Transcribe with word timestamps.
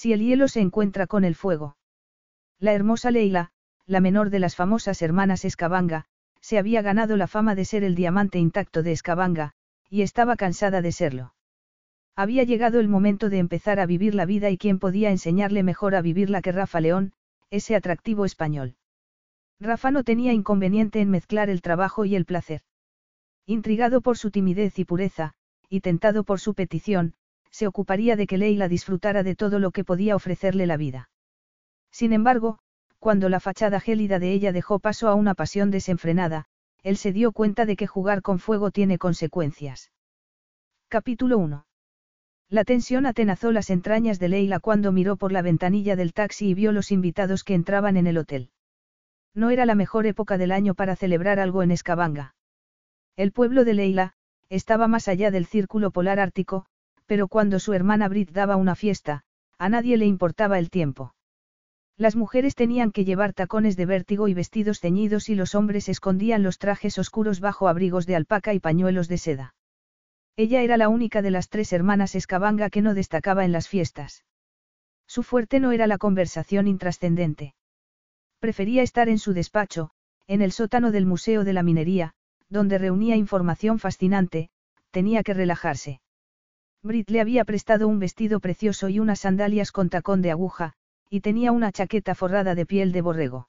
Si 0.00 0.14
el 0.14 0.22
hielo 0.22 0.48
se 0.48 0.62
encuentra 0.62 1.06
con 1.06 1.24
el 1.24 1.34
fuego. 1.34 1.76
La 2.58 2.72
hermosa 2.72 3.10
Leila, 3.10 3.50
la 3.84 4.00
menor 4.00 4.30
de 4.30 4.38
las 4.38 4.56
famosas 4.56 5.02
hermanas 5.02 5.44
Escabanga, 5.44 6.06
se 6.40 6.56
había 6.56 6.80
ganado 6.80 7.18
la 7.18 7.26
fama 7.26 7.54
de 7.54 7.66
ser 7.66 7.84
el 7.84 7.94
diamante 7.94 8.38
intacto 8.38 8.82
de 8.82 8.92
Escabanga, 8.92 9.52
y 9.90 10.00
estaba 10.00 10.36
cansada 10.36 10.80
de 10.80 10.92
serlo. 10.92 11.34
Había 12.16 12.44
llegado 12.44 12.80
el 12.80 12.88
momento 12.88 13.28
de 13.28 13.40
empezar 13.40 13.78
a 13.78 13.84
vivir 13.84 14.14
la 14.14 14.24
vida 14.24 14.48
y 14.48 14.56
quién 14.56 14.78
podía 14.78 15.10
enseñarle 15.10 15.62
mejor 15.62 15.94
a 15.94 16.00
vivirla 16.00 16.40
que 16.40 16.52
Rafa 16.52 16.80
León, 16.80 17.12
ese 17.50 17.76
atractivo 17.76 18.24
español. 18.24 18.76
Rafa 19.60 19.90
no 19.90 20.02
tenía 20.02 20.32
inconveniente 20.32 21.02
en 21.02 21.10
mezclar 21.10 21.50
el 21.50 21.60
trabajo 21.60 22.06
y 22.06 22.16
el 22.16 22.24
placer. 22.24 22.62
Intrigado 23.44 24.00
por 24.00 24.16
su 24.16 24.30
timidez 24.30 24.78
y 24.78 24.86
pureza, 24.86 25.34
y 25.68 25.82
tentado 25.82 26.24
por 26.24 26.40
su 26.40 26.54
petición, 26.54 27.12
se 27.50 27.66
ocuparía 27.66 28.16
de 28.16 28.26
que 28.26 28.38
Leila 28.38 28.68
disfrutara 28.68 29.22
de 29.22 29.34
todo 29.34 29.58
lo 29.58 29.70
que 29.70 29.84
podía 29.84 30.16
ofrecerle 30.16 30.66
la 30.66 30.76
vida. 30.76 31.10
Sin 31.90 32.12
embargo, 32.12 32.58
cuando 32.98 33.28
la 33.28 33.40
fachada 33.40 33.80
gélida 33.80 34.18
de 34.18 34.32
ella 34.32 34.52
dejó 34.52 34.78
paso 34.78 35.08
a 35.08 35.14
una 35.14 35.34
pasión 35.34 35.70
desenfrenada, 35.70 36.46
él 36.82 36.96
se 36.96 37.12
dio 37.12 37.32
cuenta 37.32 37.66
de 37.66 37.76
que 37.76 37.86
jugar 37.86 38.22
con 38.22 38.38
fuego 38.38 38.70
tiene 38.70 38.98
consecuencias. 38.98 39.90
Capítulo 40.88 41.38
1. 41.38 41.66
La 42.48 42.64
tensión 42.64 43.06
atenazó 43.06 43.52
las 43.52 43.70
entrañas 43.70 44.18
de 44.18 44.28
Leila 44.28 44.58
cuando 44.58 44.90
miró 44.90 45.16
por 45.16 45.30
la 45.30 45.40
ventanilla 45.40 45.94
del 45.94 46.12
taxi 46.12 46.48
y 46.48 46.54
vio 46.54 46.72
los 46.72 46.90
invitados 46.90 47.44
que 47.44 47.54
entraban 47.54 47.96
en 47.96 48.06
el 48.06 48.18
hotel. 48.18 48.50
No 49.34 49.50
era 49.50 49.66
la 49.66 49.76
mejor 49.76 50.06
época 50.06 50.36
del 50.36 50.50
año 50.50 50.74
para 50.74 50.96
celebrar 50.96 51.38
algo 51.38 51.62
en 51.62 51.70
Escabanga. 51.70 52.34
El 53.16 53.30
pueblo 53.30 53.64
de 53.64 53.74
Leila, 53.74 54.14
estaba 54.48 54.88
más 54.88 55.06
allá 55.06 55.30
del 55.30 55.46
círculo 55.46 55.92
polar 55.92 56.18
ártico, 56.18 56.66
pero 57.10 57.26
cuando 57.26 57.58
su 57.58 57.72
hermana 57.72 58.06
Brit 58.08 58.30
daba 58.30 58.54
una 58.54 58.76
fiesta, 58.76 59.24
a 59.58 59.68
nadie 59.68 59.96
le 59.96 60.06
importaba 60.06 60.60
el 60.60 60.70
tiempo. 60.70 61.16
Las 61.96 62.14
mujeres 62.14 62.54
tenían 62.54 62.92
que 62.92 63.04
llevar 63.04 63.32
tacones 63.32 63.76
de 63.76 63.84
vértigo 63.84 64.28
y 64.28 64.34
vestidos 64.34 64.78
ceñidos 64.78 65.28
y 65.28 65.34
los 65.34 65.56
hombres 65.56 65.88
escondían 65.88 66.44
los 66.44 66.58
trajes 66.58 66.98
oscuros 66.98 67.40
bajo 67.40 67.66
abrigos 67.66 68.06
de 68.06 68.14
alpaca 68.14 68.54
y 68.54 68.60
pañuelos 68.60 69.08
de 69.08 69.18
seda. 69.18 69.54
Ella 70.36 70.62
era 70.62 70.76
la 70.76 70.88
única 70.88 71.20
de 71.20 71.32
las 71.32 71.48
tres 71.48 71.72
hermanas 71.72 72.14
Escabanga 72.14 72.70
que 72.70 72.80
no 72.80 72.94
destacaba 72.94 73.44
en 73.44 73.50
las 73.50 73.66
fiestas. 73.66 74.24
Su 75.08 75.24
fuerte 75.24 75.58
no 75.58 75.72
era 75.72 75.88
la 75.88 75.98
conversación 75.98 76.68
intrascendente. 76.68 77.56
Prefería 78.38 78.84
estar 78.84 79.08
en 79.08 79.18
su 79.18 79.32
despacho, 79.32 79.90
en 80.28 80.42
el 80.42 80.52
sótano 80.52 80.92
del 80.92 81.06
Museo 81.06 81.42
de 81.42 81.54
la 81.54 81.64
Minería, 81.64 82.12
donde 82.48 82.78
reunía 82.78 83.16
información 83.16 83.80
fascinante, 83.80 84.50
tenía 84.92 85.24
que 85.24 85.34
relajarse. 85.34 86.00
Brit 86.82 87.10
le 87.10 87.20
había 87.20 87.44
prestado 87.44 87.88
un 87.88 87.98
vestido 87.98 88.40
precioso 88.40 88.88
y 88.88 88.98
unas 89.00 89.20
sandalias 89.20 89.70
con 89.70 89.90
tacón 89.90 90.22
de 90.22 90.30
aguja, 90.30 90.74
y 91.10 91.20
tenía 91.20 91.52
una 91.52 91.72
chaqueta 91.72 92.14
forrada 92.14 92.54
de 92.54 92.64
piel 92.64 92.92
de 92.92 93.02
borrego. 93.02 93.48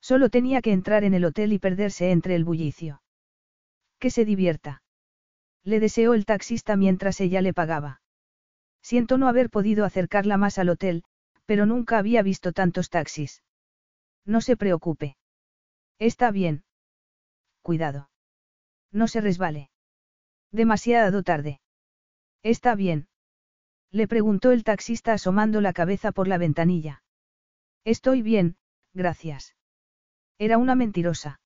Solo 0.00 0.30
tenía 0.30 0.62
que 0.62 0.72
entrar 0.72 1.04
en 1.04 1.14
el 1.14 1.24
hotel 1.24 1.52
y 1.52 1.58
perderse 1.58 2.10
entre 2.10 2.34
el 2.34 2.44
bullicio. 2.44 3.02
Que 3.98 4.10
se 4.10 4.24
divierta. 4.24 4.82
Le 5.62 5.78
deseó 5.78 6.14
el 6.14 6.24
taxista 6.24 6.76
mientras 6.76 7.20
ella 7.20 7.42
le 7.42 7.52
pagaba. 7.52 8.00
Siento 8.82 9.18
no 9.18 9.28
haber 9.28 9.50
podido 9.50 9.84
acercarla 9.84 10.38
más 10.38 10.58
al 10.58 10.70
hotel, 10.70 11.04
pero 11.44 11.66
nunca 11.66 11.98
había 11.98 12.22
visto 12.22 12.52
tantos 12.52 12.88
taxis. 12.88 13.42
No 14.24 14.40
se 14.40 14.56
preocupe. 14.56 15.16
Está 15.98 16.30
bien. 16.30 16.64
Cuidado. 17.62 18.08
No 18.90 19.06
se 19.06 19.20
resbale. 19.20 19.70
Demasiado 20.50 21.22
tarde. 21.22 21.60
¿Está 22.42 22.74
bien? 22.74 23.08
Le 23.90 24.08
preguntó 24.08 24.52
el 24.52 24.64
taxista 24.64 25.12
asomando 25.12 25.60
la 25.60 25.72
cabeza 25.72 26.12
por 26.12 26.28
la 26.28 26.38
ventanilla. 26.38 27.02
Estoy 27.84 28.22
bien, 28.22 28.56
gracias. 28.94 29.56
Era 30.38 30.58
una 30.58 30.74
mentirosa. 30.74 31.40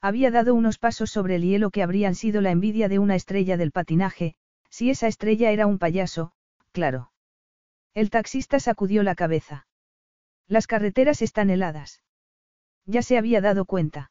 Había 0.00 0.30
dado 0.30 0.54
unos 0.54 0.78
pasos 0.78 1.10
sobre 1.10 1.36
el 1.36 1.42
hielo 1.42 1.70
que 1.70 1.82
habrían 1.82 2.14
sido 2.14 2.40
la 2.40 2.50
envidia 2.50 2.88
de 2.88 2.98
una 2.98 3.14
estrella 3.14 3.56
del 3.56 3.70
patinaje, 3.70 4.34
si 4.68 4.90
esa 4.90 5.06
estrella 5.06 5.50
era 5.50 5.66
un 5.66 5.78
payaso, 5.78 6.32
claro. 6.72 7.12
El 7.94 8.10
taxista 8.10 8.60
sacudió 8.60 9.02
la 9.02 9.14
cabeza. 9.14 9.66
Las 10.48 10.66
carreteras 10.66 11.22
están 11.22 11.50
heladas. 11.50 12.02
Ya 12.86 13.02
se 13.02 13.18
había 13.18 13.40
dado 13.40 13.64
cuenta. 13.64 14.10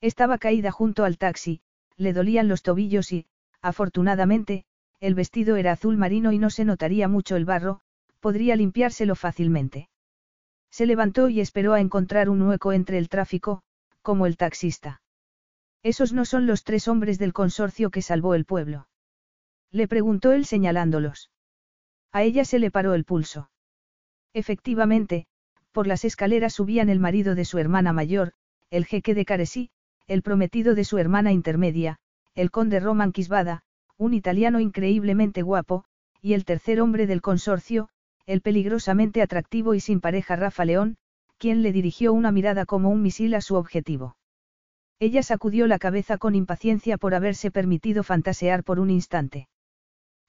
Estaba 0.00 0.38
caída 0.38 0.70
junto 0.70 1.04
al 1.04 1.18
taxi, 1.18 1.62
le 1.96 2.12
dolían 2.12 2.48
los 2.48 2.62
tobillos 2.62 3.12
y, 3.12 3.26
afortunadamente, 3.60 4.64
el 5.00 5.14
vestido 5.14 5.56
era 5.56 5.72
azul 5.72 5.96
marino 5.96 6.32
y 6.32 6.38
no 6.38 6.50
se 6.50 6.64
notaría 6.64 7.08
mucho 7.08 7.36
el 7.36 7.44
barro, 7.44 7.80
podría 8.20 8.56
limpiárselo 8.56 9.14
fácilmente. 9.14 9.88
Se 10.70 10.86
levantó 10.86 11.28
y 11.28 11.40
esperó 11.40 11.74
a 11.74 11.80
encontrar 11.80 12.28
un 12.28 12.42
hueco 12.42 12.72
entre 12.72 12.98
el 12.98 13.08
tráfico, 13.08 13.62
como 14.02 14.26
el 14.26 14.36
taxista. 14.36 15.00
Esos 15.82 16.12
no 16.12 16.24
son 16.24 16.46
los 16.46 16.64
tres 16.64 16.88
hombres 16.88 17.18
del 17.18 17.32
consorcio 17.32 17.90
que 17.90 18.02
salvó 18.02 18.34
el 18.34 18.44
pueblo. 18.44 18.88
Le 19.70 19.86
preguntó 19.86 20.32
él 20.32 20.44
señalándolos. 20.44 21.30
A 22.12 22.22
ella 22.22 22.44
se 22.44 22.58
le 22.58 22.70
paró 22.70 22.94
el 22.94 23.04
pulso. 23.04 23.50
Efectivamente, 24.34 25.26
por 25.72 25.86
las 25.86 26.04
escaleras 26.04 26.54
subían 26.54 26.88
el 26.88 27.00
marido 27.00 27.34
de 27.34 27.44
su 27.44 27.58
hermana 27.58 27.92
mayor, 27.92 28.32
el 28.70 28.86
jeque 28.86 29.14
de 29.14 29.24
Caresí, 29.24 29.70
el 30.06 30.22
prometido 30.22 30.74
de 30.74 30.84
su 30.84 30.98
hermana 30.98 31.32
intermedia, 31.32 31.98
el 32.34 32.50
conde 32.50 32.80
Roman 32.80 33.12
Quisbada, 33.12 33.62
un 33.98 34.14
italiano 34.14 34.60
increíblemente 34.60 35.42
guapo, 35.42 35.84
y 36.22 36.34
el 36.34 36.44
tercer 36.44 36.80
hombre 36.80 37.06
del 37.06 37.20
consorcio, 37.20 37.88
el 38.26 38.40
peligrosamente 38.40 39.22
atractivo 39.22 39.74
y 39.74 39.80
sin 39.80 40.00
pareja 40.00 40.36
Rafa 40.36 40.64
León, 40.64 40.96
quien 41.36 41.62
le 41.62 41.72
dirigió 41.72 42.12
una 42.12 42.30
mirada 42.30 42.64
como 42.64 42.90
un 42.90 43.02
misil 43.02 43.34
a 43.34 43.40
su 43.40 43.56
objetivo. 43.56 44.16
Ella 45.00 45.22
sacudió 45.22 45.66
la 45.66 45.78
cabeza 45.78 46.18
con 46.18 46.34
impaciencia 46.34 46.98
por 46.98 47.14
haberse 47.14 47.50
permitido 47.50 48.02
fantasear 48.02 48.64
por 48.64 48.80
un 48.80 48.90
instante. 48.90 49.48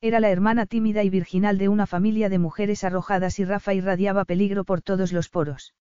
Era 0.01 0.19
la 0.19 0.29
hermana 0.29 0.65
tímida 0.65 1.03
y 1.03 1.09
virginal 1.09 1.57
de 1.57 1.69
una 1.69 1.85
familia 1.85 2.29
de 2.29 2.39
mujeres 2.39 2.83
arrojadas 2.83 3.39
y 3.39 3.45
Rafa 3.45 3.73
irradiaba 3.73 4.25
peligro 4.25 4.63
por 4.63 4.81
todos 4.81 5.11
los 5.11 5.29
poros. 5.29 5.73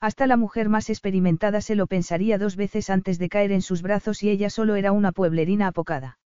Hasta 0.00 0.26
la 0.26 0.36
mujer 0.36 0.68
más 0.68 0.90
experimentada 0.90 1.60
se 1.60 1.74
lo 1.74 1.86
pensaría 1.86 2.38
dos 2.38 2.56
veces 2.56 2.90
antes 2.90 3.18
de 3.18 3.28
caer 3.28 3.52
en 3.52 3.62
sus 3.62 3.82
brazos 3.82 4.22
y 4.22 4.30
ella 4.30 4.50
solo 4.50 4.76
era 4.76 4.92
una 4.92 5.12
pueblerina 5.12 5.68
apocada. 5.68 6.18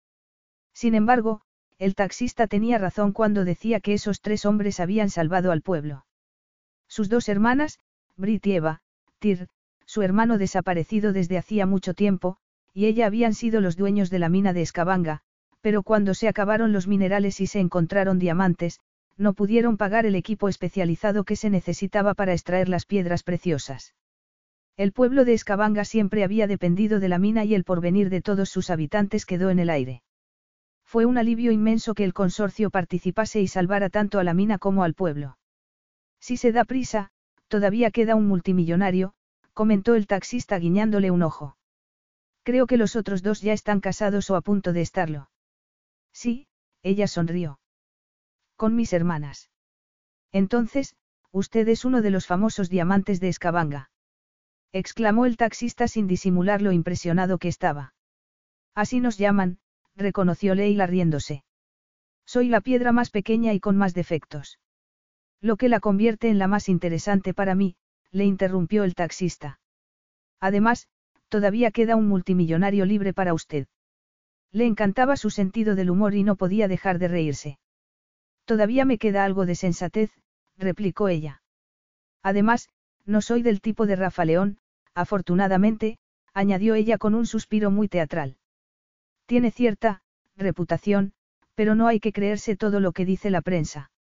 Sin 0.78 0.94
embargo, 0.94 1.40
el 1.80 1.96
taxista 1.96 2.46
tenía 2.46 2.78
razón 2.78 3.10
cuando 3.10 3.44
decía 3.44 3.80
que 3.80 3.94
esos 3.94 4.20
tres 4.20 4.46
hombres 4.46 4.78
habían 4.78 5.10
salvado 5.10 5.50
al 5.50 5.60
pueblo. 5.60 6.06
Sus 6.86 7.08
dos 7.08 7.28
hermanas, 7.28 7.80
Brit 8.16 8.46
y 8.46 8.52
Eva, 8.52 8.80
Tir, 9.18 9.48
su 9.86 10.02
hermano 10.02 10.38
desaparecido 10.38 11.12
desde 11.12 11.36
hacía 11.36 11.66
mucho 11.66 11.94
tiempo, 11.94 12.36
y 12.72 12.86
ella 12.86 13.06
habían 13.06 13.34
sido 13.34 13.60
los 13.60 13.76
dueños 13.76 14.08
de 14.08 14.20
la 14.20 14.28
mina 14.28 14.52
de 14.52 14.62
Escabanga, 14.62 15.22
pero 15.62 15.82
cuando 15.82 16.14
se 16.14 16.28
acabaron 16.28 16.72
los 16.72 16.86
minerales 16.86 17.40
y 17.40 17.48
se 17.48 17.58
encontraron 17.58 18.20
diamantes, 18.20 18.78
no 19.16 19.32
pudieron 19.32 19.78
pagar 19.78 20.06
el 20.06 20.14
equipo 20.14 20.48
especializado 20.48 21.24
que 21.24 21.34
se 21.34 21.50
necesitaba 21.50 22.14
para 22.14 22.34
extraer 22.34 22.68
las 22.68 22.86
piedras 22.86 23.24
preciosas. 23.24 23.96
El 24.76 24.92
pueblo 24.92 25.24
de 25.24 25.32
Escabanga 25.32 25.84
siempre 25.84 26.22
había 26.22 26.46
dependido 26.46 27.00
de 27.00 27.08
la 27.08 27.18
mina 27.18 27.44
y 27.44 27.56
el 27.56 27.64
porvenir 27.64 28.10
de 28.10 28.22
todos 28.22 28.48
sus 28.48 28.70
habitantes 28.70 29.26
quedó 29.26 29.50
en 29.50 29.58
el 29.58 29.70
aire. 29.70 30.02
Fue 30.88 31.04
un 31.04 31.18
alivio 31.18 31.52
inmenso 31.52 31.92
que 31.92 32.02
el 32.02 32.14
consorcio 32.14 32.70
participase 32.70 33.42
y 33.42 33.46
salvara 33.46 33.90
tanto 33.90 34.20
a 34.20 34.24
la 34.24 34.32
mina 34.32 34.56
como 34.56 34.84
al 34.84 34.94
pueblo. 34.94 35.36
Si 36.18 36.38
se 36.38 36.50
da 36.50 36.64
prisa, 36.64 37.10
todavía 37.48 37.90
queda 37.90 38.14
un 38.14 38.26
multimillonario, 38.26 39.12
comentó 39.52 39.96
el 39.96 40.06
taxista 40.06 40.58
guiñándole 40.58 41.10
un 41.10 41.22
ojo. 41.22 41.58
Creo 42.42 42.66
que 42.66 42.78
los 42.78 42.96
otros 42.96 43.22
dos 43.22 43.42
ya 43.42 43.52
están 43.52 43.80
casados 43.80 44.30
o 44.30 44.36
a 44.36 44.40
punto 44.40 44.72
de 44.72 44.80
estarlo. 44.80 45.28
Sí, 46.14 46.46
ella 46.82 47.06
sonrió. 47.06 47.60
Con 48.56 48.74
mis 48.74 48.94
hermanas. 48.94 49.50
Entonces, 50.32 50.96
usted 51.32 51.68
es 51.68 51.84
uno 51.84 52.00
de 52.00 52.12
los 52.12 52.26
famosos 52.26 52.70
diamantes 52.70 53.20
de 53.20 53.28
Escabanga. 53.28 53.90
Exclamó 54.72 55.26
el 55.26 55.36
taxista 55.36 55.86
sin 55.86 56.06
disimular 56.06 56.62
lo 56.62 56.72
impresionado 56.72 57.36
que 57.36 57.48
estaba. 57.48 57.92
Así 58.74 59.00
nos 59.00 59.18
llaman, 59.18 59.58
reconoció 59.98 60.54
Leila 60.54 60.86
riéndose. 60.86 61.44
Soy 62.24 62.48
la 62.48 62.60
piedra 62.60 62.92
más 62.92 63.10
pequeña 63.10 63.52
y 63.52 63.60
con 63.60 63.76
más 63.76 63.94
defectos. 63.94 64.58
Lo 65.40 65.56
que 65.56 65.68
la 65.68 65.80
convierte 65.80 66.28
en 66.28 66.38
la 66.38 66.46
más 66.46 66.68
interesante 66.68 67.34
para 67.34 67.54
mí, 67.54 67.76
le 68.10 68.24
interrumpió 68.24 68.84
el 68.84 68.94
taxista. 68.94 69.60
Además, 70.40 70.88
todavía 71.28 71.70
queda 71.70 71.96
un 71.96 72.08
multimillonario 72.08 72.84
libre 72.84 73.12
para 73.12 73.34
usted. 73.34 73.66
Le 74.52 74.66
encantaba 74.66 75.16
su 75.16 75.30
sentido 75.30 75.74
del 75.74 75.90
humor 75.90 76.14
y 76.14 76.22
no 76.22 76.36
podía 76.36 76.68
dejar 76.68 76.98
de 76.98 77.08
reírse. 77.08 77.58
Todavía 78.44 78.84
me 78.84 78.98
queda 78.98 79.24
algo 79.24 79.44
de 79.44 79.54
sensatez, 79.54 80.10
replicó 80.56 81.08
ella. 81.08 81.42
Además, 82.22 82.68
no 83.04 83.20
soy 83.20 83.42
del 83.42 83.60
tipo 83.60 83.86
de 83.86 83.96
Rafa 83.96 84.24
León, 84.24 84.58
afortunadamente, 84.94 85.98
añadió 86.32 86.74
ella 86.74 86.98
con 86.98 87.14
un 87.14 87.26
suspiro 87.26 87.70
muy 87.70 87.88
teatral. 87.88 88.36
Tiene 89.28 89.50
cierta, 89.50 90.00
reputación, 90.38 91.12
pero 91.54 91.74
no 91.74 91.86
hay 91.86 92.00
que 92.00 92.14
creerse 92.14 92.56
todo 92.56 92.80
lo 92.80 92.92
que 92.92 93.04
dice 93.04 93.28
la 93.28 93.42
prensa. 93.42 93.90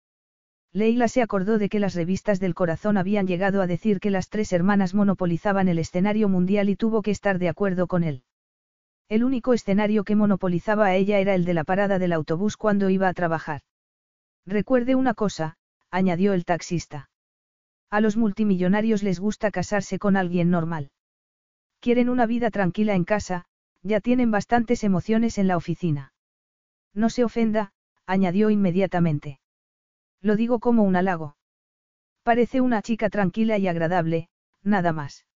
Leila 0.72 1.06
se 1.06 1.20
acordó 1.20 1.58
de 1.58 1.68
que 1.68 1.80
las 1.80 1.94
revistas 1.94 2.40
del 2.40 2.54
corazón 2.54 2.96
habían 2.96 3.26
llegado 3.26 3.60
a 3.60 3.66
decir 3.66 4.00
que 4.00 4.10
las 4.10 4.30
tres 4.30 4.54
hermanas 4.54 4.94
monopolizaban 4.94 5.68
el 5.68 5.78
escenario 5.78 6.30
mundial 6.30 6.70
y 6.70 6.76
tuvo 6.76 7.02
que 7.02 7.10
estar 7.10 7.38
de 7.38 7.50
acuerdo 7.50 7.88
con 7.88 8.04
él. 8.04 8.22
El 9.10 9.22
único 9.22 9.52
escenario 9.52 10.02
que 10.02 10.16
monopolizaba 10.16 10.86
a 10.86 10.94
ella 10.94 11.18
era 11.18 11.34
el 11.34 11.44
de 11.44 11.52
la 11.52 11.64
parada 11.64 11.98
del 11.98 12.14
autobús 12.14 12.56
cuando 12.56 12.88
iba 12.88 13.06
a 13.06 13.12
trabajar. 13.12 13.60
Recuerde 14.46 14.94
una 14.94 15.12
cosa, 15.12 15.58
añadió 15.90 16.32
el 16.32 16.46
taxista. 16.46 17.10
A 17.90 18.00
los 18.00 18.16
multimillonarios 18.16 19.02
les 19.02 19.20
gusta 19.20 19.50
casarse 19.50 19.98
con 19.98 20.16
alguien 20.16 20.48
normal. 20.48 20.90
Quieren 21.80 22.08
una 22.08 22.24
vida 22.24 22.50
tranquila 22.50 22.94
en 22.94 23.04
casa, 23.04 23.44
ya 23.82 24.00
tienen 24.00 24.30
bastantes 24.30 24.84
emociones 24.84 25.38
en 25.38 25.48
la 25.48 25.56
oficina. 25.56 26.12
No 26.94 27.10
se 27.10 27.24
ofenda, 27.24 27.72
añadió 28.06 28.50
inmediatamente. 28.50 29.40
Lo 30.20 30.36
digo 30.36 30.58
como 30.58 30.82
un 30.82 30.96
halago. 30.96 31.36
Parece 32.22 32.60
una 32.60 32.82
chica 32.82 33.08
tranquila 33.08 33.58
y 33.58 33.68
agradable, 33.68 34.28
nada 34.62 34.92
más. 34.92 35.26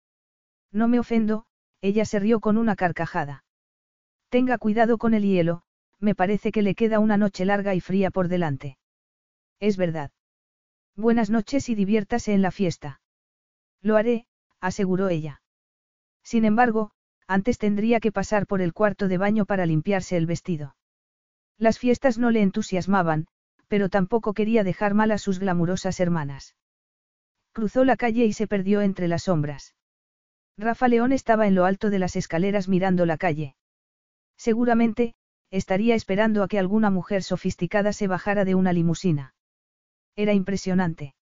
No 0.73 0.89
me 0.89 0.99
ofendo, 0.99 1.47
ella 1.81 2.05
se 2.05 2.19
rió 2.19 2.41
con 2.41 2.57
una 2.57 2.77
carcajada. 2.77 3.45
Tenga 4.29 4.59
cuidado 4.59 4.99
con 4.99 5.15
el 5.15 5.25
hielo, 5.25 5.63
me 6.01 6.15
parece 6.15 6.53
que 6.53 6.63
le 6.63 6.75
queda 6.75 6.99
una 6.99 7.17
noche 7.17 7.45
larga 7.45 7.75
y 7.75 7.81
fría 7.81 8.11
por 8.11 8.29
delante. 8.29 8.79
Es 9.61 9.77
verdad. 9.77 10.11
Buenas 10.97 11.31
noches 11.31 11.69
y 11.69 11.75
diviértase 11.75 12.35
en 12.35 12.43
la 12.43 12.51
fiesta. 12.51 13.01
Lo 13.81 13.97
haré, 13.97 14.27
aseguró 14.61 15.09
ella. 15.09 15.43
Sin 16.23 16.45
embargo, 16.45 16.93
antes 17.27 17.59
tendría 17.59 18.01
que 18.01 18.13
pasar 18.13 18.47
por 18.47 18.61
el 18.61 18.73
cuarto 18.73 19.09
de 19.09 19.19
baño 19.19 19.47
para 19.47 19.67
limpiarse 19.67 20.17
el 20.17 20.27
vestido. 20.27 20.77
Las 21.59 21.79
fiestas 21.79 22.19
no 22.19 22.31
le 22.31 22.43
entusiasmaban, 22.43 23.27
pero 23.69 23.89
tampoco 23.89 24.35
quería 24.35 24.65
dejar 24.65 24.95
mal 24.95 25.11
a 25.13 25.19
sus 25.19 25.39
glamurosas 25.39 26.01
hermanas. 26.01 26.57
Cruzó 27.53 27.85
la 27.85 27.97
calle 27.97 28.25
y 28.25 28.33
se 28.33 28.47
perdió 28.47 28.81
entre 28.81 29.09
las 29.09 29.25
sombras. 29.25 29.75
Rafa 30.59 30.89
León 30.89 31.13
estaba 31.13 31.47
en 31.47 31.55
lo 31.55 31.65
alto 31.65 31.91
de 31.91 31.99
las 31.99 32.17
escaleras 32.17 32.69
mirando 32.69 33.07
la 33.07 33.17
calle. 33.17 33.57
Seguramente, 34.37 35.15
estaría 35.51 35.95
esperando 35.95 36.43
a 36.43 36.49
que 36.49 36.59
alguna 36.59 36.91
mujer 36.91 37.23
sofisticada 37.23 37.93
se 37.93 38.09
bajara 38.09 38.45
de 38.45 38.55
una 38.55 38.73
limusina. 38.73 39.35
Era 40.17 40.33
impresionante. 40.33 41.15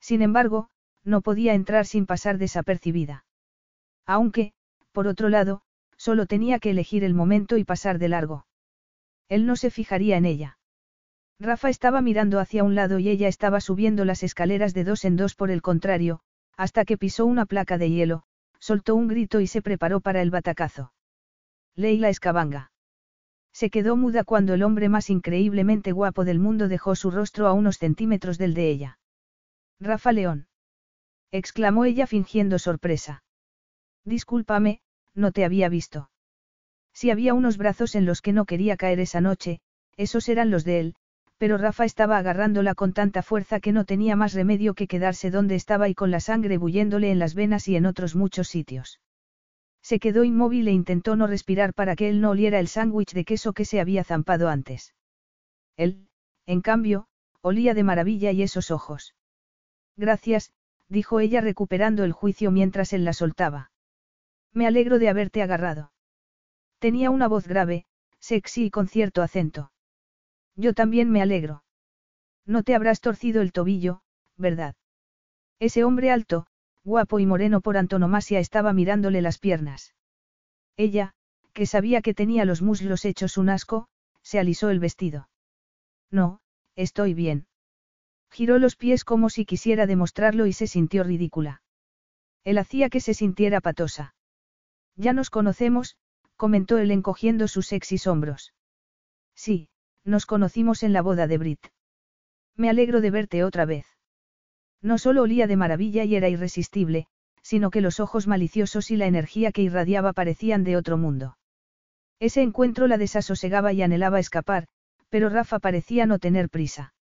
Sin 0.00 0.22
embargo, 0.22 0.68
no 1.04 1.20
podía 1.20 1.54
entrar 1.54 1.86
sin 1.86 2.06
pasar 2.06 2.38
desapercibida. 2.38 3.24
Aunque, 4.06 4.52
por 4.96 5.08
otro 5.08 5.28
lado, 5.28 5.60
solo 5.98 6.24
tenía 6.24 6.58
que 6.58 6.70
elegir 6.70 7.04
el 7.04 7.12
momento 7.12 7.58
y 7.58 7.64
pasar 7.64 7.98
de 7.98 8.08
largo. 8.08 8.46
Él 9.28 9.44
no 9.44 9.54
se 9.54 9.68
fijaría 9.68 10.16
en 10.16 10.24
ella. 10.24 10.58
Rafa 11.38 11.68
estaba 11.68 12.00
mirando 12.00 12.40
hacia 12.40 12.64
un 12.64 12.74
lado 12.74 12.98
y 12.98 13.10
ella 13.10 13.28
estaba 13.28 13.60
subiendo 13.60 14.06
las 14.06 14.22
escaleras 14.22 14.72
de 14.72 14.84
dos 14.84 15.04
en 15.04 15.16
dos 15.16 15.34
por 15.34 15.50
el 15.50 15.60
contrario, 15.60 16.20
hasta 16.56 16.86
que 16.86 16.96
pisó 16.96 17.26
una 17.26 17.44
placa 17.44 17.76
de 17.76 17.90
hielo, 17.90 18.22
soltó 18.58 18.94
un 18.94 19.06
grito 19.06 19.42
y 19.42 19.46
se 19.46 19.60
preparó 19.60 20.00
para 20.00 20.22
el 20.22 20.30
batacazo. 20.30 20.94
Leila 21.74 22.08
Escabanga. 22.08 22.72
Se 23.52 23.68
quedó 23.68 23.96
muda 23.96 24.24
cuando 24.24 24.54
el 24.54 24.62
hombre 24.62 24.88
más 24.88 25.10
increíblemente 25.10 25.92
guapo 25.92 26.24
del 26.24 26.38
mundo 26.38 26.68
dejó 26.68 26.96
su 26.96 27.10
rostro 27.10 27.48
a 27.48 27.52
unos 27.52 27.76
centímetros 27.76 28.38
del 28.38 28.54
de 28.54 28.70
ella. 28.70 28.98
Rafa 29.78 30.12
León. 30.12 30.48
exclamó 31.32 31.84
ella 31.84 32.06
fingiendo 32.06 32.58
sorpresa. 32.58 33.24
Discúlpame, 34.06 34.80
no 35.16 35.32
te 35.32 35.44
había 35.44 35.68
visto. 35.68 36.10
Si 36.92 37.10
había 37.10 37.34
unos 37.34 37.58
brazos 37.58 37.94
en 37.94 38.06
los 38.06 38.22
que 38.22 38.32
no 38.32 38.44
quería 38.44 38.76
caer 38.76 39.00
esa 39.00 39.20
noche, 39.20 39.60
esos 39.96 40.28
eran 40.28 40.50
los 40.50 40.64
de 40.64 40.80
él, 40.80 40.94
pero 41.38 41.58
Rafa 41.58 41.84
estaba 41.84 42.16
agarrándola 42.18 42.74
con 42.74 42.92
tanta 42.92 43.22
fuerza 43.22 43.60
que 43.60 43.72
no 43.72 43.84
tenía 43.84 44.16
más 44.16 44.32
remedio 44.32 44.74
que 44.74 44.86
quedarse 44.86 45.30
donde 45.30 45.54
estaba 45.54 45.88
y 45.88 45.94
con 45.94 46.10
la 46.10 46.20
sangre 46.20 46.56
bulléndole 46.56 47.10
en 47.10 47.18
las 47.18 47.34
venas 47.34 47.68
y 47.68 47.76
en 47.76 47.86
otros 47.86 48.14
muchos 48.14 48.48
sitios. 48.48 49.00
Se 49.82 49.98
quedó 49.98 50.24
inmóvil 50.24 50.68
e 50.68 50.72
intentó 50.72 51.16
no 51.16 51.26
respirar 51.26 51.74
para 51.74 51.94
que 51.96 52.08
él 52.08 52.20
no 52.20 52.30
oliera 52.30 52.58
el 52.58 52.68
sándwich 52.68 53.12
de 53.12 53.24
queso 53.24 53.52
que 53.52 53.64
se 53.64 53.80
había 53.80 54.04
zampado 54.04 54.48
antes. 54.48 54.94
Él, 55.76 56.08
en 56.46 56.60
cambio, 56.62 57.06
olía 57.40 57.74
de 57.74 57.84
maravilla 57.84 58.32
y 58.32 58.42
esos 58.42 58.70
ojos. 58.70 59.14
Gracias, 59.96 60.52
dijo 60.88 61.20
ella 61.20 61.40
recuperando 61.40 62.04
el 62.04 62.12
juicio 62.12 62.50
mientras 62.50 62.92
él 62.92 63.04
la 63.04 63.12
soltaba. 63.12 63.70
Me 64.56 64.66
alegro 64.66 64.98
de 64.98 65.10
haberte 65.10 65.42
agarrado. 65.42 65.92
Tenía 66.78 67.10
una 67.10 67.28
voz 67.28 67.46
grave, 67.46 67.84
sexy 68.20 68.64
y 68.64 68.70
con 68.70 68.88
cierto 68.88 69.20
acento. 69.20 69.70
Yo 70.54 70.72
también 70.72 71.10
me 71.10 71.20
alegro. 71.20 71.62
No 72.46 72.62
te 72.62 72.74
habrás 72.74 73.02
torcido 73.02 73.42
el 73.42 73.52
tobillo, 73.52 74.00
¿verdad? 74.38 74.74
Ese 75.58 75.84
hombre 75.84 76.10
alto, 76.10 76.46
guapo 76.84 77.18
y 77.18 77.26
moreno 77.26 77.60
por 77.60 77.76
antonomasia 77.76 78.40
estaba 78.40 78.72
mirándole 78.72 79.20
las 79.20 79.38
piernas. 79.38 79.94
Ella, 80.78 81.12
que 81.52 81.66
sabía 81.66 82.00
que 82.00 82.14
tenía 82.14 82.46
los 82.46 82.62
muslos 82.62 83.04
hechos 83.04 83.36
un 83.36 83.50
asco, 83.50 83.88
se 84.22 84.38
alisó 84.38 84.70
el 84.70 84.80
vestido. 84.80 85.28
No, 86.10 86.40
estoy 86.76 87.12
bien. 87.12 87.46
Giró 88.30 88.58
los 88.58 88.76
pies 88.76 89.04
como 89.04 89.28
si 89.28 89.44
quisiera 89.44 89.86
demostrarlo 89.86 90.46
y 90.46 90.54
se 90.54 90.66
sintió 90.66 91.04
ridícula. 91.04 91.60
Él 92.42 92.56
hacía 92.56 92.88
que 92.88 93.00
se 93.00 93.12
sintiera 93.12 93.60
patosa. 93.60 94.15
Ya 94.96 95.12
nos 95.12 95.30
conocemos, 95.30 95.96
comentó 96.36 96.78
él 96.78 96.90
encogiendo 96.90 97.48
sus 97.48 97.66
sexys 97.66 98.06
hombros. 98.06 98.54
Sí, 99.34 99.68
nos 100.04 100.26
conocimos 100.26 100.82
en 100.82 100.92
la 100.92 101.02
boda 101.02 101.26
de 101.26 101.38
Brit. 101.38 101.66
Me 102.56 102.70
alegro 102.70 103.00
de 103.00 103.10
verte 103.10 103.44
otra 103.44 103.66
vez. 103.66 103.86
No 104.80 104.98
solo 104.98 105.22
olía 105.22 105.46
de 105.46 105.56
maravilla 105.56 106.04
y 106.04 106.16
era 106.16 106.28
irresistible, 106.28 107.06
sino 107.42 107.70
que 107.70 107.80
los 107.80 108.00
ojos 108.00 108.26
maliciosos 108.26 108.90
y 108.90 108.96
la 108.96 109.06
energía 109.06 109.52
que 109.52 109.62
irradiaba 109.62 110.12
parecían 110.12 110.64
de 110.64 110.76
otro 110.76 110.96
mundo. 110.96 111.36
Ese 112.18 112.42
encuentro 112.42 112.86
la 112.86 112.98
desasosegaba 112.98 113.72
y 113.72 113.82
anhelaba 113.82 114.18
escapar, 114.18 114.68
pero 115.10 115.28
Rafa 115.28 115.58
parecía 115.58 116.06
no 116.06 116.18
tener 116.18 116.48
prisa. 116.48 116.94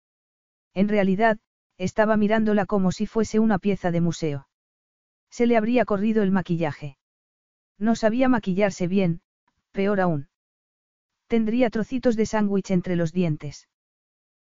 En 0.74 0.90
realidad, 0.90 1.40
estaba 1.78 2.18
mirándola 2.18 2.66
como 2.66 2.92
si 2.92 3.08
fuese 3.08 3.40
una 3.40 3.60
pieza 3.60 3.92
de 3.92 4.02
museo. 4.02 4.48
Se 5.30 5.48
le 5.48 5.58
habría 5.58 5.86
corrido 5.86 6.22
el 6.22 6.32
maquillaje. 6.32 6.98
No 7.78 7.96
sabía 7.96 8.30
maquillarse 8.30 8.88
bien, 8.88 9.22
peor 9.72 10.00
aún. 10.00 10.30
Tendría 11.28 11.70
trocitos 11.70 12.16
de 12.16 12.26
sándwich 12.26 12.72
entre 12.72 12.96
los 12.96 13.12
dientes. 13.12 13.68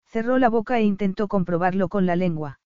Cerró 0.07 0.39
la 0.39 0.49
boca 0.49 0.79
e 0.79 0.83
intentó 0.83 1.29
comprobarlo 1.29 1.89
con 1.89 2.07
la 2.07 2.17
lengua. 2.17 2.61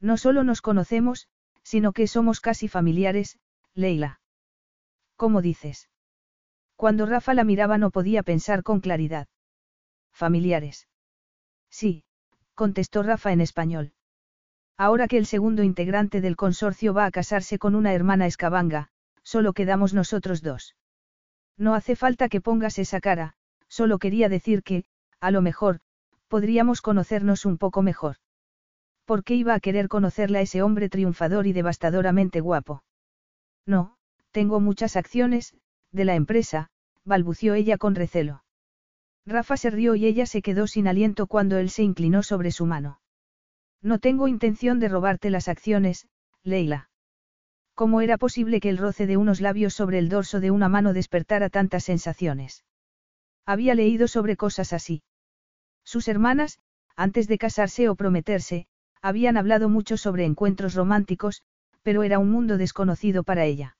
No 0.00 0.16
solo 0.16 0.44
nos 0.44 0.62
conocemos, 0.62 1.28
sino 1.62 1.92
que 1.92 2.06
somos 2.06 2.40
casi 2.40 2.68
familiares, 2.68 3.38
Leila. 3.74 4.20
¿Cómo 5.16 5.42
dices? 5.42 5.88
Cuando 6.76 7.06
Rafa 7.06 7.34
la 7.34 7.44
miraba 7.44 7.76
no 7.76 7.90
podía 7.90 8.22
pensar 8.22 8.62
con 8.62 8.80
claridad. 8.80 9.28
Familiares. 10.12 10.88
Sí, 11.68 12.04
contestó 12.54 13.02
Rafa 13.02 13.32
en 13.32 13.40
español. 13.40 13.92
Ahora 14.76 15.08
que 15.08 15.18
el 15.18 15.26
segundo 15.26 15.62
integrante 15.62 16.20
del 16.20 16.36
consorcio 16.36 16.94
va 16.94 17.04
a 17.04 17.10
casarse 17.10 17.58
con 17.58 17.74
una 17.74 17.92
hermana 17.92 18.26
escabanga, 18.26 18.90
solo 19.32 19.52
quedamos 19.52 19.94
nosotros 19.94 20.42
dos. 20.42 20.74
No 21.56 21.74
hace 21.74 21.94
falta 21.94 22.28
que 22.28 22.40
pongas 22.40 22.80
esa 22.80 23.00
cara, 23.00 23.34
solo 23.68 24.00
quería 24.00 24.28
decir 24.28 24.64
que, 24.64 24.82
a 25.20 25.30
lo 25.30 25.40
mejor, 25.40 25.78
podríamos 26.26 26.82
conocernos 26.82 27.46
un 27.46 27.56
poco 27.56 27.80
mejor. 27.80 28.16
¿Por 29.04 29.22
qué 29.22 29.36
iba 29.36 29.54
a 29.54 29.60
querer 29.60 29.86
conocerla 29.86 30.40
ese 30.40 30.62
hombre 30.62 30.88
triunfador 30.88 31.46
y 31.46 31.52
devastadoramente 31.52 32.40
guapo? 32.40 32.82
No, 33.66 33.94
tengo 34.32 34.58
muchas 34.58 34.96
acciones, 34.96 35.54
de 35.92 36.04
la 36.04 36.16
empresa, 36.16 36.70
balbució 37.04 37.54
ella 37.54 37.78
con 37.78 37.94
recelo. 37.94 38.42
Rafa 39.26 39.56
se 39.56 39.70
rió 39.70 39.94
y 39.94 40.06
ella 40.06 40.26
se 40.26 40.42
quedó 40.42 40.66
sin 40.66 40.88
aliento 40.88 41.28
cuando 41.28 41.56
él 41.58 41.70
se 41.70 41.84
inclinó 41.84 42.24
sobre 42.24 42.50
su 42.50 42.66
mano. 42.66 43.00
No 43.80 44.00
tengo 44.00 44.26
intención 44.26 44.80
de 44.80 44.88
robarte 44.88 45.30
las 45.30 45.46
acciones, 45.46 46.08
Leila. 46.42 46.89
¿Cómo 47.80 48.02
era 48.02 48.18
posible 48.18 48.60
que 48.60 48.68
el 48.68 48.76
roce 48.76 49.06
de 49.06 49.16
unos 49.16 49.40
labios 49.40 49.72
sobre 49.72 49.98
el 49.98 50.10
dorso 50.10 50.38
de 50.38 50.50
una 50.50 50.68
mano 50.68 50.92
despertara 50.92 51.48
tantas 51.48 51.84
sensaciones? 51.84 52.62
Había 53.46 53.74
leído 53.74 54.06
sobre 54.06 54.36
cosas 54.36 54.74
así. 54.74 55.02
Sus 55.82 56.06
hermanas, 56.06 56.58
antes 56.94 57.26
de 57.26 57.38
casarse 57.38 57.88
o 57.88 57.94
prometerse, 57.94 58.66
habían 59.00 59.38
hablado 59.38 59.70
mucho 59.70 59.96
sobre 59.96 60.26
encuentros 60.26 60.74
románticos, 60.74 61.40
pero 61.80 62.02
era 62.02 62.18
un 62.18 62.30
mundo 62.30 62.58
desconocido 62.58 63.22
para 63.22 63.46
ella. 63.46 63.78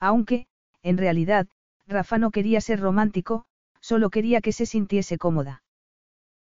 Aunque, 0.00 0.48
en 0.82 0.98
realidad, 0.98 1.46
Rafa 1.86 2.18
no 2.18 2.32
quería 2.32 2.60
ser 2.60 2.80
romántico, 2.80 3.44
solo 3.80 4.10
quería 4.10 4.40
que 4.40 4.50
se 4.50 4.66
sintiese 4.66 5.16
cómoda. 5.16 5.62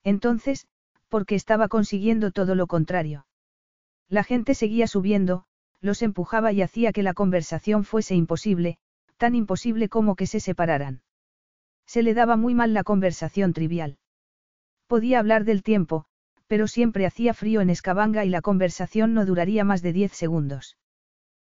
Entonces, 0.03 0.65
porque 1.09 1.35
estaba 1.35 1.67
consiguiendo 1.67 2.31
todo 2.31 2.55
lo 2.55 2.65
contrario. 2.65 3.27
La 4.09 4.23
gente 4.23 4.55
seguía 4.55 4.88
subiendo, 4.88 5.45
los 5.81 6.01
empujaba 6.01 6.51
y 6.51 6.61
hacía 6.61 6.93
que 6.93 7.03
la 7.03 7.13
conversación 7.13 7.83
fuese 7.83 8.15
imposible, 8.15 8.77
tan 9.17 9.35
imposible 9.35 9.89
como 9.89 10.15
que 10.15 10.27
se 10.27 10.39
separaran. 10.39 11.01
Se 11.85 12.03
le 12.03 12.13
daba 12.13 12.38
muy 12.38 12.53
mal 12.55 12.73
la 12.73 12.83
conversación 12.83 13.53
trivial. 13.53 13.97
Podía 14.88 15.19
hablar 15.19 15.43
del 15.43 15.63
tiempo, 15.63 16.05
pero 16.47 16.67
siempre 16.67 17.05
hacía 17.05 17.33
frío 17.33 17.61
en 17.61 17.69
Escabanga 17.69 18.25
y 18.25 18.29
la 18.29 18.41
conversación 18.41 19.13
no 19.13 19.25
duraría 19.25 19.63
más 19.63 19.81
de 19.81 19.93
diez 19.93 20.11
segundos. 20.11 20.77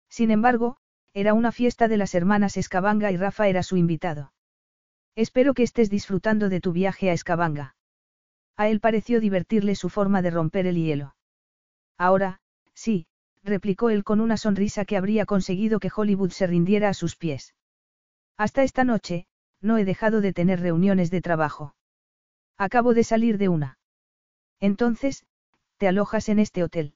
Sin 0.09 0.31
embargo, 0.31 0.77
era 1.13 1.33
una 1.33 1.51
fiesta 1.51 1.87
de 1.87 1.97
las 1.97 2.15
hermanas 2.15 2.55
Escabanga 2.55 3.11
y 3.11 3.17
Rafa 3.17 3.47
era 3.47 3.63
su 3.63 3.77
invitado. 3.77 4.31
Espero 5.15 5.53
que 5.53 5.63
estés 5.63 5.89
disfrutando 5.89 6.49
de 6.49 6.61
tu 6.61 6.71
viaje 6.71 7.09
a 7.09 7.13
Escabanga. 7.13 7.75
A 8.55 8.69
él 8.69 8.79
pareció 8.79 9.19
divertirle 9.19 9.75
su 9.75 9.89
forma 9.89 10.21
de 10.21 10.31
romper 10.31 10.67
el 10.67 10.75
hielo. 10.75 11.15
Ahora, 11.97 12.39
sí, 12.73 13.07
replicó 13.43 13.89
él 13.89 14.03
con 14.03 14.21
una 14.21 14.37
sonrisa 14.37 14.85
que 14.85 14.97
habría 14.97 15.25
conseguido 15.25 15.79
que 15.79 15.91
Hollywood 15.95 16.31
se 16.31 16.47
rindiera 16.47 16.89
a 16.89 16.93
sus 16.93 17.15
pies. 17.15 17.55
Hasta 18.37 18.63
esta 18.63 18.83
noche, 18.83 19.27
no 19.61 19.77
he 19.77 19.85
dejado 19.85 20.21
de 20.21 20.33
tener 20.33 20.59
reuniones 20.59 21.11
de 21.11 21.21
trabajo. 21.21 21.75
Acabo 22.57 22.93
de 22.93 23.03
salir 23.03 23.37
de 23.37 23.49
una. 23.49 23.77
Entonces, 24.59 25.25
te 25.77 25.87
alojas 25.87 26.29
en 26.29 26.39
este 26.39 26.63
hotel. 26.63 26.93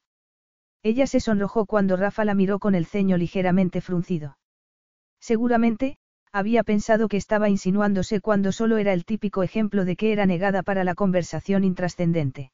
Ella 0.84 1.08
se 1.08 1.20
sonrojó 1.20 1.66
cuando 1.66 1.98
Rafa 1.98 2.25
la 2.25 2.36
miró 2.36 2.60
con 2.60 2.75
el 2.75 2.86
ceño 2.86 3.18
ligeramente 3.18 3.82
fruncido. 3.82 4.38
Seguramente, 5.20 5.98
había 6.32 6.64
pensado 6.64 7.08
que 7.08 7.18
estaba 7.18 7.50
insinuándose 7.50 8.22
cuando 8.22 8.52
solo 8.52 8.78
era 8.78 8.94
el 8.94 9.06
típico 9.06 9.42
ejemplo 9.42 9.86
de 9.86 9.96
que 9.96 10.12
era 10.12 10.25
negada 10.25 10.62
para 10.62 10.84
la 10.84 10.94
conversación 10.94 11.64
intrascendente. 11.64 12.52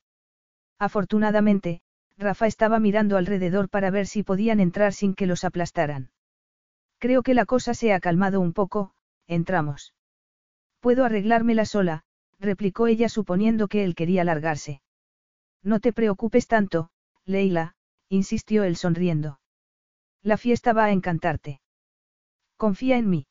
Afortunadamente, 0.80 1.82
Rafa 2.22 2.46
estaba 2.46 2.80
mirando 2.80 3.18
alrededor 3.18 3.68
para 3.68 3.90
ver 3.90 4.06
si 4.06 4.22
podían 4.22 4.60
entrar 4.60 4.94
sin 4.94 5.16
que 5.16 5.26
los 5.26 5.44
aplastaran. 5.44 6.12
Creo 7.00 7.24
que 7.24 7.34
la 7.34 7.46
cosa 7.46 7.74
se 7.74 7.94
ha 7.94 8.00
calmado 8.00 8.40
un 8.40 8.54
poco, 8.54 8.94
entramos. 9.26 9.96
Puedo 10.80 11.04
arreglármela 11.04 11.66
sola, 11.66 12.04
replicó 12.40 12.86
ella 12.86 13.10
suponiendo 13.10 13.68
que 13.68 13.84
él 13.84 13.96
quería 13.96 14.24
largarse. 14.24 14.82
No 15.64 15.80
te 15.80 15.94
preocupes 15.94 16.48
tanto, 16.48 16.92
Leila, 17.26 17.76
insistió 18.08 18.64
él 18.64 18.76
sonriendo. 18.76 19.40
La 20.22 20.38
fiesta 20.38 20.74
va 20.74 20.86
a 20.86 20.92
encantarte. 20.92 21.60
Confía 22.56 22.98
en 22.98 23.10
mí. 23.10 23.26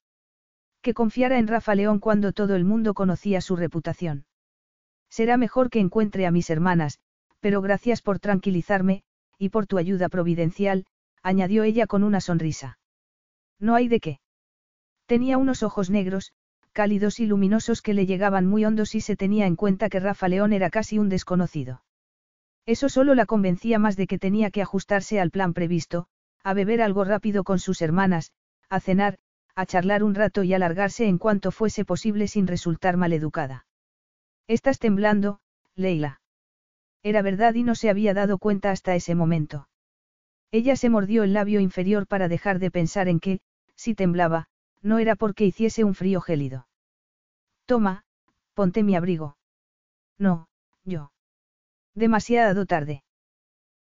Que 0.83 0.95
confiara 0.95 1.39
en 1.39 1.47
Rafa 1.47 1.77
León 1.77 2.01
cuando 2.01 2.33
todo 2.33 2.57
el 2.57 2.65
mundo 2.65 2.95
conocía 2.95 3.41
su 3.41 3.55
reputación. 3.55 4.27
Será 5.09 5.37
mejor 5.37 5.71
que 5.71 5.79
encuentre 5.79 6.27
a 6.27 6.33
mis 6.33 6.51
hermanas, 6.51 6.99
pero 7.41 7.61
gracias 7.61 8.03
por 8.03 8.19
tranquilizarme, 8.19 9.03
y 9.39 9.49
por 9.49 9.67
tu 9.67 9.79
ayuda 9.79 10.09
providencial, 10.09 10.87
añadió 11.23 11.63
ella 11.65 11.87
con 11.87 12.05
una 12.05 12.21
sonrisa. 12.21 12.79
No 13.59 13.75
hay 13.75 13.89
de 13.89 14.01
qué. 14.01 14.21
Tenía 15.07 15.39
unos 15.39 15.63
ojos 15.63 15.91
negros, 15.91 16.33
cálidos 16.73 17.21
y 17.21 17.27
luminosos 17.27 17.83
que 17.83 17.95
le 17.95 18.07
llegaban 18.07 18.47
muy 18.47 18.65
hondos 18.65 18.95
y 18.95 19.01
se 19.01 19.17
tenía 19.17 19.47
en 19.47 19.57
cuenta 19.57 19.89
que 19.89 20.01
Rafa 20.01 20.29
León 20.29 20.53
era 20.53 20.71
casi 20.71 20.99
un 20.99 21.09
desconocido. 21.09 21.83
Eso 22.67 22.89
solo 22.89 23.15
la 23.15 23.27
convencía 23.27 23.79
más 23.79 23.97
de 23.97 24.07
que 24.07 24.19
tenía 24.19 24.51
que 24.51 24.63
ajustarse 24.63 25.21
al 25.21 25.31
plan 25.31 25.55
previsto, 25.55 26.07
a 26.45 26.55
beber 26.55 26.83
algo 26.83 27.05
rápido 27.05 27.43
con 27.45 27.59
sus 27.59 27.83
hermanas, 27.83 28.33
a 28.69 28.81
cenar, 28.81 29.19
a 29.55 29.67
charlar 29.67 30.05
un 30.05 30.15
rato 30.15 30.43
y 30.43 30.55
alargarse 30.55 31.07
en 31.07 31.19
cuanto 31.19 31.51
fuese 31.51 31.85
posible 31.85 32.29
sin 32.29 32.47
resultar 32.47 32.97
maleducada. 32.97 33.67
Estás 34.47 34.79
temblando, 34.79 35.41
Leila. 35.75 36.20
Era 37.03 37.23
verdad 37.23 37.55
y 37.55 37.63
no 37.63 37.75
se 37.75 37.91
había 37.91 38.15
dado 38.15 38.39
cuenta 38.39 38.71
hasta 38.71 38.95
ese 38.95 39.15
momento. 39.15 39.69
Ella 40.51 40.77
se 40.77 40.91
mordió 40.91 41.23
el 41.23 41.33
labio 41.33 41.61
inferior 41.61 42.07
para 42.07 42.29
dejar 42.29 42.59
de 42.59 42.71
pensar 42.71 43.09
en 43.09 43.21
que, 43.21 43.41
si 43.77 43.95
temblaba, 43.95 44.49
no 44.83 44.99
era 44.99 45.17
porque 45.17 45.45
hiciese 45.45 45.85
un 45.85 45.95
frío 45.95 46.21
gélido. 46.21 46.67
Toma, 47.67 48.05
ponte 48.55 48.83
mi 48.83 48.97
abrigo. 48.97 49.37
No, 50.19 50.49
yo. 50.85 51.13
Demasiado 51.95 52.67
tarde. 52.67 53.05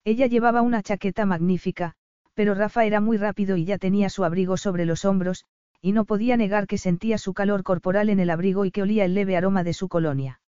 Ella 0.03 0.27
llevaba 0.27 0.61
una 0.61 0.81
chaqueta 0.81 1.25
magnífica, 1.25 1.95
pero 2.33 2.53
Rafa 2.53 2.85
era 2.85 3.01
muy 3.01 3.17
rápido 3.17 3.57
y 3.57 3.65
ya 3.65 3.77
tenía 3.77 4.09
su 4.09 4.23
abrigo 4.23 4.55
sobre 4.55 4.85
los 4.85 5.03
hombros, 5.05 5.45
y 5.81 5.91
no 5.91 6.05
podía 6.05 6.37
negar 6.37 6.67
que 6.67 6.77
sentía 6.77 7.17
su 7.17 7.33
calor 7.33 7.63
corporal 7.63 8.09
en 8.09 8.19
el 8.19 8.29
abrigo 8.29 8.65
y 8.65 8.71
que 8.71 8.81
olía 8.81 9.05
el 9.05 9.13
leve 9.13 9.35
aroma 9.35 9.63
de 9.63 9.73
su 9.73 9.89
colonia. 9.89 10.41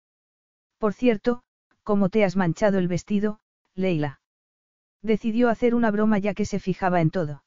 Por 0.78 0.92
cierto, 0.92 1.42
¿cómo 1.90 2.08
te 2.08 2.24
has 2.24 2.36
manchado 2.36 2.78
el 2.78 2.86
vestido, 2.86 3.40
Leila? 3.74 4.20
Decidió 5.02 5.48
hacer 5.48 5.74
una 5.74 5.90
broma 5.90 6.20
ya 6.20 6.34
que 6.34 6.44
se 6.44 6.60
fijaba 6.60 7.00
en 7.00 7.10
todo. 7.10 7.42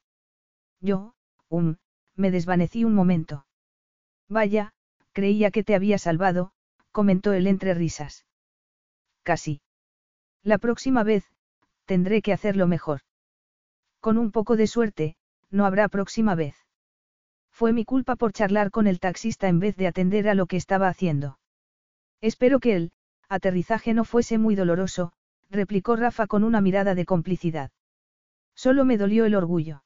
Yo, 0.82 1.16
um, 1.48 1.78
me 2.18 2.30
desvanecí 2.30 2.84
un 2.84 2.94
momento. 2.94 3.46
Vaya, 4.28 4.74
creía 5.14 5.50
que 5.50 5.64
te 5.64 5.76
había 5.76 5.98
salvado, 5.98 6.52
comentó 6.92 7.32
él 7.32 7.48
entre 7.48 7.74
risas. 7.74 8.26
Casi. 9.24 9.62
La 10.44 10.58
próxima 10.58 11.06
vez, 11.06 11.24
tendré 11.86 12.22
que 12.22 12.34
hacerlo 12.34 12.68
mejor. 12.68 13.00
Con 14.02 14.18
un 14.18 14.34
poco 14.34 14.58
de 14.58 14.68
suerte, 14.68 15.16
no 15.52 15.66
habrá 15.66 15.88
próxima 15.88 16.36
vez. 16.36 16.58
Fue 17.50 17.72
mi 17.72 17.86
culpa 17.86 18.18
por 18.18 18.34
charlar 18.34 18.72
con 18.72 18.88
el 18.88 19.00
taxista 19.00 19.48
en 19.48 19.60
vez 19.60 19.78
de 19.78 19.88
atender 19.88 20.28
a 20.28 20.36
lo 20.36 20.48
que 20.48 20.58
estaba 20.58 20.90
haciendo. 20.90 21.40
Espero 22.20 22.60
que 22.60 22.76
el 22.76 22.92
aterrizaje 23.34 23.94
no 23.94 24.06
fuese 24.06 24.38
muy 24.38 24.56
doloroso, 24.56 25.13
replicó 25.50 25.96
Rafa 25.96 26.28
con 26.28 26.44
una 26.44 26.62
mirada 26.62 26.96
de 26.96 27.06
complicidad. 27.06 27.72
Solo 28.56 28.86
me 28.86 28.98
dolió 28.98 29.25
el 29.25 29.36
orgullo. 29.36 29.84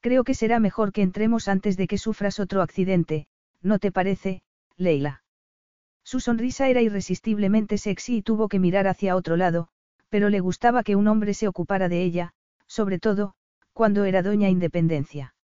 Creo 0.00 0.24
que 0.24 0.34
será 0.34 0.60
mejor 0.60 0.92
que 0.92 1.02
entremos 1.02 1.48
antes 1.48 1.76
de 1.76 1.86
que 1.86 1.98
sufras 1.98 2.38
otro 2.40 2.62
accidente, 2.62 3.26
¿no 3.62 3.78
te 3.78 3.90
parece, 3.90 4.42
Leila? 4.76 5.22
Su 6.02 6.20
sonrisa 6.20 6.68
era 6.68 6.82
irresistiblemente 6.82 7.78
sexy 7.78 8.18
y 8.18 8.22
tuvo 8.22 8.48
que 8.48 8.58
mirar 8.58 8.86
hacia 8.86 9.16
otro 9.16 9.36
lado, 9.36 9.68
pero 10.10 10.28
le 10.28 10.40
gustaba 10.40 10.82
que 10.82 10.96
un 10.96 11.08
hombre 11.08 11.32
se 11.32 11.48
ocupara 11.48 11.88
de 11.88 12.02
ella, 12.02 12.34
sobre 12.66 12.98
todo, 12.98 13.34
cuando 13.72 14.04
era 14.04 14.22
doña 14.22 14.50
Independencia. 14.50 15.34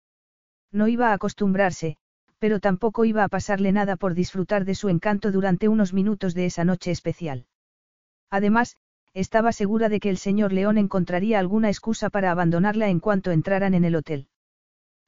No 0.70 0.86
iba 0.86 1.08
a 1.08 1.14
acostumbrarse, 1.14 1.96
pero 2.40 2.58
tampoco 2.58 3.04
iba 3.04 3.22
a 3.22 3.28
pasarle 3.28 3.70
nada 3.70 3.96
por 3.96 4.14
disfrutar 4.14 4.64
de 4.64 4.74
su 4.74 4.88
encanto 4.88 5.30
durante 5.30 5.68
unos 5.68 5.92
minutos 5.92 6.34
de 6.34 6.46
esa 6.46 6.64
noche 6.64 6.90
especial. 6.90 7.46
Además, 8.30 8.76
estaba 9.12 9.52
segura 9.52 9.88
de 9.88 10.00
que 10.00 10.08
el 10.08 10.16
señor 10.16 10.52
León 10.52 10.78
encontraría 10.78 11.38
alguna 11.38 11.68
excusa 11.68 12.08
para 12.10 12.30
abandonarla 12.30 12.88
en 12.88 12.98
cuanto 12.98 13.30
entraran 13.30 13.74
en 13.74 13.84
el 13.84 13.94
hotel. 13.94 14.28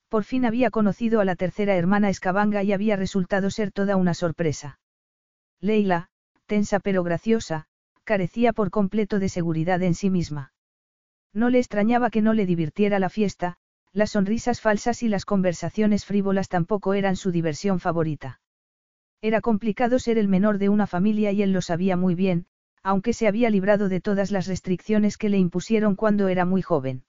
Por 0.09 0.25
fin 0.25 0.45
había 0.45 0.71
conocido 0.71 1.21
a 1.21 1.25
la 1.25 1.35
tercera 1.35 1.75
hermana 1.75 2.11
Escabanga 2.11 2.62
y 2.62 2.73
había 2.73 2.97
resultado 2.97 3.51
ser 3.51 3.73
toda 3.73 3.97
una 3.97 4.12
sorpresa. 4.12 4.79
Leila, 5.59 6.09
tensa 6.47 6.81
pero 6.81 7.03
graciosa, 7.03 7.65
carecía 8.05 8.53
por 8.53 8.71
completo 8.71 9.19
de 9.19 9.31
seguridad 9.31 9.83
en 9.83 9.95
sí 9.95 10.11
misma. 10.11 10.53
No 11.33 11.49
le 11.49 11.59
extrañaba 11.59 12.11
que 12.11 12.21
no 12.21 12.35
le 12.35 12.45
divirtiera 12.45 12.99
la 12.99 13.09
fiesta, 13.09 13.57
las 13.92 14.11
sonrisas 14.11 14.61
falsas 14.61 15.02
y 15.02 15.08
las 15.08 15.25
conversaciones 15.25 16.06
frívolas 16.06 16.49
tampoco 16.49 16.94
eran 16.94 17.16
su 17.16 17.30
diversión 17.30 17.78
favorita. 17.78 18.40
Era 19.20 19.40
complicado 19.40 19.99
ser 19.99 20.18
el 20.18 20.28
menor 20.28 20.58
de 20.58 20.68
una 20.68 20.87
familia 20.87 21.30
y 21.32 21.42
él 21.42 21.52
lo 21.52 21.61
sabía 21.61 21.96
muy 21.96 22.14
bien, 22.14 22.46
aunque 22.82 23.12
se 23.12 23.28
había 23.28 23.50
librado 23.50 23.88
de 23.88 24.00
todas 24.00 24.30
las 24.30 24.46
restricciones 24.46 25.16
que 25.16 25.28
le 25.28 25.38
impusieron 25.38 25.94
cuando 25.94 26.28
era 26.28 26.44
muy 26.44 26.62
joven. 26.62 27.04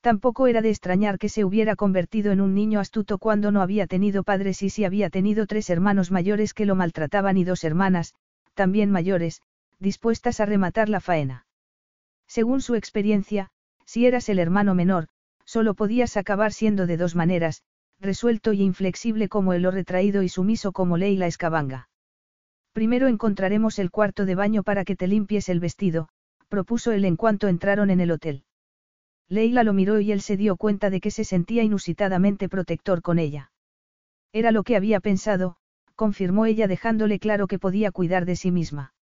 Tampoco 0.00 0.46
era 0.46 0.62
de 0.62 0.70
extrañar 0.70 1.18
que 1.18 1.28
se 1.28 1.44
hubiera 1.44 1.76
convertido 1.76 2.32
en 2.32 2.40
un 2.40 2.54
niño 2.54 2.80
astuto 2.80 3.18
cuando 3.18 3.52
no 3.52 3.60
había 3.60 3.86
tenido 3.86 4.24
padres 4.24 4.62
y 4.62 4.70
si 4.70 4.84
había 4.84 5.10
tenido 5.10 5.46
tres 5.46 5.68
hermanos 5.68 6.10
mayores 6.10 6.54
que 6.54 6.64
lo 6.64 6.74
maltrataban 6.74 7.36
y 7.36 7.44
dos 7.44 7.64
hermanas, 7.64 8.14
también 8.54 8.90
mayores, 8.90 9.42
dispuestas 9.78 10.40
a 10.40 10.46
rematar 10.46 10.88
la 10.88 11.00
faena. 11.00 11.46
Según 12.26 12.62
su 12.62 12.74
experiencia, 12.74 13.50
si 13.84 14.06
eras 14.06 14.28
el 14.30 14.38
hermano 14.38 14.74
menor, 14.74 15.08
solo 15.50 15.74
podías 15.74 16.16
acabar 16.16 16.52
siendo 16.52 16.86
de 16.86 16.96
dos 16.96 17.16
maneras, 17.16 17.64
resuelto 17.98 18.52
y 18.52 18.62
inflexible 18.62 19.28
como 19.28 19.52
el 19.52 19.66
o 19.66 19.72
retraído 19.72 20.22
y 20.22 20.28
sumiso 20.28 20.70
como 20.70 20.96
Leila 20.96 21.26
Escabanga. 21.26 21.88
Primero 22.72 23.08
encontraremos 23.08 23.80
el 23.80 23.90
cuarto 23.90 24.26
de 24.26 24.36
baño 24.36 24.62
para 24.62 24.84
que 24.84 24.94
te 24.94 25.08
limpies 25.08 25.48
el 25.48 25.58
vestido, 25.58 26.08
propuso 26.48 26.92
él 26.92 27.04
en 27.04 27.16
cuanto 27.16 27.48
entraron 27.48 27.90
en 27.90 27.98
el 27.98 28.12
hotel. 28.12 28.44
Leila 29.28 29.64
lo 29.64 29.72
miró 29.72 29.98
y 29.98 30.12
él 30.12 30.20
se 30.20 30.36
dio 30.36 30.56
cuenta 30.56 30.88
de 30.88 31.00
que 31.00 31.10
se 31.10 31.24
sentía 31.24 31.64
inusitadamente 31.64 32.48
protector 32.48 33.02
con 33.02 33.18
ella. 33.18 33.50
Era 34.32 34.52
lo 34.52 34.62
que 34.62 34.76
había 34.76 35.00
pensado, 35.00 35.56
confirmó 35.96 36.46
ella 36.46 36.68
dejándole 36.68 37.18
claro 37.18 37.48
que 37.48 37.58
podía 37.58 37.90
cuidar 37.90 38.24
de 38.24 38.36
sí 38.36 38.52
misma. 38.52 38.94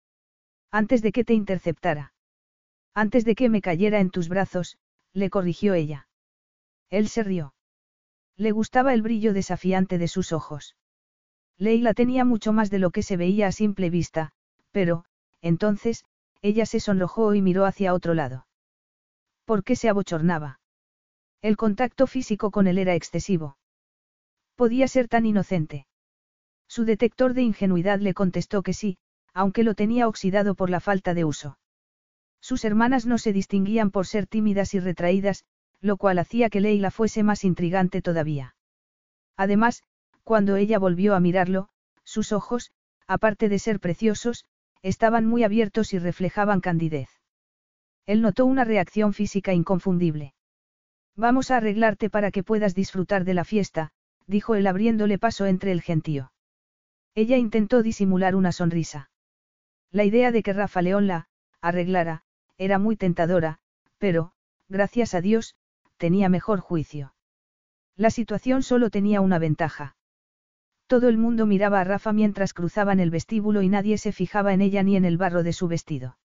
Antes 0.71 1.01
de 1.01 1.11
que 1.11 1.25
te 1.25 1.33
interceptara. 1.33 2.13
Antes 2.93 3.25
de 3.25 3.35
que 3.35 3.49
me 3.49 3.61
cayera 3.61 3.99
en 3.99 4.11
tus 4.11 4.29
brazos, 4.29 4.77
le 5.11 5.29
corrigió 5.29 5.73
ella. 5.73 6.06
Él 6.89 7.09
se 7.09 7.23
rió. 7.23 7.53
Le 8.37 8.51
gustaba 8.51 8.93
el 8.93 9.01
brillo 9.01 9.33
desafiante 9.33 9.97
de 9.97 10.07
sus 10.07 10.31
ojos. 10.31 10.75
Leila 11.57 11.93
tenía 11.93 12.23
mucho 12.23 12.53
más 12.53 12.69
de 12.69 12.79
lo 12.79 12.91
que 12.91 13.01
se 13.03 13.17
veía 13.17 13.47
a 13.47 13.51
simple 13.51 13.89
vista, 13.89 14.31
pero, 14.71 15.05
entonces, 15.41 16.05
ella 16.41 16.65
se 16.65 16.79
sonrojó 16.79 17.33
y 17.33 17.41
miró 17.41 17.65
hacia 17.65 17.93
otro 17.93 18.13
lado. 18.13 18.47
¿Por 19.45 19.63
qué 19.63 19.75
se 19.75 19.89
abochornaba? 19.89 20.59
El 21.41 21.57
contacto 21.57 22.05
físico 22.05 22.51
con 22.51 22.67
él 22.67 22.77
era 22.77 22.95
excesivo. 22.95 23.57
Podía 24.55 24.87
ser 24.87 25.07
tan 25.07 25.25
inocente. 25.25 25.87
Su 26.67 26.83
detector 26.83 27.33
de 27.33 27.43
ingenuidad 27.43 27.99
le 27.99 28.13
contestó 28.13 28.61
que 28.61 28.73
sí, 28.73 28.97
aunque 29.33 29.63
lo 29.63 29.73
tenía 29.73 30.07
oxidado 30.07 30.55
por 30.55 30.69
la 30.69 30.79
falta 30.79 31.13
de 31.13 31.25
uso. 31.25 31.57
Sus 32.41 32.65
hermanas 32.65 33.05
no 33.05 33.17
se 33.17 33.33
distinguían 33.33 33.91
por 33.91 34.05
ser 34.05 34.27
tímidas 34.27 34.73
y 34.73 34.79
retraídas, 34.79 35.45
lo 35.81 35.97
cual 35.97 36.19
hacía 36.19 36.49
que 36.49 36.61
Leila 36.61 36.91
fuese 36.91 37.23
más 37.23 37.43
intrigante 37.43 38.01
todavía. 38.01 38.55
Además, 39.35 39.83
cuando 40.23 40.55
ella 40.55 40.79
volvió 40.79 41.15
a 41.15 41.19
mirarlo, 41.19 41.69
sus 42.03 42.31
ojos, 42.31 42.71
aparte 43.05 43.49
de 43.49 43.59
ser 43.59 43.79
preciosos, 43.79 44.45
estaban 44.81 45.25
muy 45.25 45.43
abiertos 45.43 45.93
y 45.93 45.99
reflejaban 45.99 46.61
candidez. 46.61 47.09
Él 48.05 48.21
notó 48.21 48.45
una 48.45 48.63
reacción 48.63 49.13
física 49.13 49.53
inconfundible. 49.53 50.33
Vamos 51.15 51.51
a 51.51 51.57
arreglarte 51.57 52.09
para 52.09 52.31
que 52.31 52.43
puedas 52.43 52.75
disfrutar 52.75 53.25
de 53.25 53.33
la 53.33 53.43
fiesta, 53.43 53.91
dijo 54.27 54.55
él 54.55 54.67
abriéndole 54.67 55.17
paso 55.17 55.45
entre 55.45 55.71
el 55.71 55.81
gentío. 55.81 56.31
Ella 57.15 57.37
intentó 57.37 57.81
disimular 57.81 58.35
una 58.35 58.51
sonrisa. 58.51 59.09
La 59.91 60.03
idea 60.03 60.31
de 60.31 60.43
que 60.43 60.53
Rafa 60.53 60.81
León 60.81 61.07
la 61.07 61.29
arreglara, 61.61 62.23
era 62.57 62.77
muy 62.77 62.95
tentadora, 62.95 63.59
pero, 63.97 64.31
gracias 64.69 65.13
a 65.13 65.21
Dios, 65.21 65.55
tenía 65.97 66.29
mejor 66.29 66.59
juicio. 66.59 67.13
La 67.95 68.09
situación 68.11 68.63
solo 68.63 68.89
tenía 68.89 69.21
una 69.21 69.39
ventaja. 69.39 69.95
Todo 70.87 71.09
el 71.09 71.17
mundo 71.17 71.45
miraba 71.45 71.81
a 71.81 71.83
Rafa 71.83 72.13
mientras 72.13 72.53
cruzaban 72.53 72.99
el 72.99 73.09
vestíbulo 73.09 73.61
y 73.61 73.69
nadie 73.69 73.97
se 73.97 74.11
fijaba 74.11 74.53
en 74.53 74.61
ella 74.61 74.83
ni 74.83 74.95
en 74.95 75.03
el 75.03 75.17
barro 75.17 75.43
de 75.43 75.51
su 75.51 75.67
vestido. 75.67 76.17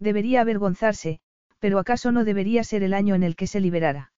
Debería 0.00 0.40
avergonzarse, 0.40 1.20
pero 1.58 1.78
¿acaso 1.78 2.12
no 2.12 2.24
debería 2.24 2.64
ser 2.64 2.82
el 2.82 2.94
año 2.94 3.14
en 3.14 3.22
el 3.22 3.36
que 3.36 3.46
se 3.46 3.60
liberara? 3.60 4.12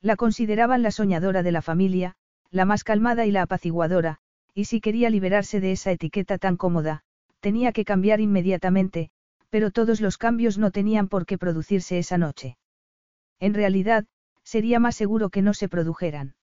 La 0.00 0.16
consideraban 0.16 0.82
la 0.82 0.90
soñadora 0.90 1.42
de 1.42 1.52
la 1.52 1.62
familia, 1.62 2.14
la 2.50 2.64
más 2.64 2.84
calmada 2.84 3.26
y 3.26 3.32
la 3.32 3.42
apaciguadora, 3.42 4.18
y 4.54 4.66
si 4.66 4.80
quería 4.80 5.10
liberarse 5.10 5.60
de 5.60 5.72
esa 5.72 5.90
etiqueta 5.90 6.38
tan 6.38 6.56
cómoda, 6.56 7.02
tenía 7.40 7.72
que 7.72 7.84
cambiar 7.84 8.20
inmediatamente, 8.20 9.10
pero 9.50 9.70
todos 9.70 10.00
los 10.00 10.18
cambios 10.18 10.58
no 10.58 10.70
tenían 10.70 11.08
por 11.08 11.26
qué 11.26 11.36
producirse 11.38 11.98
esa 11.98 12.18
noche. 12.18 12.56
En 13.40 13.54
realidad, 13.54 14.06
sería 14.42 14.78
más 14.78 14.96
seguro 14.96 15.30
que 15.30 15.42
no 15.42 15.54
se 15.54 15.68
produjeran. 15.68 16.34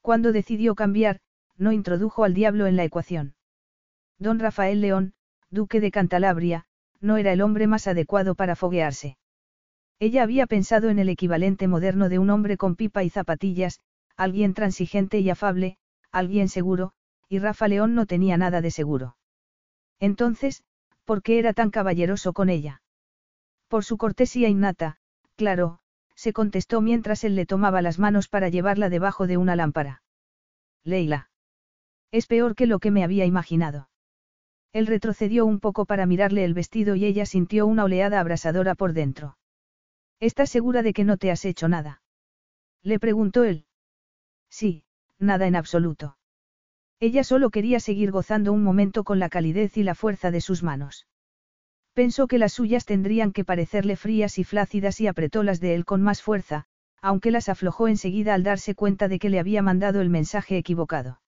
Cuando 0.00 0.32
decidió 0.32 0.74
cambiar, 0.74 1.20
no 1.56 1.72
introdujo 1.72 2.24
al 2.24 2.34
diablo 2.34 2.66
en 2.66 2.76
la 2.76 2.84
ecuación. 2.84 3.34
Don 4.18 4.38
Rafael 4.38 4.80
León, 4.80 5.14
duque 5.50 5.80
de 5.80 5.90
Cantalabria, 5.90 6.66
no 7.00 7.16
era 7.16 7.32
el 7.32 7.42
hombre 7.42 7.66
más 7.66 7.86
adecuado 7.86 8.34
para 8.34 8.56
foguearse. 8.56 9.16
Ella 9.98 10.22
había 10.22 10.46
pensado 10.46 10.88
en 10.88 10.98
el 10.98 11.08
equivalente 11.08 11.68
moderno 11.68 12.08
de 12.08 12.18
un 12.18 12.30
hombre 12.30 12.56
con 12.56 12.74
pipa 12.74 13.04
y 13.04 13.10
zapatillas, 13.10 13.80
alguien 14.16 14.54
transigente 14.54 15.20
y 15.20 15.30
afable, 15.30 15.78
alguien 16.10 16.48
seguro, 16.48 16.92
y 17.28 17.38
Rafa 17.38 17.68
León 17.68 17.94
no 17.94 18.06
tenía 18.06 18.36
nada 18.36 18.60
de 18.60 18.70
seguro. 18.70 19.16
Entonces, 20.00 20.64
¿por 21.04 21.22
qué 21.22 21.38
era 21.38 21.52
tan 21.52 21.70
caballeroso 21.70 22.32
con 22.32 22.48
ella? 22.48 22.82
Por 23.68 23.84
su 23.84 23.96
cortesía 23.96 24.48
innata, 24.48 24.98
claro, 25.36 25.78
se 26.22 26.32
contestó 26.32 26.80
mientras 26.80 27.24
él 27.24 27.34
le 27.34 27.46
tomaba 27.46 27.82
las 27.82 27.98
manos 27.98 28.28
para 28.28 28.48
llevarla 28.48 28.88
debajo 28.88 29.26
de 29.26 29.38
una 29.38 29.56
lámpara. 29.56 30.04
Leila. 30.84 31.30
Es 32.12 32.28
peor 32.28 32.54
que 32.54 32.66
lo 32.66 32.78
que 32.78 32.92
me 32.92 33.02
había 33.02 33.24
imaginado. 33.24 33.88
Él 34.72 34.86
retrocedió 34.86 35.44
un 35.44 35.58
poco 35.58 35.84
para 35.84 36.06
mirarle 36.06 36.44
el 36.44 36.54
vestido 36.54 36.94
y 36.94 37.06
ella 37.06 37.26
sintió 37.26 37.66
una 37.66 37.82
oleada 37.82 38.20
abrasadora 38.20 38.76
por 38.76 38.92
dentro. 38.92 39.36
¿Estás 40.20 40.48
segura 40.48 40.84
de 40.84 40.92
que 40.92 41.02
no 41.02 41.16
te 41.16 41.32
has 41.32 41.44
hecho 41.44 41.66
nada? 41.66 42.02
Le 42.84 43.00
preguntó 43.00 43.42
él. 43.42 43.66
Sí, 44.48 44.84
nada 45.18 45.48
en 45.48 45.56
absoluto. 45.56 46.18
Ella 47.00 47.24
solo 47.24 47.50
quería 47.50 47.80
seguir 47.80 48.12
gozando 48.12 48.52
un 48.52 48.62
momento 48.62 49.02
con 49.02 49.18
la 49.18 49.28
calidez 49.28 49.76
y 49.76 49.82
la 49.82 49.96
fuerza 49.96 50.30
de 50.30 50.40
sus 50.40 50.62
manos. 50.62 51.08
Pensó 51.94 52.26
que 52.26 52.38
las 52.38 52.54
suyas 52.54 52.86
tendrían 52.86 53.32
que 53.32 53.44
parecerle 53.44 53.96
frías 53.96 54.38
y 54.38 54.44
flácidas 54.44 55.00
y 55.00 55.06
apretó 55.06 55.42
las 55.42 55.60
de 55.60 55.74
él 55.74 55.84
con 55.84 56.00
más 56.00 56.22
fuerza, 56.22 56.64
aunque 57.02 57.30
las 57.30 57.48
aflojó 57.48 57.88
enseguida 57.88 58.32
al 58.32 58.44
darse 58.44 58.74
cuenta 58.74 59.08
de 59.08 59.18
que 59.18 59.28
le 59.28 59.38
había 59.38 59.60
mandado 59.60 60.00
el 60.00 60.08
mensaje 60.08 60.56
equivocado. 60.56 61.20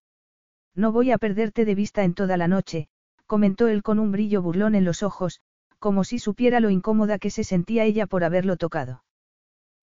No 0.74 0.90
voy 0.90 1.11
a 1.11 1.18
perderte 1.18 1.64
de 1.64 1.74
vista 1.74 2.05
en 2.05 2.14
toda 2.14 2.37
la 2.37 2.48
noche, 2.48 2.88
comentó 3.27 3.68
él 3.68 3.83
con 3.83 3.98
un 3.98 4.11
brillo 4.11 4.40
burlón 4.40 4.74
en 4.74 4.85
los 4.85 5.03
ojos, 5.03 5.40
como 5.79 6.03
si 6.05 6.18
supiera 6.18 6.61
lo 6.61 6.70
incómoda 6.70 7.18
que 7.18 7.31
se 7.31 7.44
sentía 7.44 7.85
ella 7.85 8.07
por 8.07 8.24
haberlo 8.24 8.57
tocado. 8.57 9.05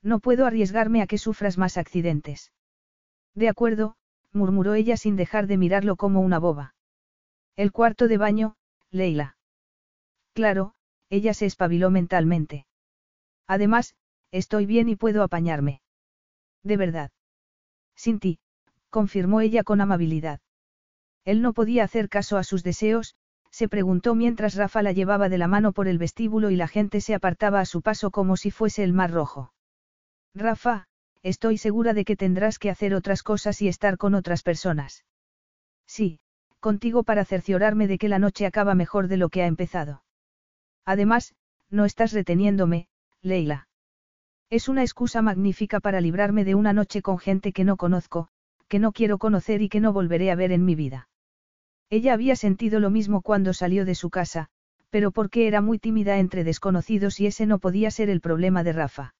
No 0.01 0.19
puedo 0.19 0.47
arriesgarme 0.47 1.01
a 1.03 1.07
que 1.07 1.19
sufras 1.19 1.59
más 1.59 1.77
accidentes. 1.77 2.51
De 3.35 3.49
acuerdo, 3.49 3.95
murmuró 4.33 4.73
ella 4.73 4.97
sin 4.97 5.15
dejar 5.15 5.45
de 5.45 5.57
mirarlo 5.57 5.95
como 5.95 6.21
una 6.21 6.39
boba. 6.39 6.73
El 7.55 7.71
cuarto 7.71 8.07
de 8.07 8.17
baño, 8.17 8.55
Leila. 8.89 9.35
Claro, 10.33 10.73
ella 11.09 11.33
se 11.33 11.45
espabiló 11.45 11.89
mentalmente. 11.89 12.65
Además, 13.47 13.95
estoy 14.31 14.65
bien 14.65 14.87
y 14.89 14.95
puedo 14.95 15.23
apañarme. 15.23 15.81
De 16.63 16.77
verdad. 16.77 17.11
Sin 17.95 18.19
ti, 18.19 18.39
confirmó 18.89 19.41
ella 19.41 19.63
con 19.63 19.81
amabilidad. 19.81 20.39
Él 21.25 21.41
no 21.41 21.53
podía 21.53 21.83
hacer 21.83 22.09
caso 22.09 22.37
a 22.37 22.43
sus 22.43 22.63
deseos, 22.63 23.15
se 23.51 23.67
preguntó 23.67 24.15
mientras 24.15 24.55
Rafa 24.55 24.81
la 24.81 24.93
llevaba 24.93 25.27
de 25.27 25.37
la 25.37 25.47
mano 25.47 25.73
por 25.73 25.87
el 25.87 25.97
vestíbulo 25.97 26.49
y 26.49 26.55
la 26.55 26.67
gente 26.67 27.01
se 27.01 27.13
apartaba 27.13 27.59
a 27.59 27.65
su 27.65 27.81
paso 27.81 28.09
como 28.09 28.37
si 28.37 28.49
fuese 28.49 28.83
el 28.83 28.93
mar 28.93 29.11
rojo. 29.11 29.53
Rafa, 30.33 30.87
estoy 31.21 31.57
segura 31.57 31.93
de 31.93 32.05
que 32.05 32.15
tendrás 32.15 32.57
que 32.57 32.69
hacer 32.69 32.93
otras 32.93 33.21
cosas 33.21 33.61
y 33.61 33.67
estar 33.67 33.97
con 33.97 34.15
otras 34.15 34.43
personas. 34.43 35.03
Sí, 35.85 36.19
contigo 36.59 37.03
para 37.03 37.25
cerciorarme 37.25 37.87
de 37.87 37.97
que 37.97 38.07
la 38.07 38.19
noche 38.19 38.45
acaba 38.45 38.75
mejor 38.75 39.09
de 39.09 39.17
lo 39.17 39.29
que 39.29 39.43
ha 39.43 39.47
empezado. 39.47 40.03
Además, 40.85 41.35
no 41.69 41.85
estás 41.85 42.11
reteniéndome, 42.11 42.87
Leila. 43.21 43.67
Es 44.49 44.67
una 44.67 44.81
excusa 44.81 45.21
magnífica 45.21 45.79
para 45.79 46.01
librarme 46.01 46.43
de 46.43 46.55
una 46.55 46.73
noche 46.73 47.01
con 47.01 47.17
gente 47.19 47.53
que 47.53 47.63
no 47.63 47.77
conozco, 47.77 48.27
que 48.67 48.79
no 48.79 48.91
quiero 48.91 49.17
conocer 49.17 49.61
y 49.61 49.69
que 49.69 49.79
no 49.79 49.93
volveré 49.93 50.31
a 50.31 50.35
ver 50.35 50.51
en 50.51 50.65
mi 50.65 50.75
vida. 50.75 51.07
Ella 51.89 52.13
había 52.13 52.35
sentido 52.35 52.79
lo 52.79 52.89
mismo 52.89 53.21
cuando 53.21 53.53
salió 53.53 53.85
de 53.85 53.95
su 53.95 54.09
casa, 54.09 54.47
pero 54.89 55.11
porque 55.11 55.47
era 55.47 55.61
muy 55.61 55.79
tímida 55.79 56.19
entre 56.19 56.43
desconocidos 56.43 57.19
y 57.19 57.27
ese 57.27 57.45
no 57.45 57.59
podía 57.59 57.91
ser 57.91 58.09
el 58.09 58.21
problema 58.21 58.63
de 58.63 58.73
Rafa. 58.73 59.13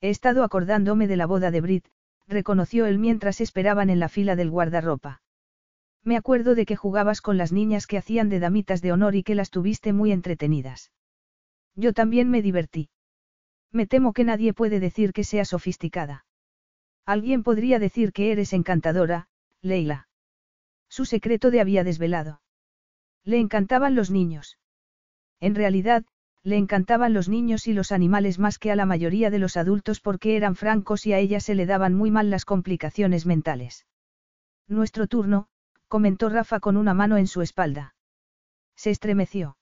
He 0.00 0.10
estado 0.10 0.42
acordándome 0.42 1.06
de 1.06 1.16
la 1.16 1.26
boda 1.26 1.50
de 1.50 1.60
Brit, 1.60 1.86
reconoció 2.26 2.86
él 2.86 2.98
mientras 2.98 3.40
esperaban 3.40 3.90
en 3.90 4.00
la 4.00 4.08
fila 4.08 4.36
del 4.36 4.50
guardarropa. 4.50 5.20
Me 6.06 6.16
acuerdo 6.16 6.54
de 6.54 6.66
que 6.66 6.76
jugabas 6.76 7.20
con 7.20 7.36
las 7.36 7.50
niñas 7.50 7.88
que 7.88 7.98
hacían 7.98 8.28
de 8.28 8.38
damitas 8.38 8.80
de 8.80 8.92
honor 8.92 9.16
y 9.16 9.24
que 9.24 9.34
las 9.34 9.50
tuviste 9.50 9.92
muy 9.92 10.12
entretenidas. 10.12 10.92
Yo 11.74 11.92
también 11.92 12.30
me 12.30 12.42
divertí. 12.42 12.90
Me 13.72 13.88
temo 13.88 14.12
que 14.12 14.22
nadie 14.22 14.54
puede 14.54 14.78
decir 14.78 15.12
que 15.12 15.24
sea 15.24 15.44
sofisticada. 15.44 16.24
Alguien 17.06 17.42
podría 17.42 17.80
decir 17.80 18.12
que 18.12 18.30
eres 18.30 18.52
encantadora, 18.52 19.26
Leila. 19.62 20.06
Su 20.88 21.06
secreto 21.06 21.50
de 21.50 21.60
había 21.60 21.82
desvelado. 21.82 22.40
Le 23.24 23.40
encantaban 23.40 23.96
los 23.96 24.12
niños. 24.12 24.58
En 25.40 25.56
realidad, 25.56 26.04
le 26.44 26.56
encantaban 26.56 27.14
los 27.14 27.28
niños 27.28 27.66
y 27.66 27.72
los 27.72 27.90
animales 27.90 28.38
más 28.38 28.60
que 28.60 28.70
a 28.70 28.76
la 28.76 28.86
mayoría 28.86 29.28
de 29.30 29.40
los 29.40 29.56
adultos 29.56 30.00
porque 30.00 30.36
eran 30.36 30.54
francos 30.54 31.04
y 31.04 31.14
a 31.14 31.18
ella 31.18 31.40
se 31.40 31.56
le 31.56 31.66
daban 31.66 31.94
muy 31.94 32.12
mal 32.12 32.30
las 32.30 32.44
complicaciones 32.44 33.26
mentales. 33.26 33.86
Nuestro 34.68 35.08
turno, 35.08 35.48
comentó 35.88 36.28
Rafa 36.28 36.60
con 36.60 36.76
una 36.76 36.94
mano 36.94 37.16
en 37.16 37.26
su 37.26 37.42
espalda. 37.42 37.94
Se 38.76 38.90
estremeció. 38.90 39.56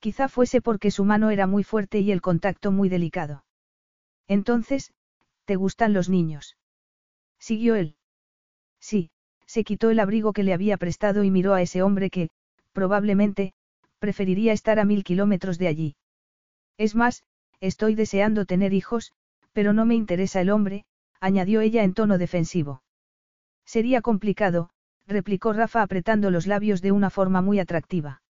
Quizá 0.00 0.28
fuese 0.28 0.60
porque 0.60 0.90
su 0.90 1.04
mano 1.04 1.30
era 1.30 1.46
muy 1.46 1.64
fuerte 1.64 2.00
y 2.00 2.10
el 2.10 2.20
contacto 2.20 2.72
muy 2.72 2.88
delicado. 2.88 3.44
Entonces, 4.26 4.92
¿te 5.44 5.56
gustan 5.56 5.92
los 5.92 6.08
niños? 6.08 6.56
Siguió 7.38 7.74
él. 7.76 7.96
Sí, 8.80 9.10
se 9.46 9.64
quitó 9.64 9.90
el 9.90 10.00
abrigo 10.00 10.32
que 10.32 10.42
le 10.42 10.54
había 10.54 10.76
prestado 10.76 11.24
y 11.24 11.30
miró 11.30 11.54
a 11.54 11.62
ese 11.62 11.82
hombre 11.82 12.10
que, 12.10 12.30
probablemente, 12.72 13.52
preferiría 13.98 14.52
estar 14.52 14.80
a 14.80 14.84
mil 14.84 15.04
kilómetros 15.04 15.58
de 15.58 15.68
allí. 15.68 15.96
Es 16.78 16.96
más, 16.96 17.22
estoy 17.60 17.94
deseando 17.94 18.44
tener 18.44 18.72
hijos, 18.72 19.12
pero 19.52 19.72
no 19.72 19.84
me 19.84 19.94
interesa 19.94 20.40
el 20.40 20.50
hombre, 20.50 20.84
añadió 21.20 21.60
ella 21.60 21.84
en 21.84 21.94
tono 21.94 22.18
defensivo. 22.18 22.82
Sería 23.64 24.02
complicado, 24.02 24.70
replicó 25.06 25.52
Rafa 25.52 25.82
apretando 25.82 26.30
los 26.30 26.46
labios 26.46 26.80
de 26.82 26.92
una 26.92 27.10
forma 27.10 27.42
muy 27.42 27.58
atractiva. 27.58 28.22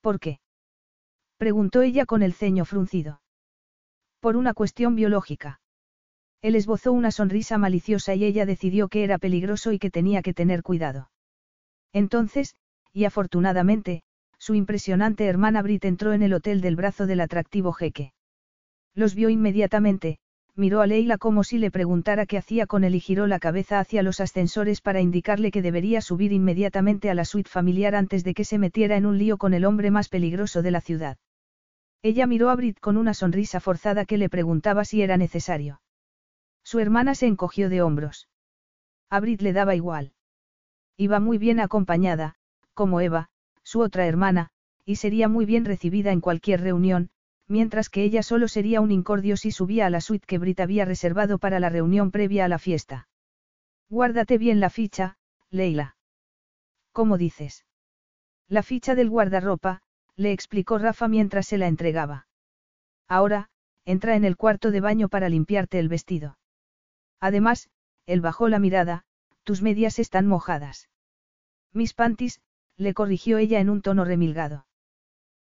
¿Por 0.00 0.20
qué? 0.20 0.40
Preguntó 1.36 1.82
ella 1.82 2.06
con 2.06 2.22
el 2.22 2.32
ceño 2.32 2.64
fruncido. 2.64 3.20
Por 4.20 4.36
una 4.36 4.54
cuestión 4.54 4.94
biológica. 4.94 5.60
Él 6.40 6.56
esbozó 6.56 6.92
una 6.92 7.10
sonrisa 7.10 7.58
maliciosa 7.58 8.14
y 8.14 8.24
ella 8.24 8.46
decidió 8.46 8.88
que 8.88 9.04
era 9.04 9.18
peligroso 9.18 9.72
y 9.72 9.78
que 9.78 9.90
tenía 9.90 10.22
que 10.22 10.34
tener 10.34 10.62
cuidado. 10.62 11.10
Entonces, 11.92 12.54
y 12.92 13.06
afortunadamente, 13.06 14.02
su 14.38 14.54
impresionante 14.54 15.26
hermana 15.26 15.62
Brit 15.62 15.84
entró 15.84 16.12
en 16.12 16.22
el 16.22 16.34
hotel 16.34 16.60
del 16.60 16.76
brazo 16.76 17.06
del 17.06 17.20
atractivo 17.20 17.72
jeque. 17.72 18.12
Los 18.94 19.14
vio 19.14 19.30
inmediatamente, 19.30 20.18
miró 20.56 20.80
a 20.80 20.86
Leila 20.86 21.18
como 21.18 21.42
si 21.42 21.58
le 21.58 21.70
preguntara 21.70 22.26
qué 22.26 22.38
hacía 22.38 22.66
con 22.66 22.84
él 22.84 22.94
y 22.94 23.00
giró 23.00 23.26
la 23.26 23.38
cabeza 23.38 23.80
hacia 23.80 24.02
los 24.02 24.20
ascensores 24.20 24.80
para 24.80 25.00
indicarle 25.00 25.50
que 25.50 25.62
debería 25.62 26.00
subir 26.00 26.32
inmediatamente 26.32 27.10
a 27.10 27.14
la 27.14 27.24
suite 27.24 27.50
familiar 27.50 27.94
antes 27.94 28.22
de 28.22 28.34
que 28.34 28.44
se 28.44 28.58
metiera 28.58 28.96
en 28.96 29.06
un 29.06 29.18
lío 29.18 29.36
con 29.36 29.54
el 29.54 29.64
hombre 29.64 29.90
más 29.90 30.08
peligroso 30.08 30.62
de 30.62 30.70
la 30.70 30.80
ciudad. 30.80 31.18
Ella 32.02 32.26
miró 32.26 32.50
a 32.50 32.56
Brit 32.56 32.78
con 32.80 32.96
una 32.96 33.14
sonrisa 33.14 33.60
forzada 33.60 34.04
que 34.04 34.18
le 34.18 34.28
preguntaba 34.28 34.84
si 34.84 35.02
era 35.02 35.16
necesario. 35.16 35.80
Su 36.62 36.78
hermana 36.78 37.14
se 37.14 37.26
encogió 37.26 37.68
de 37.68 37.82
hombros. 37.82 38.28
A 39.10 39.20
Brit 39.20 39.42
le 39.42 39.52
daba 39.52 39.74
igual. 39.74 40.12
Iba 40.96 41.18
muy 41.18 41.38
bien 41.38 41.60
acompañada, 41.60 42.36
como 42.74 43.00
Eva, 43.00 43.30
su 43.62 43.80
otra 43.80 44.06
hermana, 44.06 44.50
y 44.84 44.96
sería 44.96 45.28
muy 45.28 45.46
bien 45.46 45.64
recibida 45.64 46.12
en 46.12 46.20
cualquier 46.20 46.60
reunión, 46.60 47.10
mientras 47.48 47.88
que 47.90 48.02
ella 48.02 48.22
solo 48.22 48.48
sería 48.48 48.80
un 48.80 48.90
incordio 48.90 49.36
si 49.36 49.50
subía 49.50 49.86
a 49.86 49.90
la 49.90 50.00
suite 50.00 50.26
que 50.26 50.38
Brit 50.38 50.60
había 50.60 50.84
reservado 50.84 51.38
para 51.38 51.60
la 51.60 51.68
reunión 51.68 52.10
previa 52.10 52.44
a 52.44 52.48
la 52.48 52.58
fiesta. 52.58 53.08
Guárdate 53.88 54.38
bien 54.38 54.60
la 54.60 54.70
ficha, 54.70 55.18
Leila. 55.50 55.96
¿Cómo 56.92 57.18
dices? 57.18 57.64
La 58.48 58.62
ficha 58.62 58.94
del 58.94 59.10
guardarropa, 59.10 59.82
le 60.16 60.32
explicó 60.32 60.78
Rafa 60.78 61.08
mientras 61.08 61.46
se 61.46 61.58
la 61.58 61.66
entregaba. 61.66 62.26
Ahora, 63.08 63.50
entra 63.84 64.16
en 64.16 64.24
el 64.24 64.36
cuarto 64.36 64.70
de 64.70 64.80
baño 64.80 65.08
para 65.08 65.28
limpiarte 65.28 65.78
el 65.78 65.88
vestido. 65.88 66.38
Además, 67.20 67.68
él 68.06 68.20
bajó 68.20 68.48
la 68.48 68.58
mirada, 68.58 69.04
tus 69.44 69.62
medias 69.62 69.98
están 69.98 70.26
mojadas. 70.26 70.88
Mis 71.72 71.94
panties, 71.94 72.40
le 72.76 72.94
corrigió 72.94 73.38
ella 73.38 73.60
en 73.60 73.70
un 73.70 73.82
tono 73.82 74.04
remilgado. 74.04 74.66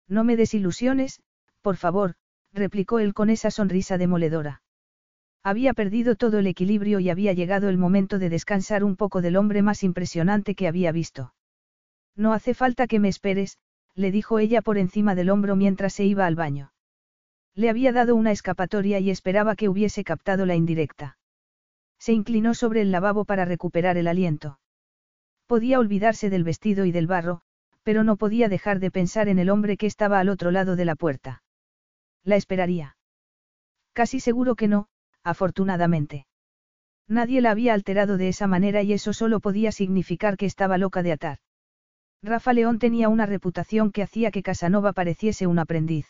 No 0.07 0.23
me 0.23 0.35
desilusiones, 0.35 1.21
por 1.63 1.77
favor, 1.77 2.13
replicó 2.51 2.99
él 2.99 3.13
con 3.13 3.31
esa 3.31 3.49
sonrisa 3.49 3.97
demoledora. 3.97 4.61
Había 5.43 5.73
perdido 5.73 6.15
todo 6.15 6.39
el 6.39 6.47
equilibrio 6.47 6.99
y 6.99 7.09
había 7.09 7.33
llegado 7.33 7.69
el 7.69 7.77
momento 7.77 8.19
de 8.19 8.29
descansar 8.29 8.83
un 8.83 8.95
poco 8.95 9.21
del 9.21 9.37
hombre 9.37 9.61
más 9.61 9.83
impresionante 9.83 10.55
que 10.55 10.67
había 10.67 10.91
visto. 10.91 11.33
No 12.15 12.33
hace 12.33 12.53
falta 12.53 12.85
que 12.85 12.99
me 12.99 13.09
esperes, 13.09 13.57
le 13.95 14.11
dijo 14.11 14.39
ella 14.39 14.61
por 14.61 14.77
encima 14.77 15.15
del 15.15 15.29
hombro 15.29 15.55
mientras 15.55 15.93
se 15.93 16.03
iba 16.05 16.25
al 16.25 16.35
baño. 16.35 16.71
Le 17.55 17.69
había 17.69 17.91
dado 17.91 18.15
una 18.15 18.31
escapatoria 18.31 18.99
y 18.99 19.09
esperaba 19.09 19.55
que 19.55 19.69
hubiese 19.69 20.03
captado 20.03 20.45
la 20.45 20.55
indirecta. 20.55 21.17
Se 21.99 22.11
inclinó 22.11 22.53
sobre 22.53 22.81
el 22.81 22.91
lavabo 22.91 23.25
para 23.25 23.45
recuperar 23.45 23.97
el 23.97 24.07
aliento. 24.07 24.59
Podía 25.45 25.79
olvidarse 25.79 26.29
del 26.29 26.43
vestido 26.43 26.85
y 26.85 26.91
del 26.91 27.07
barro, 27.07 27.41
pero 27.83 28.03
no 28.03 28.15
podía 28.15 28.49
dejar 28.49 28.79
de 28.79 28.91
pensar 28.91 29.27
en 29.27 29.39
el 29.39 29.49
hombre 29.49 29.77
que 29.77 29.85
estaba 29.85 30.19
al 30.19 30.29
otro 30.29 30.51
lado 30.51 30.75
de 30.75 30.85
la 30.85 30.95
puerta. 30.95 31.42
La 32.23 32.35
esperaría. 32.35 32.95
Casi 33.93 34.19
seguro 34.19 34.55
que 34.55 34.67
no, 34.67 34.87
afortunadamente. 35.23 36.25
Nadie 37.07 37.41
la 37.41 37.51
había 37.51 37.73
alterado 37.73 38.17
de 38.17 38.29
esa 38.29 38.47
manera 38.47 38.81
y 38.81 38.93
eso 38.93 39.13
solo 39.13 39.39
podía 39.39 39.71
significar 39.71 40.37
que 40.37 40.45
estaba 40.45 40.77
loca 40.77 41.03
de 41.03 41.11
atar. 41.11 41.39
Rafa 42.21 42.53
León 42.53 42.79
tenía 42.79 43.09
una 43.09 43.25
reputación 43.25 43.91
que 43.91 44.01
hacía 44.01 44.31
que 44.31 44.43
Casanova 44.43 44.93
pareciese 44.93 45.45
un 45.45 45.59
aprendiz. 45.59 46.07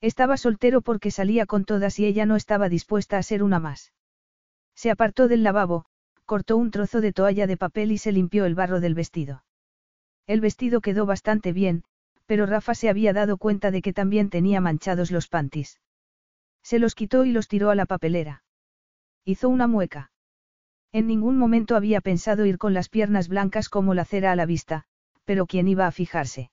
Estaba 0.00 0.36
soltero 0.36 0.80
porque 0.80 1.12
salía 1.12 1.46
con 1.46 1.64
todas 1.64 2.00
y 2.00 2.06
ella 2.06 2.26
no 2.26 2.34
estaba 2.34 2.68
dispuesta 2.68 3.18
a 3.18 3.22
ser 3.22 3.44
una 3.44 3.60
más. 3.60 3.92
Se 4.74 4.90
apartó 4.90 5.28
del 5.28 5.44
lavabo, 5.44 5.84
cortó 6.24 6.56
un 6.56 6.72
trozo 6.72 7.00
de 7.00 7.12
toalla 7.12 7.46
de 7.46 7.56
papel 7.56 7.92
y 7.92 7.98
se 7.98 8.10
limpió 8.10 8.44
el 8.44 8.56
barro 8.56 8.80
del 8.80 8.94
vestido. 8.94 9.44
El 10.26 10.40
vestido 10.40 10.80
quedó 10.80 11.06
bastante 11.06 11.52
bien, 11.52 11.84
pero 12.26 12.46
Rafa 12.46 12.74
se 12.74 12.88
había 12.88 13.12
dado 13.12 13.36
cuenta 13.36 13.70
de 13.70 13.82
que 13.82 13.92
también 13.92 14.30
tenía 14.30 14.60
manchados 14.60 15.10
los 15.10 15.28
panties. 15.28 15.80
Se 16.62 16.78
los 16.78 16.94
quitó 16.94 17.24
y 17.24 17.32
los 17.32 17.48
tiró 17.48 17.70
a 17.70 17.74
la 17.74 17.86
papelera. 17.86 18.44
Hizo 19.24 19.48
una 19.48 19.66
mueca. 19.66 20.10
En 20.92 21.06
ningún 21.06 21.38
momento 21.38 21.76
había 21.76 22.00
pensado 22.00 22.44
ir 22.46 22.58
con 22.58 22.74
las 22.74 22.88
piernas 22.88 23.28
blancas 23.28 23.68
como 23.68 23.94
la 23.94 24.04
cera 24.04 24.32
a 24.32 24.36
la 24.36 24.46
vista, 24.46 24.84
pero 25.24 25.46
¿quién 25.46 25.68
iba 25.68 25.86
a 25.86 25.92
fijarse? 25.92 26.50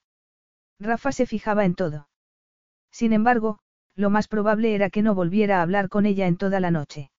Rafa 0.80 1.12
se 1.12 1.26
fijaba 1.26 1.66
en 1.66 1.76
todo. 1.76 2.08
Sin 2.92 3.14
embargo, 3.14 3.60
lo 3.96 4.10
más 4.10 4.28
probable 4.28 4.76
era 4.76 4.90
que 4.90 5.02
no 5.02 5.14
volviera 5.14 5.60
a 5.60 5.62
hablar 5.62 5.90
con 5.90 6.06
ella 6.06 6.28
en 6.28 6.38
toda 6.38 6.60
la 6.60 6.72
noche. 6.72 7.12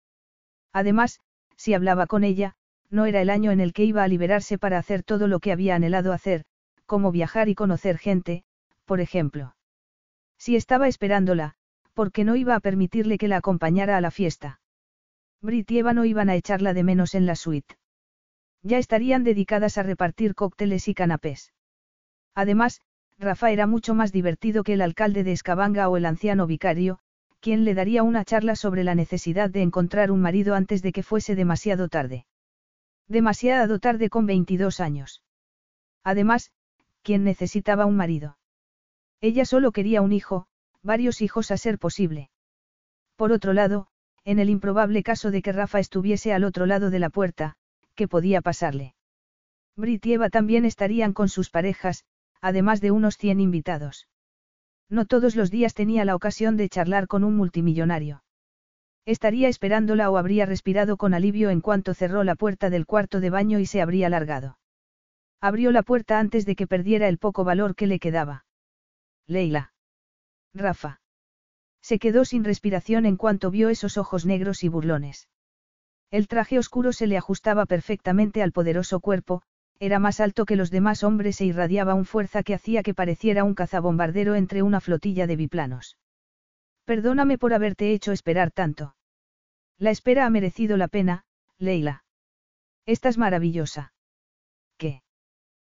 Además, 0.73 1.21
si 1.57 1.75
hablaba 1.75 2.07
con 2.07 2.25
ella, 2.25 2.55
no 2.89 3.05
era 3.05 3.21
el 3.21 3.29
año 3.29 3.51
en 3.51 3.61
el 3.61 3.73
que 3.73 3.85
iba 3.85 4.03
a 4.03 4.09
liberarse 4.09 4.57
para 4.57 4.79
hacer 4.79 5.03
todo 5.03 5.29
lo 5.29 5.41
que 5.41 5.53
había 5.53 5.75
anhelado 5.75 6.13
hacer, 6.13 6.45
como 6.91 7.13
viajar 7.13 7.49
y 7.49 7.55
conocer 7.55 7.99
gente, 7.99 8.43
por 8.85 9.01
ejemplo. 9.01 9.55
Si 10.39 10.57
estaba 10.57 10.89
esperándola, 10.89 11.55
¿por 11.95 12.11
qué 12.11 12.25
no 12.25 12.35
iba 12.35 12.57
a 12.57 12.59
permitirle 12.59 13.17
que 13.17 13.29
la 13.29 13.37
acompañara 13.37 13.97
a 13.97 14.01
la 14.01 14.11
fiesta? 14.11 14.61
Brit 15.41 15.71
y 15.71 15.79
Eva 15.79 15.93
no 15.93 16.05
iban 16.05 16.29
a 16.31 16.35
echarla 16.35 16.75
de 16.75 16.83
menos 16.83 17.15
en 17.15 17.27
la 17.27 17.37
suite. 17.37 17.77
Ya 18.65 18.79
estarían 18.79 19.23
dedicadas 19.23 19.79
a 19.79 19.85
repartir 19.85 20.35
cócteles 20.35 20.89
y 20.89 20.95
canapés. 20.95 21.53
Además, 22.35 22.81
Rafa 23.21 23.53
era 23.53 23.69
mucho 23.69 23.95
más 23.95 24.11
divertido 24.11 24.65
que 24.65 24.73
el 24.73 24.83
alcalde 24.83 25.23
de 25.23 25.31
Escabanga 25.31 25.89
o 25.89 25.97
el 25.97 26.07
anciano 26.07 26.49
vicario, 26.49 26.99
quien 27.39 27.65
le 27.65 27.75
daría 27.75 28.03
una 28.03 28.25
charla 28.25 28.57
sobre 28.57 28.83
la 28.83 28.97
necesidad 28.97 29.49
de 29.49 29.63
encontrar 29.63 30.11
un 30.11 30.21
marido 30.21 30.57
antes 30.57 30.83
de 30.83 30.91
que 30.91 31.05
fuese 31.05 31.37
demasiado 31.37 31.89
tarde. 31.89 32.27
Demasiado 33.07 33.79
tarde 33.79 34.11
con 34.11 34.27
22 34.27 34.81
años. 34.81 35.23
Además, 36.03 36.51
¿quién 37.03 37.25
necesitaba 37.25 37.87
un 37.87 37.97
marido? 37.97 38.39
Ella 39.21 39.45
solo 39.45 39.73
quería 39.73 40.03
un 40.03 40.13
hijo, 40.13 40.47
varios 40.83 41.21
hijos 41.21 41.51
a 41.51 41.57
ser 41.57 41.79
posible. 41.79 42.31
Por 43.17 43.33
otro 43.33 43.53
lado, 43.53 43.89
en 44.25 44.39
el 44.39 44.51
improbable 44.51 45.03
caso 45.03 45.31
de 45.31 45.43
que 45.43 45.53
Rafa 45.53 45.79
estuviese 45.79 46.33
al 46.33 46.45
otro 46.45 46.67
lado 46.67 46.91
de 46.91 46.99
la 46.99 47.11
puerta, 47.11 47.57
¿qué 47.95 48.09
podía 48.09 48.41
pasarle? 48.41 48.95
Brit 49.77 50.05
y 50.07 50.15
Eva 50.15 50.31
también 50.31 50.65
estarían 50.65 51.13
con 51.13 51.29
sus 51.29 51.51
parejas, 51.51 52.05
además 52.41 52.81
de 52.81 52.91
unos 52.91 53.17
100 53.17 53.41
invitados. 53.41 54.09
No 54.89 55.05
todos 55.07 55.37
los 55.37 55.51
días 55.51 55.75
tenía 55.75 56.05
la 56.05 56.15
ocasión 56.15 56.57
de 56.57 56.69
charlar 56.69 57.07
con 57.07 57.25
un 57.25 57.37
multimillonario. 57.37 58.23
Estaría 59.07 59.49
esperándola 59.49 60.11
o 60.11 60.17
habría 60.17 60.47
respirado 60.47 60.97
con 60.97 61.15
alivio 61.15 61.51
en 61.51 61.61
cuanto 61.61 61.95
cerró 61.95 62.25
la 62.25 62.37
puerta 62.37 62.71
del 62.71 62.87
cuarto 62.87 63.21
de 63.21 63.31
baño 63.31 63.59
y 63.59 63.67
se 63.67 63.81
habría 63.81 64.09
largado. 64.09 64.60
Abrió 65.41 65.73
la 65.73 65.83
puerta 65.83 66.19
antes 66.19 66.45
de 66.45 66.55
que 66.55 66.67
perdiera 66.67 67.09
el 67.09 67.19
poco 67.19 67.45
valor 67.45 67.75
que 67.75 67.87
le 67.87 67.99
quedaba. 67.99 68.45
Leila. 69.27 69.73
Rafa. 70.55 71.01
Se 71.81 71.99
quedó 71.99 72.25
sin 72.25 72.45
respiración 72.45 73.07
en 73.07 73.17
cuanto 73.17 73.51
vio 73.51 73.69
esos 73.71 73.97
ojos 73.97 74.27
negros 74.27 74.65
y 74.65 74.69
burlones. 74.69 75.29
El 76.11 76.29
traje 76.29 76.59
oscuro 76.59 76.93
se 76.93 77.07
le 77.07 77.17
ajustaba 77.17 77.67
perfectamente 77.67 78.43
al 78.43 78.53
poderoso 78.53 79.01
cuerpo, 79.01 79.43
era 79.79 79.99
más 79.99 80.21
alto 80.21 80.45
que 80.45 80.57
los 80.57 80.71
demás 80.71 81.03
hombres 81.05 81.41
e 81.41 81.47
irradiaba 81.47 81.95
un 81.95 82.05
fuerza 82.05 82.43
que 82.43 82.55
hacía 82.55 82.83
que 82.83 82.93
pareciera 82.93 83.45
un 83.45 83.55
cazabombardero 83.55 84.35
entre 84.35 84.63
una 84.63 84.81
flotilla 84.81 85.27
de 85.27 85.37
biplanos. 85.37 85.97
Perdóname 86.85 87.39
por 87.39 87.55
haberte 87.55 87.93
hecho 87.93 88.13
esperar 88.13 88.51
tanto. 88.51 88.95
La 89.79 89.91
espera 89.91 90.27
ha 90.27 90.31
merecido 90.31 90.77
la 90.77 90.89
pena, 90.89 91.25
Leila. 91.59 92.05
Estás 92.85 93.17
maravillosa. 93.17 93.95
¿Qué? 94.77 95.03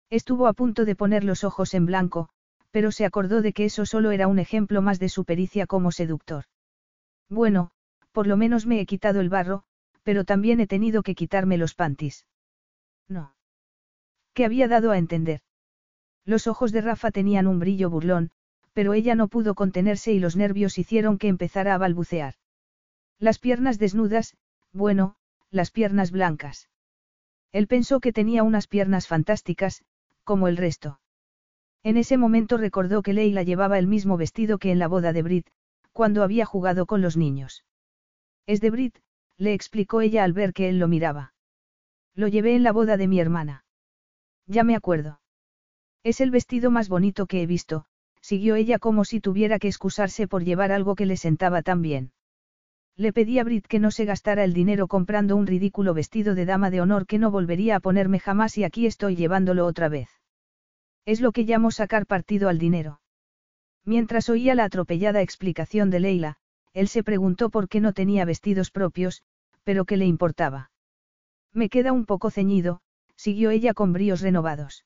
Estuvo 0.10 0.48
a 0.48 0.54
punto 0.54 0.86
de 0.86 0.96
poner 0.96 1.24
los 1.24 1.44
ojos 1.44 1.74
en 1.74 1.86
blanco, 1.86 2.30
pero 2.72 2.92
se 2.92 3.06
acordó 3.06 3.42
de 3.42 3.54
que 3.54 3.66
eso 3.66 3.86
solo 3.86 4.12
era 4.12 4.28
un 4.28 4.40
ejemplo 4.40 4.82
más 4.82 5.00
de 5.00 5.10
su 5.10 5.26
pericia 5.26 5.66
como 5.66 5.92
seductor. 5.92 6.46
Bueno, 7.30 7.72
por 8.12 8.28
lo 8.28 8.38
menos 8.38 8.66
me 8.66 8.80
he 8.80 8.86
quitado 8.86 9.20
el 9.20 9.30
barro, 9.30 9.64
pero 10.04 10.24
también 10.24 10.60
he 10.60 10.68
tenido 10.68 11.02
que 11.02 11.16
quitarme 11.16 11.58
los 11.58 11.74
panties. 11.74 12.28
No. 13.08 13.36
¿Qué 14.34 14.46
había 14.46 14.68
dado 14.68 14.92
a 14.92 14.98
entender? 14.98 15.42
Los 16.26 16.48
ojos 16.48 16.72
de 16.72 16.82
Rafa 16.82 17.12
tenían 17.12 17.48
un 17.48 17.60
brillo 17.60 17.90
burlón, 17.90 18.32
pero 18.74 18.94
ella 18.94 19.16
no 19.16 19.28
pudo 19.28 19.56
contenerse 19.56 20.12
y 20.12 20.20
los 20.20 20.36
nervios 20.36 20.78
hicieron 20.78 21.18
que 21.18 21.30
empezara 21.30 21.74
a 21.74 21.78
balbucear. 21.78 22.36
Las 23.20 23.40
piernas 23.40 23.80
desnudas, 23.80 24.36
bueno, 24.74 25.16
las 25.50 25.72
piernas 25.72 26.12
blancas. 26.12 26.70
Él 27.52 27.68
pensó 27.68 28.02
que 28.02 28.12
tenía 28.12 28.44
unas 28.44 28.68
piernas 28.68 29.08
fantásticas, 29.08 29.84
como 30.26 30.50
el 30.50 30.58
resto. 30.58 31.00
En 31.84 31.96
ese 31.96 32.18
momento 32.18 32.58
recordó 32.58 33.02
que 33.02 33.14
Leila 33.14 33.44
llevaba 33.44 33.80
el 33.80 33.88
mismo 33.88 34.18
vestido 34.18 34.58
que 34.58 34.72
en 34.72 34.80
la 34.80 34.90
boda 34.90 35.14
de 35.14 35.22
Brit, 35.22 35.48
cuando 35.94 36.24
había 36.24 36.46
jugado 36.46 36.86
con 36.86 37.02
los 37.02 37.16
niños. 37.16 37.64
Es 38.46 38.60
de 38.60 38.70
Brit, 38.72 39.00
le 39.38 39.54
explicó 39.54 40.02
ella 40.02 40.24
al 40.24 40.34
ver 40.34 40.52
que 40.52 40.68
él 40.68 40.80
lo 40.80 40.90
miraba. 40.90 41.34
Lo 42.16 42.28
llevé 42.28 42.56
en 42.56 42.64
la 42.64 42.74
boda 42.74 42.98
de 42.98 43.08
mi 43.08 43.20
hermana. 43.20 43.66
Ya 44.48 44.64
me 44.64 44.76
acuerdo. 44.76 45.22
Es 46.04 46.22
el 46.22 46.32
vestido 46.32 46.72
más 46.72 46.90
bonito 46.90 47.26
que 47.26 47.42
he 47.42 47.48
visto, 47.48 47.86
siguió 48.22 48.56
ella 48.56 48.80
como 48.80 49.06
si 49.06 49.20
tuviera 49.20 49.60
que 49.60 49.68
excusarse 49.68 50.28
por 50.28 50.44
llevar 50.44 50.72
algo 50.72 50.96
que 50.96 51.06
le 51.06 51.18
sentaba 51.18 51.62
tan 51.62 51.82
bien. 51.82 52.12
Le 52.98 53.12
pedí 53.12 53.40
a 53.40 53.44
Brit 53.44 53.68
que 53.68 53.80
no 53.80 53.92
se 53.92 54.06
gastara 54.06 54.44
el 54.46 54.54
dinero 54.54 54.88
comprando 54.88 55.36
un 55.36 55.48
ridículo 55.48 55.94
vestido 55.94 56.34
de 56.34 56.46
dama 56.46 56.70
de 56.70 56.80
honor 56.80 57.06
que 57.06 57.20
no 57.20 57.30
volvería 57.30 57.76
a 57.76 57.80
ponerme 57.82 58.20
jamás 58.20 58.58
y 58.58 58.64
aquí 58.64 58.86
estoy 58.86 59.16
llevándolo 59.16 59.66
otra 59.66 59.90
vez. 59.90 60.10
Es 61.06 61.20
lo 61.20 61.34
que 61.34 61.44
llamo 61.44 61.72
sacar 61.72 62.06
partido 62.06 62.48
al 62.48 62.58
dinero. 62.58 63.02
Mientras 63.84 64.30
oía 64.30 64.56
la 64.56 64.64
atropellada 64.64 65.22
explicación 65.22 65.90
de 65.90 66.00
Leila, 66.00 66.38
él 66.74 66.88
se 66.88 67.04
preguntó 67.04 67.50
por 67.50 67.68
qué 67.68 67.82
no 67.82 67.94
tenía 67.94 68.26
vestidos 68.26 68.72
propios, 68.72 69.24
pero 69.64 69.86
qué 69.86 69.98
le 69.98 70.06
importaba. 70.06 70.72
Me 71.54 71.70
queda 71.70 71.92
un 71.92 72.06
poco 72.06 72.32
ceñido, 72.32 72.82
siguió 73.16 73.52
ella 73.52 73.74
con 73.74 73.94
bríos 73.94 74.22
renovados. 74.22 74.86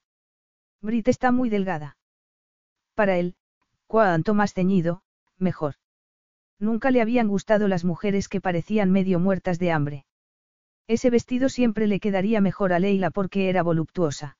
Brit 0.81 1.07
está 1.07 1.31
muy 1.31 1.49
delgada. 1.49 1.97
Para 2.95 3.17
él, 3.17 3.35
cuanto 3.87 4.33
más 4.33 4.53
ceñido, 4.53 5.03
mejor. 5.37 5.75
Nunca 6.59 6.91
le 6.91 7.01
habían 7.01 7.27
gustado 7.27 7.67
las 7.67 7.85
mujeres 7.85 8.27
que 8.27 8.41
parecían 8.41 8.91
medio 8.91 9.19
muertas 9.19 9.59
de 9.59 9.71
hambre. 9.71 10.05
Ese 10.87 11.09
vestido 11.09 11.49
siempre 11.49 11.87
le 11.87 11.99
quedaría 11.99 12.41
mejor 12.41 12.73
a 12.73 12.79
Leila 12.79 13.11
porque 13.11 13.49
era 13.49 13.63
voluptuosa. 13.63 14.37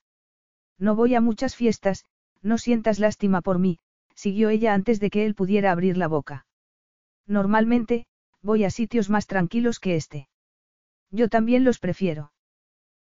No 0.78 0.96
voy 0.96 1.16
a 1.16 1.22
muchas 1.22 1.56
fiestas, 1.56 2.06
no 2.42 2.58
sientas 2.58 3.00
lástima 3.00 3.42
por 3.42 3.60
mí, 3.60 3.80
siguió 4.16 4.50
ella 4.50 4.74
antes 4.74 5.00
de 5.00 5.10
que 5.10 5.26
él 5.26 5.36
pudiera 5.36 5.72
abrir 5.72 5.96
la 5.96 6.08
boca. 6.08 6.46
Normalmente, 7.26 8.06
voy 8.42 8.64
a 8.64 8.70
sitios 8.70 9.10
más 9.10 9.28
tranquilos 9.28 9.80
que 9.80 9.96
este. 9.96 10.28
Yo 11.12 11.30
también 11.30 11.64
los 11.64 11.80
prefiero. 11.80 12.32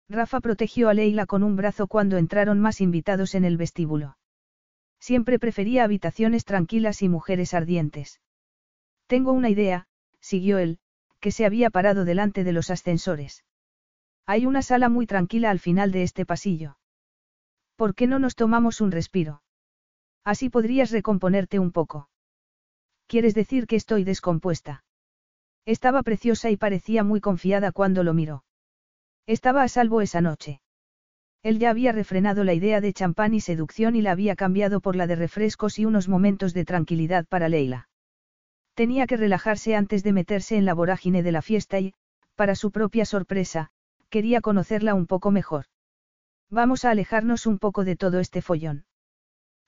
Rafa 0.10 0.40
protegió 0.40 0.90
a 0.90 0.94
Leila 0.94 1.26
con 1.26 1.44
un 1.44 1.56
brazo 1.56 1.88
cuando 1.88 2.18
entraron 2.18 2.60
más 2.60 2.82
invitados 2.82 3.36
en 3.36 3.46
el 3.46 3.58
vestíbulo. 3.58 4.18
Siempre 5.00 5.40
prefería 5.40 5.84
habitaciones 5.84 6.46
tranquilas 6.46 7.02
y 7.02 7.10
mujeres 7.10 7.54
ardientes. 7.54 8.22
Tengo 9.14 9.32
una 9.32 9.52
idea, 9.52 9.86
siguió 10.22 10.58
él, 10.58 10.80
que 11.20 11.30
se 11.30 11.46
había 11.46 11.70
parado 11.70 12.04
delante 12.04 12.44
de 12.44 12.52
los 12.52 12.72
ascensores. 12.72 13.46
Hay 14.26 14.48
una 14.48 14.64
sala 14.64 14.90
muy 14.90 15.06
tranquila 15.06 15.52
al 15.52 15.60
final 15.60 15.92
de 15.92 16.02
este 16.02 16.26
pasillo. 16.26 16.80
¿Por 17.76 17.94
qué 17.94 18.08
no 18.08 18.18
nos 18.18 18.34
tomamos 18.34 18.82
un 18.82 18.92
respiro? 18.92 19.44
Así 20.24 20.50
podrías 20.50 20.90
recomponerte 20.90 21.60
un 21.60 21.72
poco. 21.72 22.10
¿Quieres 23.06 23.36
decir 23.36 23.68
que 23.68 23.76
estoy 23.76 24.04
descompuesta? 24.04 24.84
Estaba 25.64 26.02
preciosa 26.02 26.50
y 26.50 26.58
parecía 26.58 27.04
muy 27.04 27.22
confiada 27.22 27.72
cuando 27.72 28.04
lo 28.04 28.16
miró. 28.16 28.44
Estaba 29.28 29.62
a 29.62 29.68
salvo 29.68 30.02
esa 30.02 30.22
noche. 30.22 30.60
Él 31.44 31.60
ya 31.60 31.70
había 31.70 31.92
refrenado 31.92 32.44
la 32.44 32.56
idea 32.56 32.82
de 32.82 32.94
champán 32.94 33.36
y 33.36 33.42
seducción 33.42 33.96
y 33.96 34.02
la 34.02 34.14
había 34.14 34.36
cambiado 34.36 34.82
por 34.82 34.96
la 34.96 35.06
de 35.06 35.18
refrescos 35.18 35.78
y 35.78 35.86
unos 35.86 36.10
momentos 36.10 36.56
de 36.56 36.66
tranquilidad 36.66 37.28
para 37.28 37.48
Leila. 37.48 37.90
Tenía 38.74 39.06
que 39.06 39.18
relajarse 39.18 39.76
antes 39.76 40.04
de 40.04 40.14
meterse 40.14 40.58
en 40.58 40.66
la 40.66 40.74
vorágine 40.74 41.22
de 41.22 41.32
la 41.32 41.42
fiesta 41.42 41.80
y, 41.80 41.94
para 42.36 42.56
su 42.56 42.72
propia 42.72 43.06
sorpresa, 43.06 43.70
quería 44.10 44.42
conocerla 44.42 44.96
un 44.96 45.06
poco 45.06 45.32
mejor. 45.32 45.66
Vamos 46.50 46.86
a 46.86 46.92
alejarnos 46.92 47.46
un 47.46 47.60
poco 47.60 47.84
de 47.84 47.96
todo 47.96 48.20
este 48.20 48.42
follón. 48.42 48.86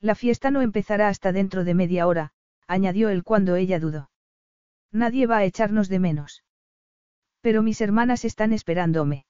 La 0.02 0.16
fiesta 0.16 0.52
no 0.52 0.62
empezará 0.62 1.08
hasta 1.08 1.32
dentro 1.32 1.64
de 1.64 1.74
media 1.74 2.08
hora, 2.08 2.32
añadió 2.68 3.10
él 3.10 3.24
cuando 3.24 3.56
ella 3.56 3.80
dudó. 3.80 4.10
Nadie 4.92 5.28
va 5.28 5.38
a 5.38 5.46
echarnos 5.46 5.90
de 5.90 6.00
menos. 6.00 6.44
Pero 7.42 7.62
mis 7.62 7.82
hermanas 7.82 8.26
están 8.26 8.54
esperándome. 8.54 9.26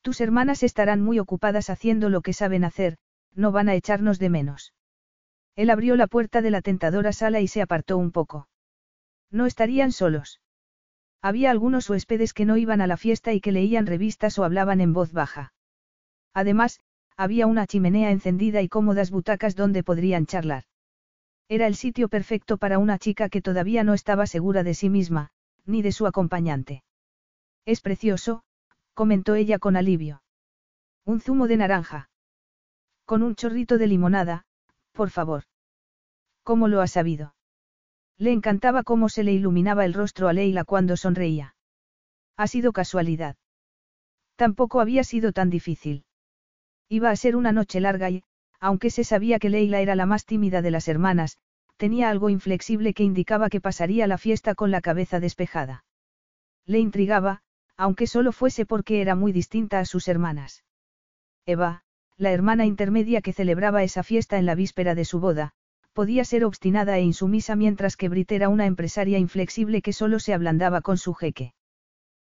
Tus 0.00 0.20
hermanas 0.20 0.62
estarán 0.62 1.02
muy 1.02 1.18
ocupadas 1.18 1.68
haciendo 1.68 2.08
lo 2.08 2.22
que 2.22 2.32
saben 2.32 2.64
hacer, 2.64 2.96
no 3.34 3.52
van 3.52 3.68
a 3.68 3.74
echarnos 3.74 4.18
de 4.18 4.30
menos. 4.30 4.72
Él 5.54 5.70
abrió 5.70 5.96
la 5.96 6.06
puerta 6.06 6.42
de 6.42 6.50
la 6.50 6.62
tentadora 6.62 7.12
sala 7.12 7.40
y 7.40 7.48
se 7.48 7.62
apartó 7.62 7.98
un 7.98 8.12
poco. 8.12 8.48
No 9.30 9.46
estarían 9.46 9.92
solos. 9.92 10.40
Había 11.22 11.50
algunos 11.50 11.88
huéspedes 11.90 12.32
que 12.32 12.44
no 12.44 12.56
iban 12.56 12.80
a 12.80 12.86
la 12.86 12.96
fiesta 12.96 13.32
y 13.32 13.40
que 13.40 13.52
leían 13.52 13.86
revistas 13.86 14.38
o 14.38 14.44
hablaban 14.44 14.80
en 14.80 14.92
voz 14.92 15.12
baja. 15.12 15.52
Además, 16.34 16.80
había 17.16 17.46
una 17.46 17.66
chimenea 17.66 18.10
encendida 18.10 18.62
y 18.62 18.68
cómodas 18.68 19.10
butacas 19.10 19.56
donde 19.56 19.82
podrían 19.82 20.26
charlar. 20.26 20.64
Era 21.48 21.66
el 21.66 21.76
sitio 21.76 22.08
perfecto 22.08 22.58
para 22.58 22.78
una 22.78 22.98
chica 22.98 23.28
que 23.28 23.40
todavía 23.40 23.84
no 23.84 23.94
estaba 23.94 24.26
segura 24.26 24.62
de 24.62 24.74
sí 24.74 24.90
misma, 24.90 25.30
ni 25.64 25.82
de 25.82 25.92
su 25.92 26.06
acompañante. 26.06 26.82
Es 27.64 27.80
precioso, 27.80 28.42
comentó 28.94 29.34
ella 29.34 29.58
con 29.58 29.76
alivio. 29.76 30.22
Un 31.04 31.20
zumo 31.20 31.46
de 31.46 31.56
naranja. 31.56 32.10
Con 33.04 33.22
un 33.22 33.36
chorrito 33.36 33.78
de 33.78 33.86
limonada, 33.86 34.44
por 34.92 35.10
favor. 35.10 35.44
¿Cómo 36.42 36.68
lo 36.68 36.80
ha 36.80 36.88
sabido? 36.88 37.35
Le 38.18 38.32
encantaba 38.32 38.82
cómo 38.82 39.08
se 39.08 39.24
le 39.24 39.32
iluminaba 39.32 39.84
el 39.84 39.94
rostro 39.94 40.28
a 40.28 40.32
Leila 40.32 40.64
cuando 40.64 40.96
sonreía. 40.96 41.54
Ha 42.36 42.46
sido 42.46 42.72
casualidad. 42.72 43.36
Tampoco 44.36 44.80
había 44.80 45.04
sido 45.04 45.32
tan 45.32 45.50
difícil. 45.50 46.04
Iba 46.88 47.10
a 47.10 47.16
ser 47.16 47.36
una 47.36 47.52
noche 47.52 47.80
larga 47.80 48.10
y, 48.10 48.22
aunque 48.60 48.90
se 48.90 49.04
sabía 49.04 49.38
que 49.38 49.50
Leila 49.50 49.80
era 49.80 49.96
la 49.96 50.06
más 50.06 50.24
tímida 50.24 50.62
de 50.62 50.70
las 50.70 50.88
hermanas, 50.88 51.38
tenía 51.76 52.08
algo 52.08 52.30
inflexible 52.30 52.94
que 52.94 53.04
indicaba 53.04 53.50
que 53.50 53.60
pasaría 53.60 54.06
la 54.06 54.18
fiesta 54.18 54.54
con 54.54 54.70
la 54.70 54.80
cabeza 54.80 55.20
despejada. 55.20 55.84
Le 56.64 56.78
intrigaba, 56.78 57.42
aunque 57.76 58.06
solo 58.06 58.32
fuese 58.32 58.64
porque 58.64 59.00
era 59.02 59.14
muy 59.14 59.32
distinta 59.32 59.78
a 59.78 59.84
sus 59.84 60.08
hermanas. 60.08 60.64
Eva, 61.44 61.82
la 62.16 62.32
hermana 62.32 62.64
intermedia 62.64 63.20
que 63.20 63.34
celebraba 63.34 63.82
esa 63.82 64.02
fiesta 64.02 64.38
en 64.38 64.46
la 64.46 64.54
víspera 64.54 64.94
de 64.94 65.04
su 65.04 65.20
boda, 65.20 65.52
podía 65.96 66.26
ser 66.26 66.44
obstinada 66.44 66.98
e 66.98 67.00
insumisa 67.00 67.56
mientras 67.56 67.96
que 67.96 68.10
Brit 68.10 68.30
era 68.30 68.50
una 68.50 68.66
empresaria 68.66 69.18
inflexible 69.18 69.80
que 69.80 69.94
solo 69.94 70.20
se 70.20 70.34
ablandaba 70.34 70.82
con 70.82 70.98
su 70.98 71.14
jeque. 71.14 71.54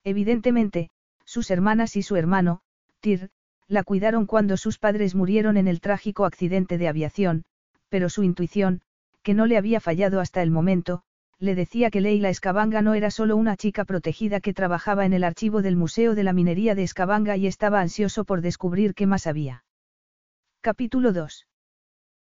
Evidentemente, 0.04 0.90
sus 1.24 1.50
hermanas 1.50 1.96
y 1.96 2.02
su 2.02 2.16
hermano, 2.16 2.60
Tyr, 3.00 3.30
la 3.66 3.82
cuidaron 3.82 4.26
cuando 4.26 4.58
sus 4.58 4.78
padres 4.78 5.14
murieron 5.14 5.56
en 5.56 5.66
el 5.66 5.80
trágico 5.80 6.26
accidente 6.26 6.76
de 6.76 6.88
aviación, 6.88 7.44
pero 7.88 8.10
su 8.10 8.22
intuición, 8.22 8.82
que 9.22 9.32
no 9.32 9.46
le 9.46 9.56
había 9.56 9.80
fallado 9.80 10.20
hasta 10.20 10.42
el 10.42 10.50
momento, 10.50 11.02
le 11.38 11.54
decía 11.54 11.90
que 11.90 12.02
Leila 12.02 12.28
Escabanga 12.28 12.82
no 12.82 12.92
era 12.92 13.10
solo 13.10 13.34
una 13.34 13.56
chica 13.56 13.86
protegida 13.86 14.40
que 14.40 14.52
trabajaba 14.52 15.06
en 15.06 15.14
el 15.14 15.24
archivo 15.24 15.62
del 15.62 15.76
Museo 15.76 16.14
de 16.14 16.24
la 16.24 16.34
Minería 16.34 16.74
de 16.74 16.82
Escabanga 16.82 17.38
y 17.38 17.46
estaba 17.46 17.80
ansioso 17.80 18.26
por 18.26 18.42
descubrir 18.42 18.92
qué 18.92 19.06
más 19.06 19.26
había. 19.26 19.64
Capítulo 20.60 21.14
2. 21.14 21.46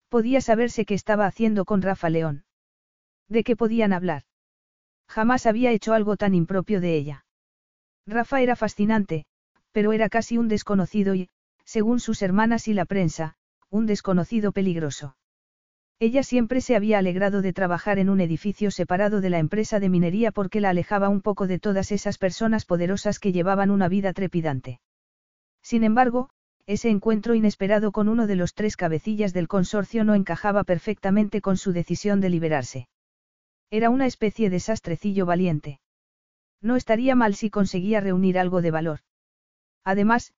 Podía 0.09 0.41
saberse 0.41 0.85
qué 0.85 0.95
estaba 0.95 1.27
haciendo 1.27 1.65
con 1.65 1.81
Rafa 1.81 2.09
León. 2.09 2.43
¿De 3.27 3.43
qué 3.43 3.55
podían 3.55 3.93
hablar? 3.93 4.23
Jamás 5.07 5.45
había 5.45 5.71
hecho 5.71 5.93
algo 5.93 6.17
tan 6.17 6.33
impropio 6.33 6.81
de 6.81 6.95
ella. 6.95 7.25
Rafa 8.07 8.41
era 8.41 8.55
fascinante, 8.55 9.25
pero 9.71 9.93
era 9.93 10.09
casi 10.09 10.37
un 10.37 10.47
desconocido 10.47 11.13
y, 11.13 11.29
según 11.63 11.99
sus 11.99 12.23
hermanas 12.23 12.67
y 12.67 12.73
la 12.73 12.85
prensa, 12.85 13.35
un 13.69 13.85
desconocido 13.85 14.51
peligroso. 14.51 15.15
Ella 15.99 16.23
siempre 16.23 16.61
se 16.61 16.75
había 16.75 16.97
alegrado 16.97 17.41
de 17.41 17.53
trabajar 17.53 17.99
en 17.99 18.09
un 18.09 18.21
edificio 18.21 18.71
separado 18.71 19.21
de 19.21 19.29
la 19.29 19.37
empresa 19.37 19.79
de 19.79 19.89
minería 19.89 20.31
porque 20.31 20.61
la 20.61 20.69
alejaba 20.69 21.09
un 21.09 21.21
poco 21.21 21.45
de 21.45 21.59
todas 21.59 21.91
esas 21.91 22.17
personas 22.17 22.65
poderosas 22.65 23.19
que 23.19 23.31
llevaban 23.31 23.69
una 23.69 23.89
vida 23.89 24.13
trepidante. 24.13 24.79
Sin 25.61 25.83
embargo, 25.83 26.29
ese 26.69 26.91
encuentro 26.91 27.33
inesperado 27.33 27.91
con 27.91 28.07
uno 28.07 28.27
de 28.27 28.35
los 28.35 28.53
tres 28.53 28.77
cabecillas 28.77 29.33
del 29.33 29.47
consorcio 29.47 30.03
no 30.03 30.13
encajaba 30.13 30.63
perfectamente 30.63 31.41
con 31.41 31.57
su 31.57 31.73
decisión 31.73 32.21
de 32.21 32.29
liberarse. 32.29 32.87
Era 33.71 33.89
una 33.89 34.05
especie 34.05 34.51
de 34.51 34.59
sastrecillo 34.59 35.25
valiente. 35.25 35.79
No 36.61 36.75
estaría 36.75 37.15
mal 37.15 37.33
si 37.33 37.49
conseguía 37.49 38.01
reunir 38.01 38.37
algo 38.37 38.61
de 38.61 38.69
valor. 38.69 38.99
Además, 39.83 40.31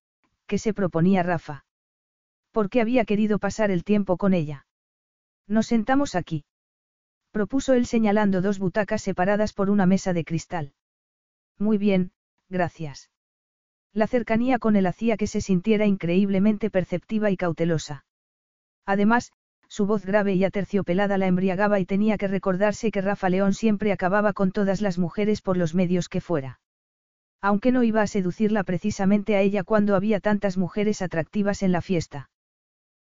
¿qué 0.47 0.57
se 0.57 0.73
proponía 0.73 1.21
Rafa? 1.21 1.65
¿Por 2.53 2.69
qué 2.69 2.79
había 2.79 3.03
querido 3.03 3.37
pasar 3.37 3.69
el 3.69 3.83
tiempo 3.83 4.15
con 4.15 4.33
ella? 4.33 4.65
Nos 5.47 5.67
sentamos 5.67 6.15
aquí. 6.15 6.45
Propuso 7.31 7.73
él 7.73 7.85
señalando 7.85 8.41
dos 8.41 8.57
butacas 8.57 9.01
separadas 9.01 9.51
por 9.51 9.69
una 9.69 9.85
mesa 9.85 10.13
de 10.13 10.23
cristal. 10.23 10.71
Muy 11.59 11.77
bien, 11.77 12.13
gracias. 12.47 13.10
La 13.93 14.07
cercanía 14.07 14.57
con 14.57 14.75
él 14.75 14.85
hacía 14.85 15.17
que 15.17 15.27
se 15.27 15.41
sintiera 15.41 15.85
increíblemente 15.85 16.69
perceptiva 16.69 17.29
y 17.29 17.37
cautelosa. 17.37 18.05
Además, 18.85 19.33
su 19.67 19.85
voz 19.85 20.05
grave 20.05 20.33
y 20.33 20.43
aterciopelada 20.43 21.17
la 21.17 21.27
embriagaba 21.27 21.79
y 21.79 21.85
tenía 21.85 22.17
que 22.17 22.27
recordarse 22.27 22.91
que 22.91 23.01
Rafa 23.01 23.29
León 23.29 23.53
siempre 23.53 23.91
acababa 23.91 24.33
con 24.33 24.51
todas 24.51 24.81
las 24.81 24.97
mujeres 24.97 25.41
por 25.41 25.57
los 25.57 25.75
medios 25.75 26.09
que 26.09 26.21
fuera. 26.21 26.59
Aunque 27.41 27.71
no 27.71 27.83
iba 27.83 28.01
a 28.01 28.07
seducirla 28.07 28.63
precisamente 28.63 29.35
a 29.35 29.41
ella 29.41 29.63
cuando 29.63 29.95
había 29.95 30.19
tantas 30.19 30.57
mujeres 30.57 31.01
atractivas 31.01 31.63
en 31.63 31.71
la 31.71 31.81
fiesta. 31.81 32.29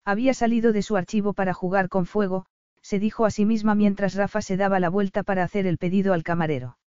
Había 0.03 0.33
salido 0.33 0.71
de 0.71 0.83
su 0.83 0.97
archivo 0.97 1.33
para 1.33 1.53
jugar 1.53 1.89
con 1.89 2.05
fuego, 2.05 2.45
se 2.81 2.99
dijo 2.99 3.25
a 3.25 3.31
sí 3.31 3.45
misma 3.45 3.73
mientras 3.73 4.13
Rafa 4.13 4.41
se 4.41 4.57
daba 4.57 4.79
la 4.79 4.89
vuelta 4.89 5.23
para 5.23 5.43
hacer 5.43 5.65
el 5.65 5.79
pedido 5.79 6.13
al 6.13 6.21
camarero. 6.21 6.77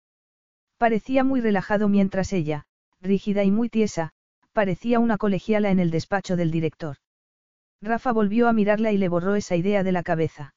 Parecía 0.76 1.24
muy 1.24 1.40
relajado 1.40 1.88
mientras 1.88 2.32
ella, 2.32 2.66
rígida 3.00 3.44
y 3.44 3.50
muy 3.50 3.68
tiesa, 3.68 4.10
parecía 4.52 4.98
una 4.98 5.18
colegiala 5.18 5.70
en 5.70 5.78
el 5.78 5.90
despacho 5.90 6.36
del 6.36 6.50
director. 6.50 6.96
Rafa 7.80 8.12
volvió 8.12 8.48
a 8.48 8.52
mirarla 8.52 8.92
y 8.92 8.98
le 8.98 9.08
borró 9.08 9.36
esa 9.36 9.54
idea 9.56 9.82
de 9.82 9.92
la 9.92 10.02
cabeza. 10.02 10.54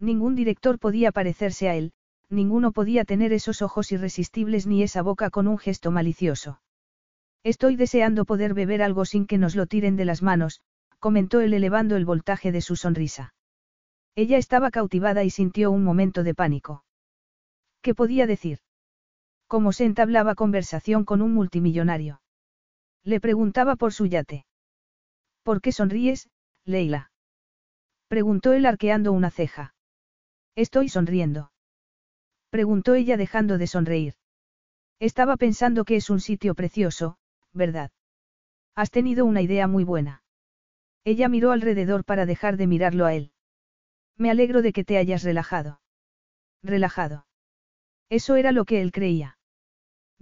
Ningún 0.00 0.34
director 0.34 0.78
podía 0.78 1.12
parecerse 1.12 1.68
a 1.68 1.76
él, 1.76 1.92
ninguno 2.28 2.72
podía 2.72 3.04
tener 3.04 3.32
esos 3.32 3.62
ojos 3.62 3.92
irresistibles 3.92 4.66
ni 4.66 4.82
esa 4.82 5.02
boca 5.02 5.30
con 5.30 5.46
un 5.46 5.58
gesto 5.58 5.90
malicioso. 5.90 6.60
Estoy 7.44 7.76
deseando 7.76 8.24
poder 8.24 8.54
beber 8.54 8.82
algo 8.82 9.04
sin 9.04 9.26
que 9.26 9.38
nos 9.38 9.54
lo 9.54 9.66
tiren 9.66 9.96
de 9.96 10.04
las 10.04 10.22
manos, 10.22 10.60
comentó 10.98 11.40
él 11.40 11.54
elevando 11.54 11.96
el 11.96 12.04
voltaje 12.04 12.52
de 12.52 12.60
su 12.60 12.76
sonrisa. 12.76 13.34
Ella 14.14 14.38
estaba 14.38 14.70
cautivada 14.70 15.24
y 15.24 15.30
sintió 15.30 15.70
un 15.70 15.84
momento 15.84 16.22
de 16.22 16.34
pánico. 16.34 16.84
¿Qué 17.80 17.94
podía 17.94 18.26
decir? 18.26 18.58
¿Cómo 19.52 19.72
se 19.72 19.84
entablaba 19.84 20.34
conversación 20.34 21.04
con 21.04 21.20
un 21.20 21.34
multimillonario? 21.34 22.22
Le 23.04 23.20
preguntaba 23.20 23.76
por 23.76 23.92
su 23.92 24.06
yate. 24.06 24.46
¿Por 25.42 25.60
qué 25.60 25.72
sonríes, 25.72 26.30
Leila? 26.64 27.12
Preguntó 28.08 28.54
él 28.54 28.64
arqueando 28.64 29.12
una 29.12 29.30
ceja. 29.30 29.74
Estoy 30.54 30.88
sonriendo. 30.88 31.52
Preguntó 32.48 32.94
ella 32.94 33.18
dejando 33.18 33.58
de 33.58 33.66
sonreír. 33.66 34.14
Estaba 34.98 35.36
pensando 35.36 35.84
que 35.84 35.96
es 35.96 36.08
un 36.08 36.20
sitio 36.20 36.54
precioso, 36.54 37.18
¿verdad? 37.52 37.90
Has 38.74 38.90
tenido 38.90 39.26
una 39.26 39.42
idea 39.42 39.66
muy 39.66 39.84
buena. 39.84 40.22
Ella 41.04 41.28
miró 41.28 41.52
alrededor 41.52 42.06
para 42.06 42.24
dejar 42.24 42.56
de 42.56 42.68
mirarlo 42.68 43.04
a 43.04 43.12
él. 43.12 43.32
Me 44.16 44.30
alegro 44.30 44.62
de 44.62 44.72
que 44.72 44.82
te 44.82 44.96
hayas 44.96 45.22
relajado. 45.22 45.82
Relajado. 46.62 47.26
Eso 48.08 48.36
era 48.36 48.52
lo 48.52 48.64
que 48.64 48.80
él 48.80 48.92
creía. 48.92 49.36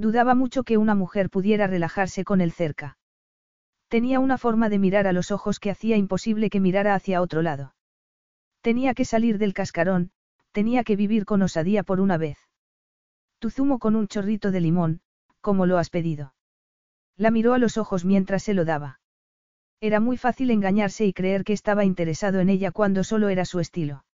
Dudaba 0.01 0.35
mucho 0.35 0.63
que 0.63 0.79
una 0.79 0.95
mujer 0.95 1.29
pudiera 1.29 1.67
relajarse 1.67 2.25
con 2.25 2.41
él 2.41 2.53
cerca. 2.53 2.97
Tenía 3.89 4.19
una 4.19 4.39
forma 4.39 4.71
de 4.71 4.79
mirar 4.79 5.07
a 5.07 5.13
los 5.13 5.31
ojos 5.31 5.61
que 5.61 5.71
hacía 5.71 5.99
imposible 5.99 6.49
que 6.49 6.59
mirara 6.59 6.95
hacia 6.95 7.21
otro 7.21 7.43
lado. 7.43 7.75
Tenía 8.63 8.95
que 8.95 9.05
salir 9.05 9.37
del 9.37 9.53
cascarón, 9.53 10.11
tenía 10.53 10.85
que 10.85 10.97
vivir 10.97 11.27
con 11.27 11.43
osadía 11.43 11.83
por 11.83 12.01
una 12.01 12.17
vez. 12.17 12.39
Tu 13.41 13.51
zumo 13.51 13.79
con 13.79 13.95
un 13.95 14.09
chorrito 14.09 14.51
de 14.51 14.63
limón, 14.63 15.03
como 15.43 15.67
lo 15.67 15.77
has 15.77 15.91
pedido. 15.91 16.33
La 17.19 17.31
miró 17.31 17.53
a 17.53 17.59
los 17.59 17.77
ojos 17.77 18.07
mientras 18.07 18.43
se 18.43 18.55
lo 18.55 18.65
daba. 18.65 19.01
Era 19.83 20.01
muy 20.01 20.17
fácil 20.17 20.51
engañarse 20.51 21.05
y 21.05 21.13
creer 21.13 21.45
que 21.45 21.53
estaba 21.53 21.85
interesado 21.85 22.41
en 22.41 22.49
ella 22.49 22.71
cuando 22.71 23.05
solo 23.05 23.29
era 23.29 23.45
su 23.45 23.61
estilo. 23.61 24.07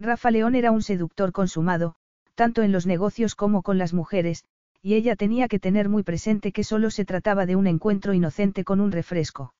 Rafa 0.00 0.30
León 0.30 0.54
era 0.54 0.70
un 0.70 0.80
seductor 0.80 1.32
consumado, 1.32 1.96
tanto 2.34 2.62
en 2.62 2.72
los 2.72 2.86
negocios 2.86 3.34
como 3.34 3.62
con 3.62 3.76
las 3.76 3.92
mujeres, 3.92 4.46
y 4.82 4.94
ella 4.94 5.14
tenía 5.14 5.46
que 5.46 5.60
tener 5.60 5.88
muy 5.88 6.02
presente 6.02 6.50
que 6.50 6.64
solo 6.64 6.90
se 6.90 7.04
trataba 7.04 7.46
de 7.46 7.54
un 7.54 7.68
encuentro 7.68 8.14
inocente 8.14 8.64
con 8.64 8.80
un 8.80 8.90
refresco. 8.90 9.54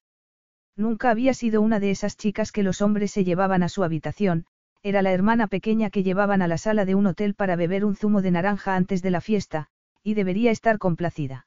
Nunca 0.77 1.11
había 1.11 1.33
sido 1.33 1.63
una 1.63 1.79
de 1.79 1.91
esas 1.91 2.17
chicas 2.17 2.51
que 2.51 2.63
los 2.63 2.83
hombres 2.83 3.13
se 3.13 3.25
llevaban 3.25 3.63
a 3.63 3.69
su 3.69 3.85
habitación, 3.85 4.47
era 4.83 5.01
la 5.01 5.13
hermana 5.13 5.47
pequeña 5.47 5.91
que 5.91 6.03
llevaban 6.03 6.43
a 6.43 6.49
la 6.49 6.59
sala 6.59 6.85
de 6.85 6.97
un 6.97 7.07
hotel 7.07 7.35
para 7.35 7.55
beber 7.55 7.85
un 7.85 7.95
zumo 7.95 8.21
de 8.21 8.33
naranja 8.33 8.75
antes 8.75 9.01
de 9.01 9.13
la 9.13 9.21
fiesta, 9.21 9.69
y 10.03 10.15
debería 10.15 10.51
estar 10.51 10.79
complacida. 10.79 11.47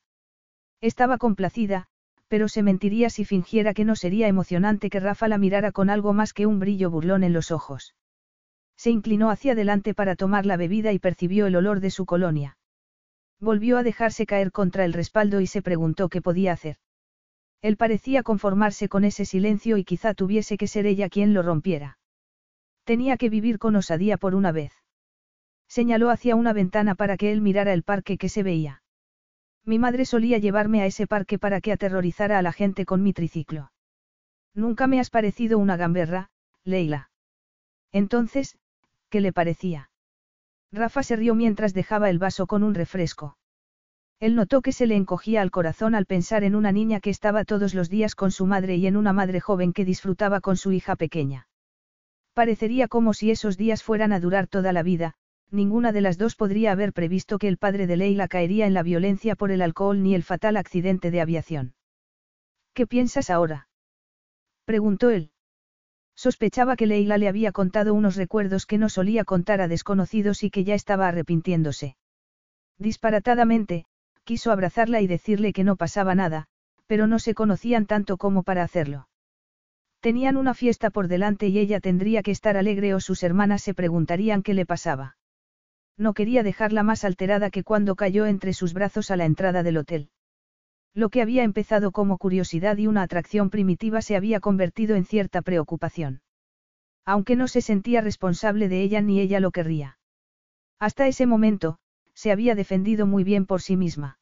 Estaba 0.80 1.18
complacida, 1.18 1.88
pero 2.30 2.48
se 2.48 2.64
mentiría 2.64 3.10
si 3.10 3.26
fingiera 3.26 3.74
que 3.74 3.84
no 3.84 3.96
sería 3.96 4.28
emocionante 4.28 4.90
que 4.90 5.02
Rafa 5.02 5.28
la 5.28 5.38
mirara 5.38 5.74
con 5.74 5.90
algo 5.90 6.14
más 6.14 6.34
que 6.34 6.46
un 6.46 6.60
brillo 6.60 6.90
burlón 6.90 7.24
en 7.24 7.34
los 7.34 7.52
ojos. 7.52 7.94
Se 8.78 8.90
inclinó 8.90 9.30
hacia 9.30 9.52
adelante 9.52 9.94
para 9.94 10.16
tomar 10.16 10.46
la 10.46 10.58
bebida 10.58 10.94
y 10.94 11.00
percibió 11.00 11.48
el 11.48 11.56
olor 11.56 11.82
de 11.82 11.92
su 11.92 12.06
colonia. 12.06 12.58
Volvió 13.46 13.78
a 13.78 13.84
dejarse 13.84 14.26
caer 14.26 14.52
contra 14.52 14.86
el 14.86 14.94
respaldo 14.94 15.40
y 15.40 15.46
se 15.46 15.62
preguntó 15.62 16.10
qué 16.10 16.20
podía 16.20 16.52
hacer. 16.52 16.78
Él 17.62 17.78
parecía 17.78 18.24
conformarse 18.24 18.90
con 18.90 19.04
ese 19.06 19.24
silencio 19.24 19.78
y 19.78 19.84
quizá 19.84 20.16
tuviese 20.16 20.58
que 20.58 20.66
ser 20.66 20.88
ella 20.88 21.10
quien 21.10 21.36
lo 21.36 21.44
rompiera. 21.44 22.00
Tenía 22.86 23.18
que 23.18 23.30
vivir 23.30 23.60
con 23.60 23.76
osadía 23.76 24.18
por 24.18 24.34
una 24.34 24.52
vez. 24.52 24.74
Señaló 25.68 26.10
hacia 26.10 26.36
una 26.36 26.54
ventana 26.54 26.96
para 26.96 27.18
que 27.18 27.32
él 27.32 27.42
mirara 27.42 27.74
el 27.74 27.84
parque 27.84 28.18
que 28.18 28.30
se 28.30 28.42
veía. 28.42 28.82
Mi 29.64 29.78
madre 29.78 30.06
solía 30.06 30.40
llevarme 30.40 30.82
a 30.82 30.88
ese 30.88 31.06
parque 31.06 31.38
para 31.38 31.62
que 31.62 31.72
aterrorizara 31.72 32.40
a 32.40 32.42
la 32.42 32.52
gente 32.52 32.84
con 32.84 33.04
mi 33.04 33.14
triciclo. 33.14 33.72
Nunca 34.56 34.88
me 34.88 35.00
has 35.00 35.12
parecido 35.12 35.60
una 35.60 35.78
gamberra, 35.78 36.32
Leila. 36.64 37.12
Entonces, 37.92 38.58
¿qué 39.10 39.22
le 39.22 39.32
parecía? 39.32 39.92
Rafa 40.72 41.04
se 41.04 41.16
rió 41.16 41.36
mientras 41.36 41.74
dejaba 41.74 42.10
el 42.10 42.20
vaso 42.20 42.48
con 42.48 42.64
un 42.64 42.74
refresco. 42.74 43.38
Él 44.20 44.36
notó 44.36 44.62
que 44.62 44.72
se 44.72 44.88
le 44.88 44.96
encogía 44.96 45.42
al 45.42 45.52
corazón 45.52 45.94
al 45.94 46.06
pensar 46.06 46.44
en 46.44 46.56
una 46.56 46.72
niña 46.72 47.00
que 47.00 47.10
estaba 47.10 47.44
todos 47.44 47.74
los 47.74 47.90
días 47.90 48.16
con 48.16 48.32
su 48.32 48.46
madre 48.46 48.76
y 48.76 48.88
en 48.88 48.96
una 48.96 49.14
madre 49.14 49.42
joven 49.42 49.74
que 49.74 49.86
disfrutaba 49.86 50.40
con 50.42 50.58
su 50.58 50.72
hija 50.72 50.96
pequeña. 50.96 51.48
Parecería 52.34 52.88
como 52.88 53.14
si 53.14 53.32
esos 53.32 53.58
días 53.58 53.84
fueran 53.84 54.14
a 54.14 54.20
durar 54.20 54.48
toda 54.48 54.74
la 54.74 54.84
vida, 54.84 55.16
ninguna 55.52 55.92
de 55.92 56.02
las 56.02 56.18
dos 56.18 56.36
podría 56.36 56.72
haber 56.72 56.94
previsto 56.94 57.38
que 57.38 57.48
el 57.48 57.58
padre 57.58 57.88
de 57.88 57.98
Leila 57.98 58.28
caería 58.28 58.68
en 58.68 58.74
la 58.74 58.84
violencia 58.84 59.36
por 59.36 59.52
el 59.52 59.62
alcohol 59.62 60.02
ni 60.02 60.16
el 60.16 60.24
fatal 60.24 60.58
accidente 60.58 61.12
de 61.12 61.22
aviación. 61.22 61.76
¿Qué 62.74 62.88
piensas 62.88 63.30
ahora? 63.30 63.70
preguntó 64.66 65.10
él. 65.10 65.32
Sospechaba 66.16 66.76
que 66.76 66.88
Leila 66.88 67.18
le 67.18 67.28
había 67.28 67.52
contado 67.52 67.94
unos 67.94 68.16
recuerdos 68.16 68.66
que 68.66 68.78
no 68.78 68.90
solía 68.90 69.26
contar 69.26 69.62
a 69.62 69.68
desconocidos 69.68 70.44
y 70.44 70.50
que 70.50 70.64
ya 70.64 70.74
estaba 70.74 71.08
arrepintiéndose. 71.08 71.98
Disparatadamente, 72.80 73.86
quiso 74.24 74.52
abrazarla 74.52 75.02
y 75.02 75.08
decirle 75.08 75.54
que 75.54 75.64
no 75.64 75.76
pasaba 75.76 76.16
nada, 76.16 76.48
pero 76.88 77.08
no 77.08 77.20
se 77.20 77.34
conocían 77.34 77.86
tanto 77.86 78.18
como 78.18 78.44
para 78.44 78.64
hacerlo. 78.64 79.08
Tenían 80.00 80.38
una 80.38 80.54
fiesta 80.54 80.90
por 80.90 81.08
delante 81.08 81.48
y 81.48 81.58
ella 81.60 81.80
tendría 81.80 82.22
que 82.22 82.32
estar 82.32 82.58
alegre 82.58 82.94
o 82.94 83.00
sus 83.00 83.24
hermanas 83.24 83.64
se 83.64 83.74
preguntarían 83.74 84.44
qué 84.44 84.54
le 84.54 84.66
pasaba. 84.66 85.18
No 85.98 86.14
quería 86.14 86.44
dejarla 86.44 86.84
más 86.84 87.04
alterada 87.04 87.50
que 87.50 87.64
cuando 87.64 87.96
cayó 87.96 88.26
entre 88.26 88.54
sus 88.54 88.74
brazos 88.74 89.12
a 89.12 89.16
la 89.16 89.26
entrada 89.26 89.64
del 89.64 89.78
hotel. 89.78 90.10
Lo 90.96 91.10
que 91.10 91.22
había 91.22 91.44
empezado 91.44 91.92
como 91.92 92.18
curiosidad 92.18 92.78
y 92.78 92.88
una 92.88 93.02
atracción 93.02 93.50
primitiva 93.50 94.02
se 94.02 94.16
había 94.16 94.40
convertido 94.40 94.96
en 94.96 95.04
cierta 95.04 95.42
preocupación. 95.42 96.22
Aunque 97.04 97.36
no 97.36 97.50
se 97.50 97.62
sentía 97.62 98.00
responsable 98.00 98.70
de 98.70 98.82
ella 98.82 99.02
ni 99.02 99.20
ella 99.20 99.42
lo 99.42 99.52
querría. 99.52 100.00
Hasta 100.80 101.08
ese 101.08 101.26
momento, 101.26 101.80
se 102.14 102.32
había 102.32 102.56
defendido 102.56 103.06
muy 103.06 103.26
bien 103.26 103.46
por 103.46 103.62
sí 103.62 103.76
misma. 103.76 104.20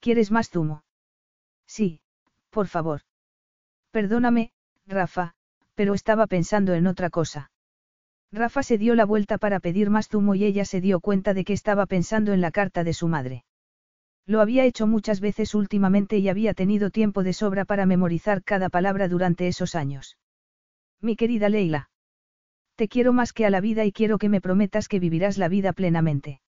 ¿Quieres 0.00 0.30
más 0.30 0.50
zumo? 0.50 0.84
Sí, 1.66 2.00
por 2.50 2.66
favor. 2.66 3.00
Perdóname, 3.90 4.52
Rafa, 4.86 5.34
pero 5.74 5.94
estaba 5.94 6.26
pensando 6.26 6.74
en 6.74 6.86
otra 6.86 7.08
cosa. 7.08 7.50
Rafa 8.30 8.62
se 8.62 8.76
dio 8.76 8.94
la 8.94 9.06
vuelta 9.06 9.38
para 9.38 9.60
pedir 9.60 9.88
más 9.88 10.08
zumo 10.08 10.34
y 10.34 10.44
ella 10.44 10.66
se 10.66 10.82
dio 10.82 11.00
cuenta 11.00 11.32
de 11.32 11.44
que 11.44 11.54
estaba 11.54 11.86
pensando 11.86 12.34
en 12.34 12.42
la 12.42 12.50
carta 12.50 12.84
de 12.84 12.92
su 12.92 13.08
madre. 13.08 13.44
Lo 14.26 14.40
había 14.40 14.64
hecho 14.64 14.86
muchas 14.86 15.20
veces 15.20 15.54
últimamente 15.54 16.18
y 16.18 16.28
había 16.28 16.54
tenido 16.54 16.90
tiempo 16.90 17.22
de 17.22 17.32
sobra 17.32 17.64
para 17.64 17.86
memorizar 17.86 18.44
cada 18.44 18.68
palabra 18.68 19.08
durante 19.08 19.48
esos 19.48 19.74
años. 19.74 20.18
Mi 21.00 21.16
querida 21.16 21.48
Leila. 21.48 21.90
Te 22.76 22.88
quiero 22.88 23.12
más 23.12 23.32
que 23.32 23.46
a 23.46 23.50
la 23.50 23.60
vida 23.60 23.84
y 23.84 23.92
quiero 23.92 24.18
que 24.18 24.28
me 24.28 24.40
prometas 24.40 24.88
que 24.88 25.00
vivirás 25.00 25.38
la 25.38 25.48
vida 25.48 25.72
plenamente. 25.72 26.40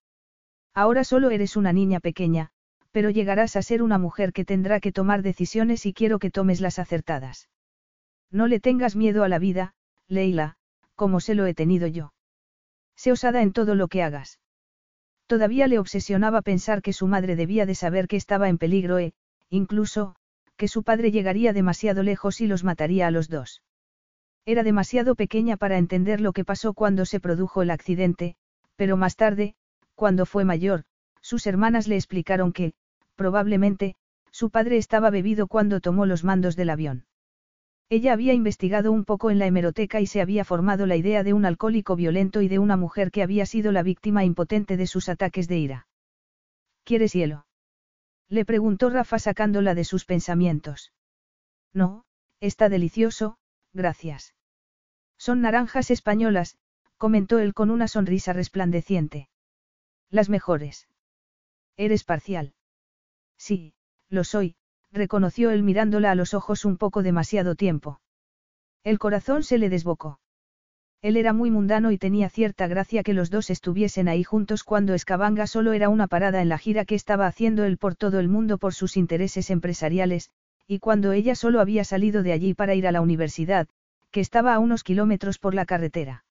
Ahora 0.75 1.05
solo 1.05 1.31
eres 1.31 1.57
una 1.57 1.73
niña 1.73 2.01
pequeña, 2.01 2.51
pero 2.91 3.11
llegarás 3.11 3.57
a 3.57 3.63
ser 3.63 3.83
una 3.83 3.99
mujer 3.99 4.33
que 4.33 4.45
tendrá 4.45 4.81
que 4.81 4.93
tomar 4.93 5.23
decisiones 5.23 5.87
y 5.87 5.93
quiero 5.93 6.19
que 6.19 6.31
tomes 6.31 6.61
las 6.61 6.79
acertadas. 6.79 7.49
No 8.31 8.47
le 8.47 8.61
tengas 8.61 8.97
miedo 8.97 9.25
a 9.25 9.29
la 9.29 9.39
vida, 9.39 9.75
Leila, 10.09 10.57
como 10.95 11.21
se 11.21 11.35
lo 11.35 11.47
he 11.47 11.55
tenido 11.55 11.87
yo. 11.87 12.13
Sé 12.97 13.13
osada 13.13 13.43
en 13.43 13.53
todo 13.53 13.75
lo 13.75 13.89
que 13.89 14.03
hagas. 14.03 14.39
Todavía 15.33 15.67
le 15.67 15.79
obsesionaba 15.79 16.43
pensar 16.43 16.83
que 16.83 16.93
su 16.93 17.07
madre 17.07 17.37
debía 17.37 17.65
de 17.65 17.75
saber 17.75 18.07
que 18.07 18.17
estaba 18.17 18.51
en 18.51 18.59
peligro 18.59 18.99
e, 18.99 19.15
incluso, 19.49 20.15
que 20.59 20.69
su 20.69 20.83
padre 20.83 21.11
llegaría 21.11 21.55
demasiado 21.55 22.03
lejos 22.03 22.43
y 22.43 22.47
los 22.47 22.65
mataría 22.65 23.07
a 23.07 23.11
los 23.11 23.31
dos. 23.31 23.63
Era 24.45 24.63
demasiado 24.63 25.15
pequeña 25.15 25.57
para 25.57 25.79
entender 25.79 26.21
lo 26.21 26.35
que 26.35 26.45
pasó 26.45 26.75
cuando 26.75 27.07
se 27.07 27.19
produjo 27.19 27.63
el 27.63 27.71
accidente, 27.71 28.37
pero 28.77 28.99
más 28.99 29.17
tarde, 29.17 29.55
cuando 29.95 30.27
fue 30.27 30.45
mayor, 30.45 30.85
sus 31.23 31.47
hermanas 31.47 31.89
le 31.89 31.95
explicaron 31.95 32.53
que, 32.53 32.75
probablemente, 33.17 33.95
su 34.33 34.51
padre 34.51 34.77
estaba 34.77 35.09
bebido 35.09 35.47
cuando 35.47 35.81
tomó 35.81 36.05
los 36.05 36.25
mandos 36.25 36.57
del 36.57 36.69
avión. 36.69 37.07
Ella 37.93 38.15
había 38.15 38.33
investigado 38.33 38.91
un 38.91 39.05
poco 39.05 39.31
en 39.31 39.39
la 39.39 39.45
hemeroteca 39.45 40.01
y 40.01 40.07
se 40.07 40.23
había 40.23 40.47
formado 40.47 40.87
la 40.87 40.97
idea 40.97 41.23
de 41.23 41.35
un 41.35 41.45
alcohólico 41.45 41.95
violento 41.95 42.41
y 42.41 42.49
de 42.49 42.59
una 42.59 42.79
mujer 42.79 43.11
que 43.11 43.23
había 43.23 43.45
sido 43.45 43.71
la 43.71 43.83
víctima 43.83 44.25
impotente 44.25 44.79
de 44.79 44.87
sus 44.87 45.11
ataques 45.11 45.47
de 45.47 45.59
ira. 45.59 45.87
¿Quieres 46.85 47.13
hielo? 47.13 47.45
Le 48.31 48.47
preguntó 48.47 48.89
Rafa 48.89 49.19
sacándola 49.19 49.75
de 49.75 49.85
sus 49.85 50.07
pensamientos. 50.07 50.95
No, 51.75 52.07
está 52.41 52.71
delicioso, 52.71 53.37
gracias. 53.75 54.35
Son 55.19 55.43
naranjas 55.43 55.91
españolas, 55.91 56.57
comentó 56.97 57.41
él 57.41 57.53
con 57.53 57.71
una 57.71 57.89
sonrisa 57.89 58.33
resplandeciente. 58.33 59.29
Las 60.09 60.31
mejores. 60.31 60.89
Eres 61.77 62.05
parcial. 62.05 62.55
Sí, 63.37 63.75
lo 64.09 64.25
soy, 64.25 64.57
reconoció 64.93 65.51
él 65.51 65.63
mirándola 65.63 66.11
a 66.11 66.15
los 66.15 66.35
ojos 66.35 66.65
un 66.65 66.77
poco 66.77 67.03
demasiado 67.03 67.55
tiempo. 67.55 68.01
El 68.85 68.99
corazón 68.99 69.43
se 69.43 69.59
le 69.59 69.69
desbocó. 69.69 70.21
Él 71.01 71.17
era 71.17 71.33
muy 71.33 71.51
mundano 71.51 71.91
y 71.91 71.99
tenía 71.99 72.29
cierta 72.29 72.69
gracia 72.69 73.03
que 73.03 73.13
los 73.13 73.29
dos 73.31 73.51
estuviesen 73.51 74.07
ahí 74.07 74.23
juntos 74.23 74.63
cuando 74.63 74.95
Escabanga 74.95 75.49
solo 75.49 75.73
era 75.73 75.89
una 75.89 76.07
parada 76.07 76.43
en 76.43 76.49
la 76.49 76.59
gira 76.59 76.85
que 76.85 76.95
estaba 76.95 77.27
haciendo 77.27 77.65
él 77.65 77.77
por 77.77 77.97
todo 77.97 78.21
el 78.21 78.29
mundo 78.29 78.59
por 78.59 78.73
sus 78.73 78.97
intereses 78.97 79.51
empresariales, 79.51 80.31
y 80.69 80.79
cuando 80.79 81.11
ella 81.11 81.35
solo 81.35 81.61
había 81.61 81.83
salido 81.83 82.23
de 82.23 82.33
allí 82.33 82.55
para 82.55 82.75
ir 82.75 82.87
a 82.87 82.93
la 82.93 83.01
universidad, 83.01 83.67
que 84.13 84.21
estaba 84.21 84.55
a 84.55 84.61
unos 84.61 84.85
kilómetros 84.85 85.39
por 85.39 85.55
la 85.55 85.65
carretera. 85.65 86.25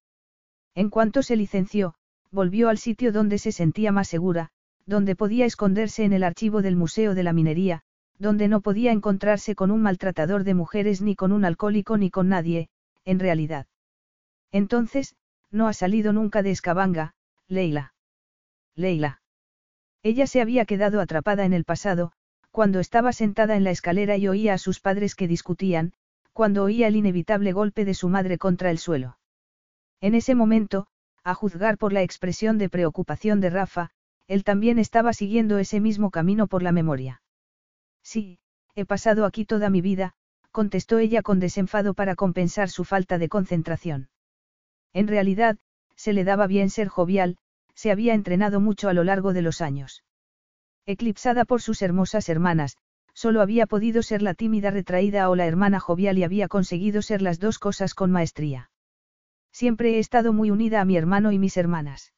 En 0.74 0.90
cuanto 0.90 1.22
se 1.22 1.36
licenció, 1.36 1.96
volvió 2.32 2.70
al 2.70 2.78
sitio 2.78 3.12
donde 3.12 3.40
se 3.40 3.52
sentía 3.52 3.92
más 3.92 4.08
segura, 4.08 4.52
donde 4.86 5.18
podía 5.18 5.46
esconderse 5.46 6.06
en 6.06 6.14
el 6.14 6.24
archivo 6.24 6.62
del 6.62 6.78
Museo 6.78 7.14
de 7.14 7.24
la 7.24 7.34
Minería, 7.34 7.84
donde 8.22 8.48
no 8.48 8.62
podía 8.62 8.92
encontrarse 8.92 9.56
con 9.56 9.72
un 9.72 9.82
maltratador 9.82 10.44
de 10.44 10.54
mujeres 10.54 11.02
ni 11.02 11.16
con 11.16 11.32
un 11.32 11.44
alcohólico 11.44 11.98
ni 11.98 12.12
con 12.12 12.30
nadie, 12.30 12.70
en 13.04 13.20
realidad. 13.20 13.66
Entonces, 14.52 15.16
no 15.50 15.68
ha 15.68 15.74
salido 15.74 16.14
nunca 16.14 16.44
de 16.44 16.52
Escabanga, 16.52 17.16
Leila. 17.48 17.96
Leila. 18.76 19.22
Ella 20.04 20.28
se 20.28 20.40
había 20.40 20.66
quedado 20.66 21.02
atrapada 21.02 21.46
en 21.46 21.54
el 21.54 21.66
pasado, 21.66 22.12
cuando 22.52 22.80
estaba 22.80 23.12
sentada 23.12 23.56
en 23.56 23.64
la 23.64 23.72
escalera 23.72 24.18
y 24.18 24.28
oía 24.28 24.54
a 24.54 24.60
sus 24.60 24.80
padres 24.80 25.16
que 25.16 25.28
discutían, 25.28 25.94
cuando 26.32 26.64
oía 26.64 26.88
el 26.88 26.96
inevitable 26.96 27.54
golpe 27.54 27.86
de 27.86 27.96
su 27.96 28.08
madre 28.08 28.38
contra 28.38 28.70
el 28.70 28.78
suelo. 28.78 29.18
En 30.00 30.14
ese 30.14 30.36
momento, 30.36 30.86
a 31.24 31.34
juzgar 31.34 31.80
por 31.80 31.92
la 31.92 32.04
expresión 32.04 32.60
de 32.60 32.70
preocupación 32.70 33.42
de 33.42 33.50
Rafa, 33.50 33.90
él 34.28 34.44
también 34.44 34.78
estaba 34.78 35.12
siguiendo 35.14 35.58
ese 35.58 35.80
mismo 35.80 36.12
camino 36.12 36.46
por 36.46 36.62
la 36.62 36.72
memoria. 36.72 37.21
Sí, 38.04 38.40
he 38.76 38.86
pasado 38.86 39.26
aquí 39.26 39.46
toda 39.46 39.70
mi 39.70 39.82
vida, 39.82 40.14
contestó 40.52 41.00
ella 41.00 41.22
con 41.22 41.40
desenfado 41.40 41.94
para 41.94 42.16
compensar 42.16 42.70
su 42.70 42.84
falta 42.84 43.18
de 43.18 43.30
concentración. 43.30 44.10
En 44.94 45.08
realidad, 45.08 45.58
se 45.96 46.14
le 46.14 46.24
daba 46.24 46.48
bien 46.48 46.70
ser 46.70 46.88
jovial, 46.88 47.38
se 47.76 47.92
había 47.92 48.14
entrenado 48.14 48.60
mucho 48.60 48.90
a 48.90 48.94
lo 48.94 49.04
largo 49.04 49.34
de 49.34 49.42
los 49.42 49.62
años. 49.62 50.04
Eclipsada 50.86 51.46
por 51.46 51.62
sus 51.62 51.82
hermosas 51.82 52.28
hermanas, 52.28 52.78
solo 53.14 53.42
había 53.42 53.68
podido 53.68 54.04
ser 54.04 54.22
la 54.22 54.34
tímida 54.34 54.72
retraída 54.72 55.30
o 55.30 55.36
la 55.36 55.46
hermana 55.46 55.80
jovial 55.80 56.18
y 56.18 56.24
había 56.24 56.48
conseguido 56.48 57.02
ser 57.02 57.22
las 57.22 57.40
dos 57.40 57.60
cosas 57.60 57.94
con 57.94 58.12
maestría. 58.12 58.72
Siempre 59.52 59.96
he 59.96 60.00
estado 60.00 60.34
muy 60.34 60.50
unida 60.50 60.82
a 60.82 60.86
mi 60.86 60.98
hermano 60.98 61.32
y 61.32 61.40
mis 61.40 61.58
hermanas. 61.58 62.14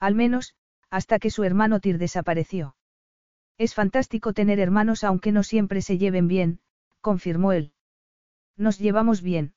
Al 0.00 0.14
menos, 0.14 0.54
hasta 0.90 1.18
que 1.18 1.30
su 1.30 1.44
hermano 1.44 1.80
Tir 1.80 1.98
desapareció. 1.98 2.76
Es 3.58 3.74
fantástico 3.74 4.32
tener 4.32 4.60
hermanos 4.60 5.02
aunque 5.04 5.32
no 5.32 5.42
siempre 5.42 5.80
se 5.80 5.98
lleven 5.98 6.28
bien, 6.28 6.60
confirmó 7.00 7.52
él. 7.52 7.72
Nos 8.56 8.78
llevamos 8.78 9.22
bien. 9.22 9.54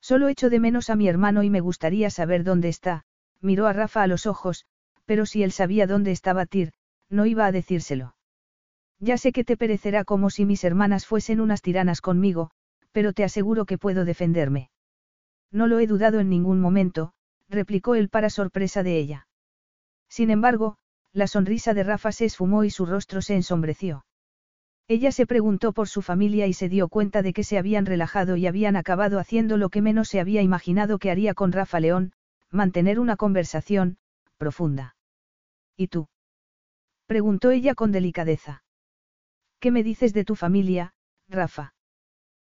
Solo 0.00 0.28
echo 0.28 0.48
de 0.48 0.60
menos 0.60 0.88
a 0.88 0.96
mi 0.96 1.08
hermano 1.08 1.42
y 1.42 1.50
me 1.50 1.60
gustaría 1.60 2.08
saber 2.10 2.44
dónde 2.44 2.68
está, 2.68 3.04
miró 3.40 3.66
a 3.66 3.72
Rafa 3.72 4.02
a 4.02 4.06
los 4.06 4.26
ojos, 4.26 4.64
pero 5.04 5.26
si 5.26 5.42
él 5.42 5.52
sabía 5.52 5.86
dónde 5.86 6.12
estaba 6.12 6.46
Tir, 6.46 6.72
no 7.10 7.26
iba 7.26 7.44
a 7.44 7.52
decírselo. 7.52 8.16
Ya 8.98 9.18
sé 9.18 9.32
que 9.32 9.44
te 9.44 9.56
perecerá 9.56 10.04
como 10.04 10.30
si 10.30 10.46
mis 10.46 10.64
hermanas 10.64 11.06
fuesen 11.06 11.40
unas 11.40 11.62
tiranas 11.62 12.00
conmigo, 12.00 12.50
pero 12.92 13.12
te 13.12 13.24
aseguro 13.24 13.64
que 13.66 13.78
puedo 13.78 14.04
defenderme. 14.04 14.70
No 15.50 15.66
lo 15.66 15.78
he 15.78 15.86
dudado 15.86 16.20
en 16.20 16.28
ningún 16.28 16.60
momento, 16.60 17.12
replicó 17.48 17.94
él 17.94 18.08
para 18.08 18.30
sorpresa 18.30 18.82
de 18.82 18.98
ella. 18.98 19.26
Sin 20.08 20.30
embargo, 20.30 20.76
la 21.12 21.26
sonrisa 21.26 21.74
de 21.74 21.82
Rafa 21.82 22.12
se 22.12 22.24
esfumó 22.24 22.64
y 22.64 22.70
su 22.70 22.86
rostro 22.86 23.22
se 23.22 23.34
ensombreció. 23.34 24.04
Ella 24.88 25.12
se 25.12 25.26
preguntó 25.26 25.72
por 25.72 25.88
su 25.88 26.02
familia 26.02 26.46
y 26.46 26.52
se 26.52 26.68
dio 26.68 26.88
cuenta 26.88 27.22
de 27.22 27.32
que 27.32 27.44
se 27.44 27.58
habían 27.58 27.86
relajado 27.86 28.36
y 28.36 28.46
habían 28.46 28.76
acabado 28.76 29.18
haciendo 29.18 29.56
lo 29.56 29.68
que 29.68 29.82
menos 29.82 30.08
se 30.08 30.20
había 30.20 30.42
imaginado 30.42 30.98
que 30.98 31.10
haría 31.10 31.34
con 31.34 31.52
Rafa 31.52 31.78
León, 31.78 32.12
mantener 32.50 32.98
una 32.98 33.16
conversación, 33.16 33.98
profunda. 34.36 34.96
¿Y 35.76 35.88
tú? 35.88 36.08
preguntó 37.06 37.50
ella 37.50 37.74
con 37.74 37.92
delicadeza. 37.92 38.64
¿Qué 39.60 39.70
me 39.70 39.82
dices 39.82 40.12
de 40.12 40.24
tu 40.24 40.34
familia, 40.36 40.94
Rafa? 41.28 41.74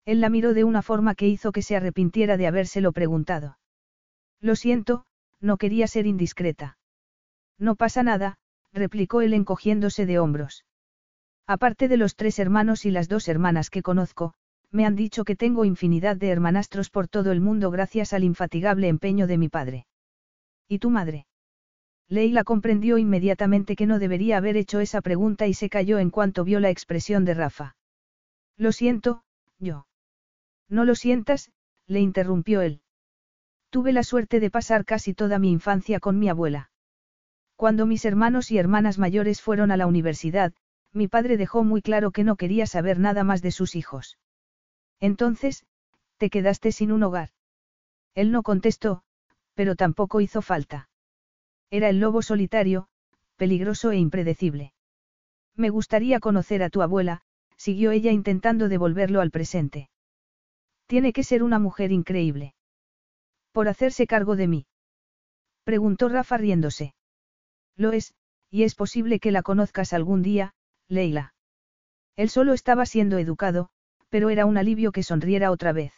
Él 0.04 0.20
la 0.20 0.30
miró 0.30 0.54
de 0.54 0.64
una 0.64 0.82
forma 0.82 1.14
que 1.14 1.28
hizo 1.28 1.52
que 1.52 1.62
se 1.62 1.76
arrepintiera 1.76 2.36
de 2.36 2.46
habérselo 2.46 2.92
preguntado. 2.92 3.58
Lo 4.40 4.56
siento, 4.56 5.04
no 5.40 5.56
quería 5.58 5.86
ser 5.86 6.06
indiscreta. 6.06 6.78
No 7.58 7.74
pasa 7.76 8.02
nada, 8.02 8.38
replicó 8.72 9.20
él 9.20 9.34
encogiéndose 9.34 10.06
de 10.06 10.18
hombros. 10.18 10.64
Aparte 11.46 11.88
de 11.88 11.96
los 11.96 12.14
tres 12.14 12.38
hermanos 12.38 12.84
y 12.84 12.90
las 12.90 13.08
dos 13.08 13.28
hermanas 13.28 13.70
que 13.70 13.82
conozco, 13.82 14.34
me 14.70 14.86
han 14.86 14.94
dicho 14.94 15.24
que 15.24 15.36
tengo 15.36 15.64
infinidad 15.64 16.16
de 16.16 16.28
hermanastros 16.28 16.90
por 16.90 17.08
todo 17.08 17.32
el 17.32 17.40
mundo 17.40 17.70
gracias 17.70 18.12
al 18.12 18.24
infatigable 18.24 18.88
empeño 18.88 19.26
de 19.26 19.38
mi 19.38 19.48
padre. 19.48 19.86
¿Y 20.68 20.78
tu 20.78 20.90
madre? 20.90 21.26
Leila 22.08 22.44
comprendió 22.44 22.98
inmediatamente 22.98 23.76
que 23.76 23.86
no 23.86 23.98
debería 23.98 24.36
haber 24.36 24.56
hecho 24.56 24.80
esa 24.80 25.00
pregunta 25.00 25.46
y 25.46 25.54
se 25.54 25.68
cayó 25.68 25.98
en 25.98 26.10
cuanto 26.10 26.44
vio 26.44 26.60
la 26.60 26.70
expresión 26.70 27.24
de 27.24 27.34
Rafa. 27.34 27.76
Lo 28.56 28.72
siento, 28.72 29.22
yo. 29.58 29.86
No 30.68 30.84
lo 30.84 30.94
sientas, 30.94 31.50
le 31.86 32.00
interrumpió 32.00 32.62
él. 32.62 32.82
Tuve 33.70 33.92
la 33.92 34.02
suerte 34.02 34.40
de 34.40 34.50
pasar 34.50 34.84
casi 34.84 35.14
toda 35.14 35.38
mi 35.38 35.50
infancia 35.50 36.00
con 36.00 36.18
mi 36.18 36.28
abuela. 36.28 36.69
Cuando 37.60 37.84
mis 37.84 38.06
hermanos 38.06 38.50
y 38.50 38.56
hermanas 38.56 38.98
mayores 38.98 39.42
fueron 39.42 39.70
a 39.70 39.76
la 39.76 39.86
universidad, 39.86 40.54
mi 40.94 41.08
padre 41.08 41.36
dejó 41.36 41.62
muy 41.62 41.82
claro 41.82 42.10
que 42.10 42.24
no 42.24 42.36
quería 42.36 42.66
saber 42.66 42.98
nada 42.98 43.22
más 43.22 43.42
de 43.42 43.50
sus 43.50 43.76
hijos. 43.76 44.16
Entonces, 44.98 45.66
te 46.16 46.30
quedaste 46.30 46.72
sin 46.72 46.90
un 46.90 47.02
hogar. 47.02 47.28
Él 48.14 48.32
no 48.32 48.42
contestó, 48.42 49.02
pero 49.52 49.76
tampoco 49.76 50.22
hizo 50.22 50.40
falta. 50.40 50.88
Era 51.70 51.90
el 51.90 52.00
lobo 52.00 52.22
solitario, 52.22 52.88
peligroso 53.36 53.90
e 53.90 53.98
impredecible. 53.98 54.72
Me 55.54 55.68
gustaría 55.68 56.18
conocer 56.18 56.62
a 56.62 56.70
tu 56.70 56.80
abuela, 56.80 57.20
siguió 57.58 57.90
ella 57.90 58.10
intentando 58.10 58.70
devolverlo 58.70 59.20
al 59.20 59.30
presente. 59.30 59.90
Tiene 60.86 61.12
que 61.12 61.24
ser 61.24 61.42
una 61.42 61.58
mujer 61.58 61.92
increíble. 61.92 62.54
Por 63.52 63.68
hacerse 63.68 64.06
cargo 64.06 64.34
de 64.34 64.48
mí. 64.48 64.66
Preguntó 65.64 66.08
Rafa 66.08 66.38
riéndose. 66.38 66.94
Lo 67.80 67.92
es, 67.92 68.12
y 68.50 68.64
es 68.64 68.74
posible 68.74 69.20
que 69.20 69.30
la 69.30 69.42
conozcas 69.42 69.94
algún 69.94 70.20
día, 70.20 70.52
Leila. 70.86 71.32
Él 72.14 72.28
solo 72.28 72.52
estaba 72.52 72.84
siendo 72.84 73.16
educado, 73.16 73.70
pero 74.10 74.28
era 74.28 74.44
un 74.44 74.58
alivio 74.58 74.92
que 74.92 75.02
sonriera 75.02 75.50
otra 75.50 75.72
vez. 75.72 75.94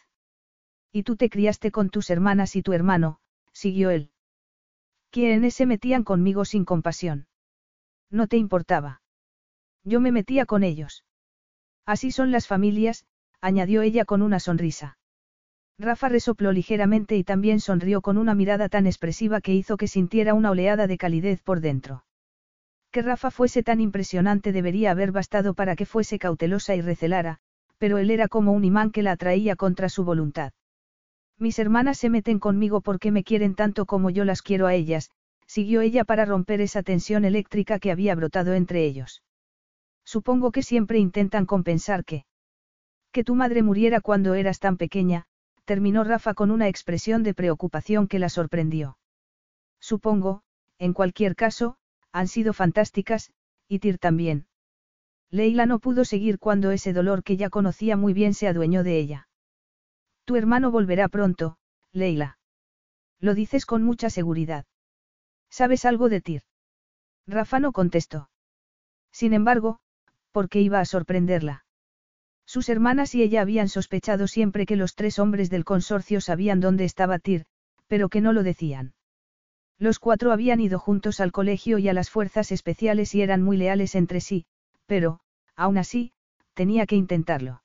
Y 0.93 1.03
tú 1.03 1.17
te 1.17 1.29
criaste 1.29 1.71
con 1.71 1.89
tus 1.89 2.09
hermanas 2.09 2.55
y 2.55 2.61
tu 2.61 2.71
hermano, 2.71 3.19
siguió 3.51 3.89
él. 3.89 4.11
Quienes 5.09 5.55
se 5.55 5.65
metían 5.65 6.05
conmigo 6.05 6.45
sin 6.45 6.63
compasión. 6.63 7.27
No 8.09 8.27
te 8.27 8.37
importaba. 8.37 9.01
Yo 9.83 9.99
me 9.99 10.13
metía 10.13 10.45
con 10.45 10.63
ellos. 10.63 11.03
Así 11.85 12.11
son 12.11 12.31
las 12.31 12.47
familias, 12.47 13.05
añadió 13.41 13.81
ella 13.81 14.05
con 14.05 14.21
una 14.21 14.39
sonrisa. 14.39 14.97
Rafa 15.83 16.07
resopló 16.07 16.53
ligeramente 16.53 17.17
y 17.17 17.23
también 17.23 17.59
sonrió 17.59 18.01
con 18.01 18.17
una 18.17 18.33
mirada 18.35 18.69
tan 18.69 18.87
expresiva 18.87 19.41
que 19.41 19.53
hizo 19.53 19.75
que 19.75 19.87
sintiera 19.87 20.33
una 20.33 20.51
oleada 20.51 20.87
de 20.87 20.97
calidez 20.97 21.41
por 21.41 21.59
dentro. 21.59 22.05
Que 22.89 23.01
Rafa 23.01 23.31
fuese 23.31 23.63
tan 23.63 23.81
impresionante 23.81 24.53
debería 24.53 24.91
haber 24.91 25.11
bastado 25.11 25.53
para 25.53 25.75
que 25.75 25.85
fuese 25.85 26.19
cautelosa 26.19 26.75
y 26.75 26.81
recelara, 26.81 27.39
pero 27.77 27.97
él 27.97 28.11
era 28.11 28.29
como 28.29 28.53
un 28.53 28.63
imán 28.63 28.91
que 28.91 29.03
la 29.03 29.11
atraía 29.11 29.57
contra 29.57 29.89
su 29.89 30.05
voluntad. 30.05 30.53
Mis 31.37 31.59
hermanas 31.59 31.97
se 31.97 32.09
meten 32.09 32.39
conmigo 32.39 32.79
porque 32.79 33.11
me 33.11 33.25
quieren 33.25 33.53
tanto 33.53 33.85
como 33.85 34.09
yo 34.09 34.23
las 34.23 34.41
quiero 34.41 34.67
a 34.67 34.73
ellas, 34.73 35.09
siguió 35.47 35.81
ella 35.81 36.05
para 36.05 36.23
romper 36.23 36.61
esa 36.61 36.81
tensión 36.81 37.25
eléctrica 37.25 37.79
que 37.79 37.91
había 37.91 38.15
brotado 38.15 38.53
entre 38.53 38.85
ellos. 38.85 39.21
Supongo 40.05 40.51
que 40.51 40.63
siempre 40.63 40.97
intentan 40.99 41.45
compensar 41.45 42.05
que... 42.05 42.23
Que 43.11 43.25
tu 43.25 43.35
madre 43.35 43.63
muriera 43.63 43.99
cuando 43.99 44.33
eras 44.33 44.59
tan 44.59 44.77
pequeña, 44.77 45.25
terminó 45.65 46.03
Rafa 46.03 46.33
con 46.33 46.51
una 46.51 46.67
expresión 46.67 47.23
de 47.23 47.33
preocupación 47.33 48.07
que 48.07 48.19
la 48.19 48.29
sorprendió. 48.29 48.97
Supongo, 49.79 50.43
en 50.77 50.93
cualquier 50.93 51.35
caso, 51.35 51.77
han 52.11 52.27
sido 52.27 52.53
fantásticas, 52.53 53.31
y 53.67 53.79
Tir 53.79 53.97
también. 53.97 54.47
Leila 55.29 55.65
no 55.65 55.79
pudo 55.79 56.05
seguir 56.05 56.37
cuando 56.37 56.71
ese 56.71 56.93
dolor 56.93 57.23
que 57.23 57.37
ya 57.37 57.49
conocía 57.49 57.97
muy 57.97 58.13
bien 58.13 58.33
se 58.33 58.47
adueñó 58.47 58.83
de 58.83 58.99
ella. 58.99 59.27
Tu 60.25 60.35
hermano 60.35 60.71
volverá 60.71 61.07
pronto, 61.07 61.57
Leila. 61.91 62.37
Lo 63.19 63.33
dices 63.33 63.65
con 63.65 63.83
mucha 63.83 64.09
seguridad. 64.09 64.65
¿Sabes 65.49 65.85
algo 65.85 66.09
de 66.09 66.21
Tir? 66.21 66.43
Rafa 67.25 67.59
no 67.59 67.71
contestó. 67.71 68.29
Sin 69.11 69.33
embargo, 69.33 69.79
¿por 70.31 70.49
qué 70.49 70.61
iba 70.61 70.79
a 70.79 70.85
sorprenderla? 70.85 71.62
Sus 72.53 72.69
hermanas 72.69 73.15
y 73.15 73.23
ella 73.23 73.41
habían 73.41 73.67
sospechado 73.67 74.27
siempre 74.27 74.67
que 74.67 74.75
los 74.75 74.93
tres 74.93 75.17
hombres 75.17 75.49
del 75.49 75.65
consorcio 75.65 76.21
sabían 76.21 76.59
dónde 76.59 76.83
estaba 76.83 77.17
Tir, 77.17 77.45
pero 77.87 78.09
que 78.09 78.21
no 78.21 78.31
lo 78.31 78.43
decían. 78.43 78.93
Los 79.79 79.97
cuatro 79.97 80.31
habían 80.31 80.59
ido 80.59 80.77
juntos 80.77 81.19
al 81.19 81.31
colegio 81.31 81.79
y 81.79 81.89
a 81.89 81.93
las 81.93 82.11
fuerzas 82.11 82.51
especiales 82.51 83.15
y 83.15 83.23
eran 83.23 83.41
muy 83.41 83.57
leales 83.57 83.95
entre 83.95 84.21
sí, 84.21 84.45
pero, 84.85 85.19
aún 85.55 85.79
así, 85.79 86.13
tenía 86.53 86.85
que 86.85 86.95
intentarlo. 86.95 87.63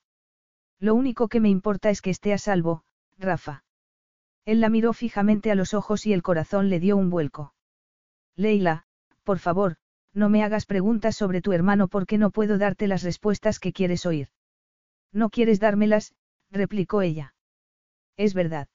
Lo 0.80 0.94
único 0.94 1.28
que 1.28 1.40
me 1.40 1.50
importa 1.50 1.90
es 1.90 2.00
que 2.00 2.08
esté 2.08 2.32
a 2.32 2.38
salvo, 2.38 2.82
Rafa. 3.18 3.64
Él 4.46 4.62
la 4.62 4.70
miró 4.70 4.94
fijamente 4.94 5.50
a 5.50 5.54
los 5.54 5.74
ojos 5.74 6.06
y 6.06 6.14
el 6.14 6.22
corazón 6.22 6.70
le 6.70 6.80
dio 6.80 6.96
un 6.96 7.10
vuelco. 7.10 7.52
Leila, 8.36 8.86
por 9.22 9.38
favor, 9.38 9.76
no 10.14 10.30
me 10.30 10.44
hagas 10.44 10.64
preguntas 10.64 11.14
sobre 11.14 11.42
tu 11.42 11.52
hermano 11.52 11.88
porque 11.88 12.16
no 12.16 12.30
puedo 12.30 12.56
darte 12.56 12.86
las 12.86 13.02
respuestas 13.02 13.60
que 13.60 13.74
quieres 13.74 14.06
oír. 14.06 14.30
No 15.12 15.30
quieres 15.30 15.60
dármelas, 15.60 16.14
replicó 16.50 17.02
ella. 17.02 17.34
Es 18.16 18.34
verdad. 18.34 18.68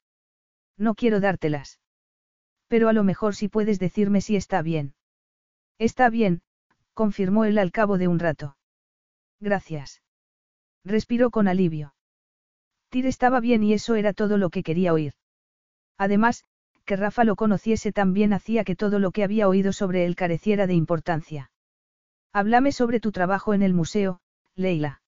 No 0.77 0.95
quiero 0.95 1.19
dártelas. 1.19 1.79
Pero 2.67 2.89
a 2.89 2.93
lo 2.93 3.03
mejor 3.03 3.36
sí 3.36 3.49
puedes 3.49 3.79
decirme 3.79 4.21
si 4.21 4.36
está 4.36 4.61
bien. 4.61 4.95
Está 5.77 6.09
bien, 6.09 6.41
confirmó 6.93 7.45
él 7.45 7.57
al 7.57 7.71
cabo 7.71 7.97
de 7.97 8.07
un 8.07 8.19
rato. 8.19 8.57
Gracias. 9.39 10.01
Respiró 10.84 11.29
con 11.29 11.47
alivio. 11.47 11.93
Tyr 12.89 13.05
estaba 13.05 13.39
bien 13.39 13.63
y 13.63 13.73
eso 13.73 13.95
era 13.95 14.13
todo 14.13 14.38
lo 14.38 14.49
que 14.49 14.63
quería 14.63 14.93
oír. 14.93 15.13
Además, 15.97 16.45
que 16.86 16.95
Rafa 16.95 17.23
lo 17.23 17.36
conociese 17.36 17.91
tan 17.91 18.13
bien 18.13 18.34
hacía 18.34 18.63
que 18.63 18.75
todo 18.75 18.99
lo 18.99 19.11
que 19.11 19.23
había 19.23 19.47
oído 19.47 19.73
sobre 19.73 20.05
él 20.05 20.15
careciera 20.15 20.67
de 20.67 20.73
importancia. 20.73 21.51
Háblame 22.34 22.71
sobre 22.71 22.99
tu 22.99 23.11
trabajo 23.11 23.53
en 23.53 23.61
el 23.61 23.73
museo, 23.73 24.19
Leila. 24.55 25.02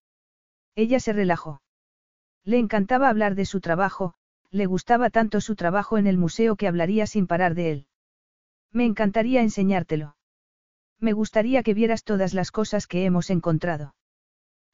Ella 0.76 1.00
se 1.00 1.14
relajó. 1.14 1.62
Le 2.44 2.60
encantaba 2.60 3.10
hablar 3.10 3.36
de 3.36 3.46
su 3.46 3.62
trabajo, 3.62 4.14
le 4.52 4.66
gustaba 4.66 5.10
tanto 5.10 5.42
su 5.42 5.56
trabajo 5.56 5.98
en 5.98 6.06
el 6.06 6.18
museo 6.18 6.56
que 6.56 6.68
hablaría 6.68 7.08
sin 7.08 7.28
parar 7.28 7.56
de 7.56 7.72
él. 7.72 7.88
Me 8.72 8.86
encantaría 8.86 9.42
enseñártelo. 9.42 10.16
Me 11.00 11.14
gustaría 11.14 11.64
que 11.64 11.74
vieras 11.74 12.04
todas 12.04 12.34
las 12.34 12.52
cosas 12.52 12.88
que 12.88 13.06
hemos 13.06 13.30
encontrado. 13.30 13.96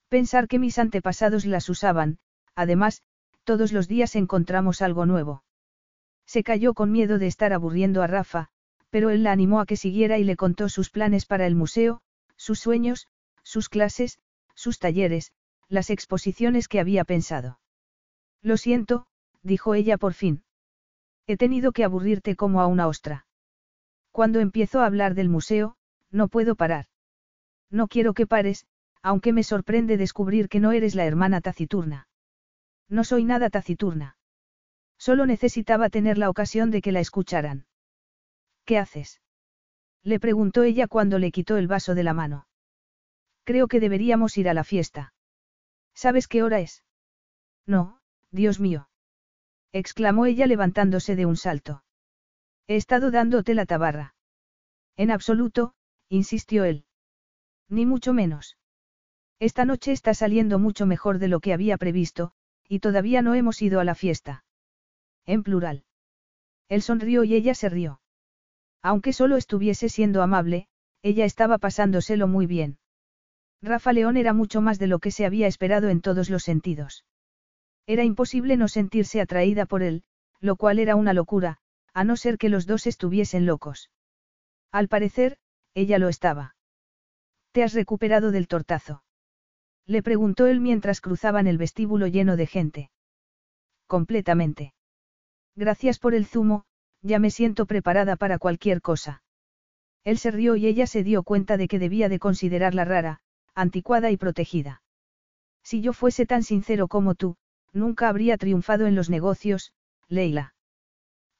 Pensar 0.10 0.48
que 0.48 0.60
mis 0.60 0.80
antepasados 0.80 1.46
las 1.46 1.70
usaban, 1.70 2.20
además, 2.56 3.04
todos 3.44 3.72
los 3.72 3.88
días 3.88 4.16
encontramos 4.16 4.82
algo 4.82 5.06
nuevo. 5.06 5.44
Se 6.26 6.44
cayó 6.44 6.74
con 6.74 6.92
miedo 6.92 7.18
de 7.18 7.28
estar 7.28 7.54
aburriendo 7.54 8.02
a 8.02 8.08
Rafa, 8.08 8.50
pero 8.90 9.10
él 9.10 9.24
la 9.24 9.32
animó 9.32 9.60
a 9.60 9.66
que 9.66 9.78
siguiera 9.78 10.18
y 10.18 10.24
le 10.24 10.36
contó 10.36 10.68
sus 10.70 10.90
planes 10.90 11.26
para 11.26 11.48
el 11.48 11.56
museo, 11.56 12.02
sus 12.36 12.60
sueños, 12.60 13.08
sus 13.44 13.70
clases, 13.70 14.20
sus 14.54 14.80
talleres, 14.80 15.32
las 15.72 15.90
exposiciones 15.90 16.68
que 16.68 16.82
había 16.82 17.06
pensado. 17.06 17.60
Lo 18.42 18.58
siento, 18.58 19.08
dijo 19.42 19.74
ella 19.74 19.98
por 19.98 20.14
fin. 20.14 20.44
He 21.28 21.38
tenido 21.38 21.72
que 21.72 21.86
aburrirte 21.86 22.36
como 22.36 22.60
a 22.60 22.68
una 22.68 22.88
ostra. 22.88 23.26
Cuando 24.12 24.42
empiezo 24.42 24.82
a 24.82 24.86
hablar 24.86 25.16
del 25.16 25.30
museo, 25.30 25.78
no 26.12 26.28
puedo 26.28 26.56
parar. 26.56 26.88
No 27.70 27.88
quiero 27.88 28.14
que 28.14 28.28
pares, 28.28 28.66
aunque 29.02 29.32
me 29.32 29.44
sorprende 29.44 29.96
descubrir 29.96 30.50
que 30.50 30.60
no 30.60 30.74
eres 30.74 30.94
la 30.94 31.06
hermana 31.06 31.40
taciturna. 31.40 32.10
No 32.90 33.06
soy 33.06 33.24
nada 33.24 33.50
taciturna. 33.50 34.18
Solo 34.98 35.26
necesitaba 35.26 35.90
tener 35.90 36.18
la 36.18 36.30
ocasión 36.30 36.70
de 36.70 36.82
que 36.82 36.92
la 36.92 37.00
escucharan. 37.00 37.66
¿Qué 38.66 38.78
haces? 38.78 39.22
Le 40.04 40.20
preguntó 40.20 40.64
ella 40.64 40.88
cuando 40.88 41.18
le 41.18 41.32
quitó 41.32 41.56
el 41.56 41.68
vaso 41.68 41.96
de 41.96 42.04
la 42.04 42.14
mano. 42.14 42.46
Creo 43.46 43.70
que 43.70 43.80
deberíamos 43.80 44.38
ir 44.38 44.50
a 44.50 44.54
la 44.54 44.66
fiesta. 44.66 45.14
¿Sabes 45.94 46.28
qué 46.28 46.44
hora 46.44 46.60
es? 46.60 46.84
No, 47.66 48.00
Dios 48.32 48.60
mío. 48.60 48.90
exclamó 49.72 50.26
ella 50.26 50.48
levantándose 50.48 51.16
de 51.16 51.26
un 51.26 51.38
salto. 51.38 51.84
He 52.68 52.76
estado 52.76 53.12
dándote 53.12 53.54
la 53.54 53.66
tabarra. 53.66 54.16
En 54.98 55.12
absoluto, 55.12 55.74
insistió 56.10 56.64
él. 56.64 56.86
Ni 57.70 57.86
mucho 57.86 58.14
menos. 58.14 58.58
Esta 59.40 59.66
noche 59.66 59.92
está 59.92 60.14
saliendo 60.14 60.60
mucho 60.60 60.86
mejor 60.86 61.20
de 61.20 61.28
lo 61.28 61.40
que 61.40 61.54
había 61.54 61.78
previsto, 61.78 62.34
y 62.68 62.80
todavía 62.80 63.22
no 63.22 63.34
hemos 63.34 63.62
ido 63.62 63.80
a 63.80 63.84
la 63.84 63.96
fiesta. 63.96 64.44
En 65.26 65.44
plural. 65.44 65.86
Él 66.68 66.82
sonrió 66.82 67.24
y 67.24 67.34
ella 67.34 67.56
se 67.56 67.70
rió. 67.70 68.02
Aunque 68.82 69.14
solo 69.14 69.38
estuviese 69.38 69.90
siendo 69.90 70.22
amable, 70.22 70.68
ella 71.02 71.26
estaba 71.26 71.58
pasándoselo 71.58 72.28
muy 72.28 72.46
bien. 72.46 72.78
Rafa 73.62 73.94
León 73.94 74.18
era 74.18 74.34
mucho 74.34 74.60
más 74.62 74.80
de 74.80 74.88
lo 74.88 75.00
que 75.00 75.12
se 75.12 75.26
había 75.26 75.48
esperado 75.48 75.90
en 75.90 76.02
todos 76.02 76.30
los 76.30 76.44
sentidos. 76.44 77.06
Era 77.86 78.04
imposible 78.04 78.58
no 78.58 78.68
sentirse 78.68 79.22
atraída 79.22 79.66
por 79.66 79.84
él, 79.84 80.04
lo 80.40 80.56
cual 80.56 80.80
era 80.80 80.96
una 80.96 81.14
locura, 81.14 81.58
a 81.94 82.04
no 82.04 82.16
ser 82.16 82.38
que 82.38 82.50
los 82.50 82.66
dos 82.66 82.88
estuviesen 82.88 83.46
locos. 83.46 83.92
Al 84.72 84.88
parecer, 84.88 85.38
ella 85.76 86.00
lo 86.00 86.10
estaba. 86.10 86.56
¿Te 87.52 87.64
has 87.64 87.74
recuperado 87.74 88.32
del 88.32 88.48
tortazo? 88.48 89.04
Le 89.86 90.02
preguntó 90.02 90.48
él 90.48 90.62
mientras 90.62 91.02
cruzaban 91.02 91.48
el 91.48 91.58
vestíbulo 91.58 92.08
lleno 92.08 92.38
de 92.38 92.48
gente. 92.48 92.92
Completamente. 93.88 94.74
Gracias 95.56 96.00
por 96.00 96.14
el 96.14 96.26
zumo, 96.26 96.64
ya 97.02 97.20
me 97.20 97.30
siento 97.30 97.66
preparada 97.66 98.16
para 98.16 98.40
cualquier 98.40 98.82
cosa. 98.82 99.22
Él 100.04 100.18
se 100.18 100.32
rió 100.32 100.56
y 100.56 100.66
ella 100.66 100.88
se 100.88 101.04
dio 101.04 101.24
cuenta 101.24 101.58
de 101.58 101.68
que 101.68 101.78
debía 101.78 102.10
de 102.10 102.20
considerarla 102.20 102.86
rara, 102.86 103.22
anticuada 103.56 104.12
y 104.12 104.18
protegida. 104.18 104.82
Si 105.64 105.82
yo 105.82 105.94
fuese 105.94 106.26
tan 106.26 106.44
sincero 106.44 106.88
como 106.88 107.16
tú, 107.16 107.38
nunca 107.74 108.10
habría 108.10 108.38
triunfado 108.38 108.88
en 108.88 108.96
los 108.96 109.10
negocios, 109.10 109.74
Leila. 110.08 110.56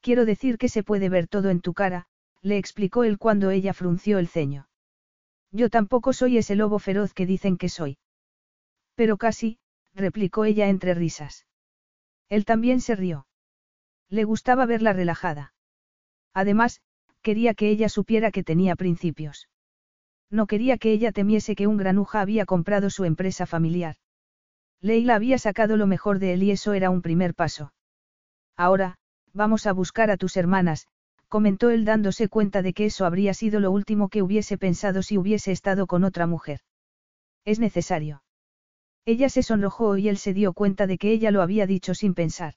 Quiero 0.00 0.24
decir 0.24 0.58
que 0.58 0.68
se 0.68 0.82
puede 0.82 1.08
ver 1.08 1.28
todo 1.28 1.50
en 1.50 1.60
tu 1.60 1.74
cara, 1.74 2.06
le 2.40 2.58
explicó 2.58 3.04
él 3.04 3.18
cuando 3.18 3.50
ella 3.50 3.72
frunció 3.72 4.18
el 4.18 4.28
ceño. 4.28 4.68
Yo 5.50 5.70
tampoco 5.70 6.12
soy 6.12 6.38
ese 6.38 6.56
lobo 6.56 6.78
feroz 6.78 7.14
que 7.14 7.26
dicen 7.26 7.56
que 7.56 7.68
soy. 7.68 7.98
Pero 8.94 9.16
casi, 9.16 9.58
replicó 9.94 10.44
ella 10.44 10.68
entre 10.68 10.94
risas. 10.94 11.46
Él 12.28 12.44
también 12.44 12.80
se 12.80 12.96
rió. 12.96 13.26
Le 14.08 14.24
gustaba 14.24 14.66
verla 14.66 14.92
relajada. 14.92 15.54
Además, 16.32 16.80
quería 17.20 17.54
que 17.54 17.68
ella 17.68 17.88
supiera 17.88 18.30
que 18.30 18.42
tenía 18.42 18.74
principios. 18.76 19.48
No 20.32 20.46
quería 20.46 20.78
que 20.78 20.92
ella 20.92 21.12
temiese 21.12 21.54
que 21.54 21.66
un 21.66 21.76
granuja 21.76 22.22
había 22.22 22.46
comprado 22.46 22.88
su 22.88 23.04
empresa 23.04 23.44
familiar. 23.44 23.96
Leila 24.80 25.14
había 25.14 25.36
sacado 25.36 25.76
lo 25.76 25.86
mejor 25.86 26.18
de 26.18 26.32
él 26.32 26.42
y 26.42 26.50
eso 26.50 26.72
era 26.72 26.88
un 26.88 27.02
primer 27.02 27.34
paso. 27.34 27.74
Ahora, 28.56 28.96
vamos 29.34 29.66
a 29.66 29.72
buscar 29.74 30.10
a 30.10 30.16
tus 30.16 30.38
hermanas, 30.38 30.88
comentó 31.28 31.68
él 31.68 31.84
dándose 31.84 32.28
cuenta 32.28 32.62
de 32.62 32.72
que 32.72 32.86
eso 32.86 33.04
habría 33.04 33.34
sido 33.34 33.60
lo 33.60 33.70
último 33.70 34.08
que 34.08 34.22
hubiese 34.22 34.56
pensado 34.56 35.02
si 35.02 35.18
hubiese 35.18 35.52
estado 35.52 35.86
con 35.86 36.02
otra 36.02 36.26
mujer. 36.26 36.60
Es 37.44 37.58
necesario. 37.58 38.22
Ella 39.04 39.28
se 39.28 39.42
sonrojó 39.42 39.98
y 39.98 40.08
él 40.08 40.16
se 40.16 40.32
dio 40.32 40.54
cuenta 40.54 40.86
de 40.86 40.96
que 40.96 41.12
ella 41.12 41.30
lo 41.30 41.42
había 41.42 41.66
dicho 41.66 41.94
sin 41.94 42.14
pensar. 42.14 42.54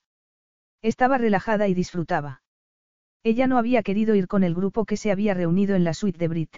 Estaba 0.81 1.17
relajada 1.17 1.67
y 1.67 1.73
disfrutaba. 1.73 2.41
Ella 3.21 3.47
no 3.47 3.57
había 3.57 3.83
querido 3.83 4.15
ir 4.15 4.27
con 4.27 4.45
el 4.45 4.55
grupo 4.55 4.85
que 4.85 4.95
se 4.95 5.11
había 5.11 5.33
reunido 5.33 5.75
en 5.75 5.83
la 5.83 5.93
suite 5.93 6.19
de 6.19 6.27
Brit. 6.29 6.57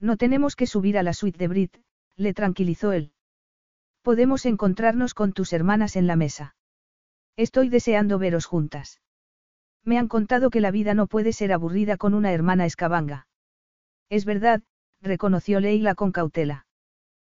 No 0.00 0.16
tenemos 0.16 0.56
que 0.56 0.66
subir 0.66 0.98
a 0.98 1.02
la 1.02 1.12
suite 1.12 1.38
de 1.38 1.48
Brit, 1.48 1.76
le 2.16 2.32
tranquilizó 2.34 2.92
él. 2.92 3.12
Podemos 4.02 4.46
encontrarnos 4.46 5.12
con 5.12 5.32
tus 5.32 5.52
hermanas 5.52 5.94
en 5.94 6.06
la 6.06 6.16
mesa. 6.16 6.56
Estoy 7.36 7.68
deseando 7.68 8.18
veros 8.18 8.46
juntas. 8.46 9.00
Me 9.84 9.98
han 9.98 10.08
contado 10.08 10.50
que 10.50 10.60
la 10.60 10.70
vida 10.70 10.94
no 10.94 11.06
puede 11.06 11.32
ser 11.32 11.52
aburrida 11.52 11.96
con 11.96 12.14
una 12.14 12.32
hermana 12.32 12.66
escabanga. 12.66 13.28
Es 14.08 14.24
verdad, 14.24 14.62
reconoció 15.00 15.60
Leila 15.60 15.94
con 15.94 16.12
cautela. 16.12 16.66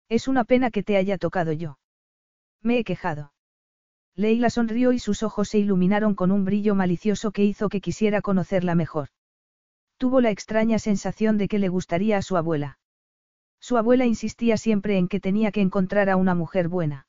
Es 0.07 0.27
una 0.27 0.43
pena 0.43 0.71
que 0.71 0.83
te 0.83 0.97
haya 0.97 1.17
tocado 1.17 1.51
yo. 1.51 1.79
Me 2.61 2.77
he 2.77 2.83
quejado. 2.83 3.33
Leila 4.15 4.49
sonrió 4.49 4.91
y 4.91 4.99
sus 4.99 5.23
ojos 5.23 5.49
se 5.49 5.59
iluminaron 5.59 6.15
con 6.15 6.31
un 6.31 6.45
brillo 6.45 6.75
malicioso 6.75 7.31
que 7.31 7.43
hizo 7.43 7.69
que 7.69 7.81
quisiera 7.81 8.21
conocerla 8.21 8.75
mejor. 8.75 9.09
Tuvo 10.01 10.19
la 10.19 10.31
extraña 10.31 10.79
sensación 10.79 11.37
de 11.37 11.47
que 11.47 11.59
le 11.59 11.69
gustaría 11.69 12.17
a 12.17 12.23
su 12.23 12.35
abuela. 12.35 12.79
Su 13.59 13.77
abuela 13.77 14.07
insistía 14.07 14.57
siempre 14.57 14.97
en 14.97 15.07
que 15.07 15.19
tenía 15.19 15.51
que 15.51 15.61
encontrar 15.61 16.09
a 16.09 16.15
una 16.15 16.33
mujer 16.33 16.69
buena. 16.69 17.05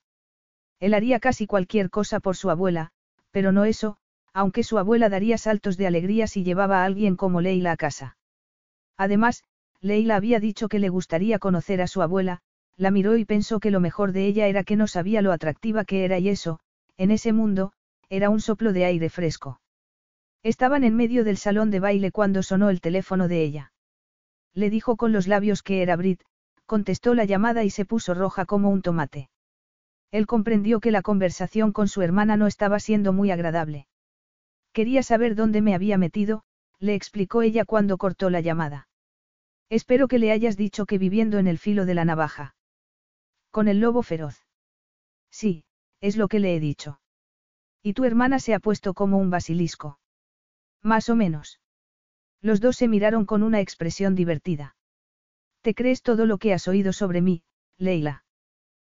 Él 0.78 0.92
haría 0.92 1.18
casi 1.18 1.46
cualquier 1.46 1.88
cosa 1.88 2.20
por 2.20 2.36
su 2.36 2.50
abuela, 2.50 2.90
pero 3.30 3.50
no 3.50 3.64
eso, 3.64 3.96
aunque 4.34 4.62
su 4.62 4.76
abuela 4.76 5.08
daría 5.08 5.38
saltos 5.38 5.78
de 5.78 5.86
alegría 5.86 6.26
si 6.26 6.44
llevaba 6.44 6.82
a 6.82 6.84
alguien 6.84 7.16
como 7.16 7.40
Leila 7.40 7.72
a 7.72 7.78
casa. 7.78 8.18
Además, 8.98 9.42
Leila 9.80 10.16
había 10.16 10.38
dicho 10.38 10.68
que 10.68 10.78
le 10.78 10.90
gustaría 10.90 11.38
conocer 11.38 11.80
a 11.80 11.86
su 11.86 12.02
abuela, 12.02 12.42
la 12.76 12.90
miró 12.90 13.16
y 13.16 13.24
pensó 13.24 13.58
que 13.58 13.70
lo 13.70 13.80
mejor 13.80 14.12
de 14.12 14.26
ella 14.26 14.48
era 14.48 14.64
que 14.64 14.76
no 14.76 14.86
sabía 14.86 15.22
lo 15.22 15.32
atractiva 15.32 15.86
que 15.86 16.04
era 16.04 16.18
y 16.18 16.28
eso, 16.28 16.60
en 16.98 17.10
ese 17.10 17.32
mundo, 17.32 17.72
era 18.10 18.28
un 18.28 18.42
soplo 18.42 18.74
de 18.74 18.84
aire 18.84 19.08
fresco. 19.08 19.61
Estaban 20.42 20.82
en 20.82 20.96
medio 20.96 21.24
del 21.24 21.36
salón 21.36 21.70
de 21.70 21.80
baile 21.80 22.10
cuando 22.10 22.42
sonó 22.42 22.70
el 22.70 22.80
teléfono 22.80 23.28
de 23.28 23.42
ella. 23.42 23.72
Le 24.54 24.70
dijo 24.70 24.96
con 24.96 25.12
los 25.12 25.28
labios 25.28 25.62
que 25.62 25.82
era 25.82 25.96
Brit, 25.96 26.22
contestó 26.66 27.14
la 27.14 27.24
llamada 27.24 27.64
y 27.64 27.70
se 27.70 27.84
puso 27.84 28.14
roja 28.14 28.44
como 28.44 28.70
un 28.70 28.82
tomate. 28.82 29.30
Él 30.10 30.26
comprendió 30.26 30.80
que 30.80 30.90
la 30.90 31.02
conversación 31.02 31.72
con 31.72 31.88
su 31.88 32.02
hermana 32.02 32.36
no 32.36 32.46
estaba 32.46 32.80
siendo 32.80 33.12
muy 33.12 33.30
agradable. 33.30 33.86
Quería 34.72 35.02
saber 35.02 35.34
dónde 35.34 35.62
me 35.62 35.74
había 35.74 35.96
metido, 35.96 36.42
le 36.78 36.94
explicó 36.94 37.42
ella 37.42 37.64
cuando 37.64 37.96
cortó 37.96 38.28
la 38.28 38.40
llamada. 38.40 38.88
Espero 39.70 40.08
que 40.08 40.18
le 40.18 40.32
hayas 40.32 40.56
dicho 40.56 40.84
que 40.86 40.98
viviendo 40.98 41.38
en 41.38 41.46
el 41.46 41.58
filo 41.58 41.86
de 41.86 41.94
la 41.94 42.04
navaja. 42.04 42.54
Con 43.50 43.68
el 43.68 43.80
lobo 43.80 44.02
feroz. 44.02 44.42
Sí, 45.30 45.64
es 46.00 46.16
lo 46.16 46.28
que 46.28 46.40
le 46.40 46.56
he 46.56 46.60
dicho. 46.60 47.00
Y 47.82 47.94
tu 47.94 48.04
hermana 48.04 48.38
se 48.38 48.54
ha 48.54 48.60
puesto 48.60 48.92
como 48.92 49.18
un 49.18 49.30
basilisco. 49.30 49.98
Más 50.82 51.08
o 51.08 51.16
menos. 51.16 51.60
Los 52.40 52.60
dos 52.60 52.76
se 52.76 52.88
miraron 52.88 53.24
con 53.24 53.42
una 53.42 53.60
expresión 53.60 54.14
divertida. 54.14 54.76
¿Te 55.60 55.74
crees 55.74 56.02
todo 56.02 56.26
lo 56.26 56.38
que 56.38 56.52
has 56.52 56.66
oído 56.66 56.92
sobre 56.92 57.20
mí, 57.20 57.44
Leila? 57.78 58.24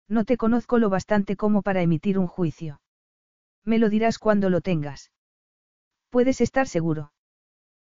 No 0.08 0.26
te 0.26 0.38
conozco 0.38 0.80
lo 0.80 0.90
bastante 0.90 1.36
como 1.36 1.62
para 1.62 1.82
emitir 1.82 2.18
un 2.18 2.28
juicio. 2.28 2.82
Me 3.64 3.78
lo 3.78 3.90
dirás 3.90 4.18
cuando 4.20 4.50
lo 4.50 4.62
tengas. 4.62 5.12
Puedes 6.10 6.42
estar 6.42 6.68
seguro. 6.68 7.12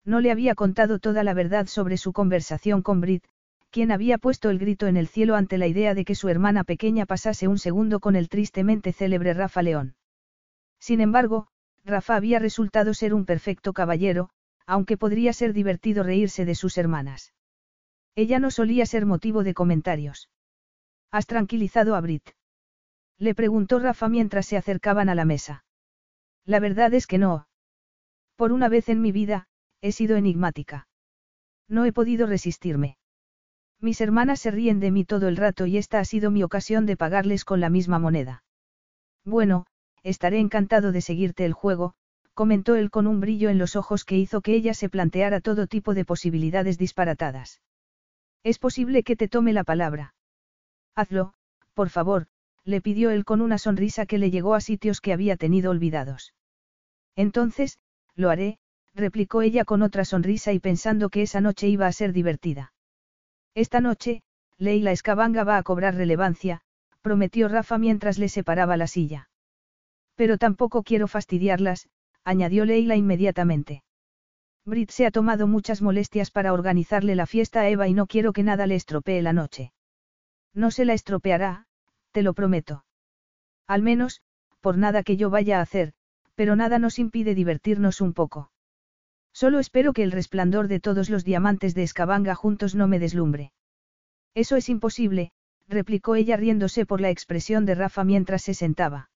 No 0.03 0.19
le 0.19 0.31
había 0.31 0.55
contado 0.55 0.99
toda 0.99 1.23
la 1.23 1.33
verdad 1.33 1.67
sobre 1.67 1.97
su 1.97 2.13
conversación 2.13 2.81
con 2.81 3.01
Brit, 3.01 3.25
quien 3.69 3.91
había 3.91 4.17
puesto 4.17 4.49
el 4.49 4.59
grito 4.59 4.87
en 4.87 4.97
el 4.97 5.07
cielo 5.07 5.35
ante 5.35 5.57
la 5.57 5.67
idea 5.67 5.93
de 5.93 6.05
que 6.05 6.15
su 6.15 6.29
hermana 6.29 6.63
pequeña 6.63 7.05
pasase 7.05 7.47
un 7.47 7.57
segundo 7.57 7.99
con 7.99 8.15
el 8.15 8.29
tristemente 8.29 8.93
célebre 8.93 9.33
Rafa 9.33 9.61
León. 9.61 9.95
Sin 10.79 11.01
embargo, 11.01 11.47
Rafa 11.86 12.15
había 12.15 12.39
resultado 12.39 12.95
ser 12.95 13.13
un 13.13 13.25
perfecto 13.25 13.71
caballero, 13.71 14.31
aunque 14.65 14.97
podría 14.97 15.33
ser 15.33 15.53
divertido 15.53 16.01
reírse 16.03 16.43
de 16.43 16.55
sus 16.55 16.77
hermanas. 16.79 17.33
Ella 18.15 18.39
no 18.39 18.49
solía 18.49 18.88
ser 18.88 19.05
motivo 19.05 19.43
de 19.43 19.53
comentarios. 19.53 20.29
¿Has 21.11 21.27
tranquilizado 21.27 21.95
a 21.95 22.01
Brit? 22.01 22.31
Le 23.19 23.36
preguntó 23.36 23.77
Rafa 23.79 24.09
mientras 24.09 24.47
se 24.47 24.57
acercaban 24.57 25.09
a 25.09 25.15
la 25.15 25.25
mesa. 25.25 25.63
La 26.43 26.59
verdad 26.59 26.93
es 26.95 27.05
que 27.05 27.19
no. 27.19 27.47
Por 28.36 28.51
una 28.51 28.67
vez 28.67 28.89
en 28.89 29.01
mi 29.01 29.11
vida, 29.11 29.47
he 29.81 29.91
sido 29.91 30.17
enigmática. 30.17 30.88
No 31.67 31.86
he 31.86 31.93
podido 31.93 32.25
resistirme. 32.25 32.97
Mis 33.79 34.01
hermanas 34.01 34.39
se 34.39 34.51
ríen 34.51 34.79
de 34.79 34.91
mí 34.91 35.05
todo 35.05 35.27
el 35.27 35.38
rato 35.38 35.67
y 35.67 35.77
esta 35.77 35.99
ha 35.99 36.05
sido 36.05 36.31
mi 36.31 36.41
ocasión 36.41 36.86
de 36.86 36.97
pagarles 36.97 37.45
con 37.45 37.59
la 37.59 37.69
misma 37.69 37.99
moneda. 37.99 38.43
Bueno, 39.23 39.67
estaré 40.06 40.39
encantado 40.39 40.91
de 40.91 41.01
seguirte 41.01 41.45
el 41.45 41.53
juego, 41.53 41.95
comentó 42.36 42.76
él 42.76 42.91
con 42.91 43.08
un 43.08 43.20
brillo 43.20 43.49
en 43.49 43.58
los 43.58 43.76
ojos 43.76 44.06
que 44.06 44.18
hizo 44.18 44.41
que 44.41 44.53
ella 44.53 44.76
se 44.76 44.88
planteara 44.88 45.41
todo 45.41 45.66
tipo 45.66 45.95
de 45.95 46.06
posibilidades 46.06 46.78
disparatadas. 46.78 47.62
Es 48.43 48.60
posible 48.60 49.01
que 49.01 49.16
te 49.16 49.28
tome 49.28 49.51
la 49.51 49.64
palabra. 49.64 50.14
Hazlo, 50.93 51.34
por 51.74 51.89
favor, 51.89 52.28
le 52.64 52.82
pidió 52.82 53.10
él 53.10 53.26
con 53.26 53.41
una 53.41 53.58
sonrisa 53.58 54.06
que 54.06 54.20
le 54.20 54.30
llegó 54.30 54.53
a 54.53 54.62
sitios 54.62 55.01
que 55.01 55.12
había 55.12 55.38
tenido 55.38 55.72
olvidados. 55.72 56.36
Entonces, 57.16 57.80
lo 58.14 58.30
haré, 58.30 58.60
replicó 58.93 59.41
ella 59.41 59.66
con 59.66 59.82
otra 59.82 60.06
sonrisa 60.06 60.53
y 60.53 60.60
pensando 60.60 61.10
que 61.10 61.24
esa 61.24 61.41
noche 61.41 61.68
iba 61.68 61.88
a 61.88 61.91
ser 61.91 62.14
divertida. 62.14 62.74
Esta 63.56 63.82
noche, 63.82 64.22
Leila 64.60 64.91
Escabanga 64.91 65.43
va 65.43 65.58
a 65.58 65.64
cobrar 65.64 65.95
relevancia, 65.95 66.62
prometió 67.01 67.47
Rafa 67.47 67.80
mientras 67.80 68.20
le 68.20 68.30
separaba 68.30 68.78
la 68.78 68.88
silla. 68.88 69.30
Pero 70.16 70.38
tampoco 70.38 70.84
quiero 70.84 71.07
fastidiarlas, 71.07 71.88
añadió 72.24 72.66
Leila 72.66 72.95
inmediatamente. 72.95 73.84
Brit 74.66 74.89
se 74.89 75.05
ha 75.05 75.11
tomado 75.11 75.45
muchas 75.45 75.82
molestias 75.82 76.32
para 76.32 76.51
organizarle 76.51 77.16
la 77.16 77.28
fiesta 77.28 77.61
a 77.61 77.70
Eva 77.70 77.88
y 77.88 77.93
no 77.93 78.07
quiero 78.07 78.34
que 78.34 78.43
nada 78.43 78.66
le 78.66 78.76
estropee 78.76 79.22
la 79.22 79.34
noche. 79.34 79.72
No 80.53 80.72
se 80.72 80.86
la 80.86 80.93
estropeará, 80.93 81.68
te 82.11 82.24
lo 82.24 82.34
prometo. 82.34 82.86
Al 83.68 83.84
menos, 83.84 84.22
por 84.61 84.78
nada 84.78 85.03
que 85.03 85.18
yo 85.18 85.30
vaya 85.30 85.59
a 85.59 85.61
hacer, 85.61 85.93
pero 86.34 86.55
nada 86.55 86.80
nos 86.80 86.97
impide 86.97 87.36
divertirnos 87.36 88.01
un 88.01 88.13
poco. 88.13 88.51
Solo 89.34 89.59
espero 89.59 89.93
que 89.93 90.01
el 90.01 90.11
resplandor 90.11 90.68
de 90.68 90.80
todos 90.80 91.09
los 91.09 91.26
diamantes 91.26 91.76
de 91.76 91.84
Escabanga 91.84 92.36
juntos 92.36 92.74
no 92.74 92.88
me 92.88 92.99
deslumbre. 92.99 93.51
Eso 94.34 94.55
es 94.55 94.70
imposible, 94.70 95.32
replicó 95.68 96.16
ella 96.16 96.38
riéndose 96.38 96.86
por 96.86 97.01
la 97.01 97.09
expresión 97.09 97.66
de 97.66 97.76
Rafa 97.76 98.03
mientras 98.03 98.43
se 98.43 98.53
sentaba. 98.53 99.09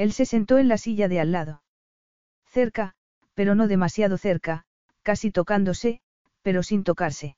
Él 0.00 0.12
se 0.12 0.24
sentó 0.24 0.56
en 0.56 0.66
la 0.66 0.78
silla 0.78 1.08
de 1.08 1.20
al 1.20 1.30
lado. 1.30 1.62
Cerca, 2.46 2.94
pero 3.34 3.54
no 3.54 3.68
demasiado 3.68 4.16
cerca, 4.16 4.64
casi 5.02 5.30
tocándose, 5.30 6.00
pero 6.40 6.62
sin 6.62 6.84
tocarse. 6.84 7.36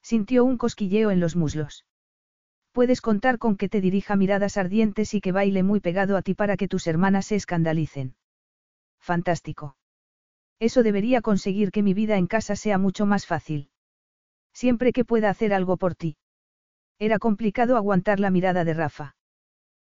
Sintió 0.00 0.46
un 0.46 0.56
cosquilleo 0.56 1.10
en 1.10 1.20
los 1.20 1.36
muslos. 1.36 1.84
Puedes 2.72 3.02
contar 3.02 3.36
con 3.36 3.58
que 3.58 3.68
te 3.68 3.82
dirija 3.82 4.16
miradas 4.16 4.56
ardientes 4.56 5.12
y 5.12 5.20
que 5.20 5.30
baile 5.30 5.62
muy 5.62 5.80
pegado 5.80 6.16
a 6.16 6.22
ti 6.22 6.32
para 6.32 6.56
que 6.56 6.68
tus 6.68 6.86
hermanas 6.86 7.26
se 7.26 7.36
escandalicen. 7.36 8.16
Fantástico. 8.98 9.76
Eso 10.60 10.82
debería 10.82 11.20
conseguir 11.20 11.70
que 11.70 11.82
mi 11.82 11.92
vida 11.92 12.16
en 12.16 12.28
casa 12.28 12.56
sea 12.56 12.78
mucho 12.78 13.04
más 13.04 13.26
fácil. 13.26 13.68
Siempre 14.54 14.94
que 14.94 15.04
pueda 15.04 15.28
hacer 15.28 15.52
algo 15.52 15.76
por 15.76 15.94
ti. 15.94 16.16
Era 16.98 17.18
complicado 17.18 17.76
aguantar 17.76 18.20
la 18.20 18.30
mirada 18.30 18.64
de 18.64 18.72
Rafa. 18.72 19.16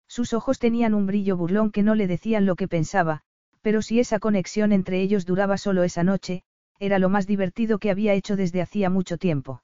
Sus 0.07 0.33
ojos 0.33 0.59
tenían 0.59 0.93
un 0.93 1.05
brillo 1.05 1.37
burlón 1.37 1.71
que 1.71 1.83
no 1.83 1.95
le 1.95 2.07
decían 2.07 2.45
lo 2.45 2.55
que 2.55 2.67
pensaba, 2.67 3.21
pero 3.61 3.81
si 3.81 3.99
esa 3.99 4.19
conexión 4.19 4.71
entre 4.71 5.01
ellos 5.01 5.25
duraba 5.25 5.57
solo 5.57 5.83
esa 5.83 6.03
noche, 6.03 6.43
era 6.79 6.99
lo 6.99 7.09
más 7.09 7.25
divertido 7.25 7.79
que 7.79 7.89
había 7.89 8.13
hecho 8.13 8.35
desde 8.35 8.61
hacía 8.61 8.89
mucho 8.89 9.17
tiempo. 9.17 9.63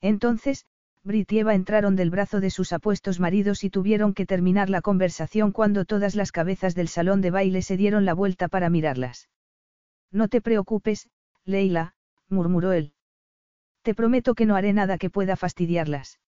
Entonces, 0.00 0.64
Brit 1.02 1.32
y 1.32 1.38
Eva 1.38 1.54
entraron 1.54 1.96
del 1.96 2.10
brazo 2.10 2.40
de 2.40 2.50
sus 2.50 2.72
apuestos 2.72 3.20
maridos 3.20 3.64
y 3.64 3.70
tuvieron 3.70 4.12
que 4.12 4.26
terminar 4.26 4.68
la 4.68 4.82
conversación 4.82 5.50
cuando 5.50 5.84
todas 5.84 6.14
las 6.14 6.30
cabezas 6.30 6.74
del 6.74 6.88
salón 6.88 7.20
de 7.20 7.30
baile 7.30 7.62
se 7.62 7.76
dieron 7.76 8.04
la 8.04 8.14
vuelta 8.14 8.48
para 8.48 8.68
mirarlas. 8.68 9.28
No 10.12 10.28
te 10.28 10.40
preocupes, 10.40 11.08
Leila, 11.44 11.94
murmuró 12.28 12.72
él. 12.72 12.92
Te 13.82 13.94
prometo 13.94 14.34
que 14.34 14.44
no 14.44 14.56
haré 14.56 14.72
nada 14.72 14.98
que 14.98 15.08
pueda 15.08 15.36
fastidiarlas. 15.36 16.18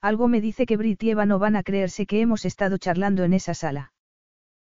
Algo 0.00 0.28
me 0.28 0.40
dice 0.40 0.66
que 0.66 0.76
Brit 0.76 1.02
y 1.02 1.10
Eva 1.10 1.26
no 1.26 1.38
van 1.38 1.56
a 1.56 1.62
creerse 1.62 2.06
que 2.06 2.20
hemos 2.20 2.44
estado 2.44 2.78
charlando 2.78 3.22
en 3.24 3.34
esa 3.34 3.54
sala. 3.54 3.92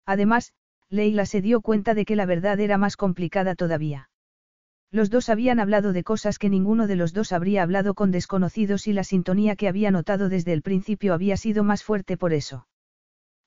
Además, 0.04 0.52
Leila 0.90 1.24
se 1.24 1.40
dio 1.40 1.62
cuenta 1.62 1.94
de 1.94 2.04
que 2.04 2.16
la 2.16 2.26
verdad 2.26 2.60
era 2.60 2.76
más 2.76 2.96
complicada 2.96 3.54
todavía. 3.54 4.10
Los 4.90 5.08
dos 5.08 5.30
habían 5.30 5.58
hablado 5.58 5.94
de 5.94 6.04
cosas 6.04 6.38
que 6.38 6.50
ninguno 6.50 6.86
de 6.86 6.96
los 6.96 7.14
dos 7.14 7.32
habría 7.32 7.62
hablado 7.62 7.94
con 7.94 8.10
desconocidos 8.10 8.86
y 8.86 8.92
la 8.92 9.04
sintonía 9.04 9.56
que 9.56 9.68
había 9.68 9.90
notado 9.90 10.28
desde 10.28 10.52
el 10.52 10.60
principio 10.60 11.14
había 11.14 11.38
sido 11.38 11.64
más 11.64 11.82
fuerte 11.82 12.18
por 12.18 12.34
eso. 12.34 12.66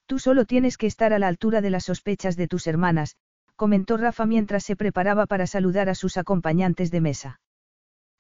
Tú 0.07 0.17
solo 0.17 0.45
tienes 0.45 0.77
que 0.77 0.87
estar 0.87 1.13
a 1.13 1.19
la 1.19 1.27
altura 1.27 1.61
de 1.61 1.69
las 1.69 1.85
sospechas 1.85 2.35
de 2.35 2.47
tus 2.47 2.65
hermanas, 2.65 3.15
comentó 3.55 3.97
Rafa 3.97 4.25
mientras 4.25 4.63
se 4.63 4.75
preparaba 4.75 5.27
para 5.27 5.45
saludar 5.45 5.87
a 5.87 5.95
sus 5.95 6.17
acompañantes 6.17 6.89
de 6.89 7.01
mesa. 7.01 7.39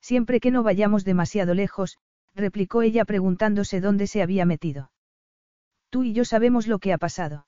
Siempre 0.01 0.39
que 0.39 0.51
no 0.51 0.61
vayamos 0.61 1.03
demasiado 1.03 1.55
lejos, 1.55 1.97
replicó 2.35 2.81
ella 2.81 3.05
preguntándose 3.05 3.81
dónde 3.81 4.07
se 4.07 4.21
había 4.21 4.45
metido. 4.45 4.91
Tú 5.89 6.03
y 6.03 6.13
yo 6.13 6.25
sabemos 6.25 6.67
lo 6.67 6.79
que 6.79 6.93
ha 6.93 6.97
pasado. 6.97 7.47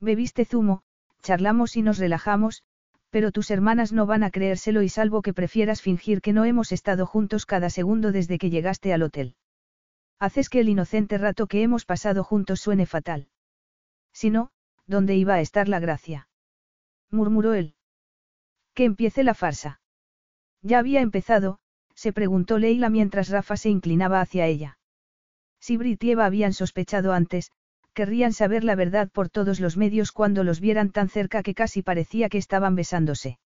Bebiste 0.00 0.44
zumo, 0.44 0.82
charlamos 1.22 1.76
y 1.76 1.82
nos 1.82 1.98
relajamos, 1.98 2.62
pero 3.10 3.32
tus 3.32 3.50
hermanas 3.50 3.92
no 3.92 4.06
van 4.06 4.22
a 4.22 4.30
creérselo 4.30 4.82
y 4.82 4.88
salvo 4.88 5.22
que 5.22 5.34
prefieras 5.34 5.82
fingir 5.82 6.20
que 6.20 6.32
no 6.32 6.44
hemos 6.44 6.70
estado 6.72 7.06
juntos 7.06 7.46
cada 7.46 7.70
segundo 7.70 8.12
desde 8.12 8.38
que 8.38 8.50
llegaste 8.50 8.92
al 8.92 9.02
hotel. 9.02 9.34
Haces 10.18 10.48
que 10.48 10.60
el 10.60 10.68
inocente 10.68 11.18
rato 11.18 11.46
que 11.46 11.62
hemos 11.62 11.84
pasado 11.84 12.24
juntos 12.24 12.60
suene 12.60 12.86
fatal. 12.86 13.28
Si 14.12 14.30
no, 14.30 14.50
¿dónde 14.86 15.16
iba 15.16 15.34
a 15.34 15.40
estar 15.40 15.68
la 15.68 15.80
gracia? 15.80 16.28
murmuró 17.10 17.54
él. 17.54 17.74
Que 18.74 18.84
empiece 18.84 19.24
la 19.24 19.34
farsa. 19.34 19.80
Ya 20.62 20.78
había 20.78 21.00
empezado, 21.00 21.58
se 21.96 22.12
preguntó 22.12 22.58
Leila 22.58 22.90
mientras 22.90 23.30
Rafa 23.30 23.56
se 23.56 23.70
inclinaba 23.70 24.20
hacia 24.20 24.46
ella. 24.46 24.78
Si 25.58 25.76
Brit 25.76 26.04
y 26.04 26.12
Eva 26.12 26.26
habían 26.26 26.52
sospechado 26.52 27.12
antes, 27.12 27.50
querrían 27.94 28.34
saber 28.34 28.62
la 28.62 28.74
verdad 28.74 29.10
por 29.10 29.30
todos 29.30 29.58
los 29.58 29.76
medios 29.76 30.12
cuando 30.12 30.44
los 30.44 30.60
vieran 30.60 30.90
tan 30.90 31.08
cerca 31.08 31.42
que 31.42 31.54
casi 31.54 31.82
parecía 31.82 32.28
que 32.28 32.38
estaban 32.38 32.76
besándose. 32.76 33.38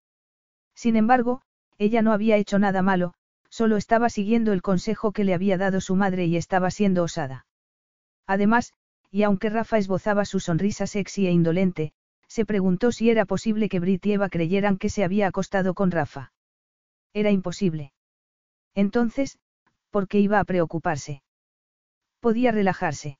Sin 0.75 0.97
embargo, 0.97 1.43
ella 1.79 2.03
no 2.03 2.13
había 2.13 2.37
hecho 2.37 2.59
nada 2.59 2.83
malo, 2.83 3.15
solo 3.49 3.77
estaba 3.77 4.11
siguiendo 4.11 4.53
el 4.53 4.61
consejo 4.61 5.13
que 5.13 5.25
le 5.25 5.35
había 5.35 5.57
dado 5.57 5.81
su 5.81 5.95
madre 5.95 6.27
y 6.27 6.37
estaba 6.37 6.71
siendo 6.71 7.05
osada. 7.05 7.47
Además, 8.27 8.75
y 9.11 9.23
aunque 9.23 9.51
Rafa 9.51 9.79
esbozaba 9.79 10.25
su 10.25 10.41
sonrisa 10.41 10.87
sexy 10.87 11.27
e 11.27 11.31
indolente, 11.31 11.93
se 12.27 12.45
preguntó 12.45 12.93
si 12.93 13.11
era 13.11 13.25
posible 13.25 13.69
que 13.69 13.81
Brit 13.81 14.07
y 14.07 14.13
Eva 14.13 14.29
creyeran 14.29 14.77
que 14.77 14.89
se 14.89 15.05
había 15.05 15.29
acostado 15.29 15.75
con 15.75 15.91
Rafa. 15.91 16.33
Era 17.13 17.31
imposible. 17.31 17.93
Entonces, 18.75 19.39
¿por 19.91 20.09
qué 20.09 20.21
iba 20.21 20.41
a 20.41 20.45
preocuparse? 20.45 21.23
Podía 22.21 22.53
relajarse. 22.53 23.19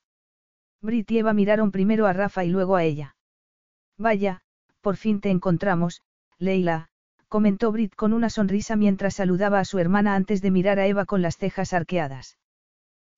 Brit 0.81 1.11
y 1.11 1.19
Eva 1.19 1.33
miraron 1.33 1.71
primero 1.71 2.07
a 2.07 2.13
Rafa 2.13 2.43
y 2.43 2.49
luego 2.49 2.75
a 2.75 2.83
ella. 2.83 3.15
Vaya, 3.97 4.41
por 4.81 4.95
fin 4.97 5.21
te 5.21 5.29
encontramos, 5.29 6.01
Leila, 6.37 6.89
comentó 7.27 7.71
Brit 7.71 7.95
con 7.95 8.13
una 8.13 8.29
sonrisa 8.29 8.75
mientras 8.75 9.15
saludaba 9.15 9.59
a 9.59 9.65
su 9.65 9.79
hermana 9.79 10.15
antes 10.15 10.41
de 10.41 10.51
mirar 10.51 10.79
a 10.79 10.87
Eva 10.87 11.05
con 11.05 11.21
las 11.21 11.37
cejas 11.37 11.73
arqueadas. 11.73 12.37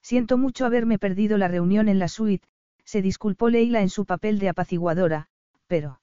Siento 0.01 0.37
mucho 0.37 0.65
haberme 0.65 0.99
perdido 0.99 1.37
la 1.37 1.47
reunión 1.47 1.87
en 1.87 1.99
la 1.99 2.09
suite, 2.09 2.47
se 2.83 3.01
disculpó 3.01 3.49
Leila 3.49 3.81
en 3.81 3.89
su 3.89 4.05
papel 4.05 4.39
de 4.39 4.49
apaciguadora, 4.49 5.27
pero... 5.67 6.01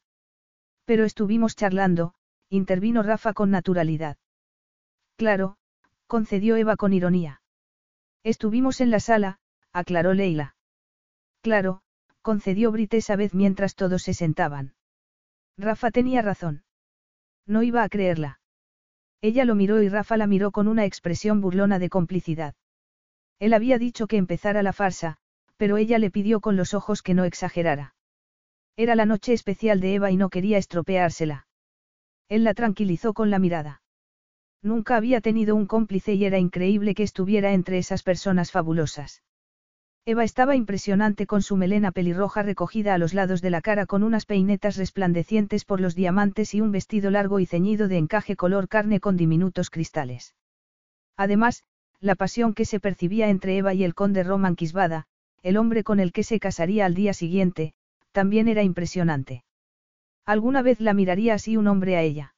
Pero 0.87 1.05
estuvimos 1.05 1.55
charlando, 1.55 2.15
intervino 2.49 3.03
Rafa 3.03 3.35
con 3.35 3.51
naturalidad. 3.51 4.17
Claro, 5.17 5.59
concedió 6.11 6.57
Eva 6.57 6.75
con 6.75 6.93
ironía. 6.93 7.41
Estuvimos 8.25 8.81
en 8.81 8.91
la 8.91 8.99
sala, 8.99 9.39
aclaró 9.73 10.13
Leila. 10.13 10.57
Claro, 11.41 11.83
concedió 12.21 12.73
Brit 12.73 12.95
esa 12.95 13.15
vez 13.15 13.33
mientras 13.33 13.77
todos 13.77 14.03
se 14.03 14.13
sentaban. 14.13 14.75
Rafa 15.57 15.93
tenía 15.93 16.21
razón. 16.21 16.65
No 17.47 17.63
iba 17.63 17.85
a 17.85 17.89
creerla. 17.89 18.41
Ella 19.21 19.45
lo 19.45 19.55
miró 19.55 19.81
y 19.83 19.89
Rafa 19.89 20.17
la 20.17 20.27
miró 20.27 20.51
con 20.51 20.67
una 20.67 20.85
expresión 20.85 21.41
burlona 21.41 21.79
de 21.79 21.89
complicidad. 21.89 22.57
Él 23.39 23.55
había 23.55 23.79
dicho 23.79 24.09
que 24.09 24.17
empezara 24.17 24.65
la 24.65 24.73
farsa, 24.73 25.17
pero 25.57 25.77
ella 25.77 26.01
le 26.01 26.11
pidió 26.11 26.41
con 26.41 26.57
los 26.57 26.75
ojos 26.75 27.03
que 27.03 27.15
no 27.15 27.23
exagerara. 27.23 27.95
Era 28.77 28.97
la 28.97 29.07
noche 29.07 29.33
especial 29.33 29.79
de 29.79 29.95
Eva 29.95 30.11
y 30.11 30.17
no 30.17 30.29
quería 30.29 30.59
estropeársela. 30.59 31.47
Él 32.29 32.43
la 32.43 32.55
tranquilizó 32.55 33.15
con 33.15 33.31
la 33.31 33.39
mirada. 33.39 33.80
Nunca 34.63 34.97
había 34.97 35.21
tenido 35.21 35.57
un 35.57 35.67
cómplice 35.67 36.15
y 36.15 36.25
era 36.25 36.39
increíble 36.39 36.95
que 36.95 37.03
estuviera 37.03 37.53
entre 37.53 37.79
esas 37.79 38.03
personas 38.03 38.51
fabulosas. 38.51 39.23
Eva 40.07 40.25
estaba 40.25 40.57
impresionante 40.57 41.27
con 41.27 41.43
su 41.43 41.57
melena 41.57 41.93
pelirroja 41.93 42.43
recogida 42.43 42.95
a 42.95 42.99
los 42.99 43.15
lados 43.15 43.43
de 43.43 43.51
la 43.51 43.61
cara 43.61 43.87
con 43.87 44.03
unas 44.03 44.27
peinetas 44.27 44.77
resplandecientes 44.77 45.65
por 45.65 45.81
los 45.81 45.95
diamantes 45.95 46.55
y 46.55 46.61
un 46.61 46.73
vestido 46.73 47.11
largo 47.11 47.39
y 47.39 47.47
ceñido 47.47 47.87
de 47.87 47.99
encaje 47.99 48.35
color 48.35 48.69
carne 48.69 49.01
con 49.01 49.17
diminutos 49.17 49.71
cristales. 49.71 50.35
Además, 51.17 51.65
la 52.01 52.15
pasión 52.15 52.55
que 52.55 52.65
se 52.65 52.81
percibía 52.81 53.29
entre 53.29 53.59
Eva 53.59 53.75
y 53.75 53.85
el 53.85 53.95
conde 53.95 54.25
Roman 54.25 54.57
Quisbada, 54.57 55.07
el 55.43 55.59
hombre 55.59 55.85
con 55.85 56.01
el 56.01 56.13
que 56.13 56.23
se 56.23 56.41
casaría 56.41 56.87
al 56.87 56.95
día 56.95 57.13
siguiente, 57.13 57.75
también 58.13 58.49
era 58.49 58.63
impresionante. 58.63 59.45
¿Alguna 60.25 60.63
vez 60.63 60.81
la 60.81 60.95
miraría 60.95 61.35
así 61.35 61.57
un 61.57 61.67
hombre 61.67 61.97
a 61.97 62.03
ella? 62.03 62.35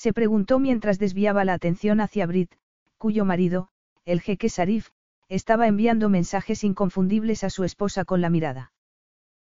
Se 0.00 0.14
preguntó 0.14 0.58
mientras 0.58 0.98
desviaba 0.98 1.44
la 1.44 1.52
atención 1.52 2.00
hacia 2.00 2.24
Brit, 2.24 2.54
cuyo 2.96 3.26
marido, 3.26 3.68
el 4.06 4.22
jeque 4.22 4.48
Sarif, 4.48 4.88
estaba 5.28 5.66
enviando 5.66 6.08
mensajes 6.08 6.64
inconfundibles 6.64 7.44
a 7.44 7.50
su 7.50 7.64
esposa 7.64 8.06
con 8.06 8.22
la 8.22 8.30
mirada. 8.30 8.72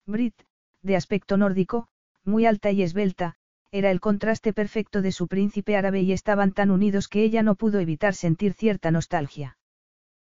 Brit, 0.06 0.36
de 0.84 0.96
aspecto 0.96 1.38
nórdico, 1.38 1.88
muy 2.24 2.46
alta 2.46 2.70
y 2.70 2.84
esbelta, 2.84 3.34
era 3.72 3.90
el 3.90 4.00
contraste 4.00 4.54
perfecto 4.54 5.02
de 5.02 5.12
su 5.12 5.28
príncipe 5.28 5.76
árabe 5.76 6.02
y 6.02 6.12
estaban 6.12 6.52
tan 6.52 6.70
unidos 6.70 7.08
que 7.08 7.24
ella 7.24 7.42
no 7.42 7.56
pudo 7.56 7.80
evitar 7.80 8.14
sentir 8.14 8.54
cierta 8.54 8.92
nostalgia. 8.92 9.58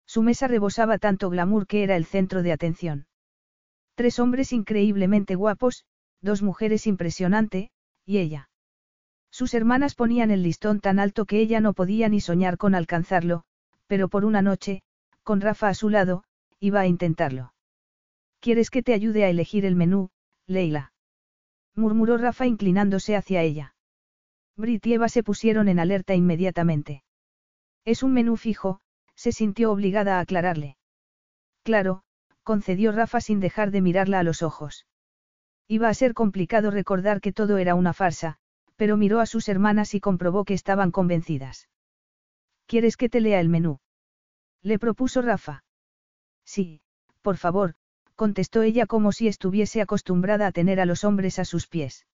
Su 0.06 0.22
mesa 0.22 0.48
rebosaba 0.48 1.00
tanto 1.00 1.32
glamour 1.32 1.66
que 1.66 1.82
era 1.82 1.96
el 1.96 2.06
centro 2.06 2.44
de 2.44 2.52
atención. 2.52 3.08
Tres 3.96 4.20
hombres 4.20 4.54
increíblemente 4.54 5.34
guapos, 5.34 5.84
dos 6.22 6.44
mujeres 6.44 6.86
impresionante, 6.86 7.72
y 8.06 8.20
ella. 8.20 8.51
Sus 9.32 9.54
hermanas 9.54 9.96
ponían 9.96 10.30
el 10.30 10.44
listón 10.44 10.82
tan 10.82 11.00
alto 11.00 11.26
que 11.26 11.40
ella 11.40 11.62
no 11.62 11.74
podía 11.74 12.10
ni 12.10 12.20
soñar 12.20 12.58
con 12.58 12.76
alcanzarlo, 12.76 13.44
pero 13.88 14.10
por 14.10 14.26
una 14.26 14.42
noche, 14.42 14.84
con 15.24 15.42
Rafa 15.42 15.70
a 15.70 15.74
su 15.74 15.90
lado, 15.90 16.24
iba 16.60 16.82
a 16.82 16.88
intentarlo. 16.88 17.54
¿Quieres 18.40 18.70
que 18.70 18.84
te 18.84 18.94
ayude 18.94 19.24
a 19.24 19.30
elegir 19.30 19.66
el 19.66 19.76
menú, 19.76 20.10
Leila? 20.48 20.94
murmuró 21.76 22.18
Rafa 22.18 22.46
inclinándose 22.46 23.16
hacia 23.16 23.42
ella. 23.42 23.76
Brit 24.58 24.86
y 24.86 24.94
Eva 24.94 25.08
se 25.08 25.24
pusieron 25.24 25.70
en 25.70 25.80
alerta 25.80 26.14
inmediatamente. 26.14 27.04
Es 27.86 28.04
un 28.04 28.14
menú 28.14 28.36
fijo, 28.36 28.82
se 29.16 29.32
sintió 29.32 29.72
obligada 29.72 30.18
a 30.18 30.20
aclararle. 30.20 30.78
Claro, 31.64 32.04
concedió 32.44 32.92
Rafa 32.92 33.22
sin 33.22 33.40
dejar 33.40 33.72
de 33.72 33.82
mirarla 33.82 34.20
a 34.20 34.24
los 34.24 34.44
ojos. 34.44 34.86
Iba 35.68 35.88
a 35.88 35.94
ser 35.94 36.14
complicado 36.14 36.70
recordar 36.70 37.22
que 37.22 37.32
todo 37.32 37.58
era 37.58 37.76
una 37.76 37.94
farsa, 37.94 38.40
pero 38.82 38.98
miró 38.98 39.20
a 39.20 39.28
sus 39.28 39.48
hermanas 39.48 39.94
y 39.94 40.00
comprobó 40.00 40.44
que 40.44 40.56
estaban 40.56 40.90
convencidas. 40.90 41.70
¿Quieres 42.66 42.98
que 42.98 43.10
te 43.10 43.22
lea 43.22 43.40
el 43.40 43.48
menú? 43.48 43.78
Le 44.64 44.80
propuso 44.80 45.22
Rafa. 45.22 45.64
Sí, 46.46 46.82
por 47.22 47.38
favor, 47.38 47.76
contestó 48.16 48.64
ella 48.64 48.88
como 48.88 49.12
si 49.12 49.28
estuviese 49.28 49.82
acostumbrada 49.82 50.48
a 50.48 50.52
tener 50.52 50.80
a 50.80 50.88
los 50.88 51.04
hombres 51.04 51.38
a 51.38 51.46
sus 51.46 51.68
pies. 51.68 52.08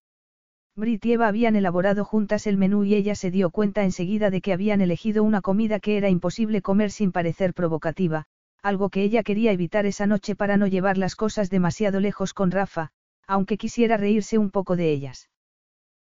Brit 0.76 1.06
y 1.06 1.14
Eva 1.14 1.28
habían 1.28 1.56
elaborado 1.56 2.04
juntas 2.04 2.46
el 2.46 2.58
menú 2.58 2.84
y 2.84 2.96
ella 2.96 3.14
se 3.14 3.30
dio 3.30 3.48
cuenta 3.48 3.82
enseguida 3.84 4.28
de 4.28 4.42
que 4.42 4.52
habían 4.52 4.82
elegido 4.82 5.24
una 5.24 5.40
comida 5.40 5.80
que 5.80 5.96
era 5.96 6.10
imposible 6.10 6.60
comer 6.60 6.90
sin 6.90 7.12
parecer 7.12 7.54
provocativa, 7.54 8.26
algo 8.62 8.90
que 8.90 9.02
ella 9.02 9.22
quería 9.22 9.52
evitar 9.52 9.86
esa 9.86 10.06
noche 10.06 10.36
para 10.36 10.58
no 10.58 10.66
llevar 10.66 10.98
las 10.98 11.16
cosas 11.16 11.48
demasiado 11.48 11.98
lejos 11.98 12.34
con 12.34 12.50
Rafa, 12.50 12.90
aunque 13.26 13.56
quisiera 13.56 13.96
reírse 13.96 14.36
un 14.36 14.50
poco 14.50 14.76
de 14.76 14.92
ellas. 14.92 15.30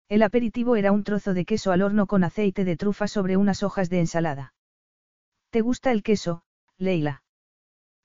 El 0.08 0.22
aperitivo 0.22 0.76
era 0.76 0.92
un 0.92 1.02
trozo 1.02 1.34
de 1.34 1.44
queso 1.44 1.72
al 1.72 1.82
horno 1.82 2.06
con 2.06 2.24
aceite 2.24 2.64
de 2.64 2.76
trufa 2.76 3.08
sobre 3.08 3.36
unas 3.36 3.62
hojas 3.62 3.88
de 3.90 4.00
ensalada. 4.00 4.54
¿Te 5.50 5.60
gusta 5.60 5.92
el 5.92 6.02
queso, 6.02 6.42
Leila? 6.76 7.22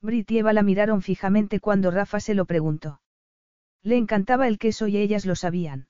Brit 0.00 0.30
y 0.30 0.38
Eva 0.38 0.52
la 0.52 0.62
miraron 0.62 1.02
fijamente 1.02 1.60
cuando 1.60 1.90
Rafa 1.90 2.20
se 2.20 2.34
lo 2.34 2.46
preguntó. 2.46 3.02
Le 3.82 3.96
encantaba 3.96 4.48
el 4.48 4.58
queso 4.58 4.86
y 4.88 4.96
ellas 4.96 5.26
lo 5.26 5.36
sabían. 5.36 5.88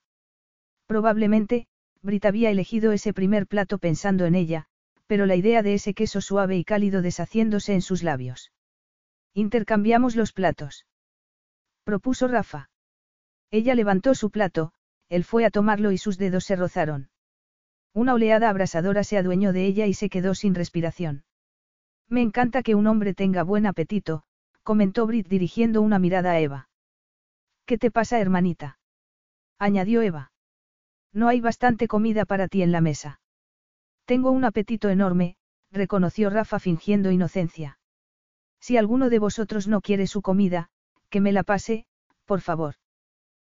Probablemente, 0.87 1.67
Brit 2.03 2.25
había 2.25 2.51
elegido 2.51 2.93
ese 2.93 3.13
primer 3.13 3.47
plato 3.47 3.79
pensando 3.79 4.27
en 4.27 4.35
ella, 4.35 4.67
pero 5.07 5.27
la 5.27 5.37
idea 5.37 5.63
de 5.63 5.75
ese 5.75 5.95
queso 5.95 6.21
suave 6.21 6.57
y 6.57 6.65
cálido 6.65 7.03
deshaciéndose 7.03 7.75
en 7.75 7.83
sus 7.83 8.03
labios. 8.03 8.53
Intercambiamos 9.35 10.17
los 10.17 10.33
platos. 10.33 10.87
Propuso 11.85 12.27
Rafa. 12.27 12.71
Ella 13.51 13.75
levantó 13.75 14.15
su 14.15 14.31
plato, 14.31 14.73
él 15.11 15.25
fue 15.25 15.45
a 15.45 15.51
tomarlo 15.51 15.93
y 15.93 15.99
sus 15.99 16.17
dedos 16.17 16.45
se 16.45 16.57
rozaron. 16.57 17.11
Una 17.93 18.15
oleada 18.15 18.49
abrasadora 18.49 19.05
se 19.05 19.19
adueñó 19.19 19.53
de 19.53 19.67
ella 19.67 19.87
y 19.87 19.95
se 19.95 20.09
quedó 20.09 20.35
sin 20.35 20.55
respiración. 20.55 21.25
Me 22.09 22.23
encanta 22.23 22.63
que 22.63 22.77
un 22.77 22.87
hombre 22.87 23.13
tenga 23.13 23.43
buen 23.43 23.67
apetito, 23.67 24.23
comentó 24.63 25.07
Brit 25.07 25.29
dirigiendo 25.29 25.83
una 25.83 25.99
mirada 25.99 26.31
a 26.31 26.41
Eva. 26.41 26.69
¿Qué 27.67 27.77
te 27.77 27.91
pasa, 27.91 28.21
hermanita? 28.21 28.79
añadió 29.59 30.01
Eva. 30.01 30.33
No 31.13 31.29
hay 31.29 31.41
bastante 31.41 31.89
comida 31.89 32.25
para 32.25 32.47
ti 32.47 32.63
en 32.63 32.73
la 32.73 32.81
mesa. 32.81 33.21
Tengo 34.05 34.31
un 34.31 34.45
apetito 34.45 34.89
enorme, 34.89 35.37
reconoció 35.73 36.31
Rafa 36.31 36.61
fingiendo 36.61 37.11
inocencia. 37.11 37.79
Si 38.61 38.77
alguno 38.77 39.11
de 39.11 39.19
vosotros 39.19 39.67
no 39.67 39.81
quiere 39.81 40.07
su 40.07 40.23
comida, 40.23 40.69
que 41.09 41.21
me 41.21 41.33
la 41.33 41.43
pase, 41.43 41.87
por 42.27 42.41
favor. 42.41 42.77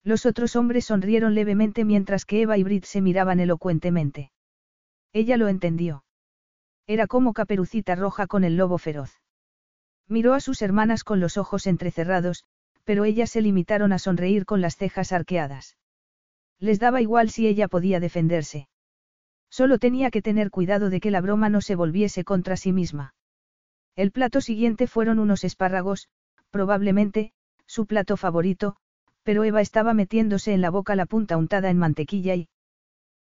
Los 0.04 0.26
otros 0.26 0.54
hombres 0.54 0.84
sonrieron 0.84 1.34
levemente 1.34 1.84
mientras 1.84 2.26
que 2.26 2.42
Eva 2.42 2.58
y 2.58 2.62
Brit 2.62 2.84
se 2.84 3.00
miraban 3.00 3.40
elocuentemente. 3.40 4.30
Ella 5.14 5.38
lo 5.38 5.48
entendió. 5.48 6.04
Era 6.86 7.06
como 7.06 7.32
caperucita 7.32 7.94
roja 7.94 8.26
con 8.26 8.44
el 8.44 8.58
lobo 8.58 8.76
feroz. 8.76 9.22
Miró 10.06 10.34
a 10.34 10.40
sus 10.40 10.60
hermanas 10.60 11.02
con 11.02 11.20
los 11.20 11.38
ojos 11.38 11.66
entrecerrados, 11.66 12.44
pero 12.84 13.06
ellas 13.06 13.30
se 13.30 13.40
limitaron 13.40 13.94
a 13.94 13.98
sonreír 13.98 14.44
con 14.44 14.60
las 14.60 14.76
cejas 14.76 15.12
arqueadas. 15.12 15.78
Les 16.58 16.78
daba 16.78 17.00
igual 17.00 17.30
si 17.30 17.46
ella 17.46 17.68
podía 17.68 18.00
defenderse. 18.00 18.68
Solo 19.48 19.78
tenía 19.78 20.10
que 20.10 20.20
tener 20.20 20.50
cuidado 20.50 20.90
de 20.90 21.00
que 21.00 21.10
la 21.10 21.22
broma 21.22 21.48
no 21.48 21.62
se 21.62 21.76
volviese 21.76 22.24
contra 22.24 22.56
sí 22.56 22.72
misma. 22.72 23.14
El 23.96 24.10
plato 24.10 24.42
siguiente 24.42 24.86
fueron 24.86 25.18
unos 25.18 25.44
espárragos, 25.44 26.08
probablemente, 26.50 27.32
su 27.64 27.86
plato 27.86 28.16
favorito, 28.16 28.76
pero 29.24 29.42
Eva 29.42 29.60
estaba 29.60 29.94
metiéndose 29.94 30.52
en 30.52 30.60
la 30.60 30.70
boca 30.70 30.94
la 30.94 31.06
punta 31.06 31.36
untada 31.36 31.70
en 31.70 31.78
mantequilla 31.78 32.36
y... 32.36 32.48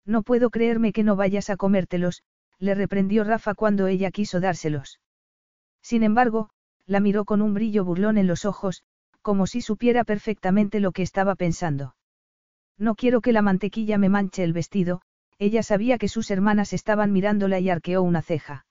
No 0.06 0.24
puedo 0.24 0.50
creerme 0.50 0.92
que 0.92 1.04
no 1.04 1.16
vayas 1.16 1.50
a 1.50 1.58
comértelos, 1.58 2.24
le 2.58 2.74
reprendió 2.74 3.24
Rafa 3.24 3.54
cuando 3.54 3.88
ella 3.88 4.10
quiso 4.10 4.40
dárselos. 4.40 5.00
Sin 5.82 6.04
embargo, 6.04 6.50
la 6.86 7.00
miró 7.00 7.26
con 7.26 7.42
un 7.42 7.54
brillo 7.54 7.86
burlón 7.86 8.18
en 8.18 8.28
los 8.28 8.46
ojos, 8.46 8.84
como 9.22 9.46
si 9.46 9.62
supiera 9.62 10.04
perfectamente 10.04 10.80
lo 10.80 10.92
que 10.92 11.04
estaba 11.04 11.36
pensando. 11.36 11.96
No 12.78 12.96
quiero 12.96 13.22
que 13.22 13.34
la 13.34 13.42
mantequilla 13.42 13.98
me 13.98 14.10
manche 14.10 14.44
el 14.44 14.54
vestido, 14.54 15.02
ella 15.38 15.64
sabía 15.64 15.98
que 15.98 16.08
sus 16.08 16.32
hermanas 16.32 16.74
estaban 16.74 17.12
mirándola 17.12 17.60
y 17.60 17.70
arqueó 17.70 18.02
una 18.02 18.22
ceja. 18.22 18.66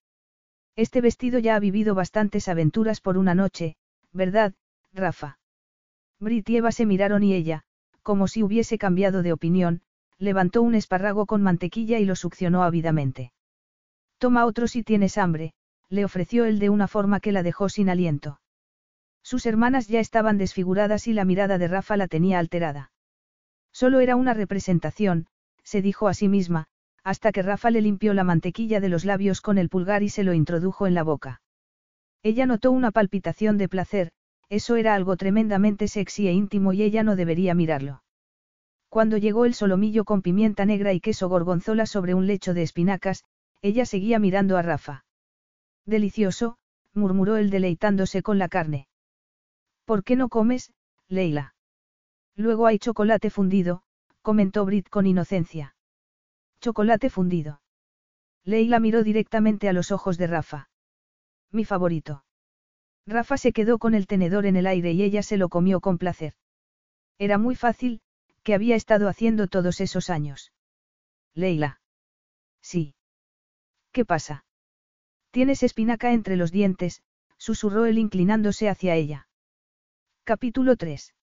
Este 0.77 1.01
vestido 1.01 1.39
ya 1.39 1.57
ha 1.57 1.61
vivido 1.61 1.95
bastantes 1.95 2.49
aventuras 2.49 3.01
por 3.01 3.19
una 3.19 3.35
noche, 3.35 3.77
¿verdad, 4.13 4.55
Rafa? 4.93 5.39
Brit 6.21 6.49
y 6.51 6.57
Eva 6.57 6.73
se 6.73 6.87
miraron 6.87 7.23
y 7.23 7.35
ella, 7.35 7.63
como 8.03 8.27
si 8.27 8.43
hubiese 8.43 8.79
cambiado 8.79 9.23
de 9.23 9.33
opinión, 9.33 9.83
levantó 10.19 10.63
un 10.63 10.75
espárrago 10.75 11.27
con 11.27 11.43
mantequilla 11.43 11.99
y 11.99 12.05
lo 12.05 12.17
succionó 12.17 12.65
ávidamente. 12.65 13.33
Toma 14.19 14.45
otro 14.47 14.67
si 14.67 14.83
tienes 14.83 15.17
hambre, 15.17 15.53
le 15.89 16.05
ofreció 16.05 16.45
él 16.45 16.59
de 16.59 16.71
una 16.71 16.89
forma 16.89 17.21
que 17.21 17.33
la 17.33 17.43
dejó 17.43 17.69
sin 17.69 17.89
aliento. 17.89 18.41
Sus 19.23 19.47
hermanas 19.47 19.89
ya 19.89 20.01
estaban 20.01 20.39
desfiguradas 20.39 21.07
y 21.07 21.13
la 21.13 21.25
mirada 21.25 21.59
de 21.59 21.69
Rafa 21.69 21.97
la 21.97 22.09
tenía 22.09 22.39
alterada. 22.39 22.93
Solo 23.73 24.01
era 24.01 24.17
una 24.17 24.35
representación, 24.35 25.27
se 25.63 25.83
dijo 25.83 26.09
a 26.09 26.15
sí 26.15 26.29
misma, 26.29 26.67
hasta 27.05 27.31
que 27.31 27.43
Rafa 27.43 27.71
le 27.71 27.81
limpió 27.81 28.13
la 28.13 28.25
mantequilla 28.25 28.81
de 28.81 28.89
los 28.89 29.05
labios 29.05 29.41
con 29.41 29.59
el 29.59 29.69
pulgar 29.69 30.03
y 30.03 30.09
se 30.09 30.25
lo 30.25 30.35
introdujo 30.35 30.87
en 30.87 30.95
la 30.95 31.05
boca. 31.05 31.41
Ella 32.23 32.47
notó 32.47 32.73
una 32.73 32.91
palpitación 32.91 33.59
de 33.59 33.69
placer, 33.69 34.13
eso 34.49 34.77
era 34.77 34.95
algo 34.95 35.17
tremendamente 35.17 35.89
sexy 35.89 36.29
e 36.29 36.33
íntimo 36.33 36.73
y 36.73 36.83
ella 36.83 37.03
no 37.03 37.17
debería 37.17 37.55
mirarlo. 37.55 38.03
Cuando 38.89 39.19
llegó 39.19 39.45
el 39.45 39.55
solomillo 39.55 40.05
con 40.05 40.23
pimienta 40.23 40.65
negra 40.65 40.93
y 40.93 41.01
queso 41.01 41.29
gorgonzola 41.29 41.85
sobre 41.85 42.15
un 42.15 42.27
lecho 42.27 42.55
de 42.55 42.63
espinacas, 42.63 43.25
ella 43.61 43.85
seguía 43.85 44.19
mirando 44.19 44.57
a 44.57 44.63
Rafa. 44.63 45.05
Delicioso, 45.85 46.57
murmuró 46.95 47.37
él 47.37 47.51
deleitándose 47.51 48.23
con 48.23 48.39
la 48.39 48.49
carne. 48.49 48.89
¿Por 49.85 50.05
qué 50.05 50.17
no 50.17 50.29
comes, 50.29 50.73
Leila? 51.09 51.55
Luego 52.35 52.67
hay 52.67 52.79
chocolate 52.79 53.31
fundido, 53.31 53.83
comentó 54.23 54.65
Brit 54.65 54.89
con 54.89 55.07
inocencia. 55.07 55.75
Chocolate 56.61 57.11
fundido. 57.11 57.61
Leila 58.45 58.81
miró 58.81 59.03
directamente 59.03 59.69
a 59.69 59.73
los 59.73 59.91
ojos 59.93 60.17
de 60.19 60.27
Rafa. 60.27 60.71
Mi 61.51 61.65
favorito. 61.65 62.25
Rafa 63.09 63.39
se 63.39 63.53
quedó 63.53 63.79
con 63.79 63.95
el 63.95 64.07
tenedor 64.07 64.45
en 64.45 64.57
el 64.57 64.67
aire 64.67 64.93
y 64.93 65.03
ella 65.03 65.23
se 65.23 65.39
lo 65.39 65.49
comió 65.49 65.81
con 65.81 65.97
placer. 65.97 66.35
Era 67.19 67.39
muy 67.39 67.55
fácil, 67.55 68.03
que 68.43 68.53
había 68.53 68.77
estado 68.77 69.09
haciendo 69.09 69.47
todos 69.47 69.81
esos 69.81 70.11
años. 70.11 70.53
Leila. 71.35 71.81
Sí. 72.61 72.95
¿Qué 73.93 74.05
pasa? 74.05 74.45
Tienes 75.31 75.63
espinaca 75.63 76.13
entre 76.13 76.37
los 76.37 76.53
dientes, 76.53 77.03
susurró 77.39 77.87
él 77.87 77.97
inclinándose 77.97 78.69
hacia 78.69 78.95
ella. 78.95 79.27
Capítulo 80.25 80.77
3. 80.77 81.15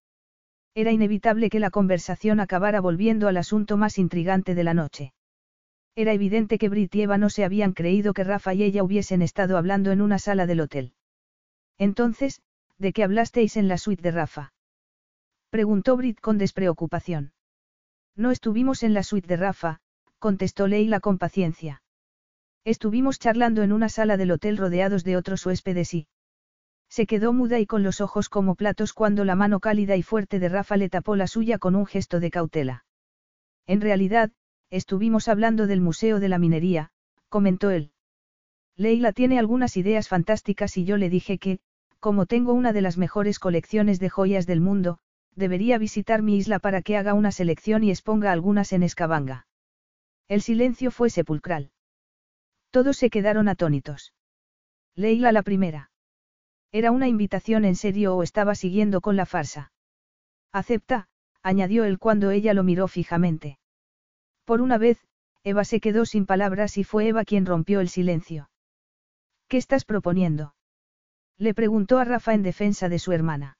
Era 0.73 0.91
inevitable 0.91 1.51
que 1.51 1.59
la 1.59 1.69
conversación 1.69 2.39
acabara 2.39 2.81
volviendo 2.81 3.27
al 3.27 3.37
asunto 3.37 3.77
más 3.77 3.99
intrigante 3.99 4.55
de 4.55 4.63
la 4.63 4.73
noche. 4.73 5.13
Era 5.95 6.13
evidente 6.13 6.57
que 6.57 6.67
Brit 6.67 6.95
y 6.95 7.03
Eva 7.03 7.19
no 7.19 7.29
se 7.29 7.45
habían 7.45 7.73
creído 7.73 8.13
que 8.13 8.23
Rafa 8.23 8.55
y 8.55 8.63
ella 8.63 8.83
hubiesen 8.83 9.21
estado 9.21 9.55
hablando 9.55 9.91
en 9.91 10.01
una 10.01 10.17
sala 10.17 10.47
del 10.47 10.61
hotel. 10.61 10.94
Entonces, 11.77 12.41
¿de 12.77 12.93
qué 12.93 13.03
hablasteis 13.03 13.57
en 13.57 13.67
la 13.67 13.77
suite 13.77 14.01
de 14.01 14.11
Rafa? 14.11 14.53
Preguntó 15.49 15.97
Brit 15.97 16.19
con 16.19 16.37
despreocupación. 16.37 17.33
No 18.15 18.31
estuvimos 18.31 18.83
en 18.83 18.93
la 18.93 19.03
suite 19.03 19.27
de 19.27 19.37
Rafa, 19.37 19.79
contestó 20.19 20.67
Leila 20.67 20.99
con 20.99 21.17
paciencia. 21.17 21.81
Estuvimos 22.63 23.19
charlando 23.19 23.61
en 23.61 23.71
una 23.71 23.89
sala 23.89 24.17
del 24.17 24.31
hotel 24.31 24.57
rodeados 24.57 25.03
de 25.03 25.17
otros 25.17 25.45
huéspedes 25.45 25.93
y... 25.93 26.07
Se 26.89 27.05
quedó 27.05 27.33
muda 27.33 27.59
y 27.59 27.65
con 27.65 27.83
los 27.83 27.99
ojos 27.99 28.29
como 28.29 28.55
platos 28.55 28.93
cuando 28.93 29.25
la 29.25 29.35
mano 29.35 29.59
cálida 29.59 29.95
y 29.95 30.03
fuerte 30.03 30.39
de 30.39 30.49
Rafa 30.49 30.77
le 30.77 30.89
tapó 30.89 31.15
la 31.15 31.27
suya 31.27 31.57
con 31.57 31.75
un 31.75 31.85
gesto 31.85 32.19
de 32.19 32.31
cautela. 32.31 32.85
En 33.67 33.81
realidad, 33.81 34.31
estuvimos 34.69 35.27
hablando 35.27 35.67
del 35.67 35.81
Museo 35.81 36.19
de 36.19 36.29
la 36.29 36.39
Minería, 36.39 36.91
comentó 37.29 37.69
él. 37.69 37.91
Leila 38.77 39.13
tiene 39.13 39.39
algunas 39.39 39.77
ideas 39.77 40.09
fantásticas 40.09 40.75
y 40.77 40.83
yo 40.83 40.97
le 40.97 41.09
dije 41.09 41.37
que, 41.37 41.59
como 41.99 42.25
tengo 42.25 42.53
una 42.53 42.73
de 42.73 42.81
las 42.81 42.97
mejores 42.97 43.39
colecciones 43.39 43.99
de 43.99 44.09
joyas 44.09 44.45
del 44.45 44.59
mundo, 44.59 44.99
debería 45.35 45.77
visitar 45.77 46.21
mi 46.21 46.37
isla 46.37 46.59
para 46.59 46.81
que 46.81 46.97
haga 46.97 47.13
una 47.13 47.31
selección 47.31 47.83
y 47.83 47.89
exponga 47.89 48.31
algunas 48.31 48.73
en 48.73 48.83
Escabanga. 48.83 49.47
El 50.27 50.41
silencio 50.41 50.91
fue 50.91 51.09
sepulcral. 51.09 51.71
Todos 52.69 52.97
se 52.97 53.09
quedaron 53.09 53.47
atónitos. 53.47 54.13
Leila 54.95 55.31
la 55.31 55.41
primera. 55.41 55.91
¿Era 56.71 56.91
una 56.91 57.07
invitación 57.07 57.63
en 57.63 57.75
serio 57.75 58.15
o 58.15 58.23
estaba 58.23 58.55
siguiendo 58.55 58.99
con 58.99 59.15
la 59.15 59.25
farsa? 59.25 59.71
Acepta, 60.51 61.07
añadió 61.41 61.85
él 61.85 61.99
cuando 61.99 62.31
ella 62.31 62.53
lo 62.53 62.63
miró 62.63 62.87
fijamente. 62.89 63.59
Por 64.43 64.61
una 64.61 64.77
vez, 64.77 64.99
Eva 65.43 65.63
se 65.63 65.79
quedó 65.79 66.05
sin 66.05 66.25
palabras 66.25 66.77
y 66.77 66.83
fue 66.83 67.07
Eva 67.07 67.23
quien 67.23 67.45
rompió 67.45 67.79
el 67.79 67.87
silencio. 67.87 68.49
¿Qué 69.47 69.57
estás 69.57 69.85
proponiendo? 69.85 70.55
Le 71.37 71.53
preguntó 71.53 71.99
a 71.99 72.05
Rafa 72.05 72.33
en 72.33 72.43
defensa 72.43 72.89
de 72.89 72.99
su 72.99 73.11
hermana. 73.11 73.57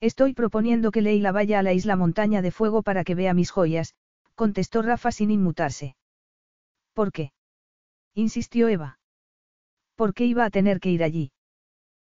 Estoy 0.00 0.34
proponiendo 0.34 0.90
que 0.90 1.02
Leila 1.02 1.32
vaya 1.32 1.58
a 1.58 1.62
la 1.62 1.72
isla 1.72 1.96
Montaña 1.96 2.42
de 2.42 2.50
Fuego 2.50 2.82
para 2.82 3.04
que 3.04 3.14
vea 3.14 3.34
mis 3.34 3.50
joyas, 3.50 3.94
contestó 4.34 4.82
Rafa 4.82 5.12
sin 5.12 5.30
inmutarse. 5.30 5.96
¿Por 6.92 7.12
qué? 7.12 7.32
insistió 8.14 8.68
Eva. 8.68 8.98
¿Por 9.94 10.12
qué 10.12 10.24
iba 10.26 10.44
a 10.44 10.50
tener 10.50 10.80
que 10.80 10.90
ir 10.90 11.02
allí? 11.02 11.32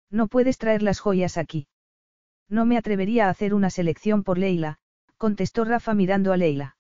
No 0.10 0.28
puedes 0.28 0.58
traer 0.58 0.82
las 0.82 1.00
joyas 1.00 1.38
aquí. 1.38 1.68
No 2.50 2.66
me 2.66 2.78
atrevería 2.78 3.28
a 3.28 3.30
hacer 3.30 3.54
una 3.54 3.70
selección 3.70 4.24
por 4.24 4.38
Leila, 4.38 4.80
contestó 5.18 5.66
Rafa 5.66 5.94
mirando 5.94 6.34
a 6.34 6.38
Leila. 6.38 6.78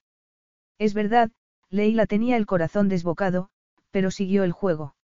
Es 0.78 0.93
verdad, 0.93 1.32
Leila 1.69 2.05
tenía 2.05 2.38
el 2.38 2.45
corazón 2.45 2.89
desbocado, 2.89 3.49
pero 3.91 4.11
siguió 4.11 4.43
el 4.43 4.51
juego. 4.51 4.95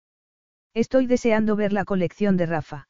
Estoy 0.79 1.07
deseando 1.07 1.57
ver 1.57 1.73
la 1.73 1.83
colección 1.83 2.37
de 2.37 2.45
Rafa. 2.45 2.87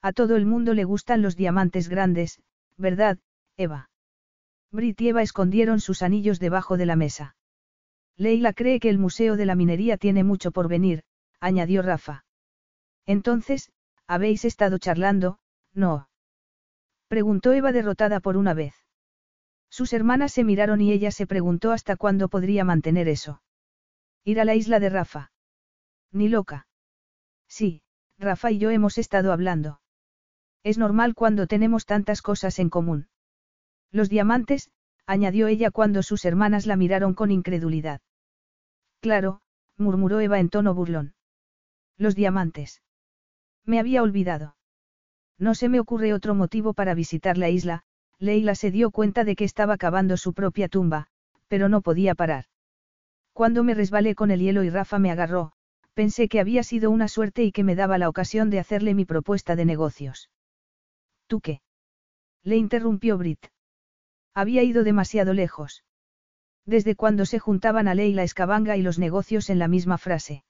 A 0.00 0.12
todo 0.14 0.34
el 0.34 0.46
mundo 0.46 0.72
le 0.72 0.84
gustan 0.84 1.20
los 1.20 1.36
diamantes 1.36 1.90
grandes, 1.90 2.40
¿verdad, 2.78 3.18
Eva? 3.58 3.90
Brit 4.70 4.98
y 5.02 5.08
Eva 5.10 5.20
escondieron 5.20 5.78
sus 5.78 6.00
anillos 6.00 6.40
debajo 6.40 6.78
de 6.78 6.86
la 6.86 6.96
mesa. 6.96 7.36
Leila 8.16 8.54
cree 8.54 8.80
que 8.80 8.88
el 8.88 8.96
Museo 8.96 9.36
de 9.36 9.44
la 9.44 9.54
Minería 9.54 9.98
tiene 9.98 10.24
mucho 10.24 10.52
por 10.52 10.68
venir, 10.68 11.04
añadió 11.38 11.82
Rafa. 11.82 12.24
Entonces, 13.04 13.70
¿habéis 14.06 14.46
estado 14.46 14.78
charlando, 14.78 15.38
no? 15.74 16.08
Preguntó 17.08 17.52
Eva 17.52 17.72
derrotada 17.72 18.20
por 18.20 18.38
una 18.38 18.54
vez. 18.54 18.74
Sus 19.68 19.92
hermanas 19.92 20.32
se 20.32 20.44
miraron 20.44 20.80
y 20.80 20.92
ella 20.92 21.10
se 21.10 21.26
preguntó 21.26 21.72
hasta 21.72 21.96
cuándo 21.96 22.30
podría 22.30 22.64
mantener 22.64 23.06
eso. 23.06 23.42
Ir 24.24 24.40
a 24.40 24.46
la 24.46 24.54
isla 24.54 24.80
de 24.80 24.88
Rafa. 24.88 25.30
Ni 26.10 26.30
loca. 26.30 26.66
Sí, 27.52 27.82
Rafa 28.18 28.50
y 28.50 28.56
yo 28.56 28.70
hemos 28.70 28.96
estado 28.96 29.30
hablando. 29.30 29.82
Es 30.62 30.78
normal 30.78 31.14
cuando 31.14 31.46
tenemos 31.46 31.84
tantas 31.84 32.22
cosas 32.22 32.58
en 32.58 32.70
común. 32.70 33.08
Los 33.90 34.08
diamantes, 34.08 34.70
añadió 35.06 35.48
ella 35.48 35.70
cuando 35.70 36.02
sus 36.02 36.24
hermanas 36.24 36.64
la 36.64 36.76
miraron 36.76 37.12
con 37.12 37.30
incredulidad. 37.30 38.00
Claro, 39.00 39.42
murmuró 39.76 40.20
Eva 40.20 40.38
en 40.38 40.48
tono 40.48 40.72
burlón. 40.72 41.12
Los 41.98 42.14
diamantes. 42.14 42.80
Me 43.66 43.78
había 43.78 44.02
olvidado. 44.02 44.56
No 45.38 45.54
se 45.54 45.68
me 45.68 45.78
ocurre 45.78 46.14
otro 46.14 46.34
motivo 46.34 46.72
para 46.72 46.94
visitar 46.94 47.36
la 47.36 47.50
isla, 47.50 47.82
Leila 48.18 48.54
se 48.54 48.70
dio 48.70 48.90
cuenta 48.90 49.24
de 49.24 49.36
que 49.36 49.44
estaba 49.44 49.76
cavando 49.76 50.16
su 50.16 50.32
propia 50.32 50.68
tumba, 50.68 51.08
pero 51.48 51.68
no 51.68 51.82
podía 51.82 52.14
parar. 52.14 52.46
Cuando 53.34 53.62
me 53.62 53.74
resbalé 53.74 54.14
con 54.14 54.30
el 54.30 54.40
hielo 54.40 54.64
y 54.64 54.70
Rafa 54.70 54.98
me 54.98 55.10
agarró, 55.10 55.52
pensé 55.94 56.28
que 56.28 56.40
había 56.40 56.62
sido 56.62 56.90
una 56.90 57.08
suerte 57.08 57.44
y 57.44 57.52
que 57.52 57.64
me 57.64 57.74
daba 57.74 57.98
la 57.98 58.08
ocasión 58.08 58.50
de 58.50 58.58
hacerle 58.58 58.94
mi 58.94 59.04
propuesta 59.04 59.56
de 59.56 59.64
negocios. 59.64 60.30
¿Tú 61.26 61.40
qué? 61.40 61.60
Le 62.42 62.56
interrumpió 62.56 63.18
Brit. 63.18 63.46
Había 64.34 64.62
ido 64.62 64.84
demasiado 64.84 65.34
lejos. 65.34 65.84
Desde 66.64 66.94
cuando 66.96 67.26
se 67.26 67.38
juntaban 67.38 67.88
a 67.88 67.94
Leila 67.94 68.22
Escabanga 68.22 68.76
y 68.76 68.82
los 68.82 68.98
negocios 68.98 69.50
en 69.50 69.58
la 69.58 69.68
misma 69.68 69.98
frase. 69.98 70.44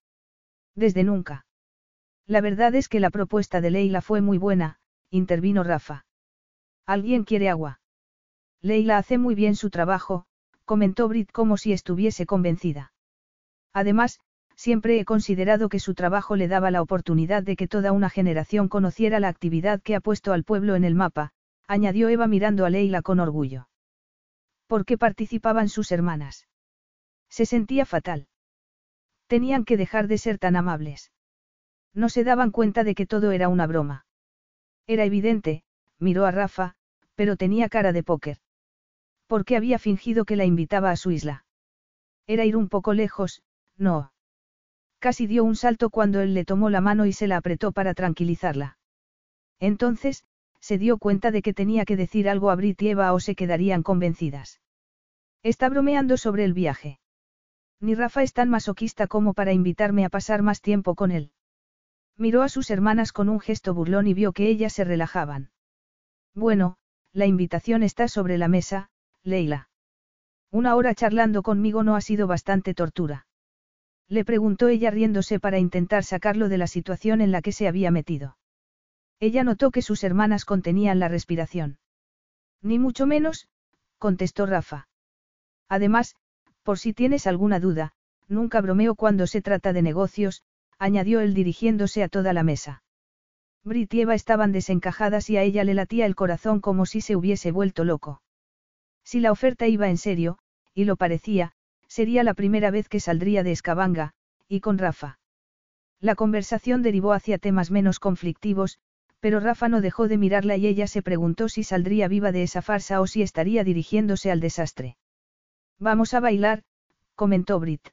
Desde 0.74 1.04
nunca. 1.04 1.46
La 2.26 2.40
verdad 2.40 2.74
es 2.74 2.88
que 2.88 3.00
la 3.00 3.10
propuesta 3.10 3.60
de 3.60 3.70
Leila 3.70 4.00
fue 4.00 4.20
muy 4.20 4.38
buena, 4.38 4.78
intervino 5.10 5.64
Rafa. 5.64 6.04
¿Alguien 6.86 7.24
quiere 7.24 7.48
agua? 7.48 7.80
Leila 8.60 8.98
hace 8.98 9.18
muy 9.18 9.34
bien 9.34 9.56
su 9.56 9.70
trabajo, 9.70 10.26
comentó 10.64 11.08
Brit 11.08 11.32
como 11.32 11.56
si 11.56 11.72
estuviese 11.72 12.26
convencida. 12.26 12.92
Además, 13.72 14.20
Siempre 14.62 15.00
he 15.00 15.04
considerado 15.04 15.68
que 15.68 15.80
su 15.80 15.92
trabajo 15.92 16.36
le 16.36 16.46
daba 16.46 16.70
la 16.70 16.82
oportunidad 16.82 17.42
de 17.42 17.56
que 17.56 17.66
toda 17.66 17.90
una 17.90 18.08
generación 18.08 18.68
conociera 18.68 19.18
la 19.18 19.26
actividad 19.26 19.82
que 19.82 19.96
ha 19.96 20.00
puesto 20.00 20.32
al 20.32 20.44
pueblo 20.44 20.76
en 20.76 20.84
el 20.84 20.94
mapa, 20.94 21.32
añadió 21.66 22.08
Eva 22.08 22.28
mirando 22.28 22.64
a 22.64 22.70
Leila 22.70 23.02
con 23.02 23.18
orgullo. 23.18 23.68
¿Por 24.68 24.84
qué 24.84 24.96
participaban 24.96 25.68
sus 25.68 25.90
hermanas? 25.90 26.46
Se 27.28 27.44
sentía 27.44 27.84
fatal. 27.84 28.28
Tenían 29.26 29.64
que 29.64 29.76
dejar 29.76 30.06
de 30.06 30.16
ser 30.16 30.38
tan 30.38 30.54
amables. 30.54 31.10
No 31.92 32.08
se 32.08 32.22
daban 32.22 32.52
cuenta 32.52 32.84
de 32.84 32.94
que 32.94 33.04
todo 33.04 33.32
era 33.32 33.48
una 33.48 33.66
broma. 33.66 34.06
Era 34.86 35.04
evidente, 35.04 35.64
miró 35.98 36.24
a 36.24 36.30
Rafa, 36.30 36.76
pero 37.16 37.34
tenía 37.34 37.68
cara 37.68 37.92
de 37.92 38.04
póker. 38.04 38.38
¿Por 39.26 39.44
qué 39.44 39.56
había 39.56 39.80
fingido 39.80 40.24
que 40.24 40.36
la 40.36 40.44
invitaba 40.44 40.92
a 40.92 40.96
su 40.96 41.10
isla? 41.10 41.46
Era 42.28 42.44
ir 42.44 42.56
un 42.56 42.68
poco 42.68 42.94
lejos, 42.94 43.42
no. 43.76 44.11
Casi 45.02 45.26
dio 45.26 45.42
un 45.42 45.56
salto 45.56 45.90
cuando 45.90 46.20
él 46.20 46.32
le 46.32 46.44
tomó 46.44 46.70
la 46.70 46.80
mano 46.80 47.06
y 47.06 47.12
se 47.12 47.26
la 47.26 47.36
apretó 47.36 47.72
para 47.72 47.92
tranquilizarla. 47.92 48.78
Entonces, 49.58 50.22
se 50.60 50.78
dio 50.78 50.96
cuenta 50.96 51.32
de 51.32 51.42
que 51.42 51.52
tenía 51.52 51.84
que 51.84 51.96
decir 51.96 52.28
algo 52.28 52.52
a 52.52 52.54
Brit 52.54 52.80
y 52.82 52.90
Eva 52.90 53.12
o 53.12 53.18
se 53.18 53.34
quedarían 53.34 53.82
convencidas. 53.82 54.60
Está 55.42 55.68
bromeando 55.68 56.16
sobre 56.16 56.44
el 56.44 56.52
viaje. 56.52 57.00
Ni 57.80 57.96
Rafa 57.96 58.22
es 58.22 58.32
tan 58.32 58.48
masoquista 58.48 59.08
como 59.08 59.34
para 59.34 59.52
invitarme 59.52 60.04
a 60.04 60.08
pasar 60.08 60.40
más 60.40 60.60
tiempo 60.60 60.94
con 60.94 61.10
él. 61.10 61.32
Miró 62.16 62.42
a 62.42 62.48
sus 62.48 62.70
hermanas 62.70 63.12
con 63.12 63.28
un 63.28 63.40
gesto 63.40 63.74
burlón 63.74 64.06
y 64.06 64.14
vio 64.14 64.32
que 64.32 64.46
ellas 64.46 64.72
se 64.72 64.84
relajaban. 64.84 65.50
Bueno, 66.32 66.76
la 67.12 67.26
invitación 67.26 67.82
está 67.82 68.06
sobre 68.06 68.38
la 68.38 68.46
mesa, 68.46 68.88
Leila. 69.24 69.68
Una 70.52 70.76
hora 70.76 70.94
charlando 70.94 71.42
conmigo 71.42 71.82
no 71.82 71.96
ha 71.96 72.00
sido 72.00 72.28
bastante 72.28 72.72
tortura. 72.72 73.26
Le 74.12 74.26
preguntó 74.26 74.68
ella 74.68 74.90
riéndose 74.90 75.40
para 75.40 75.58
intentar 75.58 76.04
sacarlo 76.04 76.50
de 76.50 76.58
la 76.58 76.66
situación 76.66 77.22
en 77.22 77.32
la 77.32 77.40
que 77.40 77.50
se 77.50 77.66
había 77.66 77.90
metido. 77.90 78.36
Ella 79.20 79.42
notó 79.42 79.70
que 79.70 79.80
sus 79.80 80.04
hermanas 80.04 80.44
contenían 80.44 80.98
la 80.98 81.08
respiración. 81.08 81.78
Ni 82.60 82.78
mucho 82.78 83.06
menos, 83.06 83.48
contestó 83.96 84.44
Rafa. 84.44 84.86
Además, 85.66 86.14
por 86.62 86.78
si 86.78 86.92
tienes 86.92 87.26
alguna 87.26 87.58
duda, 87.58 87.94
nunca 88.28 88.60
bromeo 88.60 88.96
cuando 88.96 89.26
se 89.26 89.40
trata 89.40 89.72
de 89.72 89.80
negocios, 89.80 90.42
añadió 90.78 91.20
él 91.20 91.32
dirigiéndose 91.32 92.02
a 92.02 92.08
toda 92.08 92.34
la 92.34 92.42
mesa. 92.42 92.82
Brit 93.64 93.94
y 93.94 94.02
Eva 94.02 94.14
estaban 94.14 94.52
desencajadas 94.52 95.30
y 95.30 95.38
a 95.38 95.42
ella 95.42 95.64
le 95.64 95.72
latía 95.72 96.04
el 96.04 96.16
corazón 96.16 96.60
como 96.60 96.84
si 96.84 97.00
se 97.00 97.16
hubiese 97.16 97.50
vuelto 97.50 97.82
loco. 97.82 98.20
Si 99.04 99.20
la 99.20 99.32
oferta 99.32 99.68
iba 99.68 99.88
en 99.88 99.96
serio, 99.96 100.36
y 100.74 100.84
lo 100.84 100.96
parecía, 100.96 101.54
sería 101.92 102.24
la 102.24 102.32
primera 102.32 102.70
vez 102.70 102.88
que 102.88 103.00
saldría 103.00 103.42
de 103.42 103.52
Escabanga, 103.52 104.14
y 104.48 104.60
con 104.60 104.78
Rafa. 104.78 105.18
La 106.00 106.14
conversación 106.14 106.82
derivó 106.82 107.12
hacia 107.12 107.36
temas 107.36 107.70
menos 107.70 108.00
conflictivos, 108.00 108.78
pero 109.20 109.40
Rafa 109.40 109.68
no 109.68 109.82
dejó 109.82 110.08
de 110.08 110.16
mirarla 110.16 110.56
y 110.56 110.66
ella 110.66 110.86
se 110.86 111.02
preguntó 111.02 111.50
si 111.50 111.64
saldría 111.64 112.08
viva 112.08 112.32
de 112.32 112.44
esa 112.44 112.62
farsa 112.62 113.02
o 113.02 113.06
si 113.06 113.20
estaría 113.20 113.62
dirigiéndose 113.62 114.30
al 114.30 114.40
desastre. 114.40 114.96
Vamos 115.78 116.14
a 116.14 116.20
bailar, 116.20 116.62
comentó 117.14 117.60
Brit. 117.60 117.86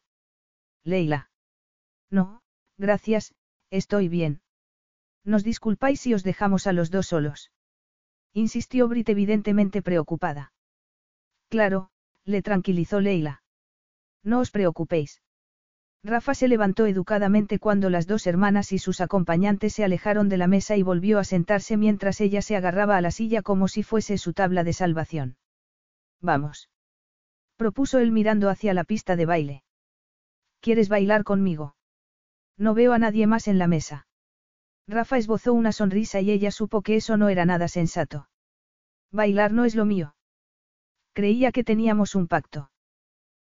Leila. 0.86 1.30
No, 2.10 2.42
gracias, 2.78 3.36
estoy 3.70 4.08
bien. 4.08 4.42
Nos 5.26 5.44
disculpáis 5.44 6.00
si 6.00 6.14
os 6.14 6.24
dejamos 6.24 6.68
a 6.68 6.74
los 6.74 6.90
dos 6.90 7.08
solos. 7.08 7.52
Insistió 8.32 8.88
Brit 8.88 9.10
evidentemente 9.10 9.82
preocupada. 9.82 10.54
Claro, 11.50 11.90
le 12.24 12.42
tranquilizó 12.42 13.02
Leila. 13.02 13.44
No 14.30 14.38
os 14.44 14.52
preocupéis. 14.52 15.12
Rafa 16.04 16.34
se 16.36 16.48
levantó 16.48 16.86
educadamente 16.86 17.58
cuando 17.58 17.90
las 17.90 18.06
dos 18.06 18.28
hermanas 18.28 18.72
y 18.72 18.78
sus 18.78 19.02
acompañantes 19.02 19.74
se 19.74 19.84
alejaron 19.84 20.30
de 20.30 20.38
la 20.38 20.46
mesa 20.46 20.78
y 20.78 20.84
volvió 20.84 21.18
a 21.18 21.24
sentarse 21.24 21.78
mientras 21.78 22.22
ella 22.22 22.44
se 22.44 22.56
agarraba 22.56 22.96
a 22.96 23.02
la 23.02 23.10
silla 23.10 23.42
como 23.42 23.68
si 23.68 23.82
fuese 23.82 24.20
su 24.20 24.34
tabla 24.34 24.64
de 24.64 24.74
salvación. 24.74 25.38
Vamos. 26.22 26.70
Propuso 27.58 27.98
él 27.98 28.12
mirando 28.12 28.50
hacia 28.50 28.76
la 28.76 28.84
pista 28.84 29.16
de 29.16 29.26
baile. 29.26 29.64
¿Quieres 30.62 30.90
bailar 30.90 31.24
conmigo? 31.24 31.76
No 32.56 32.76
veo 32.76 32.94
a 32.94 33.00
nadie 33.00 33.26
más 33.26 33.48
en 33.48 33.58
la 33.58 33.68
mesa. 33.68 34.06
Rafa 34.88 35.18
esbozó 35.18 35.54
una 35.54 35.72
sonrisa 35.72 36.22
y 36.22 36.30
ella 36.30 36.52
supo 36.52 36.84
que 36.84 36.98
eso 36.98 37.18
no 37.18 37.30
era 37.30 37.46
nada 37.46 37.68
sensato. 37.68 38.30
Bailar 39.12 39.54
no 39.54 39.66
es 39.66 39.74
lo 39.74 39.86
mío. 39.86 40.16
Creía 41.14 41.52
que 41.52 41.64
teníamos 41.64 42.14
un 42.14 42.28
pacto. 42.28 42.70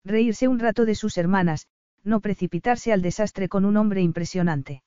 Reírse 0.05 0.49
un 0.49 0.59
rato 0.59 0.85
de 0.85 0.95
sus 0.95 1.19
hermanas, 1.19 1.69
no 2.03 2.21
precipitarse 2.21 2.93
al 2.93 3.03
desastre 3.03 3.49
con 3.49 3.65
un 3.65 3.77
hombre 3.77 4.01
impresionante. 4.01 4.83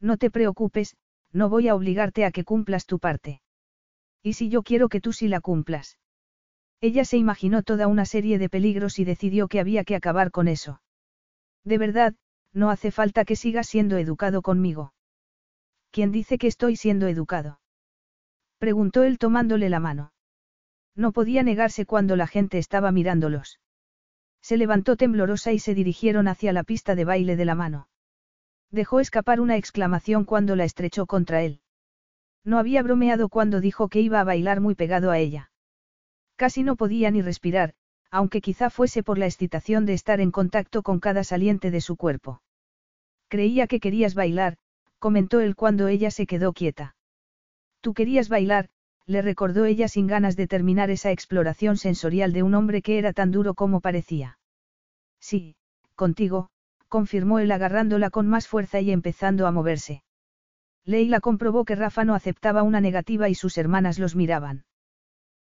No 0.00 0.16
te 0.16 0.30
preocupes, 0.30 0.96
no 1.32 1.48
voy 1.48 1.68
a 1.68 1.74
obligarte 1.74 2.24
a 2.24 2.30
que 2.30 2.44
cumplas 2.44 2.86
tu 2.86 2.98
parte. 2.98 3.40
¿Y 4.22 4.34
si 4.34 4.48
yo 4.48 4.62
quiero 4.62 4.88
que 4.88 5.00
tú 5.00 5.12
sí 5.12 5.28
la 5.28 5.40
cumplas? 5.40 5.98
Ella 6.80 7.04
se 7.04 7.16
imaginó 7.16 7.62
toda 7.62 7.86
una 7.86 8.04
serie 8.04 8.38
de 8.38 8.48
peligros 8.48 8.98
y 8.98 9.04
decidió 9.04 9.48
que 9.48 9.60
había 9.60 9.84
que 9.84 9.96
acabar 9.96 10.30
con 10.30 10.48
eso. 10.48 10.82
De 11.64 11.78
verdad, 11.78 12.14
no 12.52 12.70
hace 12.70 12.90
falta 12.90 13.24
que 13.24 13.36
sigas 13.36 13.66
siendo 13.66 13.96
educado 13.96 14.42
conmigo. 14.42 14.92
¿Quién 15.90 16.12
dice 16.12 16.36
que 16.36 16.46
estoy 16.46 16.76
siendo 16.76 17.06
educado? 17.06 17.60
Preguntó 18.58 19.02
él 19.04 19.18
tomándole 19.18 19.70
la 19.70 19.80
mano. 19.80 20.12
No 20.94 21.12
podía 21.12 21.42
negarse 21.42 21.86
cuando 21.86 22.16
la 22.16 22.26
gente 22.26 22.58
estaba 22.58 22.92
mirándolos. 22.92 23.60
Se 24.46 24.56
levantó 24.56 24.96
temblorosa 24.96 25.50
y 25.52 25.58
se 25.58 25.74
dirigieron 25.74 26.28
hacia 26.28 26.52
la 26.52 26.62
pista 26.62 26.94
de 26.94 27.04
baile 27.04 27.34
de 27.34 27.44
la 27.44 27.56
mano. 27.56 27.88
Dejó 28.70 29.00
escapar 29.00 29.40
una 29.40 29.56
exclamación 29.56 30.24
cuando 30.24 30.54
la 30.54 30.62
estrechó 30.62 31.06
contra 31.06 31.42
él. 31.42 31.58
No 32.44 32.60
había 32.60 32.84
bromeado 32.84 33.28
cuando 33.28 33.60
dijo 33.60 33.88
que 33.88 34.00
iba 34.00 34.20
a 34.20 34.24
bailar 34.24 34.60
muy 34.60 34.76
pegado 34.76 35.10
a 35.10 35.18
ella. 35.18 35.50
Casi 36.36 36.62
no 36.62 36.76
podía 36.76 37.10
ni 37.10 37.22
respirar, 37.22 37.74
aunque 38.12 38.40
quizá 38.40 38.70
fuese 38.70 39.02
por 39.02 39.18
la 39.18 39.26
excitación 39.26 39.84
de 39.84 39.94
estar 39.94 40.20
en 40.20 40.30
contacto 40.30 40.84
con 40.84 41.00
cada 41.00 41.24
saliente 41.24 41.72
de 41.72 41.80
su 41.80 41.96
cuerpo. 41.96 42.40
Creía 43.26 43.66
que 43.66 43.80
querías 43.80 44.14
bailar, 44.14 44.58
comentó 45.00 45.40
él 45.40 45.56
cuando 45.56 45.88
ella 45.88 46.12
se 46.12 46.24
quedó 46.24 46.52
quieta. 46.52 46.94
Tú 47.80 47.94
querías 47.94 48.28
bailar, 48.28 48.68
le 49.06 49.22
recordó 49.22 49.64
ella 49.64 49.88
sin 49.88 50.06
ganas 50.06 50.36
de 50.36 50.48
terminar 50.48 50.90
esa 50.90 51.12
exploración 51.12 51.76
sensorial 51.76 52.32
de 52.32 52.42
un 52.42 52.54
hombre 52.54 52.82
que 52.82 52.98
era 52.98 53.12
tan 53.12 53.30
duro 53.30 53.54
como 53.54 53.80
parecía. 53.80 54.38
Sí, 55.20 55.56
contigo, 55.94 56.48
confirmó 56.88 57.38
él 57.38 57.52
agarrándola 57.52 58.10
con 58.10 58.26
más 58.26 58.48
fuerza 58.48 58.80
y 58.80 58.90
empezando 58.90 59.46
a 59.46 59.52
moverse. 59.52 60.02
Leila 60.84 61.20
comprobó 61.20 61.64
que 61.64 61.74
Rafa 61.74 62.04
no 62.04 62.14
aceptaba 62.14 62.62
una 62.62 62.80
negativa 62.80 63.28
y 63.28 63.34
sus 63.34 63.58
hermanas 63.58 63.98
los 63.98 64.14
miraban. 64.14 64.64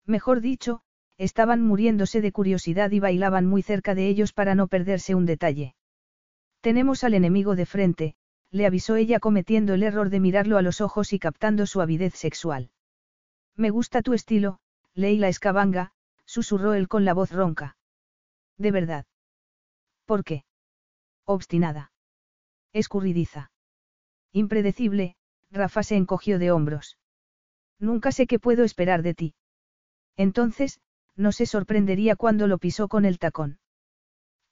Mejor 0.06 0.40
dicho, 0.40 0.82
estaban 1.18 1.62
muriéndose 1.62 2.20
de 2.20 2.32
curiosidad 2.32 2.90
y 2.90 3.00
bailaban 3.00 3.46
muy 3.46 3.62
cerca 3.62 3.94
de 3.94 4.08
ellos 4.08 4.32
para 4.32 4.54
no 4.54 4.66
perderse 4.66 5.14
un 5.14 5.26
detalle. 5.26 5.74
Tenemos 6.60 7.04
al 7.04 7.14
enemigo 7.14 7.56
de 7.56 7.66
frente, 7.66 8.14
le 8.50 8.66
avisó 8.66 8.96
ella 8.96 9.18
cometiendo 9.18 9.74
el 9.74 9.82
error 9.82 10.10
de 10.10 10.20
mirarlo 10.20 10.58
a 10.58 10.62
los 10.62 10.80
ojos 10.80 11.12
y 11.12 11.18
captando 11.18 11.66
su 11.66 11.80
avidez 11.80 12.14
sexual. 12.14 12.70
Me 13.56 13.70
gusta 13.70 14.02
tu 14.02 14.12
estilo, 14.12 14.58
Leila 14.94 15.28
Escabanga, 15.28 15.92
susurró 16.24 16.74
él 16.74 16.88
con 16.88 17.04
la 17.04 17.14
voz 17.14 17.30
ronca. 17.30 17.76
De 18.56 18.70
verdad. 18.70 19.06
¿Por 20.06 20.24
qué? 20.24 20.44
Obstinada. 21.24 21.92
Escurridiza. 22.72 23.50
Impredecible, 24.32 25.16
Rafa 25.50 25.82
se 25.82 25.96
encogió 25.96 26.38
de 26.38 26.50
hombros. 26.50 26.98
Nunca 27.78 28.12
sé 28.12 28.26
qué 28.26 28.38
puedo 28.38 28.64
esperar 28.64 29.02
de 29.02 29.14
ti. 29.14 29.34
Entonces, 30.16 30.80
no 31.16 31.32
se 31.32 31.46
sorprendería 31.46 32.16
cuando 32.16 32.46
lo 32.46 32.58
pisó 32.58 32.88
con 32.88 33.04
el 33.04 33.18
tacón. 33.18 33.58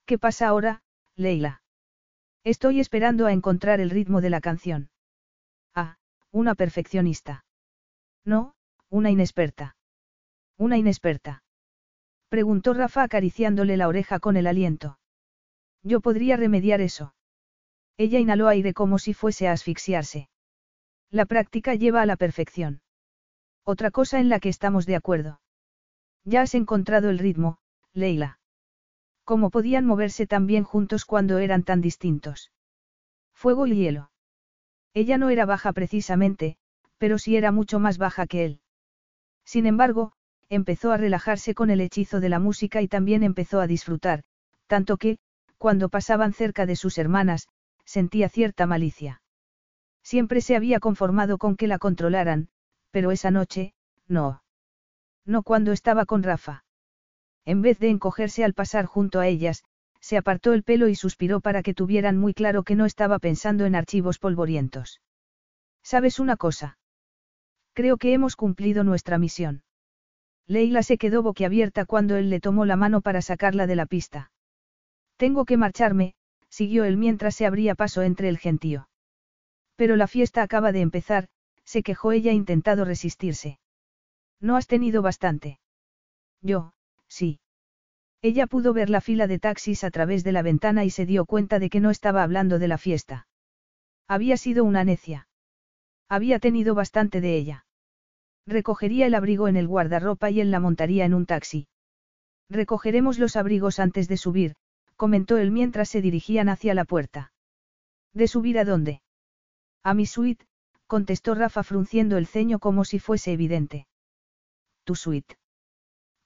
¿Qué 0.04 0.18
pasa 0.18 0.48
ahora, 0.48 0.82
Leila? 1.16 1.62
Estoy 2.44 2.80
esperando 2.80 3.26
a 3.26 3.32
encontrar 3.32 3.80
el 3.80 3.90
ritmo 3.90 4.20
de 4.20 4.30
la 4.30 4.40
canción. 4.40 4.90
Ah, 5.74 5.98
una 6.30 6.54
perfeccionista. 6.54 7.44
No, 8.24 8.54
una 8.90 9.10
inexperta. 9.10 9.76
Una 10.58 10.76
inexperta. 10.76 11.44
Preguntó 12.28 12.74
Rafa 12.74 13.04
acariciándole 13.04 13.76
la 13.76 13.86
oreja 13.86 14.18
con 14.18 14.36
el 14.36 14.48
aliento. 14.48 14.98
Yo 15.82 16.00
podría 16.00 16.36
remediar 16.36 16.80
eso. 16.80 17.14
Ella 17.96 18.18
inhaló 18.18 18.48
aire 18.48 18.74
como 18.74 18.98
si 18.98 19.14
fuese 19.14 19.46
a 19.46 19.52
asfixiarse. 19.52 20.28
La 21.08 21.24
práctica 21.24 21.74
lleva 21.74 22.02
a 22.02 22.06
la 22.06 22.16
perfección. 22.16 22.82
Otra 23.64 23.90
cosa 23.90 24.18
en 24.18 24.28
la 24.28 24.40
que 24.40 24.48
estamos 24.48 24.86
de 24.86 24.96
acuerdo. 24.96 25.40
Ya 26.24 26.42
has 26.42 26.54
encontrado 26.54 27.10
el 27.10 27.18
ritmo, 27.18 27.58
Leila. 27.92 28.40
¿Cómo 29.24 29.50
podían 29.50 29.86
moverse 29.86 30.26
tan 30.26 30.46
bien 30.46 30.64
juntos 30.64 31.04
cuando 31.04 31.38
eran 31.38 31.62
tan 31.62 31.80
distintos? 31.80 32.52
Fuego 33.32 33.66
y 33.66 33.76
hielo. 33.76 34.10
Ella 34.92 35.16
no 35.16 35.30
era 35.30 35.46
baja 35.46 35.72
precisamente, 35.72 36.56
pero 36.98 37.18
sí 37.18 37.36
era 37.36 37.52
mucho 37.52 37.78
más 37.78 37.96
baja 37.96 38.26
que 38.26 38.44
él. 38.44 38.60
Sin 39.50 39.66
embargo, 39.66 40.12
empezó 40.48 40.92
a 40.92 40.96
relajarse 40.96 41.56
con 41.56 41.70
el 41.70 41.80
hechizo 41.80 42.20
de 42.20 42.28
la 42.28 42.38
música 42.38 42.82
y 42.82 42.86
también 42.86 43.24
empezó 43.24 43.58
a 43.60 43.66
disfrutar, 43.66 44.22
tanto 44.68 44.96
que, 44.96 45.18
cuando 45.58 45.88
pasaban 45.88 46.32
cerca 46.32 46.66
de 46.66 46.76
sus 46.76 46.98
hermanas, 46.98 47.48
sentía 47.84 48.28
cierta 48.28 48.66
malicia. 48.66 49.22
Siempre 50.04 50.40
se 50.40 50.54
había 50.54 50.78
conformado 50.78 51.36
con 51.36 51.56
que 51.56 51.66
la 51.66 51.80
controlaran, 51.80 52.48
pero 52.92 53.10
esa 53.10 53.32
noche, 53.32 53.74
no. 54.06 54.44
No 55.26 55.42
cuando 55.42 55.72
estaba 55.72 56.06
con 56.06 56.22
Rafa. 56.22 56.64
En 57.44 57.60
vez 57.60 57.80
de 57.80 57.88
encogerse 57.88 58.44
al 58.44 58.54
pasar 58.54 58.86
junto 58.86 59.18
a 59.18 59.26
ellas, 59.26 59.64
se 60.00 60.16
apartó 60.16 60.52
el 60.52 60.62
pelo 60.62 60.86
y 60.86 60.94
suspiró 60.94 61.40
para 61.40 61.64
que 61.64 61.74
tuvieran 61.74 62.16
muy 62.18 62.34
claro 62.34 62.62
que 62.62 62.76
no 62.76 62.86
estaba 62.86 63.18
pensando 63.18 63.66
en 63.66 63.74
archivos 63.74 64.20
polvorientos. 64.20 65.00
¿Sabes 65.82 66.20
una 66.20 66.36
cosa? 66.36 66.78
Creo 67.72 67.96
que 67.96 68.12
hemos 68.12 68.36
cumplido 68.36 68.84
nuestra 68.84 69.18
misión. 69.18 69.62
Leila 70.46 70.82
se 70.82 70.98
quedó 70.98 71.22
boquiabierta 71.22 71.84
cuando 71.84 72.16
él 72.16 72.28
le 72.28 72.40
tomó 72.40 72.64
la 72.64 72.76
mano 72.76 73.00
para 73.00 73.22
sacarla 73.22 73.66
de 73.66 73.76
la 73.76 73.86
pista. 73.86 74.32
Tengo 75.16 75.44
que 75.44 75.56
marcharme, 75.56 76.14
siguió 76.48 76.84
él 76.84 76.96
mientras 76.96 77.36
se 77.36 77.46
abría 77.46 77.74
paso 77.74 78.02
entre 78.02 78.28
el 78.28 78.38
gentío. 78.38 78.88
Pero 79.76 79.96
la 79.96 80.08
fiesta 80.08 80.42
acaba 80.42 80.72
de 80.72 80.80
empezar, 80.80 81.28
se 81.64 81.82
quejó 81.82 82.12
ella 82.12 82.32
intentado 82.32 82.84
resistirse. 82.84 83.60
No 84.40 84.56
has 84.56 84.66
tenido 84.66 85.02
bastante. 85.02 85.60
Yo, 86.42 86.72
sí. 87.06 87.38
Ella 88.22 88.46
pudo 88.46 88.72
ver 88.72 88.90
la 88.90 89.00
fila 89.00 89.26
de 89.26 89.38
taxis 89.38 89.84
a 89.84 89.90
través 89.90 90.24
de 90.24 90.32
la 90.32 90.42
ventana 90.42 90.84
y 90.84 90.90
se 90.90 91.06
dio 91.06 91.24
cuenta 91.24 91.58
de 91.58 91.70
que 91.70 91.80
no 91.80 91.90
estaba 91.90 92.22
hablando 92.22 92.58
de 92.58 92.68
la 92.68 92.76
fiesta. 92.76 93.28
Había 94.08 94.36
sido 94.36 94.64
una 94.64 94.84
necia. 94.84 95.28
Había 96.10 96.40
tenido 96.40 96.74
bastante 96.74 97.20
de 97.20 97.36
ella. 97.36 97.64
Recogería 98.44 99.06
el 99.06 99.14
abrigo 99.14 99.46
en 99.46 99.56
el 99.56 99.68
guardarropa 99.68 100.28
y 100.28 100.40
él 100.40 100.50
la 100.50 100.58
montaría 100.58 101.04
en 101.04 101.14
un 101.14 101.24
taxi. 101.24 101.68
Recogeremos 102.48 103.20
los 103.20 103.36
abrigos 103.36 103.78
antes 103.78 104.08
de 104.08 104.16
subir, 104.16 104.56
comentó 104.96 105.38
él 105.38 105.52
mientras 105.52 105.88
se 105.88 106.02
dirigían 106.02 106.48
hacia 106.48 106.74
la 106.74 106.84
puerta. 106.84 107.32
¿De 108.12 108.26
subir 108.26 108.58
a 108.58 108.64
dónde? 108.64 109.02
A 109.84 109.94
mi 109.94 110.04
suite, 110.04 110.46
contestó 110.88 111.36
Rafa 111.36 111.62
frunciendo 111.62 112.18
el 112.18 112.26
ceño 112.26 112.58
como 112.58 112.84
si 112.84 112.98
fuese 112.98 113.32
evidente. 113.32 113.86
Tu 114.82 114.96
suite. 114.96 115.36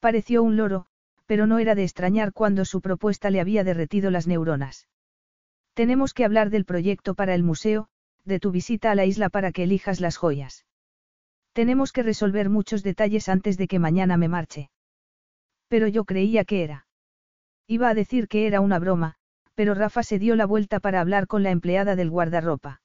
Pareció 0.00 0.42
un 0.42 0.56
loro, 0.56 0.86
pero 1.26 1.46
no 1.46 1.58
era 1.58 1.74
de 1.74 1.84
extrañar 1.84 2.32
cuando 2.32 2.64
su 2.64 2.80
propuesta 2.80 3.28
le 3.28 3.40
había 3.40 3.64
derretido 3.64 4.10
las 4.10 4.26
neuronas. 4.26 4.88
Tenemos 5.74 6.14
que 6.14 6.24
hablar 6.24 6.48
del 6.48 6.64
proyecto 6.64 7.14
para 7.14 7.34
el 7.34 7.42
museo, 7.42 7.90
de 8.24 8.40
tu 8.40 8.50
visita 8.50 8.90
a 8.90 8.94
la 8.94 9.04
isla 9.04 9.28
para 9.28 9.52
que 9.52 9.64
elijas 9.64 10.00
las 10.00 10.16
joyas. 10.16 10.64
Tenemos 11.52 11.92
que 11.92 12.02
resolver 12.02 12.50
muchos 12.50 12.82
detalles 12.82 13.28
antes 13.28 13.56
de 13.56 13.68
que 13.68 13.78
mañana 13.78 14.16
me 14.16 14.28
marche. 14.28 14.70
Pero 15.68 15.88
yo 15.88 16.04
creía 16.04 16.44
que 16.44 16.64
era. 16.64 16.86
Iba 17.66 17.88
a 17.88 17.94
decir 17.94 18.28
que 18.28 18.46
era 18.46 18.60
una 18.60 18.78
broma, 18.78 19.14
pero 19.54 19.74
Rafa 19.74 20.02
se 20.02 20.18
dio 20.18 20.36
la 20.36 20.46
vuelta 20.46 20.80
para 20.80 21.00
hablar 21.00 21.26
con 21.26 21.42
la 21.42 21.50
empleada 21.50 21.96
del 21.96 22.10
guardarropa. 22.10 22.82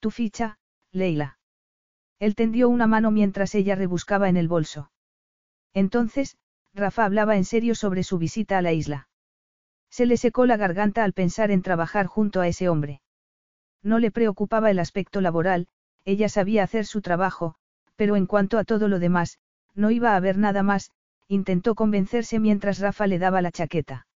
Tu 0.00 0.10
ficha, 0.10 0.58
Leila. 0.90 1.38
Él 2.18 2.34
tendió 2.34 2.68
una 2.68 2.86
mano 2.86 3.10
mientras 3.10 3.54
ella 3.54 3.74
rebuscaba 3.74 4.28
en 4.28 4.36
el 4.36 4.48
bolso. 4.48 4.90
Entonces, 5.74 6.38
Rafa 6.72 7.04
hablaba 7.04 7.36
en 7.36 7.44
serio 7.44 7.74
sobre 7.74 8.02
su 8.02 8.18
visita 8.18 8.58
a 8.58 8.62
la 8.62 8.72
isla. 8.72 9.08
Se 9.90 10.06
le 10.06 10.16
secó 10.16 10.46
la 10.46 10.56
garganta 10.56 11.04
al 11.04 11.12
pensar 11.12 11.50
en 11.50 11.62
trabajar 11.62 12.06
junto 12.06 12.40
a 12.40 12.48
ese 12.48 12.68
hombre. 12.68 13.02
No 13.86 14.00
le 14.00 14.10
preocupaba 14.10 14.72
el 14.72 14.80
aspecto 14.80 15.20
laboral, 15.20 15.68
ella 16.04 16.28
sabía 16.28 16.64
hacer 16.64 16.86
su 16.86 17.02
trabajo, 17.02 17.54
pero 17.94 18.16
en 18.16 18.26
cuanto 18.26 18.58
a 18.58 18.64
todo 18.64 18.88
lo 18.88 18.98
demás, 18.98 19.38
no 19.76 19.92
iba 19.92 20.10
a 20.10 20.16
haber 20.16 20.38
nada 20.38 20.64
más, 20.64 20.90
intentó 21.28 21.76
convencerse 21.76 22.40
mientras 22.40 22.80
Rafa 22.80 23.06
le 23.06 23.20
daba 23.20 23.42
la 23.42 23.52
chaqueta. 23.52 24.08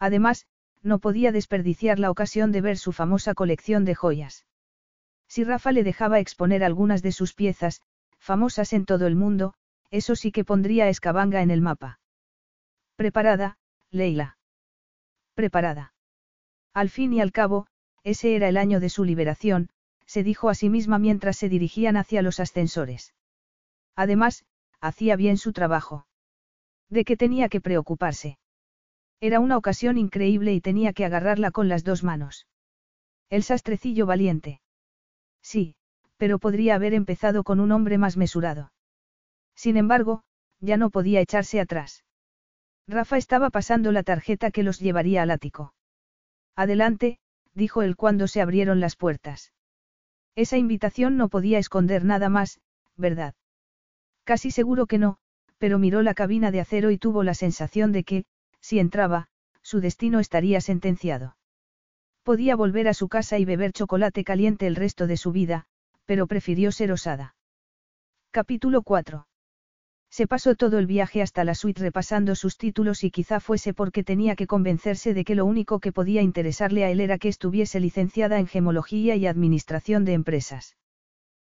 Además, 0.00 0.48
no 0.82 0.98
podía 0.98 1.30
desperdiciar 1.30 2.00
la 2.00 2.10
ocasión 2.10 2.50
de 2.50 2.60
ver 2.60 2.76
su 2.76 2.90
famosa 2.90 3.34
colección 3.34 3.84
de 3.84 3.94
joyas. 3.94 4.46
Si 5.28 5.44
Rafa 5.44 5.70
le 5.70 5.84
dejaba 5.84 6.18
exponer 6.18 6.64
algunas 6.64 7.00
de 7.00 7.12
sus 7.12 7.34
piezas, 7.34 7.82
famosas 8.18 8.72
en 8.72 8.84
todo 8.84 9.06
el 9.06 9.14
mundo, 9.14 9.54
eso 9.92 10.16
sí 10.16 10.32
que 10.32 10.44
pondría 10.44 10.86
a 10.86 10.88
Escabanga 10.88 11.42
en 11.42 11.52
el 11.52 11.60
mapa. 11.60 12.00
Preparada, 12.96 13.58
Leila. 13.92 14.38
Preparada. 15.34 15.94
Al 16.74 16.90
fin 16.90 17.12
y 17.12 17.20
al 17.20 17.30
cabo, 17.30 17.68
ese 18.04 18.36
era 18.36 18.48
el 18.48 18.56
año 18.56 18.80
de 18.80 18.88
su 18.88 19.04
liberación, 19.04 19.68
se 20.06 20.22
dijo 20.22 20.48
a 20.48 20.54
sí 20.54 20.70
misma 20.70 20.98
mientras 20.98 21.36
se 21.36 21.48
dirigían 21.48 21.96
hacia 21.96 22.22
los 22.22 22.40
ascensores. 22.40 23.14
Además, 23.94 24.44
hacía 24.80 25.16
bien 25.16 25.36
su 25.36 25.52
trabajo. 25.52 26.06
¿De 26.88 27.04
qué 27.04 27.16
tenía 27.16 27.48
que 27.48 27.60
preocuparse? 27.60 28.38
Era 29.20 29.40
una 29.40 29.56
ocasión 29.56 29.98
increíble 29.98 30.54
y 30.54 30.60
tenía 30.60 30.92
que 30.92 31.04
agarrarla 31.04 31.50
con 31.50 31.68
las 31.68 31.84
dos 31.84 32.04
manos. 32.04 32.46
El 33.28 33.42
sastrecillo 33.42 34.06
valiente. 34.06 34.60
Sí, 35.42 35.74
pero 36.16 36.38
podría 36.38 36.76
haber 36.76 36.94
empezado 36.94 37.44
con 37.44 37.60
un 37.60 37.72
hombre 37.72 37.98
más 37.98 38.16
mesurado. 38.16 38.72
Sin 39.54 39.76
embargo, 39.76 40.22
ya 40.60 40.76
no 40.76 40.90
podía 40.90 41.20
echarse 41.20 41.60
atrás. 41.60 42.04
Rafa 42.86 43.18
estaba 43.18 43.50
pasando 43.50 43.92
la 43.92 44.02
tarjeta 44.02 44.50
que 44.50 44.62
los 44.62 44.78
llevaría 44.78 45.22
al 45.22 45.30
ático. 45.30 45.74
Adelante, 46.56 47.18
dijo 47.54 47.82
él 47.82 47.96
cuando 47.96 48.28
se 48.28 48.40
abrieron 48.40 48.80
las 48.80 48.96
puertas. 48.96 49.52
Esa 50.34 50.56
invitación 50.56 51.16
no 51.16 51.28
podía 51.28 51.58
esconder 51.58 52.04
nada 52.04 52.28
más, 52.28 52.60
¿verdad? 52.96 53.34
Casi 54.24 54.50
seguro 54.50 54.86
que 54.86 54.98
no, 54.98 55.18
pero 55.58 55.78
miró 55.78 56.02
la 56.02 56.14
cabina 56.14 56.50
de 56.50 56.60
acero 56.60 56.90
y 56.90 56.98
tuvo 56.98 57.22
la 57.22 57.34
sensación 57.34 57.92
de 57.92 58.04
que, 58.04 58.24
si 58.60 58.78
entraba, 58.78 59.28
su 59.62 59.80
destino 59.80 60.20
estaría 60.20 60.60
sentenciado. 60.60 61.36
Podía 62.22 62.56
volver 62.56 62.88
a 62.88 62.94
su 62.94 63.08
casa 63.08 63.38
y 63.38 63.44
beber 63.44 63.72
chocolate 63.72 64.24
caliente 64.24 64.66
el 64.66 64.76
resto 64.76 65.06
de 65.06 65.16
su 65.16 65.32
vida, 65.32 65.66
pero 66.04 66.26
prefirió 66.26 66.72
ser 66.72 66.92
osada. 66.92 67.34
Capítulo 68.30 68.82
4. 68.82 69.27
Se 70.10 70.26
pasó 70.26 70.54
todo 70.54 70.78
el 70.78 70.86
viaje 70.86 71.22
hasta 71.22 71.44
la 71.44 71.54
suite 71.54 71.80
repasando 71.80 72.34
sus 72.34 72.56
títulos 72.56 73.04
y 73.04 73.10
quizá 73.10 73.40
fuese 73.40 73.74
porque 73.74 74.02
tenía 74.02 74.36
que 74.36 74.46
convencerse 74.46 75.14
de 75.14 75.24
que 75.24 75.34
lo 75.34 75.44
único 75.44 75.80
que 75.80 75.92
podía 75.92 76.22
interesarle 76.22 76.84
a 76.84 76.90
él 76.90 77.00
era 77.00 77.18
que 77.18 77.28
estuviese 77.28 77.78
licenciada 77.78 78.38
en 78.38 78.46
gemología 78.46 79.16
y 79.16 79.26
administración 79.26 80.04
de 80.04 80.14
empresas. 80.14 80.76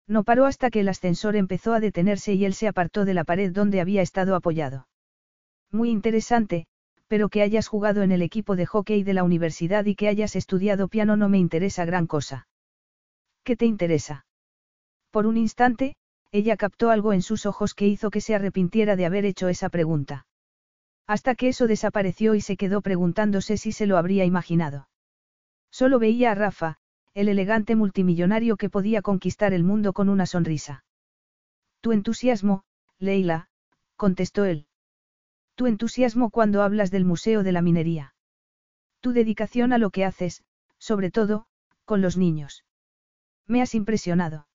No 0.08 0.24
paró 0.24 0.46
hasta 0.46 0.70
que 0.70 0.80
el 0.80 0.90
ascensor 0.90 1.36
empezó 1.36 1.74
a 1.74 1.80
detenerse 1.80 2.34
y 2.34 2.46
él 2.46 2.54
se 2.54 2.68
apartó 2.68 3.06
de 3.06 3.14
la 3.14 3.26
pared 3.26 3.52
donde 3.52 3.82
había 3.82 4.02
estado 4.02 4.36
apoyado. 4.36 4.88
Muy 5.72 5.90
interesante, 5.90 6.66
pero 7.08 7.30
que 7.30 7.42
hayas 7.42 7.68
jugado 7.68 8.04
en 8.04 8.12
el 8.12 8.22
equipo 8.22 8.56
de 8.56 8.66
hockey 8.66 9.04
de 9.04 9.14
la 9.14 9.24
universidad 9.24 9.86
y 9.86 9.96
que 9.96 10.08
hayas 10.08 10.36
estudiado 10.36 10.88
piano 10.88 11.18
no 11.18 11.30
me 11.30 11.38
interesa 11.38 11.86
gran 11.86 12.08
cosa. 12.08 12.48
¿Qué 13.44 13.56
te 13.56 13.66
interesa? 13.66 14.26
Por 15.12 15.26
un 15.26 15.38
instante, 15.38 15.96
ella 16.32 16.58
captó 16.58 16.90
algo 16.90 17.14
en 17.14 17.22
sus 17.22 17.46
ojos 17.46 17.74
que 17.74 17.88
hizo 17.88 18.10
que 18.10 18.22
se 18.22 18.36
arrepintiera 18.36 18.96
de 18.96 19.06
haber 19.06 19.26
hecho 19.26 19.48
esa 19.48 19.70
pregunta. 19.70 20.26
Hasta 21.06 21.36
que 21.36 21.48
eso 21.48 21.68
desapareció 21.68 22.36
y 22.36 22.42
se 22.42 22.58
quedó 22.58 22.82
preguntándose 22.82 23.58
si 23.58 23.72
se 23.72 23.88
lo 23.88 23.98
habría 23.98 24.26
imaginado. 24.26 24.90
Solo 25.72 26.00
veía 26.00 26.32
a 26.32 26.36
Rafa, 26.36 26.78
el 27.14 27.30
elegante 27.30 27.76
multimillonario 27.76 28.58
que 28.58 28.70
podía 28.70 29.02
conquistar 29.02 29.54
el 29.54 29.64
mundo 29.64 29.94
con 29.94 30.10
una 30.10 30.26
sonrisa. 30.26 30.84
Tu 31.82 31.92
entusiasmo, 31.92 32.64
Leila, 33.00 33.50
contestó 33.96 34.46
él. 34.46 34.68
Tu 35.56 35.66
entusiasmo 35.66 36.30
cuando 36.30 36.62
hablas 36.62 36.92
del 36.92 37.06
Museo 37.06 37.44
de 37.44 37.52
la 37.52 37.62
Minería. 37.62 38.14
Tu 39.00 39.14
dedicación 39.14 39.74
a 39.74 39.78
lo 39.78 39.90
que 39.90 40.06
haces, 40.06 40.44
sobre 40.78 41.10
todo, 41.10 41.48
con 41.86 42.02
los 42.02 42.18
niños. 42.18 42.66
Me 43.48 43.62
has 43.62 43.74
impresionado. 43.74 44.47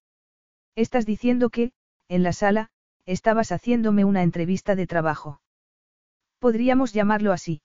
Estás 0.74 1.04
diciendo 1.06 1.50
que, 1.50 1.72
en 2.08 2.22
la 2.22 2.32
sala, 2.32 2.70
estabas 3.04 3.52
haciéndome 3.52 4.04
una 4.04 4.22
entrevista 4.22 4.74
de 4.74 4.86
trabajo. 4.86 5.40
Podríamos 6.38 6.92
llamarlo 6.92 7.32
así. 7.32 7.62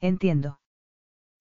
Entiendo. 0.00 0.60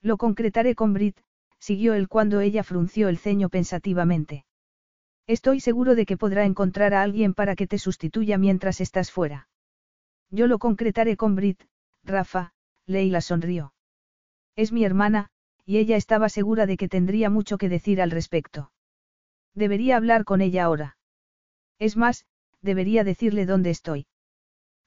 Lo 0.02 0.18
concretaré 0.18 0.76
con 0.76 0.94
Brit, 0.94 1.20
siguió 1.60 1.94
él 1.94 2.08
cuando 2.08 2.40
ella 2.40 2.64
frunció 2.64 3.10
el 3.10 3.18
ceño 3.18 3.50
pensativamente. 3.50 4.46
Estoy 5.28 5.60
seguro 5.60 5.96
de 5.96 6.06
que 6.06 6.16
podrá 6.16 6.46
encontrar 6.46 6.94
a 6.94 7.02
alguien 7.02 7.34
para 7.34 7.56
que 7.56 7.68
te 7.68 7.78
sustituya 7.78 8.38
mientras 8.38 8.80
estás 8.80 9.12
fuera. 9.12 9.50
Yo 10.30 10.48
lo 10.48 10.58
concretaré 10.58 11.18
con 11.18 11.36
Brit, 11.36 11.64
Rafa, 12.04 12.54
Leila 12.86 13.22
sonrió. 13.22 13.74
Es 14.56 14.72
mi 14.72 14.86
hermana, 14.86 15.30
y 15.66 15.78
ella 15.78 15.98
estaba 15.98 16.30
segura 16.30 16.66
de 16.66 16.78
que 16.78 16.88
tendría 16.88 17.30
mucho 17.30 17.58
que 17.58 17.68
decir 17.68 18.02
al 18.02 18.12
respecto. 18.12 18.72
Debería 19.54 19.98
hablar 19.98 20.24
con 20.24 20.42
ella 20.42 20.66
ahora. 20.66 20.98
Es 21.80 21.98
más, 21.98 22.26
debería 22.62 23.04
decirle 23.04 23.46
dónde 23.46 23.70
estoy. 23.70 24.08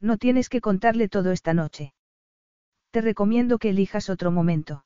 No 0.01 0.17
tienes 0.17 0.49
que 0.49 0.61
contarle 0.61 1.09
todo 1.09 1.33
esta 1.33 1.55
noche. 1.55 1.95
Te 2.91 3.01
recomiendo 3.01 3.59
que 3.59 3.71
elijas 3.71 4.11
otro 4.11 4.31
momento. 4.31 4.85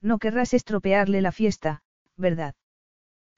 No 0.00 0.18
querrás 0.18 0.52
estropearle 0.52 1.22
la 1.22 1.32
fiesta, 1.32 1.82
¿verdad? 2.16 2.54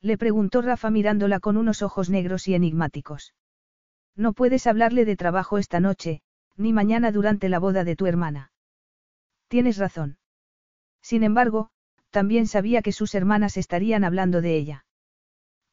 Le 0.01 0.19
preguntó 0.19 0.63
Rafa 0.63 0.91
mirándola 0.91 1.41
con 1.41 1.57
unos 1.57 1.83
ojos 1.83 2.11
negros 2.11 2.49
y 2.49 2.55
enigmáticos. 2.55 3.35
No 4.17 4.33
puedes 4.33 4.67
hablarle 4.67 5.05
de 5.05 5.17
trabajo 5.17 5.59
esta 5.59 5.79
noche, 5.79 6.23
ni 6.57 6.73
mañana 6.73 7.13
durante 7.13 7.49
la 7.49 7.59
boda 7.59 7.85
de 7.85 7.97
tu 7.97 8.07
hermana. 8.07 8.51
Tienes 9.49 9.77
razón. 9.77 10.19
Sin 11.03 11.23
embargo, 11.23 11.71
también 12.11 12.47
sabía 12.47 12.83
que 12.83 12.93
sus 12.93 13.15
hermanas 13.15 13.57
estarían 13.57 14.03
hablando 14.03 14.41
de 14.41 14.57
ella. 14.57 14.86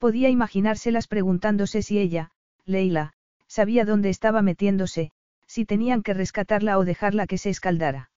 Podía 0.04 0.30
imaginárselas 0.30 1.08
preguntándose 1.08 1.82
si 1.82 1.98
ella, 1.98 2.30
Leila, 2.66 3.14
sabía 3.48 3.86
dónde 3.86 4.10
estaba 4.10 4.42
metiéndose, 4.42 5.12
si 5.48 5.64
tenían 5.64 6.04
que 6.04 6.14
rescatarla 6.14 6.78
o 6.78 6.84
dejarla 6.84 7.26
que 7.26 7.38
se 7.38 7.50
escaldara. 7.50 8.12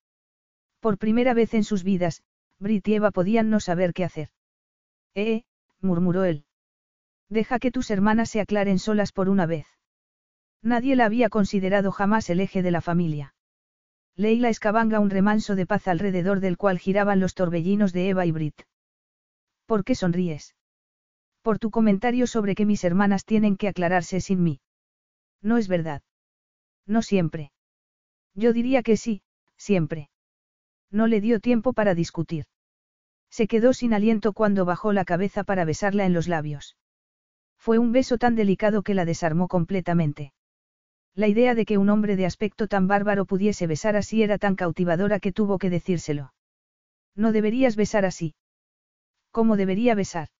Por 0.80 0.98
primera 0.98 1.32
vez 1.32 1.54
en 1.54 1.62
sus 1.62 1.84
vidas, 1.84 2.24
Brit 2.58 2.88
y 2.88 2.94
Eva 2.96 3.12
podían 3.12 3.50
no 3.50 3.60
saber 3.60 3.92
qué 3.92 4.02
hacer. 4.02 4.30
Eh, 5.14 5.44
murmuró 5.80 6.24
él. 6.24 6.44
Deja 7.28 7.60
que 7.60 7.70
tus 7.70 7.88
hermanas 7.92 8.30
se 8.30 8.40
aclaren 8.40 8.80
solas 8.80 9.12
por 9.12 9.28
una 9.28 9.46
vez. 9.46 9.68
Nadie 10.62 10.96
la 10.96 11.04
había 11.04 11.28
considerado 11.28 11.92
jamás 11.92 12.28
el 12.30 12.40
eje 12.40 12.62
de 12.62 12.72
la 12.72 12.80
familia. 12.80 13.36
Leila 14.16 14.48
escabanga 14.48 14.98
un 14.98 15.10
remanso 15.10 15.54
de 15.54 15.66
paz 15.66 15.86
alrededor 15.86 16.40
del 16.40 16.56
cual 16.56 16.80
giraban 16.80 17.20
los 17.20 17.34
torbellinos 17.34 17.92
de 17.92 18.08
Eva 18.08 18.26
y 18.26 18.32
Brit. 18.32 18.62
¿Por 19.66 19.84
qué 19.84 19.94
sonríes? 19.94 20.56
Por 21.47 21.60
tu 21.60 21.70
comentario 21.70 22.27
sobre 22.27 22.56
que 22.56 22.66
mis 22.66 22.82
hermanas 22.82 23.24
tienen 23.24 23.56
que 23.56 23.68
aclararse 23.68 24.20
sin 24.20 24.43
mí. 24.43 24.59
No 25.40 25.59
es 25.59 25.68
verdad. 25.68 26.02
No 26.89 27.02
siempre. 27.02 27.52
Yo 28.35 28.52
diría 28.52 28.82
que 28.82 28.97
sí, 28.97 29.23
siempre. 29.56 30.10
No 30.90 31.06
le 31.06 31.20
dio 31.20 31.39
tiempo 31.39 31.73
para 31.73 31.94
discutir. 31.94 32.47
Se 33.31 33.47
quedó 33.47 33.74
sin 33.74 33.94
aliento 33.94 34.32
cuando 34.32 34.64
bajó 34.64 34.93
la 34.93 35.05
cabeza 35.05 35.44
para 35.44 35.64
besarla 35.64 36.05
en 36.05 36.14
los 36.14 36.27
labios. 36.27 36.77
Fue 37.56 37.78
un 37.78 37.93
beso 37.93 38.18
tan 38.18 38.35
delicado 38.35 38.82
que 38.82 38.94
la 38.94 39.05
desarmó 39.05 39.47
completamente. 39.47 40.32
La 41.14 41.28
idea 41.28 41.55
de 41.55 41.64
que 41.64 41.78
un 41.78 41.90
hombre 41.90 42.16
de 42.16 42.27
aspecto 42.27 42.66
tan 42.66 42.89
bárbaro 42.89 43.24
pudiese 43.24 43.68
besar 43.68 43.94
así 43.94 44.24
era 44.24 44.39
tan 44.39 44.56
cautivadora 44.56 45.20
que 45.20 45.31
tuvo 45.31 45.59
que 45.59 45.70
decírselo. 45.70 46.35
No 47.14 47.31
deberías 47.31 47.77
besar 47.77 48.05
así. 48.05 48.35
¿Cómo 49.31 49.56
debería 49.56 49.94
besar? 49.94 50.31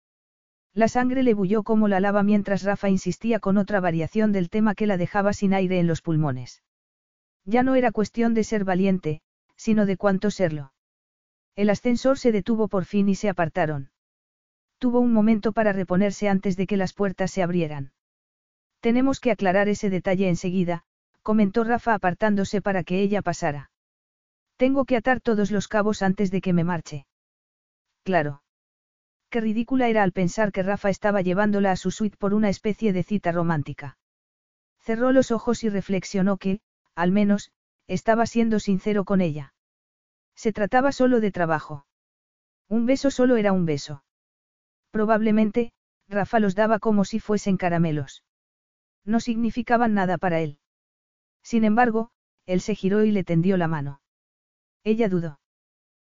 La 0.77 0.89
sangre 0.89 1.23
le 1.23 1.33
bulló 1.33 1.63
como 1.63 1.89
la 1.89 2.01
lava 2.01 2.23
mientras 2.23 2.63
Rafa 2.63 2.91
insistía 2.91 3.41
con 3.41 3.57
otra 3.57 3.81
variación 3.81 4.31
del 4.31 4.51
tema 4.51 4.75
que 4.75 4.87
la 4.87 4.99
dejaba 4.99 5.33
sin 5.33 5.55
aire 5.55 5.79
en 5.79 5.87
los 5.87 6.03
pulmones. 6.03 6.63
Ya 7.47 7.63
no 7.63 7.77
era 7.77 7.93
cuestión 7.93 8.35
de 8.35 8.45
ser 8.45 8.65
valiente, 8.65 9.23
sino 9.57 9.87
de 9.87 9.97
cuánto 9.97 10.31
serlo. 10.31 10.75
El 11.55 11.71
ascensor 11.71 12.19
se 12.19 12.31
detuvo 12.31 12.69
por 12.69 12.85
fin 12.85 13.09
y 13.09 13.15
se 13.15 13.31
apartaron. 13.31 13.89
Tuvo 14.77 15.01
un 15.01 15.15
momento 15.15 15.53
para 15.53 15.73
reponerse 15.73 16.29
antes 16.29 16.59
de 16.59 16.67
que 16.67 16.77
las 16.77 16.93
puertas 16.93 17.31
se 17.31 17.43
abrieran. 17.43 17.93
Tenemos 18.81 19.19
que 19.19 19.31
aclarar 19.31 19.71
ese 19.71 19.89
detalle 19.89 20.29
enseguida, 20.29 20.85
comentó 21.23 21.65
Rafa 21.65 21.95
apartándose 21.95 22.61
para 22.61 22.85
que 22.85 23.01
ella 23.01 23.23
pasara. 23.23 23.71
Tengo 24.59 24.85
que 24.85 24.99
atar 24.99 25.23
todos 25.23 25.51
los 25.51 25.69
cabos 25.69 26.03
antes 26.03 26.31
de 26.31 26.43
que 26.43 26.53
me 26.53 26.65
marche. 26.65 27.07
Claro. 28.05 28.43
Ridícula 29.41 29.89
era 29.89 30.03
al 30.03 30.13
pensar 30.13 30.53
que 30.53 30.63
Rafa 30.63 30.91
estaba 30.91 31.23
llevándola 31.23 31.73
a 31.73 31.77
su 31.77 31.91
suite 31.91 32.17
por 32.17 32.35
una 32.35 32.49
especie 32.49 32.93
de 32.93 33.03
cita 33.03 33.33
romántica. 33.33 33.99
Cerró 34.81 35.13
los 35.13 35.31
ojos 35.31 35.65
y 35.65 35.69
reflexionó 35.69 36.37
que, 36.37 36.61
al 36.95 37.13
menos, 37.13 37.53
estaba 37.89 38.27
siendo 38.27 38.61
sincero 38.61 39.05
con 39.05 39.21
ella. 39.21 39.55
Se 40.35 40.53
trataba 40.53 40.93
solo 40.93 41.21
de 41.21 41.33
trabajo. 41.33 41.87
Un 42.69 42.87
beso 42.87 43.11
solo 43.11 43.37
era 43.37 43.53
un 43.53 43.65
beso. 43.65 44.05
Probablemente, 44.91 45.73
Rafa 46.09 46.41
los 46.41 46.55
daba 46.55 46.79
como 46.79 47.05
si 47.05 47.21
fuesen 47.21 47.57
caramelos. 47.57 48.25
No 49.05 49.21
significaban 49.21 49.95
nada 49.95 50.19
para 50.19 50.41
él. 50.41 50.59
Sin 51.43 51.65
embargo, 51.65 52.11
él 52.45 52.61
se 52.61 52.75
giró 52.75 53.05
y 53.05 53.11
le 53.11 53.25
tendió 53.25 53.57
la 53.57 53.69
mano. 53.69 54.01
Ella 54.85 55.09
dudó. 55.09 55.41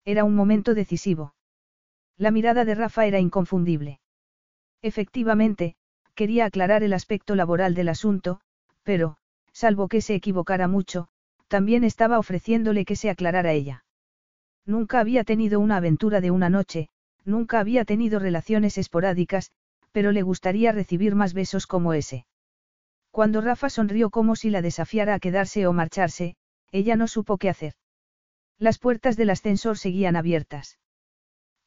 Era 0.06 0.24
un 0.24 0.36
momento 0.36 0.74
decisivo. 0.74 1.34
La 2.20 2.32
mirada 2.32 2.66
de 2.66 2.76
Rafa 2.76 3.06
era 3.06 3.20
inconfundible. 3.20 4.02
Efectivamente, 4.82 5.76
quería 6.16 6.46
aclarar 6.46 6.84
el 6.84 6.92
aspecto 6.92 7.34
laboral 7.34 7.74
del 7.74 7.88
asunto, 7.88 8.42
pero, 8.84 9.16
salvo 9.54 9.88
que 9.88 10.02
se 10.02 10.16
equivocara 10.16 10.68
mucho, 10.68 11.08
también 11.48 11.86
estaba 11.86 12.20
ofreciéndole 12.20 12.84
que 12.84 12.98
se 12.98 13.10
aclarara 13.10 13.54
ella. 13.54 13.86
Nunca 14.66 15.00
había 15.00 15.24
tenido 15.24 15.62
una 15.62 15.78
aventura 15.78 16.20
de 16.20 16.30
una 16.30 16.50
noche, 16.50 16.90
nunca 17.24 17.62
había 17.62 17.86
tenido 17.86 18.20
relaciones 18.20 18.78
esporádicas, 18.78 19.52
pero 19.94 20.12
le 20.12 20.22
gustaría 20.22 20.74
recibir 20.74 21.16
más 21.16 21.34
besos 21.34 21.68
como 21.68 21.94
ese. 21.94 22.26
Cuando 23.12 23.40
Rafa 23.40 23.70
sonrió 23.70 24.10
como 24.10 24.36
si 24.36 24.50
la 24.50 24.62
desafiara 24.62 25.14
a 25.14 25.20
quedarse 25.20 25.66
o 25.68 25.72
marcharse, 25.72 26.36
ella 26.74 26.98
no 26.98 27.08
supo 27.08 27.38
qué 27.38 27.48
hacer. 27.48 27.76
Las 28.58 28.78
puertas 28.78 29.16
del 29.16 29.30
ascensor 29.30 29.78
seguían 29.78 30.18
abiertas. 30.18 30.78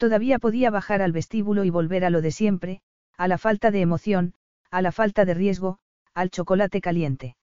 Todavía 0.02 0.40
podía 0.40 0.68
bajar 0.72 1.00
al 1.00 1.12
vestíbulo 1.12 1.62
y 1.62 1.70
volver 1.70 2.04
a 2.04 2.10
lo 2.10 2.22
de 2.22 2.32
siempre, 2.32 2.80
a 3.16 3.28
la 3.28 3.38
falta 3.38 3.70
de 3.70 3.82
emoción, 3.82 4.34
a 4.68 4.82
la 4.82 4.90
falta 4.90 5.24
de 5.24 5.32
riesgo, 5.32 5.78
al 6.12 6.28
chocolate 6.28 6.80
caliente. 6.80 7.36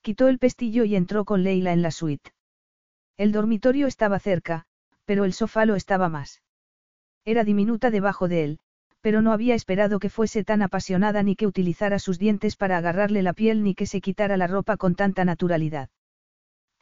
Quitó 0.00 0.28
el 0.28 0.38
pestillo 0.38 0.84
y 0.84 0.94
entró 0.94 1.24
con 1.24 1.42
Leila 1.42 1.72
en 1.72 1.82
la 1.82 1.90
suite. 1.90 2.30
El 3.16 3.32
dormitorio 3.32 3.88
estaba 3.88 4.20
cerca, 4.20 4.64
pero 5.06 5.24
el 5.24 5.32
sofá 5.32 5.66
lo 5.66 5.74
estaba 5.74 6.08
más. 6.08 6.40
Era 7.24 7.42
diminuta 7.42 7.90
debajo 7.90 8.28
de 8.28 8.44
él, 8.44 8.60
pero 9.00 9.20
no 9.20 9.32
había 9.32 9.56
esperado 9.56 9.98
que 9.98 10.08
fuese 10.08 10.44
tan 10.44 10.62
apasionada 10.62 11.24
ni 11.24 11.34
que 11.34 11.48
utilizara 11.48 11.98
sus 11.98 12.16
dientes 12.16 12.54
para 12.54 12.78
agarrarle 12.78 13.24
la 13.24 13.32
piel 13.32 13.64
ni 13.64 13.74
que 13.74 13.86
se 13.86 14.00
quitara 14.00 14.36
la 14.36 14.46
ropa 14.46 14.76
con 14.76 14.94
tanta 14.94 15.24
naturalidad. 15.24 15.90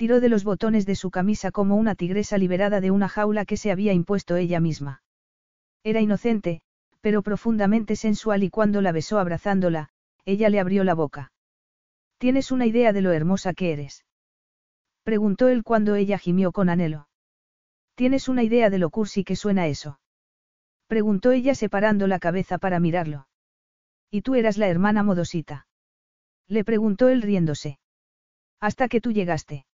Tiró 0.00 0.18
de 0.20 0.30
los 0.30 0.44
botones 0.44 0.86
de 0.86 0.94
su 0.94 1.10
camisa 1.10 1.50
como 1.50 1.76
una 1.76 1.94
tigresa 1.94 2.38
liberada 2.38 2.80
de 2.80 2.90
una 2.90 3.06
jaula 3.06 3.44
que 3.44 3.58
se 3.58 3.70
había 3.70 3.92
impuesto 3.92 4.36
ella 4.36 4.58
misma. 4.58 5.02
Era 5.84 6.00
inocente, 6.00 6.62
pero 7.02 7.20
profundamente 7.20 7.96
sensual 7.96 8.42
y 8.42 8.48
cuando 8.48 8.80
la 8.80 8.92
besó 8.92 9.18
abrazándola, 9.18 9.90
ella 10.24 10.48
le 10.48 10.58
abrió 10.58 10.84
la 10.84 10.94
boca. 10.94 11.32
¿Tienes 12.16 12.50
una 12.50 12.64
idea 12.64 12.94
de 12.94 13.02
lo 13.02 13.12
hermosa 13.12 13.52
que 13.52 13.72
eres? 13.74 14.06
Preguntó 15.02 15.48
él 15.48 15.64
cuando 15.64 15.96
ella 15.96 16.16
gimió 16.16 16.50
con 16.50 16.70
anhelo. 16.70 17.06
¿Tienes 17.94 18.30
una 18.30 18.42
idea 18.42 18.70
de 18.70 18.78
lo 18.78 18.88
cursi 18.88 19.22
que 19.22 19.36
suena 19.36 19.66
eso? 19.66 20.00
Preguntó 20.86 21.30
ella 21.30 21.54
separando 21.54 22.06
la 22.06 22.20
cabeza 22.20 22.56
para 22.56 22.80
mirarlo. 22.80 23.28
¿Y 24.10 24.22
tú 24.22 24.34
eras 24.34 24.56
la 24.56 24.68
hermana 24.68 25.02
modosita? 25.02 25.66
Le 26.48 26.64
preguntó 26.64 27.10
él 27.10 27.20
riéndose. 27.20 27.78
Hasta 28.60 28.88
que 28.88 29.02
tú 29.02 29.12
llegaste. 29.12 29.66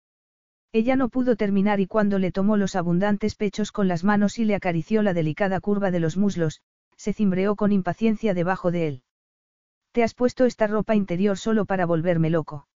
Ella 0.75 0.97
no 0.97 1.07
pudo 1.07 1.37
terminar 1.37 1.79
y 1.79 1.87
cuando 1.87 2.19
le 2.19 2.33
tomó 2.33 2.57
los 2.57 2.75
abundantes 2.75 3.35
pechos 3.35 3.71
con 3.71 3.87
las 3.87 4.03
manos 4.03 4.39
y 4.39 4.43
le 4.43 4.55
acarició 4.55 5.03
la 5.03 5.13
delicada 5.13 5.61
curva 5.61 5.89
de 5.89 6.01
los 6.01 6.17
muslos, 6.17 6.59
se 6.97 7.13
cimbreó 7.13 7.55
con 7.55 7.71
impaciencia 7.71 8.33
debajo 8.33 8.71
de 8.71 8.87
él. 8.89 9.03
Te 9.93 10.03
has 10.03 10.13
puesto 10.13 10.43
esta 10.43 10.67
ropa 10.67 10.93
interior 10.93 11.37
solo 11.37 11.63
para 11.63 11.85
volverme 11.85 12.29
loco. 12.29 12.67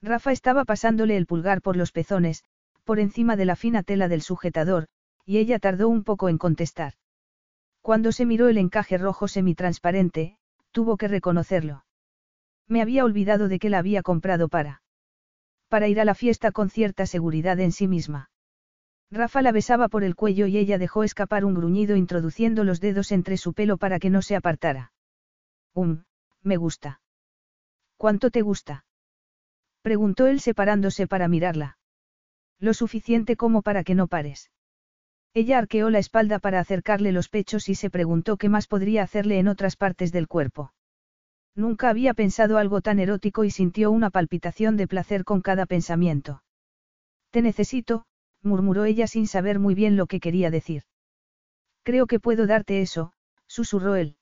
Rafa 0.00 0.32
estaba 0.32 0.64
pasándole 0.64 1.18
el 1.18 1.26
pulgar 1.26 1.60
por 1.60 1.76
los 1.76 1.92
pezones, 1.92 2.44
por 2.84 2.98
encima 2.98 3.36
de 3.36 3.44
la 3.44 3.56
fina 3.56 3.82
tela 3.82 4.08
del 4.08 4.22
sujetador, 4.22 4.86
y 5.26 5.36
ella 5.36 5.58
tardó 5.58 5.90
un 5.90 6.04
poco 6.04 6.30
en 6.30 6.38
contestar. 6.38 6.94
Cuando 7.82 8.10
se 8.10 8.24
miró 8.24 8.48
el 8.48 8.56
encaje 8.56 8.96
rojo 8.96 9.28
semitransparente, 9.28 10.38
tuvo 10.72 10.96
que 10.96 11.08
reconocerlo. 11.08 11.84
Me 12.66 12.80
había 12.80 13.04
olvidado 13.04 13.48
de 13.48 13.58
que 13.58 13.68
la 13.68 13.80
había 13.80 14.00
comprado 14.02 14.48
para 14.48 14.80
para 15.68 15.88
ir 15.88 16.00
a 16.00 16.04
la 16.04 16.14
fiesta 16.14 16.52
con 16.52 16.70
cierta 16.70 17.06
seguridad 17.06 17.60
en 17.60 17.72
sí 17.72 17.86
misma. 17.86 18.30
Rafa 19.10 19.40
la 19.40 19.52
besaba 19.52 19.88
por 19.88 20.04
el 20.04 20.16
cuello 20.16 20.46
y 20.46 20.58
ella 20.58 20.76
dejó 20.76 21.02
escapar 21.04 21.44
un 21.44 21.54
gruñido 21.54 21.96
introduciendo 21.96 22.64
los 22.64 22.80
dedos 22.80 23.12
entre 23.12 23.36
su 23.36 23.54
pelo 23.54 23.78
para 23.78 23.98
que 23.98 24.10
no 24.10 24.20
se 24.20 24.36
apartara. 24.36 24.92
Um, 25.74 26.02
me 26.42 26.56
gusta. 26.56 27.00
¿Cuánto 27.96 28.30
te 28.30 28.42
gusta? 28.42 28.84
Preguntó 29.82 30.26
él 30.26 30.40
separándose 30.40 31.06
para 31.06 31.28
mirarla. 31.28 31.78
Lo 32.58 32.74
suficiente 32.74 33.36
como 33.36 33.62
para 33.62 33.84
que 33.84 33.94
no 33.94 34.08
pares. 34.08 34.50
Ella 35.34 35.58
arqueó 35.58 35.88
la 35.90 35.98
espalda 35.98 36.38
para 36.38 36.60
acercarle 36.60 37.12
los 37.12 37.28
pechos 37.28 37.68
y 37.68 37.74
se 37.74 37.90
preguntó 37.90 38.36
qué 38.36 38.48
más 38.48 38.66
podría 38.66 39.02
hacerle 39.02 39.38
en 39.38 39.48
otras 39.48 39.76
partes 39.76 40.12
del 40.12 40.26
cuerpo. 40.26 40.72
Nunca 41.58 41.88
había 41.88 42.14
pensado 42.14 42.56
algo 42.56 42.82
tan 42.82 43.00
erótico 43.00 43.42
y 43.42 43.50
sintió 43.50 43.90
una 43.90 44.10
palpitación 44.10 44.76
de 44.76 44.86
placer 44.86 45.24
con 45.24 45.40
cada 45.40 45.66
pensamiento. 45.66 46.40
Te 47.30 47.42
necesito, 47.42 48.04
murmuró 48.44 48.84
ella 48.84 49.08
sin 49.08 49.26
saber 49.26 49.58
muy 49.58 49.74
bien 49.74 49.96
lo 49.96 50.06
que 50.06 50.20
quería 50.20 50.52
decir. 50.52 50.84
Creo 51.82 52.06
que 52.06 52.20
puedo 52.20 52.46
darte 52.46 52.80
eso, 52.80 53.12
susurró 53.48 53.96
él. 53.96 54.14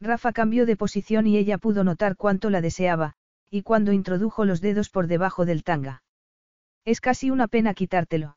Rafa 0.00 0.32
cambió 0.32 0.66
de 0.66 0.76
posición 0.76 1.28
y 1.28 1.36
ella 1.36 1.58
pudo 1.58 1.84
notar 1.84 2.16
cuánto 2.16 2.50
la 2.50 2.60
deseaba, 2.60 3.14
y 3.48 3.62
cuando 3.62 3.92
introdujo 3.92 4.44
los 4.44 4.60
dedos 4.60 4.90
por 4.90 5.06
debajo 5.06 5.46
del 5.46 5.62
tanga. 5.62 6.02
Es 6.84 7.00
casi 7.00 7.30
una 7.30 7.46
pena 7.46 7.72
quitártelo. 7.72 8.36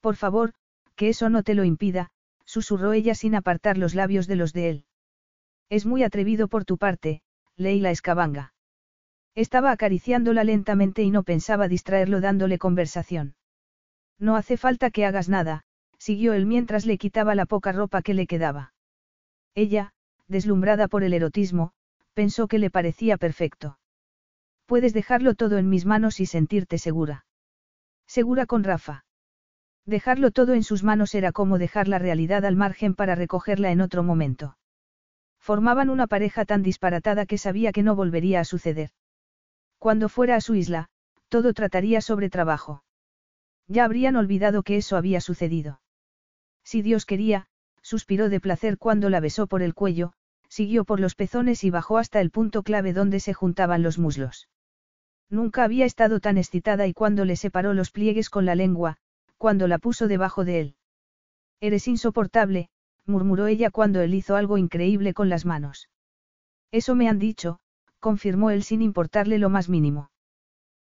Por 0.00 0.14
favor, 0.14 0.52
que 0.94 1.08
eso 1.08 1.30
no 1.30 1.42
te 1.42 1.54
lo 1.54 1.64
impida, 1.64 2.12
susurró 2.44 2.92
ella 2.92 3.16
sin 3.16 3.34
apartar 3.34 3.76
los 3.76 3.96
labios 3.96 4.28
de 4.28 4.36
los 4.36 4.52
de 4.52 4.70
él. 4.70 4.84
Es 5.68 5.84
muy 5.84 6.04
atrevido 6.04 6.46
por 6.46 6.64
tu 6.64 6.78
parte, 6.78 7.22
Leila 7.56 7.90
Escabanga. 7.90 8.52
Estaba 9.36 9.70
acariciándola 9.70 10.42
lentamente 10.42 11.02
y 11.02 11.10
no 11.10 11.22
pensaba 11.22 11.68
distraerlo 11.68 12.20
dándole 12.20 12.58
conversación. 12.58 13.36
No 14.18 14.36
hace 14.36 14.56
falta 14.56 14.90
que 14.90 15.06
hagas 15.06 15.28
nada, 15.28 15.62
siguió 15.98 16.32
él 16.34 16.46
mientras 16.46 16.84
le 16.84 16.98
quitaba 16.98 17.34
la 17.34 17.46
poca 17.46 17.72
ropa 17.72 18.02
que 18.02 18.14
le 18.14 18.26
quedaba. 18.26 18.72
Ella, 19.54 19.92
deslumbrada 20.26 20.88
por 20.88 21.04
el 21.04 21.14
erotismo, 21.14 21.72
pensó 22.12 22.48
que 22.48 22.58
le 22.58 22.70
parecía 22.70 23.18
perfecto. 23.18 23.78
Puedes 24.66 24.92
dejarlo 24.92 25.34
todo 25.34 25.58
en 25.58 25.68
mis 25.68 25.84
manos 25.84 26.20
y 26.20 26.26
sentirte 26.26 26.78
segura. 26.78 27.24
Segura 28.06 28.46
con 28.46 28.64
Rafa. 28.64 29.04
Dejarlo 29.86 30.30
todo 30.30 30.54
en 30.54 30.64
sus 30.64 30.82
manos 30.82 31.14
era 31.14 31.30
como 31.30 31.58
dejar 31.58 31.86
la 31.86 31.98
realidad 31.98 32.44
al 32.44 32.56
margen 32.56 32.94
para 32.94 33.14
recogerla 33.14 33.70
en 33.70 33.80
otro 33.80 34.02
momento. 34.02 34.56
Formaban 35.44 35.90
una 35.90 36.06
pareja 36.06 36.46
tan 36.46 36.62
disparatada 36.62 37.26
que 37.26 37.36
sabía 37.36 37.70
que 37.70 37.82
no 37.82 37.94
volvería 37.94 38.40
a 38.40 38.46
suceder. 38.46 38.92
Cuando 39.78 40.08
fuera 40.08 40.36
a 40.36 40.40
su 40.40 40.54
isla, 40.54 40.88
todo 41.28 41.52
trataría 41.52 42.00
sobre 42.00 42.30
trabajo. 42.30 42.82
Ya 43.68 43.84
habrían 43.84 44.16
olvidado 44.16 44.62
que 44.62 44.78
eso 44.78 44.96
había 44.96 45.20
sucedido. 45.20 45.82
Si 46.62 46.80
Dios 46.80 47.04
quería, 47.04 47.46
suspiró 47.82 48.30
de 48.30 48.40
placer 48.40 48.78
cuando 48.78 49.10
la 49.10 49.20
besó 49.20 49.46
por 49.46 49.60
el 49.60 49.74
cuello, 49.74 50.14
siguió 50.48 50.86
por 50.86 50.98
los 50.98 51.14
pezones 51.14 51.62
y 51.62 51.68
bajó 51.68 51.98
hasta 51.98 52.22
el 52.22 52.30
punto 52.30 52.62
clave 52.62 52.94
donde 52.94 53.20
se 53.20 53.34
juntaban 53.34 53.82
los 53.82 53.98
muslos. 53.98 54.48
Nunca 55.28 55.62
había 55.62 55.84
estado 55.84 56.20
tan 56.20 56.38
excitada 56.38 56.86
y 56.86 56.94
cuando 56.94 57.26
le 57.26 57.36
separó 57.36 57.74
los 57.74 57.90
pliegues 57.90 58.30
con 58.30 58.46
la 58.46 58.54
lengua, 58.54 58.96
cuando 59.36 59.68
la 59.68 59.76
puso 59.76 60.08
debajo 60.08 60.46
de 60.46 60.60
él. 60.60 60.76
Eres 61.60 61.86
insoportable, 61.86 62.70
murmuró 63.06 63.46
ella 63.46 63.70
cuando 63.70 64.00
él 64.00 64.14
hizo 64.14 64.36
algo 64.36 64.58
increíble 64.58 65.14
con 65.14 65.28
las 65.28 65.44
manos. 65.44 65.88
Eso 66.70 66.94
me 66.94 67.08
han 67.08 67.18
dicho, 67.18 67.60
confirmó 68.00 68.50
él 68.50 68.62
sin 68.62 68.82
importarle 68.82 69.38
lo 69.38 69.48
más 69.48 69.68
mínimo. 69.68 70.10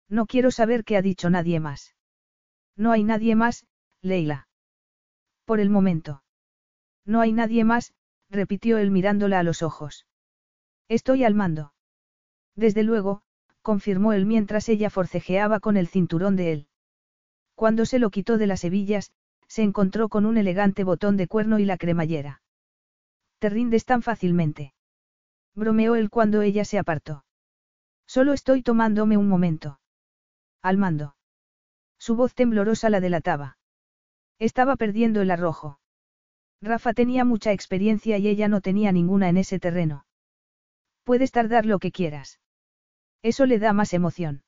No 0.08 0.26
quiero 0.26 0.50
saber 0.50 0.84
qué 0.84 0.96
ha 0.96 1.02
dicho 1.02 1.30
nadie 1.30 1.60
más. 1.60 1.94
No 2.76 2.92
hay 2.92 3.04
nadie 3.04 3.34
más, 3.34 3.66
Leila. 4.02 4.48
Por 5.44 5.60
el 5.60 5.70
momento. 5.70 6.22
No 7.04 7.20
hay 7.20 7.32
nadie 7.32 7.64
más, 7.64 7.92
repitió 8.28 8.78
él 8.78 8.90
mirándola 8.90 9.40
a 9.40 9.42
los 9.42 9.62
ojos. 9.62 10.06
Estoy 10.88 11.24
al 11.24 11.34
mando. 11.34 11.72
Desde 12.56 12.82
luego, 12.82 13.22
confirmó 13.62 14.12
él 14.12 14.26
mientras 14.26 14.68
ella 14.68 14.90
forcejeaba 14.90 15.60
con 15.60 15.76
el 15.76 15.88
cinturón 15.88 16.36
de 16.36 16.52
él. 16.52 16.66
Cuando 17.54 17.84
se 17.84 17.98
lo 17.98 18.10
quitó 18.10 18.38
de 18.38 18.46
las 18.46 18.64
hebillas, 18.64 19.12
se 19.50 19.64
encontró 19.64 20.08
con 20.08 20.26
un 20.26 20.38
elegante 20.38 20.84
botón 20.84 21.16
de 21.16 21.26
cuerno 21.26 21.58
y 21.58 21.64
la 21.64 21.76
cremallera. 21.76 22.40
Te 23.40 23.48
rindes 23.48 23.84
tan 23.84 24.00
fácilmente. 24.00 24.74
Bromeó 25.56 25.96
él 25.96 26.08
cuando 26.08 26.40
ella 26.42 26.64
se 26.64 26.78
apartó. 26.78 27.24
Solo 28.06 28.32
estoy 28.32 28.62
tomándome 28.62 29.16
un 29.16 29.28
momento. 29.28 29.80
Al 30.62 30.76
mando. 30.76 31.16
Su 31.98 32.14
voz 32.14 32.32
temblorosa 32.34 32.90
la 32.90 33.00
delataba. 33.00 33.58
Estaba 34.38 34.76
perdiendo 34.76 35.20
el 35.20 35.32
arrojo. 35.32 35.80
Rafa 36.62 36.94
tenía 36.94 37.24
mucha 37.24 37.50
experiencia 37.50 38.18
y 38.18 38.28
ella 38.28 38.46
no 38.46 38.60
tenía 38.60 38.92
ninguna 38.92 39.28
en 39.30 39.36
ese 39.36 39.58
terreno. 39.58 40.06
Puedes 41.02 41.32
tardar 41.32 41.66
lo 41.66 41.80
que 41.80 41.90
quieras. 41.90 42.38
Eso 43.22 43.46
le 43.46 43.58
da 43.58 43.72
más 43.72 43.94
emoción. 43.94 44.44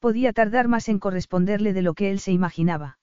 Podía 0.00 0.32
tardar 0.32 0.66
más 0.66 0.88
en 0.88 0.98
corresponderle 0.98 1.72
de 1.72 1.82
lo 1.82 1.94
que 1.94 2.10
él 2.10 2.18
se 2.18 2.32
imaginaba. 2.32 2.97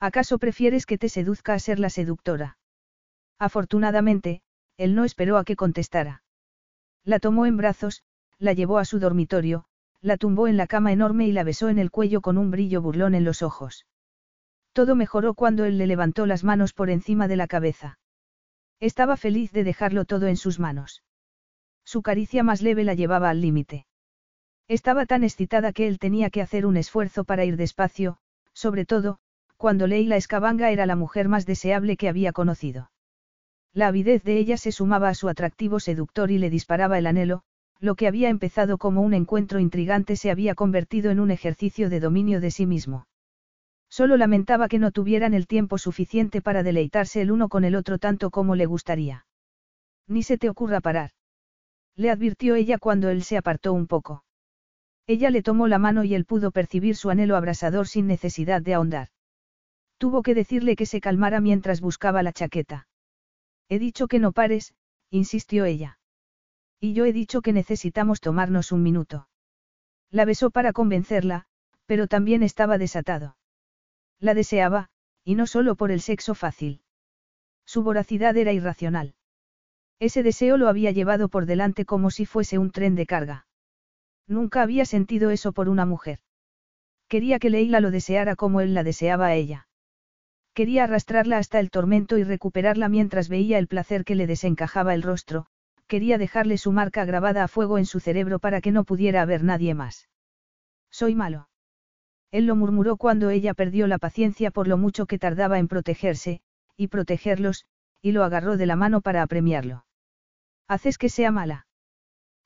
¿Acaso 0.00 0.38
prefieres 0.38 0.86
que 0.86 0.98
te 0.98 1.08
seduzca 1.08 1.54
a 1.54 1.58
ser 1.58 1.78
la 1.78 1.90
seductora? 1.90 2.58
Afortunadamente, 3.38 4.42
él 4.76 4.94
no 4.94 5.04
esperó 5.04 5.38
a 5.38 5.44
que 5.44 5.56
contestara. 5.56 6.22
La 7.04 7.18
tomó 7.18 7.46
en 7.46 7.56
brazos, 7.56 8.02
la 8.38 8.52
llevó 8.52 8.78
a 8.78 8.84
su 8.84 9.00
dormitorio, 9.00 9.64
la 10.00 10.16
tumbó 10.16 10.46
en 10.46 10.56
la 10.56 10.66
cama 10.66 10.92
enorme 10.92 11.26
y 11.26 11.32
la 11.32 11.42
besó 11.42 11.68
en 11.68 11.78
el 11.78 11.90
cuello 11.90 12.20
con 12.20 12.38
un 12.38 12.50
brillo 12.50 12.80
burlón 12.80 13.14
en 13.14 13.24
los 13.24 13.42
ojos. 13.42 13.86
Todo 14.72 14.94
mejoró 14.94 15.34
cuando 15.34 15.64
él 15.64 15.78
le 15.78 15.88
levantó 15.88 16.26
las 16.26 16.44
manos 16.44 16.72
por 16.72 16.90
encima 16.90 17.26
de 17.26 17.36
la 17.36 17.48
cabeza. 17.48 17.98
Estaba 18.78 19.16
feliz 19.16 19.50
de 19.50 19.64
dejarlo 19.64 20.04
todo 20.04 20.28
en 20.28 20.36
sus 20.36 20.60
manos. 20.60 21.02
Su 21.84 22.02
caricia 22.02 22.44
más 22.44 22.62
leve 22.62 22.84
la 22.84 22.94
llevaba 22.94 23.30
al 23.30 23.40
límite. 23.40 23.86
Estaba 24.68 25.06
tan 25.06 25.24
excitada 25.24 25.72
que 25.72 25.88
él 25.88 25.98
tenía 25.98 26.30
que 26.30 26.42
hacer 26.42 26.66
un 26.66 26.76
esfuerzo 26.76 27.24
para 27.24 27.44
ir 27.44 27.56
despacio, 27.56 28.18
sobre 28.52 28.84
todo, 28.84 29.18
cuando 29.58 29.88
Leila 29.88 30.16
Escabanga 30.16 30.70
era 30.70 30.86
la 30.86 30.94
mujer 30.94 31.28
más 31.28 31.44
deseable 31.44 31.96
que 31.96 32.08
había 32.08 32.32
conocido. 32.32 32.90
La 33.74 33.88
avidez 33.88 34.22
de 34.22 34.38
ella 34.38 34.56
se 34.56 34.72
sumaba 34.72 35.08
a 35.08 35.14
su 35.14 35.28
atractivo 35.28 35.80
seductor 35.80 36.30
y 36.30 36.38
le 36.38 36.48
disparaba 36.48 36.96
el 36.96 37.08
anhelo, 37.08 37.42
lo 37.80 37.96
que 37.96 38.06
había 38.06 38.28
empezado 38.28 38.78
como 38.78 39.02
un 39.02 39.14
encuentro 39.14 39.58
intrigante 39.58 40.14
se 40.14 40.30
había 40.30 40.54
convertido 40.54 41.10
en 41.10 41.18
un 41.18 41.32
ejercicio 41.32 41.90
de 41.90 42.00
dominio 42.00 42.40
de 42.40 42.52
sí 42.52 42.66
mismo. 42.66 43.08
Solo 43.90 44.16
lamentaba 44.16 44.68
que 44.68 44.78
no 44.78 44.92
tuvieran 44.92 45.34
el 45.34 45.48
tiempo 45.48 45.76
suficiente 45.76 46.40
para 46.40 46.62
deleitarse 46.62 47.20
el 47.20 47.32
uno 47.32 47.48
con 47.48 47.64
el 47.64 47.74
otro 47.74 47.98
tanto 47.98 48.30
como 48.30 48.54
le 48.54 48.66
gustaría. 48.66 49.26
Ni 50.06 50.22
se 50.22 50.38
te 50.38 50.48
ocurra 50.48 50.80
parar. 50.80 51.10
Le 51.96 52.10
advirtió 52.10 52.54
ella 52.54 52.78
cuando 52.78 53.08
él 53.10 53.24
se 53.24 53.36
apartó 53.36 53.72
un 53.72 53.88
poco. 53.88 54.24
Ella 55.08 55.30
le 55.30 55.42
tomó 55.42 55.66
la 55.66 55.78
mano 55.78 56.04
y 56.04 56.14
él 56.14 56.24
pudo 56.26 56.52
percibir 56.52 56.94
su 56.94 57.10
anhelo 57.10 57.34
abrasador 57.36 57.88
sin 57.88 58.06
necesidad 58.06 58.62
de 58.62 58.74
ahondar. 58.74 59.08
Tuvo 59.98 60.22
que 60.22 60.34
decirle 60.34 60.76
que 60.76 60.86
se 60.86 61.00
calmara 61.00 61.40
mientras 61.40 61.80
buscaba 61.80 62.22
la 62.22 62.32
chaqueta. 62.32 62.88
He 63.68 63.78
dicho 63.78 64.06
que 64.06 64.18
no 64.18 64.32
pares, 64.32 64.74
insistió 65.10 65.64
ella. 65.64 65.98
Y 66.80 66.94
yo 66.94 67.04
he 67.04 67.12
dicho 67.12 67.42
que 67.42 67.52
necesitamos 67.52 68.20
tomarnos 68.20 68.70
un 68.72 68.82
minuto. 68.82 69.28
La 70.10 70.24
besó 70.24 70.50
para 70.50 70.72
convencerla, 70.72 71.46
pero 71.86 72.06
también 72.06 72.42
estaba 72.42 72.78
desatado. 72.78 73.36
La 74.20 74.34
deseaba, 74.34 74.88
y 75.24 75.34
no 75.34 75.46
solo 75.46 75.74
por 75.74 75.90
el 75.90 76.00
sexo 76.00 76.34
fácil. 76.34 76.80
Su 77.66 77.82
voracidad 77.82 78.36
era 78.36 78.52
irracional. 78.52 79.14
Ese 79.98 80.22
deseo 80.22 80.56
lo 80.56 80.68
había 80.68 80.92
llevado 80.92 81.28
por 81.28 81.44
delante 81.44 81.84
como 81.84 82.10
si 82.10 82.24
fuese 82.24 82.56
un 82.58 82.70
tren 82.70 82.94
de 82.94 83.06
carga. 83.06 83.46
Nunca 84.28 84.62
había 84.62 84.84
sentido 84.84 85.30
eso 85.30 85.52
por 85.52 85.68
una 85.68 85.84
mujer. 85.84 86.20
Quería 87.08 87.38
que 87.38 87.50
Leila 87.50 87.80
lo 87.80 87.90
deseara 87.90 88.36
como 88.36 88.60
él 88.60 88.74
la 88.74 88.84
deseaba 88.84 89.26
a 89.26 89.34
ella. 89.34 89.67
Quería 90.58 90.82
arrastrarla 90.82 91.38
hasta 91.38 91.60
el 91.60 91.70
tormento 91.70 92.18
y 92.18 92.24
recuperarla 92.24 92.88
mientras 92.88 93.28
veía 93.28 93.58
el 93.58 93.68
placer 93.68 94.04
que 94.04 94.16
le 94.16 94.26
desencajaba 94.26 94.92
el 94.92 95.04
rostro, 95.04 95.46
quería 95.86 96.18
dejarle 96.18 96.58
su 96.58 96.72
marca 96.72 97.04
grabada 97.04 97.44
a 97.44 97.46
fuego 97.46 97.78
en 97.78 97.86
su 97.86 98.00
cerebro 98.00 98.40
para 98.40 98.60
que 98.60 98.72
no 98.72 98.82
pudiera 98.82 99.22
haber 99.22 99.44
nadie 99.44 99.74
más. 99.74 100.08
Soy 100.90 101.14
malo. 101.14 101.48
Él 102.32 102.46
lo 102.46 102.56
murmuró 102.56 102.96
cuando 102.96 103.30
ella 103.30 103.54
perdió 103.54 103.86
la 103.86 103.98
paciencia 103.98 104.50
por 104.50 104.66
lo 104.66 104.76
mucho 104.78 105.06
que 105.06 105.16
tardaba 105.16 105.60
en 105.60 105.68
protegerse, 105.68 106.40
y 106.76 106.88
protegerlos, 106.88 107.64
y 108.02 108.10
lo 108.10 108.24
agarró 108.24 108.56
de 108.56 108.66
la 108.66 108.74
mano 108.74 109.00
para 109.00 109.22
apremiarlo. 109.22 109.86
Haces 110.66 110.98
que 110.98 111.08
sea 111.08 111.30
mala. 111.30 111.68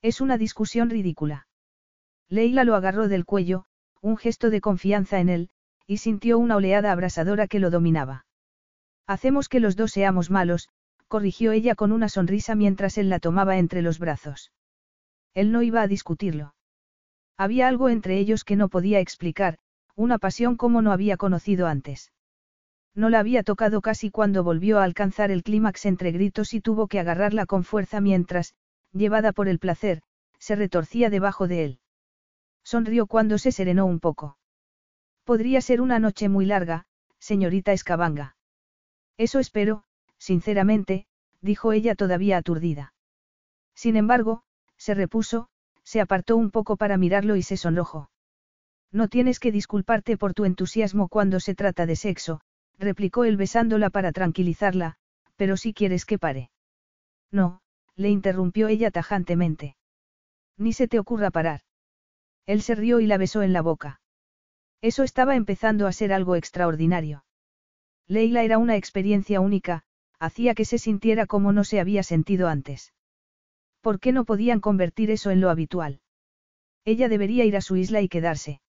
Es 0.02 0.20
una 0.20 0.36
discusión 0.36 0.90
ridícula. 0.90 1.46
Leila 2.28 2.64
lo 2.64 2.74
agarró 2.74 3.08
del 3.08 3.24
cuello, 3.24 3.64
un 4.02 4.18
gesto 4.18 4.50
de 4.50 4.60
confianza 4.60 5.18
en 5.18 5.30
él, 5.30 5.50
y 5.86 5.98
sintió 5.98 6.38
una 6.38 6.56
oleada 6.56 6.92
abrasadora 6.92 7.46
que 7.46 7.58
lo 7.58 7.70
dominaba. 7.70 8.24
Hacemos 9.06 9.48
que 9.48 9.60
los 9.60 9.76
dos 9.76 9.92
seamos 9.92 10.30
malos, 10.30 10.68
corrigió 11.08 11.52
ella 11.52 11.74
con 11.74 11.92
una 11.92 12.08
sonrisa 12.08 12.54
mientras 12.54 12.96
él 12.98 13.08
la 13.08 13.18
tomaba 13.18 13.58
entre 13.58 13.82
los 13.82 13.98
brazos. 13.98 14.52
Él 15.34 15.52
no 15.52 15.62
iba 15.62 15.82
a 15.82 15.86
discutirlo. 15.86 16.54
Había 17.36 17.68
algo 17.68 17.88
entre 17.88 18.18
ellos 18.18 18.44
que 18.44 18.56
no 18.56 18.68
podía 18.68 19.00
explicar, 19.00 19.58
una 19.94 20.18
pasión 20.18 20.56
como 20.56 20.82
no 20.82 20.92
había 20.92 21.16
conocido 21.16 21.66
antes. 21.66 22.12
No 22.94 23.08
la 23.08 23.20
había 23.20 23.42
tocado 23.42 23.80
casi 23.80 24.10
cuando 24.10 24.44
volvió 24.44 24.78
a 24.78 24.84
alcanzar 24.84 25.30
el 25.30 25.42
clímax 25.42 25.86
entre 25.86 26.12
gritos 26.12 26.54
y 26.54 26.60
tuvo 26.60 26.88
que 26.88 27.00
agarrarla 27.00 27.46
con 27.46 27.64
fuerza 27.64 28.00
mientras, 28.00 28.54
llevada 28.92 29.32
por 29.32 29.48
el 29.48 29.58
placer, 29.58 30.02
se 30.38 30.56
retorcía 30.56 31.08
debajo 31.08 31.48
de 31.48 31.64
él. 31.64 31.78
Sonrió 32.64 33.06
cuando 33.06 33.38
se 33.38 33.52
serenó 33.52 33.86
un 33.86 33.98
poco. 33.98 34.36
Podría 35.24 35.60
ser 35.60 35.80
una 35.80 35.98
noche 35.98 36.28
muy 36.28 36.46
larga, 36.46 36.84
señorita 37.18 37.72
Escabanga. 37.72 38.36
Eso 39.16 39.38
espero, 39.38 39.84
sinceramente, 40.18 41.06
dijo 41.40 41.72
ella 41.72 41.94
todavía 41.94 42.38
aturdida. 42.38 42.92
Sin 43.74 43.96
embargo, 43.96 44.42
se 44.76 44.94
repuso, 44.94 45.48
se 45.84 46.00
apartó 46.00 46.36
un 46.36 46.50
poco 46.50 46.76
para 46.76 46.96
mirarlo 46.96 47.36
y 47.36 47.42
se 47.42 47.56
sonrojó. 47.56 48.10
No 48.90 49.08
tienes 49.08 49.40
que 49.40 49.52
disculparte 49.52 50.16
por 50.16 50.34
tu 50.34 50.44
entusiasmo 50.44 51.08
cuando 51.08 51.40
se 51.40 51.54
trata 51.54 51.86
de 51.86 51.96
sexo, 51.96 52.40
replicó 52.78 53.24
él 53.24 53.36
besándola 53.36 53.90
para 53.90 54.12
tranquilizarla, 54.12 54.96
pero 55.36 55.56
si 55.56 55.72
quieres 55.72 56.04
que 56.04 56.18
pare. 56.18 56.50
No, 57.30 57.62
le 57.96 58.10
interrumpió 58.10 58.68
ella 58.68 58.90
tajantemente. 58.90 59.76
Ni 60.58 60.72
se 60.72 60.88
te 60.88 60.98
ocurra 60.98 61.30
parar. 61.30 61.62
Él 62.44 62.60
se 62.60 62.74
rió 62.74 63.00
y 63.00 63.06
la 63.06 63.16
besó 63.16 63.42
en 63.42 63.52
la 63.52 63.62
boca. 63.62 64.01
Eso 64.82 65.04
estaba 65.04 65.36
empezando 65.36 65.86
a 65.86 65.92
ser 65.92 66.12
algo 66.12 66.34
extraordinario. 66.34 67.24
Leila 68.08 68.42
era 68.42 68.58
una 68.58 68.76
experiencia 68.76 69.40
única, 69.40 69.84
hacía 70.18 70.54
que 70.54 70.64
se 70.64 70.78
sintiera 70.78 71.26
como 71.26 71.52
no 71.52 71.62
se 71.62 71.78
había 71.78 72.02
sentido 72.02 72.48
antes. 72.48 72.92
¿Por 73.80 74.00
qué 74.00 74.12
no 74.12 74.24
podían 74.24 74.60
convertir 74.60 75.10
eso 75.10 75.30
en 75.30 75.40
lo 75.40 75.50
habitual? 75.50 76.00
Ella 76.84 77.08
debería 77.08 77.44
ir 77.44 77.56
a 77.56 77.60
su 77.60 77.76
isla 77.76 78.00
y 78.00 78.08
quedarse. 78.08 78.60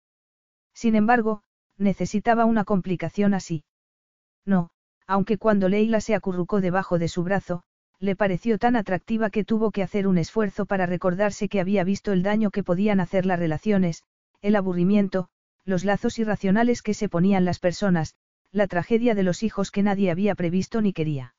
Sin 0.73 0.95
embargo, 0.95 1.41
necesitaba 1.77 2.45
una 2.45 2.63
complicación 2.63 3.33
así. 3.33 3.63
No, 4.45 4.69
aunque 5.07 5.37
cuando 5.39 5.67
Leila 5.67 5.99
se 5.99 6.13
acurrucó 6.13 6.61
debajo 6.61 6.99
de 6.99 7.07
su 7.07 7.23
brazo, 7.23 7.63
le 7.99 8.15
pareció 8.15 8.59
tan 8.59 8.75
atractiva 8.75 9.29
que 9.29 9.43
tuvo 9.43 9.71
que 9.71 9.81
hacer 9.81 10.07
un 10.07 10.17
esfuerzo 10.17 10.65
para 10.65 10.85
recordarse 10.85 11.49
que 11.49 11.59
había 11.59 11.83
visto 11.83 12.11
el 12.11 12.21
daño 12.21 12.51
que 12.51 12.63
podían 12.63 12.99
hacer 12.99 13.25
las 13.25 13.39
relaciones, 13.39 14.03
el 14.41 14.55
aburrimiento, 14.55 15.29
los 15.65 15.85
lazos 15.85 16.19
irracionales 16.19 16.81
que 16.81 16.93
se 16.93 17.09
ponían 17.09 17.45
las 17.45 17.59
personas, 17.59 18.15
la 18.51 18.67
tragedia 18.67 19.15
de 19.15 19.23
los 19.23 19.43
hijos 19.43 19.71
que 19.71 19.83
nadie 19.83 20.11
había 20.11 20.35
previsto 20.35 20.81
ni 20.81 20.93
quería. 20.93 21.35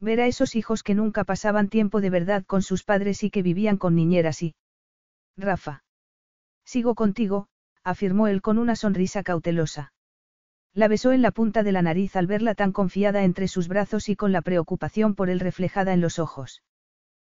Ver 0.00 0.20
a 0.20 0.26
esos 0.26 0.54
hijos 0.56 0.82
que 0.82 0.94
nunca 0.94 1.24
pasaban 1.24 1.68
tiempo 1.68 2.00
de 2.00 2.10
verdad 2.10 2.44
con 2.44 2.62
sus 2.62 2.84
padres 2.84 3.22
y 3.22 3.30
que 3.30 3.42
vivían 3.42 3.78
con 3.78 3.94
niñeras 3.94 4.42
y... 4.42 4.54
Rafa. 5.36 5.84
Sigo 6.64 6.94
contigo, 6.94 7.48
afirmó 7.82 8.26
él 8.26 8.42
con 8.42 8.58
una 8.58 8.76
sonrisa 8.76 9.22
cautelosa. 9.22 9.92
La 10.74 10.88
besó 10.88 11.12
en 11.12 11.22
la 11.22 11.30
punta 11.30 11.62
de 11.62 11.72
la 11.72 11.80
nariz 11.80 12.16
al 12.16 12.26
verla 12.26 12.54
tan 12.54 12.72
confiada 12.72 13.24
entre 13.24 13.48
sus 13.48 13.68
brazos 13.68 14.10
y 14.10 14.16
con 14.16 14.32
la 14.32 14.42
preocupación 14.42 15.14
por 15.14 15.30
él 15.30 15.40
reflejada 15.40 15.94
en 15.94 16.02
los 16.02 16.18
ojos. 16.18 16.62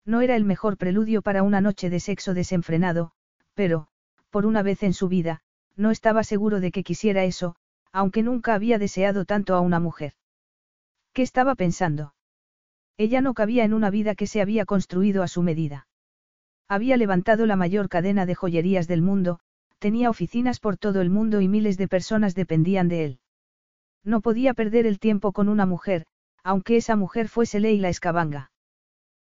No 0.05 0.21
era 0.21 0.35
el 0.35 0.45
mejor 0.45 0.77
preludio 0.77 1.21
para 1.21 1.43
una 1.43 1.61
noche 1.61 1.91
de 1.91 1.99
sexo 1.99 2.33
desenfrenado, 2.33 3.11
pero, 3.53 3.89
por 4.31 4.47
una 4.47 4.63
vez 4.63 4.81
en 4.81 4.93
su 4.93 5.07
vida, 5.07 5.41
no 5.77 5.91
estaba 5.91 6.23
seguro 6.23 6.59
de 6.59 6.71
que 6.71 6.83
quisiera 6.83 7.23
eso, 7.23 7.55
aunque 7.91 8.23
nunca 8.23 8.53
había 8.53 8.79
deseado 8.79 9.25
tanto 9.25 9.55
a 9.55 9.61
una 9.61 9.79
mujer. 9.79 10.13
¿Qué 11.13 11.21
estaba 11.21 11.55
pensando? 11.55 12.13
Ella 12.97 13.21
no 13.21 13.33
cabía 13.33 13.63
en 13.63 13.73
una 13.73 13.89
vida 13.89 14.15
que 14.15 14.27
se 14.27 14.41
había 14.41 14.65
construido 14.65 15.23
a 15.23 15.27
su 15.27 15.43
medida. 15.43 15.87
Había 16.67 16.97
levantado 16.97 17.45
la 17.45 17.55
mayor 17.55 17.89
cadena 17.89 18.25
de 18.25 18.35
joyerías 18.35 18.87
del 18.87 19.01
mundo, 19.01 19.39
tenía 19.79 20.09
oficinas 20.09 20.59
por 20.59 20.77
todo 20.77 21.01
el 21.01 21.09
mundo 21.09 21.41
y 21.41 21.47
miles 21.47 21.77
de 21.77 21.87
personas 21.87 22.33
dependían 22.33 22.87
de 22.87 23.05
él. 23.05 23.19
No 24.03 24.21
podía 24.21 24.53
perder 24.53 24.87
el 24.87 24.99
tiempo 24.99 25.31
con 25.31 25.49
una 25.49 25.65
mujer, 25.65 26.05
aunque 26.43 26.77
esa 26.77 26.95
mujer 26.95 27.27
fuese 27.27 27.59
Leila 27.59 27.89
Escabanga. 27.89 28.51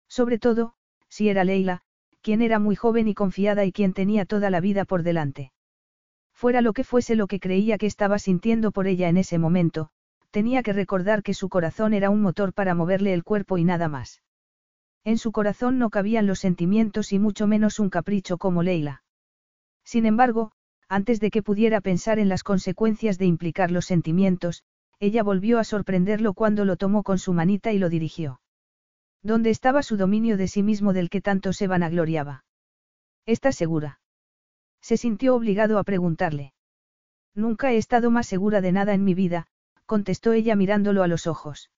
Sobre 0.07 0.37
todo, 0.39 0.75
si 1.09 1.29
era 1.29 1.43
Leila, 1.43 1.81
quien 2.21 2.41
era 2.41 2.59
muy 2.59 2.75
joven 2.75 3.07
y 3.07 3.13
confiada 3.13 3.65
y 3.65 3.71
quien 3.71 3.93
tenía 3.93 4.25
toda 4.25 4.49
la 4.49 4.59
vida 4.59 4.85
por 4.85 5.03
delante. 5.03 5.52
Fuera 6.33 6.61
lo 6.61 6.73
que 6.73 6.83
fuese 6.83 7.15
lo 7.15 7.27
que 7.27 7.39
creía 7.39 7.77
que 7.77 7.85
estaba 7.85 8.19
sintiendo 8.19 8.71
por 8.71 8.87
ella 8.87 9.09
en 9.09 9.17
ese 9.17 9.37
momento, 9.37 9.89
tenía 10.31 10.63
que 10.63 10.73
recordar 10.73 11.23
que 11.23 11.33
su 11.33 11.47
corazón 11.47 11.93
era 11.93 12.09
un 12.09 12.21
motor 12.21 12.53
para 12.53 12.75
moverle 12.75 13.13
el 13.13 13.23
cuerpo 13.23 13.57
y 13.57 13.63
nada 13.63 13.87
más. 13.87 14.21
En 15.05 15.17
su 15.17 15.31
corazón 15.31 15.79
no 15.79 15.89
cabían 15.89 16.27
los 16.27 16.39
sentimientos 16.39 17.13
y 17.13 17.19
mucho 17.19 17.45
menos 17.45 17.79
un 17.79 17.89
capricho 17.89 18.37
como 18.37 18.63
Leila. 18.63 19.03
Sin 19.83 20.05
embargo, 20.05 20.51
antes 20.87 21.19
de 21.19 21.29
que 21.29 21.43
pudiera 21.43 21.81
pensar 21.81 22.19
en 22.19 22.29
las 22.29 22.43
consecuencias 22.43 23.17
de 23.17 23.25
implicar 23.25 23.71
los 23.71 23.85
sentimientos, 23.85 24.63
ella 24.99 25.23
volvió 25.23 25.59
a 25.59 25.63
sorprenderlo 25.63 26.33
cuando 26.33 26.65
lo 26.65 26.77
tomó 26.77 27.03
con 27.03 27.19
su 27.19 27.33
manita 27.33 27.73
y 27.73 27.79
lo 27.79 27.89
dirigió. 27.89 28.39
¿Dónde 29.21 29.49
estaba 29.49 29.83
su 29.83 29.97
dominio 29.97 30.37
de 30.37 30.47
sí 30.47 30.63
mismo 30.63 30.93
del 30.93 31.09
que 31.09 31.21
tanto 31.21 31.53
se 31.53 31.67
vanagloriaba? 31.67 32.45
¿Estás 33.25 33.55
segura? 33.55 33.99
Se 34.83 34.97
sintió 34.97 35.33
obligado 35.33 35.79
a 35.79 35.83
preguntarle. 35.83 36.53
Nunca 37.33 37.71
he 37.71 37.77
estado 37.77 38.11
más 38.11 38.27
segura 38.27 38.59
de 38.59 38.73
nada 38.73 38.93
en 38.93 39.05
mi 39.05 39.13
vida, 39.13 39.47
contestó 39.85 40.33
ella 40.33 40.57
mirándolo 40.57 41.03
a 41.03 41.07
los 41.07 41.25
ojos. 41.25 41.71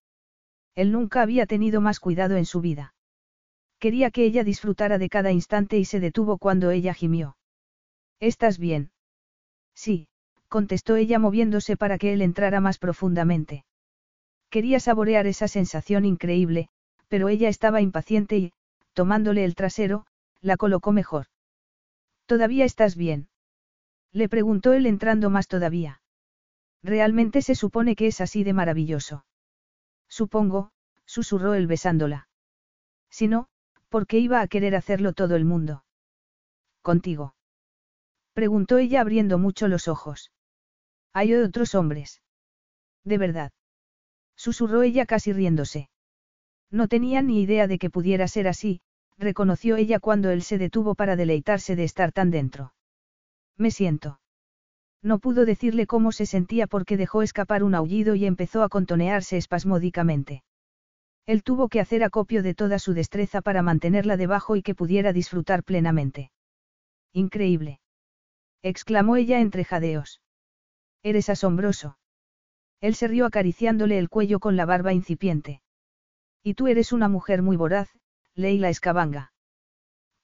Él 0.73 0.91
nunca 0.91 1.22
había 1.22 1.45
tenido 1.45 1.82
más 1.82 1.99
cuidado 1.99 2.36
en 2.36 2.45
su 2.45 2.61
vida. 2.61 2.95
Quería 3.80 4.10
que 4.10 4.26
ella 4.26 4.44
disfrutara 4.44 4.98
de 4.98 5.10
cada 5.10 5.32
instante 5.32 5.77
y 5.77 5.86
se 5.86 5.99
detuvo 5.99 6.40
cuando 6.40 6.72
ella 6.72 6.95
gimió. 6.95 7.38
¿Estás 8.19 8.57
bien? 8.57 8.90
Sí, 9.76 10.07
contestó 10.49 10.95
ella 10.95 11.19
moviéndose 11.19 11.77
para 11.77 11.99
que 11.99 12.11
él 12.11 12.23
entrara 12.23 12.60
más 12.60 12.80
profundamente. 12.80 13.65
Quería 14.49 14.80
saborear 14.80 15.27
esa 15.27 15.48
sensación 15.48 16.06
increíble, 16.06 16.69
pero 17.07 17.30
ella 17.30 17.49
estaba 17.49 17.82
impaciente 17.82 18.38
y, 18.38 18.53
tomándole 18.94 19.45
el 19.45 19.53
trasero, 19.53 20.07
la 20.41 20.57
colocó 20.57 20.91
mejor. 20.91 21.27
¿Todavía 22.26 22.65
estás 22.65 22.95
bien? 22.95 23.30
Le 24.11 24.30
preguntó 24.30 24.73
él 24.73 24.85
entrando 24.85 25.30
más 25.30 25.47
todavía. 25.47 26.02
Realmente 26.81 27.41
se 27.41 27.56
supone 27.56 27.95
que 27.95 28.07
es 28.07 28.22
así 28.22 28.43
de 28.43 28.53
maravilloso. 28.53 29.26
Supongo, 30.07 30.72
susurró 31.06 31.53
él 31.53 31.68
besándola. 31.68 32.27
Si 33.10 33.27
no, 33.27 33.47
¿por 33.89 34.07
qué 34.07 34.19
iba 34.19 34.41
a 34.41 34.47
querer 34.47 34.76
hacerlo 34.76 35.14
todo 35.14 35.35
el 35.35 35.45
mundo? 35.45 35.84
Contigo. 36.81 37.35
Preguntó 38.34 38.77
ella 38.77 39.02
abriendo 39.02 39.38
mucho 39.38 39.68
los 39.68 39.88
ojos. 39.88 40.31
Hay 41.14 41.34
otros 41.34 41.76
hombres. 41.76 42.22
De 43.03 43.18
verdad. 43.18 43.52
Susurró 44.35 44.81
ella 44.84 45.06
casi 45.06 45.31
riéndose. 45.31 45.89
No 46.69 46.88
tenía 46.88 47.22
ni 47.22 47.41
idea 47.41 47.68
de 47.68 47.77
que 47.80 47.89
pudiera 47.89 48.27
ser 48.27 48.47
así, 48.47 48.81
reconoció 49.17 49.75
ella 49.75 49.99
cuando 49.99 50.29
él 50.29 50.41
se 50.41 50.57
detuvo 50.57 50.95
para 50.95 51.15
deleitarse 51.15 51.75
de 51.75 51.83
estar 51.83 52.11
tan 52.11 52.31
dentro. 52.31 52.73
Me 53.57 53.71
siento. 53.71 54.19
No 55.01 55.19
pudo 55.19 55.45
decirle 55.45 55.87
cómo 55.87 56.11
se 56.11 56.25
sentía 56.25 56.67
porque 56.67 56.97
dejó 56.97 57.21
escapar 57.21 57.63
un 57.63 57.75
aullido 57.75 58.15
y 58.15 58.25
empezó 58.25 58.63
a 58.63 58.69
contonearse 58.69 59.37
espasmódicamente. 59.37 60.43
Él 61.25 61.43
tuvo 61.43 61.69
que 61.69 61.79
hacer 61.79 62.03
acopio 62.03 62.43
de 62.43 62.53
toda 62.53 62.79
su 62.79 62.93
destreza 62.93 63.41
para 63.41 63.61
mantenerla 63.61 64.17
debajo 64.17 64.55
y 64.55 64.61
que 64.61 64.75
pudiera 64.75 65.13
disfrutar 65.13 65.63
plenamente. 65.63 66.31
Increíble 67.13 67.79
exclamó 68.65 69.15
ella 69.15 69.41
entre 69.41 69.63
jadeos. 69.63 70.21
Eres 71.03 71.29
asombroso. 71.29 71.99
Él 72.81 72.95
se 72.95 73.07
rió 73.07 73.27
acariciándole 73.27 73.99
el 73.99 74.09
cuello 74.09 74.39
con 74.39 74.55
la 74.55 74.65
barba 74.65 74.91
incipiente. 74.91 75.61
Y 76.41 76.55
tú 76.55 76.65
eres 76.65 76.91
una 76.91 77.07
mujer 77.07 77.43
muy 77.43 77.57
voraz, 77.57 77.89
Leila 78.37 78.67
Escabanga. 78.67 79.31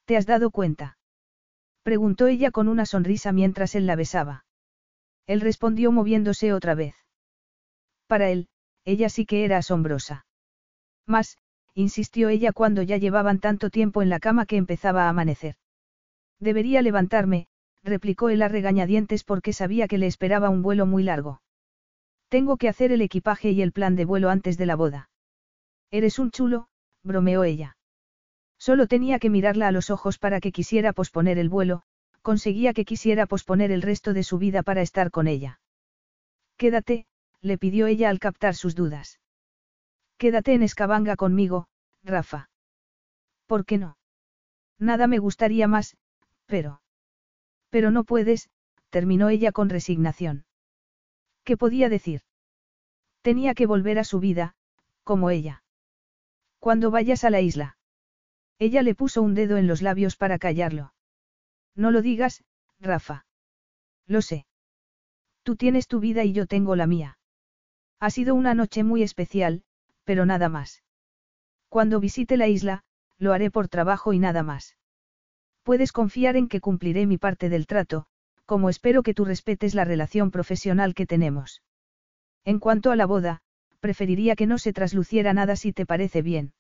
¿Te 0.04 0.18
has 0.18 0.26
dado 0.26 0.52
cuenta? 0.52 0.98
Preguntó 1.82 2.28
ella 2.28 2.52
con 2.52 2.68
una 2.68 2.86
sonrisa 2.86 3.32
mientras 3.32 3.74
él 3.74 3.88
la 3.88 3.96
besaba. 3.96 4.46
Él 5.28 5.40
respondió 5.40 5.94
moviéndose 5.94 6.52
otra 6.52 6.76
vez. 6.76 6.94
Para 8.08 8.30
él, 8.30 8.50
ella 8.84 9.08
sí 9.08 9.26
que 9.26 9.46
era 9.46 9.58
asombrosa. 9.58 10.26
Más, 11.08 11.38
insistió 11.74 12.28
ella 12.28 12.52
cuando 12.52 12.82
ya 12.82 12.98
llevaban 12.98 13.40
tanto 13.40 13.70
tiempo 13.70 14.02
en 14.02 14.10
la 14.10 14.20
cama 14.20 14.46
que 14.46 14.58
empezaba 14.58 15.06
a 15.06 15.10
amanecer. 15.10 15.56
Debería 16.38 16.82
levantarme, 16.82 17.48
replicó 17.82 18.30
él 18.30 18.42
a 18.42 18.50
regañadientes 18.50 19.24
porque 19.24 19.54
sabía 19.54 19.88
que 19.88 19.98
le 19.98 20.08
esperaba 20.08 20.50
un 20.50 20.62
vuelo 20.64 20.86
muy 20.86 21.04
largo. 21.04 21.42
Tengo 22.28 22.58
que 22.58 22.68
hacer 22.68 22.92
el 22.92 23.02
equipaje 23.02 23.52
y 23.52 23.62
el 23.62 23.72
plan 23.72 23.96
de 23.96 24.04
vuelo 24.04 24.30
antes 24.30 24.58
de 24.58 24.66
la 24.66 24.76
boda. 24.76 25.10
Eres 25.92 26.20
un 26.20 26.32
chulo, 26.32 26.68
bromeó 27.04 27.46
ella. 27.46 27.78
Solo 28.62 28.86
tenía 28.86 29.18
que 29.18 29.32
mirarla 29.32 29.70
a 29.70 29.72
los 29.72 29.90
ojos 29.90 30.20
para 30.20 30.40
que 30.40 30.52
quisiera 30.52 30.94
posponer 30.94 31.40
el 31.40 31.50
vuelo, 31.50 31.82
conseguía 32.22 32.74
que 32.76 32.86
quisiera 32.86 33.26
posponer 33.26 33.72
el 33.72 33.82
resto 33.82 34.14
de 34.14 34.22
su 34.22 34.38
vida 34.38 34.62
para 34.62 34.84
estar 34.84 35.10
con 35.10 35.28
ella. 35.28 35.60
Quédate, 36.58 37.08
le 37.42 37.58
pidió 37.58 37.88
ella 37.88 38.12
al 38.12 38.20
captar 38.20 38.54
sus 38.54 38.76
dudas. 38.76 39.20
Quédate 40.20 40.54
en 40.54 40.62
Escabanga 40.62 41.16
conmigo, 41.16 41.70
Rafa. 42.04 42.52
¿Por 43.48 43.66
qué 43.66 43.80
no? 43.80 43.98
Nada 44.78 45.08
me 45.08 45.18
gustaría 45.18 45.68
más, 45.68 45.98
pero... 46.46 46.84
Pero 47.72 47.90
no 47.90 48.04
puedes, 48.04 48.52
terminó 48.92 49.30
ella 49.30 49.52
con 49.52 49.70
resignación. 49.70 50.46
¿Qué 51.44 51.58
podía 51.58 51.90
decir? 51.90 52.22
Tenía 53.24 53.56
que 53.56 53.66
volver 53.66 53.98
a 53.98 54.04
su 54.04 54.20
vida, 54.20 54.54
como 55.04 55.32
ella. 55.32 55.64
Cuando 56.60 56.92
vayas 56.92 57.24
a 57.24 57.32
la 57.32 57.42
isla. 57.42 57.80
Ella 58.62 58.84
le 58.84 58.94
puso 58.94 59.24
un 59.24 59.34
dedo 59.34 59.58
en 59.58 59.66
los 59.66 59.82
labios 59.82 60.16
para 60.16 60.38
callarlo. 60.38 60.94
No 61.76 61.90
lo 61.90 62.04
digas, 62.04 62.44
Rafa. 62.80 63.26
Lo 64.06 64.22
sé. 64.22 64.46
Tú 65.42 65.56
tienes 65.56 65.88
tu 65.88 66.00
vida 66.00 66.24
y 66.26 66.32
yo 66.32 66.46
tengo 66.46 66.76
la 66.76 66.86
mía. 66.86 67.18
Ha 68.00 68.12
sido 68.12 68.36
una 68.36 68.54
noche 68.54 68.84
muy 68.84 69.02
especial, 69.02 69.64
pero 70.04 70.28
nada 70.28 70.48
más. 70.48 70.84
Cuando 71.70 72.00
visite 72.00 72.38
la 72.38 72.48
isla, 72.50 72.84
lo 73.18 73.34
haré 73.34 73.50
por 73.50 73.68
trabajo 73.68 74.14
y 74.14 74.20
nada 74.20 74.44
más. 74.44 74.78
Puedes 75.64 75.92
confiar 75.92 76.36
en 76.36 76.48
que 76.48 76.62
cumpliré 76.62 77.08
mi 77.08 77.18
parte 77.18 77.50
del 77.50 77.66
trato, 77.66 78.06
como 78.46 78.70
espero 78.70 79.02
que 79.02 79.16
tú 79.16 79.26
respetes 79.26 79.74
la 79.74 79.86
relación 79.86 80.30
profesional 80.30 80.94
que 80.94 81.08
tenemos. 81.08 81.64
En 82.46 82.60
cuanto 82.60 82.92
a 82.92 82.96
la 82.96 83.08
boda, 83.08 83.42
preferiría 83.80 84.36
que 84.36 84.46
no 84.46 84.60
se 84.60 84.72
trasluciera 84.72 85.34
nada 85.34 85.56
si 85.56 85.74
te 85.74 85.88
parece 85.88 86.22
bien. 86.22 86.54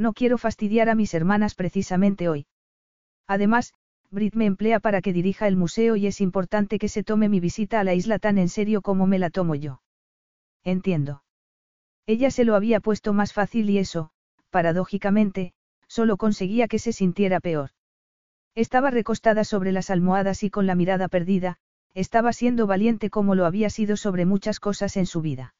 No 0.00 0.14
quiero 0.14 0.38
fastidiar 0.38 0.88
a 0.88 0.94
mis 0.94 1.12
hermanas 1.12 1.54
precisamente 1.54 2.26
hoy. 2.30 2.46
Además, 3.26 3.74
Brit 4.10 4.34
me 4.34 4.46
emplea 4.46 4.80
para 4.80 5.02
que 5.02 5.12
dirija 5.12 5.46
el 5.46 5.56
museo 5.56 5.94
y 5.94 6.06
es 6.06 6.22
importante 6.22 6.78
que 6.78 6.88
se 6.88 7.02
tome 7.02 7.28
mi 7.28 7.38
visita 7.38 7.78
a 7.78 7.84
la 7.84 7.92
isla 7.92 8.18
tan 8.18 8.38
en 8.38 8.48
serio 8.48 8.80
como 8.80 9.06
me 9.06 9.18
la 9.18 9.28
tomo 9.28 9.54
yo. 9.56 9.82
Entiendo. 10.64 11.22
Ella 12.06 12.30
se 12.30 12.44
lo 12.44 12.54
había 12.54 12.80
puesto 12.80 13.12
más 13.12 13.34
fácil 13.34 13.68
y 13.68 13.76
eso, 13.76 14.10
paradójicamente, 14.48 15.52
solo 15.86 16.16
conseguía 16.16 16.66
que 16.66 16.78
se 16.78 16.94
sintiera 16.94 17.38
peor. 17.38 17.68
Estaba 18.54 18.90
recostada 18.90 19.44
sobre 19.44 19.70
las 19.70 19.90
almohadas 19.90 20.42
y 20.44 20.48
con 20.48 20.66
la 20.66 20.76
mirada 20.76 21.08
perdida, 21.08 21.58
estaba 21.92 22.32
siendo 22.32 22.66
valiente 22.66 23.10
como 23.10 23.34
lo 23.34 23.44
había 23.44 23.68
sido 23.68 23.98
sobre 23.98 24.24
muchas 24.24 24.60
cosas 24.60 24.96
en 24.96 25.04
su 25.04 25.20
vida. 25.20 25.54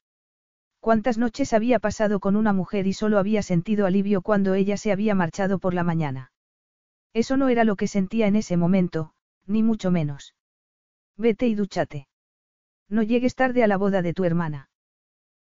¿Cuántas 0.81 1.19
noches 1.19 1.53
había 1.53 1.77
pasado 1.77 2.19
con 2.19 2.35
una 2.35 2.53
mujer 2.53 2.87
y 2.87 2.93
solo 2.93 3.19
había 3.19 3.43
sentido 3.43 3.85
alivio 3.85 4.23
cuando 4.23 4.55
ella 4.55 4.77
se 4.77 4.91
había 4.91 5.13
marchado 5.13 5.59
por 5.59 5.75
la 5.75 5.83
mañana? 5.83 6.31
Eso 7.13 7.37
no 7.37 7.49
era 7.49 7.63
lo 7.63 7.75
que 7.75 7.87
sentía 7.87 8.25
en 8.25 8.35
ese 8.35 8.57
momento, 8.57 9.13
ni 9.45 9.61
mucho 9.61 9.91
menos. 9.91 10.33
Vete 11.17 11.47
y 11.47 11.53
dúchate. 11.53 12.07
No 12.89 13.03
llegues 13.03 13.35
tarde 13.35 13.63
a 13.63 13.67
la 13.67 13.77
boda 13.77 14.01
de 14.01 14.15
tu 14.15 14.23
hermana. 14.23 14.69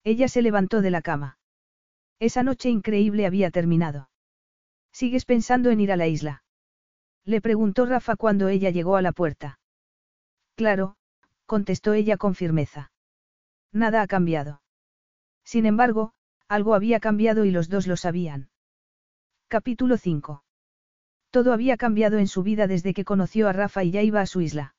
Ella 0.04 0.28
se 0.28 0.40
levantó 0.40 0.82
de 0.82 0.92
la 0.92 1.02
cama. 1.02 1.38
Esa 2.20 2.44
noche 2.44 2.70
increíble 2.70 3.26
había 3.26 3.50
terminado. 3.50 4.10
¿Sigues 4.92 5.24
pensando 5.24 5.70
en 5.70 5.80
ir 5.80 5.90
a 5.90 5.96
la 5.96 6.06
isla? 6.06 6.44
Le 7.24 7.40
preguntó 7.40 7.86
Rafa 7.86 8.14
cuando 8.14 8.46
ella 8.46 8.70
llegó 8.70 8.94
a 8.94 9.02
la 9.02 9.10
puerta. 9.10 9.58
Claro, 10.54 10.94
contestó 11.46 11.92
ella 11.92 12.16
con 12.18 12.36
firmeza. 12.36 12.92
Nada 13.72 14.00
ha 14.00 14.06
cambiado. 14.06 14.62
Sin 15.44 15.66
embargo, 15.66 16.12
algo 16.48 16.74
había 16.74 17.00
cambiado 17.00 17.44
y 17.44 17.50
los 17.50 17.68
dos 17.68 17.86
lo 17.86 17.96
sabían. 17.96 18.48
Capítulo 19.48 19.96
5. 19.96 20.42
Todo 21.30 21.52
había 21.52 21.76
cambiado 21.76 22.18
en 22.18 22.28
su 22.28 22.42
vida 22.42 22.66
desde 22.66 22.94
que 22.94 23.04
conoció 23.04 23.48
a 23.48 23.52
Rafa 23.52 23.84
y 23.84 23.90
ya 23.90 24.02
iba 24.02 24.20
a 24.20 24.26
su 24.26 24.40
isla. 24.40 24.74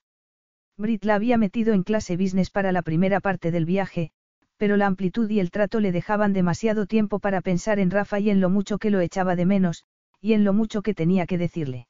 Brit 0.78 1.06
la 1.06 1.16
había 1.16 1.38
metido 1.38 1.74
en 1.74 1.84
clase 1.84 2.18
business 2.18 2.50
para 2.50 2.72
la 2.72 2.82
primera 2.82 3.20
parte 3.20 3.52
del 3.52 3.66
viaje, 3.66 4.12
pero 4.58 4.78
la 4.78 4.88
amplitud 4.88 5.30
y 5.30 5.40
el 5.40 5.52
trato 5.52 5.80
le 5.80 5.92
dejaban 5.92 6.34
demasiado 6.34 6.86
tiempo 6.86 7.20
para 7.20 7.42
pensar 7.42 7.80
en 7.80 7.92
Rafa 7.92 8.20
y 8.20 8.30
en 8.30 8.42
lo 8.42 8.50
mucho 8.50 8.78
que 8.78 8.90
lo 8.90 9.00
echaba 9.00 9.36
de 9.36 9.46
menos, 9.46 9.86
y 10.22 10.34
en 10.34 10.44
lo 10.44 10.54
mucho 10.54 10.82
que 10.82 10.94
tenía 10.94 11.26
que 11.26 11.38
decirle. 11.38 11.88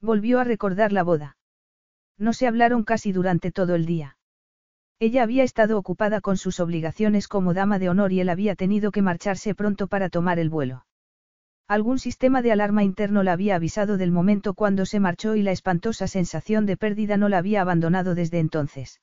Volvió 0.00 0.40
a 0.40 0.44
recordar 0.44 0.92
la 0.92 1.02
boda. 1.02 1.36
No 2.18 2.32
se 2.32 2.46
hablaron 2.46 2.84
casi 2.84 3.12
durante 3.12 3.52
todo 3.52 3.74
el 3.74 3.86
día. 3.86 4.15
Ella 4.98 5.22
había 5.22 5.44
estado 5.44 5.78
ocupada 5.78 6.22
con 6.22 6.38
sus 6.38 6.58
obligaciones 6.58 7.28
como 7.28 7.52
dama 7.52 7.78
de 7.78 7.90
honor 7.90 8.12
y 8.12 8.20
él 8.20 8.30
había 8.30 8.54
tenido 8.54 8.90
que 8.90 9.02
marcharse 9.02 9.54
pronto 9.54 9.88
para 9.88 10.08
tomar 10.08 10.38
el 10.38 10.48
vuelo. 10.48 10.86
Algún 11.68 11.98
sistema 11.98 12.42
de 12.42 12.52
alarma 12.52 12.82
interno 12.82 13.22
la 13.22 13.32
había 13.32 13.56
avisado 13.56 13.98
del 13.98 14.10
momento 14.10 14.54
cuando 14.54 14.86
se 14.86 15.00
marchó 15.00 15.34
y 15.34 15.42
la 15.42 15.52
espantosa 15.52 16.06
sensación 16.06 16.64
de 16.64 16.76
pérdida 16.76 17.16
no 17.16 17.28
la 17.28 17.38
había 17.38 17.60
abandonado 17.60 18.14
desde 18.14 18.38
entonces. 18.38 19.00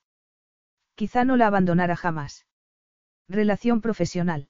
Quizá 0.96 1.26
no 1.26 1.36
la 1.36 1.48
abandonara 1.48 1.96
jamás. 1.96 2.48
Relación 3.28 3.82
profesional. 3.82 4.48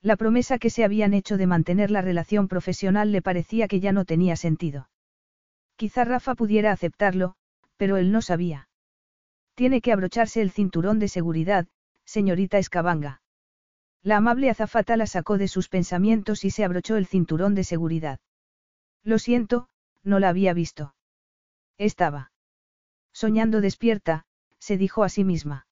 La 0.00 0.16
promesa 0.16 0.58
que 0.58 0.70
se 0.70 0.84
habían 0.84 1.14
hecho 1.14 1.36
de 1.36 1.46
mantener 1.46 1.90
la 1.90 2.02
relación 2.02 2.48
profesional 2.48 3.12
le 3.12 3.22
parecía 3.22 3.66
que 3.66 3.80
ya 3.80 3.92
no 3.92 4.04
tenía 4.04 4.36
sentido. 4.36 4.90
Quizá 5.76 6.04
Rafa 6.04 6.34
pudiera 6.34 6.70
aceptarlo, 6.70 7.34
pero 7.76 7.96
él 7.96 8.12
no 8.12 8.20
sabía. 8.20 8.68
Tiene 9.54 9.80
que 9.80 9.92
abrocharse 9.92 10.40
el 10.40 10.50
cinturón 10.50 10.98
de 10.98 11.08
seguridad, 11.08 11.66
señorita 12.04 12.58
Escabanga. 12.58 13.22
La 14.02 14.16
amable 14.16 14.50
azafata 14.50 14.96
la 14.96 15.06
sacó 15.06 15.38
de 15.38 15.48
sus 15.48 15.68
pensamientos 15.68 16.44
y 16.44 16.50
se 16.50 16.64
abrochó 16.64 16.96
el 16.96 17.06
cinturón 17.06 17.54
de 17.54 17.64
seguridad. 17.64 18.18
Lo 19.04 19.18
siento, 19.18 19.68
no 20.02 20.18
la 20.18 20.28
había 20.28 20.54
visto. 20.54 20.94
Estaba. 21.78 22.32
Soñando 23.12 23.60
despierta, 23.60 24.24
se 24.58 24.76
dijo 24.76 25.04
a 25.04 25.08
sí 25.08 25.22
misma. 25.22 25.66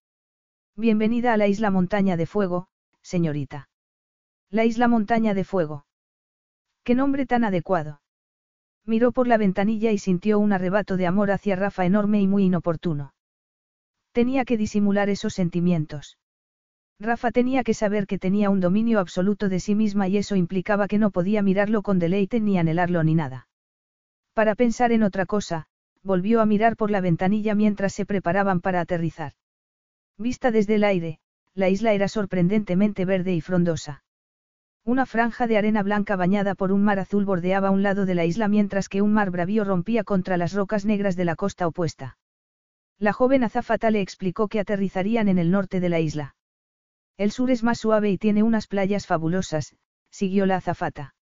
Bienvenida 0.77 1.33
a 1.33 1.37
la 1.37 1.49
isla 1.49 1.71
Montaña 1.71 2.17
de 2.17 2.27
Fuego, 2.27 2.69
señorita. 3.03 3.69
La 4.51 4.65
isla 4.65 4.89
Montaña 4.89 5.35
de 5.35 5.45
Fuego. 5.45 5.87
Qué 6.85 6.95
nombre 6.95 7.27
tan 7.27 7.45
adecuado. 7.45 8.01
Miró 8.85 9.13
por 9.13 9.27
la 9.27 9.37
ventanilla 9.37 9.91
y 9.91 9.99
sintió 9.99 10.39
un 10.39 10.53
arrebato 10.53 10.97
de 10.97 11.07
amor 11.07 11.31
hacia 11.31 11.57
Rafa 11.57 11.85
enorme 11.85 12.21
y 12.21 12.27
muy 12.27 12.45
inoportuno. 12.45 13.13
Tenía 14.13 14.45
que 14.45 14.57
disimular 14.57 15.09
esos 15.09 15.35
sentimientos. 15.35 16.19
Rafa 16.99 17.31
tenía 17.31 17.65
que 17.65 17.75
saber 17.75 18.07
que 18.07 18.19
tenía 18.19 18.51
un 18.51 18.61
dominio 18.61 18.99
absoluto 18.99 19.49
de 19.49 19.61
sí 19.61 19.75
misma 19.75 20.09
y 20.09 20.19
eso 20.19 20.37
implicaba 20.37 20.89
que 20.89 20.99
no 20.99 21.11
podía 21.11 21.43
mirarlo 21.43 21.83
con 21.83 21.99
deleite 21.99 22.41
ni 22.41 22.59
anhelarlo 22.59 23.03
ni 23.05 23.15
nada. 23.15 23.49
Para 24.35 24.55
pensar 24.55 24.93
en 24.93 25.03
otra 25.03 25.27
cosa, 25.27 25.67
volvió 26.03 26.41
a 26.41 26.47
mirar 26.47 26.77
por 26.77 26.91
la 26.91 27.01
ventanilla 27.01 27.55
mientras 27.55 27.95
se 27.95 28.05
preparaban 28.05 28.61
para 28.61 28.81
aterrizar. 28.81 29.33
Vista 30.19 30.51
desde 30.51 30.75
el 30.75 30.85
aire, 30.85 31.21
la 31.55 31.69
isla 31.69 31.93
era 31.93 32.09
sorprendentemente 32.09 33.05
verde 33.05 33.35
y 33.35 33.41
frondosa. 33.41 34.03
Una 34.85 35.07
franja 35.07 35.47
de 35.47 35.57
arena 35.57 35.83
blanca 35.83 36.17
bañada 36.17 36.55
por 36.55 36.73
un 36.73 36.83
mar 36.83 36.99
azul 36.99 37.25
bordeaba 37.25 37.71
un 37.71 37.83
lado 37.83 38.07
de 38.07 38.15
la 38.15 38.25
isla 38.25 38.49
mientras 38.49 38.89
que 38.89 39.03
un 39.03 39.13
mar 39.13 39.31
bravío 39.31 39.65
rompía 39.65 40.05
contra 40.05 40.37
las 40.37 40.53
rocas 40.53 40.85
negras 40.85 41.17
de 41.17 41.25
la 41.25 41.37
costa 41.37 41.67
opuesta. 41.67 42.19
La 43.01 43.15
joven 43.15 43.45
azafata 43.45 43.91
le 43.91 44.03
explicó 44.03 44.49
que 44.49 44.61
aterrizarían 44.61 45.29
en 45.29 45.39
el 45.39 45.51
norte 45.51 45.81
de 45.81 45.89
la 45.89 46.01
isla. 46.01 46.37
El 47.17 47.31
sur 47.31 47.51
es 47.51 47.63
más 47.63 47.79
suave 47.79 48.11
y 48.11 48.19
tiene 48.19 48.43
unas 48.43 48.67
playas 48.67 49.07
fabulosas, 49.07 49.75
siguió 50.11 50.45
la 50.45 50.57
azafata. 50.57 51.15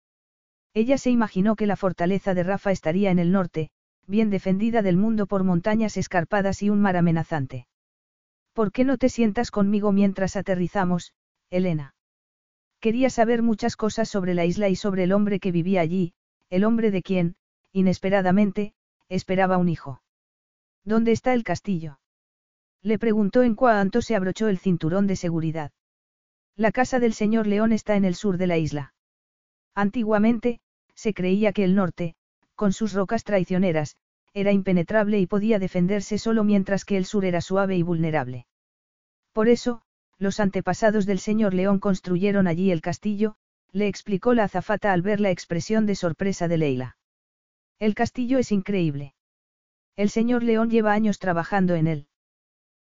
Ella 0.74 0.98
se 0.98 1.10
imaginó 1.10 1.54
que 1.54 1.68
la 1.68 1.76
fortaleza 1.76 2.34
de 2.34 2.42
Rafa 2.42 2.72
estaría 2.72 3.12
en 3.12 3.20
el 3.20 3.30
norte, 3.30 3.70
bien 4.08 4.28
defendida 4.28 4.82
del 4.82 4.96
mundo 4.96 5.28
por 5.28 5.44
montañas 5.44 5.96
escarpadas 5.96 6.64
y 6.64 6.70
un 6.70 6.80
mar 6.80 6.96
amenazante. 6.96 7.68
¿Por 8.54 8.72
qué 8.72 8.82
no 8.82 8.98
te 8.98 9.08
sientas 9.08 9.52
conmigo 9.52 9.92
mientras 9.92 10.34
aterrizamos, 10.34 11.12
Elena? 11.48 11.94
Quería 12.80 13.08
saber 13.08 13.40
muchas 13.40 13.76
cosas 13.76 14.08
sobre 14.08 14.34
la 14.34 14.44
isla 14.44 14.68
y 14.68 14.74
sobre 14.74 15.04
el 15.04 15.12
hombre 15.12 15.38
que 15.38 15.52
vivía 15.52 15.80
allí, 15.80 16.12
el 16.50 16.64
hombre 16.64 16.90
de 16.90 17.02
quien, 17.04 17.36
inesperadamente, 17.72 18.74
esperaba 19.08 19.58
un 19.58 19.68
hijo. 19.68 20.02
¿Dónde 20.88 21.12
está 21.12 21.34
el 21.34 21.44
castillo? 21.44 22.00
Le 22.82 22.98
preguntó 22.98 23.42
en 23.42 23.54
cuanto 23.54 24.00
se 24.00 24.16
abrochó 24.16 24.48
el 24.48 24.56
cinturón 24.56 25.06
de 25.06 25.16
seguridad. 25.16 25.70
La 26.56 26.72
casa 26.72 26.98
del 26.98 27.12
señor 27.12 27.46
León 27.46 27.72
está 27.72 27.96
en 27.96 28.06
el 28.06 28.14
sur 28.14 28.38
de 28.38 28.46
la 28.46 28.56
isla. 28.56 28.94
Antiguamente, 29.74 30.60
se 30.94 31.12
creía 31.12 31.52
que 31.52 31.64
el 31.64 31.74
norte, 31.74 32.14
con 32.54 32.72
sus 32.72 32.94
rocas 32.94 33.22
traicioneras, 33.22 33.96
era 34.32 34.50
impenetrable 34.50 35.20
y 35.20 35.26
podía 35.26 35.58
defenderse 35.58 36.16
solo 36.16 36.42
mientras 36.42 36.86
que 36.86 36.96
el 36.96 37.04
sur 37.04 37.26
era 37.26 37.42
suave 37.42 37.76
y 37.76 37.82
vulnerable. 37.82 38.46
Por 39.34 39.50
eso, 39.50 39.82
los 40.16 40.40
antepasados 40.40 41.04
del 41.04 41.18
señor 41.18 41.52
León 41.52 41.80
construyeron 41.80 42.46
allí 42.46 42.70
el 42.70 42.80
castillo, 42.80 43.34
le 43.72 43.88
explicó 43.88 44.32
la 44.32 44.44
azafata 44.44 44.94
al 44.94 45.02
ver 45.02 45.20
la 45.20 45.32
expresión 45.32 45.84
de 45.84 45.96
sorpresa 45.96 46.48
de 46.48 46.56
Leila. 46.56 46.96
El 47.78 47.94
castillo 47.94 48.38
es 48.38 48.52
increíble. 48.52 49.12
El 49.98 50.10
señor 50.10 50.44
León 50.44 50.70
lleva 50.70 50.92
años 50.92 51.18
trabajando 51.18 51.74
en 51.74 51.88
él. 51.88 52.06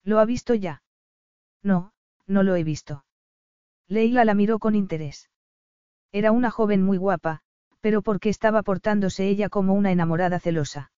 ¿Lo 0.04 0.20
ha 0.20 0.24
visto 0.24 0.54
ya? 0.54 0.84
No, 1.60 1.92
no 2.28 2.44
lo 2.44 2.54
he 2.54 2.62
visto. 2.62 3.04
Leila 3.88 4.24
la 4.24 4.34
miró 4.34 4.60
con 4.60 4.76
interés. 4.76 5.28
Era 6.12 6.30
una 6.30 6.52
joven 6.52 6.84
muy 6.84 6.98
guapa, 6.98 7.40
pero 7.80 8.02
porque 8.02 8.28
estaba 8.28 8.62
portándose 8.62 9.26
ella 9.26 9.48
como 9.48 9.74
una 9.74 9.90
enamorada 9.90 10.38
celosa. 10.38 10.92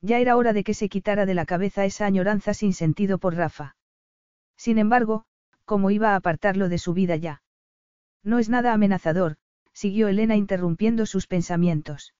Ya 0.00 0.18
era 0.18 0.36
hora 0.36 0.52
de 0.52 0.64
que 0.64 0.74
se 0.74 0.88
quitara 0.88 1.24
de 1.24 1.34
la 1.34 1.46
cabeza 1.46 1.84
esa 1.84 2.04
añoranza 2.04 2.52
sin 2.52 2.72
sentido 2.72 3.18
por 3.18 3.36
Rafa. 3.36 3.76
Sin 4.56 4.76
embargo, 4.76 5.24
¿cómo 5.64 5.92
iba 5.92 6.14
a 6.14 6.16
apartarlo 6.16 6.68
de 6.68 6.78
su 6.78 6.94
vida 6.94 7.14
ya? 7.14 7.44
No 8.24 8.40
es 8.40 8.48
nada 8.48 8.72
amenazador, 8.72 9.36
siguió 9.72 10.08
Elena 10.08 10.34
interrumpiendo 10.34 11.06
sus 11.06 11.28
pensamientos. 11.28 12.12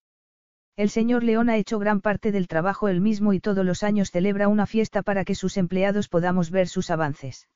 El 0.79 0.91
señor 0.91 1.25
León 1.25 1.51
ha 1.51 1.57
hecho 1.57 1.81
gran 1.81 2.01
parte 2.01 2.31
del 2.31 2.47
trabajo 2.47 2.87
él 2.87 3.01
mismo 3.01 3.33
y 3.33 3.41
todos 3.41 3.67
los 3.67 3.83
años 3.83 4.13
celebra 4.13 4.47
una 4.47 4.65
fiesta 4.65 5.03
para 5.03 5.25
que 5.25 5.35
sus 5.35 5.57
empleados 5.57 6.07
podamos 6.07 6.53
ver 6.53 6.69
sus 6.69 6.91
avances. 6.91 7.49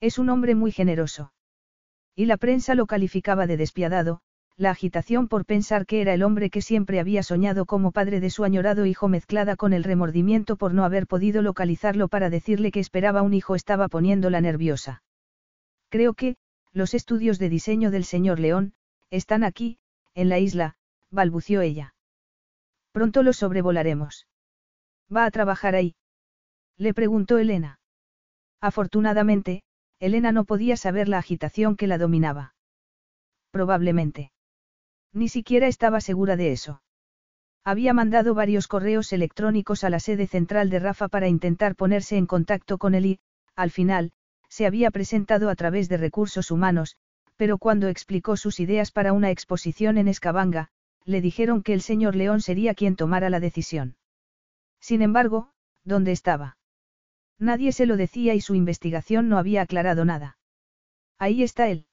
Es 0.00 0.18
un 0.18 0.28
hombre 0.28 0.56
muy 0.56 0.72
generoso. 0.72 1.32
Y 2.16 2.26
la 2.26 2.36
prensa 2.36 2.74
lo 2.74 2.86
calificaba 2.86 3.46
de 3.46 3.56
despiadado, 3.56 4.22
la 4.56 4.70
agitación 4.70 5.28
por 5.28 5.46
pensar 5.46 5.86
que 5.86 6.00
era 6.00 6.14
el 6.14 6.24
hombre 6.24 6.50
que 6.50 6.62
siempre 6.62 6.98
había 6.98 7.22
soñado 7.22 7.64
como 7.64 7.92
padre 7.92 8.18
de 8.18 8.28
su 8.28 8.42
añorado 8.42 8.86
hijo 8.86 9.06
mezclada 9.06 9.54
con 9.54 9.72
el 9.72 9.84
remordimiento 9.84 10.56
por 10.56 10.74
no 10.74 10.84
haber 10.84 11.06
podido 11.06 11.42
localizarlo 11.42 12.08
para 12.08 12.28
decirle 12.28 12.72
que 12.72 12.80
esperaba 12.80 13.22
un 13.22 13.34
hijo 13.34 13.54
estaba 13.54 13.86
poniéndola 13.86 14.40
nerviosa. 14.40 15.04
Creo 15.90 16.14
que, 16.14 16.34
los 16.72 16.94
estudios 16.94 17.38
de 17.38 17.50
diseño 17.50 17.92
del 17.92 18.02
señor 18.02 18.40
León, 18.40 18.72
están 19.10 19.44
aquí, 19.44 19.78
en 20.16 20.28
la 20.28 20.40
isla, 20.40 20.74
balbució 21.12 21.60
ella. 21.60 21.94
Pronto 22.92 23.22
los 23.22 23.38
sobrevolaremos. 23.38 24.26
¿Va 25.14 25.24
a 25.24 25.30
trabajar 25.30 25.74
ahí? 25.74 25.94
Le 26.76 26.94
preguntó 26.94 27.38
Elena. 27.38 27.80
Afortunadamente, 28.60 29.62
Elena 29.98 30.32
no 30.32 30.44
podía 30.44 30.76
saber 30.76 31.08
la 31.08 31.18
agitación 31.18 31.76
que 31.76 31.86
la 31.86 31.98
dominaba. 31.98 32.54
Probablemente. 33.50 34.32
Ni 35.12 35.28
siquiera 35.28 35.66
estaba 35.66 36.00
segura 36.00 36.36
de 36.36 36.52
eso. 36.52 36.82
Había 37.64 37.92
mandado 37.92 38.34
varios 38.34 38.66
correos 38.66 39.12
electrónicos 39.12 39.84
a 39.84 39.90
la 39.90 40.00
sede 40.00 40.26
central 40.26 40.70
de 40.70 40.80
Rafa 40.80 41.08
para 41.08 41.28
intentar 41.28 41.76
ponerse 41.76 42.16
en 42.16 42.26
contacto 42.26 42.78
con 42.78 42.94
él 42.94 43.06
y, 43.06 43.20
al 43.54 43.70
final, 43.70 44.12
se 44.48 44.66
había 44.66 44.90
presentado 44.90 45.48
a 45.48 45.54
través 45.54 45.88
de 45.88 45.96
recursos 45.96 46.50
humanos, 46.50 46.96
pero 47.36 47.58
cuando 47.58 47.88
explicó 47.88 48.36
sus 48.36 48.60
ideas 48.60 48.90
para 48.90 49.12
una 49.12 49.30
exposición 49.30 49.96
en 49.98 50.08
Escabanga, 50.08 50.68
le 51.04 51.20
dijeron 51.20 51.62
que 51.62 51.74
el 51.74 51.80
señor 51.80 52.16
León 52.16 52.40
sería 52.40 52.74
quien 52.74 52.96
tomara 52.96 53.30
la 53.30 53.40
decisión. 53.40 53.96
Sin 54.80 55.02
embargo, 55.02 55.50
¿dónde 55.84 56.12
estaba? 56.12 56.56
Nadie 57.38 57.72
se 57.72 57.86
lo 57.86 57.96
decía 57.96 58.34
y 58.34 58.40
su 58.40 58.54
investigación 58.54 59.28
no 59.28 59.38
había 59.38 59.62
aclarado 59.62 60.04
nada. 60.04 60.38
Ahí 61.18 61.42
está 61.42 61.68
él. 61.68 61.86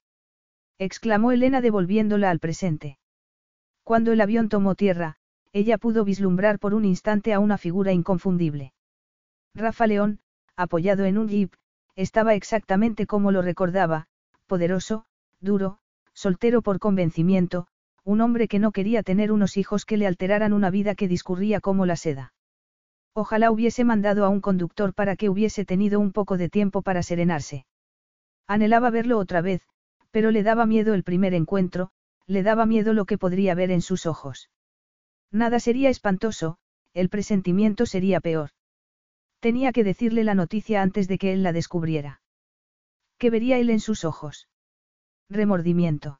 exclamó 0.78 1.32
Elena 1.32 1.62
devolviéndola 1.62 2.30
al 2.30 2.40
presente. 2.40 3.00
Cuando 3.84 4.12
el 4.12 4.22
avión 4.22 4.50
tomó 4.50 4.76
tierra, 4.76 5.18
ella 5.52 5.78
pudo 5.78 6.06
vislumbrar 6.06 6.60
por 6.60 6.74
un 6.74 6.86
instante 6.86 7.34
a 7.34 7.40
una 7.40 7.58
figura 7.58 7.92
inconfundible. 7.92 8.74
Rafa 9.56 9.88
León, 9.88 10.20
apoyado 10.56 11.06
en 11.06 11.18
un 11.18 11.28
jeep, 11.28 11.54
estaba 11.96 12.36
exactamente 12.36 13.08
como 13.08 13.32
lo 13.32 13.42
recordaba, 13.42 14.08
poderoso, 14.46 15.06
duro, 15.42 15.80
soltero 16.14 16.62
por 16.62 16.80
convencimiento, 16.80 17.68
un 18.04 18.22
hombre 18.22 18.48
que 18.48 18.60
no 18.60 18.72
quería 18.72 19.04
tener 19.04 19.32
unos 19.32 19.58
hijos 19.58 19.86
que 19.86 19.98
le 19.98 20.08
alteraran 20.08 20.54
una 20.54 20.70
vida 20.70 20.96
que 20.96 21.08
discurría 21.08 21.60
como 21.60 21.86
la 21.86 21.96
seda. 21.96 22.34
Ojalá 23.14 23.52
hubiese 23.52 23.84
mandado 23.84 24.26
a 24.26 24.30
un 24.30 24.42
conductor 24.42 24.94
para 24.94 25.16
que 25.16 25.30
hubiese 25.30 25.66
tenido 25.66 26.00
un 26.00 26.12
poco 26.12 26.38
de 26.38 26.50
tiempo 26.50 26.82
para 26.82 27.04
serenarse. 27.04 27.66
Anhelaba 28.48 28.90
verlo 28.90 29.18
otra 29.18 29.42
vez, 29.42 29.62
pero 30.12 30.32
le 30.32 30.44
daba 30.44 30.66
miedo 30.66 30.94
el 30.94 31.04
primer 31.04 31.34
encuentro, 31.34 31.92
le 32.28 32.44
daba 32.44 32.66
miedo 32.66 32.94
lo 32.94 33.06
que 33.06 33.18
podría 33.18 33.56
ver 33.56 33.72
en 33.72 33.82
sus 33.82 34.06
ojos. 34.06 34.50
Nada 35.32 35.60
sería 35.60 35.90
espantoso, 35.90 36.58
el 36.94 37.10
presentimiento 37.10 37.86
sería 37.86 38.20
peor. 38.20 38.52
Tenía 39.40 39.72
que 39.72 39.84
decirle 39.84 40.24
la 40.24 40.36
noticia 40.36 40.82
antes 40.82 41.08
de 41.08 41.18
que 41.18 41.34
él 41.34 41.44
la 41.44 41.54
descubriera. 41.54 42.22
¿Qué 43.18 43.30
vería 43.30 43.58
él 43.58 43.70
en 43.70 43.80
sus 43.80 44.06
ojos? 44.06 44.48
Remordimiento. 45.30 46.20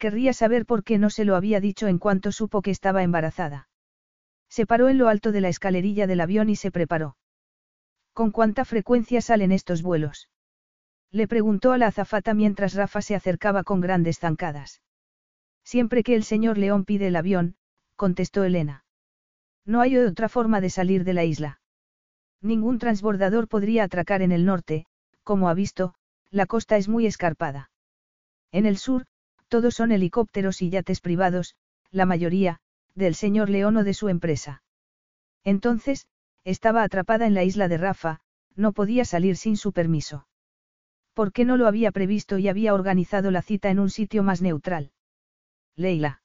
Querría 0.00 0.32
saber 0.32 0.64
por 0.64 0.82
qué 0.82 0.96
no 0.96 1.10
se 1.10 1.26
lo 1.26 1.36
había 1.36 1.60
dicho 1.60 1.86
en 1.86 1.98
cuanto 1.98 2.32
supo 2.32 2.62
que 2.62 2.70
estaba 2.70 3.02
embarazada. 3.02 3.68
Se 4.48 4.64
paró 4.64 4.88
en 4.88 4.96
lo 4.96 5.08
alto 5.08 5.30
de 5.30 5.42
la 5.42 5.50
escalerilla 5.50 6.06
del 6.06 6.22
avión 6.22 6.48
y 6.48 6.56
se 6.56 6.70
preparó. 6.70 7.18
¿Con 8.14 8.30
cuánta 8.30 8.64
frecuencia 8.64 9.20
salen 9.20 9.52
estos 9.52 9.82
vuelos? 9.82 10.30
Le 11.10 11.28
preguntó 11.28 11.72
a 11.72 11.78
la 11.78 11.88
azafata 11.88 12.32
mientras 12.32 12.72
Rafa 12.72 13.02
se 13.02 13.14
acercaba 13.14 13.62
con 13.62 13.82
grandes 13.82 14.18
zancadas. 14.18 14.80
Siempre 15.64 16.02
que 16.02 16.14
el 16.14 16.24
señor 16.24 16.56
León 16.56 16.86
pide 16.86 17.08
el 17.08 17.16
avión, 17.16 17.56
contestó 17.94 18.42
Elena. 18.42 18.86
No 19.66 19.82
hay 19.82 19.98
otra 19.98 20.30
forma 20.30 20.62
de 20.62 20.70
salir 20.70 21.04
de 21.04 21.12
la 21.12 21.24
isla. 21.24 21.60
Ningún 22.40 22.78
transbordador 22.78 23.48
podría 23.48 23.84
atracar 23.84 24.22
en 24.22 24.32
el 24.32 24.46
norte, 24.46 24.86
como 25.24 25.50
ha 25.50 25.54
visto, 25.54 25.94
la 26.30 26.46
costa 26.46 26.78
es 26.78 26.88
muy 26.88 27.04
escarpada. 27.04 27.70
En 28.50 28.64
el 28.64 28.78
sur, 28.78 29.04
todos 29.50 29.74
son 29.74 29.92
helicópteros 29.92 30.62
y 30.62 30.70
yates 30.70 31.00
privados, 31.00 31.56
la 31.90 32.06
mayoría, 32.06 32.60
del 32.94 33.14
señor 33.14 33.50
León 33.50 33.76
o 33.76 33.84
de 33.84 33.94
su 33.94 34.08
empresa. 34.08 34.62
Entonces, 35.44 36.06
estaba 36.44 36.84
atrapada 36.84 37.26
en 37.26 37.34
la 37.34 37.44
isla 37.44 37.66
de 37.68 37.76
Rafa, 37.76 38.20
no 38.54 38.72
podía 38.72 39.04
salir 39.04 39.36
sin 39.36 39.56
su 39.56 39.72
permiso. 39.72 40.26
¿Por 41.14 41.32
qué 41.32 41.44
no 41.44 41.56
lo 41.56 41.66
había 41.66 41.90
previsto 41.90 42.38
y 42.38 42.48
había 42.48 42.74
organizado 42.74 43.30
la 43.30 43.42
cita 43.42 43.70
en 43.70 43.80
un 43.80 43.90
sitio 43.90 44.22
más 44.22 44.40
neutral? 44.40 44.92
Leila. 45.76 46.22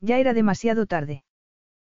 Ya 0.00 0.18
era 0.18 0.32
demasiado 0.32 0.86
tarde. 0.86 1.24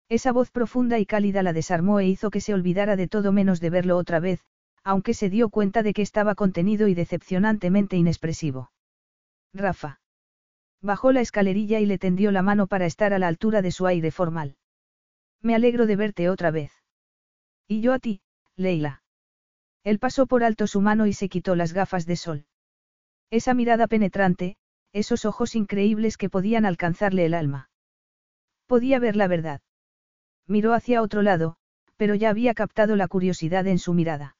Esa 0.09 0.31
voz 0.31 0.49
profunda 0.49 0.97
y 0.97 1.05
cálida 1.05 1.43
la 1.43 1.53
desarmó 1.53 1.99
e 1.99 2.07
hizo 2.07 2.31
que 2.31 2.41
se 2.41 2.55
olvidara 2.55 2.95
de 2.95 3.07
todo 3.07 3.31
menos 3.31 3.59
de 3.59 3.69
verlo 3.69 3.97
otra 3.97 4.19
vez, 4.19 4.43
aunque 4.83 5.13
se 5.13 5.29
dio 5.29 5.49
cuenta 5.49 5.83
de 5.83 5.93
que 5.93 6.01
estaba 6.01 6.33
contenido 6.33 6.87
y 6.87 6.95
decepcionantemente 6.95 7.95
inexpresivo. 7.95 8.71
Rafa. 9.53 9.98
Bajó 10.81 11.11
la 11.11 11.21
escalerilla 11.21 11.79
y 11.79 11.85
le 11.85 11.97
tendió 11.97 12.31
la 12.31 12.41
mano 12.41 12.67
para 12.67 12.85
estar 12.85 13.13
a 13.13 13.19
la 13.19 13.27
altura 13.27 13.61
de 13.61 13.71
su 13.71 13.85
aire 13.85 14.11
formal. 14.11 14.55
Me 15.41 15.55
alegro 15.55 15.85
de 15.85 15.95
verte 15.95 16.29
otra 16.29 16.51
vez. 16.51 16.71
Y 17.67 17.81
yo 17.81 17.93
a 17.93 17.99
ti, 17.99 18.21
Leila. 18.55 19.03
Él 19.83 19.99
pasó 19.99 20.27
por 20.27 20.43
alto 20.43 20.67
su 20.67 20.81
mano 20.81 21.05
y 21.05 21.13
se 21.13 21.29
quitó 21.29 21.55
las 21.55 21.73
gafas 21.73 22.05
de 22.05 22.15
sol. 22.15 22.45
Esa 23.29 23.53
mirada 23.53 23.87
penetrante, 23.87 24.57
esos 24.91 25.25
ojos 25.25 25.55
increíbles 25.55 26.17
que 26.17 26.29
podían 26.29 26.65
alcanzarle 26.65 27.25
el 27.25 27.33
alma. 27.33 27.69
Podía 28.65 28.99
ver 28.99 29.15
la 29.15 29.27
verdad. 29.27 29.61
Miró 30.47 30.73
hacia 30.73 31.01
otro 31.01 31.21
lado, 31.21 31.57
pero 31.95 32.15
ya 32.15 32.29
había 32.29 32.53
captado 32.53 32.95
la 32.95 33.07
curiosidad 33.07 33.67
en 33.67 33.79
su 33.79 33.93
mirada. 33.93 34.35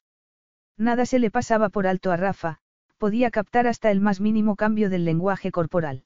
Nada 0.77 1.05
se 1.05 1.19
le 1.19 1.29
pasaba 1.29 1.69
por 1.69 1.87
alto 1.87 2.11
a 2.11 2.17
Rafa, 2.17 2.59
podía 2.97 3.31
captar 3.31 3.67
hasta 3.67 3.91
el 3.91 4.01
más 4.01 4.21
mínimo 4.21 4.55
cambio 4.55 4.89
del 4.89 5.05
lenguaje 5.05 5.51
corporal. 5.51 6.05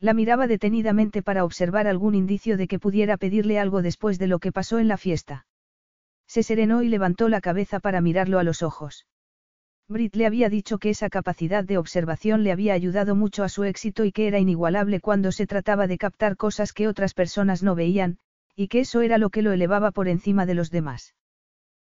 La 0.00 0.14
miraba 0.14 0.46
detenidamente 0.46 1.22
para 1.22 1.44
observar 1.44 1.86
algún 1.86 2.14
indicio 2.14 2.56
de 2.56 2.66
que 2.68 2.78
pudiera 2.78 3.18
pedirle 3.18 3.58
algo 3.58 3.82
después 3.82 4.18
de 4.18 4.26
lo 4.28 4.38
que 4.38 4.50
pasó 4.50 4.78
en 4.78 4.88
la 4.88 4.96
fiesta. 4.96 5.46
Se 6.26 6.42
serenó 6.42 6.82
y 6.82 6.88
levantó 6.88 7.28
la 7.28 7.42
cabeza 7.42 7.80
para 7.80 8.00
mirarlo 8.00 8.38
a 8.38 8.42
los 8.42 8.62
ojos. 8.62 9.06
Brit 9.88 10.14
le 10.14 10.24
había 10.24 10.48
dicho 10.48 10.78
que 10.78 10.90
esa 10.90 11.10
capacidad 11.10 11.64
de 11.64 11.76
observación 11.76 12.44
le 12.44 12.52
había 12.52 12.74
ayudado 12.74 13.14
mucho 13.14 13.42
a 13.42 13.48
su 13.48 13.64
éxito 13.64 14.04
y 14.04 14.12
que 14.12 14.28
era 14.28 14.38
inigualable 14.38 15.00
cuando 15.00 15.32
se 15.32 15.46
trataba 15.46 15.86
de 15.86 15.98
captar 15.98 16.36
cosas 16.36 16.72
que 16.72 16.88
otras 16.88 17.12
personas 17.12 17.62
no 17.62 17.74
veían, 17.74 18.18
y 18.54 18.68
que 18.68 18.80
eso 18.80 19.02
era 19.02 19.18
lo 19.18 19.30
que 19.30 19.42
lo 19.42 19.52
elevaba 19.52 19.90
por 19.90 20.08
encima 20.08 20.46
de 20.46 20.54
los 20.54 20.70
demás. 20.70 21.14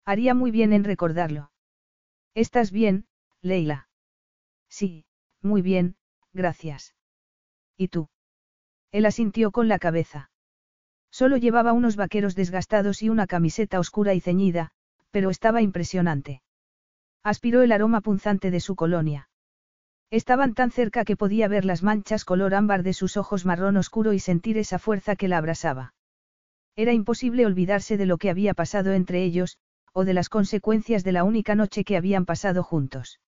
Haría 0.06 0.34
muy 0.34 0.49
bien 0.49 0.73
en 0.73 0.86
recordarlo. 0.86 1.52
¿Estás 2.34 2.72
bien, 2.72 3.06
Leila? 3.41 3.90
Sí, 4.69 5.06
muy 5.41 5.61
bien, 5.61 5.98
gracias. 6.31 6.95
¿Y 7.80 7.88
tú? 7.88 8.10
Él 8.91 9.06
asintió 9.06 9.51
con 9.51 9.69
la 9.69 9.80
cabeza. 9.80 10.31
Solo 11.11 11.38
llevaba 11.38 11.72
unos 11.72 11.95
vaqueros 11.95 12.35
desgastados 12.35 13.01
y 13.01 13.07
una 13.07 13.26
camiseta 13.26 13.80
oscura 13.80 14.14
y 14.14 14.19
ceñida, 14.19 14.72
pero 15.11 15.30
estaba 15.30 15.61
impresionante. 15.61 16.41
Aspiró 17.23 17.61
el 17.61 17.72
aroma 17.72 18.01
punzante 18.01 18.51
de 18.51 18.60
su 18.60 18.76
colonia. 18.76 19.30
Estaban 20.11 20.56
tan 20.56 20.72
cerca 20.72 21.06
que 21.06 21.15
podía 21.15 21.47
ver 21.47 21.64
las 21.64 21.81
manchas 21.81 22.26
color 22.26 22.53
ámbar 22.53 22.84
de 22.84 22.91
sus 22.91 23.15
ojos 23.15 23.45
marrón 23.45 23.77
oscuro 23.77 24.11
y 24.11 24.19
sentir 24.19 24.57
esa 24.57 24.77
fuerza 24.77 25.15
que 25.15 25.30
la 25.30 25.38
abrasaba. 25.38 25.93
Era 26.76 26.91
imposible 26.91 27.45
olvidarse 27.45 27.95
de 27.95 28.06
lo 28.06 28.18
que 28.18 28.30
había 28.30 28.53
pasado 28.53 28.91
entre 28.91 29.23
ellos, 29.23 29.57
o 29.93 30.03
de 30.03 30.14
las 30.14 30.27
consecuencias 30.27 31.06
de 31.06 31.14
la 31.14 31.23
única 31.23 31.56
noche 31.56 31.85
que 31.85 31.95
habían 31.95 32.26
pasado 32.26 32.61
juntos. 32.61 33.22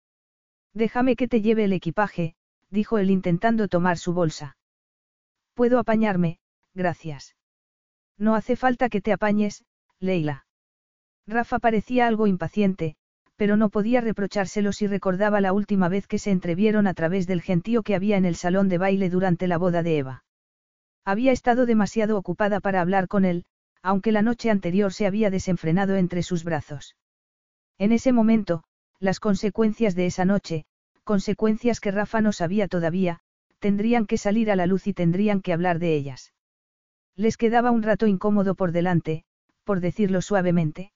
Déjame 0.73 1.15
que 1.15 1.29
te 1.29 1.41
lleve 1.41 1.63
el 1.63 1.73
equipaje, 1.73 2.35
dijo 2.71 2.97
él 2.97 3.11
intentando 3.11 3.67
tomar 3.67 3.97
su 3.97 4.13
bolsa. 4.13 4.57
Puedo 5.53 5.77
apañarme, 5.77 6.39
gracias. 6.73 7.35
No 8.17 8.35
hace 8.35 8.55
falta 8.55 8.89
que 8.89 9.01
te 9.01 9.13
apañes, 9.13 9.63
Leila. 9.99 10.45
Rafa 11.27 11.59
parecía 11.59 12.07
algo 12.07 12.27
impaciente, 12.27 12.95
pero 13.35 13.57
no 13.57 13.69
podía 13.69 14.01
reprochárselo 14.01 14.71
si 14.71 14.87
recordaba 14.87 15.41
la 15.41 15.53
última 15.53 15.89
vez 15.89 16.07
que 16.07 16.19
se 16.19 16.31
entrevieron 16.31 16.87
a 16.87 16.93
través 16.93 17.27
del 17.27 17.41
gentío 17.41 17.83
que 17.83 17.95
había 17.95 18.17
en 18.17 18.25
el 18.25 18.35
salón 18.35 18.69
de 18.69 18.77
baile 18.77 19.09
durante 19.09 19.47
la 19.47 19.57
boda 19.57 19.83
de 19.83 19.97
Eva. 19.97 20.23
Había 21.03 21.31
estado 21.31 21.65
demasiado 21.65 22.17
ocupada 22.17 22.59
para 22.59 22.81
hablar 22.81 23.07
con 23.07 23.25
él, 23.25 23.45
aunque 23.81 24.11
la 24.11 24.21
noche 24.21 24.51
anterior 24.51 24.93
se 24.93 25.07
había 25.07 25.29
desenfrenado 25.31 25.95
entre 25.95 26.21
sus 26.21 26.43
brazos. 26.43 26.95
En 27.79 27.91
ese 27.91 28.13
momento, 28.13 28.63
las 28.99 29.19
consecuencias 29.19 29.95
de 29.95 30.05
esa 30.05 30.25
noche, 30.25 30.65
consecuencias 31.03 31.79
que 31.79 31.91
Rafa 31.91 32.21
no 32.21 32.31
sabía 32.31 32.67
todavía, 32.67 33.19
tendrían 33.59 34.05
que 34.05 34.17
salir 34.17 34.51
a 34.51 34.55
la 34.55 34.65
luz 34.65 34.87
y 34.87 34.93
tendrían 34.93 35.41
que 35.41 35.53
hablar 35.53 35.79
de 35.79 35.95
ellas. 35.95 36.33
Les 37.15 37.37
quedaba 37.37 37.71
un 37.71 37.83
rato 37.83 38.07
incómodo 38.07 38.55
por 38.55 38.71
delante, 38.71 39.23
por 39.63 39.79
decirlo 39.79 40.21
suavemente. 40.21 40.91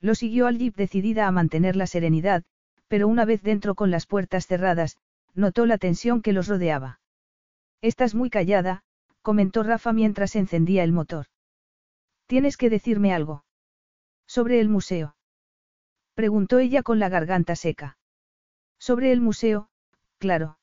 Lo 0.00 0.14
siguió 0.14 0.46
al 0.46 0.58
jeep 0.58 0.76
decidida 0.76 1.26
a 1.26 1.32
mantener 1.32 1.76
la 1.76 1.86
serenidad, 1.86 2.44
pero 2.88 3.08
una 3.08 3.24
vez 3.24 3.42
dentro 3.42 3.74
con 3.74 3.90
las 3.90 4.06
puertas 4.06 4.46
cerradas, 4.46 4.96
notó 5.34 5.66
la 5.66 5.78
tensión 5.78 6.22
que 6.22 6.32
los 6.32 6.48
rodeaba. 6.48 7.00
Estás 7.80 8.14
muy 8.14 8.30
callada, 8.30 8.82
comentó 9.22 9.62
Rafa 9.62 9.92
mientras 9.92 10.36
encendía 10.36 10.84
el 10.84 10.92
motor. 10.92 11.26
Tienes 12.26 12.56
que 12.56 12.70
decirme 12.70 13.12
algo. 13.12 13.44
Sobre 14.26 14.60
el 14.60 14.68
museo. 14.68 15.16
Preguntó 16.14 16.58
ella 16.58 16.82
con 16.82 16.98
la 16.98 17.08
garganta 17.08 17.54
seca. 17.56 17.97
Sobre 18.78 19.12
el 19.12 19.20
museo, 19.20 19.68
claro. 20.18 20.58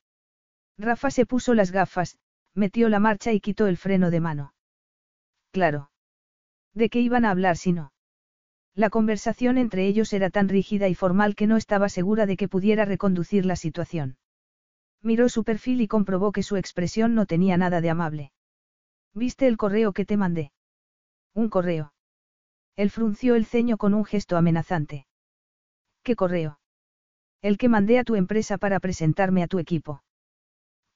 Rafa 0.78 1.12
se 1.12 1.26
puso 1.26 1.54
las 1.54 1.72
gafas, 1.72 2.18
metió 2.54 2.90
la 2.90 3.00
marcha 3.00 3.32
y 3.34 3.40
quitó 3.40 3.68
el 3.68 3.78
freno 3.78 4.12
de 4.12 4.20
mano. 4.20 4.54
Claro. 5.52 5.92
¿De 6.74 6.90
qué 6.90 7.00
iban 7.00 7.26
a 7.26 7.32
hablar 7.32 7.58
si 7.58 7.72
no? 7.72 7.94
La 8.74 8.90
conversación 8.90 9.58
entre 9.58 9.88
ellos 9.88 10.12
era 10.12 10.30
tan 10.30 10.50
rígida 10.50 10.90
y 10.90 10.96
formal 10.96 11.36
que 11.36 11.48
no 11.48 11.56
estaba 11.56 11.88
segura 11.88 12.26
de 12.26 12.36
que 12.36 12.50
pudiera 12.50 12.84
reconducir 12.84 13.46
la 13.46 13.56
situación. 13.56 14.18
Miró 15.02 15.30
su 15.30 15.46
perfil 15.46 15.80
y 15.82 15.88
comprobó 15.88 16.34
que 16.34 16.44
su 16.44 16.58
expresión 16.58 17.16
no 17.16 17.26
tenía 17.26 17.56
nada 17.58 17.80
de 17.80 17.90
amable. 17.90 18.32
¿Viste 19.14 19.48
el 19.48 19.56
correo 19.56 19.94
que 19.94 20.04
te 20.04 20.18
mandé? 20.18 20.52
Un 21.34 21.50
correo. 21.50 21.94
Él 22.76 22.90
frunció 22.90 23.36
el 23.36 23.46
ceño 23.46 23.78
con 23.78 23.94
un 23.94 24.04
gesto 24.04 24.36
amenazante. 24.36 25.08
¿Qué 26.04 26.18
correo? 26.18 26.60
El 27.46 27.60
que 27.60 27.70
mandé 27.70 28.00
a 28.00 28.04
tu 28.04 28.16
empresa 28.16 28.58
para 28.58 28.80
presentarme 28.80 29.44
a 29.44 29.48
tu 29.48 29.60
equipo. 29.60 30.02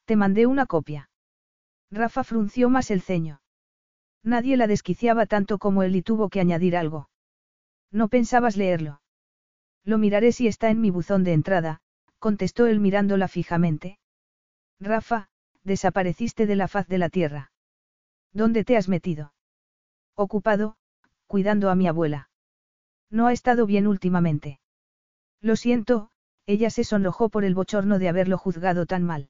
Te 0.06 0.16
mandé 0.16 0.48
una 0.48 0.66
copia. 0.66 1.12
Rafa 1.92 2.24
frunció 2.24 2.72
más 2.72 2.90
el 2.90 3.02
ceño. 3.04 3.44
Nadie 4.24 4.58
la 4.58 4.66
desquiciaba 4.66 5.28
tanto 5.28 5.60
como 5.60 5.84
él 5.84 5.96
y 5.96 6.02
tuvo 6.02 6.28
que 6.30 6.40
añadir 6.40 6.76
algo. 6.76 7.08
No 7.92 8.08
pensabas 8.08 8.58
leerlo. 8.58 9.00
Lo 9.84 10.00
miraré 10.00 10.32
si 10.32 10.48
está 10.48 10.72
en 10.72 10.82
mi 10.82 10.90
buzón 10.90 11.24
de 11.24 11.34
entrada, 11.34 11.82
contestó 12.18 12.66
él 12.66 12.80
mirándola 12.80 13.28
fijamente. 13.28 14.00
Rafa, 14.80 15.30
desapareciste 15.64 16.48
de 16.48 16.56
la 16.56 16.68
faz 16.68 16.88
de 16.88 16.98
la 16.98 17.10
tierra. 17.10 17.52
¿Dónde 18.34 18.64
te 18.64 18.76
has 18.76 18.90
metido? 18.90 19.36
Ocupado, 20.16 20.78
cuidando 21.28 21.70
a 21.70 21.76
mi 21.76 21.88
abuela. 21.88 22.32
No 23.12 23.28
ha 23.28 23.34
estado 23.34 23.68
bien 23.68 23.86
últimamente. 23.86 24.60
Lo 25.42 25.56
siento, 25.56 26.10
ella 26.50 26.72
se 26.72 26.84
sonrojó 26.84 27.30
por 27.30 27.46
el 27.46 27.54
bochorno 27.54 28.00
de 28.00 28.10
haberlo 28.10 28.36
juzgado 28.40 28.88
tan 28.88 29.04
mal. 29.04 29.30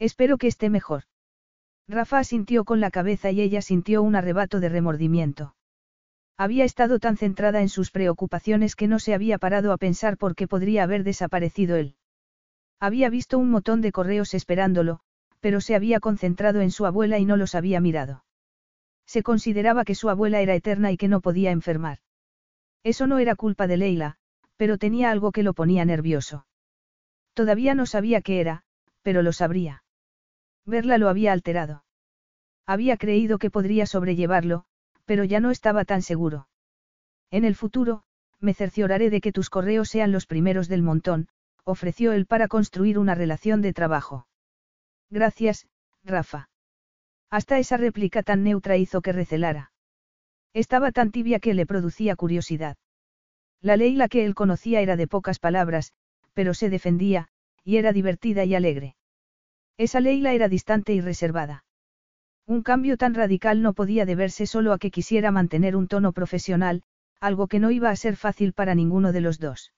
Espero 0.00 0.36
que 0.36 0.48
esté 0.48 0.68
mejor. 0.68 1.04
Rafa 1.86 2.18
asintió 2.18 2.64
con 2.64 2.80
la 2.80 2.90
cabeza 2.90 3.30
y 3.30 3.40
ella 3.40 3.62
sintió 3.62 4.02
un 4.02 4.16
arrebato 4.16 4.58
de 4.58 4.68
remordimiento. 4.68 5.54
Había 6.36 6.64
estado 6.64 6.98
tan 6.98 7.16
centrada 7.16 7.60
en 7.60 7.68
sus 7.68 7.92
preocupaciones 7.92 8.74
que 8.74 8.88
no 8.88 8.98
se 8.98 9.14
había 9.14 9.38
parado 9.38 9.70
a 9.70 9.76
pensar 9.76 10.16
por 10.16 10.34
qué 10.34 10.48
podría 10.48 10.82
haber 10.82 11.04
desaparecido 11.04 11.76
él. 11.76 11.94
Había 12.80 13.10
visto 13.10 13.38
un 13.38 13.50
montón 13.50 13.80
de 13.80 13.92
correos 13.92 14.34
esperándolo, 14.34 15.02
pero 15.38 15.60
se 15.60 15.76
había 15.76 16.00
concentrado 16.00 16.62
en 16.62 16.72
su 16.72 16.84
abuela 16.84 17.20
y 17.20 17.26
no 17.26 17.36
los 17.36 17.54
había 17.54 17.80
mirado. 17.80 18.24
Se 19.06 19.22
consideraba 19.22 19.84
que 19.84 19.94
su 19.94 20.10
abuela 20.10 20.40
era 20.40 20.56
eterna 20.56 20.90
y 20.90 20.96
que 20.96 21.06
no 21.06 21.20
podía 21.20 21.52
enfermar. 21.52 21.98
Eso 22.82 23.06
no 23.06 23.20
era 23.20 23.36
culpa 23.36 23.68
de 23.68 23.76
Leila, 23.76 24.18
pero 24.56 24.78
tenía 24.78 25.10
algo 25.10 25.32
que 25.32 25.42
lo 25.42 25.54
ponía 25.54 25.84
nervioso. 25.84 26.46
Todavía 27.34 27.74
no 27.74 27.86
sabía 27.86 28.20
qué 28.20 28.40
era, 28.40 28.62
pero 29.02 29.22
lo 29.22 29.32
sabría. 29.32 29.84
Verla 30.64 30.98
lo 30.98 31.08
había 31.08 31.32
alterado. 31.32 31.84
Había 32.66 32.96
creído 32.96 33.38
que 33.38 33.50
podría 33.50 33.86
sobrellevarlo, 33.86 34.64
pero 35.04 35.24
ya 35.24 35.40
no 35.40 35.50
estaba 35.50 35.84
tan 35.84 36.02
seguro. 36.02 36.48
En 37.30 37.44
el 37.44 37.54
futuro, 37.54 38.04
me 38.40 38.54
cercioraré 38.54 39.10
de 39.10 39.20
que 39.20 39.32
tus 39.32 39.50
correos 39.50 39.88
sean 39.88 40.12
los 40.12 40.26
primeros 40.26 40.68
del 40.68 40.82
montón, 40.82 41.28
ofreció 41.64 42.12
él 42.12 42.26
para 42.26 42.48
construir 42.48 42.98
una 42.98 43.14
relación 43.14 43.60
de 43.62 43.72
trabajo. 43.72 44.26
Gracias, 45.10 45.66
Rafa. 46.04 46.48
Hasta 47.30 47.58
esa 47.58 47.76
réplica 47.76 48.22
tan 48.22 48.44
neutra 48.44 48.76
hizo 48.76 49.02
que 49.02 49.12
recelara. 49.12 49.72
Estaba 50.52 50.92
tan 50.92 51.10
tibia 51.10 51.40
que 51.40 51.54
le 51.54 51.66
producía 51.66 52.16
curiosidad. 52.16 52.76
La 53.64 53.78
Leila 53.78 54.08
que 54.08 54.26
él 54.26 54.34
conocía 54.34 54.82
era 54.82 54.94
de 54.94 55.06
pocas 55.06 55.38
palabras, 55.38 55.94
pero 56.34 56.52
se 56.52 56.68
defendía, 56.68 57.28
y 57.64 57.78
era 57.78 57.94
divertida 57.94 58.44
y 58.44 58.54
alegre. 58.54 58.94
Esa 59.78 60.00
Leila 60.00 60.34
era 60.34 60.50
distante 60.50 60.92
y 60.92 61.00
reservada. 61.00 61.64
Un 62.46 62.62
cambio 62.62 62.98
tan 62.98 63.14
radical 63.14 63.62
no 63.62 63.72
podía 63.72 64.04
deberse 64.04 64.44
solo 64.44 64.74
a 64.74 64.78
que 64.78 64.90
quisiera 64.90 65.30
mantener 65.30 65.76
un 65.76 65.88
tono 65.88 66.12
profesional, 66.12 66.82
algo 67.20 67.46
que 67.48 67.58
no 67.58 67.70
iba 67.70 67.88
a 67.88 67.96
ser 67.96 68.16
fácil 68.16 68.52
para 68.52 68.74
ninguno 68.74 69.12
de 69.12 69.22
los 69.22 69.38
dos. 69.38 69.72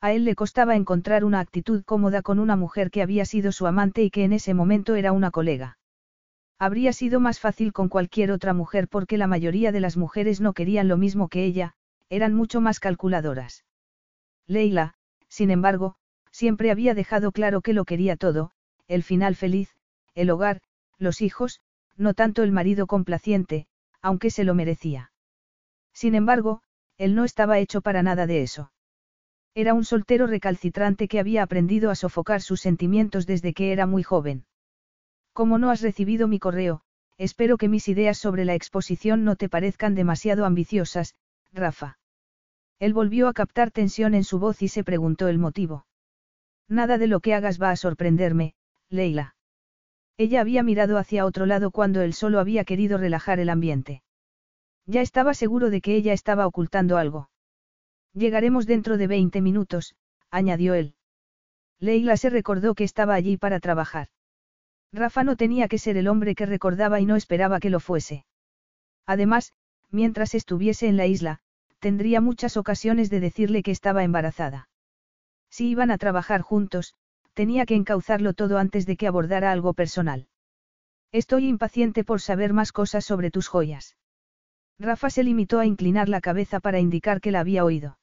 A 0.00 0.12
él 0.12 0.24
le 0.24 0.36
costaba 0.36 0.76
encontrar 0.76 1.24
una 1.24 1.40
actitud 1.40 1.82
cómoda 1.82 2.22
con 2.22 2.38
una 2.38 2.54
mujer 2.54 2.92
que 2.92 3.02
había 3.02 3.24
sido 3.24 3.50
su 3.50 3.66
amante 3.66 4.04
y 4.04 4.10
que 4.10 4.22
en 4.22 4.32
ese 4.32 4.54
momento 4.54 4.94
era 4.94 5.10
una 5.10 5.32
colega. 5.32 5.78
Habría 6.60 6.92
sido 6.92 7.18
más 7.18 7.40
fácil 7.40 7.72
con 7.72 7.88
cualquier 7.88 8.30
otra 8.30 8.54
mujer 8.54 8.86
porque 8.86 9.18
la 9.18 9.26
mayoría 9.26 9.72
de 9.72 9.80
las 9.80 9.96
mujeres 9.96 10.40
no 10.40 10.52
querían 10.52 10.86
lo 10.86 10.96
mismo 10.96 11.26
que 11.26 11.44
ella, 11.44 11.74
eran 12.10 12.34
mucho 12.34 12.60
más 12.60 12.80
calculadoras. 12.80 13.64
Leila, 14.46 14.94
sin 15.28 15.50
embargo, 15.50 15.94
siempre 16.30 16.70
había 16.70 16.92
dejado 16.92 17.32
claro 17.32 17.62
que 17.62 17.72
lo 17.72 17.84
quería 17.84 18.16
todo, 18.16 18.50
el 18.88 19.02
final 19.02 19.36
feliz, 19.36 19.74
el 20.14 20.28
hogar, 20.30 20.60
los 20.98 21.22
hijos, 21.22 21.60
no 21.96 22.12
tanto 22.12 22.42
el 22.42 22.52
marido 22.52 22.86
complaciente, 22.86 23.66
aunque 24.02 24.30
se 24.30 24.44
lo 24.44 24.54
merecía. 24.54 25.12
Sin 25.94 26.14
embargo, 26.14 26.62
él 26.98 27.14
no 27.14 27.24
estaba 27.24 27.58
hecho 27.58 27.80
para 27.80 28.02
nada 28.02 28.26
de 28.26 28.42
eso. 28.42 28.72
Era 29.54 29.74
un 29.74 29.84
soltero 29.84 30.26
recalcitrante 30.26 31.08
que 31.08 31.20
había 31.20 31.42
aprendido 31.42 31.90
a 31.90 31.94
sofocar 31.94 32.42
sus 32.42 32.60
sentimientos 32.60 33.26
desde 33.26 33.52
que 33.52 33.72
era 33.72 33.86
muy 33.86 34.02
joven. 34.02 34.46
Como 35.32 35.58
no 35.58 35.70
has 35.70 35.80
recibido 35.80 36.26
mi 36.26 36.38
correo, 36.38 36.82
espero 37.18 37.56
que 37.56 37.68
mis 37.68 37.86
ideas 37.88 38.18
sobre 38.18 38.44
la 38.44 38.54
exposición 38.54 39.24
no 39.24 39.36
te 39.36 39.48
parezcan 39.48 39.94
demasiado 39.94 40.44
ambiciosas, 40.44 41.14
Rafa. 41.52 41.99
Él 42.80 42.94
volvió 42.94 43.28
a 43.28 43.34
captar 43.34 43.70
tensión 43.70 44.14
en 44.14 44.24
su 44.24 44.38
voz 44.38 44.62
y 44.62 44.68
se 44.68 44.82
preguntó 44.82 45.28
el 45.28 45.38
motivo. 45.38 45.86
Nada 46.66 46.98
de 46.98 47.06
lo 47.06 47.20
que 47.20 47.34
hagas 47.34 47.60
va 47.60 47.70
a 47.70 47.76
sorprenderme, 47.76 48.54
Leila. 48.88 49.36
Ella 50.16 50.40
había 50.40 50.62
mirado 50.62 50.96
hacia 50.96 51.26
otro 51.26 51.44
lado 51.44 51.70
cuando 51.70 52.00
él 52.00 52.14
solo 52.14 52.40
había 52.40 52.64
querido 52.64 52.96
relajar 52.96 53.38
el 53.38 53.50
ambiente. 53.50 54.02
Ya 54.86 55.02
estaba 55.02 55.34
seguro 55.34 55.68
de 55.68 55.82
que 55.82 55.94
ella 55.94 56.14
estaba 56.14 56.46
ocultando 56.46 56.96
algo. 56.96 57.30
Llegaremos 58.14 58.66
dentro 58.66 58.96
de 58.96 59.06
20 59.06 59.40
minutos, 59.42 59.94
añadió 60.30 60.74
él. 60.74 60.94
Leila 61.78 62.16
se 62.16 62.30
recordó 62.30 62.74
que 62.74 62.84
estaba 62.84 63.14
allí 63.14 63.36
para 63.36 63.60
trabajar. 63.60 64.08
Rafa 64.92 65.22
no 65.22 65.36
tenía 65.36 65.68
que 65.68 65.78
ser 65.78 65.96
el 65.98 66.08
hombre 66.08 66.34
que 66.34 66.46
recordaba 66.46 66.98
y 67.00 67.06
no 67.06 67.16
esperaba 67.16 67.60
que 67.60 67.70
lo 67.70 67.78
fuese. 67.78 68.24
Además, 69.06 69.52
mientras 69.90 70.34
estuviese 70.34 70.88
en 70.88 70.96
la 70.96 71.06
isla, 71.06 71.40
tendría 71.80 72.20
muchas 72.20 72.56
ocasiones 72.56 73.10
de 73.10 73.20
decirle 73.20 73.62
que 73.62 73.72
estaba 73.72 74.04
embarazada. 74.04 74.68
Si 75.50 75.68
iban 75.68 75.90
a 75.90 75.98
trabajar 75.98 76.42
juntos, 76.42 76.94
tenía 77.34 77.66
que 77.66 77.74
encauzarlo 77.74 78.34
todo 78.34 78.58
antes 78.58 78.86
de 78.86 78.96
que 78.96 79.06
abordara 79.06 79.50
algo 79.50 79.74
personal. 79.74 80.28
Estoy 81.10 81.48
impaciente 81.48 82.04
por 82.04 82.20
saber 82.20 82.52
más 82.52 82.70
cosas 82.70 83.04
sobre 83.04 83.30
tus 83.30 83.48
joyas. 83.48 83.96
Rafa 84.78 85.10
se 85.10 85.24
limitó 85.24 85.58
a 85.58 85.66
inclinar 85.66 86.08
la 86.08 86.20
cabeza 86.20 86.60
para 86.60 86.78
indicar 86.78 87.20
que 87.20 87.32
la 87.32 87.40
había 87.40 87.64
oído. 87.64 87.98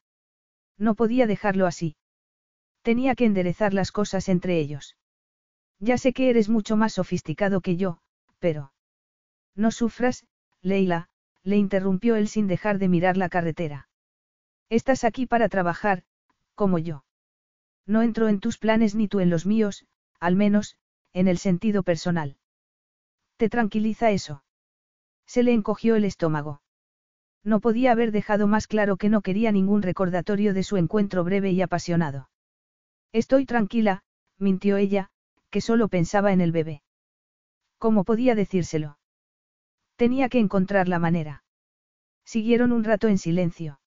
No 0.77 0.95
podía 0.95 1.25
dejarlo 1.25 1.65
así. 1.65 1.95
Tenía 2.81 3.15
que 3.15 3.25
enderezar 3.25 3.73
las 3.73 3.91
cosas 3.91 4.29
entre 4.29 4.59
ellos. 4.59 4.95
Ya 5.79 5.97
sé 5.97 6.13
que 6.13 6.29
eres 6.29 6.49
mucho 6.49 6.75
más 6.77 6.93
sofisticado 6.93 7.61
que 7.61 7.77
yo, 7.77 7.99
pero... 8.39 8.73
No 9.55 9.71
sufras, 9.71 10.25
Leila, 10.61 11.09
le 11.47 11.55
interrumpió 11.55 12.17
él 12.17 12.27
sin 12.27 12.45
dejar 12.47 12.77
de 12.77 12.89
mirar 12.89 13.15
la 13.15 13.29
carretera. 13.29 13.87
Estás 14.69 15.05
aquí 15.05 15.25
para 15.25 15.47
trabajar, 15.47 16.03
como 16.55 16.77
yo. 16.77 17.05
No 17.85 18.01
entro 18.01 18.27
en 18.27 18.41
tus 18.41 18.57
planes 18.57 18.95
ni 18.95 19.07
tú 19.07 19.21
en 19.21 19.29
los 19.29 19.45
míos, 19.45 19.85
al 20.19 20.35
menos, 20.35 20.75
en 21.13 21.29
el 21.29 21.37
sentido 21.37 21.83
personal. 21.83 22.35
¿Te 23.37 23.47
tranquiliza 23.47 24.11
eso? 24.11 24.43
Se 25.25 25.41
le 25.41 25.53
encogió 25.53 25.95
el 25.95 26.03
estómago. 26.03 26.61
No 27.45 27.61
podía 27.61 27.93
haber 27.93 28.11
dejado 28.11 28.47
más 28.47 28.67
claro 28.67 28.97
que 28.97 29.07
no 29.07 29.21
quería 29.21 29.53
ningún 29.53 29.83
recordatorio 29.83 30.53
de 30.53 30.63
su 30.63 30.75
encuentro 30.75 31.23
breve 31.23 31.51
y 31.51 31.61
apasionado. 31.61 32.29
Estoy 33.13 33.45
tranquila, 33.45 34.03
mintió 34.37 34.75
ella, 34.75 35.11
que 35.49 35.61
solo 35.61 35.87
pensaba 35.87 36.33
en 36.33 36.41
el 36.41 36.51
bebé. 36.51 36.81
¿Cómo 37.77 38.03
podía 38.03 38.35
decírselo? 38.35 38.97
Tenía 39.97 40.29
que 40.29 40.39
encontrar 40.39 40.87
la 40.87 40.99
manera. 40.99 41.43
Siguieron 42.23 42.71
un 42.71 42.83
rato 42.83 43.07
en 43.07 43.17
silencio. 43.17 43.79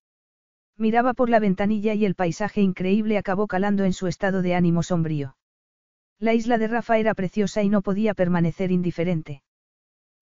Miraba 0.77 1.13
por 1.13 1.29
la 1.29 1.39
ventanilla 1.39 1.93
y 1.93 2.03
el 2.03 2.15
paisaje 2.15 2.59
increíble 2.59 3.17
acabó 3.17 3.47
calando 3.47 3.85
en 3.85 3.93
su 3.93 4.07
estado 4.07 4.41
de 4.41 4.53
ánimo 4.53 4.83
sombrío. 4.83 5.37
La 6.19 6.33
isla 6.33 6.57
de 6.57 6.67
Rafa 6.67 6.97
era 6.97 7.13
preciosa 7.13 7.63
y 7.63 7.69
no 7.69 7.81
podía 7.81 8.13
permanecer 8.13 8.71
indiferente. 8.71 9.41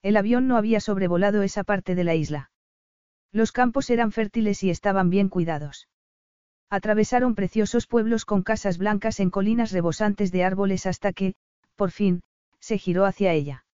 El 0.03 0.15
avión 0.15 0.47
no 0.47 0.57
había 0.57 0.79
sobrevolado 0.79 1.41
esa 1.41 1.63
parte 1.63 1.95
de 1.95 2.03
la 2.03 2.13
isla. 2.13 2.51
Los 3.31 3.51
campos 3.51 3.89
eran 3.89 4.11
fértiles 4.11 4.63
y 4.63 4.69
estaban 4.69 5.09
bien 5.09 5.27
cuidados. 5.27 5.87
Atravesaron 6.69 7.33
preciosos 7.33 7.87
pueblos 7.87 8.25
con 8.25 8.43
casas 8.43 8.77
blancas 8.77 9.19
en 9.19 9.31
colinas 9.31 9.71
rebosantes 9.71 10.31
de 10.31 10.43
árboles 10.43 10.85
hasta 10.85 11.13
que, 11.13 11.33
por 11.75 11.89
fin, 11.89 12.21
se 12.59 12.77
giró 12.77 13.05
hacia 13.05 13.33
ella. 13.33 13.65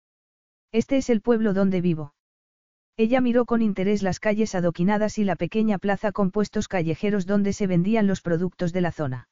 Este 0.75 0.97
es 0.97 1.09
el 1.09 1.21
pueblo 1.21 1.55
donde 1.55 1.81
vivo. 1.81 2.15
Ella 2.97 3.21
miró 3.21 3.47
con 3.47 3.63
interés 3.63 4.03
las 4.03 4.21
calles 4.21 4.55
adoquinadas 4.55 5.19
y 5.19 5.25
la 5.25 5.37
pequeña 5.37 5.79
plaza 5.79 6.13
con 6.13 6.31
puestos 6.31 6.69
callejeros 6.69 7.27
donde 7.27 7.53
se 7.53 7.67
vendían 7.67 8.07
los 8.07 8.21
productos 8.21 8.73
de 8.73 8.81
la 8.81 8.93
zona. 8.93 9.29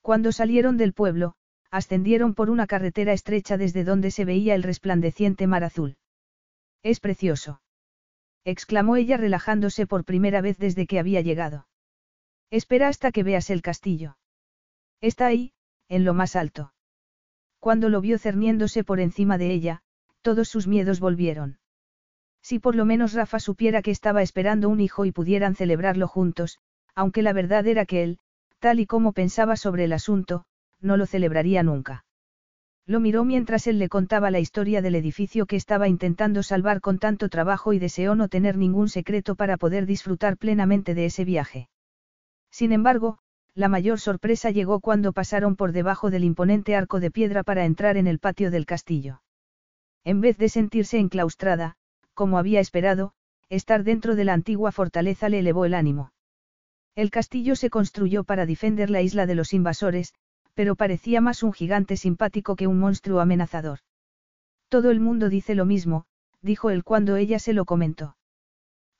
Cuando 0.00 0.30
salieron 0.30 0.76
del 0.76 0.94
pueblo, 0.94 1.34
ascendieron 1.70 2.34
por 2.34 2.48
una 2.48 2.66
carretera 2.66 3.12
estrecha 3.12 3.56
desde 3.56 3.84
donde 3.84 4.10
se 4.10 4.24
veía 4.24 4.54
el 4.54 4.62
resplandeciente 4.62 5.46
mar 5.46 5.64
azul. 5.64 5.96
Es 6.82 7.00
precioso 7.00 7.60
exclamó 8.44 8.96
ella 8.96 9.16
relajándose 9.16 9.86
por 9.86 10.04
primera 10.04 10.40
vez 10.40 10.58
desde 10.58 10.86
que 10.86 10.98
había 10.98 11.20
llegado. 11.20 11.66
Espera 12.50 12.88
hasta 12.88 13.12
que 13.12 13.22
veas 13.22 13.50
el 13.50 13.62
castillo. 13.62 14.16
Está 15.00 15.26
ahí, 15.26 15.52
en 15.88 16.04
lo 16.04 16.14
más 16.14 16.36
alto. 16.36 16.72
Cuando 17.60 17.88
lo 17.88 18.00
vio 18.00 18.18
cerniéndose 18.18 18.84
por 18.84 19.00
encima 19.00 19.38
de 19.38 19.52
ella, 19.52 19.82
todos 20.22 20.48
sus 20.48 20.66
miedos 20.66 21.00
volvieron. 21.00 21.58
Si 22.42 22.58
por 22.58 22.74
lo 22.74 22.84
menos 22.84 23.12
Rafa 23.12 23.38
supiera 23.38 23.82
que 23.82 23.90
estaba 23.90 24.22
esperando 24.22 24.68
un 24.68 24.80
hijo 24.80 25.04
y 25.04 25.12
pudieran 25.12 25.54
celebrarlo 25.54 26.08
juntos, 26.08 26.58
aunque 26.94 27.22
la 27.22 27.32
verdad 27.32 27.66
era 27.66 27.86
que 27.86 28.02
él, 28.02 28.18
tal 28.58 28.80
y 28.80 28.86
como 28.86 29.12
pensaba 29.12 29.56
sobre 29.56 29.84
el 29.84 29.92
asunto, 29.92 30.44
no 30.80 30.96
lo 30.96 31.06
celebraría 31.06 31.62
nunca. 31.62 32.04
Lo 32.84 32.98
miró 32.98 33.24
mientras 33.24 33.68
él 33.68 33.78
le 33.78 33.88
contaba 33.88 34.32
la 34.32 34.40
historia 34.40 34.82
del 34.82 34.96
edificio 34.96 35.46
que 35.46 35.54
estaba 35.54 35.86
intentando 35.86 36.42
salvar 36.42 36.80
con 36.80 36.98
tanto 36.98 37.28
trabajo 37.28 37.72
y 37.72 37.78
deseó 37.78 38.16
no 38.16 38.28
tener 38.28 38.56
ningún 38.56 38.88
secreto 38.88 39.36
para 39.36 39.56
poder 39.56 39.86
disfrutar 39.86 40.36
plenamente 40.36 40.94
de 40.94 41.06
ese 41.06 41.24
viaje. 41.24 41.68
Sin 42.50 42.72
embargo, 42.72 43.18
la 43.54 43.68
mayor 43.68 44.00
sorpresa 44.00 44.50
llegó 44.50 44.80
cuando 44.80 45.12
pasaron 45.12 45.54
por 45.54 45.72
debajo 45.72 46.10
del 46.10 46.24
imponente 46.24 46.74
arco 46.74 46.98
de 46.98 47.10
piedra 47.10 47.44
para 47.44 47.64
entrar 47.64 47.96
en 47.96 48.08
el 48.08 48.18
patio 48.18 48.50
del 48.50 48.66
castillo. 48.66 49.21
En 50.04 50.20
vez 50.20 50.36
de 50.38 50.48
sentirse 50.48 50.98
enclaustrada, 50.98 51.76
como 52.14 52.38
había 52.38 52.60
esperado, 52.60 53.12
estar 53.48 53.84
dentro 53.84 54.16
de 54.16 54.24
la 54.24 54.32
antigua 54.32 54.72
fortaleza 54.72 55.28
le 55.28 55.40
elevó 55.40 55.64
el 55.64 55.74
ánimo. 55.74 56.12
El 56.94 57.10
castillo 57.10 57.56
se 57.56 57.70
construyó 57.70 58.24
para 58.24 58.46
defender 58.46 58.90
la 58.90 59.02
isla 59.02 59.26
de 59.26 59.34
los 59.34 59.52
invasores, 59.52 60.14
pero 60.54 60.76
parecía 60.76 61.20
más 61.20 61.42
un 61.42 61.52
gigante 61.52 61.96
simpático 61.96 62.56
que 62.56 62.66
un 62.66 62.78
monstruo 62.78 63.20
amenazador. 63.20 63.78
Todo 64.68 64.90
el 64.90 65.00
mundo 65.00 65.28
dice 65.28 65.54
lo 65.54 65.64
mismo, 65.64 66.06
dijo 66.42 66.70
él 66.70 66.84
cuando 66.84 67.16
ella 67.16 67.38
se 67.38 67.52
lo 67.52 67.64
comentó. 67.64 68.16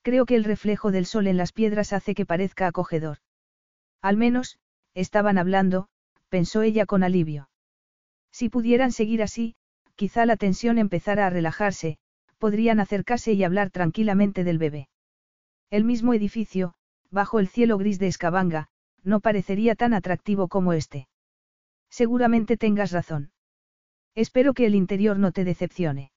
Creo 0.03 0.27
que 0.27 0.37
el 0.37 0.45
reflejo 0.45 0.91
del 0.91 1.07
sol 1.07 1.27
en 1.27 1.37
las 1.37 1.53
piedras 1.53 1.93
hace 1.93 2.15
que 2.15 2.27
parezca 2.27 2.67
acogedor. 2.67 3.19
Al 4.01 4.17
menos, 4.17 4.59
estaban 4.95 5.39
hablando, 5.39 5.89
pensó 6.29 6.63
ella 6.63 6.87
con 6.87 7.03
alivio. 7.03 7.49
Si 8.31 8.49
pudieran 8.49 8.93
seguir 8.93 9.23
así, 9.23 9.55
quizá 9.95 10.27
la 10.27 10.37
tensión 10.37 10.79
empezara 10.79 11.27
a 11.27 11.31
relajarse, 11.31 11.99
podrían 12.39 12.81
acercarse 12.81 13.33
y 13.33 13.45
hablar 13.45 13.71
tranquilamente 13.71 14.45
del 14.45 14.59
bebé. 14.59 14.89
El 15.71 15.85
mismo 15.85 16.15
edificio, 16.15 16.75
bajo 17.11 17.39
el 17.39 17.49
cielo 17.49 17.79
gris 17.79 17.99
de 17.99 18.09
Escabanga, 18.09 18.69
no 19.05 19.21
parecería 19.21 19.75
tan 19.75 19.95
atractivo 19.95 20.49
como 20.49 20.73
este. 20.73 21.09
Seguramente 21.89 22.57
tengas 22.57 22.93
razón. 22.93 23.33
Espero 24.15 24.55
que 24.55 24.67
el 24.67 24.75
interior 24.75 25.19
no 25.19 25.33
te 25.33 25.45
decepcione. 25.45 26.13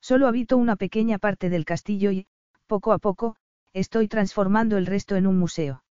Solo 0.00 0.26
habito 0.26 0.56
una 0.56 0.76
pequeña 0.76 1.18
parte 1.18 1.50
del 1.50 1.64
castillo 1.64 2.10
y, 2.10 2.26
poco 2.66 2.92
a 2.92 2.98
poco, 2.98 3.36
estoy 3.72 4.08
transformando 4.08 4.78
el 4.78 4.86
resto 4.86 5.16
en 5.16 5.26
un 5.26 5.38
museo. 5.38 5.82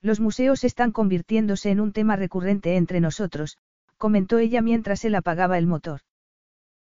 Los 0.00 0.20
museos 0.20 0.64
están 0.64 0.92
convirtiéndose 0.92 1.70
en 1.70 1.80
un 1.80 1.92
tema 1.92 2.16
recurrente 2.16 2.76
entre 2.76 3.00
nosotros, 3.00 3.58
comentó 3.96 4.38
ella 4.38 4.62
mientras 4.62 5.04
él 5.04 5.14
apagaba 5.14 5.58
el 5.58 5.66
motor. 5.66 6.00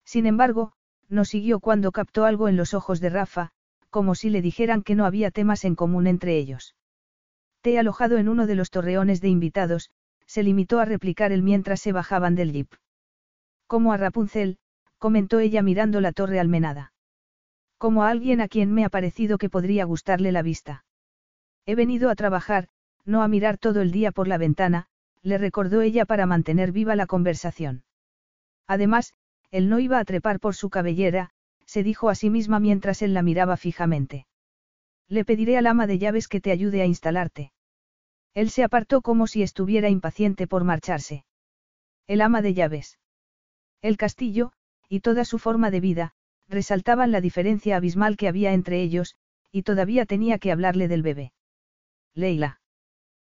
Sin 0.05 0.25
embargo, 0.25 0.73
no 1.09 1.25
siguió 1.25 1.59
cuando 1.59 1.91
captó 1.91 2.25
algo 2.25 2.47
en 2.47 2.55
los 2.55 2.73
ojos 2.73 2.99
de 3.01 3.09
Rafa, 3.09 3.51
como 3.89 4.15
si 4.15 4.29
le 4.29 4.41
dijeran 4.41 4.83
que 4.83 4.95
no 4.95 5.05
había 5.05 5.31
temas 5.31 5.65
en 5.65 5.75
común 5.75 6.07
entre 6.07 6.37
ellos. 6.37 6.75
Te 7.61 7.79
alojado 7.79 8.17
en 8.17 8.29
uno 8.29 8.47
de 8.47 8.55
los 8.55 8.69
torreones 8.69 9.21
de 9.21 9.29
invitados, 9.29 9.89
se 10.25 10.43
limitó 10.43 10.79
a 10.79 10.85
replicar 10.85 11.31
él 11.31 11.43
mientras 11.43 11.81
se 11.81 11.91
bajaban 11.91 12.35
del 12.35 12.51
jeep. 12.51 12.73
Como 13.67 13.93
a 13.93 13.97
Rapunzel, 13.97 14.57
comentó 14.97 15.39
ella 15.39 15.61
mirando 15.61 16.01
la 16.01 16.11
torre 16.11 16.39
almenada. 16.39 16.93
Como 17.77 18.03
a 18.03 18.09
alguien 18.09 18.41
a 18.41 18.47
quien 18.47 18.71
me 18.71 18.85
ha 18.85 18.89
parecido 18.89 19.37
que 19.37 19.49
podría 19.49 19.85
gustarle 19.85 20.31
la 20.31 20.41
vista. 20.41 20.85
He 21.65 21.75
venido 21.75 22.09
a 22.09 22.15
trabajar, 22.15 22.69
no 23.05 23.21
a 23.21 23.27
mirar 23.27 23.57
todo 23.57 23.81
el 23.81 23.91
día 23.91 24.11
por 24.11 24.27
la 24.27 24.37
ventana, 24.37 24.87
le 25.21 25.37
recordó 25.37 25.81
ella 25.81 26.05
para 26.05 26.25
mantener 26.25 26.71
viva 26.71 26.95
la 26.95 27.07
conversación. 27.07 27.83
Además, 28.67 29.13
él 29.55 29.69
no 29.69 29.79
iba 29.79 29.99
a 29.99 30.03
trepar 30.03 30.41
por 30.41 30.53
su 30.53 30.69
cabellera, 30.69 31.29
se 31.65 31.81
dijo 31.81 32.09
a 32.09 32.15
sí 32.15 32.29
misma 32.29 32.59
mientras 32.59 33.01
él 33.01 33.13
la 33.13 33.21
miraba 33.21 33.55
fijamente. 33.55 34.27
Le 35.07 35.23
pediré 35.23 35.57
al 35.57 35.65
ama 35.65 35.87
de 35.87 35.97
llaves 35.97 36.27
que 36.27 36.41
te 36.41 36.51
ayude 36.51 36.81
a 36.81 36.85
instalarte. 36.85 37.53
Él 38.33 38.49
se 38.49 38.65
apartó 38.65 39.01
como 39.01 39.27
si 39.27 39.43
estuviera 39.43 39.87
impaciente 39.87 40.45
por 40.45 40.65
marcharse. 40.65 41.23
El 42.05 42.19
ama 42.19 42.41
de 42.41 42.53
llaves. 42.53 42.99
El 43.81 43.95
castillo, 43.95 44.51
y 44.89 44.99
toda 44.99 45.23
su 45.23 45.39
forma 45.39 45.71
de 45.71 45.79
vida, 45.79 46.11
resaltaban 46.49 47.13
la 47.13 47.21
diferencia 47.21 47.77
abismal 47.77 48.17
que 48.17 48.27
había 48.27 48.51
entre 48.51 48.81
ellos, 48.81 49.15
y 49.53 49.63
todavía 49.63 50.05
tenía 50.05 50.37
que 50.37 50.51
hablarle 50.51 50.89
del 50.89 51.01
bebé. 51.01 51.31
Leila. 52.13 52.59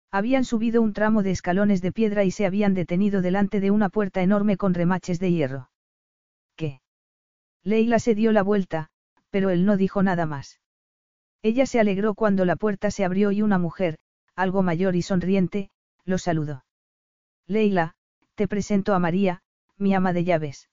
Habían 0.10 0.44
subido 0.44 0.82
un 0.82 0.94
tramo 0.94 1.22
de 1.22 1.30
escalones 1.30 1.84
de 1.84 1.92
piedra 1.92 2.24
y 2.24 2.32
se 2.32 2.48
habían 2.48 2.74
detenido 2.74 3.22
delante 3.22 3.60
de 3.60 3.70
una 3.70 3.90
puerta 3.90 4.24
enorme 4.24 4.58
con 4.58 4.74
remaches 4.74 5.20
de 5.20 5.32
hierro. 5.32 5.70
Leila 7.66 7.98
se 7.98 8.14
dio 8.14 8.32
la 8.32 8.44
vuelta, 8.44 8.90
pero 9.32 9.50
él 9.50 9.66
no 9.66 9.76
dijo 9.76 10.04
nada 10.04 10.26
más. 10.26 10.62
Ella 11.42 11.66
se 11.66 11.80
alegró 11.80 12.14
cuando 12.14 12.46
la 12.46 12.56
puerta 12.56 12.92
se 12.92 13.04
abrió 13.04 13.32
y 13.32 13.42
una 13.42 13.58
mujer, 13.58 13.98
algo 14.36 14.62
mayor 14.62 14.96
y 14.96 15.02
sonriente, 15.02 15.72
lo 16.06 16.20
saludó. 16.20 16.64
Leila, 17.48 17.96
te 18.36 18.48
presento 18.48 18.94
a 18.94 19.00
María, 19.00 19.42
mi 19.78 19.96
ama 19.96 20.14
de 20.14 20.24
llaves. 20.24 20.70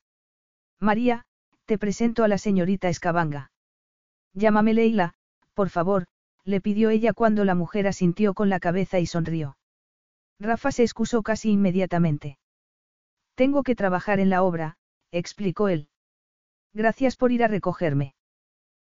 María, 0.78 1.24
te 1.64 1.78
presento 1.78 2.24
a 2.24 2.28
la 2.28 2.38
señorita 2.38 2.88
Escabanga. 2.88 3.50
Llámame 4.34 4.74
Leila, 4.74 5.14
por 5.54 5.70
favor, 5.70 6.06
le 6.44 6.60
pidió 6.60 6.90
ella 6.90 7.14
cuando 7.14 7.44
la 7.44 7.54
mujer 7.54 7.86
asintió 7.86 8.34
con 8.34 8.48
la 8.50 8.60
cabeza 8.60 8.98
y 8.98 9.06
sonrió. 9.06 9.56
Rafa 10.38 10.72
se 10.72 10.82
excusó 10.82 11.22
casi 11.22 11.50
inmediatamente. 11.50 12.38
Tengo 13.34 13.62
que 13.62 13.76
trabajar 13.76 14.20
en 14.20 14.28
la 14.28 14.42
obra, 14.42 14.76
explicó 15.10 15.68
él. 15.68 15.88
Gracias 16.74 17.16
por 17.16 17.32
ir 17.32 17.44
a 17.44 17.48
recogerme. 17.48 18.14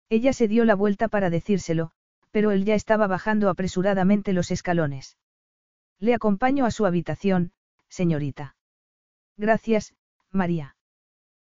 Ella 0.10 0.34
se 0.34 0.48
dio 0.48 0.66
la 0.66 0.76
vuelta 0.76 1.07
para 1.07 1.30
decírselo, 1.30 1.91
pero 2.32 2.52
él 2.52 2.66
ya 2.66 2.76
estaba 2.76 3.07
bajando 3.07 3.49
apresuradamente 3.49 4.34
los 4.34 4.52
escalones. 4.52 5.18
Le 5.99 6.14
acompaño 6.14 6.66
a 6.66 6.72
su 6.72 6.86
habitación, 6.86 7.53
señorita. 7.88 8.56
Gracias, 9.38 9.95
María. 10.32 10.76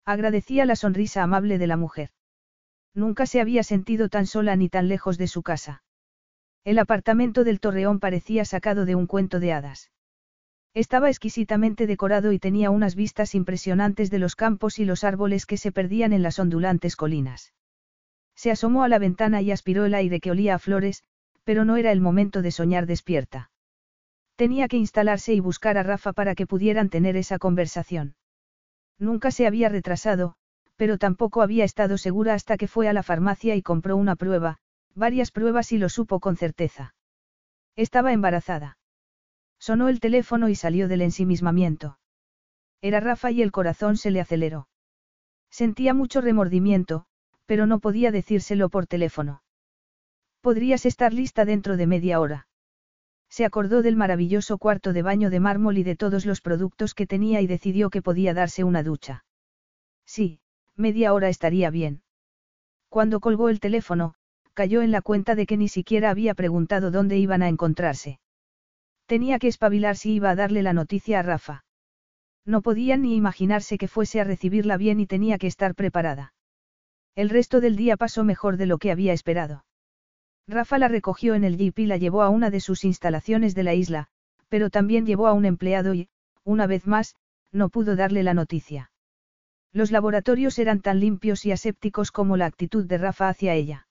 Agradecía 0.05 0.65
la 0.65 0.75
sonrisa 0.75 1.23
amable 1.23 1.57
de 1.57 1.67
la 1.67 1.77
mujer. 1.77 2.09
Nunca 2.93 3.25
se 3.25 3.39
había 3.39 3.63
sentido 3.63 4.09
tan 4.09 4.27
sola 4.27 4.55
ni 4.55 4.67
tan 4.67 4.89
lejos 4.89 5.17
de 5.17 5.27
su 5.27 5.41
casa. 5.41 5.83
El 6.65 6.79
apartamento 6.79 7.43
del 7.43 7.59
Torreón 7.59 7.99
parecía 7.99 8.43
sacado 8.43 8.85
de 8.85 8.95
un 8.95 9.07
cuento 9.07 9.39
de 9.39 9.53
hadas. 9.53 9.92
Estaba 10.73 11.09
exquisitamente 11.09 11.85
decorado 11.85 12.31
y 12.31 12.39
tenía 12.39 12.71
unas 12.71 12.95
vistas 12.95 13.35
impresionantes 13.35 14.09
de 14.09 14.17
los 14.17 14.35
campos 14.35 14.79
y 14.79 14.85
los 14.85 15.03
árboles 15.03 15.45
que 15.45 15.57
se 15.57 15.71
perdían 15.71 16.13
en 16.13 16.23
las 16.23 16.39
ondulantes 16.39 16.95
colinas. 16.95 17.53
Se 18.35 18.49
asomó 18.49 18.83
a 18.83 18.87
la 18.87 18.97
ventana 18.97 19.41
y 19.41 19.51
aspiró 19.51 19.85
el 19.85 19.93
aire 19.93 20.19
que 20.19 20.31
olía 20.31 20.55
a 20.55 20.59
flores, 20.59 21.03
pero 21.43 21.63
no 21.63 21.77
era 21.77 21.91
el 21.91 22.01
momento 22.01 22.41
de 22.41 22.51
soñar 22.51 22.87
despierta. 22.87 23.51
Tenía 24.35 24.67
que 24.67 24.77
instalarse 24.77 25.33
y 25.33 25.39
buscar 25.39 25.77
a 25.77 25.83
Rafa 25.83 26.11
para 26.11 26.33
que 26.33 26.47
pudieran 26.47 26.89
tener 26.89 27.17
esa 27.17 27.37
conversación. 27.37 28.15
Nunca 28.97 29.29
se 29.29 29.45
había 29.45 29.69
retrasado, 29.69 30.35
pero 30.75 30.97
tampoco 30.97 31.43
había 31.43 31.65
estado 31.65 31.99
segura 31.99 32.33
hasta 32.33 32.57
que 32.57 32.67
fue 32.67 32.87
a 32.87 32.93
la 32.93 33.03
farmacia 33.03 33.55
y 33.55 33.61
compró 33.61 33.95
una 33.95 34.15
prueba, 34.15 34.57
varias 34.95 35.29
pruebas 35.29 35.71
y 35.71 35.77
lo 35.77 35.89
supo 35.89 36.19
con 36.19 36.35
certeza. 36.35 36.95
Estaba 37.75 38.11
embarazada. 38.11 38.77
Sonó 39.63 39.87
el 39.87 40.01
teléfono 40.01 40.49
y 40.49 40.55
salió 40.55 40.89
del 40.89 41.01
ensimismamiento. 41.01 41.97
Era 42.81 42.99
Rafa 42.99 43.31
y 43.31 43.41
el 43.41 43.53
corazón 43.53 43.95
se 43.95 44.11
le 44.11 44.19
aceleró. 44.19 44.67
Sentía 45.49 45.93
mucho 45.93 46.19
remordimiento, 46.19 47.05
pero 47.45 47.65
no 47.65 47.79
podía 47.79 48.11
decírselo 48.11 48.67
por 48.67 48.87
teléfono. 48.87 49.41
Podrías 50.41 50.85
estar 50.85 51.13
lista 51.13 51.45
dentro 51.45 51.77
de 51.77 51.87
media 51.87 52.19
hora. 52.19 52.49
Se 53.29 53.45
acordó 53.45 53.83
del 53.83 53.95
maravilloso 53.95 54.57
cuarto 54.57 54.91
de 54.91 55.01
baño 55.01 55.29
de 55.29 55.39
mármol 55.39 55.77
y 55.77 55.83
de 55.83 55.95
todos 55.95 56.25
los 56.25 56.41
productos 56.41 56.93
que 56.93 57.07
tenía 57.07 57.39
y 57.39 57.47
decidió 57.47 57.89
que 57.89 58.01
podía 58.01 58.33
darse 58.33 58.65
una 58.65 58.83
ducha. 58.83 59.23
Sí, 60.05 60.41
media 60.75 61.13
hora 61.13 61.29
estaría 61.29 61.69
bien. 61.69 62.03
Cuando 62.89 63.21
colgó 63.21 63.47
el 63.47 63.61
teléfono, 63.61 64.15
cayó 64.53 64.81
en 64.81 64.91
la 64.91 65.01
cuenta 65.01 65.35
de 65.35 65.45
que 65.45 65.55
ni 65.55 65.69
siquiera 65.69 66.09
había 66.09 66.33
preguntado 66.33 66.91
dónde 66.91 67.17
iban 67.17 67.41
a 67.41 67.47
encontrarse. 67.47 68.19
Tenía 69.13 69.37
que 69.37 69.47
espabilar 69.47 69.95
si 69.95 70.13
iba 70.13 70.31
a 70.31 70.35
darle 70.35 70.63
la 70.63 70.73
noticia 70.73 71.19
a 71.19 71.21
Rafa. 71.21 71.65
No 72.47 72.63
podía 72.63 72.97
ni 72.97 73.15
imaginarse 73.15 73.77
que 73.77 73.87
fuese 73.87 74.19
a 74.19 74.23
recibirla 74.23 74.75
bien 74.75 74.99
y 74.99 75.05
tenía 75.05 75.37
que 75.37 75.45
estar 75.45 75.75
preparada. 75.75 76.33
El 77.13 77.29
resto 77.29 77.61
del 77.61 77.75
día 77.75 77.95
pasó 77.95 78.23
mejor 78.23 78.57
de 78.57 78.65
lo 78.65 78.79
que 78.79 78.89
había 78.89 79.13
esperado. 79.13 79.65
Rafa 80.47 80.79
la 80.79 80.87
recogió 80.87 81.35
en 81.35 81.43
el 81.43 81.57
jeep 81.57 81.77
y 81.77 81.85
la 81.85 81.97
llevó 81.97 82.23
a 82.23 82.29
una 82.29 82.49
de 82.49 82.59
sus 82.59 82.83
instalaciones 82.85 83.53
de 83.53 83.61
la 83.61 83.75
isla, 83.75 84.07
pero 84.49 84.71
también 84.71 85.05
llevó 85.05 85.27
a 85.27 85.33
un 85.33 85.45
empleado 85.45 85.93
y, 85.93 86.09
una 86.43 86.65
vez 86.65 86.87
más, 86.87 87.15
no 87.51 87.69
pudo 87.69 87.95
darle 87.95 88.23
la 88.23 88.33
noticia. 88.33 88.89
Los 89.71 89.91
laboratorios 89.91 90.57
eran 90.57 90.81
tan 90.81 90.99
limpios 90.99 91.45
y 91.45 91.51
asépticos 91.51 92.11
como 92.11 92.35
la 92.35 92.47
actitud 92.47 92.87
de 92.87 92.97
Rafa 92.97 93.29
hacia 93.29 93.53
ella. 93.53 93.87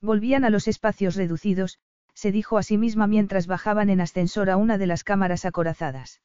Volvían 0.00 0.44
a 0.44 0.50
los 0.50 0.68
espacios 0.68 1.16
reducidos, 1.16 1.80
se 2.16 2.32
dijo 2.32 2.56
a 2.56 2.62
sí 2.62 2.78
misma 2.78 3.06
mientras 3.06 3.46
bajaban 3.46 3.90
en 3.90 4.00
ascensor 4.00 4.48
a 4.48 4.56
una 4.56 4.78
de 4.78 4.86
las 4.86 5.04
cámaras 5.04 5.44
acorazadas. 5.44 6.22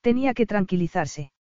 Tenía 0.00 0.34
que 0.34 0.44
tranquilizarse. 0.44 1.32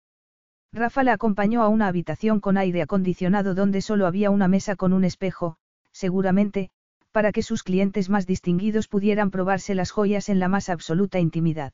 Rafa 0.71 1.03
la 1.03 1.13
acompañó 1.13 1.63
a 1.63 1.67
una 1.67 1.87
habitación 1.87 2.39
con 2.39 2.57
aire 2.57 2.83
acondicionado 2.83 3.55
donde 3.55 3.81
solo 3.81 4.05
había 4.05 4.29
una 4.29 4.47
mesa 4.47 4.75
con 4.75 4.93
un 4.93 5.03
espejo, 5.03 5.57
seguramente, 5.91 6.69
para 7.11 7.31
que 7.31 7.41
sus 7.41 7.63
clientes 7.63 8.09
más 8.09 8.27
distinguidos 8.27 8.87
pudieran 8.87 9.31
probarse 9.31 9.73
las 9.73 9.89
joyas 9.89 10.29
en 10.29 10.39
la 10.39 10.49
más 10.49 10.69
absoluta 10.69 11.19
intimidad. 11.19 11.73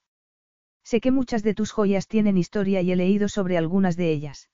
Sé 0.86 1.02
que 1.02 1.12
muchas 1.12 1.44
de 1.44 1.54
tus 1.54 1.72
joyas 1.72 2.08
tienen 2.08 2.38
historia 2.38 2.82
y 2.82 2.94
he 2.94 2.96
leído 2.96 3.28
sobre 3.28 3.58
algunas 3.58 3.98
de 3.98 4.12
ellas. 4.12 4.50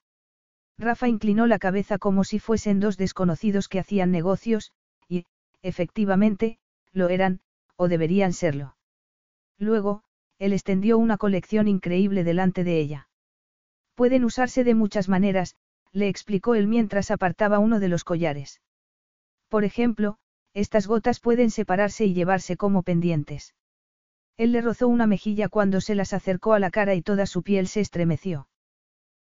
Rafa 0.80 1.08
inclinó 1.08 1.46
la 1.46 1.60
cabeza 1.60 2.00
como 2.00 2.24
si 2.24 2.40
fuesen 2.40 2.80
dos 2.80 2.98
desconocidos 2.98 3.68
que 3.68 3.80
hacían 3.80 4.10
negocios, 4.10 4.72
y, 5.08 5.26
efectivamente, 5.62 6.58
lo 6.94 7.10
eran, 7.10 7.42
o 7.76 7.88
deberían 7.88 8.34
serlo. 8.34 8.76
Luego, 9.58 10.04
él 10.38 10.54
extendió 10.54 10.98
una 10.98 11.18
colección 11.18 11.68
increíble 11.68 12.24
delante 12.24 12.64
de 12.64 12.80
ella. 12.80 13.10
Pueden 13.96 14.24
usarse 14.24 14.64
de 14.64 14.76
muchas 14.76 15.10
maneras, 15.10 15.56
le 15.92 16.08
explicó 16.08 16.56
él 16.56 16.68
mientras 16.68 17.12
apartaba 17.12 17.60
uno 17.60 17.80
de 17.80 17.90
los 17.90 18.04
collares. 18.04 18.62
Por 19.50 19.64
ejemplo, 19.64 20.18
estas 20.54 20.88
gotas 20.88 21.20
pueden 21.20 21.52
separarse 21.52 22.06
y 22.06 22.14
llevarse 22.14 22.58
como 22.58 22.84
pendientes. 22.84 23.56
Él 24.38 24.54
le 24.54 24.62
rozó 24.62 24.88
una 24.88 25.06
mejilla 25.06 25.50
cuando 25.50 25.82
se 25.82 25.96
las 25.96 26.14
acercó 26.14 26.54
a 26.54 26.60
la 26.60 26.72
cara 26.72 26.96
y 26.96 27.02
toda 27.02 27.26
su 27.26 27.44
piel 27.44 27.68
se 27.68 27.82
estremeció. 27.82 28.48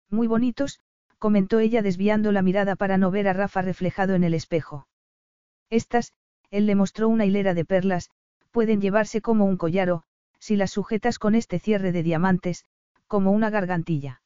Muy 0.09 0.27
bonitos, 0.27 0.79
comentó 1.17 1.59
ella 1.59 1.81
desviando 1.81 2.31
la 2.31 2.43
mirada 2.43 2.75
para 2.75 2.97
no 2.97 3.09
ver 3.09 3.27
a 3.27 3.33
Rafa 3.33 3.61
reflejado 3.63 4.13
en 4.13 4.23
el 4.23 4.33
espejo. 4.33 4.87
Estas, 5.69 6.13
él 6.51 6.65
le 6.65 6.75
mostró 6.75 7.09
una 7.09 7.25
hilera 7.25 7.53
de 7.53 7.65
perlas, 7.65 8.09
pueden 8.51 8.81
llevarse 8.81 9.21
como 9.21 9.45
un 9.45 9.57
collar 9.57 9.91
o, 9.91 10.03
si 10.39 10.55
las 10.55 10.71
sujetas 10.71 11.19
con 11.19 11.35
este 11.35 11.59
cierre 11.59 11.91
de 11.91 12.03
diamantes, 12.03 12.65
como 13.07 13.31
una 13.31 13.49
gargantilla. 13.49 14.21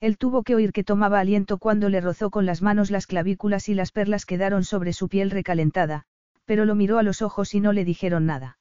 Él 0.00 0.18
tuvo 0.18 0.42
que 0.42 0.54
oír 0.54 0.72
que 0.72 0.84
tomaba 0.84 1.20
aliento 1.20 1.58
cuando 1.58 1.88
le 1.88 2.00
rozó 2.00 2.30
con 2.30 2.46
las 2.46 2.62
manos 2.62 2.90
las 2.90 3.06
clavículas 3.06 3.68
y 3.68 3.74
las 3.74 3.92
perlas 3.92 4.26
quedaron 4.26 4.64
sobre 4.64 4.92
su 4.92 5.08
piel 5.08 5.30
recalentada, 5.30 6.04
pero 6.44 6.64
lo 6.64 6.74
miró 6.74 6.98
a 6.98 7.02
los 7.02 7.22
ojos 7.22 7.54
y 7.54 7.60
no 7.60 7.72
le 7.72 7.84
dijeron 7.84 8.26
nada. 8.26 8.58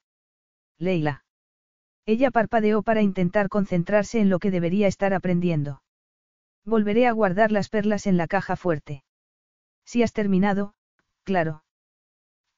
Leila. 0.77 1.25
Ella 2.05 2.31
parpadeó 2.31 2.81
para 2.81 3.01
intentar 3.01 3.49
concentrarse 3.49 4.19
en 4.19 4.29
lo 4.29 4.39
que 4.39 4.51
debería 4.51 4.87
estar 4.87 5.13
aprendiendo. 5.13 5.81
Volveré 6.65 7.07
a 7.07 7.11
guardar 7.11 7.51
las 7.51 7.69
perlas 7.69 8.07
en 8.07 8.17
la 8.17 8.27
caja 8.27 8.55
fuerte. 8.55 9.03
Si 9.85 10.01
has 10.01 10.13
terminado, 10.13 10.75
claro. 11.23 11.63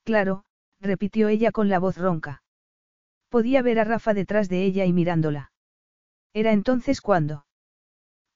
Claro, 0.06 0.46
repitió 0.80 1.28
ella 1.28 1.52
con 1.52 1.68
la 1.68 1.80
voz 1.80 1.98
ronca. 1.98 2.44
Podía 3.30 3.62
ver 3.64 3.80
a 3.80 3.84
Rafa 3.84 4.14
detrás 4.14 4.50
de 4.50 4.64
ella 4.64 4.86
y 4.86 4.94
mirándola. 4.94 5.52
Era 6.32 6.52
entonces 6.52 7.02
cuando. 7.02 7.46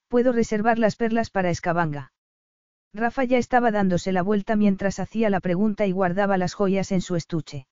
Puedo 0.07 0.31
reservar 0.31 0.79
las 0.79 0.95
perlas 0.95 1.29
para 1.29 1.51
Escabanga. 1.51 2.11
Rafa 2.91 3.23
ya 3.23 3.37
estaba 3.37 3.69
dándose 3.69 4.11
la 4.11 4.23
vuelta 4.23 4.55
mientras 4.55 4.99
hacía 4.99 5.29
la 5.29 5.41
pregunta 5.41 5.85
y 5.85 5.91
guardaba 5.91 6.37
las 6.39 6.55
joyas 6.55 6.91
en 6.91 7.01
su 7.01 7.15
estuche. 7.15 7.67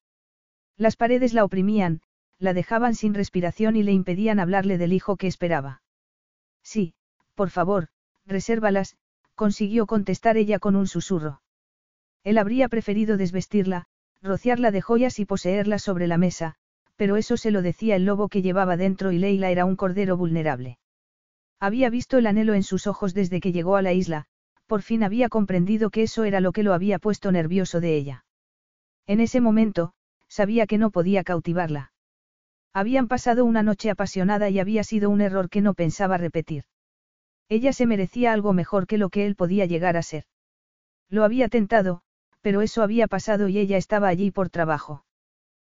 Las 0.77 0.95
paredes 0.95 1.33
la 1.33 1.43
oprimían, 1.43 2.01
la 2.37 2.53
dejaban 2.53 2.93
sin 2.93 3.15
respiración 3.15 3.75
y 3.75 3.81
le 3.81 3.93
impedían 3.93 4.39
hablarle 4.39 4.77
del 4.77 4.93
hijo 4.93 5.17
que 5.17 5.25
esperaba. 5.25 5.81
Sí, 6.61 6.93
por 7.33 7.49
favor, 7.49 7.87
resérvalas, 8.27 8.95
consiguió 9.33 9.87
contestar 9.87 10.37
ella 10.37 10.59
con 10.59 10.75
un 10.75 10.85
susurro. 10.85 11.41
Él 12.23 12.37
habría 12.37 12.67
preferido 12.69 13.17
desvestirla, 13.17 13.85
rociarla 14.21 14.71
de 14.71 14.81
joyas 14.81 15.19
y 15.19 15.25
poseerla 15.25 15.79
sobre 15.79 16.07
la 16.07 16.17
mesa, 16.17 16.55
pero 16.95 17.15
eso 17.15 17.37
se 17.37 17.51
lo 17.51 17.61
decía 17.61 17.95
el 17.95 18.05
lobo 18.05 18.27
que 18.27 18.41
llevaba 18.41 18.75
dentro 18.75 19.11
y 19.11 19.19
Leila 19.19 19.51
era 19.51 19.65
un 19.65 19.75
cordero 19.75 20.17
vulnerable. 20.17 20.79
Había 21.59 21.89
visto 21.89 22.17
el 22.17 22.27
anhelo 22.27 22.53
en 22.53 22.63
sus 22.63 22.87
ojos 22.87 23.13
desde 23.13 23.39
que 23.39 23.51
llegó 23.51 23.75
a 23.77 23.81
la 23.81 23.93
isla, 23.93 24.25
por 24.65 24.81
fin 24.81 25.03
había 25.03 25.29
comprendido 25.29 25.89
que 25.89 26.03
eso 26.03 26.23
era 26.23 26.41
lo 26.41 26.51
que 26.51 26.63
lo 26.63 26.73
había 26.73 26.99
puesto 26.99 27.31
nervioso 27.31 27.79
de 27.79 27.95
ella. 27.95 28.25
En 29.05 29.21
ese 29.21 29.39
momento, 29.39 29.93
sabía 30.27 30.67
que 30.67 30.77
no 30.77 30.91
podía 30.91 31.23
cautivarla. 31.23 31.93
Habían 32.73 33.07
pasado 33.07 33.45
una 33.45 33.63
noche 33.63 33.89
apasionada 33.89 34.49
y 34.49 34.59
había 34.59 34.83
sido 34.83 35.09
un 35.09 35.21
error 35.21 35.49
que 35.49 35.61
no 35.61 35.73
pensaba 35.73 36.17
repetir. 36.17 36.65
Ella 37.49 37.71
se 37.73 37.85
merecía 37.85 38.33
algo 38.33 38.53
mejor 38.53 38.87
que 38.87 38.97
lo 38.97 39.09
que 39.09 39.25
él 39.25 39.35
podía 39.35 39.65
llegar 39.65 39.97
a 39.97 40.03
ser. 40.03 40.25
Lo 41.09 41.23
había 41.23 41.47
tentado, 41.47 42.01
pero 42.47 42.61
eso 42.61 42.81
había 42.81 43.07
pasado 43.09 43.49
y 43.49 43.57
ella 43.57 43.75
estaba 43.75 44.07
allí 44.07 44.31
por 44.31 44.49
trabajo. 44.49 45.03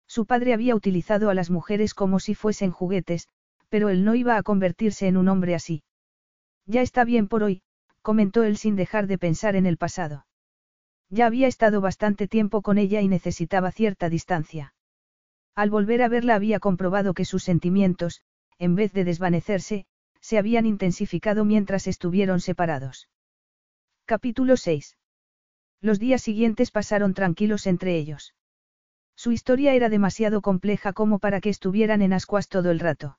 Su 0.06 0.26
padre 0.26 0.52
había 0.52 0.74
utilizado 0.74 1.30
a 1.30 1.34
las 1.34 1.48
mujeres 1.48 1.94
como 1.94 2.20
si 2.20 2.34
fuesen 2.34 2.72
juguetes, 2.72 3.26
pero 3.70 3.88
él 3.88 4.04
no 4.04 4.14
iba 4.14 4.36
a 4.36 4.42
convertirse 4.42 5.08
en 5.08 5.16
un 5.16 5.28
hombre 5.28 5.54
así. 5.54 5.82
Ya 6.66 6.82
está 6.82 7.04
bien 7.04 7.26
por 7.26 7.42
hoy, 7.42 7.62
comentó 8.02 8.42
él 8.42 8.58
sin 8.58 8.76
dejar 8.76 9.06
de 9.06 9.16
pensar 9.16 9.56
en 9.56 9.64
el 9.64 9.78
pasado. 9.78 10.26
Ya 11.08 11.24
había 11.24 11.46
estado 11.46 11.80
bastante 11.80 12.28
tiempo 12.28 12.60
con 12.60 12.76
ella 12.76 13.00
y 13.00 13.08
necesitaba 13.08 13.72
cierta 13.72 14.10
distancia. 14.10 14.74
Al 15.54 15.70
volver 15.70 16.02
a 16.02 16.08
verla 16.08 16.34
había 16.34 16.60
comprobado 16.60 17.14
que 17.14 17.24
sus 17.24 17.44
sentimientos, 17.44 18.20
en 18.58 18.74
vez 18.74 18.92
de 18.92 19.04
desvanecerse, 19.04 19.86
se 20.20 20.36
habían 20.36 20.66
intensificado 20.66 21.46
mientras 21.46 21.86
estuvieron 21.86 22.40
separados. 22.40 23.08
Capítulo 24.04 24.58
6. 24.58 24.98
Los 25.80 25.98
días 25.98 26.22
siguientes 26.22 26.70
pasaron 26.70 27.14
tranquilos 27.14 27.66
entre 27.66 27.96
ellos. 27.96 28.34
Su 29.14 29.32
historia 29.32 29.74
era 29.74 29.88
demasiado 29.88 30.42
compleja 30.42 30.92
como 30.92 31.18
para 31.18 31.40
que 31.40 31.50
estuvieran 31.50 32.02
en 32.02 32.12
ascuas 32.12 32.48
todo 32.48 32.70
el 32.70 32.80
rato. 32.80 33.18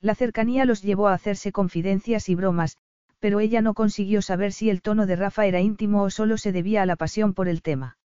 La 0.00 0.14
cercanía 0.14 0.64
los 0.64 0.82
llevó 0.82 1.08
a 1.08 1.14
hacerse 1.14 1.52
confidencias 1.52 2.28
y 2.28 2.34
bromas, 2.34 2.76
pero 3.18 3.40
ella 3.40 3.62
no 3.62 3.74
consiguió 3.74 4.22
saber 4.22 4.52
si 4.52 4.70
el 4.70 4.82
tono 4.82 5.06
de 5.06 5.16
Rafa 5.16 5.46
era 5.46 5.60
íntimo 5.60 6.02
o 6.02 6.10
solo 6.10 6.38
se 6.38 6.52
debía 6.52 6.82
a 6.82 6.86
la 6.86 6.96
pasión 6.96 7.34
por 7.34 7.48
el 7.48 7.62
tema. 7.62 7.96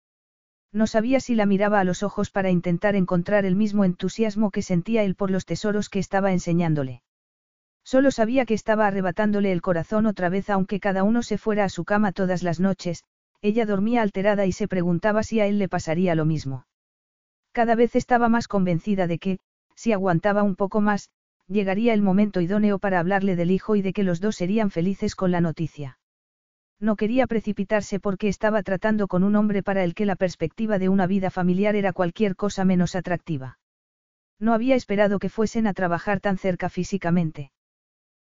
No 0.72 0.86
sabía 0.86 1.20
si 1.20 1.34
la 1.34 1.44
miraba 1.44 1.80
a 1.80 1.84
los 1.84 2.02
ojos 2.02 2.30
para 2.30 2.50
intentar 2.50 2.96
encontrar 2.96 3.44
el 3.44 3.56
mismo 3.56 3.84
entusiasmo 3.84 4.50
que 4.50 4.62
sentía 4.62 5.02
él 5.02 5.14
por 5.14 5.30
los 5.30 5.44
tesoros 5.44 5.90
que 5.90 5.98
estaba 5.98 6.32
enseñándole. 6.32 7.02
Solo 7.84 8.10
sabía 8.10 8.46
que 8.46 8.54
estaba 8.54 8.86
arrebatándole 8.86 9.52
el 9.52 9.60
corazón 9.60 10.06
otra 10.06 10.30
vez 10.30 10.48
aunque 10.48 10.80
cada 10.80 11.02
uno 11.02 11.22
se 11.22 11.36
fuera 11.36 11.64
a 11.64 11.68
su 11.68 11.84
cama 11.84 12.12
todas 12.12 12.42
las 12.42 12.58
noches, 12.58 13.04
ella 13.42 13.66
dormía 13.66 14.02
alterada 14.02 14.46
y 14.46 14.52
se 14.52 14.68
preguntaba 14.68 15.22
si 15.24 15.40
a 15.40 15.46
él 15.46 15.58
le 15.58 15.68
pasaría 15.68 16.14
lo 16.14 16.24
mismo. 16.24 16.66
Cada 17.50 17.74
vez 17.74 17.96
estaba 17.96 18.28
más 18.28 18.48
convencida 18.48 19.06
de 19.06 19.18
que, 19.18 19.38
si 19.74 19.92
aguantaba 19.92 20.42
un 20.42 20.54
poco 20.54 20.80
más, 20.80 21.10
llegaría 21.48 21.92
el 21.92 22.02
momento 22.02 22.40
idóneo 22.40 22.78
para 22.78 23.00
hablarle 23.00 23.36
del 23.36 23.50
hijo 23.50 23.76
y 23.76 23.82
de 23.82 23.92
que 23.92 24.04
los 24.04 24.20
dos 24.20 24.36
serían 24.36 24.70
felices 24.70 25.16
con 25.16 25.32
la 25.32 25.40
noticia. 25.40 25.98
No 26.78 26.96
quería 26.96 27.26
precipitarse 27.26 28.00
porque 28.00 28.28
estaba 28.28 28.62
tratando 28.62 29.06
con 29.08 29.22
un 29.22 29.36
hombre 29.36 29.62
para 29.62 29.84
el 29.84 29.94
que 29.94 30.06
la 30.06 30.16
perspectiva 30.16 30.78
de 30.78 30.88
una 30.88 31.06
vida 31.06 31.30
familiar 31.30 31.76
era 31.76 31.92
cualquier 31.92 32.36
cosa 32.36 32.64
menos 32.64 32.94
atractiva. 32.94 33.58
No 34.38 34.54
había 34.54 34.74
esperado 34.74 35.18
que 35.18 35.28
fuesen 35.28 35.66
a 35.66 35.74
trabajar 35.74 36.20
tan 36.20 36.38
cerca 36.38 36.68
físicamente. 36.68 37.52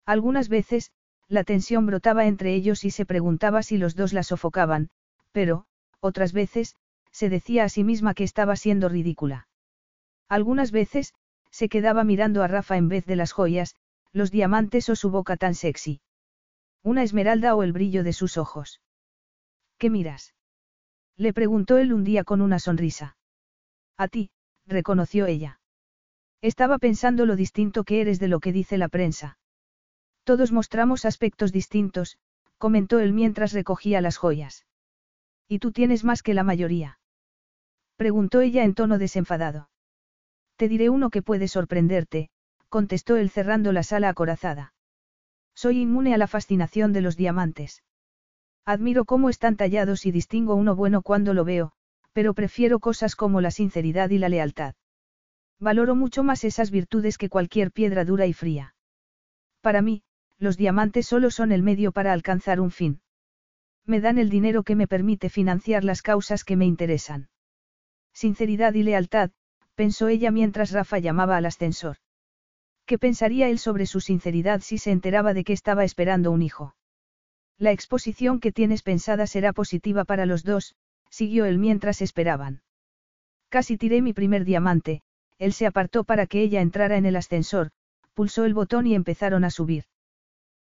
Algunas 0.05 0.49
veces, 0.49 0.91
la 1.27 1.43
tensión 1.43 1.85
brotaba 1.85 2.27
entre 2.27 2.53
ellos 2.53 2.85
y 2.85 2.91
se 2.91 3.05
preguntaba 3.05 3.63
si 3.63 3.77
los 3.77 3.95
dos 3.95 4.13
la 4.13 4.23
sofocaban, 4.23 4.89
pero, 5.35 5.65
otras 5.99 6.31
veces, 6.31 6.77
se 7.11 7.27
decía 7.27 7.65
a 7.65 7.69
sí 7.69 7.83
misma 7.83 8.13
que 8.13 8.23
estaba 8.23 8.55
siendo 8.55 8.87
ridícula. 8.87 9.49
Algunas 10.29 10.71
veces, 10.71 11.13
se 11.51 11.67
quedaba 11.67 12.05
mirando 12.05 12.41
a 12.41 12.47
Rafa 12.47 12.77
en 12.77 12.87
vez 12.87 13.05
de 13.05 13.17
las 13.17 13.33
joyas, 13.33 13.75
los 14.13 14.31
diamantes 14.31 14.87
o 14.87 14.95
su 14.95 15.09
boca 15.09 15.35
tan 15.35 15.53
sexy. 15.53 15.99
Una 16.83 17.03
esmeralda 17.03 17.53
o 17.53 17.63
el 17.63 17.73
brillo 17.73 18.05
de 18.05 18.13
sus 18.13 18.37
ojos. 18.37 18.79
¿Qué 19.77 19.89
miras? 19.89 20.33
Le 21.17 21.33
preguntó 21.33 21.79
él 21.79 21.91
un 21.91 22.05
día 22.05 22.23
con 22.23 22.39
una 22.39 22.59
sonrisa. 22.59 23.17
A 23.97 24.07
ti, 24.07 24.29
reconoció 24.65 25.25
ella. 25.25 25.59
Estaba 26.39 26.77
pensando 26.77 27.25
lo 27.25 27.35
distinto 27.35 27.83
que 27.83 27.99
eres 27.99 28.19
de 28.21 28.29
lo 28.29 28.39
que 28.39 28.53
dice 28.53 28.77
la 28.77 28.87
prensa. 28.87 29.37
Todos 30.23 30.53
mostramos 30.53 31.03
aspectos 31.03 31.51
distintos, 31.51 32.19
comentó 32.57 32.99
él 32.99 33.11
mientras 33.11 33.51
recogía 33.51 33.99
las 33.99 34.15
joyas. 34.15 34.65
¿Y 35.47 35.59
tú 35.59 35.71
tienes 35.71 36.03
más 36.03 36.23
que 36.23 36.33
la 36.33 36.43
mayoría? 36.43 36.99
Preguntó 37.97 38.41
ella 38.41 38.63
en 38.63 38.73
tono 38.73 38.97
desenfadado. 38.97 39.69
Te 40.57 40.67
diré 40.67 40.89
uno 40.89 41.09
que 41.09 41.21
puede 41.21 41.47
sorprenderte, 41.47 42.29
contestó 42.69 43.15
él 43.15 43.29
cerrando 43.29 43.71
la 43.71 43.83
sala 43.83 44.09
acorazada. 44.09 44.73
Soy 45.53 45.81
inmune 45.81 46.13
a 46.13 46.17
la 46.17 46.27
fascinación 46.27 46.93
de 46.93 47.01
los 47.01 47.15
diamantes. 47.15 47.83
Admiro 48.65 49.05
cómo 49.05 49.29
están 49.29 49.55
tallados 49.55 50.05
y 50.05 50.11
distingo 50.11 50.55
uno 50.55 50.75
bueno 50.75 51.01
cuando 51.01 51.33
lo 51.33 51.45
veo, 51.45 51.71
pero 52.13 52.33
prefiero 52.33 52.79
cosas 52.79 53.15
como 53.15 53.39
la 53.39 53.51
sinceridad 53.51 54.09
y 54.09 54.17
la 54.17 54.29
lealtad. 54.29 54.75
Valoro 55.59 55.95
mucho 55.95 56.23
más 56.23 56.43
esas 56.43 56.71
virtudes 56.71 57.17
que 57.17 57.29
cualquier 57.29 57.71
piedra 57.71 58.03
dura 58.03 58.25
y 58.25 58.33
fría. 58.33 58.75
Para 59.61 59.81
mí, 59.81 60.03
los 60.37 60.57
diamantes 60.57 61.05
solo 61.05 61.31
son 61.31 61.51
el 61.51 61.63
medio 61.63 61.91
para 61.91 62.11
alcanzar 62.11 62.59
un 62.59 62.71
fin. 62.71 63.01
Me 63.85 64.01
dan 64.01 64.17
el 64.17 64.29
dinero 64.29 64.63
que 64.63 64.75
me 64.75 64.87
permite 64.87 65.29
financiar 65.29 65.83
las 65.83 66.01
causas 66.01 66.43
que 66.43 66.55
me 66.55 66.65
interesan. 66.65 67.29
Sinceridad 68.13 68.73
y 68.73 68.83
lealtad, 68.83 69.31
pensó 69.75 70.07
ella 70.07 70.31
mientras 70.31 70.71
Rafa 70.71 70.99
llamaba 70.99 71.37
al 71.37 71.45
ascensor. 71.45 71.97
¿Qué 72.85 72.97
pensaría 72.97 73.49
él 73.49 73.59
sobre 73.59 73.85
su 73.85 73.99
sinceridad 73.99 74.61
si 74.61 74.77
se 74.77 74.91
enteraba 74.91 75.33
de 75.33 75.43
que 75.43 75.53
estaba 75.53 75.83
esperando 75.83 76.31
un 76.31 76.41
hijo? 76.41 76.75
La 77.57 77.71
exposición 77.71 78.39
que 78.39 78.51
tienes 78.51 78.83
pensada 78.83 79.27
será 79.27 79.53
positiva 79.53 80.03
para 80.03 80.25
los 80.25 80.43
dos, 80.43 80.75
siguió 81.09 81.45
él 81.45 81.57
mientras 81.57 82.01
esperaban. 82.01 82.61
Casi 83.49 83.77
tiré 83.77 84.01
mi 84.01 84.13
primer 84.13 84.45
diamante, 84.45 85.01
él 85.37 85.53
se 85.53 85.65
apartó 85.65 86.03
para 86.03 86.27
que 86.27 86.41
ella 86.41 86.61
entrara 86.61 86.97
en 86.97 87.05
el 87.05 87.15
ascensor, 87.15 87.71
pulsó 88.13 88.45
el 88.45 88.53
botón 88.53 88.87
y 88.87 88.95
empezaron 88.95 89.43
a 89.43 89.49
subir. 89.49 89.85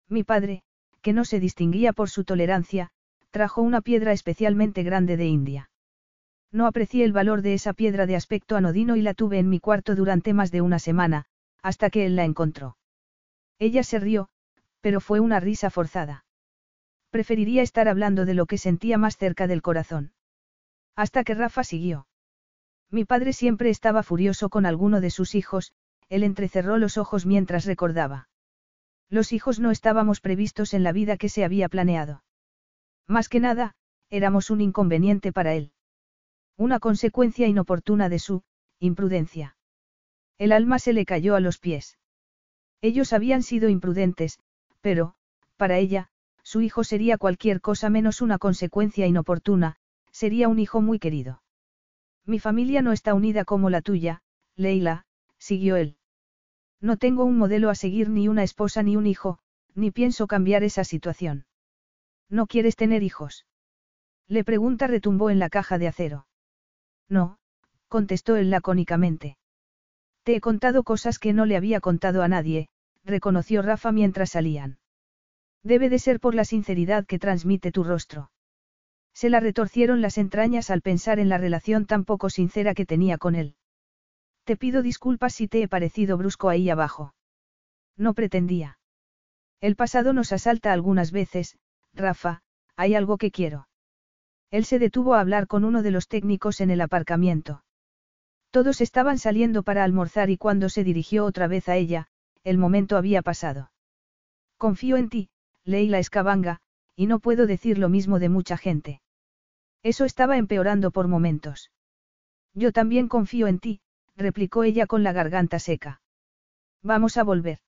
Mi 0.09 0.23
padre, 0.23 0.63
que 1.01 1.13
no 1.13 1.25
se 1.25 1.39
distinguía 1.39 1.93
por 1.93 2.09
su 2.09 2.23
tolerancia, 2.23 2.91
trajo 3.33 3.63
una 3.63 3.81
piedra 3.81 4.11
especialmente 4.11 4.83
grande 4.83 5.17
de 5.17 5.25
India. 5.25 5.71
No 6.51 6.67
aprecié 6.67 7.03
el 7.03 7.13
valor 7.13 7.41
de 7.41 7.55
esa 7.55 7.73
piedra 7.73 8.05
de 8.05 8.15
aspecto 8.15 8.55
anodino 8.55 8.95
y 8.95 9.01
la 9.01 9.15
tuve 9.15 9.39
en 9.39 9.49
mi 9.49 9.59
cuarto 9.59 9.95
durante 9.95 10.33
más 10.33 10.51
de 10.51 10.61
una 10.61 10.77
semana, 10.77 11.25
hasta 11.63 11.89
que 11.89 12.05
él 12.05 12.15
la 12.15 12.25
encontró. 12.25 12.77
Ella 13.57 13.81
se 13.81 13.97
rió, 13.97 14.29
pero 14.81 15.01
fue 15.01 15.19
una 15.19 15.39
risa 15.39 15.71
forzada. 15.71 16.25
Preferiría 17.09 17.63
estar 17.63 17.87
hablando 17.87 18.25
de 18.25 18.35
lo 18.35 18.45
que 18.45 18.59
sentía 18.59 18.99
más 18.99 19.17
cerca 19.17 19.47
del 19.47 19.63
corazón. 19.63 20.13
Hasta 20.95 21.23
que 21.23 21.33
Rafa 21.33 21.63
siguió. 21.63 22.05
Mi 22.91 23.03
padre 23.03 23.33
siempre 23.33 23.71
estaba 23.71 24.03
furioso 24.03 24.49
con 24.49 24.67
alguno 24.67 25.01
de 25.01 25.09
sus 25.09 25.33
hijos, 25.33 25.73
él 26.07 26.21
entrecerró 26.21 26.77
los 26.77 26.99
ojos 26.99 27.25
mientras 27.25 27.65
recordaba. 27.65 28.29
Los 29.09 29.33
hijos 29.33 29.59
no 29.59 29.71
estábamos 29.71 30.21
previstos 30.21 30.75
en 30.75 30.83
la 30.83 30.91
vida 30.91 31.17
que 31.17 31.29
se 31.29 31.43
había 31.43 31.67
planeado. 31.67 32.21
Más 33.07 33.29
que 33.29 33.39
nada, 33.39 33.75
éramos 34.09 34.49
un 34.49 34.61
inconveniente 34.61 35.31
para 35.31 35.53
él. 35.53 35.71
Una 36.57 36.79
consecuencia 36.79 37.47
inoportuna 37.47 38.09
de 38.09 38.19
su, 38.19 38.43
imprudencia. 38.79 39.57
El 40.37 40.51
alma 40.51 40.79
se 40.79 40.93
le 40.93 41.05
cayó 41.05 41.35
a 41.35 41.39
los 41.39 41.57
pies. 41.57 41.97
Ellos 42.81 43.13
habían 43.13 43.43
sido 43.43 43.69
imprudentes, 43.69 44.39
pero, 44.81 45.15
para 45.57 45.77
ella, 45.77 46.09
su 46.43 46.61
hijo 46.61 46.83
sería 46.83 47.17
cualquier 47.17 47.61
cosa 47.61 47.89
menos 47.89 48.21
una 48.21 48.37
consecuencia 48.37 49.07
inoportuna, 49.07 49.77
sería 50.11 50.47
un 50.49 50.59
hijo 50.59 50.81
muy 50.81 50.99
querido. 50.99 51.41
Mi 52.25 52.39
familia 52.39 52.81
no 52.81 52.91
está 52.91 53.13
unida 53.13 53.45
como 53.45 53.69
la 53.69 53.81
tuya, 53.81 54.21
Leila, 54.55 55.05
siguió 55.37 55.75
él. 55.77 55.97
No 56.79 56.97
tengo 56.97 57.23
un 57.23 57.37
modelo 57.37 57.69
a 57.69 57.75
seguir 57.75 58.09
ni 58.09 58.27
una 58.27 58.43
esposa 58.43 58.83
ni 58.83 58.95
un 58.95 59.07
hijo, 59.07 59.39
ni 59.73 59.91
pienso 59.91 60.27
cambiar 60.27 60.63
esa 60.63 60.83
situación. 60.83 61.45
¿No 62.33 62.47
quieres 62.47 62.75
tener 62.75 63.03
hijos? 63.03 63.45
Le 64.27 64.43
pregunta 64.43 64.87
retumbó 64.87 65.29
en 65.29 65.37
la 65.37 65.51
caja 65.51 65.77
de 65.77 65.87
acero. 65.87 66.25
No, 67.07 67.37
contestó 67.89 68.37
él 68.37 68.49
lacónicamente. 68.49 69.37
Te 70.23 70.35
he 70.35 70.41
contado 70.41 70.81
cosas 70.81 71.19
que 71.19 71.31
no 71.31 71.45
le 71.45 71.57
había 71.57 71.79
contado 71.79 72.23
a 72.23 72.27
nadie, 72.27 72.69
reconoció 73.03 73.61
Rafa 73.61 73.91
mientras 73.91 74.31
salían. 74.31 74.79
Debe 75.61 75.89
de 75.89 75.99
ser 75.99 76.19
por 76.19 76.33
la 76.33 76.43
sinceridad 76.43 77.05
que 77.05 77.19
transmite 77.19 77.71
tu 77.71 77.83
rostro. 77.83 78.31
Se 79.13 79.29
la 79.29 79.39
retorcieron 79.39 80.01
las 80.01 80.17
entrañas 80.17 80.71
al 80.71 80.81
pensar 80.81 81.19
en 81.19 81.29
la 81.29 81.37
relación 81.37 81.85
tan 81.85 82.03
poco 82.03 82.31
sincera 82.31 82.73
que 82.73 82.87
tenía 82.87 83.19
con 83.19 83.35
él. 83.35 83.57
Te 84.43 84.57
pido 84.57 84.81
disculpas 84.81 85.35
si 85.35 85.47
te 85.47 85.61
he 85.61 85.67
parecido 85.67 86.17
brusco 86.17 86.49
ahí 86.49 86.67
abajo. 86.71 87.13
No 87.95 88.15
pretendía. 88.15 88.79
El 89.61 89.75
pasado 89.75 90.13
nos 90.13 90.31
asalta 90.31 90.73
algunas 90.73 91.11
veces, 91.11 91.59
Rafa, 91.93 92.41
hay 92.75 92.95
algo 92.95 93.17
que 93.17 93.31
quiero. 93.31 93.67
Él 94.51 94.65
se 94.65 94.79
detuvo 94.79 95.15
a 95.15 95.19
hablar 95.19 95.47
con 95.47 95.63
uno 95.63 95.81
de 95.81 95.91
los 95.91 96.07
técnicos 96.07 96.61
en 96.61 96.69
el 96.71 96.81
aparcamiento. 96.81 97.63
Todos 98.51 98.81
estaban 98.81 99.17
saliendo 99.17 99.63
para 99.63 99.83
almorzar 99.83 100.29
y 100.29 100.37
cuando 100.37 100.69
se 100.69 100.83
dirigió 100.83 101.25
otra 101.25 101.47
vez 101.47 101.69
a 101.69 101.75
ella, 101.75 102.07
el 102.43 102.57
momento 102.57 102.97
había 102.97 103.21
pasado. 103.21 103.71
Confío 104.57 104.97
en 104.97 105.09
ti, 105.09 105.29
Leila 105.63 105.99
Escabanga, 105.99 106.59
y 106.95 107.07
no 107.07 107.19
puedo 107.19 107.47
decir 107.47 107.77
lo 107.77 107.89
mismo 107.89 108.19
de 108.19 108.29
mucha 108.29 108.57
gente. 108.57 109.01
Eso 109.81 110.05
estaba 110.05 110.37
empeorando 110.37 110.91
por 110.91 111.07
momentos. 111.07 111.71
Yo 112.53 112.71
también 112.71 113.07
confío 113.07 113.47
en 113.47 113.59
ti, 113.59 113.81
replicó 114.15 114.63
ella 114.63 114.85
con 114.85 115.03
la 115.03 115.13
garganta 115.13 115.57
seca. 115.59 116.01
Vamos 116.83 117.17
a 117.17 117.23
volver. 117.23 117.59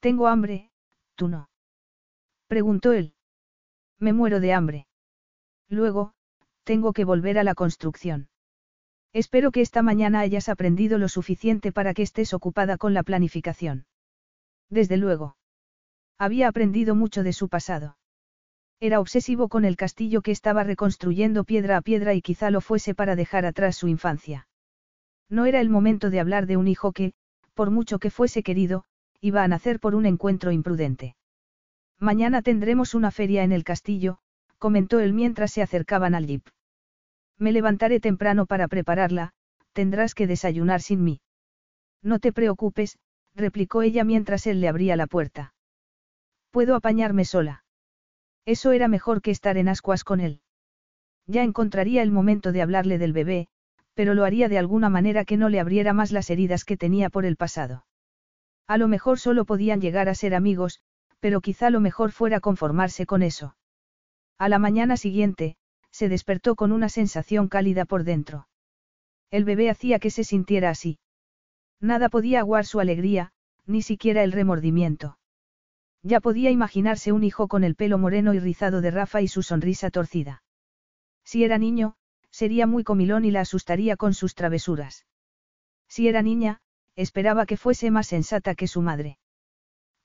Tengo 0.00 0.26
hambre, 0.26 0.70
tú 1.14 1.28
no. 1.28 1.48
Preguntó 2.48 2.92
él. 2.92 3.13
Me 4.04 4.12
muero 4.12 4.38
de 4.38 4.52
hambre. 4.52 4.86
Luego, 5.70 6.12
tengo 6.64 6.92
que 6.92 7.06
volver 7.06 7.38
a 7.38 7.42
la 7.42 7.54
construcción. 7.54 8.28
Espero 9.14 9.50
que 9.50 9.62
esta 9.62 9.80
mañana 9.80 10.20
hayas 10.20 10.50
aprendido 10.50 10.98
lo 10.98 11.08
suficiente 11.08 11.72
para 11.72 11.94
que 11.94 12.02
estés 12.02 12.34
ocupada 12.34 12.76
con 12.76 12.92
la 12.92 13.02
planificación. 13.02 13.86
Desde 14.68 14.98
luego. 14.98 15.38
Había 16.18 16.48
aprendido 16.48 16.94
mucho 16.94 17.22
de 17.22 17.32
su 17.32 17.48
pasado. 17.48 17.96
Era 18.78 19.00
obsesivo 19.00 19.48
con 19.48 19.64
el 19.64 19.74
castillo 19.74 20.20
que 20.20 20.32
estaba 20.32 20.64
reconstruyendo 20.64 21.44
piedra 21.44 21.78
a 21.78 21.80
piedra 21.80 22.12
y 22.12 22.20
quizá 22.20 22.50
lo 22.50 22.60
fuese 22.60 22.94
para 22.94 23.16
dejar 23.16 23.46
atrás 23.46 23.74
su 23.74 23.88
infancia. 23.88 24.48
No 25.30 25.46
era 25.46 25.62
el 25.62 25.70
momento 25.70 26.10
de 26.10 26.20
hablar 26.20 26.44
de 26.44 26.58
un 26.58 26.68
hijo 26.68 26.92
que, 26.92 27.14
por 27.54 27.70
mucho 27.70 27.98
que 27.98 28.10
fuese 28.10 28.42
querido, 28.42 28.84
iba 29.22 29.42
a 29.42 29.48
nacer 29.48 29.80
por 29.80 29.94
un 29.94 30.04
encuentro 30.04 30.52
imprudente. 30.52 31.16
Mañana 32.04 32.42
tendremos 32.42 32.94
una 32.94 33.10
feria 33.10 33.44
en 33.44 33.52
el 33.52 33.64
castillo, 33.64 34.18
comentó 34.58 35.00
él 35.00 35.14
mientras 35.14 35.52
se 35.52 35.62
acercaban 35.62 36.14
al 36.14 36.26
jeep. 36.26 36.46
Me 37.38 37.50
levantaré 37.50 37.98
temprano 37.98 38.44
para 38.44 38.68
prepararla, 38.68 39.32
tendrás 39.72 40.14
que 40.14 40.26
desayunar 40.26 40.82
sin 40.82 41.02
mí. 41.02 41.22
No 42.02 42.18
te 42.18 42.30
preocupes, 42.30 42.98
replicó 43.34 43.80
ella 43.80 44.04
mientras 44.04 44.46
él 44.46 44.60
le 44.60 44.68
abría 44.68 44.96
la 44.96 45.06
puerta. 45.06 45.54
Puedo 46.50 46.74
apañarme 46.74 47.24
sola. 47.24 47.64
Eso 48.44 48.72
era 48.72 48.86
mejor 48.86 49.22
que 49.22 49.30
estar 49.30 49.56
en 49.56 49.70
ascuas 49.70 50.04
con 50.04 50.20
él. 50.20 50.42
Ya 51.26 51.42
encontraría 51.42 52.02
el 52.02 52.10
momento 52.10 52.52
de 52.52 52.60
hablarle 52.60 52.98
del 52.98 53.14
bebé, 53.14 53.48
pero 53.94 54.12
lo 54.12 54.26
haría 54.26 54.50
de 54.50 54.58
alguna 54.58 54.90
manera 54.90 55.24
que 55.24 55.38
no 55.38 55.48
le 55.48 55.58
abriera 55.58 55.94
más 55.94 56.12
las 56.12 56.28
heridas 56.28 56.66
que 56.66 56.76
tenía 56.76 57.08
por 57.08 57.24
el 57.24 57.36
pasado. 57.36 57.86
A 58.66 58.76
lo 58.76 58.88
mejor 58.88 59.18
solo 59.18 59.46
podían 59.46 59.80
llegar 59.80 60.10
a 60.10 60.14
ser 60.14 60.34
amigos, 60.34 60.82
pero 61.24 61.40
quizá 61.40 61.70
lo 61.70 61.80
mejor 61.80 62.12
fuera 62.12 62.38
conformarse 62.38 63.06
con 63.06 63.22
eso. 63.22 63.56
A 64.36 64.50
la 64.50 64.58
mañana 64.58 64.98
siguiente, 64.98 65.56
se 65.90 66.10
despertó 66.10 66.54
con 66.54 66.70
una 66.70 66.90
sensación 66.90 67.48
cálida 67.48 67.86
por 67.86 68.04
dentro. 68.04 68.46
El 69.30 69.46
bebé 69.46 69.70
hacía 69.70 69.98
que 69.98 70.10
se 70.10 70.22
sintiera 70.22 70.68
así. 70.68 70.98
Nada 71.80 72.10
podía 72.10 72.40
aguar 72.40 72.66
su 72.66 72.78
alegría, 72.78 73.32
ni 73.64 73.80
siquiera 73.80 74.22
el 74.22 74.32
remordimiento. 74.32 75.16
Ya 76.02 76.20
podía 76.20 76.50
imaginarse 76.50 77.10
un 77.10 77.24
hijo 77.24 77.48
con 77.48 77.64
el 77.64 77.74
pelo 77.74 77.96
moreno 77.96 78.34
y 78.34 78.38
rizado 78.38 78.82
de 78.82 78.90
Rafa 78.90 79.22
y 79.22 79.28
su 79.28 79.42
sonrisa 79.42 79.88
torcida. 79.88 80.42
Si 81.24 81.42
era 81.42 81.56
niño, 81.56 81.94
sería 82.30 82.66
muy 82.66 82.84
comilón 82.84 83.24
y 83.24 83.30
la 83.30 83.40
asustaría 83.40 83.96
con 83.96 84.12
sus 84.12 84.34
travesuras. 84.34 85.06
Si 85.88 86.06
era 86.06 86.20
niña, 86.20 86.60
esperaba 86.96 87.46
que 87.46 87.56
fuese 87.56 87.90
más 87.90 88.08
sensata 88.08 88.54
que 88.54 88.68
su 88.68 88.82
madre. 88.82 89.16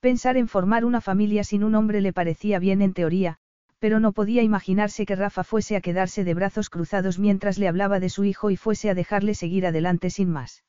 Pensar 0.00 0.38
en 0.38 0.48
formar 0.48 0.86
una 0.86 1.02
familia 1.02 1.44
sin 1.44 1.62
un 1.62 1.74
hombre 1.74 2.00
le 2.00 2.14
parecía 2.14 2.58
bien 2.58 2.80
en 2.80 2.94
teoría, 2.94 3.36
pero 3.78 4.00
no 4.00 4.12
podía 4.12 4.42
imaginarse 4.42 5.04
que 5.04 5.14
Rafa 5.14 5.44
fuese 5.44 5.76
a 5.76 5.82
quedarse 5.82 6.24
de 6.24 6.34
brazos 6.34 6.70
cruzados 6.70 7.18
mientras 7.18 7.58
le 7.58 7.68
hablaba 7.68 8.00
de 8.00 8.08
su 8.08 8.24
hijo 8.24 8.50
y 8.50 8.56
fuese 8.56 8.88
a 8.88 8.94
dejarle 8.94 9.34
seguir 9.34 9.66
adelante 9.66 10.08
sin 10.08 10.30
más. 10.30 10.64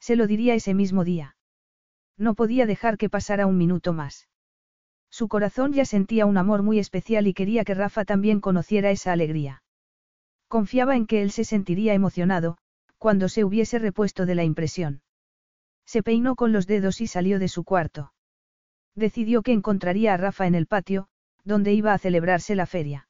Se 0.00 0.14
lo 0.14 0.28
diría 0.28 0.54
ese 0.54 0.72
mismo 0.72 1.04
día. 1.04 1.36
No 2.16 2.34
podía 2.34 2.64
dejar 2.64 2.96
que 2.96 3.10
pasara 3.10 3.46
un 3.46 3.56
minuto 3.56 3.92
más. 3.92 4.28
Su 5.10 5.26
corazón 5.26 5.72
ya 5.72 5.84
sentía 5.84 6.26
un 6.26 6.36
amor 6.36 6.62
muy 6.62 6.78
especial 6.78 7.26
y 7.26 7.34
quería 7.34 7.64
que 7.64 7.74
Rafa 7.74 8.04
también 8.04 8.40
conociera 8.40 8.90
esa 8.90 9.12
alegría. 9.12 9.62
Confiaba 10.46 10.94
en 10.94 11.06
que 11.06 11.22
él 11.22 11.32
se 11.32 11.44
sentiría 11.44 11.94
emocionado, 11.94 12.56
cuando 12.98 13.28
se 13.28 13.44
hubiese 13.44 13.80
repuesto 13.80 14.26
de 14.26 14.36
la 14.36 14.44
impresión. 14.44 15.02
Se 15.86 16.02
peinó 16.02 16.36
con 16.36 16.52
los 16.52 16.66
dedos 16.66 17.00
y 17.00 17.08
salió 17.08 17.38
de 17.38 17.48
su 17.48 17.64
cuarto. 17.64 18.13
Decidió 18.94 19.42
que 19.42 19.52
encontraría 19.52 20.14
a 20.14 20.16
Rafa 20.16 20.46
en 20.46 20.54
el 20.54 20.66
patio, 20.66 21.08
donde 21.44 21.72
iba 21.72 21.92
a 21.92 21.98
celebrarse 21.98 22.54
la 22.54 22.66
feria. 22.66 23.08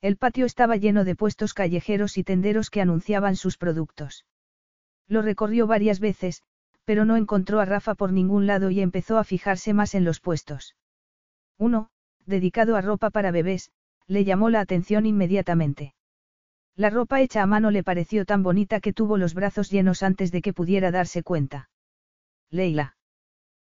El 0.00 0.16
patio 0.16 0.46
estaba 0.46 0.76
lleno 0.76 1.04
de 1.04 1.16
puestos 1.16 1.54
callejeros 1.54 2.18
y 2.18 2.24
tenderos 2.24 2.70
que 2.70 2.80
anunciaban 2.80 3.36
sus 3.36 3.56
productos. 3.56 4.26
Lo 5.08 5.22
recorrió 5.22 5.66
varias 5.66 6.00
veces, 6.00 6.42
pero 6.84 7.04
no 7.04 7.16
encontró 7.16 7.60
a 7.60 7.64
Rafa 7.64 7.94
por 7.94 8.12
ningún 8.12 8.46
lado 8.46 8.70
y 8.70 8.80
empezó 8.80 9.18
a 9.18 9.24
fijarse 9.24 9.72
más 9.74 9.94
en 9.94 10.04
los 10.04 10.20
puestos. 10.20 10.76
Uno, 11.58 11.88
dedicado 12.26 12.76
a 12.76 12.80
ropa 12.80 13.10
para 13.10 13.30
bebés, 13.30 13.70
le 14.06 14.24
llamó 14.24 14.50
la 14.50 14.60
atención 14.60 15.06
inmediatamente. 15.06 15.94
La 16.76 16.90
ropa 16.90 17.20
hecha 17.22 17.42
a 17.42 17.46
mano 17.46 17.70
le 17.70 17.82
pareció 17.82 18.26
tan 18.26 18.42
bonita 18.42 18.80
que 18.80 18.92
tuvo 18.92 19.16
los 19.16 19.34
brazos 19.34 19.70
llenos 19.70 20.02
antes 20.02 20.30
de 20.30 20.42
que 20.42 20.52
pudiera 20.52 20.90
darse 20.90 21.22
cuenta. 21.22 21.70
Leila. 22.50 22.95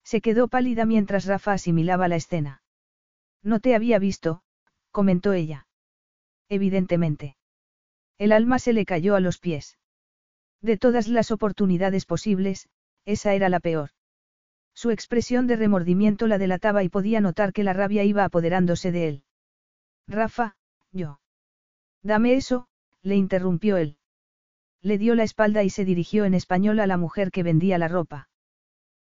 Se 0.04 0.20
quedó 0.20 0.48
pálida 0.48 0.84
mientras 0.84 1.26
Rafa 1.26 1.52
asimilaba 1.52 2.08
la 2.08 2.16
escena. 2.16 2.62
No 3.42 3.60
te 3.60 3.74
había 3.74 3.98
visto, 3.98 4.42
comentó 4.90 5.32
ella. 5.32 5.66
Evidentemente. 6.48 7.36
El 8.18 8.32
alma 8.32 8.58
se 8.58 8.72
le 8.72 8.84
cayó 8.84 9.16
a 9.16 9.20
los 9.20 9.38
pies. 9.38 9.78
De 10.60 10.76
todas 10.76 11.08
las 11.08 11.30
oportunidades 11.30 12.06
posibles, 12.06 12.68
esa 13.04 13.34
era 13.34 13.48
la 13.48 13.58
peor. 13.58 13.90
Su 14.74 14.90
expresión 14.90 15.46
de 15.46 15.56
remordimiento 15.56 16.26
la 16.26 16.38
delataba 16.38 16.82
y 16.82 16.88
podía 16.88 17.20
notar 17.20 17.52
que 17.52 17.64
la 17.64 17.72
rabia 17.72 18.04
iba 18.04 18.24
apoderándose 18.24 18.92
de 18.92 19.08
él. 19.08 19.24
Rafa, 20.06 20.56
yo. 20.92 21.20
Dame 22.02 22.34
eso, 22.34 22.68
le 23.02 23.16
interrumpió 23.16 23.76
él. 23.76 23.98
Le 24.80 24.98
dio 24.98 25.14
la 25.14 25.22
espalda 25.22 25.62
y 25.62 25.70
se 25.70 25.84
dirigió 25.84 26.24
en 26.24 26.34
español 26.34 26.80
a 26.80 26.86
la 26.86 26.96
mujer 26.96 27.30
que 27.30 27.42
vendía 27.42 27.78
la 27.78 27.88
ropa. 27.88 28.28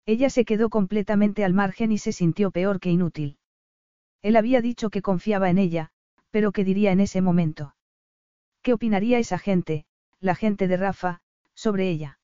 Ella 0.08 0.30
se 0.30 0.46
quedó 0.46 0.70
completamente 0.70 1.44
al 1.44 1.52
margen 1.52 1.92
y 1.92 1.98
se 1.98 2.12
sintió 2.12 2.50
peor 2.50 2.80
que 2.80 2.88
inútil. 2.88 3.36
Él 4.22 4.36
había 4.36 4.62
dicho 4.62 4.88
que 4.88 5.02
confiaba 5.02 5.50
en 5.50 5.58
ella, 5.58 5.90
pero 6.30 6.50
¿qué 6.50 6.64
diría 6.64 6.92
en 6.92 7.00
ese 7.00 7.20
momento? 7.20 7.74
¿Qué 8.62 8.72
opinaría 8.72 9.18
esa 9.18 9.38
gente, 9.38 9.84
la 10.18 10.34
gente 10.34 10.66
de 10.66 10.78
Rafa, 10.78 11.20
sobre 11.52 11.90
ella? 11.90 12.20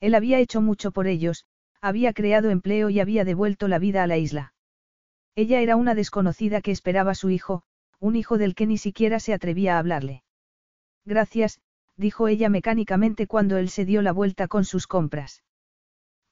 Él 0.00 0.14
había 0.14 0.38
hecho 0.38 0.60
mucho 0.60 0.92
por 0.92 1.06
ellos, 1.06 1.46
había 1.80 2.12
creado 2.12 2.50
empleo 2.50 2.90
y 2.90 3.00
había 3.00 3.24
devuelto 3.24 3.68
la 3.68 3.78
vida 3.78 4.02
a 4.02 4.06
la 4.06 4.18
isla. 4.18 4.52
Ella 5.34 5.62
era 5.62 5.76
una 5.76 5.94
desconocida 5.94 6.60
que 6.60 6.72
esperaba 6.72 7.12
a 7.12 7.14
su 7.14 7.30
hijo, 7.30 7.62
un 8.00 8.16
hijo 8.16 8.36
del 8.36 8.54
que 8.54 8.66
ni 8.66 8.76
siquiera 8.76 9.18
se 9.18 9.32
atrevía 9.32 9.76
a 9.76 9.78
hablarle. 9.78 10.24
Gracias, 11.06 11.62
dijo 11.96 12.28
ella 12.28 12.50
mecánicamente 12.50 13.26
cuando 13.26 13.56
él 13.56 13.70
se 13.70 13.86
dio 13.86 14.02
la 14.02 14.12
vuelta 14.12 14.46
con 14.46 14.66
sus 14.66 14.86
compras. 14.86 15.42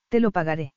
Te 0.08 0.20
lo 0.20 0.30
pagaré. 0.30 0.74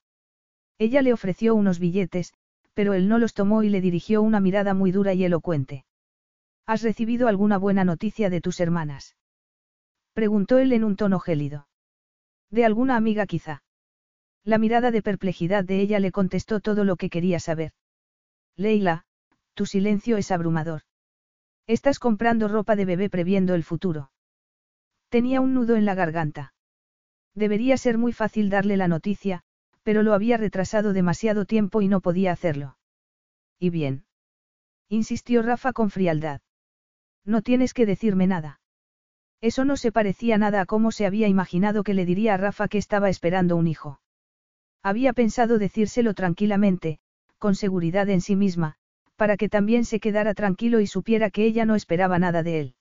Ella 0.77 1.01
le 1.01 1.13
ofreció 1.13 1.55
unos 1.55 1.79
billetes, 1.79 2.33
pero 2.73 2.93
él 2.93 3.07
no 3.07 3.17
los 3.17 3.33
tomó 3.33 3.63
y 3.63 3.69
le 3.69 3.81
dirigió 3.81 4.21
una 4.21 4.39
mirada 4.39 4.73
muy 4.73 4.91
dura 4.91 5.13
y 5.13 5.23
elocuente. 5.25 5.85
¿Has 6.65 6.81
recibido 6.81 7.27
alguna 7.27 7.57
buena 7.57 7.83
noticia 7.83 8.29
de 8.29 8.41
tus 8.41 8.59
hermanas? 8.59 9.17
Preguntó 10.13 10.57
él 10.57 10.71
en 10.73 10.83
un 10.83 10.95
tono 10.95 11.19
gélido. 11.19 11.67
De 12.49 12.65
alguna 12.65 12.95
amiga 12.95 13.25
quizá. 13.25 13.63
La 14.43 14.57
mirada 14.57 14.91
de 14.91 15.01
perplejidad 15.01 15.63
de 15.63 15.81
ella 15.81 15.99
le 15.99 16.11
contestó 16.11 16.59
todo 16.59 16.83
lo 16.83 16.95
que 16.95 17.09
quería 17.09 17.39
saber. 17.39 17.73
Leila, 18.55 19.05
tu 19.53 19.65
silencio 19.65 20.17
es 20.17 20.31
abrumador. 20.31 20.81
Estás 21.67 21.99
comprando 21.99 22.47
ropa 22.47 22.75
de 22.75 22.85
bebé 22.85 23.09
previendo 23.09 23.53
el 23.53 23.63
futuro. 23.63 24.11
Tenía 25.09 25.41
un 25.41 25.53
nudo 25.53 25.75
en 25.75 25.85
la 25.85 25.95
garganta. 25.95 26.53
Debería 27.35 27.77
ser 27.77 27.97
muy 27.97 28.13
fácil 28.13 28.49
darle 28.49 28.77
la 28.77 28.87
noticia, 28.87 29.43
pero 29.83 30.03
lo 30.03 30.13
había 30.13 30.37
retrasado 30.37 30.93
demasiado 30.93 31.45
tiempo 31.45 31.81
y 31.81 31.87
no 31.87 32.01
podía 32.01 32.31
hacerlo. 32.31 32.77
¿Y 33.59 33.69
bien? 33.69 34.05
insistió 34.87 35.41
Rafa 35.41 35.73
con 35.73 35.89
frialdad. 35.89 36.41
No 37.25 37.41
tienes 37.41 37.73
que 37.73 37.85
decirme 37.85 38.27
nada. 38.27 38.59
Eso 39.41 39.63
no 39.63 39.77
se 39.77 39.91
parecía 39.91 40.37
nada 40.37 40.61
a 40.61 40.65
cómo 40.65 40.91
se 40.91 41.05
había 41.05 41.27
imaginado 41.27 41.83
que 41.83 41.93
le 41.93 42.05
diría 42.05 42.33
a 42.33 42.37
Rafa 42.37 42.67
que 42.67 42.77
estaba 42.77 43.09
esperando 43.09 43.55
un 43.55 43.67
hijo. 43.67 44.01
Había 44.83 45.13
pensado 45.13 45.59
decírselo 45.59 46.13
tranquilamente, 46.13 46.99
con 47.37 47.55
seguridad 47.55 48.09
en 48.09 48.21
sí 48.21 48.35
misma, 48.35 48.75
para 49.15 49.37
que 49.37 49.49
también 49.49 49.85
se 49.85 49.99
quedara 49.99 50.33
tranquilo 50.33 50.79
y 50.79 50.87
supiera 50.87 51.29
que 51.29 51.45
ella 51.45 51.65
no 51.65 51.75
esperaba 51.75 52.19
nada 52.19 52.43
de 52.43 52.59
él. 52.59 52.75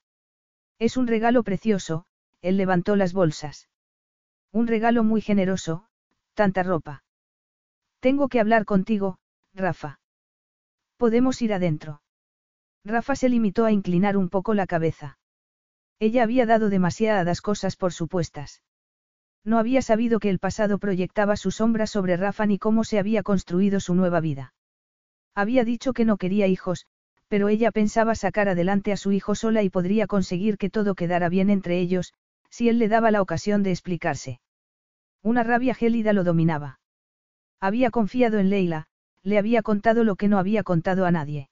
Es 0.79 0.97
un 0.97 1.07
regalo 1.07 1.43
precioso, 1.43 2.07
él 2.41 2.57
levantó 2.57 2.97
las 2.97 3.13
bolsas. 3.13 3.68
Un 4.53 4.67
regalo 4.67 5.05
muy 5.05 5.21
generoso, 5.21 5.89
Tanta 6.35 6.63
ropa. 6.63 7.03
Tengo 7.99 8.29
que 8.29 8.39
hablar 8.39 8.65
contigo, 8.65 9.19
Rafa. 9.55 9.99
Podemos 10.97 11.43
ir 11.43 11.53
adentro. 11.53 12.01
Rafa 12.85 13.17
se 13.17 13.29
limitó 13.29 13.65
a 13.65 13.73
inclinar 13.73 14.17
un 14.17 14.29
poco 14.29 14.55
la 14.55 14.69
cabeza. 14.69 15.19
Ella 15.99 16.23
había 16.23 16.47
dado 16.47 16.71
demasiadas 16.71 17.41
cosas 17.41 17.75
por 17.75 17.93
supuestas. 17.93 18.63
No 19.45 19.59
había 19.59 19.83
sabido 19.83 20.21
que 20.21 20.31
el 20.31 20.39
pasado 20.39 20.79
proyectaba 20.79 21.37
su 21.37 21.51
sombra 21.51 21.89
sobre 21.89 22.17
Rafa 22.17 22.47
ni 22.47 22.59
cómo 22.59 22.85
se 22.85 23.01
había 23.01 23.25
construido 23.25 23.81
su 23.81 23.97
nueva 23.97 24.21
vida. 24.21 24.55
Había 25.35 25.65
dicho 25.65 25.93
que 25.93 26.05
no 26.05 26.19
quería 26.19 26.47
hijos, 26.47 26.87
pero 27.27 27.49
ella 27.49 27.73
pensaba 27.73 28.15
sacar 28.15 28.49
adelante 28.49 28.93
a 28.93 28.97
su 28.97 29.11
hijo 29.11 29.35
sola 29.35 29.63
y 29.65 29.71
podría 29.71 30.07
conseguir 30.07 30.57
que 30.57 30.71
todo 30.71 30.95
quedara 30.95 31.29
bien 31.29 31.51
entre 31.51 31.81
ellos, 31.81 32.15
si 32.51 32.69
él 32.69 32.79
le 32.79 32.89
daba 32.89 33.11
la 33.11 33.23
ocasión 33.23 33.63
de 33.63 33.71
explicarse. 33.71 34.41
Una 35.23 35.43
rabia 35.43 35.75
gélida 35.75 36.13
lo 36.13 36.25
dominaba. 36.25 36.81
Había 37.61 37.91
confiado 37.91 38.39
en 38.39 38.51
Leila, 38.51 38.87
le 39.23 39.39
había 39.39 39.63
contado 39.63 40.05
lo 40.05 40.17
que 40.17 40.29
no 40.29 40.39
había 40.39 40.63
contado 40.63 41.07
a 41.07 41.11
nadie. 41.11 41.51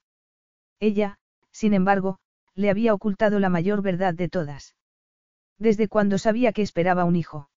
Ella, 0.81 1.19
sin 1.51 1.75
embargo, 1.75 2.19
le 2.55 2.71
había 2.71 2.95
ocultado 2.95 3.39
la 3.39 3.49
mayor 3.49 3.83
verdad 3.83 4.15
de 4.15 4.29
todas. 4.29 4.77
Desde 5.59 5.89
cuando 5.89 6.19
sabía 6.19 6.53
que 6.53 6.63
esperaba 6.63 7.05
un 7.05 7.17
hijo. 7.17 7.51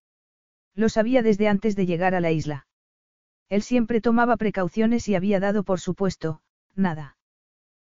Lo 0.75 0.89
sabía 0.89 1.21
desde 1.21 1.47
antes 1.47 1.75
de 1.75 1.85
llegar 1.85 2.15
a 2.15 2.21
la 2.21 2.31
isla. 2.31 2.67
Él 3.49 3.61
siempre 3.61 4.01
tomaba 4.01 4.37
precauciones 4.37 5.07
y 5.07 5.15
había 5.15 5.39
dado 5.39 5.63
por 5.63 5.79
supuesto, 5.79 6.41
nada. 6.75 7.17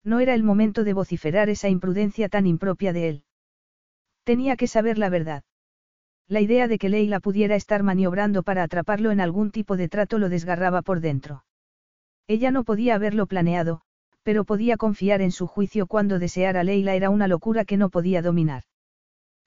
No 0.03 0.19
era 0.19 0.35
el 0.35 0.43
momento 0.43 0.83
de 0.83 0.93
vociferar 0.93 1.49
esa 1.49 1.69
imprudencia 1.69 2.29
tan 2.29 2.45
impropia 2.45 2.93
de 2.93 3.09
él. 3.09 3.23
Tenía 4.25 4.57
que 4.57 4.67
saber 4.67 4.97
la 4.97 5.09
verdad. 5.09 5.43
La 6.27 6.41
idea 6.41 6.67
de 6.67 6.79
que 6.79 6.89
Leila 6.89 7.19
pudiera 7.19 7.55
estar 7.55 7.83
maniobrando 7.83 8.41
para 8.41 8.63
atraparlo 8.63 9.11
en 9.11 9.21
algún 9.21 9.51
tipo 9.51 9.77
de 9.77 9.87
trato 9.87 10.17
lo 10.17 10.29
desgarraba 10.29 10.81
por 10.81 10.99
dentro. 10.99 11.45
Ella 12.27 12.49
no 12.49 12.63
podía 12.63 12.95
haberlo 12.95 13.27
planeado, 13.27 13.81
pero 14.23 14.43
podía 14.43 14.77
confiar 14.77 15.21
en 15.21 15.31
su 15.31 15.45
juicio 15.45 15.85
cuando 15.85 16.17
desear 16.17 16.57
a 16.57 16.63
Leila 16.63 16.95
era 16.95 17.11
una 17.11 17.27
locura 17.27 17.65
que 17.65 17.77
no 17.77 17.89
podía 17.91 18.23
dominar. 18.23 18.63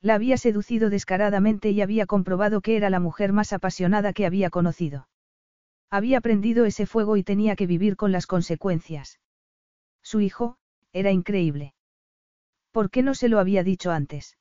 La 0.00 0.14
había 0.14 0.36
seducido 0.36 0.90
descaradamente 0.90 1.70
y 1.70 1.80
había 1.80 2.06
comprobado 2.06 2.60
que 2.60 2.76
era 2.76 2.88
la 2.88 3.00
mujer 3.00 3.32
más 3.32 3.52
apasionada 3.52 4.12
que 4.12 4.26
había 4.26 4.48
conocido. 4.48 5.08
Había 5.90 6.20
prendido 6.20 6.66
ese 6.66 6.86
fuego 6.86 7.16
y 7.16 7.24
tenía 7.24 7.56
que 7.56 7.66
vivir 7.66 7.96
con 7.96 8.12
las 8.12 8.28
consecuencias. 8.28 9.18
Su 10.04 10.20
hijo, 10.20 10.56
era 10.92 11.10
increíble. 11.10 11.74
¿Por 12.70 12.90
qué 12.90 13.02
no 13.02 13.14
se 13.14 13.28
lo 13.28 13.40
había 13.40 13.64
dicho 13.64 13.90
antes? 13.90 14.37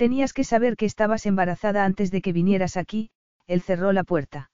Tenías 0.00 0.32
que 0.32 0.44
saber 0.44 0.78
que 0.78 0.86
estabas 0.86 1.26
embarazada 1.26 1.84
antes 1.84 2.10
de 2.10 2.22
que 2.22 2.32
vinieras 2.32 2.78
aquí, 2.78 3.10
él 3.46 3.60
cerró 3.60 3.92
la 3.92 4.02
puerta. 4.02 4.50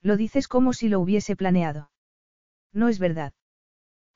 Lo 0.00 0.16
dices 0.16 0.46
como 0.46 0.72
si 0.74 0.88
lo 0.88 1.00
hubiese 1.00 1.34
planeado. 1.34 1.90
No 2.72 2.88
es 2.88 3.00
verdad. 3.00 3.32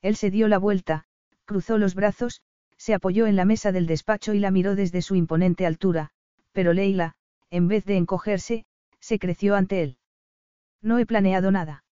Él 0.01 0.15
se 0.15 0.31
dio 0.31 0.47
la 0.47 0.59
vuelta, 0.59 1.07
cruzó 1.45 1.77
los 1.77 1.97
brazos, 1.97 2.41
se 2.77 2.95
apoyó 2.95 3.27
en 3.27 3.35
la 3.35 3.45
mesa 3.45 3.73
del 3.73 3.89
despacho 3.89 4.33
y 4.33 4.39
la 4.39 4.53
miró 4.53 4.77
desde 4.77 5.03
su 5.03 5.17
imponente 5.17 5.67
altura, 5.67 6.11
pero 6.53 6.73
Leila, 6.73 7.17
en 7.51 7.67
vez 7.67 7.85
de 7.85 7.97
encogerse, 7.97 8.65
se 9.01 9.19
creció 9.19 9.57
ante 9.57 9.83
él. 9.83 9.99
No 10.81 11.01
he 11.01 11.05
planeado 11.05 11.51
nada. 11.51 11.83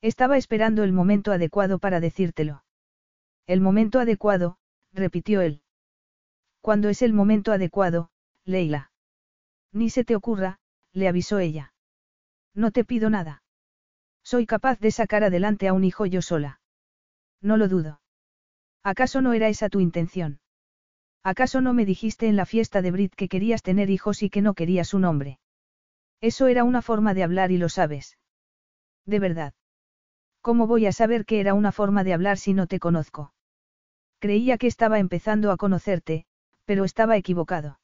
Estaba 0.00 0.36
esperando 0.36 0.84
el 0.84 0.92
momento 0.92 1.32
adecuado 1.32 1.80
para 1.80 1.98
decírtelo. 1.98 2.62
El 3.48 3.60
momento 3.60 3.98
adecuado, 3.98 4.58
repitió 4.92 5.40
él. 5.40 5.64
Cuando 6.60 6.88
es 6.88 7.02
el 7.02 7.12
momento 7.12 7.52
adecuado, 7.52 8.10
Leila. 8.44 8.92
Ni 9.72 9.90
se 9.90 10.04
te 10.04 10.16
ocurra, 10.16 10.58
le 10.92 11.08
avisó 11.08 11.38
ella. 11.38 11.72
No 12.54 12.70
te 12.70 12.84
pido 12.84 13.10
nada. 13.10 13.42
Soy 14.22 14.46
capaz 14.46 14.78
de 14.80 14.90
sacar 14.90 15.24
adelante 15.24 15.68
a 15.68 15.72
un 15.72 15.84
hijo 15.84 16.06
yo 16.06 16.22
sola. 16.22 16.60
No 17.40 17.56
lo 17.56 17.68
dudo. 17.68 18.00
¿Acaso 18.82 19.20
no 19.20 19.32
era 19.32 19.48
esa 19.48 19.68
tu 19.68 19.80
intención? 19.80 20.40
¿Acaso 21.22 21.60
no 21.60 21.74
me 21.74 21.84
dijiste 21.84 22.28
en 22.28 22.36
la 22.36 22.46
fiesta 22.46 22.82
de 22.82 22.90
Brit 22.90 23.14
que 23.14 23.28
querías 23.28 23.62
tener 23.62 23.90
hijos 23.90 24.22
y 24.22 24.30
que 24.30 24.42
no 24.42 24.54
querías 24.54 24.94
un 24.94 25.04
hombre? 25.04 25.38
Eso 26.20 26.48
era 26.48 26.64
una 26.64 26.82
forma 26.82 27.14
de 27.14 27.22
hablar 27.22 27.50
y 27.50 27.58
lo 27.58 27.68
sabes. 27.68 28.18
De 29.06 29.18
verdad. 29.18 29.54
¿Cómo 30.40 30.66
voy 30.66 30.86
a 30.86 30.92
saber 30.92 31.26
que 31.26 31.40
era 31.40 31.54
una 31.54 31.72
forma 31.72 32.04
de 32.04 32.14
hablar 32.14 32.38
si 32.38 32.54
no 32.54 32.66
te 32.66 32.78
conozco? 32.78 33.34
Creía 34.18 34.58
que 34.58 34.66
estaba 34.66 34.98
empezando 34.98 35.50
a 35.50 35.56
conocerte, 35.56 36.26
pero 36.70 36.84
estaba 36.84 37.16
equivocado. 37.16 37.80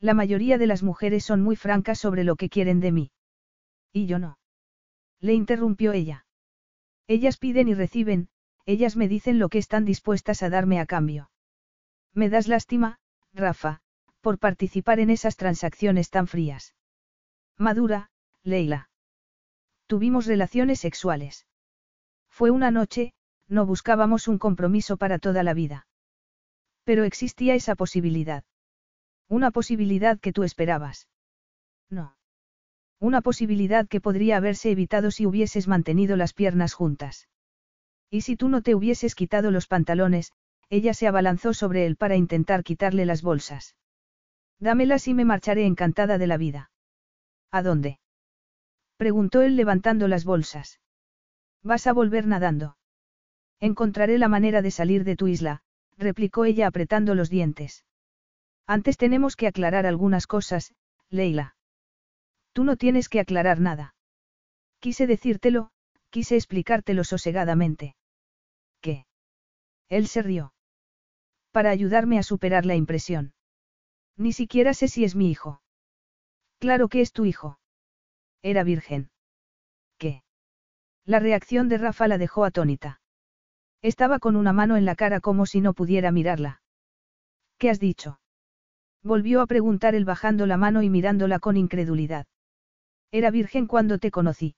La 0.00 0.14
mayoría 0.14 0.56
de 0.56 0.66
las 0.66 0.82
mujeres 0.82 1.26
son 1.26 1.42
muy 1.42 1.56
francas 1.56 1.98
sobre 1.98 2.24
lo 2.24 2.36
que 2.36 2.48
quieren 2.48 2.80
de 2.80 2.90
mí. 2.90 3.10
Y 3.92 4.06
yo 4.06 4.18
no. 4.18 4.38
Le 5.20 5.34
interrumpió 5.34 5.92
ella. 5.92 6.24
Ellas 7.06 7.36
piden 7.36 7.68
y 7.68 7.74
reciben, 7.74 8.30
ellas 8.64 8.96
me 8.96 9.08
dicen 9.08 9.38
lo 9.38 9.50
que 9.50 9.58
están 9.58 9.84
dispuestas 9.84 10.42
a 10.42 10.48
darme 10.48 10.80
a 10.80 10.86
cambio. 10.86 11.30
Me 12.14 12.30
das 12.30 12.48
lástima, 12.48 12.98
Rafa, 13.34 13.82
por 14.22 14.38
participar 14.38 15.00
en 15.00 15.10
esas 15.10 15.36
transacciones 15.36 16.08
tan 16.08 16.28
frías. 16.28 16.74
Madura, 17.58 18.10
Leila. 18.42 18.88
Tuvimos 19.86 20.24
relaciones 20.24 20.80
sexuales. 20.80 21.46
Fue 22.30 22.50
una 22.50 22.70
noche, 22.70 23.12
no 23.48 23.66
buscábamos 23.66 24.28
un 24.28 24.38
compromiso 24.38 24.96
para 24.96 25.18
toda 25.18 25.42
la 25.42 25.52
vida. 25.52 25.87
Pero 26.88 27.04
existía 27.04 27.54
esa 27.54 27.74
posibilidad. 27.74 28.44
Una 29.28 29.50
posibilidad 29.50 30.18
que 30.18 30.32
tú 30.32 30.42
esperabas. 30.42 31.06
No. 31.90 32.16
Una 32.98 33.20
posibilidad 33.20 33.86
que 33.86 34.00
podría 34.00 34.38
haberse 34.38 34.70
evitado 34.70 35.10
si 35.10 35.26
hubieses 35.26 35.68
mantenido 35.68 36.16
las 36.16 36.32
piernas 36.32 36.72
juntas. 36.72 37.28
Y 38.08 38.22
si 38.22 38.36
tú 38.36 38.48
no 38.48 38.62
te 38.62 38.74
hubieses 38.74 39.14
quitado 39.14 39.50
los 39.50 39.66
pantalones, 39.66 40.32
ella 40.70 40.94
se 40.94 41.06
abalanzó 41.06 41.52
sobre 41.52 41.84
él 41.84 41.96
para 41.96 42.16
intentar 42.16 42.64
quitarle 42.64 43.04
las 43.04 43.20
bolsas. 43.20 43.76
Dámelas 44.58 45.08
y 45.08 45.12
me 45.12 45.26
marcharé 45.26 45.66
encantada 45.66 46.16
de 46.16 46.26
la 46.26 46.38
vida. 46.38 46.70
¿A 47.50 47.62
dónde? 47.62 48.00
Preguntó 48.96 49.42
él 49.42 49.56
levantando 49.56 50.08
las 50.08 50.24
bolsas. 50.24 50.80
Vas 51.62 51.86
a 51.86 51.92
volver 51.92 52.26
nadando. 52.26 52.78
Encontraré 53.60 54.16
la 54.16 54.28
manera 54.28 54.62
de 54.62 54.70
salir 54.70 55.04
de 55.04 55.16
tu 55.16 55.26
isla, 55.28 55.62
replicó 55.98 56.44
ella 56.44 56.66
apretando 56.66 57.14
los 57.14 57.28
dientes. 57.28 57.84
Antes 58.66 58.96
tenemos 58.96 59.36
que 59.36 59.46
aclarar 59.46 59.84
algunas 59.86 60.26
cosas, 60.26 60.74
Leila. 61.10 61.56
Tú 62.52 62.64
no 62.64 62.76
tienes 62.76 63.08
que 63.08 63.20
aclarar 63.20 63.60
nada. 63.60 63.94
Quise 64.80 65.06
decírtelo, 65.06 65.70
quise 66.10 66.36
explicártelo 66.36 67.04
sosegadamente. 67.04 67.96
¿Qué? 68.80 69.06
Él 69.88 70.06
se 70.06 70.22
rió. 70.22 70.52
Para 71.50 71.70
ayudarme 71.70 72.18
a 72.18 72.22
superar 72.22 72.64
la 72.64 72.76
impresión. 72.76 73.32
Ni 74.16 74.32
siquiera 74.32 74.74
sé 74.74 74.88
si 74.88 75.04
es 75.04 75.14
mi 75.14 75.30
hijo. 75.30 75.62
Claro 76.58 76.88
que 76.88 77.00
es 77.00 77.12
tu 77.12 77.24
hijo. 77.24 77.58
Era 78.42 78.64
virgen. 78.64 79.10
¿Qué? 79.96 80.22
La 81.04 81.18
reacción 81.20 81.68
de 81.68 81.78
Rafa 81.78 82.06
la 82.08 82.18
dejó 82.18 82.44
atónita. 82.44 83.00
Estaba 83.82 84.18
con 84.18 84.36
una 84.36 84.52
mano 84.52 84.76
en 84.76 84.84
la 84.84 84.94
cara 84.94 85.20
como 85.20 85.46
si 85.46 85.60
no 85.60 85.72
pudiera 85.72 86.10
mirarla. 86.10 86.62
¿Qué 87.58 87.70
has 87.70 87.80
dicho? 87.80 88.20
Volvió 89.02 89.40
a 89.40 89.46
preguntar 89.46 89.94
él 89.94 90.04
bajando 90.04 90.46
la 90.46 90.56
mano 90.56 90.82
y 90.82 90.90
mirándola 90.90 91.38
con 91.38 91.56
incredulidad. 91.56 92.26
Era 93.10 93.30
virgen 93.30 93.66
cuando 93.66 93.98
te 93.98 94.10
conocí. 94.10 94.54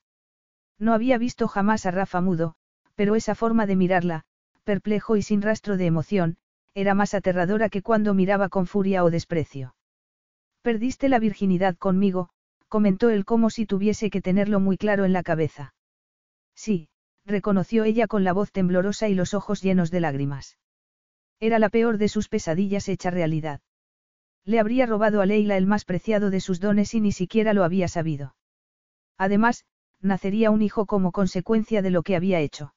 No 0.79 0.95
había 0.95 1.19
visto 1.19 1.49
jamás 1.49 1.87
a 1.87 1.91
Rafa 1.91 2.21
mudo, 2.21 2.55
pero 2.95 3.15
esa 3.15 3.35
forma 3.35 3.67
de 3.67 3.77
mirarla, 3.77 4.25
perplejo 4.65 5.17
y 5.17 5.23
sin 5.23 5.43
rastro 5.43 5.77
de 5.77 5.87
emoción, 5.87 6.37
era 6.75 6.95
más 6.95 7.15
aterradora 7.15 7.69
que 7.69 7.83
cuando 7.83 8.15
miraba 8.15 8.49
con 8.49 8.67
furia 8.67 9.05
o 9.05 9.11
desprecio. 9.11 9.75
Perdiste 10.63 11.09
la 11.09 11.19
virginidad 11.19 11.77
conmigo, 11.77 12.31
comentó 12.69 13.11
él 13.11 13.25
como 13.25 13.51
si 13.51 13.67
tuviese 13.67 14.11
que 14.11 14.21
tenerlo 14.21 14.61
muy 14.61 14.77
claro 14.77 15.05
en 15.05 15.13
la 15.13 15.23
cabeza. 15.23 15.75
Sí, 16.55 16.90
reconoció 17.31 17.85
ella 17.85 18.07
con 18.07 18.25
la 18.25 18.33
voz 18.33 18.53
temblorosa 18.53 19.09
y 19.09 19.15
los 19.15 19.33
ojos 19.35 19.63
llenos 19.63 19.91
de 19.91 20.01
lágrimas. 20.01 20.59
Era 21.41 21.59
la 21.59 21.71
peor 21.71 21.97
de 21.97 22.09
sus 22.09 22.29
pesadillas 22.29 22.89
hecha 22.89 23.11
realidad. 23.11 23.61
Le 24.45 24.61
habría 24.61 24.87
robado 24.87 25.21
a 25.21 25.27
Leila 25.27 25.57
el 25.57 25.67
más 25.67 25.85
preciado 25.85 26.31
de 26.31 26.41
sus 26.41 26.61
dones 26.61 26.95
y 26.95 27.01
ni 27.01 27.13
siquiera 27.13 27.55
lo 27.55 27.65
había 27.65 27.89
sabido. 27.89 28.35
Además, 29.17 29.65
nacería 30.01 30.51
un 30.51 30.63
hijo 30.63 30.87
como 30.87 31.13
consecuencia 31.13 31.83
de 31.83 31.91
lo 31.91 32.03
que 32.03 32.17
había 32.17 32.41
hecho. 32.41 32.75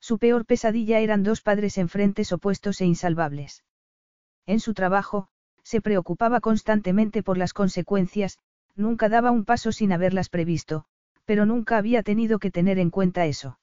Su 0.00 0.18
peor 0.18 0.44
pesadilla 0.44 1.00
eran 1.00 1.22
dos 1.22 1.40
padres 1.40 1.78
en 1.78 1.88
frentes 1.88 2.32
opuestos 2.32 2.80
e 2.80 2.86
insalvables. 2.86 3.64
En 4.46 4.60
su 4.60 4.74
trabajo, 4.74 5.28
se 5.62 5.80
preocupaba 5.80 6.40
constantemente 6.40 7.22
por 7.22 7.38
las 7.38 7.54
consecuencias, 7.54 8.38
nunca 8.76 9.08
daba 9.08 9.30
un 9.30 9.44
paso 9.46 9.72
sin 9.72 9.92
haberlas 9.92 10.28
previsto, 10.28 10.84
pero 11.24 11.46
nunca 11.46 11.78
había 11.78 12.02
tenido 12.02 12.38
que 12.38 12.50
tener 12.50 12.78
en 12.78 12.90
cuenta 12.90 13.24
eso. 13.24 13.58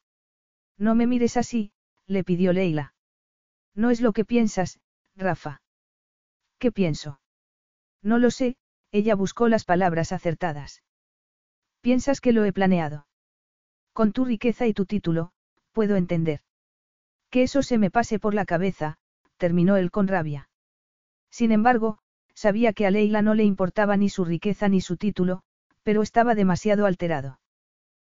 No 0.77 0.95
me 0.95 1.07
mires 1.07 1.37
así, 1.37 1.71
le 2.07 2.23
pidió 2.23 2.53
Leila. 2.53 2.93
No 3.75 3.89
es 3.89 4.01
lo 4.01 4.13
que 4.13 4.25
piensas, 4.25 4.79
Rafa. 5.15 5.61
¿Qué 6.59 6.71
pienso? 6.71 7.19
No 8.01 8.19
lo 8.19 8.31
sé, 8.31 8.57
ella 8.91 9.15
buscó 9.15 9.47
las 9.47 9.63
palabras 9.63 10.11
acertadas. 10.11 10.83
Piensas 11.81 12.21
que 12.21 12.33
lo 12.33 12.45
he 12.45 12.53
planeado. 12.53 13.07
Con 13.93 14.11
tu 14.11 14.25
riqueza 14.25 14.67
y 14.67 14.73
tu 14.73 14.85
título, 14.85 15.31
puedo 15.71 15.95
entender. 15.95 16.41
Que 17.29 17.43
eso 17.43 17.63
se 17.63 17.77
me 17.77 17.89
pase 17.89 18.19
por 18.19 18.33
la 18.33 18.45
cabeza, 18.45 18.97
terminó 19.37 19.77
él 19.77 19.91
con 19.91 20.07
rabia. 20.07 20.49
Sin 21.29 21.51
embargo, 21.51 21.97
sabía 22.35 22.73
que 22.73 22.85
a 22.85 22.91
Leila 22.91 23.21
no 23.21 23.33
le 23.33 23.43
importaba 23.43 23.97
ni 23.97 24.09
su 24.09 24.25
riqueza 24.25 24.67
ni 24.69 24.81
su 24.81 24.97
título, 24.97 25.43
pero 25.83 26.01
estaba 26.01 26.35
demasiado 26.35 26.85
alterado. 26.85 27.39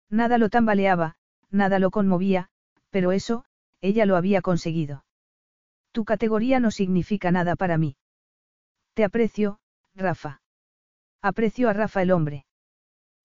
Nada 0.09 0.37
lo 0.37 0.49
tambaleaba, 0.49 1.15
nada 1.51 1.79
lo 1.79 1.91
conmovía, 1.91 2.49
pero 2.89 3.11
eso, 3.11 3.45
ella 3.81 4.05
lo 4.05 4.15
había 4.15 4.41
conseguido. 4.41 5.05
Tu 5.91 6.05
categoría 6.05 6.59
no 6.59 6.71
significa 6.71 7.31
nada 7.31 7.55
para 7.55 7.77
mí. 7.77 7.95
Te 8.93 9.03
aprecio, 9.03 9.59
Rafa. 9.95 10.41
Aprecio 11.21 11.69
a 11.69 11.73
Rafa 11.73 12.01
el 12.01 12.11
hombre. 12.11 12.45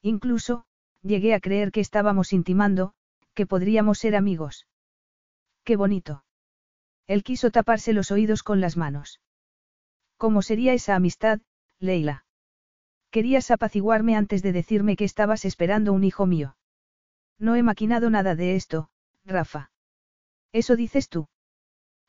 Incluso, 0.02 0.64
llegué 1.02 1.34
a 1.34 1.40
creer 1.40 1.70
que 1.70 1.80
estábamos 1.80 2.32
intimando, 2.32 2.94
que 3.34 3.46
podríamos 3.46 3.98
ser 3.98 4.16
amigos. 4.16 4.66
Qué 5.64 5.76
bonito. 5.76 6.24
Él 7.06 7.22
quiso 7.22 7.50
taparse 7.50 7.92
los 7.92 8.10
oídos 8.10 8.42
con 8.42 8.60
las 8.60 8.76
manos. 8.76 9.20
¿Cómo 10.16 10.42
sería 10.42 10.72
esa 10.72 10.94
amistad, 10.94 11.40
Leila? 11.78 12.24
Querías 13.10 13.50
apaciguarme 13.50 14.16
antes 14.16 14.42
de 14.42 14.52
decirme 14.52 14.96
que 14.96 15.04
estabas 15.04 15.44
esperando 15.44 15.92
un 15.92 16.04
hijo 16.04 16.26
mío. 16.26 16.56
No 17.38 17.56
he 17.56 17.62
maquinado 17.62 18.10
nada 18.10 18.34
de 18.34 18.56
esto, 18.56 18.90
Rafa. 19.24 19.70
Eso 20.52 20.76
dices 20.76 21.08
tú. 21.08 21.28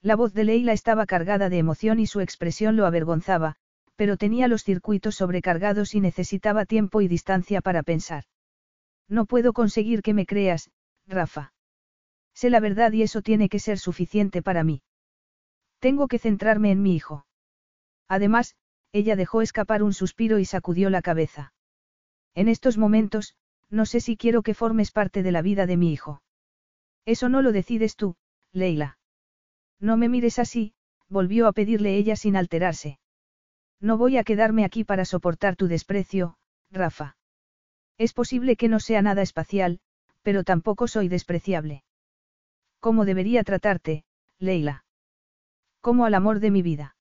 La 0.01 0.15
voz 0.15 0.33
de 0.33 0.43
Leila 0.43 0.73
estaba 0.73 1.05
cargada 1.05 1.49
de 1.49 1.57
emoción 1.57 1.99
y 1.99 2.05
su 2.05 2.21
expresión 2.21 2.75
lo 2.75 2.85
avergonzaba, 2.85 3.55
pero 3.95 4.17
tenía 4.17 4.47
los 4.47 4.63
circuitos 4.63 5.15
sobrecargados 5.15 5.95
y 5.95 6.01
necesitaba 6.01 6.65
tiempo 6.65 7.01
y 7.01 7.07
distancia 7.07 7.61
para 7.61 7.81
pensar. 7.81 8.25
No 9.07 9.25
puedo 9.25 9.53
conseguir 9.53 10.01
que 10.01 10.13
me 10.13 10.25
creas, 10.25 10.69
Rafa. 11.07 11.53
Sé 12.33 12.49
la 12.49 12.59
verdad 12.59 12.91
y 12.91 13.01
eso 13.01 13.21
tiene 13.21 13.49
que 13.49 13.59
ser 13.59 13.79
suficiente 13.79 14.41
para 14.41 14.63
mí. 14.63 14.83
Tengo 15.79 16.07
que 16.07 16.19
centrarme 16.19 16.71
en 16.71 16.81
mi 16.81 16.95
hijo. 16.95 17.25
Además, 18.07 18.55
ella 18.91 19.15
dejó 19.15 19.41
escapar 19.41 19.83
un 19.83 19.93
suspiro 19.93 20.39
y 20.39 20.45
sacudió 20.45 20.89
la 20.89 21.01
cabeza. 21.01 21.53
En 22.33 22.47
estos 22.47 22.77
momentos, 22.77 23.35
no 23.69 23.85
sé 23.85 23.99
si 23.99 24.17
quiero 24.17 24.41
que 24.41 24.53
formes 24.53 24.91
parte 24.91 25.23
de 25.23 25.31
la 25.31 25.41
vida 25.41 25.65
de 25.65 25.77
mi 25.77 25.91
hijo. 25.91 26.21
Eso 27.05 27.29
no 27.29 27.41
lo 27.41 27.51
decides 27.51 27.95
tú, 27.95 28.15
Leila. 28.51 28.97
No 29.79 29.97
me 29.97 30.09
mires 30.09 30.39
así, 30.39 30.73
volvió 31.09 31.47
a 31.47 31.53
pedirle 31.53 31.97
ella 31.97 32.15
sin 32.15 32.35
alterarse. 32.35 32.99
No 33.79 33.97
voy 33.97 34.17
a 34.17 34.23
quedarme 34.23 34.65
aquí 34.65 34.83
para 34.83 35.05
soportar 35.05 35.55
tu 35.55 35.67
desprecio, 35.67 36.37
Rafa. 36.71 37.17
Es 37.97 38.13
posible 38.13 38.55
que 38.55 38.69
no 38.69 38.79
sea 38.79 39.01
nada 39.01 39.21
espacial, 39.21 39.79
pero 40.21 40.43
tampoco 40.43 40.87
soy 40.87 41.07
despreciable. 41.07 41.83
¿Cómo 42.79 43.05
debería 43.05 43.43
tratarte, 43.43 44.05
Leila? 44.39 44.85
Como 45.81 46.05
al 46.05 46.15
amor 46.15 46.39
de 46.39 46.51
mi 46.51 46.61
vida. 46.61 46.94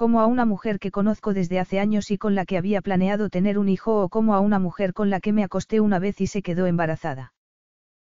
Como 0.00 0.22
a 0.22 0.26
una 0.26 0.46
mujer 0.46 0.78
que 0.78 0.90
conozco 0.90 1.34
desde 1.34 1.60
hace 1.60 1.78
años 1.78 2.10
y 2.10 2.16
con 2.16 2.34
la 2.34 2.46
que 2.46 2.56
había 2.56 2.80
planeado 2.80 3.28
tener 3.28 3.58
un 3.58 3.68
hijo 3.68 4.02
o 4.02 4.08
como 4.08 4.34
a 4.34 4.40
una 4.40 4.58
mujer 4.58 4.94
con 4.94 5.10
la 5.10 5.20
que 5.20 5.34
me 5.34 5.44
acosté 5.44 5.78
una 5.78 5.98
vez 5.98 6.22
y 6.22 6.26
se 6.26 6.40
quedó 6.40 6.64
embarazada. 6.64 7.34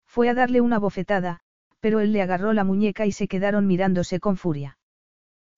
Fue 0.06 0.30
a 0.30 0.34
darle 0.34 0.62
una 0.62 0.80
bofetada, 0.80 1.42
pero 1.82 2.00
él 2.00 2.14
le 2.14 2.22
agarró 2.22 2.54
la 2.54 2.64
muñeca 2.64 3.06
y 3.08 3.12
se 3.12 3.28
quedaron 3.28 3.68
mirándose 3.68 4.22
con 4.22 4.38
furia. 4.38 4.78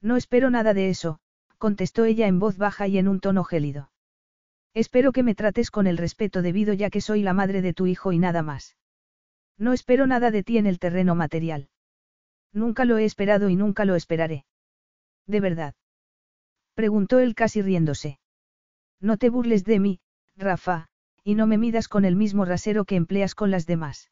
No 0.02 0.18
espero 0.18 0.50
nada 0.50 0.74
de 0.74 0.90
eso, 0.90 1.20
contestó 1.60 2.04
ella 2.04 2.26
en 2.26 2.40
voz 2.40 2.58
baja 2.58 2.88
y 2.88 2.98
en 2.98 3.10
un 3.10 3.20
tono 3.20 3.44
gélido. 3.44 3.92
Espero 4.74 5.12
que 5.12 5.22
me 5.22 5.36
trates 5.36 5.70
con 5.70 5.86
el 5.86 6.00
respeto 6.00 6.42
debido 6.42 6.74
ya 6.74 6.90
que 6.90 7.02
soy 7.02 7.22
la 7.22 7.34
madre 7.34 7.62
de 7.62 7.76
tu 7.76 7.86
hijo 7.86 8.12
y 8.12 8.18
nada 8.18 8.42
más. 8.42 8.76
No 9.60 9.72
espero 9.72 10.08
nada 10.08 10.32
de 10.32 10.42
ti 10.42 10.58
en 10.58 10.66
el 10.66 10.80
terreno 10.80 11.14
material. 11.14 11.70
Nunca 12.54 12.86
lo 12.86 12.98
he 12.98 13.06
esperado 13.06 13.50
y 13.50 13.56
nunca 13.56 13.86
lo 13.86 13.94
esperaré. 13.94 14.46
¿De 15.28 15.40
verdad? 15.40 15.76
Preguntó 16.74 17.20
él 17.20 17.36
casi 17.36 17.62
riéndose. 17.62 18.20
No 19.00 19.18
te 19.18 19.30
burles 19.30 19.64
de 19.64 19.80
mí, 19.80 20.00
Rafa, 20.36 20.88
y 21.24 21.36
no 21.36 21.48
me 21.48 21.58
midas 21.58 21.88
con 21.88 22.06
el 22.06 22.16
mismo 22.16 22.46
rasero 22.46 22.86
que 22.86 22.96
empleas 22.96 23.36
con 23.36 23.52
las 23.52 23.66
demás. 23.66 24.10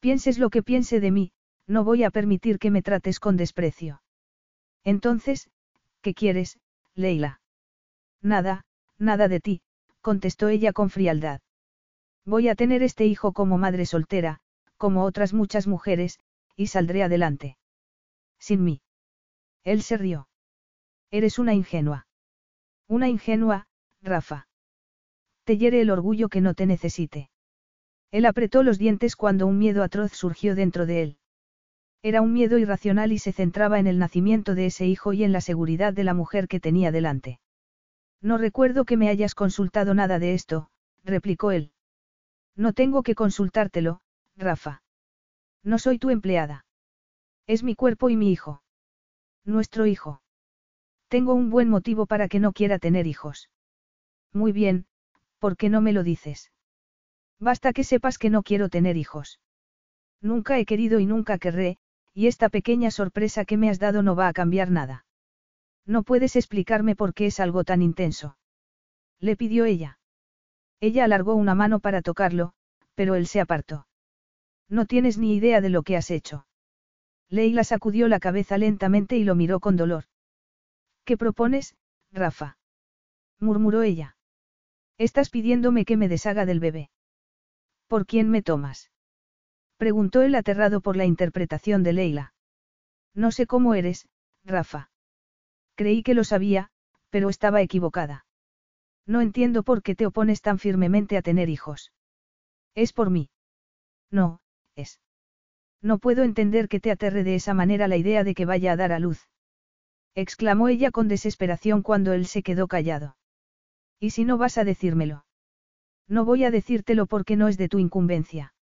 Pienses 0.00 0.38
lo 0.38 0.50
que 0.50 0.62
piense 0.62 1.00
de 1.00 1.10
mí, 1.10 1.32
no 1.66 1.84
voy 1.84 2.04
a 2.04 2.10
permitir 2.10 2.58
que 2.58 2.70
me 2.70 2.82
trates 2.82 3.20
con 3.20 3.36
desprecio. 3.36 4.02
Entonces, 4.84 5.50
¿qué 6.00 6.14
quieres, 6.14 6.58
Leila? 6.94 7.40
Nada, 8.22 8.64
nada 8.98 9.28
de 9.28 9.40
ti, 9.40 9.62
contestó 10.00 10.48
ella 10.48 10.72
con 10.72 10.90
frialdad. 10.90 11.40
Voy 12.24 12.48
a 12.48 12.54
tener 12.54 12.82
este 12.82 13.06
hijo 13.06 13.32
como 13.32 13.58
madre 13.58 13.86
soltera, 13.86 14.40
como 14.76 15.04
otras 15.04 15.32
muchas 15.32 15.66
mujeres, 15.66 16.18
y 16.56 16.68
saldré 16.68 17.02
adelante. 17.02 17.56
Sin 18.38 18.64
mí. 18.64 18.80
Él 19.64 19.82
se 19.82 19.96
rió. 19.96 20.28
Eres 21.10 21.38
una 21.38 21.54
ingenua. 21.54 22.06
Una 22.88 23.08
ingenua, 23.08 23.66
Rafa. 24.02 24.48
Te 25.44 25.58
hiere 25.58 25.80
el 25.80 25.90
orgullo 25.90 26.28
que 26.28 26.40
no 26.40 26.54
te 26.54 26.66
necesite. 26.66 27.30
Él 28.10 28.26
apretó 28.26 28.62
los 28.62 28.78
dientes 28.78 29.16
cuando 29.16 29.46
un 29.46 29.58
miedo 29.58 29.82
atroz 29.82 30.12
surgió 30.12 30.54
dentro 30.54 30.86
de 30.86 31.02
él. 31.02 31.18
Era 32.02 32.22
un 32.22 32.32
miedo 32.32 32.58
irracional 32.58 33.12
y 33.12 33.18
se 33.18 33.32
centraba 33.32 33.78
en 33.78 33.86
el 33.86 33.98
nacimiento 33.98 34.54
de 34.54 34.66
ese 34.66 34.86
hijo 34.86 35.12
y 35.12 35.24
en 35.24 35.32
la 35.32 35.40
seguridad 35.40 35.92
de 35.92 36.04
la 36.04 36.14
mujer 36.14 36.48
que 36.48 36.60
tenía 36.60 36.92
delante. 36.92 37.40
No 38.20 38.38
recuerdo 38.38 38.84
que 38.84 38.96
me 38.96 39.08
hayas 39.08 39.34
consultado 39.34 39.94
nada 39.94 40.18
de 40.18 40.34
esto, 40.34 40.70
replicó 41.04 41.50
él. 41.50 41.72
No 42.56 42.72
tengo 42.72 43.02
que 43.02 43.14
consultártelo, 43.14 44.00
Rafa. 44.36 44.82
No 45.62 45.78
soy 45.78 45.98
tu 45.98 46.10
empleada. 46.10 46.64
Es 47.46 47.62
mi 47.62 47.74
cuerpo 47.74 48.08
y 48.08 48.16
mi 48.16 48.32
hijo. 48.32 48.62
Nuestro 49.44 49.86
hijo. 49.86 50.22
Tengo 51.08 51.34
un 51.34 51.50
buen 51.50 51.68
motivo 51.68 52.06
para 52.06 52.28
que 52.28 52.40
no 52.40 52.52
quiera 52.52 52.78
tener 52.78 53.06
hijos. 53.06 53.50
Muy 54.32 54.52
bien, 54.52 54.86
¿por 55.38 55.56
qué 55.56 55.68
no 55.68 55.80
me 55.80 55.92
lo 55.92 56.02
dices? 56.02 56.52
Basta 57.38 57.72
que 57.72 57.84
sepas 57.84 58.18
que 58.18 58.30
no 58.30 58.42
quiero 58.42 58.68
tener 58.68 58.96
hijos. 58.96 59.40
Nunca 60.20 60.58
he 60.58 60.64
querido 60.64 60.98
y 60.98 61.06
nunca 61.06 61.38
querré, 61.38 61.78
y 62.14 62.26
esta 62.26 62.48
pequeña 62.48 62.90
sorpresa 62.90 63.44
que 63.44 63.56
me 63.56 63.70
has 63.70 63.78
dado 63.78 64.02
no 64.02 64.16
va 64.16 64.28
a 64.28 64.32
cambiar 64.32 64.70
nada. 64.70 65.04
No 65.84 66.02
puedes 66.02 66.34
explicarme 66.34 66.96
por 66.96 67.14
qué 67.14 67.26
es 67.26 67.38
algo 67.38 67.62
tan 67.62 67.82
intenso. 67.82 68.36
Le 69.20 69.36
pidió 69.36 69.64
ella. 69.64 69.98
Ella 70.80 71.04
alargó 71.04 71.34
una 71.34 71.54
mano 71.54 71.78
para 71.78 72.02
tocarlo, 72.02 72.54
pero 72.94 73.14
él 73.14 73.26
se 73.26 73.40
apartó. 73.40 73.86
No 74.68 74.86
tienes 74.86 75.18
ni 75.18 75.36
idea 75.36 75.60
de 75.60 75.68
lo 75.68 75.82
que 75.82 75.96
has 75.96 76.10
hecho. 76.10 76.46
Leila 77.28 77.62
sacudió 77.64 78.08
la 78.08 78.18
cabeza 78.18 78.58
lentamente 78.58 79.16
y 79.16 79.24
lo 79.24 79.34
miró 79.34 79.60
con 79.60 79.76
dolor. 79.76 80.04
¿Qué 81.06 81.16
propones, 81.16 81.76
Rafa? 82.10 82.58
murmuró 83.38 83.82
ella. 83.82 84.16
Estás 84.98 85.30
pidiéndome 85.30 85.84
que 85.84 85.96
me 85.96 86.08
deshaga 86.08 86.46
del 86.46 86.58
bebé. 86.58 86.90
¿Por 87.86 88.06
quién 88.06 88.28
me 88.28 88.42
tomas? 88.42 88.90
preguntó 89.76 90.22
él 90.22 90.34
aterrado 90.34 90.80
por 90.80 90.96
la 90.96 91.04
interpretación 91.04 91.84
de 91.84 91.92
Leila. 91.92 92.34
No 93.14 93.30
sé 93.30 93.46
cómo 93.46 93.74
eres, 93.74 94.08
Rafa. 94.44 94.90
Creí 95.76 96.02
que 96.02 96.14
lo 96.14 96.24
sabía, 96.24 96.70
pero 97.10 97.28
estaba 97.28 97.62
equivocada. 97.62 98.26
No 99.06 99.20
entiendo 99.20 99.62
por 99.62 99.84
qué 99.84 99.94
te 99.94 100.06
opones 100.06 100.42
tan 100.42 100.58
firmemente 100.58 101.16
a 101.16 101.22
tener 101.22 101.48
hijos. 101.48 101.92
Es 102.74 102.92
por 102.92 103.10
mí. 103.10 103.30
No, 104.10 104.40
es. 104.74 105.00
No 105.80 105.98
puedo 105.98 106.24
entender 106.24 106.68
que 106.68 106.80
te 106.80 106.90
aterre 106.90 107.22
de 107.22 107.36
esa 107.36 107.54
manera 107.54 107.86
la 107.86 107.96
idea 107.96 108.24
de 108.24 108.34
que 108.34 108.44
vaya 108.44 108.72
a 108.72 108.76
dar 108.76 108.90
a 108.90 108.98
luz. 108.98 109.28
Exclamó 110.16 110.68
ella 110.68 110.90
con 110.90 111.08
desesperación 111.08 111.82
cuando 111.82 112.14
él 112.14 112.26
se 112.26 112.42
quedó 112.42 112.68
callado. 112.68 113.18
¿Y 114.00 114.10
si 114.10 114.24
no 114.24 114.38
vas 114.38 114.56
a 114.56 114.64
decírmelo? 114.64 115.26
No 116.08 116.24
voy 116.24 116.44
a 116.44 116.50
decírtelo 116.50 117.04
porque 117.04 117.36
no 117.36 117.48
es 117.48 117.58
de 117.58 117.68
tu 117.68 117.78
incumbencia. 117.78 118.54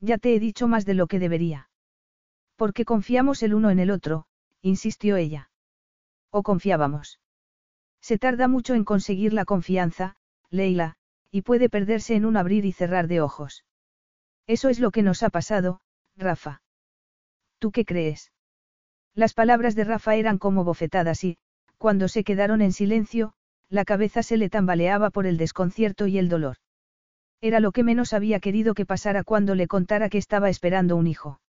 Ya 0.00 0.16
te 0.16 0.34
he 0.34 0.40
dicho 0.40 0.68
más 0.68 0.86
de 0.86 0.94
lo 0.94 1.06
que 1.06 1.18
debería. 1.18 1.68
Porque 2.56 2.86
confiamos 2.86 3.42
el 3.42 3.52
uno 3.52 3.68
en 3.68 3.78
el 3.78 3.90
otro, 3.90 4.26
insistió 4.62 5.16
ella. 5.16 5.50
¿O 6.30 6.42
confiábamos? 6.42 7.20
Se 8.00 8.16
tarda 8.16 8.48
mucho 8.48 8.74
en 8.74 8.84
conseguir 8.84 9.34
la 9.34 9.44
confianza, 9.44 10.16
Leila, 10.48 10.96
y 11.30 11.42
puede 11.42 11.68
perderse 11.68 12.14
en 12.14 12.24
un 12.24 12.38
abrir 12.38 12.64
y 12.64 12.72
cerrar 12.72 13.06
de 13.06 13.20
ojos. 13.20 13.66
Eso 14.46 14.70
es 14.70 14.80
lo 14.80 14.90
que 14.92 15.02
nos 15.02 15.22
ha 15.22 15.28
pasado, 15.28 15.82
Rafa. 16.16 16.62
¿Tú 17.58 17.70
qué 17.70 17.84
crees? 17.84 18.32
Las 19.14 19.34
palabras 19.34 19.74
de 19.74 19.84
Rafa 19.84 20.14
eran 20.14 20.38
como 20.38 20.64
bofetadas 20.64 21.24
y, 21.24 21.38
cuando 21.78 22.08
se 22.08 22.24
quedaron 22.24 22.62
en 22.62 22.72
silencio, 22.72 23.32
la 23.68 23.84
cabeza 23.84 24.22
se 24.22 24.36
le 24.36 24.50
tambaleaba 24.50 25.10
por 25.10 25.26
el 25.26 25.36
desconcierto 25.36 26.06
y 26.06 26.18
el 26.18 26.28
dolor. 26.28 26.56
Era 27.40 27.60
lo 27.60 27.72
que 27.72 27.84
menos 27.84 28.12
había 28.12 28.40
querido 28.40 28.74
que 28.74 28.84
pasara 28.84 29.24
cuando 29.24 29.54
le 29.54 29.66
contara 29.66 30.08
que 30.10 30.18
estaba 30.18 30.50
esperando 30.50 30.96
un 30.96 31.06
hijo. 31.06 31.40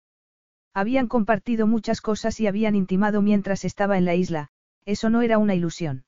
Habían 0.74 1.08
compartido 1.08 1.68
muchas 1.68 2.00
cosas 2.00 2.40
y 2.40 2.48
habían 2.48 2.76
intimado 2.76 3.22
mientras 3.22 3.66
estaba 3.66 3.98
en 3.98 4.06
la 4.06 4.16
isla, 4.16 4.50
eso 4.86 5.10
no 5.10 5.22
era 5.22 5.38
una 5.38 5.54
ilusión. 5.54 6.06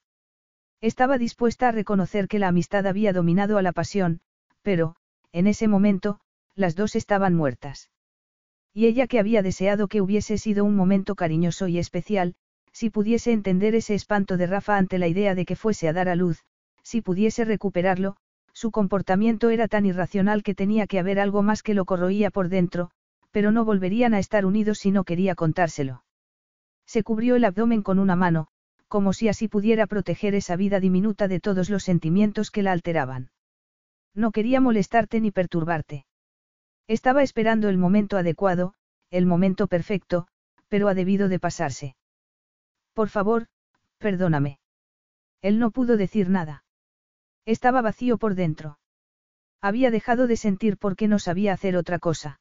Estaba 0.80 1.18
dispuesta 1.18 1.68
a 1.68 1.72
reconocer 1.72 2.28
que 2.28 2.40
la 2.40 2.48
amistad 2.48 2.88
había 2.88 3.14
dominado 3.14 3.58
a 3.58 3.62
la 3.62 3.74
pasión, 3.74 4.22
pero, 4.62 4.96
en 5.32 5.48
ese 5.48 5.68
momento, 5.68 6.20
las 6.56 6.76
dos 6.76 6.96
estaban 6.96 7.36
muertas. 7.36 7.90
Y 8.74 8.88
ella 8.88 9.08
que 9.08 9.20
había 9.20 9.42
deseado 9.42 9.88
que 9.88 10.02
hubiese 10.02 10.38
sido 10.38 10.66
un 10.66 10.76
momento 10.76 11.16
cariñoso 11.16 11.68
y 11.68 11.78
especial, 11.78 12.36
si 12.72 12.90
pudiese 12.90 13.32
entender 13.32 13.76
ese 13.76 13.94
espanto 13.94 14.36
de 14.36 14.48
Rafa 14.48 14.78
ante 14.78 14.98
la 14.98 15.08
idea 15.08 15.36
de 15.36 15.46
que 15.46 15.56
fuese 15.56 15.88
a 15.88 15.94
dar 15.94 16.10
a 16.10 16.16
luz, 16.16 16.44
si 16.82 17.02
pudiese 17.02 17.46
recuperarlo, 17.46 18.18
su 18.52 18.72
comportamiento 18.72 19.52
era 19.52 19.68
tan 19.68 19.86
irracional 19.86 20.42
que 20.42 20.56
tenía 20.56 20.88
que 20.88 21.00
haber 21.00 21.20
algo 21.20 21.44
más 21.44 21.62
que 21.62 21.74
lo 21.74 21.86
corroía 21.86 22.32
por 22.32 22.50
dentro, 22.50 22.90
pero 23.32 23.52
no 23.52 23.64
volverían 23.64 24.14
a 24.14 24.20
estar 24.20 24.46
unidos 24.46 24.80
si 24.80 24.92
no 24.92 25.04
quería 25.04 25.36
contárselo. 25.36 26.04
Se 26.86 27.04
cubrió 27.04 27.36
el 27.36 27.46
abdomen 27.46 27.82
con 27.84 28.00
una 28.00 28.16
mano, 28.16 28.48
como 28.88 29.14
si 29.14 29.28
así 29.28 29.48
pudiera 29.48 29.88
proteger 29.88 30.36
esa 30.36 30.56
vida 30.56 30.80
diminuta 30.80 31.28
de 31.28 31.40
todos 31.40 31.70
los 31.70 31.84
sentimientos 31.84 32.52
que 32.52 32.64
la 32.64 32.72
alteraban. 32.72 33.32
No 34.14 34.32
quería 34.32 34.62
molestarte 34.62 35.20
ni 35.20 35.32
perturbarte. 35.32 36.06
Estaba 36.88 37.24
esperando 37.24 37.70
el 37.70 37.78
momento 37.78 38.18
adecuado, 38.18 38.74
el 39.10 39.26
momento 39.26 39.68
perfecto, 39.68 40.28
pero 40.68 40.88
ha 40.88 40.94
debido 40.94 41.30
de 41.30 41.40
pasarse. 41.40 41.96
Por 42.94 43.10
favor, 43.10 43.48
perdóname. 43.98 44.60
Él 45.42 45.60
no 45.60 45.72
pudo 45.72 45.98
decir 45.98 46.30
nada. 46.30 46.64
Estaba 47.46 47.82
vacío 47.82 48.18
por 48.18 48.36
dentro. 48.36 48.80
Había 49.62 49.92
dejado 49.92 50.28
de 50.28 50.36
sentir 50.36 50.78
porque 50.78 51.08
no 51.08 51.20
sabía 51.20 51.54
hacer 51.54 51.78
otra 51.78 52.00
cosa. 52.00 52.40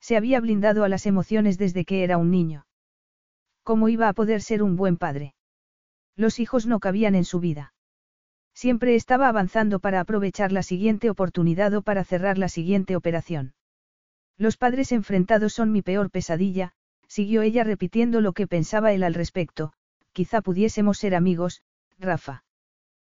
Se 0.00 0.16
había 0.16 0.40
blindado 0.40 0.82
a 0.82 0.88
las 0.88 1.06
emociones 1.06 1.58
desde 1.58 1.84
que 1.84 2.02
era 2.02 2.18
un 2.18 2.30
niño. 2.30 2.66
¿Cómo 3.62 3.88
iba 3.88 4.08
a 4.08 4.12
poder 4.12 4.42
ser 4.42 4.62
un 4.62 4.76
buen 4.76 4.96
padre? 4.96 5.34
Los 6.16 6.40
hijos 6.40 6.66
no 6.66 6.80
cabían 6.80 7.14
en 7.14 7.24
su 7.24 7.38
vida. 7.38 7.71
Siempre 8.54 8.94
estaba 8.94 9.28
avanzando 9.28 9.80
para 9.80 10.00
aprovechar 10.00 10.52
la 10.52 10.62
siguiente 10.62 11.10
oportunidad 11.10 11.74
o 11.74 11.82
para 11.82 12.04
cerrar 12.04 12.38
la 12.38 12.48
siguiente 12.48 12.96
operación. 12.96 13.54
Los 14.36 14.56
padres 14.56 14.92
enfrentados 14.92 15.52
son 15.52 15.72
mi 15.72 15.82
peor 15.82 16.10
pesadilla, 16.10 16.72
siguió 17.06 17.42
ella 17.42 17.64
repitiendo 17.64 18.20
lo 18.20 18.32
que 18.32 18.46
pensaba 18.46 18.92
él 18.92 19.02
al 19.02 19.14
respecto, 19.14 19.72
quizá 20.12 20.40
pudiésemos 20.42 20.98
ser 20.98 21.14
amigos, 21.14 21.62
Rafa. 21.98 22.44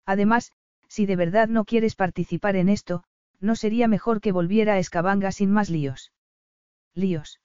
Además, 0.06 0.52
si 0.88 1.06
de 1.06 1.16
verdad 1.16 1.48
no 1.48 1.66
quieres 1.66 1.96
participar 1.96 2.56
en 2.56 2.70
esto, 2.70 3.04
no 3.40 3.56
sería 3.56 3.88
mejor 3.88 4.22
que 4.22 4.32
volviera 4.32 4.74
a 4.74 4.80
Escabanga 4.80 5.32
sin 5.32 5.52
más 5.52 5.70
líos. 5.70 6.12
Líos. 6.96 7.40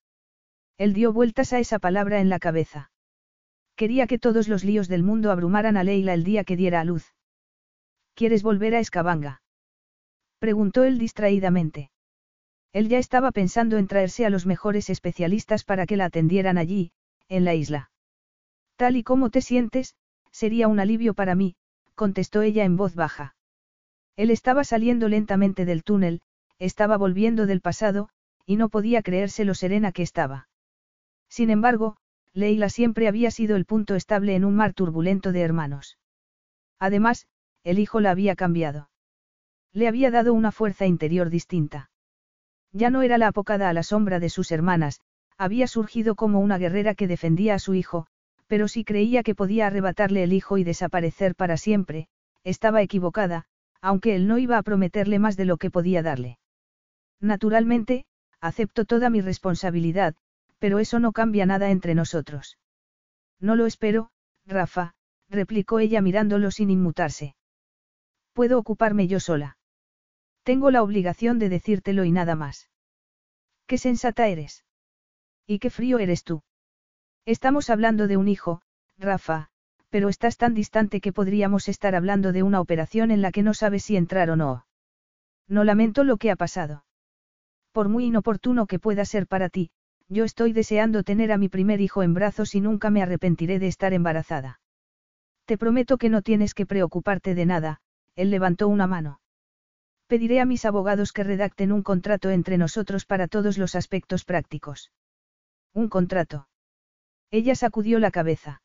Él 0.77 0.93
dio 0.93 1.12
vueltas 1.12 1.52
a 1.52 1.59
esa 1.59 1.78
palabra 1.78 2.20
en 2.20 2.28
la 2.28 2.39
cabeza. 2.39 2.90
Quería 3.74 4.06
que 4.06 4.19
todos 4.19 4.48
los 4.48 4.65
líos 4.65 4.89
del 4.89 5.02
mundo 5.02 5.31
abrumaran 5.31 5.77
a 5.77 5.85
Leila 5.85 6.15
el 6.15 6.24
día 6.24 6.44
que 6.44 6.56
diera 6.56 6.81
a 6.81 6.85
luz. 6.85 7.15
¿Quieres 8.19 8.43
volver 8.43 8.74
a 8.74 8.81
Escabanga? 8.81 9.43
Preguntó 10.40 10.82
él 10.82 10.99
distraídamente. 10.99 11.93
Él 12.73 12.89
ya 12.89 12.99
estaba 12.99 13.31
pensando 13.31 13.77
en 13.77 13.86
traerse 13.86 14.27
a 14.27 14.28
los 14.28 14.45
mejores 14.45 14.90
especialistas 14.90 15.62
para 15.62 15.86
que 15.86 15.97
la 15.97 16.07
atendieran 16.07 16.59
allí, 16.59 16.90
en 17.28 17.45
la 17.45 17.55
isla. 17.55 17.93
Tal 18.74 18.97
y 18.97 19.05
como 19.05 19.31
te 19.31 19.40
sientes, 19.40 19.95
sería 20.32 20.66
un 20.66 20.81
alivio 20.81 21.15
para 21.15 21.36
mí, 21.36 21.55
contestó 21.95 22.43
ella 22.43 22.65
en 22.65 22.77
voz 22.77 22.97
baja. 22.97 23.36
Él 24.16 24.32
estaba 24.32 24.65
saliendo 24.65 25.09
lentamente 25.09 25.65
del 25.65 25.85
túnel, 25.85 26.20
estaba 26.59 26.97
volviendo 26.97 27.47
del 27.47 27.61
pasado, 27.61 28.09
y 28.45 28.57
no 28.57 28.69
podía 28.69 29.01
creerse 29.03 29.45
lo 29.45 29.55
serena 29.55 29.93
que 29.93 30.03
estaba. 30.03 30.49
Sin 31.28 31.51
embargo, 31.51 31.99
Leila 32.32 32.69
siempre 32.69 33.07
había 33.07 33.31
sido 33.31 33.55
el 33.55 33.65
punto 33.65 33.95
estable 33.95 34.35
en 34.35 34.45
un 34.45 34.57
mar 34.57 34.74
turbulento 34.74 35.31
de 35.31 35.43
hermanos. 35.43 35.99
Además, 36.81 37.28
el 37.69 37.78
hijo 37.78 38.01
la 38.01 38.12
había 38.12 38.35
cambiado. 38.35 38.89
Le 39.74 39.89
había 39.89 40.11
dado 40.11 40.32
una 40.32 40.53
fuerza 40.53 40.86
interior 40.86 41.28
distinta. 41.28 41.90
Ya 42.73 42.89
no 42.89 43.03
era 43.03 43.19
la 43.19 43.28
apocada 43.28 43.69
a 43.69 43.74
la 43.74 43.82
sombra 43.82 44.20
de 44.20 44.31
sus 44.31 44.51
hermanas, 44.53 45.01
había 45.36 45.66
surgido 45.66 46.15
como 46.15 46.40
una 46.40 46.57
guerrera 46.57 46.95
que 46.95 47.07
defendía 47.07 47.55
a 47.55 47.59
su 47.59 47.74
hijo, 47.74 48.07
pero 48.47 48.69
si 48.69 48.85
creía 48.85 49.23
que 49.23 49.35
podía 49.35 49.66
arrebatarle 49.66 50.23
el 50.23 50.32
hijo 50.32 50.57
y 50.57 50.65
desaparecer 50.65 51.35
para 51.35 51.59
siempre, 51.59 52.09
estaba 52.43 52.81
equivocada, 52.81 53.45
aunque 53.82 54.16
él 54.16 54.27
no 54.28 54.39
iba 54.39 54.57
a 54.57 54.62
prometerle 54.62 55.19
más 55.19 55.36
de 55.36 55.45
lo 55.45 55.59
que 55.59 55.70
podía 55.70 56.03
darle. 56.03 56.39
Naturalmente, 57.20 58.07
acepto 58.40 58.86
toda 58.86 59.11
mi 59.11 59.20
responsabilidad, 59.20 60.15
pero 60.59 60.78
eso 60.78 61.01
no 61.01 61.12
cambia 61.12 61.45
nada 61.45 61.70
entre 61.70 61.95
nosotros. 61.95 62.57
No 63.39 63.57
lo 63.57 63.66
espero, 63.66 64.09
Rafa, 64.47 64.95
replicó 65.28 65.81
ella 65.81 66.01
mirándolo 66.01 66.51
sin 66.51 66.70
inmutarse. 66.70 67.35
Puedo 68.32 68.59
ocuparme 68.59 69.06
yo 69.09 69.20
sola. 69.20 69.56
Tengo 70.42 70.70
la 70.70 70.82
obligación 70.82 71.38
de 71.38 71.48
decírtelo 71.48 72.05
y 72.05 72.12
nada 72.12 72.34
más. 72.34 72.70
Qué 73.66 73.78
sensata 73.78 74.28
eres. 74.28 74.64
Y 75.46 75.59
qué 75.59 75.70
frío 75.70 75.98
eres 75.98 76.24
tú. 76.24 76.42
Estamos 77.26 77.68
hablando 77.68 78.09
de 78.09 78.16
un 78.16 78.28
hijo, 78.28 78.62
Rafa, 78.96 79.50
pero 79.90 80.09
estás 80.09 80.36
tan 80.36 80.55
distante 80.55 81.00
que 81.00 81.12
podríamos 81.12 81.68
estar 81.68 81.94
hablando 81.94 82.32
de 82.32 82.42
una 82.42 82.60
operación 82.60 83.10
en 83.10 83.22
la 83.22 83.32
que 83.32 83.42
no 83.42 83.55
sabes 83.55 83.84
si 83.84 83.96
entrar 83.96 84.30
o 84.30 84.36
no. 84.36 84.66
No 85.46 85.64
lamento 85.64 86.05
lo 86.05 86.16
que 86.16 86.30
ha 86.30 86.36
pasado. 86.36 86.84
Por 87.72 87.88
muy 87.88 88.06
inoportuno 88.06 88.66
que 88.66 88.78
pueda 88.78 89.05
ser 89.05 89.26
para 89.26 89.48
ti, 89.48 89.70
yo 90.09 90.24
estoy 90.24 90.52
deseando 90.52 91.02
tener 91.02 91.32
a 91.32 91.38
mi 91.38 91.48
primer 91.48 91.80
hijo 91.80 92.02
en 92.02 92.14
brazos 92.14 92.55
y 92.55 92.60
nunca 92.60 92.90
me 92.90 93.02
arrepentiré 93.02 93.59
de 93.59 93.66
estar 93.68 93.92
embarazada. 93.92 94.60
Te 95.44 95.59
prometo 95.59 95.98
que 95.98 96.09
no 96.09 96.22
tienes 96.22 96.55
que 96.55 96.66
preocuparte 96.66 97.34
de 97.34 97.46
nada, 97.46 97.80
él 98.19 98.31
levantó 98.31 98.66
una 98.66 98.89
mano. 98.89 99.20
Pediré 100.09 100.40
a 100.40 100.45
mis 100.45 100.65
abogados 100.65 101.12
que 101.12 101.23
redacten 101.23 101.70
un 101.70 101.85
contrato 101.85 102.31
entre 102.31 102.59
nosotros 102.59 103.07
para 103.07 103.28
todos 103.28 103.59
los 103.59 103.77
aspectos 103.77 104.24
prácticos. 104.24 104.90
Un 105.73 105.89
contrato. 105.89 106.49
Ella 107.31 107.55
sacudió 107.55 108.01
la 108.01 108.11
cabeza. 108.11 108.61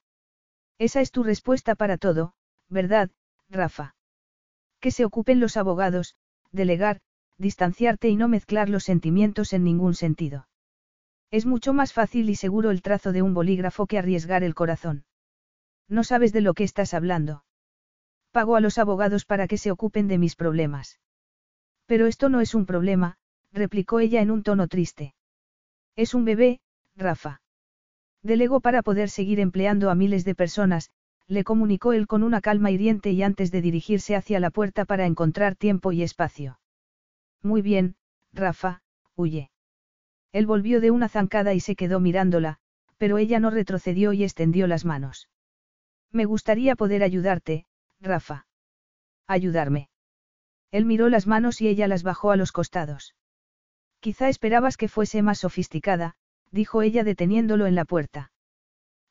Esa 0.80 1.02
es 1.02 1.12
tu 1.12 1.22
respuesta 1.22 1.76
para 1.76 2.00
todo, 2.00 2.34
¿verdad, 2.68 3.12
Rafa? 3.48 3.96
Que 4.80 4.90
se 4.90 5.06
ocupen 5.06 5.40
los 5.40 5.56
abogados, 5.56 6.16
delegar, 6.52 7.02
distanciarte 7.38 8.10
y 8.10 8.16
no 8.16 8.28
mezclar 8.28 8.70
los 8.70 8.84
sentimientos 8.84 9.54
en 9.54 9.64
ningún 9.64 9.94
sentido. 9.94 10.48
Es 11.30 11.46
mucho 11.46 11.74
más 11.74 11.94
fácil 11.94 12.32
y 12.32 12.36
seguro 12.36 12.72
el 12.72 12.82
trazo 12.82 13.12
de 13.12 13.22
un 13.22 13.36
bolígrafo 13.36 13.86
que 13.86 14.00
arriesgar 14.00 14.44
el 14.44 14.56
corazón. 14.56 15.06
No 15.88 16.04
sabes 16.04 16.34
de 16.34 16.42
lo 16.42 16.56
que 16.56 16.64
estás 16.64 16.96
hablando. 16.96 17.44
Pago 18.34 18.56
a 18.56 18.62
los 18.62 18.80
abogados 18.80 19.26
para 19.26 19.48
que 19.48 19.60
se 19.60 19.70
ocupen 19.70 20.08
de 20.08 20.18
mis 20.18 20.36
problemas. 20.36 21.00
Pero 21.86 22.08
esto 22.08 22.30
no 22.30 22.42
es 22.42 22.56
un 22.56 22.66
problema, 22.66 23.18
replicó 23.52 24.00
ella 24.00 24.22
en 24.22 24.32
un 24.32 24.42
tono 24.42 24.68
triste. 24.68 25.14
Es 25.96 26.16
un 26.16 26.26
bebé, 26.26 26.60
Rafa. 26.96 27.42
Delegó 28.24 28.60
para 28.60 28.82
poder 28.82 29.12
seguir 29.12 29.40
empleando 29.40 29.92
a 29.92 29.96
miles 29.96 30.26
de 30.26 30.34
personas, 30.34 30.90
le 31.28 31.44
comunicó 31.44 31.94
él 31.94 32.08
con 32.08 32.24
una 32.24 32.42
calma 32.42 32.72
hiriente 32.72 33.12
y 33.12 33.22
antes 33.22 33.52
de 33.52 33.62
dirigirse 33.62 34.16
hacia 34.16 34.40
la 34.40 34.50
puerta 34.50 34.84
para 34.84 35.06
encontrar 35.06 35.56
tiempo 35.56 35.92
y 35.92 36.02
espacio. 36.02 36.60
Muy 37.44 37.62
bien, 37.62 37.98
Rafa, 38.34 38.82
huye. 39.16 39.52
Él 40.32 40.48
volvió 40.48 40.82
de 40.82 40.90
una 40.90 41.08
zancada 41.08 41.54
y 41.54 41.60
se 41.60 41.76
quedó 41.76 42.00
mirándola, 42.00 42.58
pero 42.98 43.20
ella 43.20 43.40
no 43.40 43.52
retrocedió 43.52 44.12
y 44.12 44.24
extendió 44.24 44.66
las 44.66 44.86
manos. 44.86 45.30
Me 46.12 46.26
gustaría 46.26 46.76
poder 46.76 47.04
ayudarte, 47.04 47.68
Rafa. 48.04 48.46
Ayudarme. 49.28 49.90
Él 50.72 50.86
miró 50.86 51.08
las 51.08 51.26
manos 51.26 51.62
y 51.62 51.70
ella 51.70 51.88
las 51.88 52.04
bajó 52.04 52.32
a 52.32 52.36
los 52.36 52.52
costados. 52.52 53.16
Quizá 54.02 54.28
esperabas 54.28 54.76
que 54.76 54.90
fuese 54.90 55.22
más 55.22 55.40
sofisticada, 55.40 56.16
dijo 56.52 56.82
ella 56.82 57.06
deteniéndolo 57.06 57.66
en 57.66 57.76
la 57.76 57.86
puerta. 57.86 58.32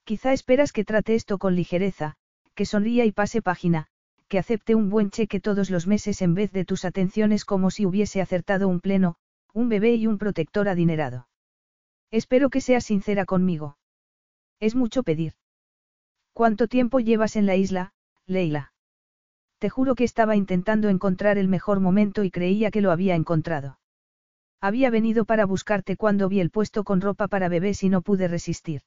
Quizá 0.05 0.35
esperas 0.35 0.73
que 0.73 0.85
trate 0.85 1.14
esto 1.14 1.39
con 1.39 1.56
ligereza, 1.56 2.16
que 2.55 2.66
sonría 2.66 3.06
y 3.06 3.12
pase 3.12 3.40
página, 3.40 3.86
que 4.28 4.39
acepte 4.39 4.74
un 4.74 4.90
buen 4.90 5.10
cheque 5.10 5.40
todos 5.40 5.70
los 5.70 5.86
meses 5.86 6.20
en 6.20 6.35
vez 6.35 6.52
de 6.52 6.66
tus 6.66 6.85
atenciones 6.85 7.47
como 7.47 7.70
si 7.70 7.86
hubiese 7.86 8.20
acertado 8.20 8.69
un 8.69 8.81
pleno, 8.81 9.16
un 9.55 9.70
bebé 9.70 9.94
y 9.94 10.06
un 10.06 10.19
protector 10.19 10.69
adinerado. 10.69 11.28
Espero 12.10 12.51
que 12.51 12.60
seas 12.60 12.85
sincera 12.85 13.24
conmigo. 13.24 13.78
Es 14.60 14.74
mucho 14.74 15.02
pedir. 15.02 15.32
¿Cuánto 16.35 16.69
tiempo 16.69 17.01
llevas 17.01 17.36
en 17.36 17.47
la 17.47 17.56
isla, 17.56 17.94
Leila? 18.27 18.71
Te 19.62 19.70
juro 19.70 19.94
que 19.94 20.02
estaba 20.02 20.34
intentando 20.34 20.89
encontrar 20.89 21.39
el 21.39 21.47
mejor 21.47 21.78
momento 21.78 22.24
y 22.24 22.32
creía 22.32 22.72
que 22.72 22.80
lo 22.80 22.90
había 22.90 23.14
encontrado. 23.14 23.78
Había 24.60 24.90
venido 24.90 25.24
para 25.24 25.47
buscarte 25.47 25.97
cuando 25.97 26.28
vi 26.28 26.40
el 26.40 26.51
puesto 26.51 26.82
con 26.82 27.01
ropa 27.01 27.28
para 27.28 27.48
bebés 27.48 27.84
y 27.84 27.89
no 27.89 28.02
pude 28.02 28.26
resistir. 28.26 28.82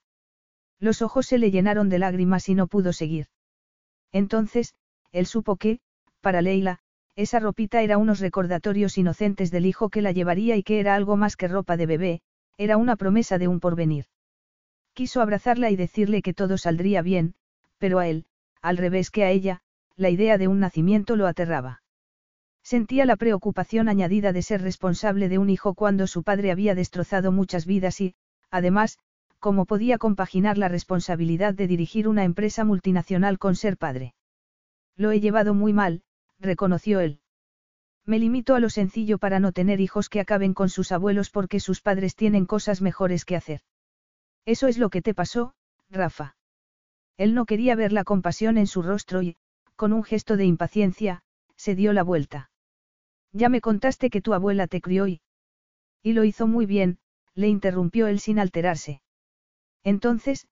Los 0.78 1.02
ojos 1.02 1.28
se 1.28 1.38
le 1.38 1.50
llenaron 1.50 1.88
de 1.88 2.00
lágrimas 2.00 2.50
y 2.50 2.56
no 2.56 2.68
pudo 2.68 2.92
seguir. 2.92 3.28
Entonces, 4.12 4.76
él 5.14 5.28
supo 5.28 5.56
que, 5.56 5.80
para 6.20 6.42
Leila, 6.42 6.80
esa 7.16 7.40
ropita 7.40 7.82
era 7.82 7.98
unos 7.98 8.20
recordatorios 8.20 8.98
inocentes 8.98 9.52
del 9.52 9.68
hijo 9.68 9.88
que 9.88 10.02
la 10.02 10.12
llevaría 10.12 10.58
y 10.58 10.64
que 10.64 10.82
era 10.82 10.94
algo 10.96 11.16
más 11.16 11.38
que 11.38 11.48
ropa 11.48 11.78
de 11.78 11.86
bebé, 11.86 12.22
era 12.58 12.76
una 12.76 12.98
promesa 12.98 13.38
de 13.38 13.48
un 13.48 13.62
porvenir. 13.62 14.08
Quiso 14.92 15.22
abrazarla 15.22 15.72
y 15.72 15.78
decirle 15.78 16.22
que 16.22 16.34
todo 16.34 16.58
saldría 16.58 17.02
bien, 17.02 17.34
pero 17.78 17.98
a 18.00 18.10
él, 18.10 18.26
al 18.62 18.76
revés 18.76 19.10
que 19.10 19.24
a 19.24 19.32
ella, 19.32 19.62
la 19.98 20.10
idea 20.10 20.38
de 20.38 20.48
un 20.48 20.60
nacimiento 20.60 21.16
lo 21.16 21.28
aterraba. 21.28 21.82
Sentía 22.64 23.06
la 23.06 23.16
preocupación 23.16 23.90
añadida 23.90 24.34
de 24.34 24.42
ser 24.42 24.62
responsable 24.62 25.30
de 25.30 25.38
un 25.38 25.50
hijo 25.50 25.74
cuando 25.76 26.08
su 26.08 26.24
padre 26.24 26.52
había 26.52 26.76
destrozado 26.76 27.32
muchas 27.32 27.66
vidas 27.66 28.02
y, 28.02 28.16
además, 28.50 28.98
cómo 29.40 29.66
podía 29.66 29.98
compaginar 29.98 30.58
la 30.58 30.68
responsabilidad 30.68 31.54
de 31.54 31.68
dirigir 31.68 32.08
una 32.08 32.24
empresa 32.24 32.64
multinacional 32.64 33.38
con 33.38 33.56
ser 33.56 33.78
padre. 33.78 34.16
Lo 34.96 35.12
he 35.12 35.20
llevado 35.20 35.54
muy 35.54 35.74
mal, 35.74 36.02
reconoció 36.40 37.00
él. 37.00 37.20
Me 38.06 38.20
limito 38.20 38.56
a 38.56 38.60
lo 38.60 38.70
sencillo 38.70 39.18
para 39.18 39.40
no 39.40 39.52
tener 39.52 39.80
hijos 39.82 40.10
que 40.10 40.20
acaben 40.20 40.54
con 40.54 40.70
sus 40.70 40.92
abuelos 40.92 41.30
porque 41.30 41.60
sus 41.60 41.82
padres 41.82 42.16
tienen 42.16 42.46
cosas 42.46 42.82
mejores 42.82 43.26
que 43.26 43.36
hacer. 43.36 43.62
Eso 44.46 44.68
es 44.68 44.78
lo 44.78 44.90
que 44.90 45.02
te 45.02 45.14
pasó, 45.14 45.54
Rafa. 45.90 46.36
Él 47.18 47.34
no 47.34 47.46
quería 47.46 47.76
ver 47.76 47.92
la 47.92 48.04
compasión 48.04 48.58
en 48.58 48.68
su 48.68 48.82
rostro 48.82 49.22
y, 49.22 49.38
con 49.76 49.94
un 49.94 50.04
gesto 50.04 50.38
de 50.38 50.46
impaciencia, 50.46 51.24
se 51.56 51.76
dio 51.76 51.94
la 51.94 52.04
vuelta. 52.04 52.50
Ya 53.32 53.50
me 53.50 53.62
contaste 53.62 54.10
que 54.10 54.22
tu 54.22 54.34
abuela 54.34 54.68
te 54.68 54.82
crió 54.82 55.08
y... 55.08 55.22
Y 56.02 56.14
lo 56.14 56.24
hizo 56.24 56.48
muy 56.48 56.66
bien, 56.66 57.00
le 57.34 57.48
interrumpió 57.48 58.08
él 58.08 58.20
sin 58.20 58.40
alterarse. 58.40 59.02
Entonces, 59.84 60.48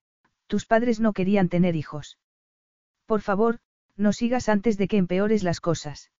tus 0.46 0.66
padres 0.66 1.00
no 1.00 1.12
querían 1.12 1.48
tener 1.48 1.76
hijos. 1.76 2.18
Por 3.06 3.20
favor, 3.20 3.60
no 3.96 4.12
sigas 4.12 4.48
antes 4.48 4.76
de 4.76 4.88
que 4.88 4.96
empeores 4.96 5.42
las 5.42 5.60
cosas. 5.60 6.10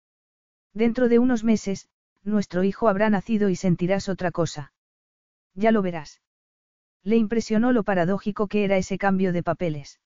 Dentro 0.72 1.08
de 1.08 1.18
unos 1.18 1.44
meses, 1.44 1.88
nuestro 2.22 2.64
hijo 2.64 2.88
habrá 2.88 3.10
nacido 3.10 3.50
y 3.50 3.56
sentirás 3.56 4.08
otra 4.08 4.30
cosa. 4.30 4.72
Ya 5.54 5.70
lo 5.70 5.82
verás. 5.82 6.20
Le 7.02 7.16
impresionó 7.16 7.72
lo 7.72 7.84
paradójico 7.84 8.48
que 8.48 8.64
era 8.64 8.76
ese 8.76 8.96
cambio 8.98 9.32
de 9.32 9.42
papeles. 9.42 10.00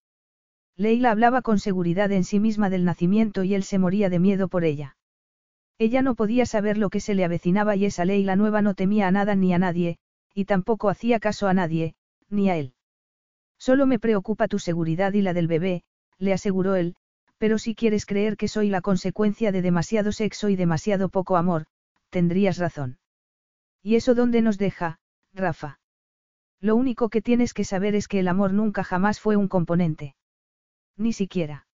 Leila 0.79 1.11
hablaba 1.11 1.43
con 1.43 1.59
seguridad 1.59 2.13
en 2.13 2.23
sí 2.23 2.39
misma 2.39 2.71
del 2.71 2.85
nacimiento 2.85 3.43
y 3.43 3.55
él 3.55 3.65
se 3.65 3.81
moría 3.81 4.09
de 4.09 4.21
miedo 4.21 4.47
por 4.47 4.65
ella. 4.65 4.97
Ella 5.77 6.03
no 6.03 6.15
podía 6.15 6.47
saber 6.47 6.79
lo 6.79 6.89
que 6.89 7.01
se 7.01 7.15
le 7.15 7.25
avecinaba 7.25 7.75
y 7.75 7.85
esa 7.85 8.05
ley 8.05 8.23
la 8.23 8.37
nueva 8.37 8.63
no 8.63 8.75
temía 8.75 9.09
a 9.09 9.11
nada 9.11 9.35
ni 9.35 9.53
a 9.53 9.59
nadie, 9.59 9.99
y 10.35 10.45
tampoco 10.45 10.89
hacía 10.89 11.19
caso 11.19 11.49
a 11.49 11.55
nadie, 11.55 11.97
ni 12.31 12.49
a 12.49 12.57
él. 12.57 12.75
Solo 13.59 13.87
me 13.87 13.99
preocupa 13.99 14.47
tu 14.47 14.61
seguridad 14.61 15.15
y 15.15 15.23
la 15.23 15.35
del 15.35 15.49
bebé, 15.49 15.83
le 16.17 16.33
aseguró 16.33 16.77
él, 16.77 16.95
pero 17.39 17.59
si 17.59 17.75
quieres 17.75 18.07
creer 18.07 18.37
que 18.37 18.47
soy 18.47 18.69
la 18.69 18.81
consecuencia 18.81 19.51
de 19.51 19.63
demasiado 19.63 20.13
sexo 20.13 20.49
y 20.49 20.55
demasiado 20.55 21.09
poco 21.09 21.37
amor, 21.37 21.67
tendrías 22.11 22.57
razón. 22.57 22.99
¿Y 23.83 23.97
eso 23.97 24.15
dónde 24.15 24.43
nos 24.43 24.59
deja, 24.59 25.01
Rafa? 25.33 25.81
Lo 26.61 26.77
único 26.77 27.09
que 27.09 27.21
tienes 27.21 27.53
que 27.53 27.65
saber 27.65 27.97
es 27.97 28.07
que 28.07 28.21
el 28.21 28.29
amor 28.29 28.53
nunca 28.53 28.85
jamás 28.85 29.19
fue 29.19 29.35
un 29.35 29.49
componente. 29.49 30.15
Ni 30.99 31.12
siquiera. 31.12 31.66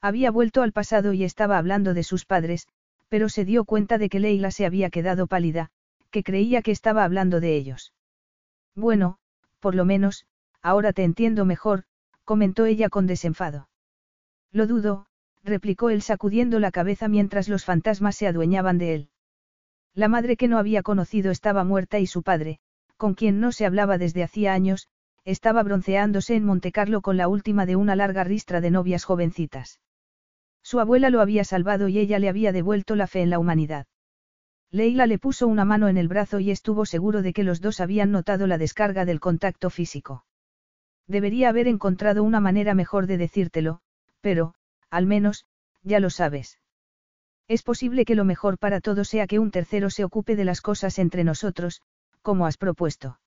Había 0.00 0.30
vuelto 0.30 0.62
al 0.62 0.72
pasado 0.72 1.12
y 1.14 1.24
estaba 1.24 1.58
hablando 1.58 1.94
de 1.94 2.04
sus 2.04 2.26
padres, 2.26 2.68
pero 3.08 3.28
se 3.28 3.44
dio 3.44 3.64
cuenta 3.64 3.98
de 3.98 4.08
que 4.08 4.20
Leila 4.20 4.50
se 4.50 4.66
había 4.66 4.90
quedado 4.90 5.26
pálida, 5.26 5.70
que 6.10 6.22
creía 6.22 6.62
que 6.62 6.70
estaba 6.70 7.04
hablando 7.04 7.40
de 7.40 7.56
ellos. 7.56 7.92
Bueno, 8.74 9.18
por 9.58 9.74
lo 9.74 9.84
menos, 9.84 10.26
ahora 10.60 10.92
te 10.92 11.02
entiendo 11.02 11.44
mejor, 11.44 11.84
comentó 12.24 12.66
ella 12.66 12.88
con 12.88 13.06
desenfado. 13.06 13.68
Lo 14.50 14.66
dudo, 14.66 15.06
replicó 15.42 15.90
él 15.90 16.02
sacudiendo 16.02 16.60
la 16.60 16.70
cabeza 16.70 17.08
mientras 17.08 17.48
los 17.48 17.64
fantasmas 17.64 18.16
se 18.16 18.26
adueñaban 18.26 18.78
de 18.78 18.94
él. 18.94 19.08
La 19.94 20.08
madre 20.08 20.36
que 20.36 20.48
no 20.48 20.58
había 20.58 20.82
conocido 20.82 21.30
estaba 21.30 21.64
muerta 21.64 21.98
y 21.98 22.06
su 22.06 22.22
padre, 22.22 22.60
con 22.96 23.14
quien 23.14 23.40
no 23.40 23.52
se 23.52 23.66
hablaba 23.66 23.98
desde 23.98 24.22
hacía 24.22 24.52
años, 24.52 24.88
estaba 25.24 25.62
bronceándose 25.62 26.34
en 26.34 26.44
Montecarlo 26.44 27.00
con 27.00 27.16
la 27.16 27.28
última 27.28 27.66
de 27.66 27.76
una 27.76 27.96
larga 27.96 28.24
ristra 28.24 28.60
de 28.60 28.70
novias 28.70 29.04
jovencitas. 29.04 29.80
Su 30.62 30.80
abuela 30.80 31.10
lo 31.10 31.20
había 31.20 31.44
salvado 31.44 31.88
y 31.88 31.98
ella 31.98 32.18
le 32.18 32.28
había 32.28 32.52
devuelto 32.52 32.96
la 32.96 33.06
fe 33.06 33.22
en 33.22 33.30
la 33.30 33.38
humanidad. 33.38 33.86
Leila 34.70 35.06
le 35.06 35.18
puso 35.18 35.48
una 35.48 35.64
mano 35.64 35.88
en 35.88 35.98
el 35.98 36.08
brazo 36.08 36.40
y 36.40 36.50
estuvo 36.50 36.86
seguro 36.86 37.22
de 37.22 37.32
que 37.32 37.42
los 37.42 37.60
dos 37.60 37.80
habían 37.80 38.10
notado 38.10 38.46
la 38.46 38.58
descarga 38.58 39.04
del 39.04 39.20
contacto 39.20 39.68
físico. 39.70 40.24
Debería 41.06 41.50
haber 41.50 41.68
encontrado 41.68 42.22
una 42.22 42.40
manera 42.40 42.74
mejor 42.74 43.06
de 43.06 43.18
decírtelo, 43.18 43.80
pero, 44.20 44.54
al 44.88 45.06
menos, 45.06 45.44
ya 45.82 46.00
lo 46.00 46.10
sabes. 46.10 46.58
Es 47.48 47.62
posible 47.62 48.04
que 48.04 48.14
lo 48.14 48.24
mejor 48.24 48.56
para 48.56 48.80
todos 48.80 49.08
sea 49.08 49.26
que 49.26 49.38
un 49.38 49.50
tercero 49.50 49.90
se 49.90 50.04
ocupe 50.04 50.36
de 50.36 50.44
las 50.44 50.60
cosas 50.60 50.98
entre 50.98 51.24
nosotros, 51.24 51.82
como 52.22 52.46
has 52.46 52.56
propuesto. 52.56 53.18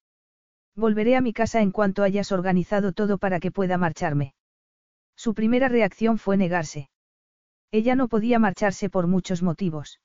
Volveré 0.75 1.15
a 1.15 1.21
mi 1.21 1.33
casa 1.33 1.61
en 1.61 1.71
cuanto 1.71 2.03
hayas 2.03 2.31
organizado 2.31 2.91
todo 2.91 3.17
para 3.17 3.39
que 3.39 3.51
pueda 3.51 3.77
marcharme. 3.77 4.33
Su 5.15 5.33
primera 5.33 5.69
reacción 5.69 6.17
fue 6.17 6.35
negarse. 6.35 6.89
Ella 7.71 7.95
no 7.95 8.07
podía 8.07 8.39
marcharse 8.39 8.89
por 8.89 9.07
muchos 9.07 9.41
motivos. 9.41 9.99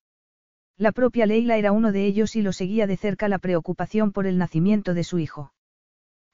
La 0.77 0.93
propia 0.93 1.27
Leila 1.27 1.57
era 1.57 1.73
uno 1.73 1.93
de 1.93 2.07
ellos 2.07 2.37
y 2.37 2.43
lo 2.43 2.53
seguía 2.53 2.87
de 2.87 2.97
cerca 2.97 3.29
la 3.29 3.39
preocupación 3.39 4.13
por 4.13 4.27
el 4.27 4.39
nacimiento 4.39 4.95
de 4.95 5.05
su 5.05 5.19
hijo. 5.19 5.53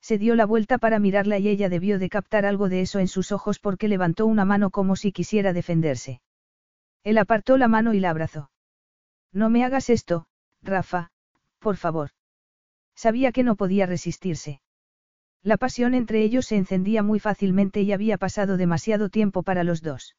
Se 0.00 0.18
dio 0.18 0.36
la 0.36 0.46
vuelta 0.46 0.78
para 0.78 0.98
mirarla 0.98 1.38
y 1.38 1.48
ella 1.48 1.68
debió 1.68 1.98
de 1.98 2.08
captar 2.08 2.46
algo 2.46 2.68
de 2.68 2.82
eso 2.82 3.00
en 3.00 3.08
sus 3.08 3.32
ojos 3.32 3.58
porque 3.58 3.88
levantó 3.88 4.26
una 4.26 4.44
mano 4.44 4.70
como 4.70 4.94
si 4.94 5.10
quisiera 5.10 5.52
defenderse. 5.52 6.20
Él 7.02 7.18
apartó 7.18 7.56
la 7.56 7.68
mano 7.68 7.92
y 7.92 8.00
la 8.00 8.10
abrazó. 8.10 8.50
No 9.32 9.50
me 9.50 9.64
hagas 9.64 9.90
esto, 9.90 10.26
Rafa, 10.62 11.10
por 11.58 11.76
favor. 11.76 12.10
Sabía 12.96 13.30
que 13.30 13.44
no 13.44 13.54
podía 13.54 13.86
resistirse. 13.86 14.60
La 15.42 15.58
pasión 15.58 15.94
entre 15.94 16.22
ellos 16.22 16.46
se 16.46 16.56
encendía 16.56 17.02
muy 17.02 17.20
fácilmente 17.20 17.82
y 17.82 17.92
había 17.92 18.18
pasado 18.18 18.56
demasiado 18.56 19.10
tiempo 19.10 19.42
para 19.44 19.62
los 19.62 19.82
dos. 19.82 20.16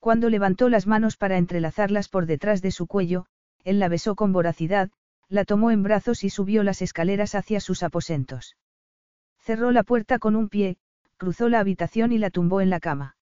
Cuando 0.00 0.28
levantó 0.28 0.68
las 0.68 0.86
manos 0.86 1.16
para 1.16 1.38
entrelazarlas 1.38 2.08
por 2.10 2.26
detrás 2.26 2.60
de 2.60 2.72
su 2.72 2.86
cuello, 2.86 3.26
él 3.62 3.78
la 3.78 3.88
besó 3.88 4.16
con 4.16 4.32
voracidad, 4.32 4.90
la 5.28 5.44
tomó 5.44 5.70
en 5.70 5.82
brazos 5.82 6.24
y 6.24 6.30
subió 6.30 6.62
las 6.62 6.82
escaleras 6.82 7.34
hacia 7.34 7.60
sus 7.60 7.82
aposentos. 7.82 8.56
Cerró 9.38 9.70
la 9.70 9.82
puerta 9.82 10.18
con 10.18 10.36
un 10.36 10.48
pie, 10.48 10.76
cruzó 11.16 11.48
la 11.48 11.60
habitación 11.60 12.12
y 12.12 12.18
la 12.18 12.28
tumbó 12.28 12.60
en 12.60 12.70
la 12.70 12.80
cama. 12.80 13.16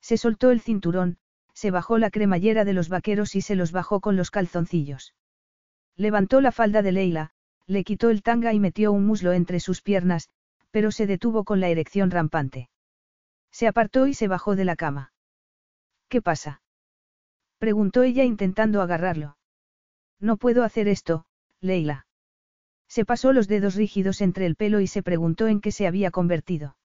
Se 0.00 0.16
soltó 0.16 0.50
el 0.50 0.60
cinturón, 0.60 1.18
se 1.52 1.70
bajó 1.70 1.98
la 1.98 2.10
cremallera 2.10 2.64
de 2.64 2.72
los 2.72 2.88
vaqueros 2.88 3.34
y 3.34 3.42
se 3.42 3.56
los 3.56 3.72
bajó 3.72 4.00
con 4.00 4.16
los 4.16 4.30
calzoncillos. 4.30 5.14
Levantó 5.96 6.40
la 6.40 6.52
falda 6.52 6.80
de 6.82 6.92
Leila, 6.92 7.32
le 7.68 7.84
quitó 7.84 8.08
el 8.10 8.22
tanga 8.22 8.54
y 8.54 8.60
metió 8.60 8.92
un 8.92 9.06
muslo 9.06 9.32
entre 9.34 9.60
sus 9.60 9.82
piernas, 9.82 10.30
pero 10.70 10.90
se 10.90 11.06
detuvo 11.06 11.44
con 11.44 11.60
la 11.60 11.68
erección 11.68 12.10
rampante. 12.10 12.70
Se 13.52 13.68
apartó 13.68 14.06
y 14.06 14.14
se 14.14 14.26
bajó 14.26 14.56
de 14.56 14.64
la 14.64 14.74
cama. 14.74 15.12
¿Qué 16.08 16.22
pasa? 16.22 16.62
Preguntó 17.58 18.02
ella 18.02 18.24
intentando 18.24 18.80
agarrarlo. 18.80 19.36
No 20.18 20.38
puedo 20.38 20.64
hacer 20.64 20.88
esto, 20.88 21.26
Leila. 21.60 22.06
Se 22.88 23.04
pasó 23.04 23.34
los 23.34 23.48
dedos 23.48 23.74
rígidos 23.74 24.22
entre 24.22 24.46
el 24.46 24.56
pelo 24.56 24.80
y 24.80 24.86
se 24.86 25.02
preguntó 25.02 25.46
en 25.46 25.60
qué 25.60 25.70
se 25.70 25.86
había 25.86 26.10
convertido. 26.10 26.76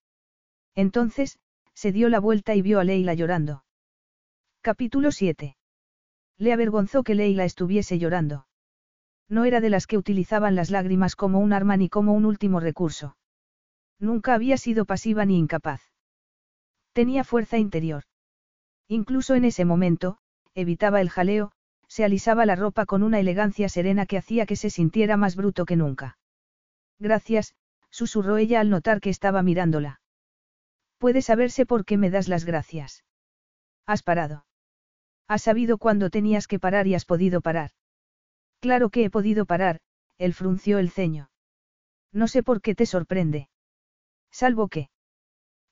Entonces, 0.75 1.39
se 1.73 1.93
dio 1.93 2.09
la 2.09 2.19
vuelta 2.19 2.55
y 2.55 2.61
vio 2.61 2.79
a 2.79 2.83
Leila 2.83 3.13
llorando. 3.13 3.63
Capítulo 4.61 5.11
7. 5.11 5.55
Le 6.37 6.53
avergonzó 6.53 7.03
que 7.03 7.15
Leila 7.15 7.45
estuviese 7.45 7.99
llorando. 7.99 8.47
No 9.33 9.45
era 9.45 9.61
de 9.61 9.71
las 9.71 9.87
que 9.87 9.97
utilizaban 9.97 10.53
las 10.53 10.69
lágrimas 10.69 11.15
como 11.15 11.39
un 11.39 11.53
arma 11.53 11.75
ni 11.75 11.89
como 11.89 12.13
un 12.13 12.23
último 12.23 12.59
recurso. 12.59 13.17
Nunca 13.99 14.35
había 14.35 14.57
sido 14.57 14.85
pasiva 14.85 15.25
ni 15.25 15.39
incapaz. 15.39 15.81
Tenía 16.91 17.23
fuerza 17.23 17.57
interior. 17.57 18.03
Incluso 18.87 19.33
en 19.33 19.45
ese 19.45 19.65
momento, 19.65 20.19
evitaba 20.53 21.01
el 21.01 21.09
jaleo, 21.09 21.51
se 21.87 22.03
alisaba 22.03 22.45
la 22.45 22.55
ropa 22.55 22.85
con 22.85 23.01
una 23.01 23.19
elegancia 23.19 23.69
serena 23.69 24.05
que 24.05 24.19
hacía 24.19 24.45
que 24.45 24.55
se 24.55 24.69
sintiera 24.69 25.17
más 25.17 25.35
bruto 25.35 25.65
que 25.65 25.77
nunca. 25.77 26.19
Gracias, 26.99 27.55
susurró 27.89 28.37
ella 28.37 28.59
al 28.59 28.69
notar 28.69 29.01
que 29.01 29.09
estaba 29.09 29.41
mirándola. 29.41 29.99
Puede 30.99 31.23
saberse 31.23 31.65
por 31.65 31.85
qué 31.85 31.97
me 31.97 32.11
das 32.11 32.27
las 32.27 32.45
gracias. 32.45 33.03
Has 33.87 34.03
parado. 34.03 34.45
Has 35.27 35.41
sabido 35.41 35.79
cuándo 35.79 36.11
tenías 36.11 36.45
que 36.45 36.59
parar 36.59 36.85
y 36.85 36.93
has 36.93 37.05
podido 37.05 37.41
parar. 37.41 37.71
Claro 38.63 38.89
que 38.89 39.03
he 39.03 39.09
podido 39.09 39.45
parar, 39.45 39.81
él 40.17 40.33
frunció 40.33 40.79
el 40.79 40.89
ceño. 40.89 41.29
No 42.13 42.29
sé 42.29 42.43
por 42.43 42.61
qué 42.61 42.75
te 42.75 42.85
sorprende. 42.85 43.49
Salvo 44.31 44.69
que. 44.69 44.87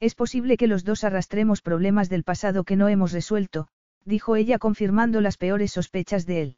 Es 0.02 0.14
posible 0.14 0.58
que 0.58 0.68
los 0.68 0.84
dos 0.84 1.06
arrastremos 1.06 1.62
problemas 1.62 2.10
del 2.10 2.26
pasado 2.26 2.66
que 2.66 2.76
no 2.76 2.90
hemos 2.90 3.14
resuelto, 3.14 3.70
dijo 4.04 4.36
ella 4.36 4.60
confirmando 4.60 5.22
las 5.22 5.38
peores 5.38 5.72
sospechas 5.72 6.26
de 6.26 6.42
él. 6.42 6.58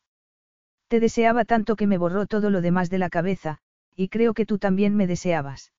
Te 0.88 1.00
deseaba 1.00 1.46
tanto 1.46 1.76
que 1.76 1.86
me 1.86 2.00
borró 2.00 2.26
todo 2.26 2.50
lo 2.50 2.62
demás 2.62 2.90
de 2.90 2.98
la 2.98 3.12
cabeza, 3.12 3.60
y 3.96 4.08
creo 4.08 4.34
que 4.34 4.48
tú 4.48 4.58
también 4.58 4.96
me 4.96 5.06
deseabas. 5.06 5.72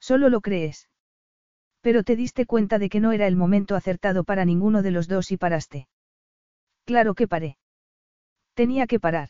Solo 0.00 0.28
lo 0.28 0.40
crees. 0.40 0.88
Pero 1.82 2.02
te 2.02 2.16
diste 2.16 2.46
cuenta 2.46 2.80
de 2.80 2.88
que 2.88 2.98
no 2.98 3.12
era 3.12 3.28
el 3.28 3.36
momento 3.36 3.76
acertado 3.76 4.24
para 4.24 4.44
ninguno 4.44 4.82
de 4.82 4.90
los 4.90 5.06
dos 5.06 5.30
y 5.30 5.36
paraste. 5.36 5.86
Claro 6.84 7.14
que 7.14 7.28
paré. 7.28 7.58
Tenía 8.54 8.88
que 8.88 8.98
parar. 8.98 9.28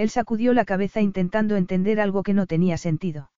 Él 0.00 0.08
sacudió 0.08 0.54
la 0.54 0.64
cabeza 0.64 1.02
intentando 1.02 1.56
entender 1.56 2.00
algo 2.00 2.22
que 2.22 2.32
no 2.32 2.46
tenía 2.46 2.78
sentido. 2.78 3.30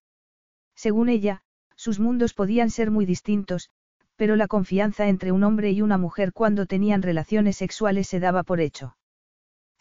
Según 0.77 1.09
ella, 1.09 1.43
sus 1.75 1.99
mundos 1.99 2.35
podían 2.35 2.71
ser 2.71 2.93
muy 2.93 3.05
distintos, 3.05 3.69
pero 4.15 4.37
la 4.37 4.47
confianza 4.47 5.09
entre 5.09 5.33
un 5.33 5.43
hombre 5.43 5.73
y 5.73 5.83
una 5.83 5.99
mujer 5.99 6.33
cuando 6.33 6.67
tenían 6.67 7.03
relaciones 7.03 7.57
sexuales 7.57 8.07
se 8.07 8.21
daba 8.21 8.45
por 8.45 8.61
hecho. 8.61 8.97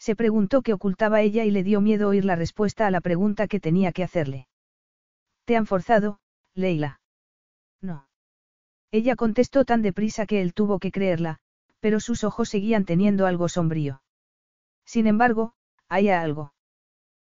Se 0.00 0.16
preguntó 0.16 0.62
qué 0.62 0.72
ocultaba 0.72 1.20
ella 1.20 1.44
y 1.44 1.52
le 1.52 1.62
dio 1.62 1.80
miedo 1.80 2.08
oír 2.08 2.24
la 2.24 2.34
respuesta 2.34 2.88
a 2.88 2.90
la 2.90 3.00
pregunta 3.00 3.46
que 3.46 3.60
tenía 3.60 3.92
que 3.92 4.02
hacerle. 4.02 4.48
¿Te 5.44 5.56
han 5.56 5.66
forzado, 5.66 6.18
Leila? 6.52 7.00
No. 7.80 8.08
Ella 8.90 9.14
contestó 9.14 9.64
tan 9.64 9.82
deprisa 9.82 10.26
que 10.26 10.42
él 10.42 10.52
tuvo 10.52 10.80
que 10.80 10.90
creerla, 10.90 11.38
pero 11.78 12.00
sus 12.00 12.24
ojos 12.24 12.48
seguían 12.48 12.84
teniendo 12.84 13.26
algo 13.26 13.48
sombrío. 13.48 14.02
Sin 14.84 15.06
embargo, 15.06 15.54
hay 15.88 16.08
algo. 16.08 16.52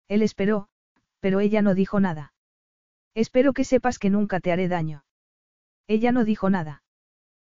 Él 0.08 0.22
esperó, 0.22 0.68
pero 1.20 1.40
ella 1.40 1.62
no 1.62 1.74
dijo 1.74 2.00
nada. 2.00 2.32
Espero 3.14 3.52
que 3.52 3.64
sepas 3.64 3.98
que 3.98 4.10
nunca 4.10 4.40
te 4.40 4.52
haré 4.52 4.68
daño. 4.68 5.04
Ella 5.86 6.12
no 6.12 6.24
dijo 6.24 6.50
nada. 6.50 6.82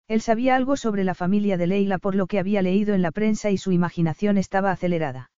Él 0.06 0.22
sabía 0.22 0.56
algo 0.56 0.76
sobre 0.76 1.04
la 1.04 1.14
familia 1.14 1.56
de 1.56 1.66
Leila 1.66 1.98
por 1.98 2.14
lo 2.14 2.26
que 2.26 2.38
había 2.38 2.62
leído 2.62 2.94
en 2.94 3.02
la 3.02 3.12
prensa 3.12 3.50
y 3.50 3.58
su 3.58 3.72
imaginación 3.72 4.38
estaba 4.38 4.70
acelerada. 4.70 5.30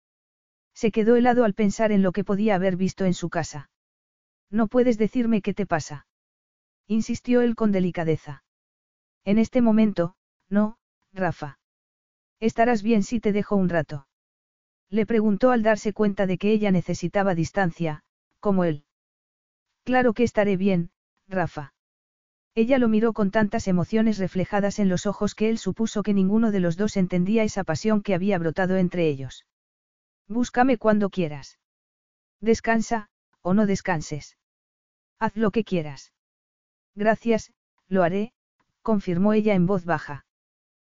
Se 0.75 0.93
quedó 0.93 1.17
helado 1.17 1.45
al 1.45 1.55
pensar 1.55 1.91
en 1.91 2.03
lo 2.03 2.13
que 2.13 2.25
podía 2.25 2.55
haber 2.55 2.77
visto 2.77 3.05
en 3.05 3.15
su 3.15 3.31
casa. 3.31 3.71
No 4.51 4.69
puedes 4.69 4.99
decirme 4.99 5.43
qué 5.43 5.55
te 5.55 5.67
pasa. 5.67 6.07
Insistió 6.87 7.41
él 7.41 7.57
con 7.57 7.73
delicadeza. 7.73 8.45
En 9.25 9.39
este 9.39 9.61
momento, 9.61 10.15
no, 10.49 10.79
Rafa. 11.13 11.59
Estarás 12.41 12.83
bien 12.83 13.03
si 13.03 13.21
te 13.21 13.33
dejo 13.33 13.57
un 13.57 13.69
rato. 13.69 14.07
Le 14.91 15.07
preguntó 15.07 15.53
al 15.53 15.63
darse 15.63 15.93
cuenta 15.93 16.27
de 16.27 16.37
que 16.37 16.53
ella 16.53 16.73
necesitaba 16.73 17.35
distancia, 17.35 18.03
como 18.41 18.65
él. 18.65 18.85
Claro 19.85 20.13
que 20.13 20.25
estaré 20.25 20.57
bien, 20.57 20.91
Rafa. 21.29 21.73
Ella 22.55 22.79
lo 22.79 22.89
miró 22.89 23.13
con 23.13 23.31
tantas 23.31 23.69
emociones 23.69 24.19
reflejadas 24.19 24.81
en 24.81 24.89
los 24.89 25.07
ojos 25.07 25.37
que 25.37 25.49
él 25.49 25.59
supuso 25.59 26.03
que 26.03 26.13
ninguno 26.13 26.51
de 26.51 26.61
los 26.61 26.77
dos 26.77 26.97
entendía 26.97 27.45
esa 27.45 27.63
pasión 27.63 28.03
que 28.03 28.15
había 28.15 28.39
brotado 28.39 28.77
entre 28.77 29.09
ellos. 29.09 29.47
Búscame 30.27 30.77
cuando 30.77 31.11
quieras. 31.11 31.59
Descansa, 32.41 33.09
o 33.43 33.55
no 33.55 33.67
descanses. 33.67 34.37
Haz 35.21 35.37
lo 35.37 35.53
que 35.53 35.63
quieras. 35.63 36.13
Gracias, 36.97 37.53
lo 37.89 38.03
haré, 38.03 38.33
confirmó 38.83 39.33
ella 39.33 39.55
en 39.55 39.67
voz 39.67 39.85
baja. 39.85 40.27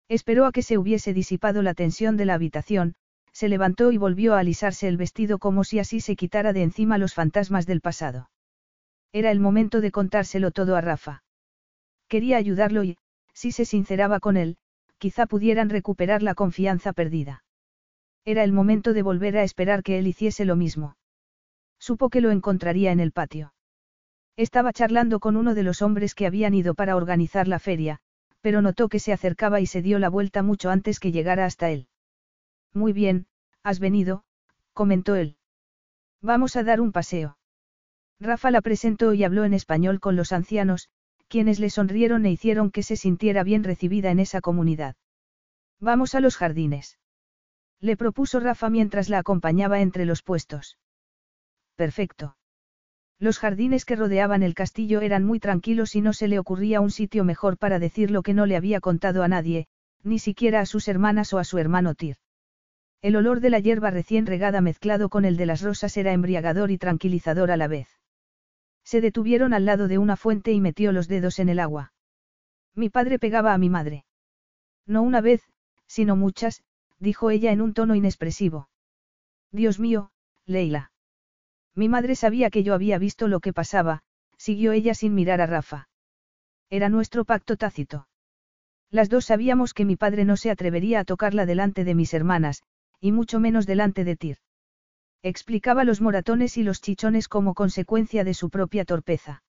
Esperó 0.09 0.47
a 0.47 0.53
que 0.53 0.63
se 0.63 0.79
hubiese 0.79 1.13
disipado 1.13 1.63
la 1.63 1.75
tensión 1.75 2.17
de 2.17 2.27
la 2.27 2.35
habitación, 2.35 2.95
se 3.33 3.49
levantó 3.49 3.93
y 3.93 3.97
volvió 3.97 4.35
a 4.35 4.41
alisarse 4.41 4.89
el 4.89 4.97
vestido 4.97 5.39
como 5.39 5.65
si 5.65 5.79
así 5.79 6.01
se 6.01 6.17
quitara 6.17 6.53
de 6.53 6.63
encima 6.63 6.99
los 6.99 7.15
fantasmas 7.15 7.67
del 7.67 7.81
pasado. 7.81 8.31
Era 9.13 9.31
el 9.31 9.41
momento 9.41 9.81
de 9.81 9.91
contárselo 9.91 10.51
todo 10.51 10.77
a 10.77 10.81
Rafa. 10.81 11.23
Quería 12.09 12.37
ayudarlo 12.37 12.85
y, 12.85 12.99
si 13.35 13.53
se 13.53 13.65
sinceraba 13.65 14.21
con 14.21 14.37
él, 14.37 14.57
quizá 14.99 15.27
pudieran 15.27 15.71
recuperar 15.71 16.23
la 16.23 16.35
confianza 16.35 16.93
perdida. 16.93 17.45
Era 18.25 18.45
el 18.45 18.53
momento 18.53 18.93
de 18.93 19.03
volver 19.03 19.37
a 19.37 19.43
esperar 19.43 19.83
que 19.83 19.99
él 19.99 20.07
hiciese 20.07 20.45
lo 20.45 20.57
mismo. 20.57 20.97
Supo 21.79 22.09
que 22.09 22.21
lo 22.21 22.31
encontraría 22.31 22.93
en 22.93 23.01
el 23.01 23.13
patio. 23.13 23.53
Estaba 24.37 24.73
charlando 24.73 25.21
con 25.21 25.37
uno 25.37 25.55
de 25.55 25.63
los 25.63 25.83
hombres 25.83 26.15
que 26.15 26.27
habían 26.27 26.55
ido 26.55 26.75
para 26.75 26.97
organizar 26.97 27.49
la 27.49 27.59
feria, 27.59 27.99
pero 28.41 28.63
notó 28.63 28.89
que 28.89 29.01
se 29.01 29.13
acercaba 29.13 29.61
y 29.61 29.67
se 29.67 29.83
dio 29.83 29.99
la 29.99 30.09
vuelta 30.09 30.43
mucho 30.43 30.71
antes 30.71 31.01
que 31.01 31.13
llegara 31.13 31.45
hasta 31.45 31.71
él. 31.71 31.89
Muy 32.75 32.93
bien, 32.93 33.27
has 33.63 33.79
venido, 33.79 34.25
comentó 34.73 35.15
él. 35.15 35.37
Vamos 36.21 36.57
a 36.57 36.63
dar 36.63 36.81
un 36.81 36.93
paseo. 36.93 37.37
Rafa 38.21 38.51
la 38.51 38.61
presentó 38.61 39.15
y 39.15 39.25
habló 39.25 39.45
en 39.45 39.55
español 39.55 40.01
con 40.01 40.17
los 40.17 40.33
ancianos, 40.33 40.89
quienes 41.29 41.59
le 41.59 41.71
sonrieron 41.71 42.25
e 42.27 42.31
hicieron 42.31 42.71
que 42.71 42.83
se 42.83 42.97
sintiera 42.97 43.43
bien 43.43 43.65
recibida 43.65 44.11
en 44.11 44.21
esa 44.21 44.41
comunidad. 44.41 44.95
Vamos 45.81 46.15
a 46.15 46.21
los 46.21 46.37
jardines. 46.37 46.99
Le 47.81 47.97
propuso 47.97 48.39
Rafa 48.39 48.71
mientras 48.71 49.09
la 49.09 49.19
acompañaba 49.19 49.81
entre 49.81 50.05
los 50.05 50.23
puestos. 50.23 50.79
Perfecto. 51.75 52.37
Los 53.19 53.39
jardines 53.39 53.85
que 53.85 53.97
rodeaban 53.97 54.43
el 54.43 54.55
castillo 54.55 55.01
eran 55.01 55.25
muy 55.25 55.41
tranquilos 55.41 55.97
y 55.97 56.01
no 56.01 56.13
se 56.13 56.29
le 56.29 56.39
ocurría 56.39 56.81
un 56.81 56.91
sitio 56.91 57.25
mejor 57.25 57.59
para 57.59 57.79
decir 57.79 58.11
lo 58.11 58.23
que 58.23 58.35
no 58.35 58.47
le 58.47 58.57
había 58.57 58.81
contado 58.81 59.23
a 59.23 59.29
nadie, 59.29 59.67
ni 60.05 60.19
siquiera 60.19 60.61
a 60.61 60.67
sus 60.67 60.87
hermanas 60.87 61.33
o 61.33 61.39
a 61.39 61.45
su 61.45 61.59
hermano 61.59 61.95
Tyr. 61.95 62.17
El 63.03 63.17
olor 63.17 63.41
de 63.41 63.51
la 63.51 63.59
hierba 63.59 63.91
recién 63.91 64.27
regada 64.27 64.61
mezclado 64.61 65.09
con 65.09 65.25
el 65.25 65.37
de 65.37 65.47
las 65.47 65.61
rosas 65.61 65.97
era 65.97 66.13
embriagador 66.13 66.71
y 66.71 66.79
tranquilizador 66.79 67.51
a 67.51 67.57
la 67.57 67.67
vez. 67.67 67.89
Se 68.85 69.01
detuvieron 69.01 69.53
al 69.53 69.65
lado 69.65 69.89
de 69.89 69.99
una 69.99 70.17
fuente 70.17 70.53
y 70.53 70.61
metió 70.61 70.93
los 70.93 71.09
dedos 71.09 71.41
en 71.41 71.49
el 71.49 71.59
agua. 71.59 71.93
Mi 72.77 72.91
padre 72.91 73.19
pegaba 73.19 73.55
a 73.55 73.59
mi 73.59 73.69
madre. 73.69 74.05
No 74.87 75.03
una 75.03 75.21
vez, 75.21 75.43
sino 75.87 76.15
muchas, 76.15 76.63
dijo 77.01 77.31
ella 77.31 77.51
en 77.51 77.61
un 77.61 77.75
tono 77.75 77.97
inexpresivo. 77.97 78.69
Dios 79.51 79.81
mío, 79.81 80.13
Leila. 80.47 80.93
Mi 81.75 81.89
madre 81.89 82.15
sabía 82.15 82.51
que 82.51 82.63
yo 82.63 82.73
había 82.73 82.99
visto 82.99 83.27
lo 83.27 83.41
que 83.41 83.53
pasaba, 83.53 84.03
siguió 84.37 84.73
ella 84.73 84.95
sin 84.95 85.15
mirar 85.15 85.41
a 85.41 85.47
Rafa. 85.47 85.89
Era 86.71 86.89
nuestro 86.89 87.25
pacto 87.25 87.57
tácito. 87.57 88.07
Las 88.91 89.09
dos 89.09 89.25
sabíamos 89.25 89.75
que 89.75 89.85
mi 89.85 89.97
padre 89.97 90.25
no 90.25 90.37
se 90.37 90.51
atrevería 90.51 91.01
a 91.01 91.05
tocarla 91.05 91.47
delante 91.47 91.85
de 91.85 91.95
mis 91.95 92.15
hermanas, 92.15 92.63
y 93.03 93.11
mucho 93.11 93.41
menos 93.41 93.67
delante 93.67 94.05
de 94.05 94.17
Tyr. 94.17 94.39
Explicaba 95.25 95.83
los 95.83 96.01
moratones 96.01 96.57
y 96.57 96.63
los 96.63 96.81
chichones 96.81 97.29
como 97.29 97.53
consecuencia 97.53 98.23
de 98.23 98.33
su 98.33 98.49
propia 98.49 98.85
torpeza. 98.85 99.43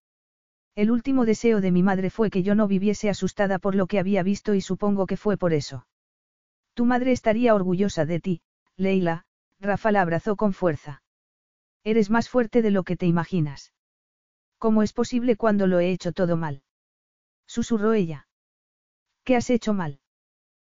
El 0.75 0.89
último 0.89 1.23
deseo 1.23 1.61
de 1.61 1.71
mi 1.71 1.83
madre 1.83 2.09
fue 2.09 2.31
que 2.31 2.41
yo 2.41 2.55
no 2.55 2.67
viviese 2.67 3.11
asustada 3.11 3.59
por 3.59 3.75
lo 3.75 3.85
que 3.85 3.99
había 3.99 4.23
visto 4.23 4.55
y 4.55 4.61
supongo 4.61 5.05
que 5.05 5.17
fue 5.17 5.37
por 5.37 5.53
eso. 5.53 5.85
Tu 6.73 6.85
madre 6.85 7.11
estaría 7.11 7.53
orgullosa 7.53 8.05
de 8.05 8.19
ti, 8.19 8.41
Leila, 8.75 9.25
Rafa 9.59 9.91
la 9.91 10.01
abrazó 10.01 10.35
con 10.35 10.53
fuerza. 10.53 11.03
Eres 11.83 12.09
más 12.09 12.29
fuerte 12.29 12.63
de 12.63 12.71
lo 12.71 12.83
que 12.83 12.97
te 12.97 13.05
imaginas. 13.05 13.71
¿Cómo 14.57 14.81
es 14.81 14.93
posible 14.93 15.35
cuando 15.35 15.67
lo 15.67 15.79
he 15.79 15.91
hecho 15.91 16.11
todo 16.11 16.37
mal? 16.37 16.63
Susurró 17.45 17.93
ella. 17.93 18.27
¿Qué 19.23 19.35
has 19.35 19.51
hecho 19.51 19.73
mal? 19.73 19.99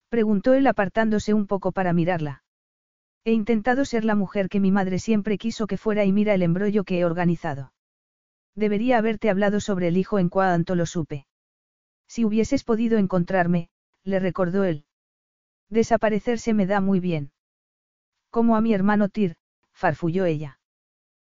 Preguntó 0.10 0.56
él 0.56 0.66
apartándose 0.66 1.36
un 1.36 1.46
poco 1.46 1.72
para 1.72 1.94
mirarla. 1.94 2.43
He 3.26 3.32
intentado 3.32 3.86
ser 3.86 4.04
la 4.04 4.16
mujer 4.16 4.50
que 4.50 4.60
mi 4.60 4.72
madre 4.72 5.00
siempre 5.00 5.38
quiso 5.38 5.66
que 5.66 5.78
fuera 5.78 6.04
y 6.04 6.12
mira 6.12 6.34
el 6.34 6.42
embrollo 6.42 6.84
que 6.84 7.00
he 7.00 7.06
organizado. 7.06 7.74
Debería 8.56 8.98
haberte 8.98 9.30
hablado 9.30 9.60
sobre 9.60 9.88
el 9.88 9.98
hijo 9.98 10.20
en 10.20 10.30
cuanto 10.30 10.76
lo 10.76 10.86
supe. 10.86 11.26
Si 12.08 12.26
hubieses 12.26 12.64
podido 12.64 12.98
encontrarme, 12.98 13.70
le 14.04 14.20
recordó 14.20 14.64
él. 14.64 14.86
Desaparecerse 15.70 16.54
me 16.54 16.68
da 16.68 16.82
muy 16.82 17.00
bien. 17.00 17.32
Como 18.30 18.56
a 18.56 18.62
mi 18.62 18.74
hermano 18.74 19.10
Tyr, 19.10 19.38
farfulló 19.72 20.26
ella. 20.26 20.60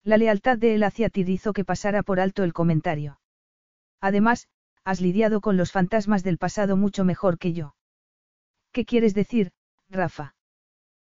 La 0.03 0.19
lealtad 0.19 0.59
de 0.59 0.75
él 0.75 0.83
hacia 0.83 1.09
Tyr 1.09 1.29
hizo 1.31 1.53
que 1.53 1.65
pasara 1.65 2.03
por 2.03 2.21
alto 2.21 2.43
el 2.45 2.53
comentario. 2.53 3.21
Además, 4.01 4.49
has 4.85 5.01
lidiado 5.01 5.41
con 5.41 5.57
los 5.57 5.73
fantasmas 5.73 6.23
del 6.23 6.39
pasado 6.39 6.77
mucho 6.77 7.05
mejor 7.05 7.39
que 7.39 7.53
yo. 7.53 7.75
¿Qué 8.73 8.85
quieres 8.85 9.15
decir, 9.15 9.53
Rafa? 9.89 10.36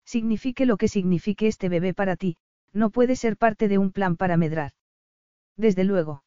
Signifique 0.05 0.65
lo 0.65 0.77
que 0.77 0.87
signifique 0.87 1.47
este 1.47 1.67
bebé 1.67 1.93
para 1.93 2.15
ti, 2.15 2.37
no 2.73 2.89
puede 2.89 3.15
ser 3.15 3.37
parte 3.37 3.67
de 3.67 3.77
un 3.77 3.91
plan 3.91 4.15
para 4.15 4.37
medrar. 4.37 4.71
Desde 5.57 5.83
luego. 5.83 6.23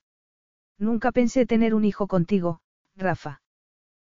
Nunca 0.79 1.13
pensé 1.13 1.47
tener 1.47 1.75
un 1.75 1.85
hijo 1.85 2.07
contigo, 2.07 2.61
Rafa. 2.97 3.43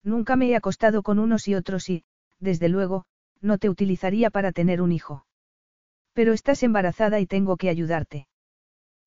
Nunca 0.04 0.36
me 0.36 0.50
he 0.50 0.56
acostado 0.56 1.04
con 1.04 1.20
unos 1.20 1.48
y 1.48 1.56
otros 1.56 1.90
y, 1.90 2.06
desde 2.40 2.70
luego, 2.70 3.06
no 3.42 3.58
te 3.58 3.70
utilizaría 3.70 4.30
para 4.30 4.52
tener 4.52 4.82
un 4.82 4.92
hijo. 4.92 5.26
Pero 6.14 6.34
estás 6.34 6.64
embarazada 6.64 7.20
y 7.20 7.26
tengo 7.26 7.58
que 7.58 7.70
ayudarte. 7.70 8.28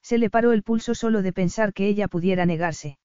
Se 0.02 0.18
le 0.18 0.30
paró 0.30 0.52
el 0.52 0.62
pulso 0.62 0.94
solo 0.94 1.22
de 1.22 1.32
pensar 1.32 1.72
que 1.72 1.86
ella 1.86 2.08
pudiera 2.08 2.44
negarse. 2.44 2.98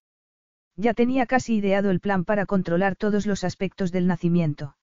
Ya 0.76 0.94
tenía 0.94 1.26
casi 1.26 1.56
ideado 1.56 1.90
el 1.92 2.00
plan 2.00 2.26
para 2.26 2.46
controlar 2.46 2.96
todos 2.96 3.26
los 3.26 3.44
aspectos 3.44 3.92
del 3.92 4.08
nacimiento. 4.08 4.78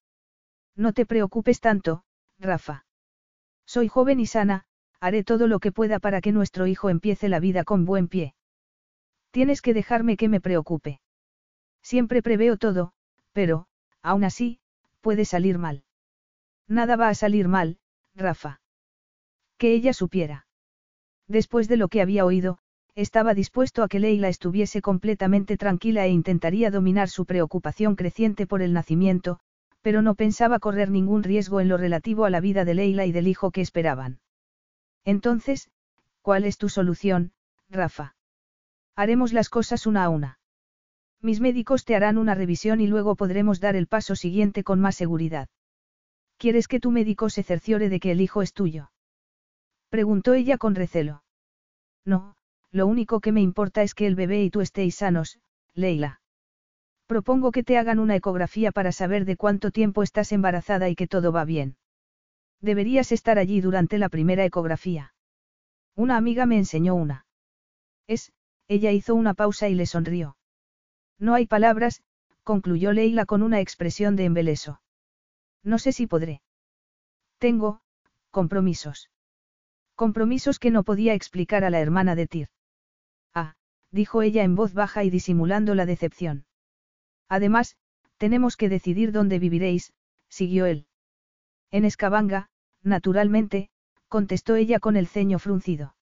No 0.76 0.92
te 0.92 1.06
preocupes 1.06 1.60
tanto, 1.60 2.04
Rafa. 2.38 2.84
Soy 3.66 3.88
joven 3.88 4.20
y 4.20 4.26
sana, 4.26 4.64
haré 5.00 5.24
todo 5.24 5.46
lo 5.46 5.60
que 5.60 5.72
pueda 5.72 5.98
para 5.98 6.20
que 6.20 6.32
nuestro 6.32 6.66
hijo 6.66 6.90
empiece 6.90 7.28
la 7.28 7.40
vida 7.40 7.64
con 7.64 7.84
buen 7.84 8.08
pie. 8.08 8.34
Tienes 9.30 9.62
que 9.62 9.74
dejarme 9.74 10.16
que 10.16 10.28
me 10.28 10.40
preocupe. 10.40 11.00
Siempre 11.82 12.22
preveo 12.22 12.56
todo, 12.56 12.92
pero, 13.32 13.66
aún 14.02 14.24
así, 14.24 14.60
puede 15.00 15.24
salir 15.24 15.58
mal. 15.58 15.84
Nada 16.68 16.96
va 16.96 17.08
a 17.08 17.14
salir 17.14 17.48
mal, 17.48 17.78
Rafa. 18.14 18.60
Que 19.58 19.74
ella 19.74 19.92
supiera. 19.92 20.46
Después 21.28 21.68
de 21.68 21.76
lo 21.76 21.88
que 21.88 22.00
había 22.00 22.24
oído, 22.24 22.58
estaba 22.94 23.34
dispuesto 23.34 23.82
a 23.82 23.88
que 23.88 23.98
Leila 23.98 24.28
estuviese 24.28 24.80
completamente 24.80 25.56
tranquila 25.56 26.06
e 26.06 26.10
intentaría 26.10 26.70
dominar 26.70 27.08
su 27.08 27.26
preocupación 27.26 27.96
creciente 27.96 28.46
por 28.46 28.62
el 28.62 28.72
nacimiento, 28.72 29.40
pero 29.84 30.00
no 30.00 30.14
pensaba 30.14 30.60
correr 30.60 30.90
ningún 30.90 31.22
riesgo 31.22 31.60
en 31.60 31.68
lo 31.68 31.76
relativo 31.76 32.24
a 32.24 32.30
la 32.30 32.40
vida 32.40 32.64
de 32.64 32.72
Leila 32.72 33.04
y 33.04 33.12
del 33.12 33.28
hijo 33.28 33.50
que 33.50 33.60
esperaban. 33.60 34.18
Entonces, 35.04 35.70
¿cuál 36.22 36.46
es 36.46 36.56
tu 36.56 36.70
solución, 36.70 37.32
Rafa? 37.68 38.16
Haremos 38.96 39.34
las 39.34 39.50
cosas 39.50 39.86
una 39.86 40.04
a 40.04 40.08
una. 40.08 40.38
Mis 41.20 41.40
médicos 41.40 41.84
te 41.84 41.94
harán 41.94 42.16
una 42.16 42.34
revisión 42.34 42.80
y 42.80 42.86
luego 42.86 43.14
podremos 43.14 43.60
dar 43.60 43.76
el 43.76 43.86
paso 43.86 44.16
siguiente 44.16 44.64
con 44.64 44.80
más 44.80 44.96
seguridad. 44.96 45.50
¿Quieres 46.38 46.66
que 46.66 46.80
tu 46.80 46.90
médico 46.90 47.28
se 47.28 47.42
cerciore 47.42 47.90
de 47.90 48.00
que 48.00 48.12
el 48.12 48.22
hijo 48.22 48.40
es 48.40 48.54
tuyo? 48.54 48.90
Preguntó 49.90 50.32
ella 50.32 50.56
con 50.56 50.74
recelo. 50.74 51.24
No, 52.06 52.36
lo 52.70 52.86
único 52.86 53.20
que 53.20 53.32
me 53.32 53.42
importa 53.42 53.82
es 53.82 53.94
que 53.94 54.06
el 54.06 54.14
bebé 54.14 54.44
y 54.44 54.48
tú 54.48 54.62
estéis 54.62 54.94
sanos, 54.94 55.40
Leila. 55.74 56.22
Propongo 57.06 57.52
que 57.52 57.62
te 57.62 57.76
hagan 57.76 57.98
una 57.98 58.16
ecografía 58.16 58.72
para 58.72 58.92
saber 58.92 59.24
de 59.24 59.36
cuánto 59.36 59.70
tiempo 59.70 60.02
estás 60.02 60.32
embarazada 60.32 60.88
y 60.88 60.94
que 60.94 61.06
todo 61.06 61.32
va 61.32 61.44
bien. 61.44 61.76
Deberías 62.60 63.12
estar 63.12 63.38
allí 63.38 63.60
durante 63.60 63.98
la 63.98 64.08
primera 64.08 64.44
ecografía. 64.44 65.14
Una 65.94 66.16
amiga 66.16 66.46
me 66.46 66.56
enseñó 66.56 66.94
una. 66.94 67.26
Es, 68.06 68.32
ella 68.68 68.90
hizo 68.90 69.14
una 69.14 69.34
pausa 69.34 69.68
y 69.68 69.74
le 69.74 69.86
sonrió. 69.86 70.36
No 71.18 71.34
hay 71.34 71.46
palabras, 71.46 72.02
concluyó 72.42 72.92
Leila 72.92 73.26
con 73.26 73.42
una 73.42 73.60
expresión 73.60 74.16
de 74.16 74.24
embeleso. 74.24 74.80
No 75.62 75.78
sé 75.78 75.92
si 75.92 76.06
podré. 76.06 76.40
Tengo, 77.38 77.80
compromisos. 78.30 79.10
Compromisos 79.94 80.58
que 80.58 80.70
no 80.70 80.84
podía 80.84 81.14
explicar 81.14 81.64
a 81.64 81.70
la 81.70 81.80
hermana 81.80 82.14
de 82.14 82.26
Tyr. 82.26 82.48
Ah, 83.34 83.54
dijo 83.90 84.22
ella 84.22 84.42
en 84.42 84.56
voz 84.56 84.74
baja 84.74 85.04
y 85.04 85.10
disimulando 85.10 85.74
la 85.74 85.86
decepción. 85.86 86.46
Además, 87.28 87.76
tenemos 88.16 88.56
que 88.56 88.68
decidir 88.68 89.12
dónde 89.12 89.38
viviréis, 89.38 89.92
siguió 90.28 90.66
él. 90.66 90.86
En 91.70 91.84
Escabanga, 91.84 92.50
naturalmente, 92.82 93.70
contestó 94.08 94.54
ella 94.54 94.78
con 94.78 94.96
el 94.96 95.06
ceño 95.06 95.38
fruncido. 95.38 95.96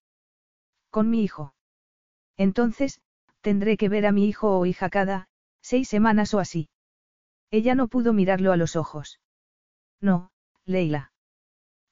Con 0.91 1.09
mi 1.09 1.23
hijo. 1.23 1.55
Entonces, 2.37 3.01
tendré 3.41 3.77
que 3.77 3.89
ver 3.89 4.07
a 4.07 4.13
mi 4.13 4.27
hijo 4.27 4.59
o 4.59 4.67
hija 4.67 4.91
cada, 4.91 5.29
seis 5.61 5.89
semanas 5.89 6.35
o 6.35 6.39
así. 6.39 6.69
Ella 7.51 7.75
no 7.75 7.89
pudo 7.89 8.13
mirarlo 8.13 8.53
a 8.53 8.57
los 8.57 8.77
ojos. 8.77 9.21
No, 10.01 10.31
Leila. 10.65 11.13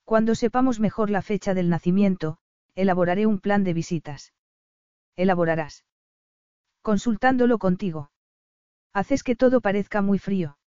Cuando 0.04 0.34
sepamos 0.34 0.80
mejor 0.80 1.10
la 1.10 1.22
fecha 1.22 1.54
del 1.54 1.68
nacimiento, 1.68 2.38
elaboraré 2.74 3.26
un 3.26 3.40
plan 3.40 3.62
de 3.64 3.74
visitas. 3.74 4.32
Elaborarás. 5.16 5.84
Consultándolo 6.82 7.58
contigo. 7.58 8.10
Haces 8.92 9.22
que 9.22 9.36
todo 9.36 9.60
parezca 9.60 10.02
muy 10.02 10.18
frío. 10.18 10.58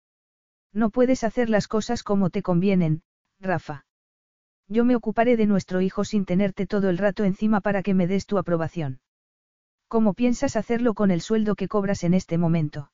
No 0.71 0.89
puedes 0.89 1.23
hacer 1.23 1.49
las 1.49 1.67
cosas 1.67 2.03
como 2.03 2.29
te 2.29 2.41
convienen, 2.41 3.03
Rafa. 3.39 3.85
Yo 4.67 4.85
me 4.85 4.95
ocuparé 4.95 5.37
de 5.37 5.45
nuestro 5.45 5.81
hijo 5.81 6.05
sin 6.05 6.25
tenerte 6.25 6.65
todo 6.65 6.89
el 6.89 6.97
rato 6.97 7.25
encima 7.25 7.61
para 7.61 7.83
que 7.83 7.93
me 7.93 8.07
des 8.07 8.25
tu 8.25 8.37
aprobación. 8.37 9.01
¿Cómo 9.87 10.13
piensas 10.13 10.55
hacerlo 10.55 10.93
con 10.93 11.11
el 11.11 11.21
sueldo 11.21 11.55
que 11.55 11.67
cobras 11.67 12.03
en 12.03 12.13
este 12.13 12.37
momento? 12.37 12.91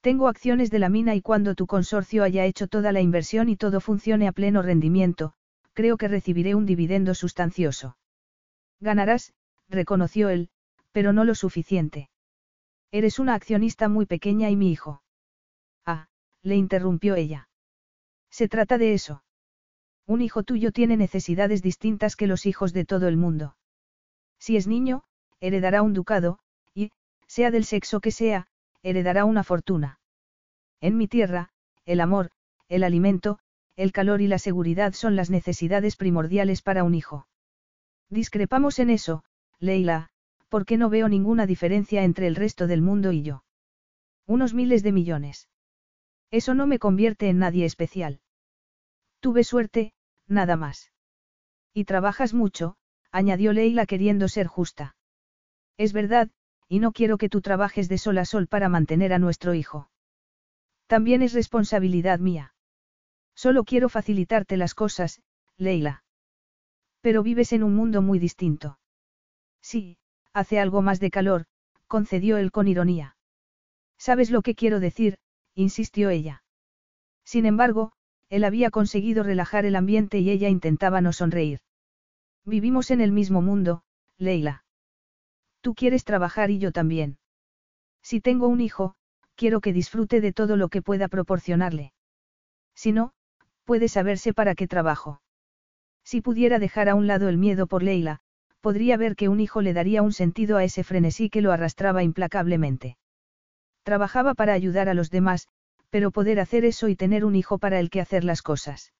Tengo 0.00 0.28
acciones 0.28 0.70
de 0.70 0.78
la 0.78 0.88
mina 0.88 1.14
y 1.14 1.20
cuando 1.20 1.54
tu 1.54 1.66
consorcio 1.66 2.22
haya 2.22 2.44
hecho 2.44 2.68
toda 2.68 2.92
la 2.92 3.00
inversión 3.00 3.48
y 3.48 3.56
todo 3.56 3.80
funcione 3.80 4.28
a 4.28 4.32
pleno 4.32 4.62
rendimiento, 4.62 5.34
creo 5.72 5.96
que 5.96 6.08
recibiré 6.08 6.54
un 6.54 6.64
dividendo 6.64 7.14
sustancioso. 7.14 7.98
Ganarás, 8.80 9.34
reconoció 9.68 10.28
él, 10.28 10.48
pero 10.92 11.12
no 11.12 11.24
lo 11.24 11.34
suficiente. 11.34 12.08
Eres 12.96 13.18
una 13.18 13.34
accionista 13.34 13.90
muy 13.90 14.06
pequeña 14.06 14.48
y 14.48 14.56
mi 14.56 14.72
hijo. 14.72 15.02
Ah, 15.84 16.08
le 16.40 16.56
interrumpió 16.56 17.14
ella. 17.14 17.50
Se 18.30 18.48
trata 18.48 18.78
de 18.78 18.94
eso. 18.94 19.22
Un 20.06 20.22
hijo 20.22 20.44
tuyo 20.44 20.72
tiene 20.72 20.96
necesidades 20.96 21.60
distintas 21.60 22.16
que 22.16 22.26
los 22.26 22.46
hijos 22.46 22.72
de 22.72 22.86
todo 22.86 23.06
el 23.06 23.18
mundo. 23.18 23.54
Si 24.38 24.56
es 24.56 24.66
niño, 24.66 25.02
heredará 25.40 25.82
un 25.82 25.92
ducado, 25.92 26.38
y, 26.72 26.90
sea 27.26 27.50
del 27.50 27.66
sexo 27.66 28.00
que 28.00 28.12
sea, 28.12 28.46
heredará 28.82 29.26
una 29.26 29.44
fortuna. 29.44 30.00
En 30.80 30.96
mi 30.96 31.06
tierra, 31.06 31.50
el 31.84 32.00
amor, 32.00 32.30
el 32.66 32.82
alimento, 32.82 33.38
el 33.76 33.92
calor 33.92 34.22
y 34.22 34.26
la 34.26 34.38
seguridad 34.38 34.94
son 34.94 35.16
las 35.16 35.28
necesidades 35.28 35.96
primordiales 35.96 36.62
para 36.62 36.82
un 36.82 36.94
hijo. 36.94 37.28
Discrepamos 38.08 38.78
en 38.78 38.88
eso, 38.88 39.22
Leila, 39.58 40.08
porque 40.48 40.76
no 40.76 40.88
veo 40.90 41.08
ninguna 41.08 41.46
diferencia 41.46 42.04
entre 42.04 42.26
el 42.26 42.36
resto 42.36 42.66
del 42.66 42.82
mundo 42.82 43.12
y 43.12 43.22
yo. 43.22 43.44
Unos 44.26 44.54
miles 44.54 44.82
de 44.82 44.92
millones. 44.92 45.48
Eso 46.30 46.54
no 46.54 46.66
me 46.66 46.78
convierte 46.78 47.28
en 47.28 47.38
nadie 47.38 47.64
especial. 47.64 48.20
Tuve 49.20 49.44
suerte, 49.44 49.92
nada 50.26 50.56
más. 50.56 50.92
Y 51.72 51.84
trabajas 51.84 52.34
mucho, 52.34 52.76
añadió 53.10 53.52
Leila 53.52 53.86
queriendo 53.86 54.28
ser 54.28 54.46
justa. 54.46 54.96
Es 55.76 55.92
verdad, 55.92 56.30
y 56.68 56.80
no 56.80 56.92
quiero 56.92 57.18
que 57.18 57.28
tú 57.28 57.40
trabajes 57.40 57.88
de 57.88 57.98
sol 57.98 58.18
a 58.18 58.24
sol 58.24 58.46
para 58.48 58.68
mantener 58.68 59.12
a 59.12 59.18
nuestro 59.18 59.54
hijo. 59.54 59.90
También 60.86 61.22
es 61.22 61.32
responsabilidad 61.32 62.18
mía. 62.18 62.54
Solo 63.34 63.64
quiero 63.64 63.88
facilitarte 63.88 64.56
las 64.56 64.74
cosas, 64.74 65.20
Leila. 65.56 66.04
Pero 67.00 67.22
vives 67.22 67.52
en 67.52 67.62
un 67.62 67.74
mundo 67.74 68.02
muy 68.02 68.18
distinto. 68.18 68.78
Sí, 69.60 69.98
hace 70.36 70.60
algo 70.60 70.82
más 70.82 71.00
de 71.00 71.10
calor, 71.10 71.46
concedió 71.86 72.36
él 72.36 72.52
con 72.52 72.68
ironía. 72.68 73.16
¿Sabes 73.96 74.30
lo 74.30 74.42
que 74.42 74.54
quiero 74.54 74.80
decir? 74.80 75.18
insistió 75.54 76.10
ella. 76.10 76.42
Sin 77.24 77.46
embargo, 77.46 77.92
él 78.28 78.44
había 78.44 78.70
conseguido 78.70 79.22
relajar 79.22 79.64
el 79.64 79.76
ambiente 79.76 80.18
y 80.18 80.28
ella 80.30 80.50
intentaba 80.50 81.00
no 81.00 81.14
sonreír. 81.14 81.60
Vivimos 82.44 82.90
en 82.90 83.00
el 83.00 83.12
mismo 83.12 83.40
mundo, 83.40 83.82
Leila. 84.18 84.64
Tú 85.62 85.74
quieres 85.74 86.04
trabajar 86.04 86.50
y 86.50 86.58
yo 86.58 86.70
también. 86.70 87.18
Si 88.02 88.20
tengo 88.20 88.46
un 88.46 88.60
hijo, 88.60 88.94
quiero 89.36 89.62
que 89.62 89.72
disfrute 89.72 90.20
de 90.20 90.34
todo 90.34 90.56
lo 90.56 90.68
que 90.68 90.82
pueda 90.82 91.08
proporcionarle. 91.08 91.94
Si 92.74 92.92
no, 92.92 93.14
puede 93.64 93.88
saberse 93.88 94.34
para 94.34 94.54
qué 94.54 94.68
trabajo. 94.68 95.22
Si 96.04 96.20
pudiera 96.20 96.58
dejar 96.58 96.90
a 96.90 96.94
un 96.94 97.06
lado 97.06 97.30
el 97.30 97.38
miedo 97.38 97.66
por 97.66 97.82
Leila, 97.82 98.20
podría 98.66 98.96
ver 98.96 99.14
que 99.14 99.28
un 99.28 99.38
hijo 99.38 99.62
le 99.62 99.72
daría 99.72 100.02
un 100.02 100.12
sentido 100.12 100.56
a 100.56 100.64
ese 100.64 100.82
frenesí 100.82 101.30
que 101.30 101.40
lo 101.40 101.52
arrastraba 101.52 102.02
implacablemente. 102.02 102.96
Trabajaba 103.84 104.34
para 104.34 104.54
ayudar 104.54 104.88
a 104.88 104.94
los 104.94 105.08
demás, 105.08 105.46
pero 105.88 106.10
poder 106.10 106.40
hacer 106.40 106.64
eso 106.64 106.88
y 106.88 106.96
tener 106.96 107.24
un 107.24 107.36
hijo 107.36 107.58
para 107.58 107.78
el 107.78 107.90
que 107.90 108.00
hacer 108.00 108.24
las 108.24 108.42
cosas. 108.42 108.92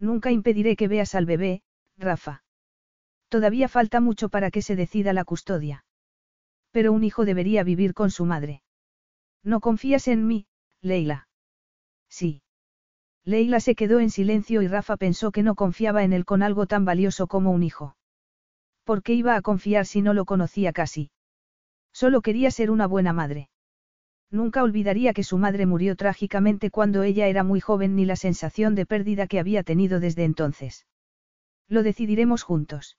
Nunca 0.00 0.32
impediré 0.32 0.74
que 0.74 0.88
veas 0.88 1.14
al 1.14 1.24
bebé, 1.24 1.62
Rafa. 1.98 2.42
Todavía 3.28 3.68
falta 3.68 4.00
mucho 4.00 4.28
para 4.28 4.50
que 4.50 4.60
se 4.60 4.74
decida 4.74 5.12
la 5.12 5.22
custodia. 5.22 5.84
Pero 6.72 6.92
un 6.92 7.04
hijo 7.04 7.24
debería 7.24 7.62
vivir 7.62 7.94
con 7.94 8.10
su 8.10 8.24
madre. 8.24 8.60
¿No 9.44 9.60
confías 9.60 10.08
en 10.08 10.26
mí, 10.26 10.48
Leila? 10.82 11.28
Sí. 12.08 12.42
Leila 13.24 13.60
se 13.60 13.76
quedó 13.76 14.00
en 14.00 14.10
silencio 14.10 14.62
y 14.62 14.66
Rafa 14.66 14.96
pensó 14.96 15.30
que 15.30 15.44
no 15.44 15.54
confiaba 15.54 16.02
en 16.02 16.12
él 16.12 16.24
con 16.24 16.42
algo 16.42 16.66
tan 16.66 16.84
valioso 16.84 17.28
como 17.28 17.52
un 17.52 17.62
hijo. 17.62 17.94
¿Por 18.90 19.04
qué 19.04 19.14
iba 19.14 19.36
a 19.36 19.40
confiar 19.40 19.86
si 19.86 20.02
no 20.02 20.14
lo 20.14 20.24
conocía 20.24 20.72
casi? 20.72 21.12
Solo 21.92 22.22
quería 22.22 22.50
ser 22.50 22.72
una 22.72 22.88
buena 22.88 23.12
madre. 23.12 23.48
Nunca 24.32 24.64
olvidaría 24.64 25.12
que 25.12 25.22
su 25.22 25.38
madre 25.38 25.64
murió 25.64 25.94
trágicamente 25.94 26.72
cuando 26.72 27.04
ella 27.04 27.28
era 27.28 27.44
muy 27.44 27.60
joven 27.60 27.94
ni 27.94 28.04
la 28.04 28.16
sensación 28.16 28.74
de 28.74 28.86
pérdida 28.86 29.28
que 29.28 29.38
había 29.38 29.62
tenido 29.62 30.00
desde 30.00 30.24
entonces. 30.24 30.88
Lo 31.68 31.84
decidiremos 31.84 32.42
juntos. 32.42 32.98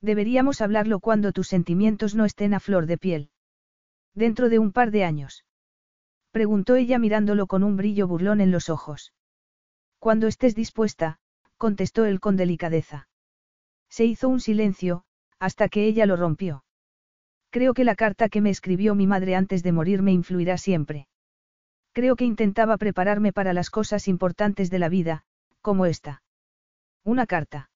Deberíamos 0.00 0.62
hablarlo 0.62 0.98
cuando 0.98 1.32
tus 1.32 1.46
sentimientos 1.46 2.14
no 2.14 2.24
estén 2.24 2.54
a 2.54 2.58
flor 2.58 2.86
de 2.86 2.96
piel. 2.96 3.28
Dentro 4.14 4.48
de 4.48 4.60
un 4.60 4.72
par 4.72 4.90
de 4.92 5.04
años. 5.04 5.44
Preguntó 6.30 6.74
ella 6.74 6.98
mirándolo 6.98 7.46
con 7.46 7.64
un 7.64 7.76
brillo 7.76 8.08
burlón 8.08 8.40
en 8.40 8.50
los 8.50 8.70
ojos. 8.70 9.12
Cuando 9.98 10.26
estés 10.26 10.54
dispuesta, 10.54 11.18
contestó 11.58 12.06
él 12.06 12.18
con 12.18 12.38
delicadeza. 12.38 13.08
Se 13.92 14.06
hizo 14.06 14.30
un 14.30 14.40
silencio, 14.40 15.04
hasta 15.38 15.68
que 15.68 15.84
ella 15.84 16.06
lo 16.06 16.16
rompió. 16.16 16.64
Creo 17.50 17.74
que 17.74 17.84
la 17.84 17.94
carta 17.94 18.30
que 18.30 18.40
me 18.40 18.48
escribió 18.48 18.94
mi 18.94 19.06
madre 19.06 19.34
antes 19.34 19.62
de 19.62 19.70
morir 19.70 20.00
me 20.00 20.12
influirá 20.12 20.56
siempre. 20.56 21.08
Creo 21.92 22.16
que 22.16 22.24
intentaba 22.24 22.78
prepararme 22.78 23.34
para 23.34 23.52
las 23.52 23.68
cosas 23.68 24.08
importantes 24.08 24.70
de 24.70 24.78
la 24.78 24.88
vida, 24.88 25.24
como 25.60 25.84
esta. 25.84 26.22
Una 27.04 27.26
carta. 27.26 27.68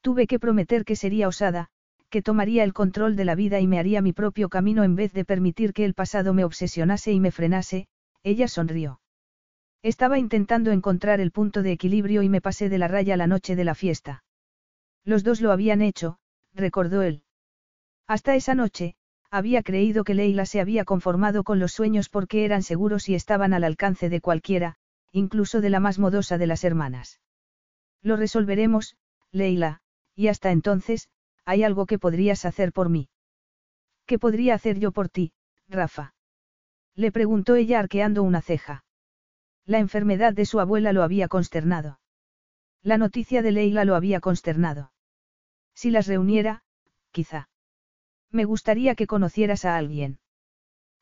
Tuve 0.00 0.26
que 0.26 0.40
prometer 0.40 0.84
que 0.84 0.96
sería 0.96 1.28
osada, 1.28 1.68
que 2.10 2.20
tomaría 2.20 2.64
el 2.64 2.72
control 2.72 3.14
de 3.14 3.24
la 3.24 3.36
vida 3.36 3.60
y 3.60 3.68
me 3.68 3.78
haría 3.78 4.02
mi 4.02 4.12
propio 4.12 4.48
camino 4.48 4.82
en 4.82 4.96
vez 4.96 5.12
de 5.12 5.24
permitir 5.24 5.72
que 5.72 5.84
el 5.84 5.94
pasado 5.94 6.34
me 6.34 6.42
obsesionase 6.42 7.12
y 7.12 7.20
me 7.20 7.30
frenase, 7.30 7.86
ella 8.24 8.48
sonrió. 8.48 9.00
Estaba 9.84 10.18
intentando 10.18 10.72
encontrar 10.72 11.20
el 11.20 11.30
punto 11.30 11.62
de 11.62 11.70
equilibrio 11.70 12.22
y 12.22 12.28
me 12.28 12.40
pasé 12.40 12.68
de 12.68 12.78
la 12.78 12.88
raya 12.88 13.16
la 13.16 13.28
noche 13.28 13.54
de 13.54 13.64
la 13.64 13.76
fiesta. 13.76 14.24
Los 15.08 15.24
dos 15.24 15.40
lo 15.40 15.52
habían 15.52 15.80
hecho, 15.80 16.18
recordó 16.52 17.00
él. 17.00 17.22
Hasta 18.06 18.34
esa 18.34 18.54
noche, 18.54 18.94
había 19.30 19.62
creído 19.62 20.04
que 20.04 20.12
Leila 20.12 20.44
se 20.44 20.60
había 20.60 20.84
conformado 20.84 21.44
con 21.44 21.58
los 21.58 21.72
sueños 21.72 22.10
porque 22.10 22.44
eran 22.44 22.62
seguros 22.62 23.08
y 23.08 23.14
estaban 23.14 23.54
al 23.54 23.64
alcance 23.64 24.10
de 24.10 24.20
cualquiera, 24.20 24.76
incluso 25.10 25.62
de 25.62 25.70
la 25.70 25.80
más 25.80 25.98
modosa 25.98 26.36
de 26.36 26.46
las 26.46 26.62
hermanas. 26.62 27.22
Lo 28.02 28.18
resolveremos, 28.18 28.98
Leila, 29.32 29.80
y 30.14 30.28
hasta 30.28 30.50
entonces, 30.50 31.08
hay 31.46 31.62
algo 31.64 31.86
que 31.86 31.98
podrías 31.98 32.44
hacer 32.44 32.74
por 32.74 32.90
mí. 32.90 33.08
¿Qué 34.04 34.18
podría 34.18 34.56
hacer 34.56 34.78
yo 34.78 34.92
por 34.92 35.08
ti, 35.08 35.32
Rafa? 35.68 36.12
Le 36.94 37.12
preguntó 37.12 37.54
ella 37.54 37.78
arqueando 37.78 38.22
una 38.22 38.42
ceja. 38.42 38.84
La 39.64 39.78
enfermedad 39.78 40.34
de 40.34 40.44
su 40.44 40.60
abuela 40.60 40.92
lo 40.92 41.02
había 41.02 41.28
consternado. 41.28 41.98
La 42.82 42.98
noticia 42.98 43.40
de 43.40 43.52
Leila 43.52 43.86
lo 43.86 43.94
había 43.94 44.20
consternado. 44.20 44.92
Si 45.80 45.92
las 45.92 46.08
reuniera, 46.08 46.64
quizá. 47.12 47.48
Me 48.32 48.44
gustaría 48.44 48.96
que 48.96 49.06
conocieras 49.06 49.64
a 49.64 49.76
alguien. 49.76 50.18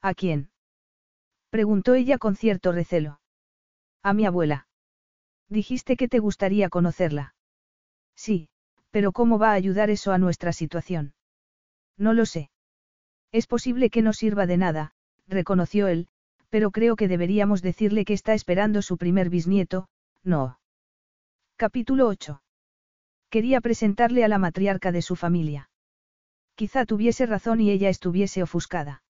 ¿A 0.03 0.13
quién? 0.13 0.51
Preguntó 1.49 1.95
ella 1.95 2.19
con 2.19 2.37
cierto 2.37 2.73
recelo. 2.73 3.19
A 4.03 4.13
mi 4.13 4.27
abuela. 4.27 4.69
Dijiste 5.49 5.97
que 5.97 6.09
te 6.09 6.19
gustaría 6.19 6.69
conocerla. 6.69 7.35
Sí, 8.17 8.51
pero 8.91 9.13
¿cómo 9.13 9.39
va 9.39 9.53
a 9.53 9.61
ayudar 9.63 9.89
eso 9.89 10.13
a 10.13 10.19
nuestra 10.19 10.53
situación? 10.53 11.15
No 11.97 12.13
lo 12.13 12.27
sé. 12.27 12.51
Es 13.33 13.47
posible 13.47 13.89
que 13.89 14.03
no 14.03 14.13
sirva 14.13 14.45
de 14.45 14.59
nada, 14.59 14.93
reconoció 15.27 15.89
él, 15.89 16.07
pero 16.51 16.71
creo 16.71 16.97
que 16.97 17.09
deberíamos 17.09 17.63
decirle 17.63 18.05
que 18.05 18.13
está 18.13 18.35
esperando 18.35 18.83
su 18.83 18.99
primer 18.99 19.31
bisnieto, 19.31 19.89
no. 20.23 20.61
Capítulo 21.57 22.09
8. 22.09 22.43
Quería 23.37 23.61
presentarle 23.61 24.25
a 24.25 24.29
la 24.29 24.39
matriarca 24.39 24.93
de 24.93 25.03
su 25.03 25.15
familia. 25.15 25.69
Quizá 26.55 26.87
tuviese 26.87 27.27
razón 27.27 27.61
y 27.61 27.71
ella 27.71 27.91
estuviese 27.91 28.43
ofuscada. 28.43 29.03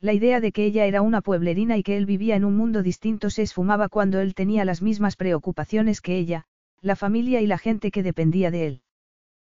La 0.00 0.14
idea 0.14 0.40
de 0.40 0.52
que 0.52 0.64
ella 0.64 0.86
era 0.86 1.02
una 1.02 1.20
pueblerina 1.20 1.76
y 1.76 1.82
que 1.82 1.98
él 1.98 2.06
vivía 2.06 2.34
en 2.34 2.46
un 2.46 2.56
mundo 2.56 2.82
distinto 2.82 3.28
se 3.28 3.42
esfumaba 3.42 3.90
cuando 3.90 4.20
él 4.20 4.34
tenía 4.34 4.64
las 4.64 4.80
mismas 4.80 5.16
preocupaciones 5.16 6.00
que 6.00 6.16
ella, 6.16 6.46
la 6.80 6.96
familia 6.96 7.42
y 7.42 7.46
la 7.46 7.58
gente 7.58 7.90
que 7.90 8.02
dependía 8.02 8.50
de 8.50 8.66
él. 8.68 8.82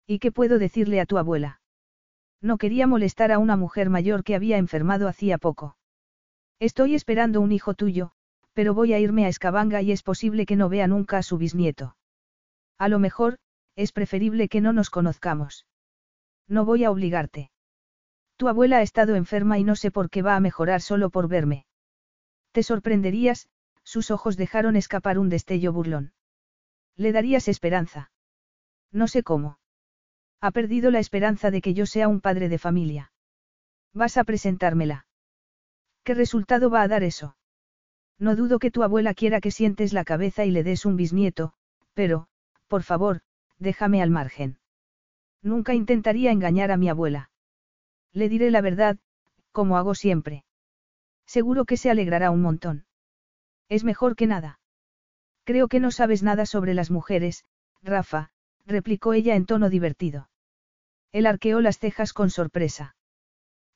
¿Y 0.06 0.20
qué 0.20 0.32
puedo 0.32 0.58
decirle 0.58 0.98
a 0.98 1.04
tu 1.04 1.18
abuela? 1.18 1.60
No 2.40 2.56
quería 2.56 2.86
molestar 2.86 3.30
a 3.30 3.38
una 3.38 3.58
mujer 3.58 3.90
mayor 3.90 4.24
que 4.24 4.34
había 4.34 4.56
enfermado 4.56 5.06
hacía 5.06 5.36
poco. 5.36 5.76
Estoy 6.60 6.94
esperando 6.94 7.42
un 7.42 7.52
hijo 7.52 7.74
tuyo, 7.74 8.12
pero 8.54 8.72
voy 8.72 8.94
a 8.94 8.98
irme 8.98 9.26
a 9.26 9.28
Escabanga 9.28 9.82
y 9.82 9.92
es 9.92 10.02
posible 10.02 10.46
que 10.46 10.56
no 10.56 10.70
vea 10.70 10.86
nunca 10.86 11.18
a 11.18 11.22
su 11.22 11.36
bisnieto. 11.36 11.94
A 12.78 12.88
lo 12.88 12.98
mejor, 12.98 13.36
es 13.76 13.92
preferible 13.92 14.48
que 14.48 14.60
no 14.60 14.72
nos 14.72 14.90
conozcamos. 14.90 15.66
No 16.48 16.64
voy 16.64 16.84
a 16.84 16.90
obligarte. 16.90 17.50
Tu 18.36 18.48
abuela 18.48 18.78
ha 18.78 18.82
estado 18.82 19.14
enferma 19.14 19.58
y 19.58 19.64
no 19.64 19.76
sé 19.76 19.90
por 19.90 20.10
qué 20.10 20.22
va 20.22 20.36
a 20.36 20.40
mejorar 20.40 20.80
solo 20.80 21.10
por 21.10 21.28
verme. 21.28 21.66
Te 22.52 22.62
sorprenderías, 22.62 23.48
sus 23.84 24.10
ojos 24.10 24.36
dejaron 24.36 24.76
escapar 24.76 25.18
un 25.18 25.28
destello 25.28 25.72
burlón. 25.72 26.12
Le 26.96 27.12
darías 27.12 27.48
esperanza. 27.48 28.10
No 28.90 29.08
sé 29.08 29.22
cómo. 29.22 29.58
Ha 30.40 30.50
perdido 30.50 30.90
la 30.90 30.98
esperanza 30.98 31.50
de 31.50 31.60
que 31.60 31.72
yo 31.72 31.86
sea 31.86 32.08
un 32.08 32.20
padre 32.20 32.48
de 32.48 32.58
familia. 32.58 33.12
Vas 33.94 34.16
a 34.16 34.24
presentármela. 34.24 35.06
¿Qué 36.02 36.14
resultado 36.14 36.68
va 36.68 36.82
a 36.82 36.88
dar 36.88 37.02
eso? 37.02 37.36
No 38.18 38.36
dudo 38.36 38.58
que 38.58 38.70
tu 38.70 38.82
abuela 38.82 39.14
quiera 39.14 39.40
que 39.40 39.50
sientes 39.50 39.92
la 39.92 40.04
cabeza 40.04 40.44
y 40.44 40.50
le 40.50 40.64
des 40.64 40.84
un 40.84 40.96
bisnieto, 40.96 41.52
pero, 41.94 42.26
por 42.68 42.82
favor, 42.82 43.20
déjame 43.62 44.02
al 44.02 44.10
margen. 44.10 44.58
Nunca 45.42 45.74
intentaría 45.74 46.30
engañar 46.30 46.70
a 46.70 46.76
mi 46.76 46.88
abuela. 46.88 47.30
Le 48.12 48.28
diré 48.28 48.50
la 48.50 48.60
verdad, 48.60 48.98
como 49.52 49.76
hago 49.76 49.94
siempre. 49.94 50.44
Seguro 51.26 51.64
que 51.64 51.76
se 51.76 51.90
alegrará 51.90 52.30
un 52.30 52.42
montón. 52.42 52.84
Es 53.68 53.84
mejor 53.84 54.16
que 54.16 54.26
nada. 54.26 54.60
Creo 55.44 55.68
que 55.68 55.80
no 55.80 55.90
sabes 55.90 56.22
nada 56.22 56.46
sobre 56.46 56.74
las 56.74 56.90
mujeres, 56.90 57.44
Rafa, 57.82 58.30
replicó 58.66 59.12
ella 59.12 59.34
en 59.34 59.46
tono 59.46 59.70
divertido. 59.70 60.28
Él 61.10 61.26
arqueó 61.26 61.60
las 61.60 61.78
cejas 61.78 62.12
con 62.12 62.30
sorpresa. 62.30 62.96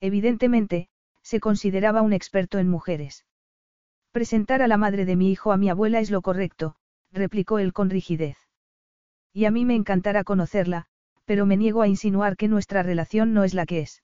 Evidentemente, 0.00 0.88
se 1.22 1.40
consideraba 1.40 2.02
un 2.02 2.12
experto 2.12 2.58
en 2.58 2.68
mujeres. 2.68 3.26
Presentar 4.12 4.62
a 4.62 4.68
la 4.68 4.76
madre 4.76 5.04
de 5.04 5.16
mi 5.16 5.30
hijo 5.30 5.52
a 5.52 5.56
mi 5.56 5.68
abuela 5.68 5.98
es 6.00 6.10
lo 6.10 6.22
correcto, 6.22 6.76
replicó 7.10 7.58
él 7.58 7.72
con 7.72 7.90
rigidez. 7.90 8.45
Y 9.36 9.44
a 9.44 9.50
mí 9.50 9.66
me 9.66 9.74
encantará 9.74 10.24
conocerla, 10.24 10.86
pero 11.26 11.44
me 11.44 11.58
niego 11.58 11.82
a 11.82 11.88
insinuar 11.88 12.38
que 12.38 12.48
nuestra 12.48 12.82
relación 12.82 13.34
no 13.34 13.44
es 13.44 13.52
la 13.52 13.66
que 13.66 13.80
es. 13.80 14.02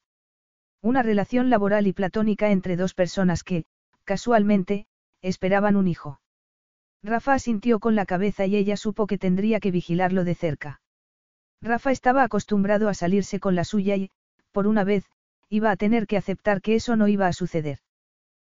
Una 0.83 1.03
relación 1.03 1.49
laboral 1.49 1.87
y 1.87 1.95
platónica 1.95 2.51
entre 2.51 2.77
dos 2.77 2.93
personas 2.93 3.43
que, 3.43 3.65
casualmente, 4.05 4.85
esperaban 5.23 5.77
un 5.77 5.89
hijo. 5.89 6.21
Rafa 7.03 7.33
asintió 7.33 7.81
con 7.81 7.95
la 7.95 8.05
cabeza 8.05 8.45
y 8.45 8.57
ella 8.57 8.77
supo 8.77 9.07
que 9.07 9.17
tendría 9.17 9.59
que 9.59 9.71
vigilarlo 9.71 10.25
de 10.25 10.35
cerca. 10.35 10.83
Rafa 11.63 11.93
estaba 11.93 12.25
acostumbrado 12.25 12.91
a 12.91 12.95
salirse 12.95 13.41
con 13.41 13.55
la 13.55 13.65
suya 13.65 13.97
y, 13.97 14.11
por 14.51 14.67
una 14.67 14.85
vez, 14.85 15.07
iba 15.49 15.71
a 15.71 15.77
tener 15.77 16.07
que 16.07 16.19
aceptar 16.19 16.61
que 16.61 16.75
eso 16.75 16.95
no 16.95 17.09
iba 17.09 17.27
a 17.27 17.33
suceder. 17.33 17.79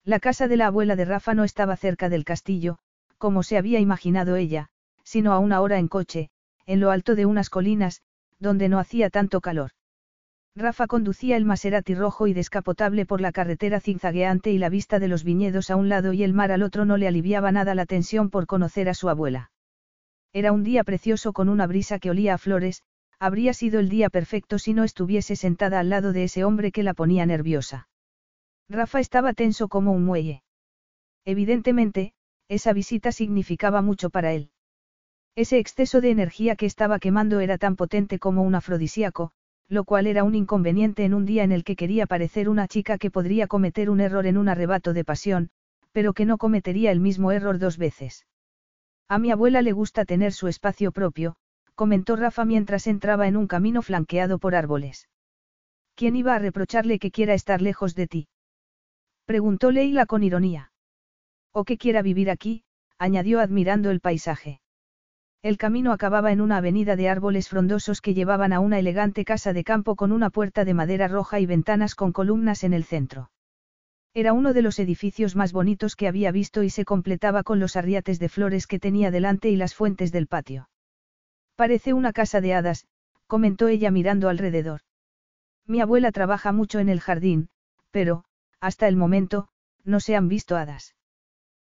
La 0.03 0.19
casa 0.19 0.47
de 0.47 0.57
la 0.57 0.65
abuela 0.65 0.95
de 0.95 1.05
Rafa 1.05 1.35
no 1.35 1.43
estaba 1.43 1.77
cerca 1.77 2.09
del 2.09 2.25
castillo, 2.25 2.79
como 3.19 3.43
se 3.43 3.59
había 3.59 3.79
imaginado 3.79 4.37
ella, 4.37 4.69
sino 5.03 5.33
a 5.33 5.37
una 5.37 5.61
hora 5.61 5.77
en 5.77 5.87
coche, 5.87 6.31
en 6.65 6.79
lo 6.79 6.91
alto 6.91 7.15
de 7.15 7.25
unas 7.25 7.49
colinas, 7.49 8.01
donde 8.39 8.69
no 8.69 8.79
hacía 8.79 9.09
tanto 9.09 9.41
calor. 9.41 9.71
Rafa 10.55 10.85
conducía 10.85 11.35
el 11.35 11.45
Maserati 11.45 11.95
rojo 11.95 12.27
y 12.27 12.33
descapotable 12.33 13.07
por 13.07 13.21
la 13.21 13.31
carretera 13.31 13.79
zigzagueante 13.79 14.51
y 14.51 14.59
la 14.59 14.69
vista 14.69 14.99
de 14.99 15.07
los 15.07 15.23
viñedos 15.23 15.71
a 15.71 15.75
un 15.75 15.89
lado 15.89 16.13
y 16.13 16.23
el 16.23 16.33
mar 16.33 16.51
al 16.51 16.61
otro 16.61 16.85
no 16.85 16.97
le 16.97 17.07
aliviaba 17.07 17.51
nada 17.51 17.73
la 17.73 17.87
tensión 17.87 18.29
por 18.29 18.45
conocer 18.45 18.87
a 18.87 18.93
su 18.93 19.09
abuela. 19.09 19.51
Era 20.31 20.51
un 20.51 20.63
día 20.63 20.83
precioso 20.83 21.33
con 21.33 21.49
una 21.49 21.65
brisa 21.65 21.97
que 21.97 22.11
olía 22.11 22.35
a 22.35 22.37
flores, 22.37 22.83
habría 23.19 23.53
sido 23.53 23.79
el 23.79 23.89
día 23.89 24.09
perfecto 24.09 24.59
si 24.59 24.73
no 24.73 24.83
estuviese 24.83 25.35
sentada 25.35 25.79
al 25.79 25.89
lado 25.89 26.13
de 26.13 26.25
ese 26.25 26.43
hombre 26.43 26.71
que 26.71 26.83
la 26.83 26.93
ponía 26.93 27.25
nerviosa. 27.25 27.87
Rafa 28.69 28.99
estaba 28.99 29.33
tenso 29.33 29.67
como 29.67 29.91
un 29.91 30.05
muelle. 30.05 30.43
Evidentemente, 31.25 32.13
esa 32.47 32.73
visita 32.73 33.11
significaba 33.11 33.81
mucho 33.81 34.09
para 34.09 34.33
él. 34.33 34.51
Ese 35.35 35.57
exceso 35.57 35.99
de 35.99 36.11
energía 36.11 36.55
que 36.55 36.67
estaba 36.67 36.99
quemando 36.99 37.39
era 37.39 37.57
tan 37.57 37.75
potente 37.75 38.19
como 38.19 38.43
un 38.43 38.53
afrodisíaco, 38.53 39.31
lo 39.67 39.83
cual 39.83 40.05
era 40.05 40.23
un 40.23 40.35
inconveniente 40.35 41.05
en 41.05 41.15
un 41.15 41.25
día 41.25 41.43
en 41.43 41.51
el 41.51 41.63
que 41.63 41.75
quería 41.75 42.05
parecer 42.05 42.49
una 42.49 42.67
chica 42.67 42.99
que 42.99 43.09
podría 43.09 43.47
cometer 43.47 43.89
un 43.89 43.99
error 43.99 44.27
en 44.27 44.37
un 44.37 44.47
arrebato 44.47 44.93
de 44.93 45.03
pasión, 45.03 45.49
pero 45.91 46.13
que 46.13 46.25
no 46.25 46.37
cometería 46.37 46.91
el 46.91 46.99
mismo 46.99 47.31
error 47.31 47.57
dos 47.57 47.77
veces. 47.77 48.27
A 49.07 49.17
mi 49.17 49.31
abuela 49.31 49.61
le 49.63 49.71
gusta 49.71 50.05
tener 50.05 50.33
su 50.33 50.47
espacio 50.47 50.91
propio, 50.91 51.35
comentó 51.73 52.15
Rafa 52.15 52.45
mientras 52.45 52.85
entraba 52.85 53.27
en 53.27 53.35
un 53.35 53.47
camino 53.47 53.81
flanqueado 53.81 54.37
por 54.37 54.53
árboles. 54.53 55.09
¿Quién 55.95 56.15
iba 56.15 56.35
a 56.35 56.39
reprocharle 56.39 56.99
que 56.99 57.11
quiera 57.11 57.33
estar 57.33 57.61
lejos 57.61 57.95
de 57.95 58.07
ti? 58.07 58.27
Preguntó 59.25 59.71
Leila 59.71 60.05
con 60.05 60.23
ironía. 60.23 60.71
O 61.51 61.63
que 61.63 61.77
quiera 61.77 62.01
vivir 62.01 62.29
aquí, 62.29 62.63
añadió 62.97 63.39
admirando 63.39 63.89
el 63.89 63.99
paisaje. 63.99 64.62
El 65.43 65.57
camino 65.57 65.91
acababa 65.91 66.31
en 66.31 66.39
una 66.39 66.55
avenida 66.55 66.95
de 66.95 67.09
árboles 67.09 67.49
frondosos 67.49 67.99
que 67.99 68.13
llevaban 68.13 68.53
a 68.53 68.61
una 68.61 68.79
elegante 68.79 69.25
casa 69.25 69.51
de 69.51 69.65
campo 69.65 69.97
con 69.97 70.13
una 70.13 70.29
puerta 70.29 70.63
de 70.63 70.73
madera 70.73 71.09
roja 71.09 71.41
y 71.41 71.45
ventanas 71.45 71.95
con 71.95 72.13
columnas 72.13 72.63
en 72.63 72.73
el 72.73 72.85
centro. 72.85 73.29
Era 74.13 74.31
uno 74.31 74.53
de 74.53 74.61
los 74.61 74.79
edificios 74.79 75.35
más 75.35 75.51
bonitos 75.51 75.97
que 75.97 76.07
había 76.07 76.31
visto 76.31 76.63
y 76.63 76.69
se 76.69 76.85
completaba 76.85 77.43
con 77.43 77.59
los 77.59 77.75
arriates 77.75 78.19
de 78.19 78.29
flores 78.29 78.67
que 78.67 78.79
tenía 78.79 79.11
delante 79.11 79.49
y 79.49 79.57
las 79.57 79.75
fuentes 79.75 80.13
del 80.13 80.27
patio. 80.27 80.69
Parece 81.57 81.91
una 81.91 82.13
casa 82.13 82.39
de 82.39 82.53
hadas, 82.53 82.87
comentó 83.27 83.67
ella 83.67 83.91
mirando 83.91 84.29
alrededor. 84.29 84.79
Mi 85.67 85.81
abuela 85.81 86.13
trabaja 86.13 86.53
mucho 86.53 86.79
en 86.79 86.87
el 86.87 87.01
jardín, 87.01 87.49
pero, 87.91 88.23
hasta 88.61 88.87
el 88.87 88.95
momento, 88.95 89.49
no 89.83 89.99
se 89.99 90.15
han 90.15 90.29
visto 90.29 90.55
hadas. 90.55 90.95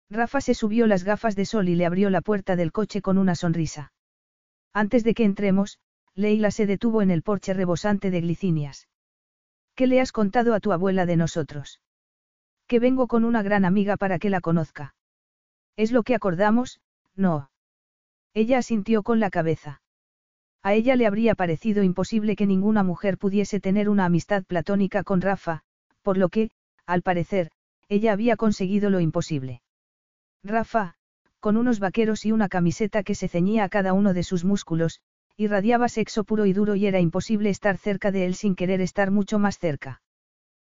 Rafa 0.09 0.41
se 0.41 0.53
subió 0.53 0.87
las 0.87 1.03
gafas 1.03 1.35
de 1.35 1.45
sol 1.45 1.67
y 1.67 1.75
le 1.75 1.85
abrió 1.85 2.09
la 2.09 2.21
puerta 2.21 2.55
del 2.55 2.71
coche 2.71 3.01
con 3.01 3.17
una 3.17 3.35
sonrisa. 3.35 3.91
Antes 4.73 5.03
de 5.03 5.13
que 5.13 5.23
entremos, 5.23 5.79
Leila 6.13 6.51
se 6.51 6.65
detuvo 6.65 7.01
en 7.01 7.11
el 7.11 7.23
porche 7.23 7.53
rebosante 7.53 8.11
de 8.11 8.21
glicinias. 8.21 8.87
¿Qué 9.73 9.87
le 9.87 9.99
has 9.99 10.11
contado 10.11 10.53
a 10.53 10.59
tu 10.59 10.71
abuela 10.71 11.05
de 11.05 11.17
nosotros? 11.17 11.81
Que 12.67 12.79
vengo 12.79 13.07
con 13.07 13.25
una 13.25 13.43
gran 13.43 13.65
amiga 13.65 13.97
para 13.97 14.19
que 14.19 14.29
la 14.29 14.41
conozca. 14.41 14.95
¿Es 15.75 15.91
lo 15.91 16.03
que 16.03 16.15
acordamos? 16.15 16.79
No. 17.15 17.49
Ella 18.33 18.59
asintió 18.59 19.03
con 19.03 19.19
la 19.19 19.29
cabeza. 19.29 19.81
A 20.61 20.73
ella 20.73 20.95
le 20.95 21.05
habría 21.05 21.35
parecido 21.35 21.83
imposible 21.83 22.35
que 22.35 22.47
ninguna 22.47 22.83
mujer 22.83 23.17
pudiese 23.17 23.59
tener 23.59 23.89
una 23.89 24.05
amistad 24.05 24.43
platónica 24.45 25.03
con 25.03 25.21
Rafa, 25.21 25.63
por 26.01 26.17
lo 26.17 26.29
que, 26.29 26.51
al 26.85 27.01
parecer, 27.01 27.51
ella 27.87 28.13
había 28.13 28.35
conseguido 28.35 28.89
lo 28.89 28.99
imposible. 28.99 29.61
Rafa, 30.45 30.93
con 31.39 31.57
unos 31.57 31.79
vaqueros 31.79 32.23
y 32.23 32.31
una 32.31 32.49
camiseta 32.49 33.01
que 33.01 33.15
se 33.15 33.27
ceñía 33.27 33.63
a 33.63 33.69
cada 33.69 33.93
uno 33.93 34.13
de 34.13 34.21
sus 34.21 34.45
músculos, 34.45 35.01
irradiaba 35.37 35.89
sexo 35.89 36.23
puro 36.23 36.45
y 36.45 36.53
duro 36.53 36.75
y 36.75 36.85
era 36.85 36.99
imposible 36.99 37.49
estar 37.49 37.77
cerca 37.77 38.11
de 38.11 38.25
él 38.25 38.35
sin 38.35 38.55
querer 38.55 38.79
estar 38.79 39.09
mucho 39.09 39.39
más 39.39 39.57
cerca. 39.57 40.01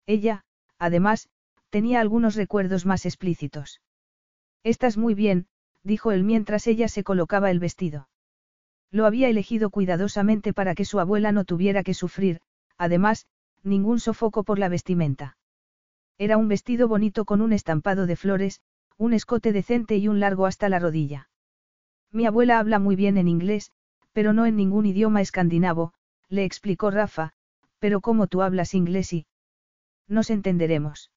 Ella, 0.07 0.45
además, 0.79 1.29
tenía 1.69 2.01
algunos 2.01 2.35
recuerdos 2.35 2.87
más 2.87 3.05
explícitos. 3.05 3.83
Estás 4.65 4.97
muy 4.97 5.15
bien, 5.15 5.47
dijo 5.83 6.13
él 6.13 6.25
mientras 6.25 6.67
ella 6.67 6.89
se 6.89 7.05
colocaba 7.05 7.51
el 7.51 7.59
vestido. 7.59 8.09
Lo 8.91 9.05
había 9.05 9.29
elegido 9.29 9.69
cuidadosamente 9.69 10.55
para 10.55 10.75
que 10.75 10.87
su 10.87 10.99
abuela 10.99 11.31
no 11.31 11.45
tuviera 11.45 11.83
que 11.83 11.93
sufrir, 11.93 12.41
además, 12.79 13.27
ningún 13.63 14.01
sofoco 14.01 14.45
por 14.45 14.59
la 14.59 14.71
vestimenta. 14.71 15.37
Era 16.17 16.39
un 16.39 16.49
vestido 16.49 16.89
bonito 16.89 17.27
con 17.27 17.43
un 17.43 17.53
estampado 17.53 18.07
de 18.07 18.17
flores, 18.17 18.63
un 18.99 19.13
escote 19.13 19.53
decente 19.53 19.97
y 19.97 20.09
un 20.09 20.21
largo 20.21 20.45
hasta 20.45 20.69
la 20.69 20.81
rodilla. 20.81 21.31
Mi 22.11 22.27
abuela 22.27 22.59
habla 22.59 22.79
muy 22.79 22.97
bien 22.97 23.17
en 23.17 23.29
inglés, 23.29 23.71
pero 24.13 24.33
no 24.33 24.45
en 24.45 24.57
ningún 24.57 24.87
idioma 24.87 25.21
escandinavo, 25.21 25.95
le 26.29 26.45
explicó 26.45 26.91
Rafa, 26.91 27.33
pero 27.79 28.01
como 28.01 28.27
tú 28.27 28.43
hablas 28.43 28.75
inglés 28.75 29.13
y... 29.13 29.27
Nos 30.09 30.31
entenderemos. 30.31 31.13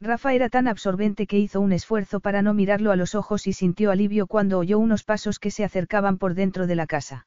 Rafa 0.00 0.34
era 0.34 0.48
tan 0.48 0.68
absorbente 0.68 1.26
que 1.26 1.38
hizo 1.38 1.60
un 1.60 1.72
esfuerzo 1.72 2.20
para 2.20 2.42
no 2.42 2.52
mirarlo 2.52 2.90
a 2.90 2.96
los 2.96 3.14
ojos 3.14 3.46
y 3.46 3.52
sintió 3.52 3.90
alivio 3.90 4.26
cuando 4.26 4.58
oyó 4.58 4.78
unos 4.78 5.04
pasos 5.04 5.38
que 5.38 5.50
se 5.50 5.64
acercaban 5.64 6.18
por 6.18 6.34
dentro 6.34 6.66
de 6.66 6.74
la 6.74 6.86
casa. 6.86 7.26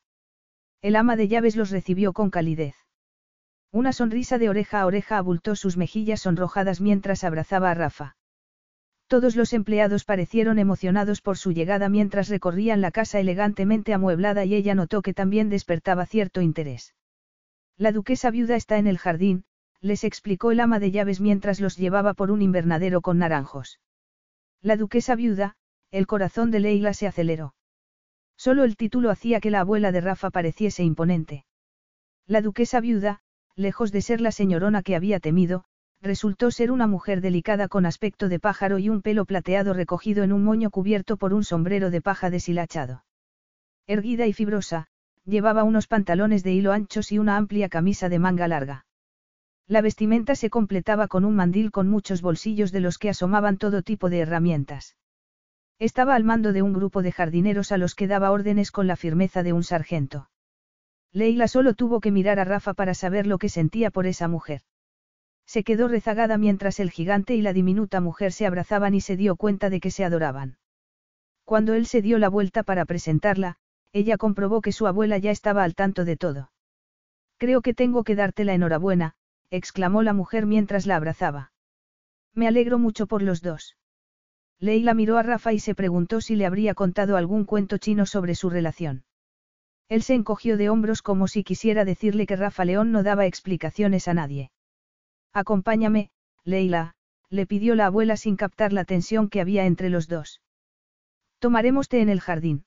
El 0.82 0.95
ama 0.95 1.16
de 1.16 1.27
llaves 1.27 1.56
los 1.56 1.72
recibió 1.72 2.14
con 2.14 2.30
calidez. 2.30 2.75
Una 3.72 3.93
sonrisa 3.93 4.38
de 4.38 4.49
oreja 4.49 4.82
a 4.82 4.85
oreja 4.85 5.17
abultó 5.17 5.56
sus 5.56 5.77
mejillas 5.77 6.22
sonrojadas 6.22 6.82
mientras 6.82 7.24
abrazaba 7.24 7.72
a 7.72 7.75
Rafa. 7.75 8.17
Todos 9.09 9.35
los 9.35 9.53
empleados 9.53 10.05
parecieron 10.05 10.59
emocionados 10.59 11.21
por 11.21 11.35
su 11.35 11.51
llegada 11.51 11.89
mientras 11.89 12.29
recorrían 12.29 12.79
la 12.79 12.91
casa 12.91 13.19
elegantemente 13.19 13.91
amueblada 13.91 14.45
y 14.45 14.53
ella 14.53 14.75
notó 14.75 15.01
que 15.01 15.15
también 15.15 15.49
despertaba 15.49 16.05
cierto 16.05 16.41
interés. 16.41 16.93
La 17.75 17.91
duquesa 17.91 18.29
viuda 18.29 18.55
está 18.55 18.77
en 18.77 18.85
el 18.85 18.99
jardín, 18.99 19.45
les 19.81 20.03
explicó 20.03 20.51
el 20.51 20.59
ama 20.59 20.79
de 20.79 20.91
llaves 20.91 21.21
mientras 21.21 21.59
los 21.59 21.75
llevaba 21.75 22.13
por 22.13 22.29
un 22.29 22.43
invernadero 22.43 23.01
con 23.01 23.17
naranjos. 23.17 23.79
La 24.61 24.77
duquesa 24.77 25.15
viuda, 25.15 25.55
el 25.89 26.05
corazón 26.05 26.51
de 26.51 26.59
Leila 26.59 26.93
se 26.93 27.07
aceleró. 27.07 27.55
Solo 28.38 28.63
el 28.63 28.77
título 28.77 29.09
hacía 29.09 29.39
que 29.39 29.49
la 29.49 29.61
abuela 29.61 29.91
de 29.91 30.01
Rafa 30.01 30.29
pareciese 30.29 30.83
imponente. 30.83 31.45
La 32.27 32.43
duquesa 32.43 32.79
viuda, 32.79 33.21
lejos 33.55 33.91
de 33.91 34.03
ser 34.03 34.21
la 34.21 34.31
señorona 34.31 34.83
que 34.83 34.95
había 34.95 35.19
temido, 35.19 35.65
resultó 36.01 36.51
ser 36.51 36.71
una 36.71 36.87
mujer 36.87 37.21
delicada 37.21 37.67
con 37.67 37.85
aspecto 37.85 38.29
de 38.29 38.39
pájaro 38.39 38.79
y 38.79 38.89
un 38.89 39.01
pelo 39.01 39.25
plateado 39.25 39.73
recogido 39.73 40.23
en 40.23 40.31
un 40.31 40.43
moño 40.43 40.69
cubierto 40.69 41.17
por 41.17 41.33
un 41.33 41.43
sombrero 41.43 41.89
de 41.89 42.01
paja 42.01 42.29
deshilachado. 42.29 43.03
Erguida 43.85 44.25
y 44.27 44.33
fibrosa, 44.33 44.87
llevaba 45.25 45.63
unos 45.63 45.87
pantalones 45.87 46.43
de 46.43 46.53
hilo 46.53 46.71
anchos 46.71 47.11
y 47.11 47.19
una 47.19 47.37
amplia 47.37 47.69
camisa 47.69 48.07
de 48.07 48.19
manga 48.19 48.47
larga. 48.47 48.85
La 49.67 49.81
vestimenta 49.81 50.35
se 50.35 50.49
completaba 50.49 51.07
con 51.07 51.25
un 51.25 51.35
mandil 51.35 51.69
con 51.71 51.87
muchos 51.87 52.21
bolsillos 52.21 52.71
de 52.71 52.79
los 52.79 52.97
que 52.97 53.09
asomaban 53.09 53.57
todo 53.57 53.81
tipo 53.83 54.09
de 54.09 54.19
herramientas. 54.19 54.95
Estaba 55.77 56.15
al 56.15 56.23
mando 56.23 56.53
de 56.53 56.61
un 56.61 56.73
grupo 56.73 57.01
de 57.01 57.11
jardineros 57.11 57.71
a 57.71 57.77
los 57.77 57.93
que 57.93 58.07
daba 58.07 58.31
órdenes 58.31 58.71
con 58.71 58.87
la 58.87 58.95
firmeza 58.95 59.43
de 59.43 59.53
un 59.53 59.63
sargento. 59.63 60.29
Leila 61.11 61.47
solo 61.47 61.73
tuvo 61.73 61.99
que 61.99 62.11
mirar 62.11 62.39
a 62.39 62.45
Rafa 62.45 62.73
para 62.73 62.93
saber 62.93 63.27
lo 63.27 63.37
que 63.37 63.49
sentía 63.49 63.91
por 63.91 64.07
esa 64.07 64.27
mujer. 64.27 64.61
Se 65.49 65.63
quedó 65.63 65.87
rezagada 65.87 66.37
mientras 66.37 66.79
el 66.79 66.91
gigante 66.91 67.33
y 67.33 67.41
la 67.41 67.53
diminuta 67.53 68.01
mujer 68.01 68.33
se 68.33 68.45
abrazaban 68.45 68.93
y 68.93 69.01
se 69.01 69.17
dio 69.17 69.35
cuenta 69.35 69.71
de 69.71 69.79
que 69.79 69.89
se 69.89 70.05
adoraban. 70.05 70.59
Cuando 71.43 71.73
él 71.73 71.87
se 71.87 72.03
dio 72.03 72.19
la 72.19 72.29
vuelta 72.29 72.61
para 72.61 72.85
presentarla, 72.85 73.55
ella 73.91 74.17
comprobó 74.17 74.61
que 74.61 74.71
su 74.71 74.85
abuela 74.85 75.17
ya 75.17 75.31
estaba 75.31 75.63
al 75.63 75.73
tanto 75.73 76.05
de 76.05 76.17
todo. 76.17 76.51
Creo 77.37 77.63
que 77.63 77.73
tengo 77.73 78.03
que 78.03 78.15
darte 78.15 78.43
la 78.43 78.53
enhorabuena, 78.53 79.15
exclamó 79.49 80.03
la 80.03 80.13
mujer 80.13 80.45
mientras 80.45 80.85
la 80.85 80.97
abrazaba. 80.97 81.51
Me 82.35 82.47
alegro 82.47 82.77
mucho 82.77 83.07
por 83.07 83.23
los 83.23 83.41
dos. 83.41 83.75
Leila 84.59 84.93
miró 84.93 85.17
a 85.17 85.23
Rafa 85.23 85.51
y 85.51 85.57
se 85.57 85.73
preguntó 85.73 86.21
si 86.21 86.35
le 86.35 86.45
habría 86.45 86.75
contado 86.75 87.17
algún 87.17 87.45
cuento 87.45 87.79
chino 87.79 88.05
sobre 88.05 88.35
su 88.35 88.51
relación. 88.51 89.03
Él 89.87 90.03
se 90.03 90.13
encogió 90.13 90.57
de 90.57 90.69
hombros 90.69 91.01
como 91.01 91.27
si 91.27 91.43
quisiera 91.43 91.85
decirle 91.85 92.27
que 92.27 92.35
Rafa 92.35 92.65
León 92.65 92.91
no 92.91 93.01
daba 93.01 93.25
explicaciones 93.25 94.07
a 94.07 94.13
nadie. 94.13 94.51
Acompáñame, 95.33 96.11
Leila, 96.43 96.95
le 97.30 97.45
pidió 97.45 97.75
la 97.75 97.85
abuela 97.85 98.17
sin 98.17 98.35
captar 98.35 98.74
la 98.74 98.85
tensión 98.85 99.30
que 99.30 99.41
había 99.41 99.66
entre 99.66 99.90
los 99.90 100.08
dos. 100.08 100.41
Tomaremos 101.40 101.88
té 101.88 102.01
en 102.01 102.09
el 102.09 102.22
jardín. 102.22 102.66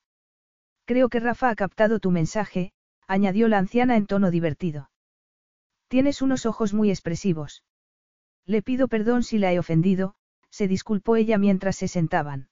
Creo 0.84 1.08
que 1.08 1.20
Rafa 1.20 1.50
ha 1.50 1.54
captado 1.54 2.00
tu 2.00 2.10
mensaje, 2.10 2.72
añadió 3.06 3.48
la 3.48 3.58
anciana 3.58 3.96
en 3.96 4.06
tono 4.06 4.30
divertido. 4.30 4.90
Tienes 5.88 6.22
unos 6.22 6.46
ojos 6.46 6.72
muy 6.72 6.90
expresivos. 6.90 7.64
Le 8.46 8.62
pido 8.62 8.88
perdón 8.88 9.22
si 9.22 9.38
la 9.38 9.52
he 9.52 9.58
ofendido, 9.58 10.14
se 10.50 10.68
disculpó 10.68 11.16
ella 11.16 11.38
mientras 11.38 11.76
se 11.76 11.88
sentaban. 11.88 12.48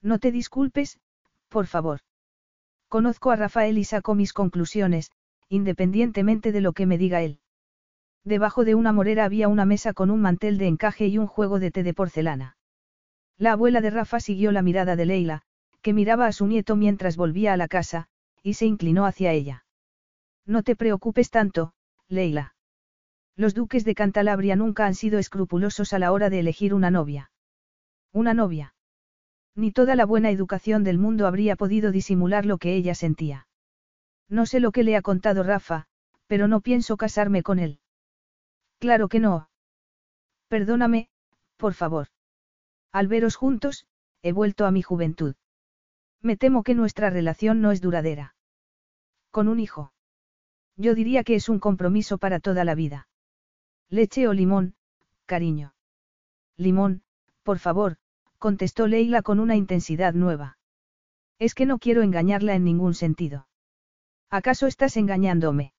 No 0.00 0.18
te 0.18 0.32
disculpes, 0.32 1.00
por 1.48 1.66
favor. 1.66 2.00
Conozco 2.88 3.30
a 3.30 3.36
Rafael 3.36 3.78
y 3.78 3.84
saco 3.84 4.14
mis 4.14 4.32
conclusiones, 4.32 5.10
independientemente 5.48 6.52
de 6.52 6.60
lo 6.60 6.72
que 6.72 6.86
me 6.86 6.98
diga 6.98 7.22
él. 7.22 7.41
Debajo 8.24 8.64
de 8.64 8.74
una 8.74 8.92
morera 8.92 9.24
había 9.24 9.48
una 9.48 9.64
mesa 9.64 9.92
con 9.92 10.10
un 10.10 10.20
mantel 10.20 10.58
de 10.58 10.68
encaje 10.68 11.06
y 11.08 11.18
un 11.18 11.26
juego 11.26 11.58
de 11.58 11.70
té 11.70 11.82
de 11.82 11.94
porcelana. 11.94 12.56
La 13.36 13.52
abuela 13.52 13.80
de 13.80 13.90
Rafa 13.90 14.20
siguió 14.20 14.52
la 14.52 14.62
mirada 14.62 14.94
de 14.94 15.06
Leila, 15.06 15.42
que 15.80 15.92
miraba 15.92 16.26
a 16.26 16.32
su 16.32 16.46
nieto 16.46 16.76
mientras 16.76 17.16
volvía 17.16 17.52
a 17.52 17.56
la 17.56 17.66
casa, 17.66 18.06
y 18.42 18.54
se 18.54 18.66
inclinó 18.66 19.06
hacia 19.06 19.32
ella. 19.32 19.64
No 20.46 20.62
te 20.62 20.76
preocupes 20.76 21.30
tanto, 21.30 21.72
Leila. 22.08 22.54
Los 23.36 23.54
duques 23.54 23.84
de 23.84 23.94
Cantalabria 23.94 24.54
nunca 24.54 24.86
han 24.86 24.94
sido 24.94 25.18
escrupulosos 25.18 25.92
a 25.92 25.98
la 25.98 26.12
hora 26.12 26.30
de 26.30 26.40
elegir 26.40 26.74
una 26.74 26.90
novia. 26.90 27.32
Una 28.12 28.34
novia. 28.34 28.74
Ni 29.56 29.72
toda 29.72 29.96
la 29.96 30.06
buena 30.06 30.30
educación 30.30 30.84
del 30.84 30.98
mundo 30.98 31.26
habría 31.26 31.56
podido 31.56 31.90
disimular 31.90 32.46
lo 32.46 32.58
que 32.58 32.74
ella 32.74 32.94
sentía. 32.94 33.48
No 34.28 34.46
sé 34.46 34.60
lo 34.60 34.70
que 34.70 34.82
le 34.82 34.96
ha 34.96 35.02
contado 35.02 35.42
Rafa, 35.42 35.86
pero 36.26 36.46
no 36.46 36.60
pienso 36.60 36.96
casarme 36.96 37.42
con 37.42 37.58
él. 37.58 37.80
Claro 38.82 39.06
que 39.08 39.20
no. 39.20 39.48
Perdóname, 40.48 41.08
por 41.56 41.72
favor. 41.72 42.08
Al 42.90 43.06
veros 43.06 43.36
juntos, 43.36 43.86
he 44.22 44.32
vuelto 44.32 44.66
a 44.66 44.72
mi 44.72 44.82
juventud. 44.82 45.36
Me 46.20 46.36
temo 46.36 46.64
que 46.64 46.74
nuestra 46.74 47.08
relación 47.08 47.60
no 47.60 47.70
es 47.70 47.80
duradera. 47.80 48.34
Con 49.30 49.46
un 49.46 49.60
hijo. 49.60 49.92
Yo 50.76 50.96
diría 50.96 51.22
que 51.22 51.36
es 51.36 51.48
un 51.48 51.60
compromiso 51.60 52.18
para 52.18 52.40
toda 52.40 52.64
la 52.64 52.74
vida. 52.74 53.06
Leche 53.88 54.26
o 54.26 54.32
limón, 54.32 54.74
cariño. 55.26 55.74
Limón, 56.56 57.04
por 57.44 57.60
favor, 57.60 57.98
contestó 58.38 58.88
Leila 58.88 59.22
con 59.22 59.38
una 59.38 59.54
intensidad 59.54 60.12
nueva. 60.12 60.58
Es 61.38 61.54
que 61.54 61.66
no 61.66 61.78
quiero 61.78 62.02
engañarla 62.02 62.56
en 62.56 62.64
ningún 62.64 62.94
sentido. 62.94 63.46
¿Acaso 64.28 64.66
estás 64.66 64.96
engañándome? 64.96 65.72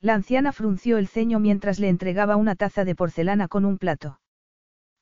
La 0.00 0.14
anciana 0.14 0.52
frunció 0.52 0.98
el 0.98 1.08
ceño 1.08 1.40
mientras 1.40 1.80
le 1.80 1.88
entregaba 1.88 2.36
una 2.36 2.54
taza 2.54 2.84
de 2.84 2.94
porcelana 2.94 3.48
con 3.48 3.64
un 3.64 3.78
plato. 3.78 4.20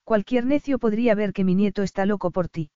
Cualquier 0.05 0.47
necio 0.47 0.79
podría 0.79 1.15
ver 1.15 1.33
que 1.33 1.45
mi 1.45 1.55
nieto 1.55 1.83
está 1.83 2.07
loco 2.07 2.31
por 2.31 2.49
ti. 2.49 2.71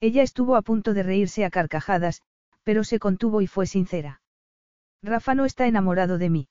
Ella 0.00 0.22
estuvo 0.22 0.56
a 0.56 0.62
punto 0.62 0.94
de 0.94 1.02
reírse 1.02 1.44
a 1.44 1.50
carcajadas, 1.50 2.22
pero 2.62 2.82
se 2.84 2.98
contuvo 2.98 3.42
y 3.42 3.46
fue 3.46 3.66
sincera. 3.66 4.22
Rafa 5.02 5.34
no 5.34 5.44
está 5.44 5.66
enamorado 5.66 6.16
de 6.16 6.30
mí. 6.30 6.48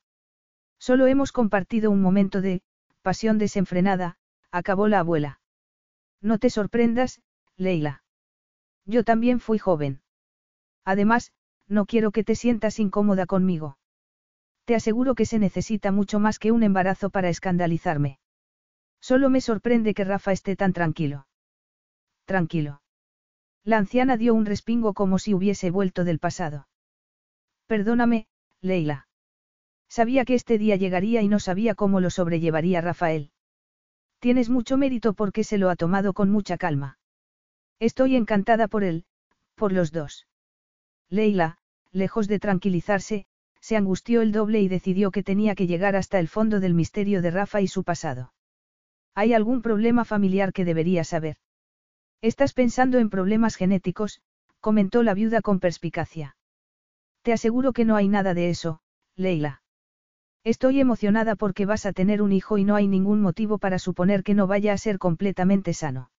Solo 0.78 1.08
hemos 1.08 1.32
compartido 1.32 1.90
un 1.90 2.02
momento 2.02 2.42
de, 2.42 2.62
pasión 3.02 3.38
desenfrenada, 3.38 4.18
acabó 4.52 4.88
la 4.88 5.00
abuela. 5.00 5.40
No 6.22 6.38
te 6.38 6.50
sorprendas, 6.50 7.22
Leila. 7.58 8.04
Yo 8.86 9.04
también 9.04 9.40
fui 9.40 9.58
joven. 9.58 10.02
Además, 10.86 11.32
no 11.68 11.86
quiero 11.86 12.12
que 12.12 12.24
te 12.24 12.36
sientas 12.36 12.80
incómoda 12.80 13.26
conmigo. 13.26 13.78
Te 14.66 14.76
aseguro 14.76 15.16
que 15.16 15.26
se 15.26 15.40
necesita 15.40 15.92
mucho 15.92 16.20
más 16.20 16.40
que 16.40 16.52
un 16.52 16.64
embarazo 16.64 17.10
para 17.10 17.30
escandalizarme. 17.30 18.20
Solo 19.02 19.30
me 19.30 19.42
sorprende 19.42 19.94
que 19.94 20.06
Rafa 20.06 20.32
esté 20.32 20.56
tan 20.56 20.72
tranquilo. 20.72 21.28
Tranquilo. 22.26 22.82
La 23.66 23.78
anciana 23.78 24.16
dio 24.18 24.34
un 24.34 24.46
respingo 24.46 24.94
como 24.94 25.20
si 25.20 25.34
hubiese 25.34 25.72
vuelto 25.72 26.04
del 26.04 26.20
pasado. 26.20 26.68
Perdóname, 27.68 28.28
Leila. 28.62 29.08
Sabía 29.90 30.26
que 30.26 30.36
este 30.36 30.58
día 30.58 30.76
llegaría 30.76 31.22
y 31.22 31.28
no 31.28 31.40
sabía 31.40 31.76
cómo 31.76 32.00
lo 32.00 32.10
sobrellevaría 32.10 32.82
Rafael. 32.82 33.32
Tienes 34.20 34.50
mucho 34.50 34.78
mérito 34.78 35.14
porque 35.14 35.44
se 35.44 35.58
lo 35.58 35.70
ha 35.70 35.76
tomado 35.76 36.14
con 36.14 36.30
mucha 36.30 36.58
calma. 36.58 36.98
Estoy 37.80 38.16
encantada 38.16 38.70
por 38.70 38.84
él, 38.86 39.06
por 39.56 39.74
los 39.74 39.92
dos. 39.92 40.28
Leila, 41.10 41.58
lejos 41.92 42.28
de 42.28 42.40
tranquilizarse, 42.40 43.28
se 43.64 43.78
angustió 43.78 44.22
el 44.22 44.34
doble 44.34 44.60
y 44.60 44.68
decidió 44.68 45.10
que 45.10 45.24
tenía 45.24 45.56
que 45.56 45.68
llegar 45.68 45.96
hasta 45.96 46.20
el 46.20 46.28
fondo 46.28 46.60
del 46.60 46.74
misterio 46.74 47.22
de 47.22 47.32
Rafa 47.32 47.62
y 47.62 47.68
su 47.70 47.86
pasado. 47.86 48.34
¿Hay 49.16 49.34
algún 49.34 49.62
problema 49.62 50.04
familiar 50.04 50.52
que 50.52 50.66
debería 50.66 51.06
saber? 51.06 51.38
Estás 52.22 52.52
pensando 52.52 52.98
en 53.00 53.10
problemas 53.10 53.56
genéticos, 53.56 54.22
comentó 54.60 55.02
la 55.02 55.14
viuda 55.14 55.42
con 55.42 55.62
perspicacia. 55.62 56.36
Te 57.22 57.32
aseguro 57.32 57.72
que 57.72 57.86
no 57.86 57.96
hay 57.96 58.10
nada 58.10 58.34
de 58.34 58.50
eso, 58.50 58.82
Leila. 59.16 59.62
Estoy 60.44 60.82
emocionada 60.82 61.38
porque 61.38 61.66
vas 61.66 61.86
a 61.86 61.94
tener 61.94 62.22
un 62.22 62.34
hijo 62.34 62.58
y 62.58 62.66
no 62.66 62.76
hay 62.76 62.90
ningún 62.90 63.22
motivo 63.22 63.60
para 63.60 63.80
suponer 63.80 64.26
que 64.26 64.34
no 64.34 64.46
vaya 64.46 64.74
a 64.74 64.78
ser 64.78 65.00
completamente 65.00 65.74
sano. 65.74 66.12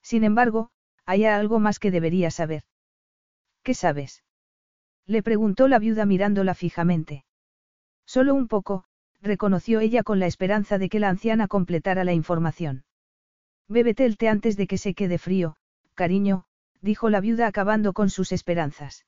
Sin 0.00 0.24
embargo, 0.24 0.70
hay 1.04 1.26
algo 1.26 1.60
más 1.60 1.78
que 1.78 1.90
debería 1.90 2.30
saber. 2.30 2.62
¿Qué 3.62 3.74
sabes? 3.74 4.24
Le 5.06 5.22
preguntó 5.22 5.68
la 5.68 5.78
viuda 5.78 6.06
mirándola 6.06 6.54
fijamente. 6.54 7.24
Solo 8.06 8.34
un 8.34 8.48
poco, 8.48 8.84
reconoció 9.20 9.80
ella 9.80 10.02
con 10.02 10.18
la 10.18 10.26
esperanza 10.26 10.78
de 10.78 10.88
que 10.88 11.00
la 11.00 11.08
anciana 11.08 11.48
completara 11.48 12.04
la 12.04 12.12
información. 12.12 12.84
Bébete 13.68 14.04
el 14.04 14.16
té 14.16 14.28
antes 14.28 14.56
de 14.56 14.66
que 14.66 14.78
se 14.78 14.94
quede 14.94 15.18
frío, 15.18 15.56
cariño, 15.94 16.44
dijo 16.80 17.10
la 17.10 17.20
viuda 17.20 17.46
acabando 17.46 17.92
con 17.92 18.10
sus 18.10 18.32
esperanzas. 18.32 19.06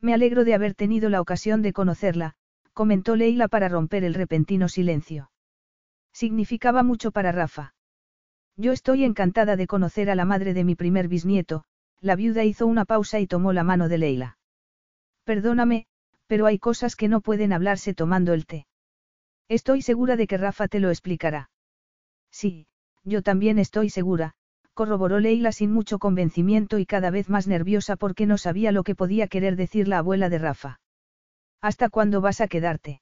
Me 0.00 0.14
alegro 0.14 0.44
de 0.44 0.54
haber 0.54 0.74
tenido 0.74 1.10
la 1.10 1.20
ocasión 1.20 1.62
de 1.62 1.72
conocerla, 1.72 2.34
comentó 2.72 3.16
Leila 3.16 3.48
para 3.48 3.68
romper 3.68 4.04
el 4.04 4.14
repentino 4.14 4.68
silencio. 4.68 5.30
Significaba 6.12 6.82
mucho 6.82 7.10
para 7.10 7.32
Rafa. 7.32 7.74
Yo 8.56 8.72
estoy 8.72 9.04
encantada 9.04 9.56
de 9.56 9.66
conocer 9.66 10.10
a 10.10 10.14
la 10.14 10.24
madre 10.24 10.54
de 10.54 10.64
mi 10.64 10.76
primer 10.76 11.08
bisnieto, 11.08 11.64
la 12.00 12.14
viuda 12.14 12.44
hizo 12.44 12.66
una 12.66 12.84
pausa 12.84 13.18
y 13.18 13.26
tomó 13.26 13.52
la 13.52 13.64
mano 13.64 13.88
de 13.88 13.98
Leila. 13.98 14.38
Perdóname, 15.24 15.86
pero 16.26 16.46
hay 16.46 16.58
cosas 16.58 16.96
que 16.96 17.08
no 17.08 17.20
pueden 17.20 17.52
hablarse 17.52 17.94
tomando 17.94 18.32
el 18.32 18.46
té. 18.46 18.66
Estoy 19.48 19.82
segura 19.82 20.16
de 20.16 20.26
que 20.26 20.38
Rafa 20.38 20.68
te 20.68 20.80
lo 20.80 20.90
explicará. 20.90 21.50
Sí, 22.30 22.66
yo 23.04 23.22
también 23.22 23.58
estoy 23.58 23.90
segura, 23.90 24.34
corroboró 24.74 25.20
Leila 25.20 25.52
sin 25.52 25.70
mucho 25.70 25.98
convencimiento 25.98 26.78
y 26.78 26.86
cada 26.86 27.10
vez 27.10 27.28
más 27.28 27.46
nerviosa 27.46 27.96
porque 27.96 28.26
no 28.26 28.38
sabía 28.38 28.72
lo 28.72 28.82
que 28.82 28.94
podía 28.94 29.28
querer 29.28 29.56
decir 29.56 29.88
la 29.88 29.98
abuela 29.98 30.28
de 30.28 30.38
Rafa. 30.38 30.80
¿Hasta 31.60 31.88
cuándo 31.88 32.20
vas 32.20 32.40
a 32.40 32.48
quedarte? 32.48 33.00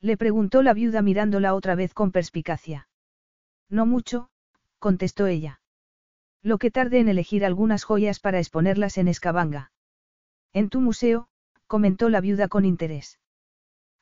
Le 0.00 0.16
preguntó 0.16 0.62
la 0.62 0.74
viuda 0.74 1.00
mirándola 1.00 1.54
otra 1.54 1.74
vez 1.74 1.94
con 1.94 2.12
perspicacia. 2.12 2.88
No 3.68 3.86
mucho, 3.86 4.28
contestó 4.78 5.26
ella. 5.26 5.60
Lo 6.42 6.58
que 6.58 6.70
tarde 6.70 6.98
en 6.98 7.08
elegir 7.08 7.44
algunas 7.44 7.84
joyas 7.84 8.18
para 8.18 8.38
exponerlas 8.38 8.98
en 8.98 9.08
Escabanga. 9.08 9.70
En 10.52 10.68
tu 10.68 10.80
museo, 10.80 11.28
comentó 11.72 12.10
la 12.10 12.20
viuda 12.20 12.48
con 12.48 12.66
interés. 12.66 13.18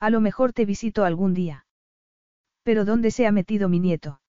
A 0.01 0.11
lo 0.11 0.21
mejor 0.21 0.53
te 0.53 0.65
visito 0.65 1.05
algún 1.05 1.35
día. 1.35 1.67
¿Pero 2.65 2.85
dónde 2.85 3.13
se 3.13 3.29
ha 3.29 3.31
metido 3.31 3.69
mi 3.69 3.79
nieto? 3.79 4.21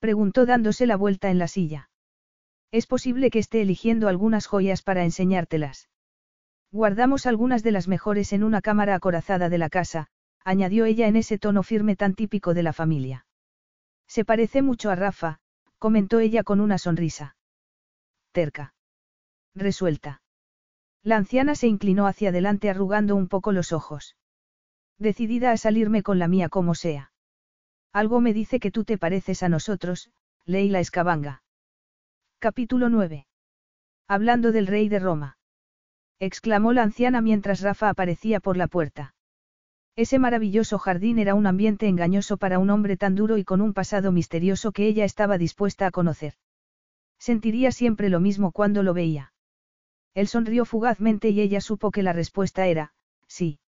Preguntó 0.00 0.46
dándose 0.46 0.84
la 0.84 0.96
vuelta 0.96 1.30
en 1.30 1.38
la 1.38 1.46
silla. 1.46 1.90
Es 2.72 2.88
posible 2.88 3.30
que 3.30 3.38
esté 3.38 3.62
eligiendo 3.62 4.08
algunas 4.08 4.48
joyas 4.48 4.82
para 4.82 5.04
enseñártelas. 5.04 5.90
Guardamos 6.72 7.24
algunas 7.26 7.62
de 7.62 7.70
las 7.70 7.86
mejores 7.86 8.32
en 8.32 8.42
una 8.42 8.60
cámara 8.62 8.96
acorazada 8.96 9.48
de 9.48 9.58
la 9.58 9.70
casa, 9.70 10.08
añadió 10.44 10.86
ella 10.86 11.06
en 11.06 11.14
ese 11.14 11.38
tono 11.38 11.62
firme 11.62 11.94
tan 11.94 12.14
típico 12.14 12.52
de 12.52 12.64
la 12.64 12.72
familia. 12.72 13.26
Se 14.08 14.24
parece 14.24 14.60
mucho 14.60 14.90
a 14.90 14.96
Rafa, 14.96 15.38
comentó 15.78 16.18
ella 16.18 16.42
con 16.42 16.60
una 16.60 16.78
sonrisa. 16.78 17.36
Terca. 18.32 18.74
Resuelta. 19.54 20.19
La 21.02 21.16
anciana 21.16 21.54
se 21.54 21.66
inclinó 21.66 22.06
hacia 22.06 22.28
adelante 22.28 22.68
arrugando 22.68 23.16
un 23.16 23.28
poco 23.28 23.52
los 23.52 23.72
ojos. 23.72 24.16
Decidida 24.98 25.50
a 25.50 25.56
salirme 25.56 26.02
con 26.02 26.18
la 26.18 26.28
mía 26.28 26.48
como 26.50 26.74
sea. 26.74 27.12
Algo 27.92 28.20
me 28.20 28.34
dice 28.34 28.60
que 28.60 28.70
tú 28.70 28.84
te 28.84 28.98
pareces 28.98 29.42
a 29.42 29.48
nosotros, 29.48 30.10
Leila 30.44 30.78
Escabanga. 30.78 31.42
Capítulo 32.38 32.90
9. 32.90 33.26
Hablando 34.06 34.52
del 34.52 34.66
rey 34.66 34.88
de 34.88 34.98
Roma. 34.98 35.38
Exclamó 36.18 36.74
la 36.74 36.82
anciana 36.82 37.22
mientras 37.22 37.62
Rafa 37.62 37.88
aparecía 37.88 38.40
por 38.40 38.58
la 38.58 38.68
puerta. 38.68 39.14
Ese 39.96 40.18
maravilloso 40.18 40.78
jardín 40.78 41.18
era 41.18 41.34
un 41.34 41.46
ambiente 41.46 41.88
engañoso 41.88 42.36
para 42.36 42.58
un 42.58 42.68
hombre 42.70 42.96
tan 42.96 43.14
duro 43.14 43.38
y 43.38 43.44
con 43.44 43.60
un 43.60 43.72
pasado 43.72 44.12
misterioso 44.12 44.72
que 44.72 44.86
ella 44.86 45.04
estaba 45.04 45.38
dispuesta 45.38 45.86
a 45.86 45.90
conocer. 45.90 46.34
Sentiría 47.18 47.72
siempre 47.72 48.10
lo 48.10 48.20
mismo 48.20 48.52
cuando 48.52 48.82
lo 48.82 48.94
veía. 48.94 49.32
Él 50.14 50.26
sonrió 50.28 50.64
fugazmente 50.64 51.30
y 51.30 51.40
ella 51.40 51.60
supo 51.60 51.90
que 51.90 52.02
la 52.02 52.12
respuesta 52.12 52.66
era, 52.66 52.92
sí. 53.26 53.60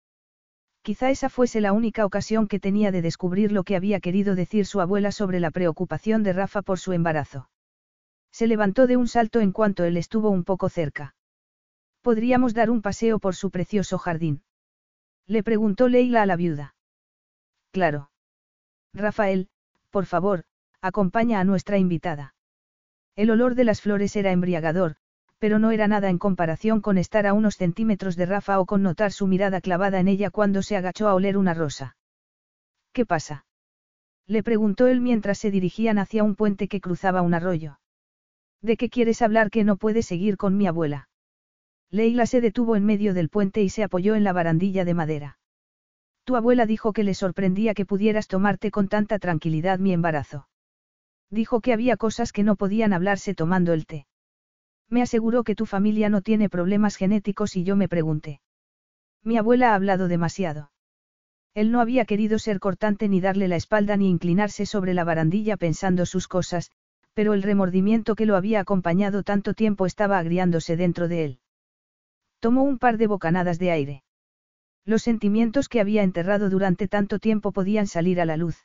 Quizá 0.82 1.10
esa 1.10 1.28
fuese 1.28 1.60
la 1.60 1.72
única 1.72 2.04
ocasión 2.04 2.48
que 2.48 2.58
tenía 2.58 2.90
de 2.90 3.02
descubrir 3.02 3.52
lo 3.52 3.62
que 3.62 3.76
había 3.76 4.00
querido 4.00 4.34
decir 4.34 4.66
su 4.66 4.80
abuela 4.80 5.12
sobre 5.12 5.38
la 5.38 5.52
preocupación 5.52 6.24
de 6.24 6.32
Rafa 6.32 6.62
por 6.62 6.80
su 6.80 6.92
embarazo. 6.92 7.48
Se 8.32 8.48
levantó 8.48 8.88
de 8.88 8.96
un 8.96 9.06
salto 9.06 9.40
en 9.40 9.52
cuanto 9.52 9.84
él 9.84 9.96
estuvo 9.96 10.30
un 10.30 10.42
poco 10.42 10.68
cerca. 10.68 11.14
Podríamos 12.00 12.52
dar 12.52 12.68
un 12.70 12.82
paseo 12.82 13.20
por 13.20 13.36
su 13.36 13.50
precioso 13.50 13.96
jardín. 13.98 14.42
Le 15.28 15.44
preguntó 15.44 15.88
Leila 15.88 16.22
a 16.22 16.26
la 16.26 16.34
viuda. 16.34 16.74
Claro. 17.70 18.10
Rafael, 18.92 19.48
por 19.90 20.06
favor, 20.06 20.44
acompaña 20.80 21.38
a 21.38 21.44
nuestra 21.44 21.78
invitada. 21.78 22.34
El 23.14 23.30
olor 23.30 23.54
de 23.54 23.64
las 23.64 23.80
flores 23.80 24.16
era 24.16 24.32
embriagador, 24.32 24.96
pero 25.42 25.58
no 25.58 25.72
era 25.72 25.88
nada 25.88 26.08
en 26.08 26.18
comparación 26.18 26.80
con 26.80 26.98
estar 26.98 27.26
a 27.26 27.32
unos 27.32 27.56
centímetros 27.56 28.14
de 28.14 28.26
Rafa 28.26 28.60
o 28.60 28.64
con 28.64 28.84
notar 28.84 29.10
su 29.10 29.26
mirada 29.26 29.60
clavada 29.60 29.98
en 29.98 30.06
ella 30.06 30.30
cuando 30.30 30.62
se 30.62 30.76
agachó 30.76 31.08
a 31.08 31.14
oler 31.14 31.36
una 31.36 31.52
rosa. 31.52 31.96
¿Qué 32.92 33.04
pasa? 33.04 33.44
Le 34.28 34.44
preguntó 34.44 34.86
él 34.86 35.00
mientras 35.00 35.38
se 35.38 35.50
dirigían 35.50 35.98
hacia 35.98 36.22
un 36.22 36.36
puente 36.36 36.68
que 36.68 36.80
cruzaba 36.80 37.22
un 37.22 37.34
arroyo. 37.34 37.80
¿De 38.60 38.76
qué 38.76 38.88
quieres 38.88 39.20
hablar 39.20 39.50
que 39.50 39.64
no 39.64 39.78
puedes 39.78 40.06
seguir 40.06 40.36
con 40.36 40.56
mi 40.56 40.68
abuela? 40.68 41.08
Leila 41.90 42.26
se 42.26 42.40
detuvo 42.40 42.76
en 42.76 42.84
medio 42.84 43.12
del 43.12 43.28
puente 43.28 43.62
y 43.62 43.68
se 43.68 43.82
apoyó 43.82 44.14
en 44.14 44.22
la 44.22 44.32
barandilla 44.32 44.84
de 44.84 44.94
madera. 44.94 45.38
Tu 46.22 46.36
abuela 46.36 46.66
dijo 46.66 46.92
que 46.92 47.02
le 47.02 47.14
sorprendía 47.14 47.74
que 47.74 47.84
pudieras 47.84 48.28
tomarte 48.28 48.70
con 48.70 48.86
tanta 48.86 49.18
tranquilidad 49.18 49.80
mi 49.80 49.92
embarazo. 49.92 50.46
Dijo 51.30 51.60
que 51.60 51.72
había 51.72 51.96
cosas 51.96 52.30
que 52.30 52.44
no 52.44 52.54
podían 52.54 52.92
hablarse 52.92 53.34
tomando 53.34 53.72
el 53.72 53.86
té. 53.86 54.06
Me 54.92 55.00
aseguró 55.00 55.42
que 55.42 55.54
tu 55.54 55.64
familia 55.64 56.10
no 56.10 56.20
tiene 56.20 56.50
problemas 56.50 56.96
genéticos 56.96 57.56
y 57.56 57.64
yo 57.64 57.76
me 57.76 57.88
pregunté. 57.88 58.42
Mi 59.24 59.38
abuela 59.38 59.72
ha 59.72 59.74
hablado 59.74 60.06
demasiado. 60.06 60.70
Él 61.54 61.72
no 61.72 61.80
había 61.80 62.04
querido 62.04 62.38
ser 62.38 62.60
cortante 62.60 63.08
ni 63.08 63.18
darle 63.18 63.48
la 63.48 63.56
espalda 63.56 63.96
ni 63.96 64.10
inclinarse 64.10 64.66
sobre 64.66 64.92
la 64.92 65.04
barandilla 65.04 65.56
pensando 65.56 66.04
sus 66.04 66.28
cosas, 66.28 66.70
pero 67.14 67.32
el 67.32 67.42
remordimiento 67.42 68.14
que 68.14 68.26
lo 68.26 68.36
había 68.36 68.60
acompañado 68.60 69.22
tanto 69.22 69.54
tiempo 69.54 69.86
estaba 69.86 70.18
agriándose 70.18 70.76
dentro 70.76 71.08
de 71.08 71.24
él. 71.24 71.38
Tomó 72.38 72.62
un 72.62 72.78
par 72.78 72.98
de 72.98 73.06
bocanadas 73.06 73.58
de 73.58 73.70
aire. 73.70 74.02
Los 74.84 75.00
sentimientos 75.00 75.70
que 75.70 75.80
había 75.80 76.02
enterrado 76.02 76.50
durante 76.50 76.86
tanto 76.86 77.18
tiempo 77.18 77.52
podían 77.52 77.86
salir 77.86 78.20
a 78.20 78.26
la 78.26 78.36
luz. 78.36 78.58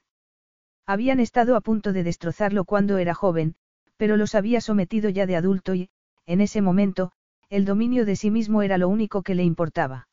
Habían 0.85 1.22
estado 1.22 1.56
a 1.56 1.61
punto 1.61 1.93
de 1.93 2.03
destrozarlo 2.03 2.65
cuando 2.65 2.97
era 2.97 3.14
joven, 3.14 3.56
pero 3.95 4.17
los 4.17 4.35
había 4.35 4.59
sometido 4.59 5.09
ya 5.09 5.25
de 5.25 5.38
adulto 5.38 5.73
y, 5.73 5.89
en 6.27 6.41
ese 6.41 6.61
momento, 6.61 7.11
el 7.49 7.65
dominio 7.65 8.06
de 8.06 8.15
sí 8.15 8.30
mismo 8.30 8.61
era 8.61 8.77
lo 8.77 8.89
único 8.89 9.23
que 9.23 9.33
le 9.33 9.43
importaba. 9.43 10.09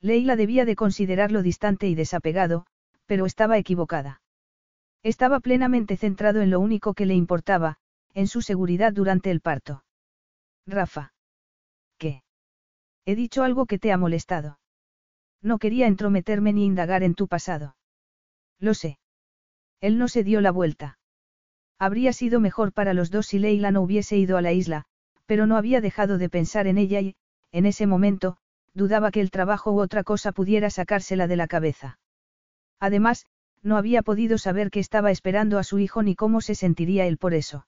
Leila 0.00 0.36
debía 0.36 0.64
de 0.64 0.76
considerarlo 0.76 1.42
distante 1.42 1.88
y 1.88 1.94
desapegado, 1.94 2.66
pero 3.06 3.24
estaba 3.24 3.56
equivocada. 3.56 4.20
Estaba 5.02 5.40
plenamente 5.40 5.96
centrado 5.96 6.42
en 6.42 6.50
lo 6.50 6.60
único 6.60 6.92
que 6.92 7.06
le 7.06 7.14
importaba, 7.14 7.78
en 8.14 8.26
su 8.26 8.42
seguridad 8.42 8.92
durante 8.92 9.30
el 9.30 9.40
parto. 9.40 9.84
Rafa. 10.66 11.14
¿Qué? 11.98 12.22
He 13.06 13.14
dicho 13.14 13.44
algo 13.44 13.66
que 13.66 13.78
te 13.78 13.92
ha 13.92 13.96
molestado. 13.96 14.58
No 15.40 15.58
quería 15.58 15.86
entrometerme 15.86 16.52
ni 16.52 16.66
indagar 16.66 17.04
en 17.04 17.14
tu 17.14 17.28
pasado. 17.28 17.76
Lo 18.58 18.74
sé. 18.74 18.98
Él 19.80 19.98
no 19.98 20.08
se 20.08 20.24
dio 20.24 20.40
la 20.40 20.50
vuelta. 20.50 20.98
Habría 21.78 22.12
sido 22.12 22.40
mejor 22.40 22.72
para 22.72 22.92
los 22.92 23.12
dos 23.12 23.26
si 23.26 23.38
Leila 23.38 23.70
no 23.70 23.82
hubiese 23.82 24.16
ido 24.16 24.36
a 24.36 24.42
la 24.42 24.52
isla, 24.52 24.86
pero 25.28 25.46
no 25.46 25.58
había 25.58 25.82
dejado 25.82 26.16
de 26.16 26.30
pensar 26.30 26.66
en 26.66 26.78
ella 26.78 27.02
y, 27.02 27.14
en 27.52 27.66
ese 27.66 27.86
momento, 27.86 28.38
dudaba 28.72 29.10
que 29.10 29.20
el 29.20 29.30
trabajo 29.30 29.70
u 29.72 29.80
otra 29.80 30.02
cosa 30.02 30.32
pudiera 30.32 30.70
sacársela 30.70 31.26
de 31.26 31.36
la 31.36 31.46
cabeza. 31.46 31.98
Además, 32.80 33.26
no 33.62 33.76
había 33.76 34.02
podido 34.02 34.38
saber 34.38 34.70
que 34.70 34.80
estaba 34.80 35.10
esperando 35.10 35.58
a 35.58 35.64
su 35.64 35.78
hijo 35.80 36.02
ni 36.02 36.14
cómo 36.14 36.40
se 36.40 36.54
sentiría 36.54 37.04
él 37.06 37.18
por 37.18 37.34
eso. 37.34 37.66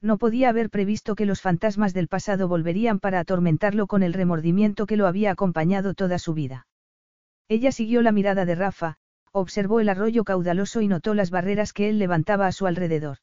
No 0.00 0.16
podía 0.16 0.48
haber 0.48 0.70
previsto 0.70 1.14
que 1.14 1.26
los 1.26 1.42
fantasmas 1.42 1.92
del 1.92 2.08
pasado 2.08 2.48
volverían 2.48 2.98
para 2.98 3.20
atormentarlo 3.20 3.86
con 3.86 4.02
el 4.02 4.14
remordimiento 4.14 4.86
que 4.86 4.96
lo 4.96 5.06
había 5.06 5.32
acompañado 5.32 5.92
toda 5.92 6.18
su 6.18 6.32
vida. 6.32 6.66
Ella 7.46 7.72
siguió 7.72 8.00
la 8.00 8.12
mirada 8.12 8.46
de 8.46 8.54
Rafa, 8.54 8.96
observó 9.32 9.80
el 9.80 9.90
arroyo 9.90 10.24
caudaloso 10.24 10.80
y 10.80 10.88
notó 10.88 11.12
las 11.12 11.30
barreras 11.30 11.74
que 11.74 11.90
él 11.90 11.98
levantaba 11.98 12.46
a 12.46 12.52
su 12.52 12.66
alrededor. 12.66 13.18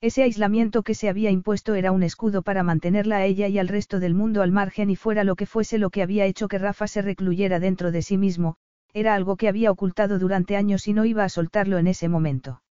Ese 0.00 0.22
aislamiento 0.22 0.84
que 0.84 0.94
se 0.94 1.08
había 1.08 1.30
impuesto 1.30 1.74
era 1.74 1.90
un 1.90 2.04
escudo 2.04 2.42
para 2.42 2.62
mantenerla 2.62 3.16
a 3.16 3.24
ella 3.24 3.48
y 3.48 3.58
al 3.58 3.66
resto 3.66 3.98
del 3.98 4.14
mundo 4.14 4.42
al 4.42 4.52
margen 4.52 4.90
y 4.90 4.96
fuera 4.96 5.24
lo 5.24 5.34
que 5.34 5.46
fuese 5.46 5.78
lo 5.78 5.90
que 5.90 6.02
había 6.02 6.24
hecho 6.24 6.46
que 6.46 6.58
Rafa 6.58 6.86
se 6.86 7.02
recluyera 7.02 7.58
dentro 7.58 7.90
de 7.90 8.02
sí 8.02 8.16
mismo, 8.16 8.56
era 8.92 9.14
algo 9.14 9.36
que 9.36 9.48
había 9.48 9.72
ocultado 9.72 10.20
durante 10.20 10.56
años 10.56 10.86
y 10.86 10.92
no 10.92 11.04
iba 11.04 11.24
a 11.24 11.28
soltarlo 11.28 11.78
en 11.78 11.88
ese 11.88 12.08
momento. 12.08 12.62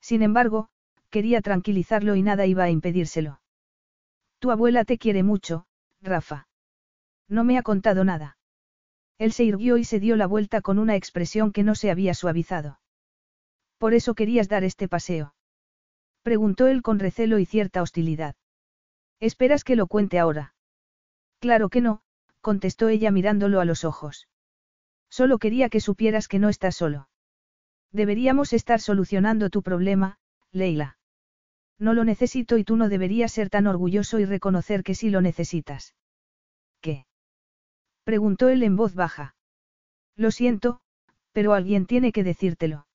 Sin 0.00 0.22
embargo, 0.22 0.68
quería 1.10 1.40
tranquilizarlo 1.40 2.14
y 2.14 2.22
nada 2.22 2.46
iba 2.46 2.64
a 2.64 2.70
impedírselo. 2.70 3.40
Tu 4.38 4.52
abuela 4.52 4.84
te 4.84 4.96
quiere 4.96 5.24
mucho, 5.24 5.66
Rafa. 6.02 6.46
No 7.28 7.42
me 7.42 7.58
ha 7.58 7.62
contado 7.62 8.04
nada. 8.04 8.36
Él 9.18 9.32
se 9.32 9.44
irguió 9.44 9.76
y 9.76 9.84
se 9.84 9.98
dio 9.98 10.14
la 10.14 10.26
vuelta 10.26 10.60
con 10.60 10.78
una 10.78 10.94
expresión 10.94 11.50
que 11.52 11.62
no 11.64 11.74
se 11.74 11.90
había 11.90 12.14
suavizado. 12.14 12.78
Por 13.78 13.94
eso 13.94 14.14
querías 14.14 14.48
dar 14.48 14.62
este 14.62 14.88
paseo. 14.88 15.34
Preguntó 16.24 16.68
él 16.68 16.80
con 16.80 16.98
recelo 16.98 17.38
y 17.38 17.44
cierta 17.44 17.82
hostilidad. 17.82 18.34
¿Esperas 19.20 19.62
que 19.62 19.76
lo 19.76 19.86
cuente 19.86 20.18
ahora? 20.18 20.54
Claro 21.38 21.68
que 21.68 21.82
no, 21.82 22.00
contestó 22.40 22.88
ella 22.88 23.10
mirándolo 23.10 23.60
a 23.60 23.66
los 23.66 23.84
ojos. 23.84 24.26
Solo 25.10 25.38
quería 25.38 25.68
que 25.68 25.80
supieras 25.80 26.26
que 26.26 26.38
no 26.38 26.48
estás 26.48 26.76
solo. 26.76 27.10
Deberíamos 27.92 28.54
estar 28.54 28.80
solucionando 28.80 29.50
tu 29.50 29.62
problema, 29.62 30.18
Leila. 30.50 30.96
No 31.78 31.92
lo 31.92 32.04
necesito 32.04 32.56
y 32.56 32.64
tú 32.64 32.76
no 32.76 32.88
deberías 32.88 33.30
ser 33.30 33.50
tan 33.50 33.66
orgulloso 33.66 34.18
y 34.18 34.24
reconocer 34.24 34.82
que 34.82 34.94
sí 34.94 35.10
lo 35.10 35.20
necesitas. 35.20 35.94
¿Qué? 36.80 37.06
Preguntó 38.02 38.48
él 38.48 38.62
en 38.62 38.76
voz 38.76 38.94
baja. 38.94 39.34
Lo 40.16 40.30
siento, 40.30 40.80
pero 41.32 41.52
alguien 41.52 41.84
tiene 41.84 42.12
que 42.12 42.24
decírtelo. 42.24 42.86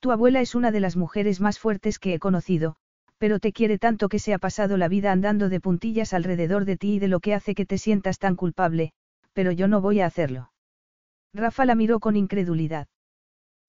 Tu 0.00 0.12
abuela 0.12 0.40
es 0.40 0.54
una 0.54 0.70
de 0.70 0.80
las 0.80 0.96
mujeres 0.96 1.40
más 1.40 1.58
fuertes 1.58 1.98
que 1.98 2.14
he 2.14 2.18
conocido, 2.18 2.76
pero 3.18 3.38
te 3.38 3.52
quiere 3.52 3.78
tanto 3.78 4.08
que 4.08 4.18
se 4.18 4.32
ha 4.32 4.38
pasado 4.38 4.78
la 4.78 4.88
vida 4.88 5.12
andando 5.12 5.50
de 5.50 5.60
puntillas 5.60 6.14
alrededor 6.14 6.64
de 6.64 6.78
ti 6.78 6.94
y 6.94 6.98
de 6.98 7.08
lo 7.08 7.20
que 7.20 7.34
hace 7.34 7.54
que 7.54 7.66
te 7.66 7.76
sientas 7.76 8.18
tan 8.18 8.34
culpable, 8.34 8.92
pero 9.34 9.52
yo 9.52 9.68
no 9.68 9.82
voy 9.82 10.00
a 10.00 10.06
hacerlo. 10.06 10.52
Rafa 11.34 11.66
la 11.66 11.74
miró 11.74 12.00
con 12.00 12.16
incredulidad. 12.16 12.88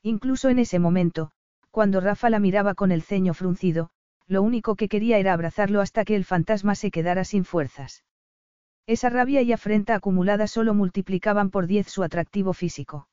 Incluso 0.01 0.47
en 0.47 0.59
ese 0.59 0.79
momento, 0.79 1.31
cuando 1.69 1.99
Rafa 1.99 2.29
la 2.29 2.39
miraba 2.39 2.75
con 2.75 2.93
el 2.93 3.01
ceño 3.01 3.33
fruncido, 3.33 3.89
lo 4.25 4.41
único 4.41 4.75
que 4.75 4.87
quería 4.87 5.17
era 5.17 5.33
abrazarlo 5.33 5.81
hasta 5.81 6.05
que 6.05 6.15
el 6.15 6.23
fantasma 6.23 6.75
se 6.75 6.91
quedara 6.91 7.25
sin 7.25 7.43
fuerzas. 7.43 8.05
Esa 8.87 9.09
rabia 9.09 9.41
y 9.41 9.51
afrenta 9.51 9.95
acumulada 9.95 10.47
solo 10.47 10.73
multiplicaban 10.73 11.49
por 11.49 11.67
diez 11.67 11.87
su 11.87 12.03
atractivo 12.03 12.53
físico. 12.53 13.09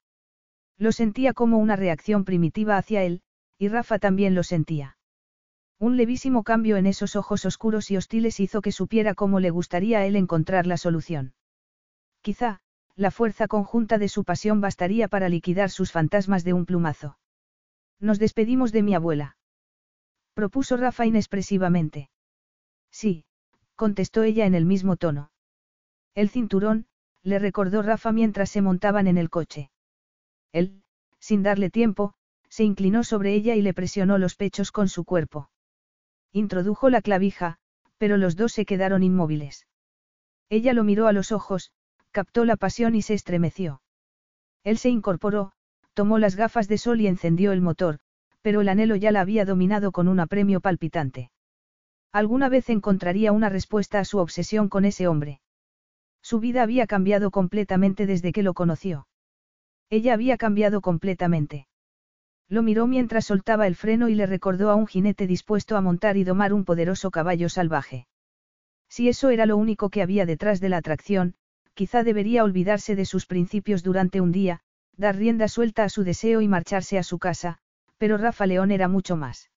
Lo 0.79 0.93
sentía 0.93 1.35
como 1.35 1.59
una 1.59 1.77
reacción 1.77 2.25
primitiva 2.25 2.77
hacia 2.77 3.03
él, 3.03 3.23
y 3.59 3.69
Rafa 3.69 3.99
también 3.99 4.35
lo 4.35 4.45
sentía. 4.45 4.97
Un 5.81 5.97
levísimo 5.97 6.45
cambio 6.45 6.77
en 6.77 6.87
esos 6.87 7.17
ojos 7.17 7.45
oscuros 7.45 7.91
y 7.91 7.97
hostiles 7.97 8.41
hizo 8.41 8.63
que 8.63 8.73
supiera 8.73 9.15
cómo 9.15 9.41
le 9.41 9.51
gustaría 9.51 9.99
a 9.99 10.07
él 10.07 10.17
encontrar 10.17 10.67
la 10.67 10.77
solución. 10.77 11.35
Quizá, 12.21 12.61
la 12.95 13.11
fuerza 13.11 13.47
conjunta 13.47 13.99
de 13.99 14.09
su 14.09 14.25
pasión 14.25 14.61
bastaría 14.61 15.09
para 15.09 15.29
liquidar 15.29 15.71
sus 15.71 15.93
fantasmas 15.93 16.43
de 16.43 16.53
un 16.53 16.67
plumazo. 16.67 17.19
Nos 18.01 18.19
despedimos 18.19 18.73
de 18.73 18.83
mi 18.83 18.95
abuela. 18.95 19.37
Propuso 20.35 20.77
Rafa 20.77 21.07
inexpresivamente. 21.07 22.11
Sí, 22.91 23.25
contestó 23.77 24.23
ella 24.23 24.47
en 24.47 24.55
el 24.55 24.65
mismo 24.67 24.97
tono. 24.97 25.31
El 26.15 26.29
cinturón, 26.29 26.87
le 27.23 27.39
recordó 27.39 27.83
Rafa 27.83 28.13
mientras 28.13 28.51
se 28.51 28.63
montaban 28.63 29.07
en 29.07 29.19
el 29.19 29.31
coche. 29.31 29.71
Él, 30.53 30.83
sin 31.19 31.43
darle 31.43 31.71
tiempo, 31.71 32.15
se 32.49 32.65
inclinó 32.65 33.05
sobre 33.05 33.35
ella 33.35 33.55
y 33.55 33.63
le 33.63 33.75
presionó 33.75 34.19
los 34.19 34.35
pechos 34.35 34.73
con 34.73 34.89
su 34.89 35.05
cuerpo. 35.05 35.51
Introdujo 36.33 36.91
la 36.91 37.03
clavija, 37.03 37.59
pero 37.99 38.17
los 38.17 38.37
dos 38.37 38.53
se 38.53 38.65
quedaron 38.65 39.03
inmóviles. 39.03 39.67
Ella 40.49 40.73
lo 40.73 40.85
miró 40.85 41.09
a 41.09 41.13
los 41.13 41.33
ojos, 41.33 41.73
captó 42.11 42.45
la 42.45 42.57
pasión 42.57 42.95
y 42.95 43.03
se 43.03 43.15
estremeció. 43.15 43.83
Él 44.65 44.79
se 44.79 44.89
incorporó, 44.89 45.53
tomó 45.95 46.19
las 46.19 46.37
gafas 46.37 46.69
de 46.69 46.79
sol 46.79 47.01
y 47.01 47.07
encendió 47.07 47.53
el 47.53 47.61
motor, 47.61 47.99
pero 48.41 48.61
el 48.61 48.69
anhelo 48.69 48.97
ya 48.97 49.11
la 49.11 49.21
había 49.21 49.45
dominado 49.45 49.93
con 49.93 50.09
un 50.09 50.21
apremio 50.21 50.61
palpitante. 50.61 51.31
Alguna 52.13 52.49
vez 52.49 52.71
encontraría 52.71 53.33
una 53.33 53.49
respuesta 53.49 53.99
a 53.99 54.05
su 54.05 54.19
obsesión 54.19 54.69
con 54.69 54.85
ese 54.85 55.09
hombre. 55.09 55.41
Su 56.23 56.41
vida 56.41 56.63
había 56.63 56.87
cambiado 56.87 57.31
completamente 57.31 58.07
desde 58.07 58.33
que 58.33 58.43
lo 58.43 58.55
conoció. 58.55 59.08
Ella 59.91 60.15
había 60.15 60.37
cambiado 60.37 60.81
completamente. 60.81 61.67
Lo 62.49 62.63
miró 62.63 62.87
mientras 62.87 63.27
soltaba 63.27 63.67
el 63.67 63.75
freno 63.75 64.09
y 64.09 64.15
le 64.15 64.27
recordó 64.27 64.71
a 64.71 64.75
un 64.75 64.87
jinete 64.87 65.27
dispuesto 65.27 65.77
a 65.77 65.81
montar 65.81 66.17
y 66.17 66.25
domar 66.25 66.53
un 66.53 66.65
poderoso 66.65 67.11
caballo 67.11 67.49
salvaje. 67.49 68.07
Si 68.89 69.09
eso 69.09 69.31
era 69.31 69.47
lo 69.47 69.57
único 69.57 69.91
que 69.91 70.03
había 70.03 70.27
detrás 70.27 70.61
de 70.61 70.71
la 70.71 70.79
atracción, 70.79 71.35
quizá 71.75 72.05
debería 72.05 72.45
olvidarse 72.45 72.97
de 72.97 73.05
sus 73.05 73.27
principios 73.27 73.83
durante 73.83 74.21
un 74.21 74.33
día, 74.33 74.61
dar 74.97 75.17
rienda 75.17 75.47
suelta 75.49 75.85
a 75.85 75.89
su 75.89 76.05
deseo 76.05 76.41
y 76.41 76.49
marcharse 76.49 76.99
a 76.99 77.03
su 77.03 77.19
casa, 77.19 77.59
pero 77.99 78.17
Rafa 78.17 78.47
León 78.47 78.71
era 78.71 78.89
mucho 78.89 79.17
más. 79.17 79.51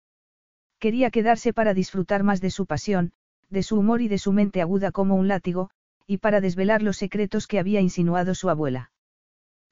Quería 0.79 1.11
quedarse 1.11 1.53
para 1.53 1.73
disfrutar 1.73 2.23
más 2.23 2.41
de 2.41 2.51
su 2.51 2.65
pasión, 2.65 3.13
de 3.49 3.63
su 3.63 3.77
humor 3.77 4.01
y 4.01 4.07
de 4.07 4.17
su 4.17 4.33
mente 4.33 4.61
aguda 4.61 4.91
como 4.91 5.15
un 5.15 5.27
látigo, 5.27 5.69
y 6.07 6.17
para 6.17 6.41
desvelar 6.41 6.81
los 6.81 6.97
secretos 6.97 7.47
que 7.47 7.59
había 7.59 7.81
insinuado 7.81 8.35
su 8.35 8.49
abuela. 8.49 8.90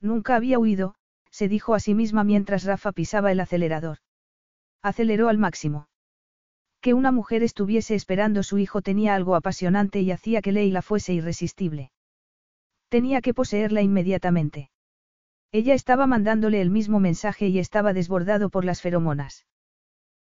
Nunca 0.02 0.36
había 0.36 0.60
huido, 0.60 0.96
se 1.32 1.48
dijo 1.48 1.74
a 1.74 1.80
sí 1.80 1.94
misma 1.94 2.24
mientras 2.24 2.64
Rafa 2.64 2.92
pisaba 2.92 3.32
el 3.32 3.40
acelerador. 3.40 3.98
Aceleró 4.82 5.30
al 5.30 5.38
máximo. 5.38 5.88
Que 6.82 6.94
una 6.94 7.12
mujer 7.12 7.44
estuviese 7.44 7.96
esperando 7.96 8.42
su 8.44 8.58
hijo 8.58 8.82
tenía 8.82 9.14
algo 9.14 9.36
apasionante 9.36 10.00
y 10.02 10.12
hacía 10.12 10.42
que 10.42 10.54
Leila 10.54 10.82
fuese 10.82 11.14
irresistible. 11.14 11.92
Tenía 12.88 13.22
que 13.22 13.34
poseerla 13.34 13.82
inmediatamente. 13.82 14.72
Ella 15.52 15.74
estaba 15.74 16.08
mandándole 16.08 16.62
el 16.62 16.70
mismo 16.70 17.00
mensaje 17.00 17.48
y 17.48 17.60
estaba 17.60 17.94
desbordado 17.94 18.50
por 18.50 18.66
las 18.66 18.82
feromonas. 18.82 19.46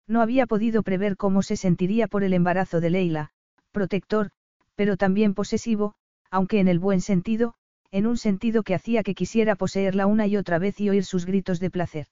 No 0.07 0.21
había 0.21 0.47
podido 0.47 0.83
prever 0.83 1.15
cómo 1.17 1.43
se 1.43 1.55
sentiría 1.55 2.07
por 2.07 2.23
el 2.23 2.33
embarazo 2.33 2.81
de 2.81 2.89
Leila, 2.89 3.31
protector, 3.71 4.31
pero 4.75 4.97
también 4.97 5.35
posesivo, 5.35 5.93
aunque 6.31 6.59
en 6.59 6.67
el 6.67 6.79
buen 6.79 6.99
sentido, 6.99 7.53
en 7.91 8.05
un 8.05 8.17
sentido 8.17 8.63
que 8.63 8.75
hacía 8.75 9.03
que 9.03 9.15
quisiera 9.15 9.55
poseerla 9.55 10.05
una 10.05 10.27
y 10.27 10.37
otra 10.37 10.59
vez 10.59 10.79
y 10.79 10.89
oír 10.89 11.05
sus 11.05 11.25
gritos 11.25 11.59
de 11.59 11.71
placer. 11.71 12.07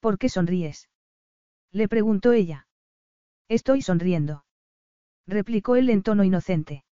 ¿Por 0.00 0.18
qué 0.18 0.28
sonríes? 0.28 0.88
Le 1.70 1.88
preguntó 1.88 2.32
ella. 2.32 2.66
Estoy 3.48 3.82
sonriendo. 3.82 4.44
Replicó 5.26 5.76
él 5.76 5.88
en 5.90 6.02
tono 6.02 6.24
inocente. 6.24 6.84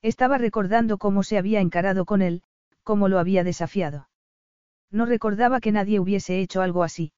Estaba 0.00 0.38
recordando 0.38 0.98
cómo 0.98 1.22
se 1.22 1.38
había 1.38 1.60
encarado 1.60 2.04
con 2.04 2.22
él, 2.22 2.42
cómo 2.84 3.08
lo 3.08 3.18
había 3.18 3.42
desafiado. 3.42 4.08
No 4.90 5.04
recordaba 5.04 5.60
que 5.60 5.72
nadie 5.72 6.00
hubiese 6.00 6.40
hecho 6.40 6.62
algo 6.62 6.84
así. 6.84 7.12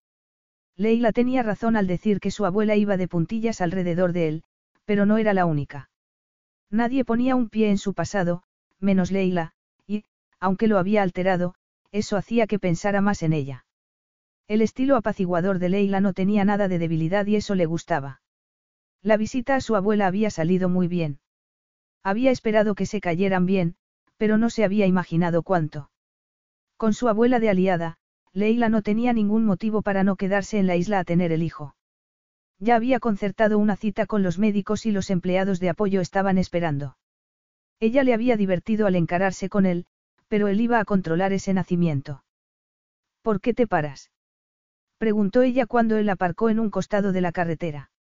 Leila 0.76 1.12
tenía 1.12 1.42
razón 1.42 1.76
al 1.76 1.86
decir 1.86 2.20
que 2.20 2.30
su 2.30 2.46
abuela 2.46 2.74
iba 2.74 2.96
de 2.96 3.06
puntillas 3.06 3.60
alrededor 3.60 4.12
de 4.12 4.28
él, 4.28 4.44
pero 4.86 5.04
no 5.04 5.18
era 5.18 5.34
la 5.34 5.44
única. 5.44 5.90
Nadie 6.70 7.04
ponía 7.04 7.36
un 7.36 7.50
pie 7.50 7.68
en 7.68 7.78
su 7.78 7.92
pasado, 7.92 8.42
menos 8.78 9.10
Leila, 9.10 9.52
aunque 10.41 10.67
lo 10.67 10.78
había 10.78 11.02
alterado, 11.02 11.55
eso 11.93 12.17
hacía 12.17 12.47
que 12.47 12.59
pensara 12.59 13.01
más 13.01 13.23
en 13.23 13.33
ella. 13.33 13.65
El 14.49 14.62
estilo 14.62 14.97
apaciguador 14.97 15.59
de 15.59 15.69
Leila 15.69 16.01
no 16.01 16.12
tenía 16.12 16.44
nada 16.44 16.67
de 16.67 16.78
debilidad 16.78 17.27
y 17.27 17.36
eso 17.36 17.55
le 17.55 17.67
gustaba. 17.67 18.23
La 19.02 19.17
visita 19.17 19.55
a 19.55 19.60
su 19.60 19.77
abuela 19.77 20.07
había 20.07 20.31
salido 20.31 20.69
muy 20.69 20.89
bien. 20.89 21.20
Había 22.02 22.31
esperado 22.31 22.75
que 22.75 22.86
se 22.86 23.01
cayeran 23.01 23.47
bien, 23.47 23.77
pero 24.17 24.39
no 24.39 24.51
se 24.51 24.65
había 24.65 24.86
imaginado 24.86 25.43
cuánto. 25.43 25.91
Con 26.77 26.94
su 26.94 27.09
abuela 27.09 27.41
de 27.41 27.51
aliada, 27.51 27.99
Leila 28.33 28.69
no 28.69 28.83
tenía 28.83 29.12
ningún 29.12 29.44
motivo 29.44 29.83
para 29.83 30.05
no 30.05 30.17
quedarse 30.17 30.59
en 30.59 30.67
la 30.67 30.77
isla 30.77 30.99
a 30.99 31.05
tener 31.05 31.33
el 31.33 31.43
hijo. 31.43 31.75
Ya 32.59 32.77
había 32.77 33.01
concertado 33.01 33.59
una 33.59 33.77
cita 33.77 34.07
con 34.07 34.23
los 34.23 34.39
médicos 34.39 34.86
y 34.86 34.93
los 34.93 35.10
empleados 35.10 35.60
de 35.60 35.70
apoyo 35.70 36.01
estaban 36.01 36.39
esperando. 36.39 36.97
Ella 37.81 38.02
le 38.02 38.15
había 38.15 38.36
divertido 38.36 38.86
al 38.86 38.97
encararse 38.97 39.49
con 39.49 39.65
él, 39.65 39.86
pero 40.31 40.47
él 40.47 40.60
iba 40.60 40.78
a 40.78 40.84
controlar 40.84 41.33
ese 41.33 41.52
nacimiento. 41.52 42.23
¿Por 43.20 43.41
qué 43.41 43.52
te 43.52 43.67
paras? 43.67 44.12
preguntó 44.97 45.42
ella 45.42 45.67
cuando 45.67 45.97
él 45.97 46.09
aparcó 46.09 46.50
en 46.50 46.60
un 46.60 46.70
costado 46.70 47.10
de 47.10 47.20
la 47.20 47.33
carretera. 47.33 47.91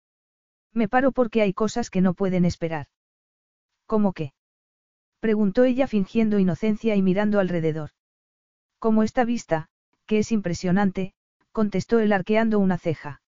Me 0.72 0.88
paro 0.88 1.10
porque 1.10 1.42
hay 1.42 1.52
cosas 1.52 1.90
que 1.90 2.00
no 2.00 2.14
pueden 2.14 2.44
esperar. 2.44 2.86
¿Cómo 3.84 4.12
qué? 4.12 4.32
preguntó 5.18 5.64
ella 5.64 5.88
fingiendo 5.88 6.38
inocencia 6.38 6.94
y 6.94 7.02
mirando 7.02 7.40
alrededor. 7.40 7.90
Como 8.78 9.02
esta 9.02 9.24
vista, 9.24 9.66
que 10.06 10.20
es 10.20 10.30
impresionante, 10.30 11.14
contestó 11.50 11.98
él 11.98 12.12
arqueando 12.12 12.60
una 12.60 12.78
ceja. 12.78 13.22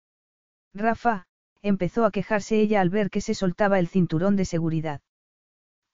Rafa, 0.75 1.27
empezó 1.61 2.05
a 2.05 2.13
quejarse 2.13 2.61
ella 2.61 2.81
al 2.81 2.89
ver 2.89 3.11
que 3.11 3.21
se 3.21 3.35
soltaba 3.35 3.81
el 3.81 3.89
cinturón 3.89 4.37
de 4.37 4.45
seguridad. 4.45 5.01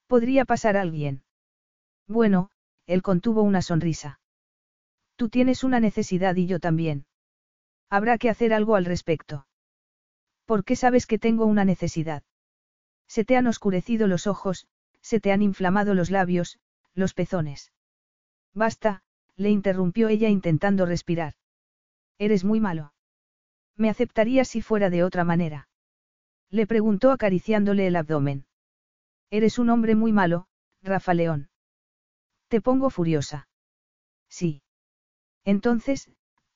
¿Podría 0.06 0.44
pasar 0.44 0.76
alguien? 0.76 1.22
Bueno, 2.06 2.50
él 2.88 3.02
contuvo 3.02 3.42
una 3.42 3.62
sonrisa. 3.62 4.18
Tú 5.14 5.28
tienes 5.28 5.62
una 5.62 5.78
necesidad 5.78 6.34
y 6.36 6.46
yo 6.46 6.58
también. 6.58 7.06
Habrá 7.90 8.16
que 8.18 8.30
hacer 8.30 8.52
algo 8.52 8.76
al 8.76 8.86
respecto. 8.86 9.46
¿Por 10.46 10.64
qué 10.64 10.74
sabes 10.74 11.06
que 11.06 11.18
tengo 11.18 11.44
una 11.44 11.66
necesidad? 11.66 12.22
Se 13.06 13.24
te 13.24 13.36
han 13.36 13.46
oscurecido 13.46 14.06
los 14.06 14.26
ojos, 14.26 14.66
se 15.02 15.20
te 15.20 15.32
han 15.32 15.42
inflamado 15.42 15.94
los 15.94 16.10
labios, 16.10 16.58
los 16.94 17.12
pezones. 17.12 17.72
Basta, 18.54 19.02
le 19.36 19.50
interrumpió 19.50 20.08
ella 20.08 20.30
intentando 20.30 20.86
respirar. 20.86 21.34
Eres 22.18 22.42
muy 22.44 22.58
malo. 22.58 22.94
¿Me 23.76 23.90
aceptarías 23.90 24.48
si 24.48 24.62
fuera 24.62 24.88
de 24.88 25.04
otra 25.04 25.24
manera? 25.24 25.68
Le 26.50 26.66
preguntó 26.66 27.12
acariciándole 27.12 27.86
el 27.86 27.96
abdomen. 27.96 28.46
Eres 29.30 29.58
un 29.58 29.68
hombre 29.68 29.94
muy 29.94 30.12
malo, 30.12 30.48
Rafa 30.82 31.12
León. 31.12 31.50
Te 32.48 32.60
pongo 32.60 32.90
furiosa. 32.90 33.48
Sí. 34.28 34.62
Entonces, 35.44 36.10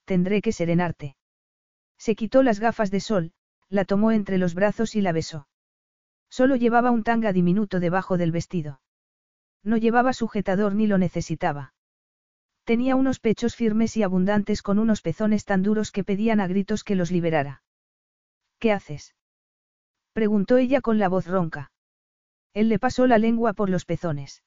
tendré 0.05 0.43
que 0.43 0.53
serenarte. 0.53 1.17
Se 1.99 2.15
quitó 2.15 2.43
las 2.43 2.61
gafas 2.61 2.91
de 2.91 3.01
sol, 3.01 3.33
la 3.69 3.85
tomó 3.85 4.11
entre 4.11 4.39
los 4.39 4.55
brazos 4.55 4.95
y 4.97 5.01
la 5.01 5.13
besó. 5.13 5.47
Solo 6.29 6.57
llevaba 6.57 6.91
un 6.91 7.05
tanga 7.05 7.33
diminuto 7.33 7.79
debajo 7.79 8.17
del 8.17 8.33
vestido. 8.33 8.81
No 9.63 9.77
llevaba 9.77 10.13
sujetador 10.13 10.75
ni 10.75 10.87
lo 10.87 10.99
necesitaba. 10.99 11.75
Tenía 12.65 12.97
unos 12.97 13.21
pechos 13.21 13.55
firmes 13.57 13.97
y 13.97 14.03
abundantes 14.03 14.63
con 14.63 14.79
unos 14.79 15.03
pezones 15.03 15.45
tan 15.45 15.63
duros 15.63 15.91
que 15.91 16.05
pedían 16.05 16.41
a 16.41 16.47
gritos 16.47 16.85
que 16.85 16.95
los 16.95 17.11
liberara. 17.11 17.63
¿Qué 18.59 18.73
haces? 18.73 19.15
Preguntó 20.13 20.57
ella 20.57 20.81
con 20.81 20.99
la 20.99 21.09
voz 21.09 21.27
ronca. 21.27 21.71
Él 22.55 22.69
le 22.69 22.79
pasó 22.79 23.07
la 23.07 23.19
lengua 23.19 23.53
por 23.53 23.71
los 23.71 23.85
pezones. 23.85 24.43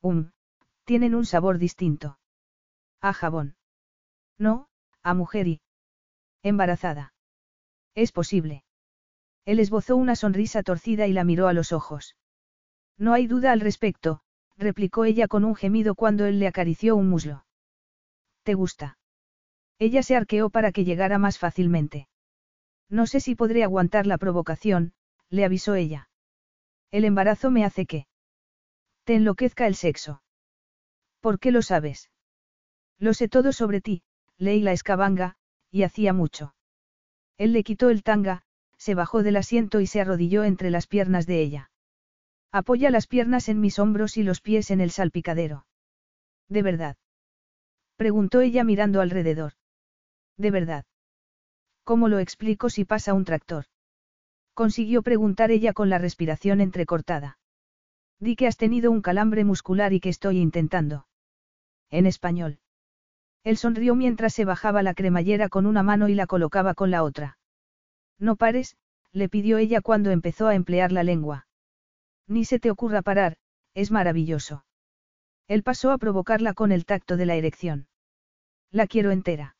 Um, 0.00 0.30
tienen 0.88 1.14
un 1.14 1.26
sabor 1.26 1.58
distinto. 1.58 2.18
A 3.02 3.12
jabón. 3.12 3.56
No, 4.38 4.70
a 5.02 5.12
mujer 5.12 5.46
y... 5.46 5.60
Embarazada. 6.42 7.12
Es 7.94 8.10
posible. 8.10 8.64
Él 9.44 9.60
esbozó 9.60 9.96
una 9.96 10.16
sonrisa 10.16 10.62
torcida 10.62 11.06
y 11.06 11.12
la 11.12 11.24
miró 11.24 11.46
a 11.46 11.52
los 11.52 11.72
ojos. 11.72 12.16
No 12.96 13.12
hay 13.12 13.26
duda 13.26 13.52
al 13.52 13.60
respecto, 13.60 14.22
replicó 14.56 15.04
ella 15.04 15.28
con 15.28 15.44
un 15.44 15.56
gemido 15.56 15.94
cuando 15.94 16.24
él 16.24 16.38
le 16.38 16.46
acarició 16.46 16.96
un 16.96 17.10
muslo. 17.10 17.44
¿Te 18.42 18.54
gusta? 18.54 18.96
Ella 19.78 20.02
se 20.02 20.16
arqueó 20.16 20.48
para 20.48 20.72
que 20.72 20.86
llegara 20.86 21.18
más 21.18 21.38
fácilmente. 21.38 22.08
No 22.88 23.06
sé 23.06 23.20
si 23.20 23.34
podré 23.34 23.62
aguantar 23.62 24.06
la 24.06 24.16
provocación, 24.16 24.94
le 25.28 25.44
avisó 25.44 25.74
ella. 25.74 26.08
El 26.90 27.04
embarazo 27.04 27.50
me 27.50 27.66
hace 27.66 27.84
que... 27.84 28.06
Te 29.04 29.16
enloquezca 29.16 29.66
el 29.66 29.74
sexo. 29.74 30.22
¿Por 31.20 31.38
qué 31.38 31.50
lo 31.50 31.62
sabes? 31.62 32.10
Lo 32.98 33.14
sé 33.14 33.28
todo 33.28 33.52
sobre 33.52 33.80
ti, 33.80 34.02
leí 34.38 34.60
la 34.60 34.72
escabanga, 34.72 35.36
y 35.70 35.82
hacía 35.82 36.12
mucho. 36.12 36.54
Él 37.36 37.52
le 37.52 37.62
quitó 37.62 37.90
el 37.90 38.02
tanga, 38.02 38.42
se 38.76 38.94
bajó 38.94 39.22
del 39.22 39.36
asiento 39.36 39.80
y 39.80 39.86
se 39.86 40.00
arrodilló 40.00 40.44
entre 40.44 40.70
las 40.70 40.86
piernas 40.86 41.26
de 41.26 41.40
ella. 41.40 41.70
Apoya 42.50 42.90
las 42.90 43.06
piernas 43.06 43.48
en 43.48 43.60
mis 43.60 43.78
hombros 43.78 44.16
y 44.16 44.22
los 44.22 44.40
pies 44.40 44.70
en 44.70 44.80
el 44.80 44.90
salpicadero. 44.90 45.66
¿De 46.48 46.62
verdad? 46.62 46.96
Preguntó 47.96 48.40
ella 48.40 48.64
mirando 48.64 49.00
alrededor. 49.00 49.52
¿De 50.36 50.50
verdad? 50.50 50.84
¿Cómo 51.84 52.08
lo 52.08 52.20
explico 52.20 52.70
si 52.70 52.84
pasa 52.84 53.12
un 53.12 53.24
tractor? 53.24 53.66
Consiguió 54.54 55.02
preguntar 55.02 55.50
ella 55.50 55.72
con 55.72 55.90
la 55.90 55.98
respiración 55.98 56.60
entrecortada. 56.60 57.37
Di 58.20 58.34
que 58.36 58.46
has 58.46 58.56
tenido 58.56 58.90
un 58.90 59.02
calambre 59.02 59.44
muscular 59.44 59.92
y 59.92 60.00
que 60.00 60.08
estoy 60.08 60.38
intentando. 60.38 61.06
En 61.90 62.06
español. 62.06 62.58
Él 63.44 63.56
sonrió 63.56 63.94
mientras 63.94 64.34
se 64.34 64.44
bajaba 64.44 64.82
la 64.82 64.94
cremallera 64.94 65.48
con 65.48 65.66
una 65.66 65.82
mano 65.82 66.08
y 66.08 66.14
la 66.14 66.26
colocaba 66.26 66.74
con 66.74 66.90
la 66.90 67.02
otra. 67.02 67.38
No 68.18 68.36
pares, 68.36 68.76
le 69.12 69.28
pidió 69.28 69.58
ella 69.58 69.80
cuando 69.80 70.10
empezó 70.10 70.48
a 70.48 70.54
emplear 70.54 70.92
la 70.92 71.02
lengua. 71.02 71.46
Ni 72.26 72.44
se 72.44 72.58
te 72.58 72.70
ocurra 72.70 73.02
parar, 73.02 73.36
es 73.74 73.90
maravilloso. 73.90 74.64
Él 75.46 75.62
pasó 75.62 75.92
a 75.92 75.98
provocarla 75.98 76.52
con 76.52 76.72
el 76.72 76.84
tacto 76.84 77.16
de 77.16 77.26
la 77.26 77.36
erección. 77.36 77.86
La 78.70 78.86
quiero 78.86 79.12
entera. 79.12 79.56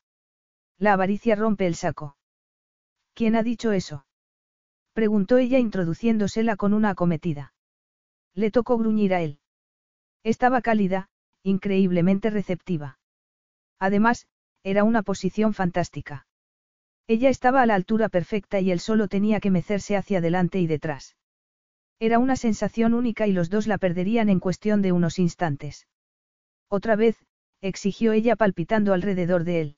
La 0.77 0.93
avaricia 0.93 1.35
rompe 1.35 1.65
el 1.65 1.75
saco. 1.75 2.15
¿Quién 3.13 3.35
ha 3.35 3.43
dicho 3.43 3.71
eso? 3.71 4.05
Preguntó 4.93 5.37
ella 5.37 5.57
introduciéndosela 5.57 6.57
con 6.57 6.73
una 6.73 6.91
acometida. 6.91 7.53
Le 8.35 8.51
tocó 8.51 8.77
gruñir 8.77 9.13
a 9.13 9.21
él. 9.21 9.39
Estaba 10.23 10.61
cálida, 10.61 11.09
increíblemente 11.43 12.29
receptiva. 12.29 12.99
Además, 13.79 14.27
era 14.63 14.83
una 14.83 15.03
posición 15.03 15.53
fantástica. 15.53 16.27
Ella 17.07 17.29
estaba 17.29 17.61
a 17.61 17.65
la 17.65 17.75
altura 17.75 18.09
perfecta 18.09 18.59
y 18.59 18.71
él 18.71 18.79
solo 18.79 19.07
tenía 19.07 19.39
que 19.39 19.49
mecerse 19.49 19.95
hacia 19.95 20.19
adelante 20.19 20.59
y 20.59 20.67
detrás. 20.67 21.15
Era 21.99 22.19
una 22.19 22.35
sensación 22.35 22.93
única 22.93 23.27
y 23.27 23.31
los 23.31 23.49
dos 23.49 23.67
la 23.67 23.77
perderían 23.77 24.29
en 24.29 24.39
cuestión 24.39 24.81
de 24.81 24.91
unos 24.91 25.19
instantes. 25.19 25.87
Otra 26.69 26.95
vez, 26.95 27.17
exigió 27.61 28.13
ella 28.13 28.35
palpitando 28.35 28.93
alrededor 28.93 29.43
de 29.43 29.61
él. 29.61 29.75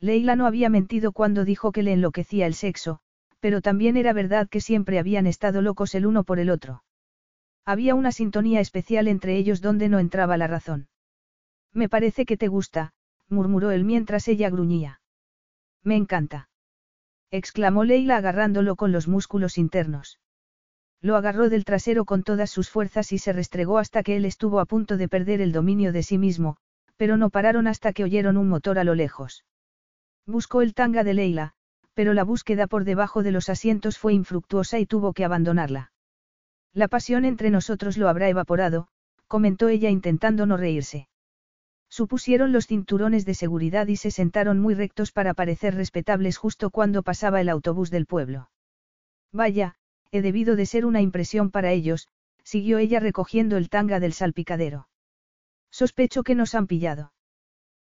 Leila 0.00 0.36
no 0.36 0.46
había 0.46 0.68
mentido 0.70 1.12
cuando 1.12 1.44
dijo 1.44 1.70
que 1.70 1.82
le 1.82 1.92
enloquecía 1.92 2.46
el 2.46 2.54
sexo, 2.54 3.00
pero 3.40 3.60
también 3.60 3.96
era 3.96 4.12
verdad 4.12 4.48
que 4.48 4.60
siempre 4.60 4.98
habían 4.98 5.26
estado 5.26 5.60
locos 5.60 5.94
el 5.94 6.06
uno 6.06 6.24
por 6.24 6.38
el 6.38 6.50
otro. 6.50 6.82
Había 7.68 7.94
una 7.94 8.12
sintonía 8.12 8.60
especial 8.60 9.08
entre 9.08 9.36
ellos 9.36 9.60
donde 9.60 9.90
no 9.90 9.98
entraba 9.98 10.38
la 10.38 10.46
razón. 10.46 10.88
Me 11.74 11.90
parece 11.90 12.24
que 12.24 12.38
te 12.38 12.48
gusta, 12.48 12.94
murmuró 13.28 13.72
él 13.72 13.84
mientras 13.84 14.26
ella 14.26 14.48
gruñía. 14.48 15.02
Me 15.82 15.94
encanta. 15.94 16.48
exclamó 17.30 17.84
Leila 17.84 18.16
agarrándolo 18.16 18.74
con 18.74 18.90
los 18.90 19.06
músculos 19.06 19.58
internos. 19.58 20.18
Lo 21.02 21.14
agarró 21.14 21.50
del 21.50 21.66
trasero 21.66 22.06
con 22.06 22.22
todas 22.22 22.48
sus 22.48 22.70
fuerzas 22.70 23.12
y 23.12 23.18
se 23.18 23.34
restregó 23.34 23.76
hasta 23.76 24.02
que 24.02 24.16
él 24.16 24.24
estuvo 24.24 24.60
a 24.60 24.64
punto 24.64 24.96
de 24.96 25.06
perder 25.06 25.42
el 25.42 25.52
dominio 25.52 25.92
de 25.92 26.02
sí 26.02 26.16
mismo, 26.16 26.56
pero 26.96 27.18
no 27.18 27.28
pararon 27.28 27.66
hasta 27.66 27.92
que 27.92 28.02
oyeron 28.02 28.38
un 28.38 28.48
motor 28.48 28.78
a 28.78 28.84
lo 28.84 28.94
lejos. 28.94 29.44
Buscó 30.24 30.62
el 30.62 30.72
tanga 30.72 31.04
de 31.04 31.12
Leila, 31.12 31.52
pero 31.92 32.14
la 32.14 32.24
búsqueda 32.24 32.66
por 32.66 32.84
debajo 32.84 33.22
de 33.22 33.32
los 33.32 33.50
asientos 33.50 33.98
fue 33.98 34.14
infructuosa 34.14 34.78
y 34.78 34.86
tuvo 34.86 35.12
que 35.12 35.26
abandonarla. 35.26 35.92
La 36.74 36.88
pasión 36.88 37.24
entre 37.24 37.50
nosotros 37.50 37.96
lo 37.96 38.08
habrá 38.08 38.28
evaporado, 38.28 38.88
comentó 39.26 39.68
ella 39.68 39.90
intentando 39.90 40.46
no 40.46 40.56
reírse. 40.56 41.08
Supusieron 41.88 42.52
los 42.52 42.66
cinturones 42.66 43.24
de 43.24 43.34
seguridad 43.34 43.86
y 43.86 43.96
se 43.96 44.10
sentaron 44.10 44.58
muy 44.58 44.74
rectos 44.74 45.10
para 45.10 45.34
parecer 45.34 45.74
respetables 45.74 46.36
justo 46.36 46.70
cuando 46.70 47.02
pasaba 47.02 47.40
el 47.40 47.48
autobús 47.48 47.90
del 47.90 48.06
pueblo. 48.06 48.50
Vaya, 49.32 49.74
he 50.10 50.22
debido 50.22 50.56
de 50.56 50.66
ser 50.66 50.86
una 50.86 51.00
impresión 51.00 51.50
para 51.50 51.72
ellos, 51.72 52.08
siguió 52.42 52.78
ella 52.78 53.00
recogiendo 53.00 53.56
el 53.56 53.68
tanga 53.68 54.00
del 54.00 54.12
salpicadero. 54.12 54.88
Sospecho 55.70 56.22
que 56.22 56.34
nos 56.34 56.54
han 56.54 56.66
pillado. 56.66 57.12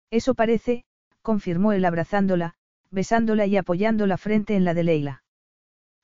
Eso 0.09 0.35
parece, 0.35 0.85
confirmó 1.21 1.73
él 1.73 1.83
abrazándola, 1.83 2.55
besándola 2.91 3.45
y 3.45 3.57
apoyando 3.57 4.07
la 4.07 4.17
frente 4.17 4.55
en 4.55 4.63
la 4.63 4.73
de 4.73 4.83
Leila. 4.83 5.23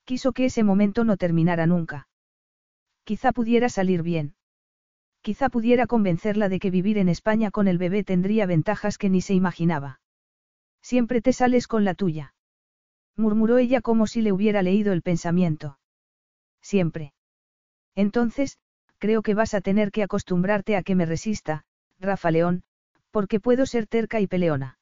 Quiso 0.04 0.34
que 0.34 0.46
ese 0.46 0.64
momento 0.64 1.04
no 1.04 1.18
terminara 1.18 1.68
nunca. 1.68 2.09
Quizá 3.10 3.32
pudiera 3.32 3.70
salir 3.70 4.04
bien. 4.04 4.36
Quizá 5.22 5.50
pudiera 5.50 5.88
convencerla 5.88 6.48
de 6.48 6.60
que 6.60 6.70
vivir 6.70 7.00
en 7.00 7.10
España 7.10 7.50
con 7.50 7.68
el 7.68 7.80
bebé 7.80 8.04
tendría 8.04 8.46
ventajas 8.46 9.00
que 9.00 9.10
ni 9.10 9.22
se 9.22 9.34
imaginaba. 9.34 10.00
Siempre 10.84 11.20
te 11.20 11.34
sales 11.34 11.66
con 11.66 11.84
la 11.86 11.96
tuya. 11.96 12.36
Murmuró 13.18 13.58
ella 13.58 13.82
como 13.82 14.06
si 14.06 14.22
le 14.22 14.32
hubiera 14.32 14.62
leído 14.62 14.94
el 14.94 15.02
pensamiento. 15.02 15.80
Siempre. 16.62 17.16
Entonces, 17.96 18.60
creo 19.00 19.24
que 19.24 19.34
vas 19.34 19.56
a 19.56 19.62
tener 19.62 19.90
que 19.90 20.04
acostumbrarte 20.04 20.76
a 20.76 20.84
que 20.84 20.94
me 20.94 21.08
resista, 21.08 21.66
Rafa 22.00 22.30
León, 22.30 22.62
porque 23.10 23.40
puedo 23.40 23.66
ser 23.66 23.88
terca 23.88 24.20
y 24.20 24.28
peleona. 24.28 24.78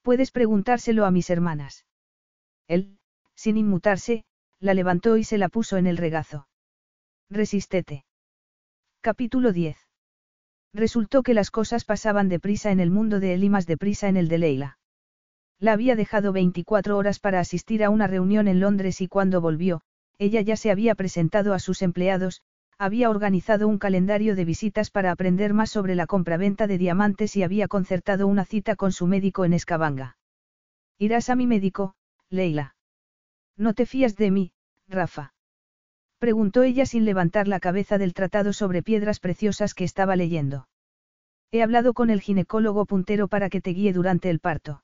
Puedes 0.00 0.30
preguntárselo 0.30 1.04
a 1.04 1.10
mis 1.10 1.28
hermanas. 1.28 1.84
Él, 2.66 2.96
sin 3.34 3.58
inmutarse, 3.58 4.24
la 4.58 4.72
levantó 4.72 5.18
y 5.18 5.24
se 5.24 5.36
la 5.36 5.50
puso 5.50 5.76
en 5.76 5.86
el 5.86 5.98
regazo. 5.98 6.46
Resistete. 7.30 8.04
Capítulo 9.00 9.52
10. 9.52 9.76
Resultó 10.72 11.24
que 11.24 11.34
las 11.34 11.50
cosas 11.50 11.84
pasaban 11.84 12.28
deprisa 12.28 12.70
en 12.70 12.78
el 12.78 12.92
mundo 12.92 13.18
de 13.18 13.34
él 13.34 13.42
y 13.42 13.48
más 13.48 13.66
deprisa 13.66 14.08
en 14.08 14.16
el 14.16 14.28
de 14.28 14.38
Leila. 14.38 14.78
La 15.58 15.72
había 15.72 15.96
dejado 15.96 16.32
24 16.32 16.96
horas 16.96 17.18
para 17.18 17.40
asistir 17.40 17.82
a 17.82 17.90
una 17.90 18.06
reunión 18.06 18.46
en 18.46 18.60
Londres 18.60 19.00
y 19.00 19.08
cuando 19.08 19.40
volvió, 19.40 19.80
ella 20.18 20.40
ya 20.40 20.56
se 20.56 20.70
había 20.70 20.94
presentado 20.94 21.52
a 21.52 21.58
sus 21.58 21.82
empleados, 21.82 22.42
había 22.78 23.10
organizado 23.10 23.66
un 23.66 23.78
calendario 23.78 24.36
de 24.36 24.44
visitas 24.44 24.90
para 24.90 25.10
aprender 25.10 25.52
más 25.52 25.70
sobre 25.70 25.96
la 25.96 26.06
compraventa 26.06 26.68
de 26.68 26.78
diamantes 26.78 27.34
y 27.34 27.42
había 27.42 27.66
concertado 27.66 28.28
una 28.28 28.44
cita 28.44 28.76
con 28.76 28.92
su 28.92 29.08
médico 29.08 29.44
en 29.44 29.52
Escabanga. 29.52 30.16
Irás 30.96 31.28
a 31.28 31.34
mi 31.34 31.48
médico, 31.48 31.96
Leila. 32.30 32.76
No 33.56 33.74
te 33.74 33.84
fías 33.84 34.14
de 34.14 34.30
mí, 34.30 34.52
Rafa. 34.86 35.32
Preguntó 36.18 36.62
ella 36.62 36.86
sin 36.86 37.04
levantar 37.04 37.46
la 37.46 37.60
cabeza 37.60 37.98
del 37.98 38.14
tratado 38.14 38.52
sobre 38.52 38.82
piedras 38.82 39.20
preciosas 39.20 39.74
que 39.74 39.84
estaba 39.84 40.16
leyendo. 40.16 40.68
He 41.50 41.62
hablado 41.62 41.92
con 41.94 42.10
el 42.10 42.20
ginecólogo 42.20 42.86
puntero 42.86 43.28
para 43.28 43.50
que 43.50 43.60
te 43.60 43.70
guíe 43.70 43.92
durante 43.92 44.30
el 44.30 44.40
parto. 44.40 44.82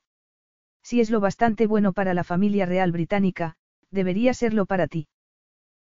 Si 0.83 1.01
es 1.01 1.09
lo 1.09 1.19
bastante 1.19 1.65
bueno 1.65 1.93
para 1.93 2.13
la 2.13 2.23
familia 2.23 2.65
real 2.65 2.91
británica, 2.91 3.55
debería 3.89 4.33
serlo 4.33 4.65
para 4.65 4.87
ti. 4.87 5.07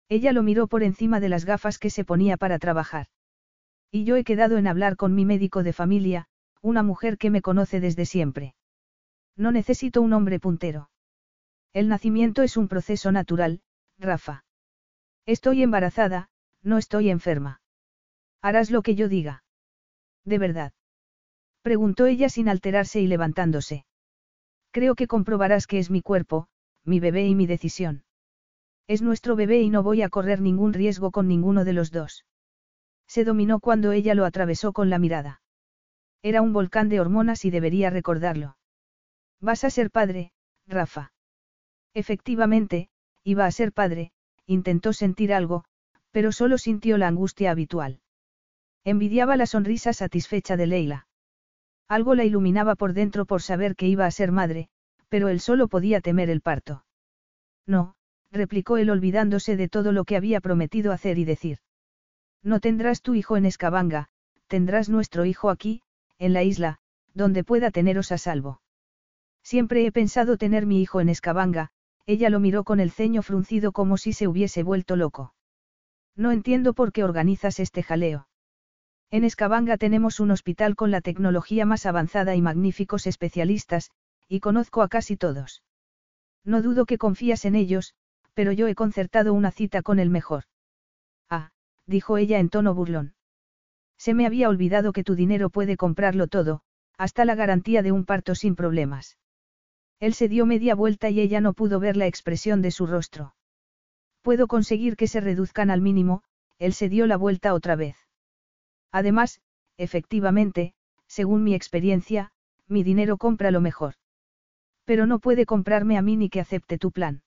Ella 0.08 0.32
lo 0.32 0.42
miró 0.42 0.66
por 0.66 0.82
encima 0.82 1.20
de 1.20 1.28
las 1.28 1.44
gafas 1.44 1.78
que 1.78 1.90
se 1.90 2.04
ponía 2.04 2.36
para 2.36 2.58
trabajar. 2.58 3.06
Y 3.90 4.04
yo 4.04 4.16
he 4.16 4.24
quedado 4.24 4.58
en 4.58 4.66
hablar 4.66 4.96
con 4.96 5.14
mi 5.14 5.24
médico 5.24 5.62
de 5.62 5.72
familia, 5.72 6.26
una 6.60 6.82
mujer 6.82 7.18
que 7.18 7.30
me 7.30 7.42
conoce 7.42 7.80
desde 7.80 8.06
siempre. 8.06 8.54
No 9.36 9.52
necesito 9.52 10.00
un 10.00 10.12
hombre 10.12 10.38
puntero. 10.40 10.90
El 11.72 11.88
nacimiento 11.88 12.42
es 12.42 12.56
un 12.56 12.68
proceso 12.68 13.12
natural, 13.12 13.62
Rafa. 13.98 14.44
Estoy 15.26 15.62
embarazada, 15.62 16.28
no 16.62 16.78
estoy 16.78 17.10
enferma. 17.10 17.60
Harás 18.40 18.70
lo 18.70 18.82
que 18.82 18.94
yo 18.94 19.08
diga. 19.08 19.44
¿De 20.24 20.38
verdad? 20.38 20.72
Preguntó 21.62 22.06
ella 22.06 22.28
sin 22.28 22.48
alterarse 22.48 23.00
y 23.00 23.06
levantándose. 23.06 23.86
Creo 24.72 24.94
que 24.94 25.06
comprobarás 25.06 25.66
que 25.66 25.78
es 25.78 25.90
mi 25.90 26.02
cuerpo, 26.02 26.48
mi 26.84 26.98
bebé 26.98 27.26
y 27.26 27.34
mi 27.34 27.46
decisión. 27.46 28.04
Es 28.88 29.02
nuestro 29.02 29.36
bebé 29.36 29.62
y 29.62 29.70
no 29.70 29.82
voy 29.82 30.02
a 30.02 30.08
correr 30.08 30.40
ningún 30.40 30.72
riesgo 30.72 31.12
con 31.12 31.28
ninguno 31.28 31.64
de 31.64 31.72
los 31.72 31.92
dos. 31.92 32.24
Se 33.06 33.24
dominó 33.24 33.60
cuando 33.60 33.92
ella 33.92 34.14
lo 34.14 34.24
atravesó 34.24 34.72
con 34.72 34.90
la 34.90 34.98
mirada. 34.98 35.40
Era 36.22 36.42
un 36.42 36.52
volcán 36.52 36.88
de 36.88 37.00
hormonas 37.00 37.44
y 37.44 37.50
debería 37.50 37.90
recordarlo. 37.90 38.56
Vas 39.40 39.64
a 39.64 39.70
ser 39.70 39.90
padre, 39.90 40.32
Rafa. 40.66 41.12
Efectivamente, 41.94 42.88
iba 43.22 43.44
a 43.44 43.50
ser 43.50 43.72
padre, 43.72 44.12
intentó 44.46 44.92
sentir 44.92 45.32
algo, 45.32 45.64
pero 46.10 46.32
solo 46.32 46.58
sintió 46.58 46.98
la 46.98 47.08
angustia 47.08 47.50
habitual. 47.50 48.00
Envidiaba 48.84 49.36
la 49.36 49.46
sonrisa 49.46 49.92
satisfecha 49.92 50.56
de 50.56 50.66
Leila. 50.66 51.06
Algo 51.88 52.14
la 52.14 52.24
iluminaba 52.24 52.74
por 52.74 52.92
dentro 52.92 53.26
por 53.26 53.42
saber 53.42 53.76
que 53.76 53.86
iba 53.86 54.06
a 54.06 54.10
ser 54.10 54.32
madre, 54.32 54.68
pero 55.08 55.28
él 55.28 55.40
solo 55.40 55.68
podía 55.68 56.00
temer 56.00 56.30
el 56.30 56.40
parto. 56.40 56.84
No, 57.66 57.94
replicó 58.30 58.78
él 58.78 58.90
olvidándose 58.90 59.56
de 59.56 59.68
todo 59.68 59.92
lo 59.92 60.04
que 60.04 60.16
había 60.16 60.40
prometido 60.40 60.90
hacer 60.92 61.18
y 61.18 61.24
decir. 61.24 61.58
No 62.42 62.60
tendrás 62.60 63.02
tu 63.02 63.14
hijo 63.14 63.36
en 63.36 63.44
Escabanga, 63.44 64.08
tendrás 64.46 64.88
nuestro 64.88 65.24
hijo 65.24 65.50
aquí, 65.50 65.82
en 66.18 66.32
la 66.32 66.42
isla, 66.42 66.78
donde 67.14 67.44
pueda 67.44 67.70
teneros 67.70 68.10
a 68.10 68.18
salvo. 68.18 68.60
Siempre 69.42 69.86
he 69.86 69.92
pensado 69.92 70.36
tener 70.36 70.66
mi 70.66 70.80
hijo 70.80 71.00
en 71.00 71.08
Escabanga, 71.08 71.70
ella 72.06 72.30
lo 72.30 72.40
miró 72.40 72.64
con 72.64 72.80
el 72.80 72.90
ceño 72.90 73.22
fruncido 73.22 73.72
como 73.72 73.96
si 73.96 74.12
se 74.12 74.28
hubiese 74.28 74.62
vuelto 74.62 74.96
loco. 74.96 75.34
No 76.16 76.32
entiendo 76.32 76.74
por 76.74 76.92
qué 76.92 77.04
organizas 77.04 77.60
este 77.60 77.82
jaleo. 77.82 78.28
En 79.10 79.24
Escabanga 79.24 79.76
tenemos 79.76 80.20
un 80.20 80.30
hospital 80.30 80.74
con 80.74 80.90
la 80.90 81.00
tecnología 81.00 81.66
más 81.66 81.86
avanzada 81.86 82.34
y 82.34 82.42
magníficos 82.42 83.06
especialistas, 83.06 83.90
y 84.28 84.40
conozco 84.40 84.82
a 84.82 84.88
casi 84.88 85.16
todos. 85.16 85.62
No 86.44 86.62
dudo 86.62 86.86
que 86.86 86.98
confías 86.98 87.44
en 87.44 87.54
ellos, 87.54 87.94
pero 88.34 88.52
yo 88.52 88.66
he 88.68 88.74
concertado 88.74 89.34
una 89.34 89.50
cita 89.50 89.82
con 89.82 89.98
el 89.98 90.10
mejor. 90.10 90.44
Ah, 91.28 91.50
dijo 91.86 92.16
ella 92.16 92.38
en 92.38 92.48
tono 92.48 92.74
burlón. 92.74 93.14
Se 93.98 94.14
me 94.14 94.26
había 94.26 94.48
olvidado 94.48 94.92
que 94.92 95.04
tu 95.04 95.14
dinero 95.14 95.50
puede 95.50 95.76
comprarlo 95.76 96.26
todo, 96.26 96.62
hasta 96.98 97.24
la 97.24 97.34
garantía 97.34 97.82
de 97.82 97.92
un 97.92 98.04
parto 98.04 98.34
sin 98.34 98.56
problemas. 98.56 99.18
Él 100.02 100.14
se 100.14 100.26
dio 100.26 100.46
media 100.46 100.74
vuelta 100.74 101.10
y 101.10 101.20
ella 101.20 101.40
no 101.40 101.52
pudo 101.52 101.78
ver 101.78 101.96
la 101.96 102.08
expresión 102.08 102.60
de 102.60 102.72
su 102.72 102.88
rostro. 102.88 103.36
Puedo 104.20 104.48
conseguir 104.48 104.96
que 104.96 105.06
se 105.06 105.20
reduzcan 105.20 105.70
al 105.70 105.80
mínimo, 105.80 106.24
él 106.58 106.72
se 106.72 106.88
dio 106.88 107.06
la 107.06 107.16
vuelta 107.16 107.54
otra 107.54 107.76
vez. 107.76 107.96
Además, 108.90 109.40
efectivamente, 109.76 110.74
según 111.06 111.44
mi 111.44 111.54
experiencia, 111.54 112.32
mi 112.66 112.82
dinero 112.82 113.16
compra 113.16 113.52
lo 113.52 113.60
mejor. 113.60 113.94
Pero 114.84 115.06
no 115.06 115.20
puede 115.20 115.46
comprarme 115.46 115.96
a 115.96 116.02
mí 116.02 116.16
ni 116.16 116.30
que 116.30 116.40
acepte 116.40 116.78
tu 116.78 116.90
plan. 116.90 117.22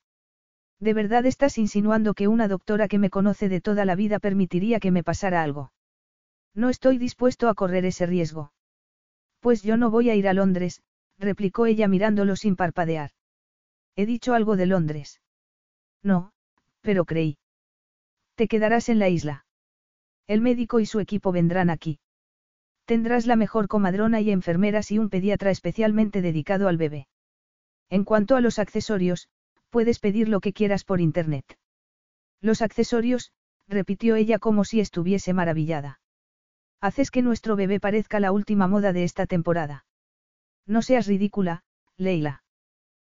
¿De 0.81 0.93
verdad 0.93 1.25
estás 1.25 1.57
insinuando 1.57 2.13
que 2.13 2.27
una 2.27 2.49
doctora 2.49 2.89
que 2.89 2.99
me 2.99 3.09
conoce 3.09 3.47
de 3.47 3.61
toda 3.61 3.85
la 3.85 3.95
vida 3.95 4.19
permitiría 4.19 4.81
que 4.81 4.91
me 4.91 5.01
pasara 5.01 5.43
algo? 5.43 5.71
No 6.53 6.67
estoy 6.67 6.97
dispuesto 6.97 7.47
a 7.47 7.55
correr 7.55 7.85
ese 7.85 8.05
riesgo. 8.05 8.51
Pues 9.39 9.63
yo 9.63 9.77
no 9.77 9.89
voy 9.91 10.09
a 10.09 10.15
ir 10.15 10.27
a 10.27 10.33
Londres, 10.33 10.81
replicó 11.17 11.65
ella 11.65 11.87
mirándolo 11.87 12.35
sin 12.35 12.55
parpadear. 12.55 13.11
He 13.95 14.05
dicho 14.05 14.33
algo 14.33 14.55
de 14.55 14.65
Londres. 14.65 15.21
No, 16.03 16.31
pero 16.81 17.05
creí. 17.05 17.37
Te 18.35 18.47
quedarás 18.47 18.89
en 18.89 18.99
la 18.99 19.09
isla. 19.09 19.45
El 20.27 20.41
médico 20.41 20.79
y 20.79 20.85
su 20.85 20.99
equipo 20.99 21.31
vendrán 21.31 21.69
aquí. 21.69 21.99
Tendrás 22.85 23.25
la 23.25 23.35
mejor 23.35 23.67
comadrona 23.67 24.21
y 24.21 24.31
enfermeras 24.31 24.91
y 24.91 24.99
un 24.99 25.09
pediatra 25.09 25.51
especialmente 25.51 26.21
dedicado 26.21 26.67
al 26.67 26.77
bebé. 26.77 27.07
En 27.89 28.03
cuanto 28.03 28.35
a 28.35 28.41
los 28.41 28.59
accesorios, 28.59 29.29
puedes 29.69 29.99
pedir 29.99 30.29
lo 30.29 30.39
que 30.39 30.53
quieras 30.53 30.83
por 30.83 31.01
internet. 31.01 31.57
Los 32.41 32.61
accesorios, 32.61 33.31
repitió 33.67 34.15
ella 34.15 34.39
como 34.39 34.65
si 34.65 34.79
estuviese 34.79 35.33
maravillada. 35.33 35.99
Haces 36.81 37.09
que 37.09 37.21
nuestro 37.21 37.55
bebé 37.55 37.79
parezca 37.79 38.19
la 38.19 38.31
última 38.31 38.67
moda 38.67 38.93
de 38.93 39.03
esta 39.03 39.25
temporada. 39.25 39.85
No 40.65 40.81
seas 40.81 41.07
ridícula, 41.07 41.63
Leila. 41.97 42.43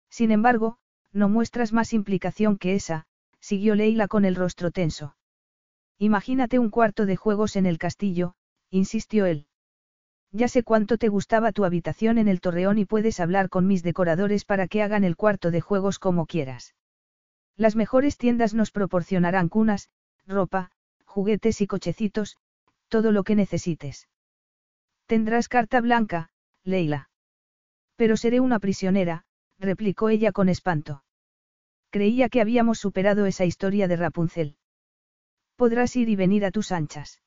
Sin 0.08 0.30
embargo, 0.30 0.78
no 1.12 1.28
muestras 1.28 1.72
más 1.72 1.92
implicación 1.92 2.58
que 2.58 2.74
esa, 2.74 3.06
siguió 3.40 3.74
Leila 3.74 4.08
con 4.08 4.24
el 4.24 4.36
rostro 4.36 4.70
tenso. 4.70 5.16
Imagínate 5.98 6.58
un 6.58 6.70
cuarto 6.70 7.06
de 7.06 7.16
juegos 7.16 7.56
en 7.56 7.66
el 7.66 7.78
castillo, 7.78 8.34
insistió 8.70 9.26
él. 9.26 9.46
Ya 10.32 10.46
sé 10.46 10.62
cuánto 10.62 10.96
te 10.96 11.08
gustaba 11.08 11.50
tu 11.50 11.64
habitación 11.64 12.16
en 12.18 12.28
el 12.28 12.40
torreón 12.40 12.78
y 12.78 12.84
puedes 12.84 13.18
hablar 13.18 13.48
con 13.48 13.66
mis 13.66 13.82
decoradores 13.82 14.44
para 14.44 14.68
que 14.68 14.82
hagan 14.82 15.02
el 15.02 15.16
cuarto 15.16 15.50
de 15.50 15.60
juegos 15.60 15.98
como 15.98 16.26
quieras. 16.26 16.74
Las 17.56 17.74
mejores 17.74 18.16
tiendas 18.16 18.54
nos 18.54 18.70
proporcionarán 18.70 19.48
cunas, 19.48 19.90
ropa, 20.26 20.70
juguetes 21.04 21.60
y 21.60 21.66
cochecitos, 21.66 22.36
todo 22.88 23.10
lo 23.10 23.24
que 23.24 23.34
necesites. 23.34 24.08
Tendrás 25.06 25.48
carta 25.48 25.80
blanca, 25.80 26.30
Leila. 26.62 27.09
Pero 28.00 28.16
seré 28.16 28.40
una 28.40 28.58
prisionera, 28.60 29.24
replicó 29.58 30.08
ella 30.08 30.32
con 30.32 30.48
espanto. 30.48 31.04
Creía 31.90 32.30
que 32.30 32.40
habíamos 32.40 32.78
superado 32.78 33.26
esa 33.26 33.44
historia 33.44 33.88
de 33.88 33.96
Rapunzel. 33.96 34.56
Podrás 35.54 35.94
ir 35.96 36.08
y 36.08 36.16
venir 36.16 36.46
a 36.46 36.50
tus 36.50 36.72
anchas. 36.72 37.20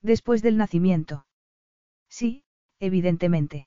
Después 0.00 0.40
del 0.40 0.56
nacimiento. 0.56 1.26
Sí, 2.08 2.44
evidentemente. 2.78 3.66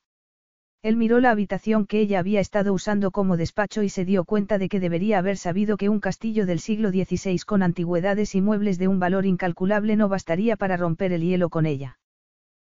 Él 0.81 0.95
miró 0.95 1.19
la 1.19 1.31
habitación 1.31 1.85
que 1.85 1.99
ella 1.99 2.19
había 2.19 2.39
estado 2.39 2.71
usando 2.71 3.11
como 3.11 3.35
despacho 3.35 3.83
y 3.83 3.89
se 3.89 4.05
dio 4.05 4.23
cuenta 4.23 4.57
de 4.57 4.69
que 4.69 4.79
debería 4.79 5.17
haber 5.17 5.35
sabido 5.35 5.75
que 5.75 5.89
un 5.89 5.99
castillo 5.99 6.45
del 6.45 6.61
siglo 6.61 6.91
XVI 6.91 7.39
con 7.39 7.61
antigüedades 7.61 8.35
y 8.35 8.41
muebles 8.41 8.79
de 8.79 8.87
un 8.87 8.99
valor 8.99 9.25
incalculable 9.25 9.97
no 9.97 10.07
bastaría 10.07 10.55
para 10.55 10.77
romper 10.77 11.11
el 11.11 11.23
hielo 11.23 11.49
con 11.49 11.65
ella. 11.65 11.99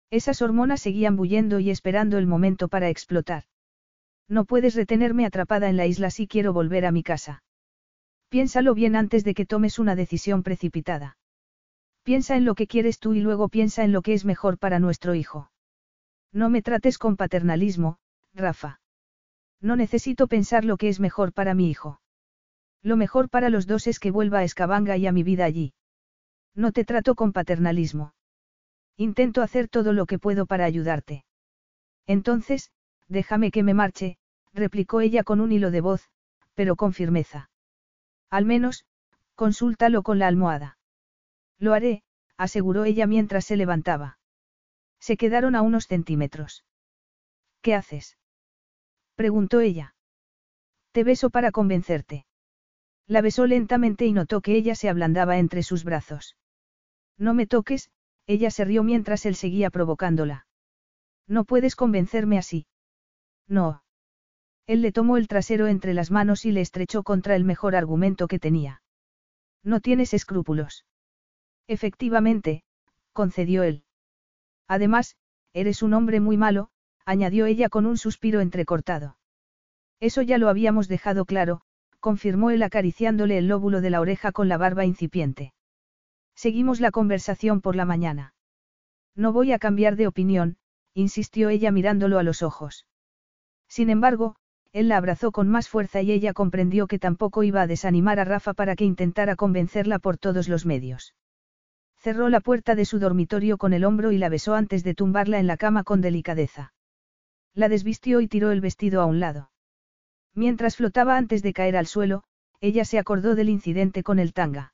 Esas 0.09 0.41
hormonas 0.41 0.81
seguían 0.81 1.15
bullendo 1.15 1.59
y 1.59 1.69
esperando 1.69 2.17
el 2.17 2.25
momento 2.25 2.67
para 2.67 2.89
explotar. 2.89 3.43
No 4.31 4.45
puedes 4.45 4.75
retenerme 4.75 5.25
atrapada 5.25 5.67
en 5.67 5.75
la 5.75 5.87
isla 5.87 6.09
si 6.09 6.25
quiero 6.25 6.53
volver 6.53 6.85
a 6.85 6.93
mi 6.93 7.03
casa. 7.03 7.43
Piénsalo 8.29 8.73
bien 8.73 8.95
antes 8.95 9.25
de 9.25 9.33
que 9.33 9.45
tomes 9.45 9.77
una 9.77 9.93
decisión 9.93 10.41
precipitada. 10.41 11.17
Piensa 12.03 12.37
en 12.37 12.45
lo 12.45 12.55
que 12.55 12.65
quieres 12.65 12.97
tú 12.99 13.13
y 13.13 13.19
luego 13.19 13.49
piensa 13.49 13.83
en 13.83 13.91
lo 13.91 14.01
que 14.01 14.13
es 14.13 14.23
mejor 14.23 14.57
para 14.57 14.79
nuestro 14.79 15.15
hijo. 15.15 15.51
No 16.31 16.49
me 16.49 16.61
trates 16.61 16.97
con 16.97 17.17
paternalismo, 17.17 17.97
Rafa. 18.33 18.79
No 19.59 19.75
necesito 19.75 20.27
pensar 20.27 20.63
lo 20.63 20.77
que 20.77 20.87
es 20.87 21.01
mejor 21.01 21.33
para 21.33 21.53
mi 21.53 21.69
hijo. 21.69 21.99
Lo 22.81 22.95
mejor 22.95 23.29
para 23.29 23.49
los 23.49 23.67
dos 23.67 23.85
es 23.85 23.99
que 23.99 24.11
vuelva 24.11 24.39
a 24.39 24.43
Escabanga 24.45 24.95
y 24.95 25.07
a 25.07 25.11
mi 25.11 25.23
vida 25.23 25.43
allí. 25.43 25.73
No 26.55 26.71
te 26.71 26.85
trato 26.85 27.15
con 27.15 27.33
paternalismo. 27.33 28.13
Intento 28.95 29.41
hacer 29.41 29.67
todo 29.67 29.91
lo 29.91 30.05
que 30.05 30.19
puedo 30.19 30.45
para 30.45 30.63
ayudarte. 30.63 31.25
Entonces, 32.07 32.71
déjame 33.09 33.51
que 33.51 33.61
me 33.61 33.73
marche, 33.73 34.17
replicó 34.53 35.01
ella 35.01 35.23
con 35.23 35.41
un 35.41 35.51
hilo 35.51 35.71
de 35.71 35.81
voz, 35.81 36.09
pero 36.53 36.75
con 36.75 36.93
firmeza. 36.93 37.49
Al 38.29 38.45
menos, 38.45 38.85
consúltalo 39.35 40.03
con 40.03 40.19
la 40.19 40.27
almohada. 40.27 40.77
Lo 41.57 41.73
haré, 41.73 42.03
aseguró 42.37 42.85
ella 42.85 43.07
mientras 43.07 43.45
se 43.45 43.55
levantaba. 43.55 44.17
Se 44.99 45.17
quedaron 45.17 45.55
a 45.55 45.61
unos 45.61 45.87
centímetros. 45.87 46.63
¿Qué 47.61 47.75
haces? 47.75 48.17
preguntó 49.15 49.59
ella. 49.59 49.95
Te 50.91 51.03
beso 51.03 51.29
para 51.29 51.51
convencerte. 51.51 52.25
La 53.07 53.21
besó 53.21 53.45
lentamente 53.45 54.05
y 54.05 54.13
notó 54.13 54.41
que 54.41 54.55
ella 54.55 54.75
se 54.75 54.89
ablandaba 54.89 55.37
entre 55.37 55.63
sus 55.63 55.83
brazos. 55.83 56.37
No 57.17 57.33
me 57.33 57.45
toques, 57.47 57.91
ella 58.25 58.51
se 58.51 58.65
rió 58.65 58.83
mientras 58.83 59.25
él 59.25 59.35
seguía 59.35 59.69
provocándola. 59.69 60.47
No 61.27 61.45
puedes 61.45 61.75
convencerme 61.75 62.37
así. 62.37 62.65
No. 63.47 63.83
Él 64.71 64.81
le 64.81 64.93
tomó 64.93 65.17
el 65.17 65.27
trasero 65.27 65.67
entre 65.67 65.93
las 65.93 66.11
manos 66.11 66.45
y 66.45 66.53
le 66.53 66.61
estrechó 66.61 67.03
contra 67.03 67.35
el 67.35 67.43
mejor 67.43 67.75
argumento 67.75 68.29
que 68.29 68.39
tenía. 68.39 68.81
No 69.65 69.81
tienes 69.81 70.13
escrúpulos. 70.13 70.85
Efectivamente, 71.67 72.63
concedió 73.11 73.63
él. 73.63 73.83
Además, 74.69 75.17
eres 75.51 75.83
un 75.83 75.93
hombre 75.93 76.21
muy 76.21 76.37
malo, 76.37 76.69
añadió 77.05 77.47
ella 77.47 77.67
con 77.67 77.85
un 77.85 77.97
suspiro 77.97 78.39
entrecortado. 78.39 79.17
Eso 79.99 80.21
ya 80.21 80.37
lo 80.37 80.47
habíamos 80.47 80.87
dejado 80.87 81.25
claro, 81.25 81.63
confirmó 81.99 82.49
él 82.49 82.63
acariciándole 82.63 83.37
el 83.39 83.49
lóbulo 83.49 83.81
de 83.81 83.89
la 83.89 83.99
oreja 83.99 84.31
con 84.31 84.47
la 84.47 84.55
barba 84.55 84.85
incipiente. 84.85 85.53
Seguimos 86.33 86.79
la 86.79 86.91
conversación 86.91 87.59
por 87.59 87.75
la 87.75 87.83
mañana. 87.83 88.35
No 89.17 89.33
voy 89.33 89.51
a 89.51 89.59
cambiar 89.59 89.97
de 89.97 90.07
opinión, 90.07 90.55
insistió 90.93 91.49
ella 91.49 91.73
mirándolo 91.73 92.19
a 92.19 92.23
los 92.23 92.41
ojos. 92.41 92.87
Sin 93.67 93.89
embargo, 93.89 94.37
él 94.73 94.87
la 94.87 94.97
abrazó 94.97 95.31
con 95.31 95.49
más 95.49 95.67
fuerza 95.67 96.01
y 96.01 96.11
ella 96.11 96.33
comprendió 96.33 96.87
que 96.87 96.99
tampoco 96.99 97.43
iba 97.43 97.61
a 97.61 97.67
desanimar 97.67 98.19
a 98.19 98.25
Rafa 98.25 98.53
para 98.53 98.75
que 98.75 98.85
intentara 98.85 99.35
convencerla 99.35 99.99
por 99.99 100.17
todos 100.17 100.47
los 100.47 100.65
medios. 100.65 101.13
Cerró 101.97 102.29
la 102.29 102.39
puerta 102.39 102.73
de 102.73 102.85
su 102.85 102.97
dormitorio 102.97 103.57
con 103.57 103.73
el 103.73 103.83
hombro 103.83 104.11
y 104.11 104.17
la 104.17 104.29
besó 104.29 104.55
antes 104.55 104.83
de 104.83 104.95
tumbarla 104.95 105.39
en 105.39 105.47
la 105.47 105.57
cama 105.57 105.83
con 105.83 106.01
delicadeza. 106.01 106.73
La 107.53 107.69
desvistió 107.69 108.21
y 108.21 108.27
tiró 108.27 108.51
el 108.51 108.61
vestido 108.61 109.01
a 109.01 109.05
un 109.05 109.19
lado. 109.19 109.51
Mientras 110.33 110.77
flotaba 110.77 111.17
antes 111.17 111.43
de 111.43 111.53
caer 111.53 111.75
al 111.75 111.85
suelo, 111.85 112.23
ella 112.61 112.85
se 112.85 112.97
acordó 112.97 113.35
del 113.35 113.49
incidente 113.49 114.03
con 114.03 114.19
el 114.19 114.33
tanga. 114.33 114.73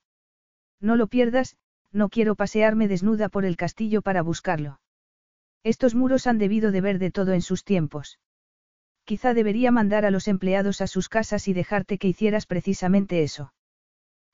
No 0.80 0.95
lo 0.95 1.08
pierdas, 1.08 1.58
no 1.92 2.09
quiero 2.09 2.35
pasearme 2.35 2.88
desnuda 2.88 3.30
por 3.30 3.45
el 3.45 3.58
castillo 3.58 4.01
para 4.01 4.22
buscarlo. 4.22 4.80
Estos 5.64 5.95
muros 5.95 6.27
han 6.27 6.38
debido 6.38 6.72
de 6.72 6.82
ver 6.82 7.00
de 7.00 7.11
todo 7.11 7.34
en 7.34 7.42
sus 7.42 7.64
tiempos. 7.64 8.19
Quizá 9.08 9.34
debería 9.34 9.72
mandar 9.72 10.03
a 10.06 10.11
los 10.11 10.27
empleados 10.27 10.82
a 10.82 10.88
sus 10.88 11.08
casas 11.08 11.48
y 11.48 11.53
dejarte 11.53 11.98
que 11.98 12.10
hicieras 12.10 12.45
precisamente 12.45 13.24
eso. 13.24 13.53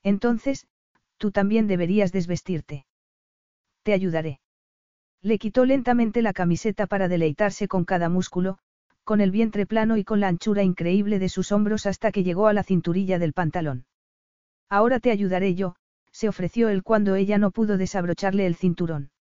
Entonces, 0.02 0.66
tú 1.16 1.30
también 1.30 1.68
deberías 1.68 2.10
desvestirte. 2.10 2.84
Te 3.84 3.92
ayudaré. 3.92 4.40
Le 5.22 5.38
quitó 5.38 5.64
lentamente 5.64 6.22
la 6.22 6.32
camiseta 6.32 6.88
para 6.88 7.06
deleitarse 7.06 7.68
con 7.68 7.84
cada 7.84 8.08
músculo, 8.08 8.58
con 9.04 9.20
el 9.20 9.30
vientre 9.30 9.64
plano 9.64 9.96
y 9.96 10.02
con 10.02 10.18
la 10.18 10.26
anchura 10.26 10.64
increíble 10.64 11.20
de 11.20 11.28
sus 11.28 11.52
hombros 11.52 11.86
hasta 11.86 12.10
que 12.10 12.24
llegó 12.24 12.48
a 12.48 12.52
la 12.52 12.64
cinturilla 12.64 13.20
del 13.20 13.32
pantalón. 13.32 13.86
Ahora 14.68 14.98
te 14.98 15.12
ayudaré 15.12 15.54
yo, 15.54 15.76
se 16.10 16.28
ofreció 16.28 16.68
él 16.68 16.82
cuando 16.82 17.14
ella 17.14 17.38
no 17.38 17.52
pudo 17.52 17.78
desabrocharle 17.78 18.44
el 18.44 18.56
cinturón. 18.56 19.12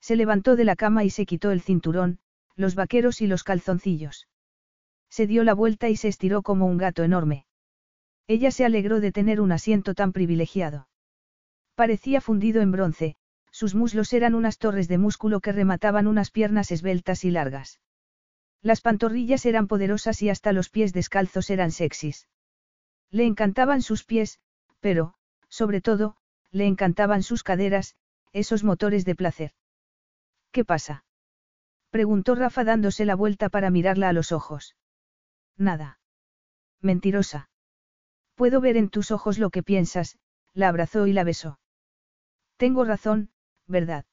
Se 0.00 0.16
levantó 0.16 0.56
de 0.56 0.64
la 0.64 0.74
cama 0.74 1.04
y 1.04 1.10
se 1.10 1.26
quitó 1.26 1.50
el 1.50 1.60
cinturón, 1.60 2.18
los 2.56 2.74
vaqueros 2.74 3.20
y 3.20 3.26
los 3.26 3.44
calzoncillos. 3.44 4.26
Se 5.10 5.26
dio 5.26 5.44
la 5.44 5.54
vuelta 5.54 5.88
y 5.88 5.96
se 5.96 6.08
estiró 6.08 6.42
como 6.42 6.66
un 6.66 6.78
gato 6.78 7.02
enorme. 7.02 7.44
Ella 8.26 8.50
se 8.52 8.64
alegró 8.64 9.00
de 9.00 9.12
tener 9.12 9.40
un 9.40 9.52
asiento 9.52 9.94
tan 9.94 10.12
privilegiado. 10.12 10.88
Parecía 11.74 12.20
fundido 12.20 12.62
en 12.62 12.70
bronce, 12.70 13.16
sus 13.50 13.74
muslos 13.74 14.12
eran 14.12 14.34
unas 14.34 14.58
torres 14.58 14.86
de 14.86 14.98
músculo 14.98 15.40
que 15.40 15.52
remataban 15.52 16.06
unas 16.06 16.30
piernas 16.30 16.70
esbeltas 16.70 17.24
y 17.24 17.30
largas. 17.30 17.80
Las 18.62 18.80
pantorrillas 18.80 19.46
eran 19.46 19.66
poderosas 19.66 20.22
y 20.22 20.28
hasta 20.28 20.52
los 20.52 20.68
pies 20.68 20.92
descalzos 20.92 21.50
eran 21.50 21.72
sexys. 21.72 22.28
Le 23.10 23.24
encantaban 23.24 23.82
sus 23.82 24.04
pies, 24.04 24.38
pero, 24.78 25.14
sobre 25.48 25.80
todo, 25.80 26.16
le 26.52 26.66
encantaban 26.66 27.22
sus 27.22 27.42
caderas, 27.42 27.96
esos 28.32 28.62
motores 28.62 29.04
de 29.04 29.16
placer. 29.16 29.52
¿Qué 30.52 30.64
pasa? 30.64 31.04
preguntó 31.90 32.34
Rafa 32.36 32.62
dándose 32.62 33.04
la 33.04 33.16
vuelta 33.16 33.48
para 33.48 33.70
mirarla 33.70 34.08
a 34.08 34.12
los 34.12 34.30
ojos. 34.30 34.76
Nada. 35.60 35.98
Mentirosa. 36.80 37.50
Puedo 38.34 38.62
ver 38.62 38.78
en 38.78 38.88
tus 38.88 39.10
ojos 39.10 39.38
lo 39.38 39.50
que 39.50 39.62
piensas, 39.62 40.18
la 40.54 40.68
abrazó 40.68 41.06
y 41.06 41.12
la 41.12 41.22
besó. 41.22 41.60
Tengo 42.56 42.84
razón, 42.84 43.28
¿verdad? 43.66 44.06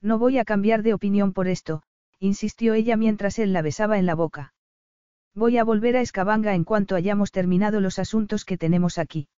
No 0.00 0.18
voy 0.18 0.38
a 0.38 0.46
cambiar 0.46 0.82
de 0.82 0.94
opinión 0.94 1.34
por 1.34 1.46
esto, 1.46 1.82
insistió 2.18 2.72
ella 2.72 2.96
mientras 2.96 3.38
él 3.38 3.52
la 3.52 3.60
besaba 3.60 3.98
en 3.98 4.06
la 4.06 4.14
boca. 4.14 4.54
Voy 5.34 5.58
a 5.58 5.64
volver 5.64 5.94
a 5.94 6.00
Escabanga 6.00 6.54
en 6.54 6.64
cuanto 6.64 6.94
hayamos 6.94 7.32
terminado 7.32 7.80
los 7.80 7.98
asuntos 7.98 8.46
que 8.46 8.56
tenemos 8.56 8.96
aquí. 8.96 9.28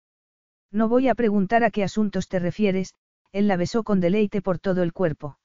No 0.71 0.89
voy 0.89 1.09
a 1.09 1.17
preguntar 1.17 1.65
a 1.65 1.71
qué 1.73 1.83
asuntos 1.83 2.29
te 2.29 2.39
refieres, 2.39 2.95
él 3.33 3.49
la 3.49 3.57
besó 3.57 3.83
con 3.83 3.99
deleite 3.99 4.41
por 4.41 4.61
todo 4.61 4.85
el 4.85 4.93
cuerpo. 4.93 5.41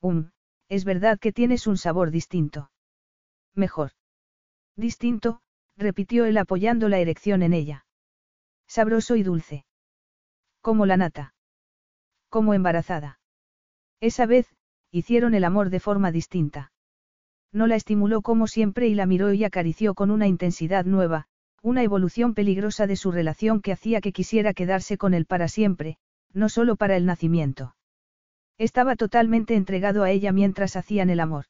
Um, 0.00 0.30
es 0.68 0.84
verdad 0.84 1.20
que 1.20 1.32
tienes 1.32 1.68
un 1.68 1.76
sabor 1.76 2.10
distinto. 2.10 2.72
Mejor. 3.54 3.92
Distinto, 4.76 5.40
repitió 5.76 6.24
él 6.24 6.36
apoyando 6.36 6.88
la 6.88 6.98
erección 6.98 7.42
en 7.42 7.52
ella. 7.52 7.86
Sabroso 8.66 9.16
y 9.16 9.22
dulce. 9.22 9.64
Como 10.60 10.86
la 10.86 10.96
nata. 10.96 11.34
Como 12.28 12.54
embarazada. 12.54 13.20
Esa 14.00 14.26
vez, 14.26 14.48
hicieron 14.90 15.34
el 15.34 15.44
amor 15.44 15.70
de 15.70 15.80
forma 15.80 16.10
distinta. 16.10 16.72
No 17.52 17.66
la 17.66 17.76
estimuló 17.76 18.22
como 18.22 18.46
siempre 18.46 18.88
y 18.88 18.94
la 18.94 19.06
miró 19.06 19.32
y 19.32 19.44
acarició 19.44 19.94
con 19.94 20.10
una 20.10 20.26
intensidad 20.26 20.84
nueva, 20.84 21.26
una 21.62 21.82
evolución 21.82 22.34
peligrosa 22.34 22.86
de 22.86 22.96
su 22.96 23.12
relación 23.12 23.60
que 23.60 23.72
hacía 23.72 24.00
que 24.00 24.12
quisiera 24.12 24.52
quedarse 24.54 24.98
con 24.98 25.14
él 25.14 25.24
para 25.24 25.48
siempre, 25.48 25.96
no 26.32 26.48
solo 26.48 26.76
para 26.76 26.96
el 26.96 27.06
nacimiento. 27.06 27.76
Estaba 28.58 28.96
totalmente 28.96 29.54
entregado 29.54 30.02
a 30.02 30.10
ella 30.10 30.32
mientras 30.32 30.76
hacían 30.76 31.10
el 31.10 31.20
amor. 31.20 31.46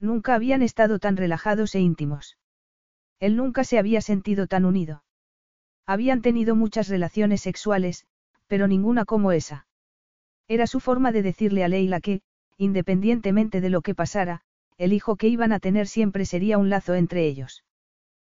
Nunca 0.00 0.34
habían 0.34 0.62
estado 0.62 0.98
tan 0.98 1.16
relajados 1.16 1.74
e 1.74 1.80
íntimos. 1.80 2.36
Él 3.20 3.36
nunca 3.36 3.64
se 3.64 3.78
había 3.78 4.00
sentido 4.00 4.46
tan 4.46 4.64
unido. 4.64 5.04
Habían 5.86 6.22
tenido 6.22 6.54
muchas 6.54 6.88
relaciones 6.88 7.40
sexuales, 7.40 8.06
pero 8.46 8.68
ninguna 8.68 9.04
como 9.04 9.32
esa. 9.32 9.66
Era 10.48 10.66
su 10.66 10.80
forma 10.80 11.12
de 11.12 11.22
decirle 11.22 11.64
a 11.64 11.68
Leila 11.68 12.00
que, 12.00 12.22
independientemente 12.58 13.60
de 13.60 13.70
lo 13.70 13.82
que 13.82 13.94
pasara, 13.94 14.42
el 14.76 14.92
hijo 14.92 15.16
que 15.16 15.28
iban 15.28 15.52
a 15.52 15.60
tener 15.60 15.86
siempre 15.86 16.26
sería 16.26 16.58
un 16.58 16.68
lazo 16.68 16.94
entre 16.94 17.26
ellos. 17.26 17.64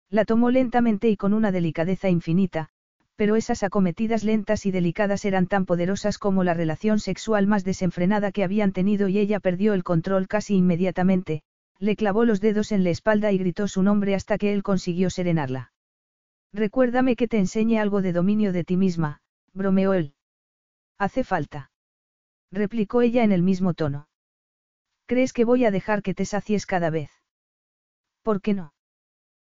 La 0.09 0.25
tomó 0.25 0.51
lentamente 0.51 1.09
y 1.09 1.17
con 1.17 1.35
una 1.35 1.53
delicadeza 1.53 2.09
infinita, 2.09 2.71
pero 3.17 3.37
esas 3.37 3.63
acometidas 3.63 4.25
lentas 4.25 4.65
y 4.65 4.71
delicadas 4.71 5.25
eran 5.25 5.49
tan 5.49 5.67
poderosas 5.67 6.19
como 6.19 6.45
la 6.45 6.55
relación 6.55 7.01
sexual 7.01 7.47
más 7.47 7.65
desenfrenada 7.65 8.31
que 8.33 8.45
habían 8.45 8.73
tenido 8.73 9.09
y 9.09 9.19
ella 9.19 9.41
perdió 9.41 9.75
el 9.75 9.85
control 9.85 10.29
casi 10.29 10.55
inmediatamente, 10.55 11.43
le 11.79 11.97
clavó 11.97 12.25
los 12.25 12.41
dedos 12.41 12.73
en 12.73 12.85
la 12.85 12.91
espalda 12.91 13.33
y 13.33 13.39
gritó 13.39 13.69
su 13.69 13.83
nombre 13.83 14.15
hasta 14.15 14.39
que 14.39 14.53
él 14.53 14.63
consiguió 14.63 15.11
serenarla. 15.11 15.73
Recuérdame 16.53 17.15
que 17.15 17.29
te 17.29 17.39
enseñe 17.39 17.79
algo 17.79 18.03
de 18.03 18.13
dominio 18.13 18.53
de 18.53 18.65
ti 18.65 18.77
misma, 18.77 19.21
bromeó 19.53 19.93
él. 19.93 20.15
Hace 20.99 21.23
falta. 21.23 21.71
Replicó 22.51 23.03
ella 23.03 23.23
en 23.23 23.33
el 23.33 23.43
mismo 23.43 23.75
tono. 23.75 24.09
¿Crees 25.07 25.33
que 25.33 25.45
voy 25.45 25.65
a 25.65 25.71
dejar 25.71 26.03
que 26.03 26.15
te 26.15 26.25
sacies 26.25 26.67
cada 26.67 26.91
vez? 26.91 27.11
¿Por 28.23 28.41
qué 28.41 28.55
no? 28.55 28.73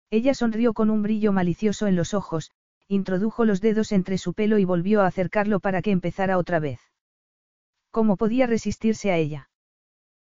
Ella 0.10 0.34
sonrió 0.34 0.74
con 0.74 0.90
un 0.90 1.04
brillo 1.04 1.32
malicioso 1.32 1.88
en 1.88 1.96
los 1.96 2.14
ojos, 2.14 2.52
introdujo 2.88 3.46
los 3.46 3.62
dedos 3.62 3.92
entre 3.92 4.18
su 4.18 4.34
pelo 4.34 4.58
y 4.58 4.66
volvió 4.66 5.02
a 5.02 5.08
acercarlo 5.08 5.60
para 5.60 5.82
que 5.82 5.92
empezara 5.92 6.38
otra 6.38 6.60
vez. 6.60 6.80
¿Cómo 7.92 8.18
podía 8.18 8.48
resistirse 8.48 9.12
a 9.12 9.18
ella? 9.18 9.50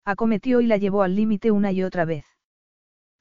Acometió 0.08 0.62
y 0.62 0.68
la 0.68 0.78
llevó 0.78 1.04
al 1.04 1.18
límite 1.18 1.52
una 1.52 1.74
y 1.74 1.84
otra 1.84 2.06
vez. 2.06 2.26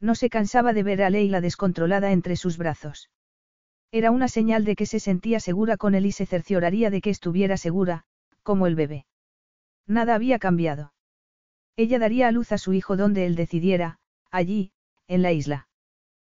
No 0.01 0.15
se 0.15 0.31
cansaba 0.31 0.73
de 0.73 0.85
ver 0.85 1.03
a 1.03 1.11
Leila 1.11 1.41
descontrolada 1.41 2.13
entre 2.13 2.37
sus 2.37 2.59
brazos. 2.59 3.11
Era 3.91 4.13
una 4.13 4.29
señal 4.29 4.65
de 4.65 4.77
que 4.77 4.87
se 4.87 5.01
sentía 5.01 5.41
segura 5.41 5.79
con 5.79 5.97
él 5.97 6.07
y 6.07 6.13
se 6.13 6.27
cercioraría 6.27 6.89
de 6.91 7.01
que 7.01 7.11
estuviera 7.11 7.57
segura, 7.57 8.05
como 8.45 8.69
el 8.69 8.77
bebé. 8.77 9.05
Nada 9.89 10.15
había 10.15 10.39
cambiado. 10.39 10.93
Ella 11.75 11.99
daría 11.99 12.29
a 12.29 12.31
luz 12.31 12.53
a 12.53 12.59
su 12.59 12.73
hijo 12.73 12.97
donde 12.97 13.27
él 13.27 13.35
decidiera, 13.35 13.99
allí, 14.31 14.71
en 15.09 15.23
la 15.23 15.33
isla. 15.33 15.67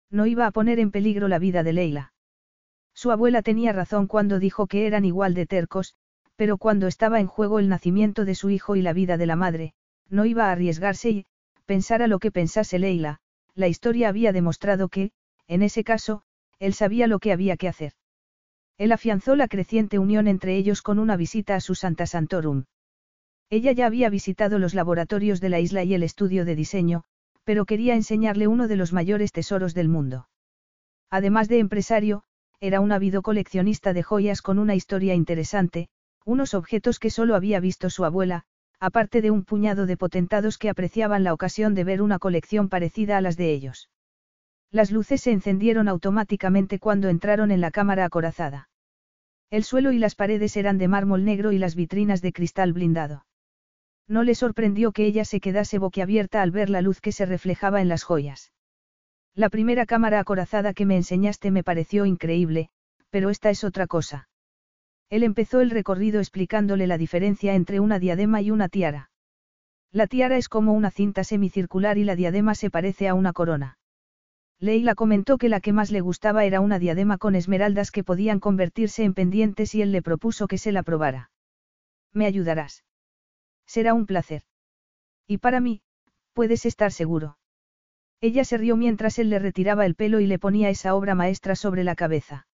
No 0.10 0.28
iba 0.28 0.48
a 0.48 0.52
poner 0.52 0.80
en 0.80 0.92
peligro 0.92 1.28
la 1.28 1.40
vida 1.40 1.62
de 1.62 1.74
Leila. 1.74 2.14
Su 2.94 3.12
abuela 3.12 3.42
tenía 3.42 3.74
razón 3.74 4.08
cuando 4.08 4.40
dijo 4.40 4.68
que 4.68 4.88
eran 4.88 5.04
igual 5.04 5.34
de 5.34 5.46
tercos, 5.46 5.96
pero 6.38 6.58
cuando 6.58 6.88
estaba 6.88 7.20
en 7.20 7.28
juego 7.28 7.60
el 7.60 7.68
nacimiento 7.68 8.24
de 8.24 8.34
su 8.34 8.50
hijo 8.50 8.78
y 8.78 8.82
la 8.82 8.94
vida 8.94 9.18
de 9.18 9.26
la 9.26 9.36
madre, 9.36 9.74
no 10.10 10.26
iba 10.26 10.48
a 10.48 10.52
arriesgarse 10.52 11.10
y, 11.10 11.26
pensara 11.66 12.08
lo 12.08 12.20
que 12.20 12.32
pensase 12.32 12.80
Leila, 12.80 13.20
la 13.56 13.68
historia 13.68 14.10
había 14.10 14.32
demostrado 14.32 14.90
que, 14.90 15.12
en 15.48 15.62
ese 15.62 15.84
caso, 15.84 16.22
él 16.60 16.74
sabía 16.74 17.08
lo 17.08 17.20
que 17.20 17.32
había 17.32 17.58
que 17.58 17.68
hacer. 17.68 17.94
Él 18.78 18.92
afianzó 18.92 19.36
la 19.36 19.48
creciente 19.48 20.00
unión 20.00 20.28
entre 20.28 20.56
ellos 20.56 20.82
con 20.82 21.00
una 21.00 21.18
visita 21.18 21.56
a 21.56 21.62
su 21.62 21.74
Santa 21.74 22.06
Santorum. 22.06 22.66
Ella 23.50 23.72
ya 23.72 23.86
había 23.88 24.10
visitado 24.10 24.60
los 24.60 24.74
laboratorios 24.74 25.42
de 25.42 25.50
la 25.50 25.60
isla 25.60 25.84
y 25.84 25.94
el 25.94 26.04
estudio 26.04 26.46
de 26.46 26.56
diseño, 26.56 27.04
pero 27.44 27.66
quería 27.66 27.96
enseñarle 27.96 28.48
uno 28.48 28.68
de 28.68 28.76
los 28.76 28.94
mayores 28.94 29.32
tesoros 29.32 29.74
del 29.74 29.88
mundo. 29.88 30.28
Además 31.10 31.48
de 31.48 31.60
empresario, 31.60 32.24
era 32.60 32.82
un 32.82 32.92
ávido 32.92 33.22
coleccionista 33.22 33.94
de 33.94 34.04
joyas 34.04 34.42
con 34.42 34.60
una 34.60 34.76
historia 34.76 35.16
interesante, 35.16 35.90
unos 36.26 36.54
objetos 36.54 37.00
que 37.00 37.10
solo 37.10 37.36
había 37.36 37.60
visto 37.60 37.90
su 37.90 38.04
abuela, 38.04 38.44
aparte 38.80 39.22
de 39.22 39.32
un 39.32 39.44
puñado 39.44 39.86
de 39.86 39.98
potentados 39.98 40.58
que 40.58 40.70
apreciaban 40.70 41.24
la 41.24 41.34
ocasión 41.34 41.74
de 41.74 41.84
ver 41.84 42.02
una 42.02 42.20
colección 42.20 42.70
parecida 42.70 43.18
a 43.18 43.22
las 43.22 43.38
de 43.38 43.52
ellos. 43.52 43.90
Las 44.72 44.92
luces 44.92 45.22
se 45.22 45.32
encendieron 45.32 45.88
automáticamente 45.88 46.80
cuando 46.80 47.10
entraron 47.10 47.52
en 47.52 47.62
la 47.62 47.72
cámara 47.72 48.06
acorazada. 48.06 48.70
El 49.50 49.64
suelo 49.64 49.92
y 49.92 50.00
las 50.00 50.16
paredes 50.16 50.58
eran 50.58 50.78
de 50.78 50.90
mármol 50.90 51.24
negro 51.24 51.52
y 51.54 51.58
las 51.58 51.76
vitrinas 51.76 52.22
de 52.22 52.34
cristal 52.34 52.74
blindado. 52.74 53.26
No 54.08 54.24
le 54.24 54.36
sorprendió 54.36 54.92
que 54.92 55.06
ella 55.06 55.26
se 55.26 55.40
quedase 55.40 55.80
boquiabierta 55.80 56.42
al 56.42 56.52
ver 56.52 56.70
la 56.70 56.82
luz 56.82 57.02
que 57.02 57.12
se 57.12 57.26
reflejaba 57.26 57.82
en 57.82 57.88
las 57.88 58.04
joyas. 58.04 58.52
La 59.36 59.50
primera 59.50 59.86
cámara 59.86 60.20
acorazada 60.20 60.74
que 60.74 60.86
me 60.86 60.98
enseñaste 60.98 61.52
me 61.52 61.64
pareció 61.64 62.06
increíble, 62.06 62.70
pero 63.10 63.30
esta 63.30 63.50
es 63.50 63.64
otra 63.64 63.88
cosa. 63.88 64.28
Él 65.10 65.24
empezó 65.24 65.62
el 65.62 65.70
recorrido 65.70 66.20
explicándole 66.20 66.88
la 66.88 66.98
diferencia 66.98 67.56
entre 67.56 67.80
una 67.80 68.00
diadema 68.00 68.42
y 68.42 68.52
una 68.52 68.68
tiara. 68.68 69.10
La 69.92 70.08
tiara 70.08 70.38
es 70.38 70.50
como 70.50 70.74
una 70.74 70.92
cinta 70.92 71.24
semicircular 71.24 71.98
y 71.98 72.04
la 72.04 72.16
diadema 72.16 72.56
se 72.56 72.70
parece 72.70 73.08
a 73.08 73.14
una 73.14 73.32
corona. 73.32 73.78
Leila 74.60 74.96
comentó 74.96 75.38
que 75.38 75.50
la 75.50 75.62
que 75.62 75.72
más 75.72 75.92
le 75.92 76.02
gustaba 76.02 76.44
era 76.44 76.62
una 76.62 76.80
diadema 76.80 77.18
con 77.18 77.36
esmeraldas 77.36 77.92
que 77.92 78.04
podían 78.04 78.40
convertirse 78.40 79.04
en 79.04 79.14
pendientes 79.14 79.76
y 79.76 79.82
él 79.82 79.92
le 79.92 80.02
propuso 80.02 80.48
que 80.48 80.58
se 80.58 80.72
la 80.72 80.84
probara. 80.84 81.32
¿Me 82.12 82.26
ayudarás? 82.26 82.84
Será 83.66 83.94
un 83.94 84.08
placer. 84.08 84.44
Y 85.28 85.38
para 85.38 85.60
mí, 85.60 85.82
puedes 86.34 86.66
estar 86.66 86.92
seguro. 86.92 87.38
Ella 88.20 88.44
se 88.44 88.58
rió 88.58 88.76
mientras 88.76 89.20
él 89.20 89.30
le 89.30 89.38
retiraba 89.38 89.86
el 89.86 89.94
pelo 89.94 90.20
y 90.20 90.28
le 90.28 90.40
ponía 90.40 90.70
esa 90.70 90.96
obra 90.96 91.14
maestra 91.14 91.56
sobre 91.56 91.84
la 91.84 91.96
cabeza. 91.96 92.47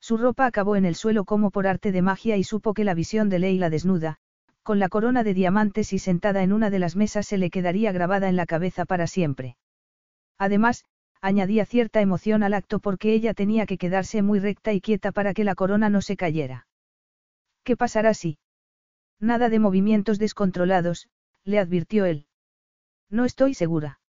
Su 0.00 0.16
ropa 0.16 0.46
acabó 0.46 0.76
en 0.76 0.84
el 0.84 0.94
suelo 0.94 1.24
como 1.24 1.50
por 1.50 1.66
arte 1.66 1.92
de 1.92 2.02
magia 2.02 2.36
y 2.36 2.44
supo 2.44 2.74
que 2.74 2.84
la 2.84 2.94
visión 2.94 3.28
de 3.28 3.38
Leila 3.38 3.70
desnuda, 3.70 4.16
con 4.62 4.78
la 4.78 4.88
corona 4.88 5.22
de 5.22 5.34
diamantes 5.34 5.92
y 5.92 5.98
sentada 5.98 6.42
en 6.42 6.52
una 6.52 6.70
de 6.70 6.78
las 6.78 6.96
mesas 6.96 7.26
se 7.26 7.38
le 7.38 7.50
quedaría 7.50 7.92
grabada 7.92 8.28
en 8.28 8.36
la 8.36 8.46
cabeza 8.46 8.84
para 8.84 9.06
siempre. 9.06 9.56
Además, 10.38 10.84
añadía 11.20 11.66
cierta 11.66 12.00
emoción 12.00 12.42
al 12.42 12.54
acto 12.54 12.78
porque 12.78 13.12
ella 13.12 13.34
tenía 13.34 13.66
que 13.66 13.78
quedarse 13.78 14.22
muy 14.22 14.38
recta 14.38 14.72
y 14.72 14.80
quieta 14.80 15.12
para 15.12 15.34
que 15.34 15.44
la 15.44 15.54
corona 15.54 15.90
no 15.90 16.00
se 16.00 16.16
cayera. 16.16 16.66
¿Qué 17.62 17.76
pasará 17.76 18.14
si? 18.14 18.38
Nada 19.18 19.50
de 19.50 19.58
movimientos 19.58 20.18
descontrolados, 20.18 21.08
le 21.44 21.58
advirtió 21.58 22.06
él. 22.06 22.26
No 23.10 23.26
estoy 23.26 23.54
segura. 23.54 24.00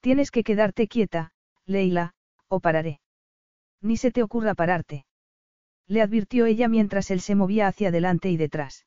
Tienes 0.00 0.30
que 0.30 0.44
quedarte 0.44 0.88
quieta, 0.88 1.32
Leila, 1.66 2.14
o 2.48 2.60
pararé. 2.60 3.00
Ni 3.84 3.98
se 3.98 4.10
te 4.10 4.22
ocurra 4.22 4.54
pararte. 4.54 5.04
Le 5.86 6.00
advirtió 6.00 6.46
ella 6.46 6.68
mientras 6.68 7.10
él 7.10 7.20
se 7.20 7.34
movía 7.34 7.66
hacia 7.68 7.88
adelante 7.88 8.30
y 8.30 8.38
detrás. 8.38 8.86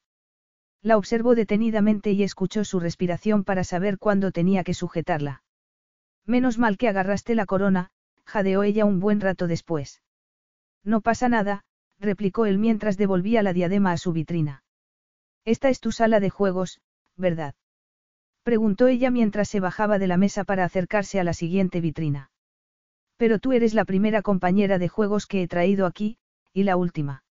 La 0.82 0.98
observó 0.98 1.35
detenidamente 1.35 2.14
y 2.14 2.24
escuchó 2.24 2.66
su 2.66 2.80
respiración 2.80 3.43
para 3.43 3.64
saber 3.64 4.00
cuándo 4.00 4.32
tenía 4.32 4.64
que 4.64 4.74
sujetarla. 4.74 5.43
Menos 6.26 6.58
mal 6.58 6.80
que 6.80 6.88
agarraste 6.88 7.35
la 7.35 7.45
corona, 7.45 7.92
jadeó 8.26 8.64
ella 8.64 8.85
un 8.85 9.00
buen 9.00 9.22
rato 9.22 9.45
después. 9.45 10.01
No 10.84 11.01
pasa 11.01 11.30
nada, 11.30 11.64
replicó 12.00 12.48
él 12.48 12.58
mientras 12.58 12.98
devolvía 12.98 13.43
la 13.43 13.53
diadema 13.53 13.92
a 13.92 13.98
su 13.98 14.14
vitrina. 14.14 14.64
Esta 15.45 15.69
es 15.69 15.80
tu 15.80 15.92
sala 15.92 16.19
de 16.19 16.32
juegos, 16.32 16.82
¿verdad? 17.16 17.53
Preguntó 18.42 18.88
ella 18.88 19.11
mientras 19.11 19.48
se 19.48 19.59
bajaba 19.59 20.00
de 20.00 20.08
la 20.08 20.17
mesa 20.17 20.43
para 20.43 20.66
acercarse 20.66 21.19
a 21.19 21.24
la 21.24 21.34
siguiente 21.34 21.82
vitrina. 21.82 22.32
Pero 23.17 23.39
tú 23.39 23.51
eres 23.51 23.73
la 23.73 23.85
primera 23.85 24.21
compañera 24.21 24.77
de 24.77 24.87
juegos 24.87 25.25
que 25.25 25.41
he 25.41 25.47
traído 25.47 25.85
aquí, 25.85 26.17
y 26.53 26.63
la 26.63 26.77
última. 26.77 27.23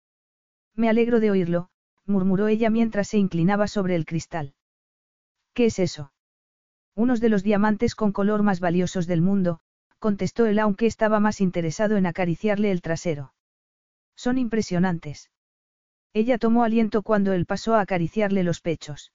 Me 0.74 0.89
alegro 0.89 1.20
de 1.20 1.31
oírlo, 1.31 1.70
murmuró 2.05 2.48
ella 2.48 2.70
mientras 2.70 3.08
se 3.08 3.18
inclinaba 3.18 3.68
sobre 3.68 3.94
el 3.94 4.05
cristal. 4.05 4.55
¿Qué 5.55 5.66
es 5.66 5.78
eso? 5.78 6.12
Unos 6.94 7.20
de 7.20 7.28
los 7.28 7.42
diamantes 7.42 7.94
con 7.94 8.12
color 8.12 8.42
más 8.42 8.60
valiosos 8.60 9.06
del 9.06 9.23
mundo, 9.23 9.60
contestó 9.98 10.47
él 10.47 10.58
aunque 10.58 10.86
estaba 10.86 11.20
más 11.20 11.40
interesado 11.40 11.97
en 11.97 12.06
acariciarle 12.06 12.70
el 12.70 12.82
trasero. 12.82 13.32
Son 14.16 14.39
impresionantes. 14.39 15.31
Ella 16.12 16.39
tomó 16.39 16.65
aliento 16.65 17.02
cuando 17.02 17.32
él 17.32 17.47
pasó 17.47 17.74
a 17.74 17.81
acariciarle 17.81 18.42
los 18.42 18.60
pechos. 18.60 19.12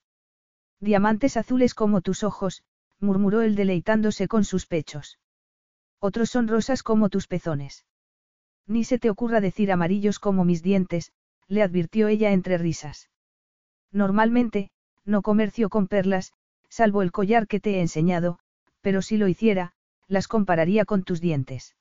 Diamantes 0.80 1.36
azules 1.36 1.74
como 1.74 2.00
tus 2.00 2.22
ojos, 2.22 2.62
murmuró 3.00 3.42
él 3.42 3.56
deleitándose 3.56 4.28
con 4.28 4.44
sus 4.44 4.66
pechos. 4.66 5.18
Otros 6.04 6.30
son 6.30 6.48
rosas 6.48 6.82
como 6.82 7.10
tus 7.10 7.28
pezones. 7.28 7.86
Ni 8.66 8.82
se 8.82 8.98
te 8.98 9.08
ocurra 9.08 9.40
decir 9.40 9.70
amarillos 9.70 10.18
como 10.18 10.44
mis 10.44 10.60
dientes, 10.60 11.12
le 11.46 11.62
advirtió 11.62 12.08
ella 12.08 12.32
entre 12.32 12.58
risas. 12.58 13.08
Normalmente, 13.92 14.72
no 15.04 15.22
comercio 15.22 15.68
con 15.68 15.86
perlas, 15.86 16.32
salvo 16.68 17.02
el 17.02 17.12
collar 17.12 17.46
que 17.46 17.60
te 17.60 17.76
he 17.76 17.80
enseñado, 17.80 18.40
pero 18.80 19.00
si 19.00 19.16
lo 19.16 19.28
hiciera, 19.28 19.74
las 20.08 20.26
compararía 20.26 20.84
con 20.84 21.04
tus 21.04 21.20
dientes. 21.20 21.76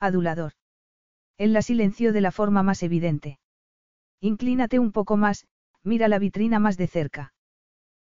Adulador. 0.00 0.54
Él 1.36 1.52
la 1.52 1.60
silenció 1.60 2.14
de 2.14 2.22
la 2.22 2.32
forma 2.32 2.62
más 2.62 2.82
evidente. 2.82 3.38
Inclínate 4.20 4.78
un 4.78 4.90
poco 4.90 5.18
más, 5.18 5.46
mira 5.82 6.08
la 6.08 6.18
vitrina 6.18 6.60
más 6.60 6.78
de 6.78 6.86
cerca. 6.86 7.34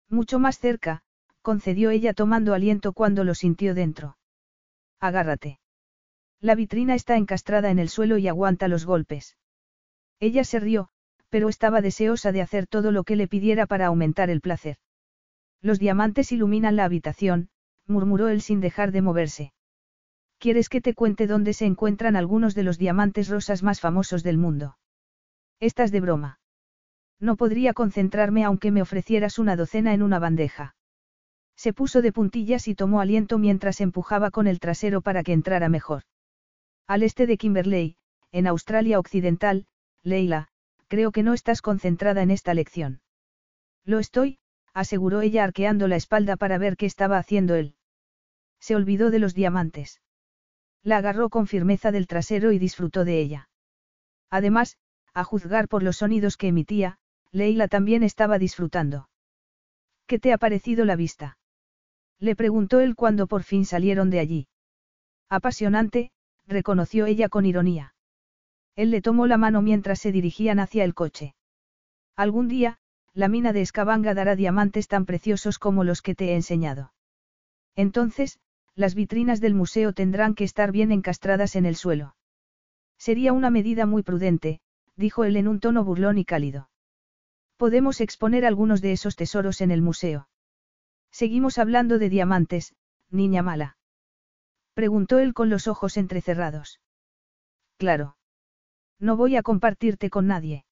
Mucho 0.09 0.41
más 0.41 0.59
cerca, 0.59 1.03
concedió 1.43 1.91
ella 1.91 2.13
tomando 2.13 2.55
aliento 2.55 2.93
cuando 2.93 3.23
lo 3.23 3.37
sintió 3.37 3.77
dentro. 3.77 4.17
Agárrate. 5.01 5.61
La 6.41 6.55
vitrina 6.55 6.95
está 6.95 7.17
encastrada 7.17 7.71
en 7.71 7.79
el 7.79 7.89
suelo 7.89 8.19
y 8.19 8.29
aguanta 8.29 8.69
los 8.69 8.85
golpes. 8.85 9.37
Ella 10.21 10.45
se 10.45 10.61
rió, 10.61 10.89
pero 11.29 11.49
estaba 11.49 11.81
deseosa 11.81 12.33
de 12.33 12.43
hacer 12.43 12.67
todo 12.67 12.93
lo 12.93 13.05
que 13.05 13.17
le 13.17 13.29
pidiera 13.29 13.67
para 13.67 13.87
aumentar 13.87 14.31
el 14.31 14.41
placer. 14.41 14.77
Los 15.61 15.79
diamantes 15.79 16.33
iluminan 16.33 16.77
la 16.77 16.85
habitación, 16.85 17.51
murmuró 17.87 18.29
él 18.29 18.41
sin 18.41 18.61
dejar 18.61 18.93
de 18.93 19.03
moverse. 19.03 19.53
¿Quieres 20.39 20.69
que 20.69 20.81
te 20.81 20.95
cuente 20.95 21.27
dónde 21.27 21.53
se 21.53 21.67
encuentran 21.67 22.15
algunos 22.15 22.55
de 22.55 22.63
los 22.63 22.79
diamantes 22.79 23.29
rosas 23.29 23.63
más 23.63 23.81
famosos 23.81 24.23
del 24.23 24.39
mundo? 24.39 24.79
Estás 25.59 25.91
de 25.91 26.01
broma. 26.01 26.39
No 27.19 27.37
podría 27.37 27.75
concentrarme 27.75 28.45
aunque 28.45 28.71
me 28.71 28.83
ofrecieras 28.83 29.41
una 29.41 29.57
docena 29.57 29.93
en 29.95 30.03
una 30.03 30.21
bandeja. 30.21 30.77
Se 31.59 31.73
puso 31.73 32.03
de 32.03 32.13
puntillas 32.13 32.69
y 32.69 32.77
tomó 32.77 33.01
aliento 33.01 33.37
mientras 33.37 33.81
empujaba 33.81 34.31
con 34.31 34.47
el 34.47 34.61
trasero 34.61 35.01
para 35.01 35.25
que 35.25 35.33
entrara 35.33 35.69
mejor. 35.69 36.05
Al 36.87 37.03
este 37.03 37.27
de 37.27 37.37
Kimberley, 37.37 37.97
en 38.31 38.47
Australia 38.47 39.01
Occidental, 39.01 39.67
Leila, 40.05 40.49
creo 40.87 41.11
que 41.11 41.25
no 41.25 41.35
estás 41.35 41.61
concentrada 41.61 42.23
en 42.23 42.31
esta 42.31 42.55
lección. 42.55 43.01
Lo 43.85 43.99
estoy, 43.99 44.39
aseguró 44.73 45.21
ella 45.21 45.43
arqueando 45.43 45.89
la 45.89 45.97
espalda 45.97 46.37
para 46.37 46.59
ver 46.59 46.77
qué 46.77 46.87
estaba 46.87 47.19
haciendo 47.19 47.57
él. 47.57 47.75
Se 48.61 48.77
olvidó 48.77 49.11
de 49.11 49.19
los 49.19 49.35
diamantes. 49.35 50.01
La 50.85 50.99
agarró 50.99 51.29
con 51.29 51.49
firmeza 51.49 51.91
del 51.91 52.07
trasero 52.07 52.53
y 52.53 52.61
disfrutó 52.61 53.05
de 53.05 53.19
ella. 53.21 53.51
Además, 54.31 54.79
a 55.13 55.25
juzgar 55.25 55.67
por 55.67 55.83
los 55.83 55.97
sonidos 55.97 56.37
que 56.37 56.47
emitía, 56.47 56.99
Leila 57.33 57.67
también 57.67 58.05
estaba 58.05 58.39
disfrutando. 58.39 59.09
¿Qué 60.07 60.21
te 60.21 60.33
ha 60.33 60.39
parecido 60.39 60.85
la 60.85 60.95
vista? 60.95 61.38
Le 62.21 62.35
preguntó 62.35 62.81
él 62.81 62.97
cuando 62.97 63.27
por 63.27 63.43
fin 63.43 63.65
salieron 63.65 64.11
de 64.11 64.19
allí. 64.19 64.49
Apasionante, 65.29 66.11
reconoció 66.47 67.07
ella 67.07 67.29
con 67.29 67.47
ironía. 67.47 67.95
Él 68.75 68.91
le 68.91 69.03
tomó 69.03 69.27
la 69.27 69.37
mano 69.37 69.63
mientras 69.63 69.99
se 70.01 70.13
dirigían 70.13 70.61
hacia 70.61 70.85
el 70.85 70.95
coche. 70.95 71.35
Algún 72.17 72.49
día, 72.49 72.79
la 73.15 73.29
mina 73.29 73.53
de 73.53 73.61
Escabanga 73.61 74.15
dará 74.15 74.37
diamantes 74.37 74.89
tan 74.89 75.05
preciosos 75.05 75.59
como 75.59 75.85
los 75.85 76.03
que 76.03 76.15
te 76.15 76.31
he 76.31 76.35
enseñado. 76.35 76.93
Entonces, 77.75 78.39
las 78.75 78.95
vitrinas 78.95 79.41
del 79.41 79.55
museo 79.55 79.93
tendrán 79.93 80.35
que 80.35 80.45
estar 80.45 80.73
bien 80.73 80.93
encastradas 80.93 81.57
en 81.57 81.67
el 81.67 81.77
suelo. 81.77 82.17
Sería 82.97 83.33
una 83.33 83.51
medida 83.51 83.87
muy 83.87 84.03
prudente, 84.03 84.61
dijo 84.97 85.25
él 85.25 85.37
en 85.37 85.49
un 85.49 85.61
tono 85.61 85.85
burlón 85.85 86.19
y 86.19 86.25
cálido. 86.25 86.71
Podemos 87.57 88.01
exponer 88.01 88.45
algunos 88.45 88.81
de 88.81 88.93
esos 88.93 89.17
tesoros 89.17 89.61
en 89.61 89.71
el 89.71 89.83
museo. 89.83 90.29
Seguimos 91.11 91.59
hablando 91.59 91.99
de 91.99 92.09
diamantes, 92.09 92.75
niña 93.11 93.43
mala. 93.43 93.77
Preguntó 94.75 95.19
él 95.19 95.35
con 95.35 95.51
los 95.51 95.67
ojos 95.67 95.97
entrecerrados. 95.97 96.81
Claro. 97.79 98.17
No 99.01 99.17
voy 99.17 99.37
a 99.37 99.43
compartirte 99.43 100.11
con 100.11 100.27
nadie. 100.27 100.65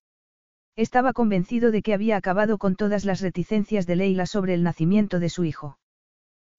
Estaba 0.75 1.13
convencido 1.13 1.71
de 1.71 1.81
que 1.81 1.93
había 1.93 2.17
acabado 2.17 2.57
con 2.57 2.75
todas 2.75 3.03
las 3.03 3.21
reticencias 3.21 3.87
de 3.87 3.95
Leila 3.95 4.25
sobre 4.25 4.53
el 4.53 4.63
nacimiento 4.63 5.19
de 5.19 5.29
su 5.29 5.43
hijo. 5.43 5.79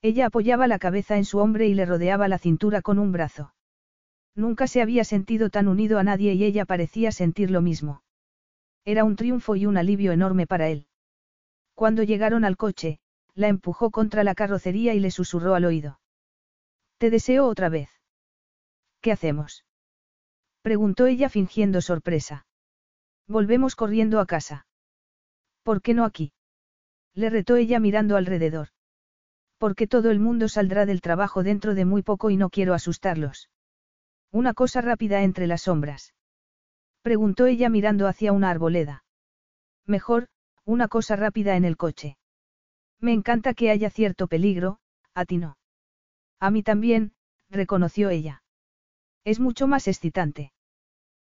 Ella 0.03 0.27
apoyaba 0.27 0.67
la 0.67 0.79
cabeza 0.79 1.17
en 1.17 1.25
su 1.25 1.39
hombre 1.39 1.69
y 1.69 1.75
le 1.75 1.87
rodeaba 1.87 2.29
la 2.29 2.39
cintura 2.39 2.83
con 2.83 2.99
un 2.99 3.13
brazo. 3.13 3.55
Nunca 4.35 4.67
se 4.67 4.83
había 4.83 5.05
sentido 5.05 5.51
tan 5.51 5.69
unido 5.69 5.99
a 5.99 6.05
nadie 6.05 6.35
y 6.35 6.45
ella 6.45 6.65
parecía 6.65 7.13
sentir 7.13 7.51
lo 7.51 7.61
mismo. 7.61 8.03
Era 8.85 9.05
un 9.05 9.17
triunfo 9.17 9.57
y 9.57 9.67
un 9.67 9.77
alivio 9.77 10.13
enorme 10.13 10.47
para 10.47 10.69
él. 10.69 10.87
Cuando 11.75 12.03
llegaron 12.03 12.45
al 12.45 12.57
coche, 12.57 13.01
la 13.39 13.47
empujó 13.47 13.93
contra 13.93 14.25
la 14.25 14.35
carrocería 14.35 14.95
y 14.95 15.01
le 15.01 15.13
susurró 15.13 15.55
al 15.55 15.65
oído. 15.65 16.01
Te 16.99 17.09
deseo 17.09 17.47
otra 17.47 17.69
vez. 17.69 17.89
¿Qué 19.01 19.13
hacemos? 19.13 19.65
preguntó 20.61 21.07
ella 21.07 21.29
fingiendo 21.29 21.81
sorpresa. 21.81 22.47
Volvemos 23.29 23.77
corriendo 23.77 24.19
a 24.19 24.27
casa. 24.27 24.67
¿Por 25.63 25.83
qué 25.83 25.95
no 25.95 26.05
aquí? 26.05 26.33
Le 27.15 27.31
retó 27.31 27.55
ella 27.55 27.79
mirando 27.79 28.17
alrededor. 28.17 28.71
Porque 29.57 29.87
todo 29.87 30.11
el 30.11 30.19
mundo 30.19 30.49
saldrá 30.49 30.85
del 30.85 31.01
trabajo 31.01 31.45
dentro 31.45 31.77
de 31.77 31.85
muy 31.85 32.03
poco 32.03 32.31
y 32.31 32.37
no 32.37 32.51
quiero 32.51 32.75
asustarlos. 32.75 33.51
Una 34.33 34.53
cosa 34.53 34.81
rápida 34.81 35.23
entre 35.23 35.47
las 35.47 35.63
sombras. 35.63 36.13
Preguntó 37.03 37.47
ella 37.47 37.69
mirando 37.69 38.09
hacia 38.09 38.33
una 38.33 38.51
arboleda. 38.51 39.05
Mejor, 39.87 40.27
una 40.65 40.89
cosa 40.89 41.15
rápida 41.15 41.55
en 41.55 41.65
el 41.65 41.77
coche. 41.77 42.19
Me 43.01 43.13
encanta 43.13 43.55
que 43.55 43.71
haya 43.71 43.91
cierto 43.91 44.27
peligro, 44.27 44.81
a 45.15 45.25
ti 45.25 45.39
no. 45.39 45.57
A 46.41 46.51
mí 46.51 46.63
también, 46.63 47.13
reconoció 47.49 48.11
ella. 48.11 48.43
Es 49.25 49.41
mucho 49.41 49.67
más 49.67 49.89
excitante. 49.89 50.53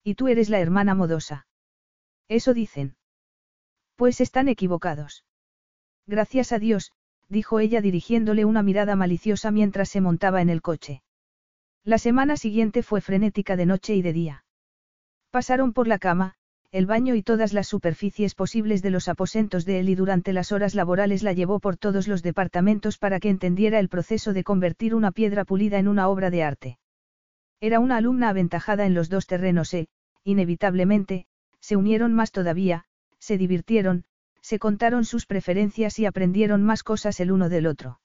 Y 0.03 0.15
tú 0.15 0.29
eres 0.29 0.49
la 0.49 0.61
hermana 0.61 0.95
modosa. 0.95 1.47
Eso 2.29 2.55
dicen. 2.55 2.97
Pues 3.97 4.21
están 4.21 4.49
equivocados. 4.49 5.25
Gracias 6.07 6.53
a 6.53 6.59
Dios, 6.59 6.93
dijo 7.29 7.61
ella 7.61 7.81
dirigiéndole 7.81 8.45
una 8.45 8.63
mirada 8.63 8.97
maliciosa 8.97 9.51
mientras 9.51 9.89
se 9.89 10.01
montaba 10.01 10.41
en 10.41 10.49
el 10.49 10.63
coche. 10.63 11.03
La 11.85 11.99
semana 11.99 12.37
siguiente 12.37 12.83
fue 12.83 13.01
frenética 13.01 13.57
de 13.57 13.67
noche 13.67 13.95
y 13.95 14.03
de 14.03 14.13
día. 14.13 14.45
Pasaron 15.31 15.73
por 15.73 15.89
la 15.89 15.99
cama, 15.99 16.37
el 16.71 16.85
baño 16.85 17.15
y 17.15 17.23
todas 17.23 17.55
las 17.55 17.67
superficies 17.67 18.35
posibles 18.35 18.83
de 18.83 18.91
los 18.91 19.09
aposentos 19.09 19.65
de 19.65 19.81
él 19.81 19.89
y 19.89 19.95
durante 19.95 20.35
las 20.35 20.53
horas 20.53 20.75
laborales 20.75 21.23
la 21.23 21.33
llevó 21.33 21.61
por 21.61 21.79
todos 21.79 22.09
los 22.09 22.23
departamentos 22.23 22.99
para 22.99 23.21
que 23.21 23.31
entendiera 23.31 23.79
el 23.79 23.89
proceso 23.89 24.35
de 24.35 24.45
convertir 24.45 24.95
una 24.95 25.11
piedra 25.11 25.47
pulida 25.47 25.79
en 25.79 25.89
una 25.89 26.09
obra 26.09 26.29
de 26.29 26.43
arte. 26.43 26.79
Era 27.61 27.81
una 27.81 27.97
alumna 27.97 28.29
aventajada 28.29 28.85
en 28.85 28.93
los 28.93 29.09
dos 29.09 29.27
terrenos 29.27 29.73
e, 29.73 29.89
inevitablemente, 30.25 31.27
se 31.59 31.77
unieron 31.77 32.13
más 32.13 32.33
todavía, 32.33 32.85
se 33.19 33.39
divirtieron, 33.39 34.05
se 34.43 34.59
contaron 34.59 35.07
sus 35.07 35.25
preferencias 35.25 35.99
y 35.99 36.05
aprendieron 36.05 36.63
más 36.63 36.83
cosas 36.83 37.19
el 37.21 37.33
uno 37.33 37.49
del 37.49 37.67
otro. 37.67 38.01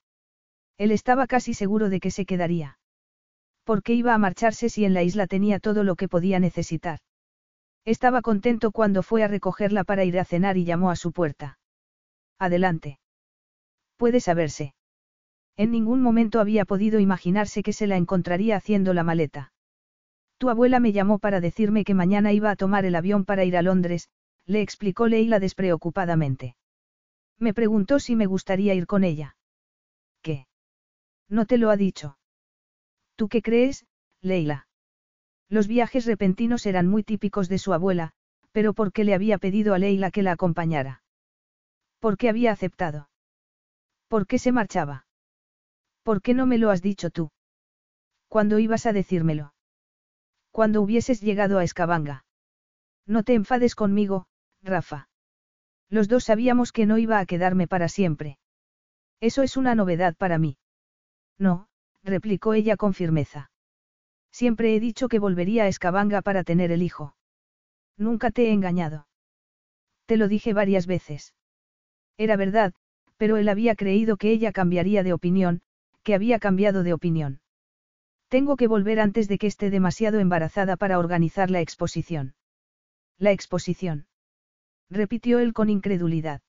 Él 0.77 0.91
estaba 0.91 1.27
casi 1.27 1.53
seguro 1.53 1.89
de 1.89 1.99
que 1.99 2.11
se 2.11 2.25
quedaría. 2.25 2.79
¿Por 3.65 3.83
qué 3.83 3.93
iba 3.93 4.13
a 4.13 4.17
marcharse 4.17 4.69
si 4.69 4.85
en 4.85 4.93
la 4.93 5.03
isla 5.03 5.27
tenía 5.27 5.59
todo 5.59 5.83
lo 5.83 5.95
que 5.95 6.07
podía 6.07 6.39
necesitar? 6.39 6.99
Estaba 7.85 8.21
contento 8.21 8.71
cuando 8.71 9.03
fue 9.03 9.23
a 9.23 9.27
recogerla 9.27 9.83
para 9.83 10.05
ir 10.05 10.17
a 10.19 10.25
cenar 10.25 10.57
y 10.57 10.63
llamó 10.63 10.89
a 10.89 10.95
su 10.95 11.11
puerta. 11.11 11.59
Adelante. 12.39 12.99
Puede 13.97 14.19
saberse. 14.19 14.73
En 15.57 15.71
ningún 15.71 16.01
momento 16.01 16.39
había 16.39 16.65
podido 16.65 16.99
imaginarse 16.99 17.61
que 17.61 17.73
se 17.73 17.87
la 17.87 17.97
encontraría 17.97 18.55
haciendo 18.55 18.93
la 18.93 19.03
maleta. 19.03 19.53
Tu 20.37 20.49
abuela 20.49 20.79
me 20.79 20.91
llamó 20.93 21.19
para 21.19 21.41
decirme 21.41 21.83
que 21.83 21.93
mañana 21.93 22.33
iba 22.33 22.49
a 22.51 22.55
tomar 22.55 22.85
el 22.85 22.95
avión 22.95 23.23
para 23.25 23.45
ir 23.45 23.55
a 23.55 23.61
Londres, 23.61 24.09
le 24.45 24.61
explicó 24.61 25.07
Leila 25.07 25.39
despreocupadamente. 25.39 26.55
Me 27.37 27.53
preguntó 27.53 27.99
si 27.99 28.15
me 28.15 28.25
gustaría 28.25 28.73
ir 28.73 28.87
con 28.87 29.03
ella. 29.03 29.35
¿Qué? 30.21 30.47
No 31.29 31.45
te 31.45 31.57
lo 31.57 31.69
ha 31.69 31.77
dicho. 31.77 32.17
¿Tú 33.15 33.27
qué 33.27 33.41
crees, 33.41 33.85
Leila? 34.21 34.67
Los 35.53 35.67
viajes 35.67 36.07
repentinos 36.07 36.65
eran 36.65 36.87
muy 36.87 37.03
típicos 37.03 37.47
de 37.47 37.59
su 37.59 37.73
abuela, 37.73 38.13
pero 38.53 38.73
¿por 38.73 38.91
qué 38.91 39.03
le 39.03 39.13
había 39.13 39.37
pedido 39.37 39.75
a 39.75 39.77
Leila 39.77 40.09
que 40.09 40.23
la 40.23 40.31
acompañara? 40.31 41.03
¿Por 41.99 42.17
qué 42.17 42.27
había 42.27 42.51
aceptado? 42.51 43.07
¿Por 44.07 44.25
qué 44.25 44.39
se 44.39 44.51
marchaba? 44.51 45.05
¿Por 46.01 46.23
qué 46.23 46.33
no 46.33 46.47
me 46.47 46.57
lo 46.57 46.71
has 46.71 46.81
dicho 46.81 47.11
tú? 47.11 47.29
¿Cuándo 48.29 48.57
ibas 48.57 48.87
a 48.87 48.93
decírmelo? 48.93 49.53
Cuando 50.49 50.81
hubieses 50.81 51.21
llegado 51.21 51.59
a 51.59 51.63
Escabanga. 51.63 52.25
No 53.05 53.21
te 53.21 53.35
enfades 53.35 53.75
conmigo, 53.75 54.25
Rafa. 54.63 55.07
Los 55.87 56.07
dos 56.07 56.23
sabíamos 56.23 56.71
que 56.71 56.87
no 56.87 56.97
iba 56.97 57.19
a 57.19 57.27
quedarme 57.27 57.67
para 57.67 57.89
siempre. 57.89 58.39
Eso 59.19 59.43
es 59.43 59.55
una 59.55 59.75
novedad 59.75 60.15
para 60.15 60.39
mí. 60.39 60.57
No, 61.37 61.67
replicó 62.01 62.55
ella 62.55 62.75
con 62.75 62.95
firmeza. 62.95 63.51
Siempre 64.33 64.75
he 64.75 64.79
dicho 64.79 65.09
que 65.09 65.19
volvería 65.19 65.63
a 65.63 65.67
Escabanga 65.67 66.23
para 66.23 66.43
tener 66.43 66.71
el 66.71 66.81
hijo. 66.81 67.15
Nunca 67.97 68.31
te 68.31 68.47
he 68.47 68.51
engañado. 68.51 69.07
Te 70.07 70.17
lo 70.17 70.27
dije 70.27 70.53
varias 70.53 70.87
veces. 70.87 71.35
Era 72.17 72.35
verdad, 72.35 72.73
pero 73.17 73.37
él 73.37 73.47
había 73.47 73.75
creído 73.75 74.17
que 74.17 74.31
ella 74.31 74.51
cambiaría 74.51 75.03
de 75.03 75.13
opinión, 75.13 75.61
que 76.01 76.15
había 76.15 76.39
cambiado 76.39 76.81
de 76.81 76.93
opinión. 76.93 77.41
Tengo 78.27 78.55
que 78.55 78.67
volver 78.67 78.99
antes 78.99 79.27
de 79.27 79.37
que 79.37 79.45
esté 79.45 79.69
demasiado 79.69 80.19
embarazada 80.19 80.77
para 80.77 80.97
organizar 80.97 81.51
la 81.51 81.61
exposición. 81.61 82.33
La 83.19 83.31
exposición. 83.31 84.07
Repitió 84.89 85.37
él 85.37 85.53
con 85.53 85.69
incredulidad. 85.69 86.41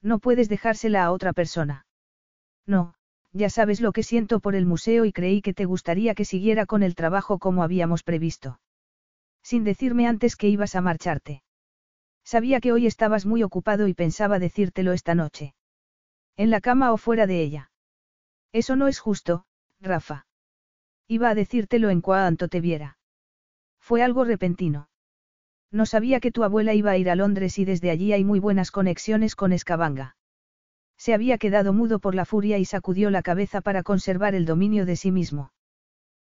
No 0.00 0.20
puedes 0.20 0.48
dejársela 0.48 1.04
a 1.04 1.10
otra 1.10 1.32
persona. 1.32 1.86
No, 2.66 2.94
ya 3.32 3.48
sabes 3.50 3.80
lo 3.80 3.92
que 3.92 4.02
siento 4.02 4.40
por 4.40 4.54
el 4.54 4.66
museo 4.66 5.04
y 5.04 5.12
creí 5.12 5.42
que 5.42 5.54
te 5.54 5.64
gustaría 5.64 6.14
que 6.14 6.24
siguiera 6.24 6.66
con 6.66 6.82
el 6.82 6.94
trabajo 6.94 7.38
como 7.38 7.62
habíamos 7.62 8.02
previsto. 8.02 8.60
Sin 9.42 9.64
decirme 9.64 10.06
antes 10.06 10.36
que 10.36 10.48
ibas 10.48 10.74
a 10.74 10.80
marcharte. 10.80 11.42
Sabía 12.24 12.60
que 12.60 12.72
hoy 12.72 12.86
estabas 12.86 13.26
muy 13.26 13.42
ocupado 13.42 13.88
y 13.88 13.94
pensaba 13.94 14.38
decírtelo 14.38 14.92
esta 14.92 15.14
noche. 15.14 15.54
En 16.36 16.50
la 16.50 16.60
cama 16.60 16.92
o 16.92 16.96
fuera 16.96 17.26
de 17.26 17.42
ella. 17.42 17.70
Eso 18.52 18.76
no 18.76 18.88
es 18.88 18.98
justo, 18.98 19.44
Rafa. 19.80 20.26
Iba 21.06 21.30
a 21.30 21.34
decírtelo 21.34 21.90
en 21.90 22.00
cuanto 22.00 22.48
te 22.48 22.60
viera. 22.60 22.98
Fue 23.78 24.02
algo 24.02 24.24
repentino. 24.24 24.88
No 25.72 25.86
sabía 25.86 26.20
que 26.20 26.32
tu 26.32 26.44
abuela 26.44 26.74
iba 26.74 26.90
a 26.90 26.96
ir 26.96 27.10
a 27.10 27.16
Londres 27.16 27.58
y 27.58 27.64
desde 27.64 27.90
allí 27.90 28.12
hay 28.12 28.24
muy 28.24 28.40
buenas 28.40 28.70
conexiones 28.70 29.36
con 29.36 29.52
Escabanga. 29.52 30.16
Se 31.00 31.14
había 31.14 31.38
quedado 31.38 31.72
mudo 31.72 31.98
por 31.98 32.14
la 32.14 32.26
furia 32.26 32.58
y 32.58 32.66
sacudió 32.66 33.08
la 33.08 33.22
cabeza 33.22 33.62
para 33.62 33.82
conservar 33.82 34.34
el 34.34 34.44
dominio 34.44 34.84
de 34.84 34.96
sí 34.96 35.10
mismo. 35.10 35.50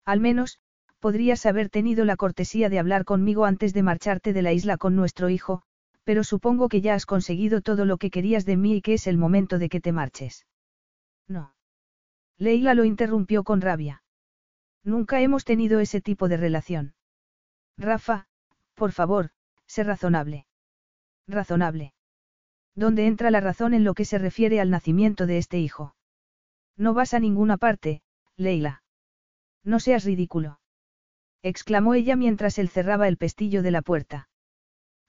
Al 0.06 0.22
menos, 0.22 0.60
podrías 1.02 1.46
haber 1.46 1.70
tenido 1.70 2.06
la 2.06 2.16
cortesía 2.16 2.70
de 2.70 2.80
hablar 2.80 3.04
conmigo 3.04 3.44
antes 3.44 3.74
de 3.74 3.84
marcharte 3.84 4.32
de 4.32 4.42
la 4.42 4.54
isla 4.54 4.78
con 4.78 4.96
nuestro 4.96 5.30
hijo, 5.30 5.62
pero 6.06 6.24
supongo 6.24 6.70
que 6.70 6.80
ya 6.80 6.94
has 6.94 7.06
conseguido 7.06 7.60
todo 7.60 7.84
lo 7.84 7.98
que 7.98 8.10
querías 8.10 8.46
de 8.46 8.56
mí 8.56 8.78
y 8.78 8.82
que 8.82 8.94
es 8.94 9.08
el 9.08 9.18
momento 9.18 9.60
de 9.60 9.68
que 9.68 9.82
te 9.82 9.92
marches. 9.92 10.48
No. 11.28 11.54
Leila 12.38 12.74
lo 12.74 12.86
interrumpió 12.86 13.44
con 13.44 13.60
rabia. 13.60 14.04
Nunca 14.86 15.20
hemos 15.20 15.44
tenido 15.44 15.82
ese 15.82 16.00
tipo 16.00 16.30
de 16.30 16.38
relación. 16.38 16.94
Rafa, 17.78 18.30
por 18.76 18.94
favor, 18.94 19.32
sé 19.66 19.84
razonable. 19.84 20.48
Razonable. 21.28 21.94
¿Dónde 22.76 23.06
entra 23.06 23.32
la 23.32 23.42
razón 23.42 23.74
en 23.74 23.84
lo 23.84 23.94
que 23.94 24.06
se 24.06 24.18
refiere 24.18 24.62
al 24.62 24.70
nacimiento 24.70 25.26
de 25.26 25.38
este 25.38 25.60
hijo? 25.60 25.96
No 26.78 26.94
vas 26.94 27.14
a 27.14 27.20
ninguna 27.20 27.58
parte, 27.58 28.02
Leila. 28.38 28.84
No 29.64 29.80
seas 29.80 30.04
ridículo. 30.04 30.60
exclamó 31.44 31.94
ella 31.96 32.16
mientras 32.16 32.58
él 32.60 32.70
cerraba 32.70 33.08
el 33.08 33.18
pestillo 33.18 33.62
de 33.62 33.72
la 33.72 33.82
puerta. 33.82 34.30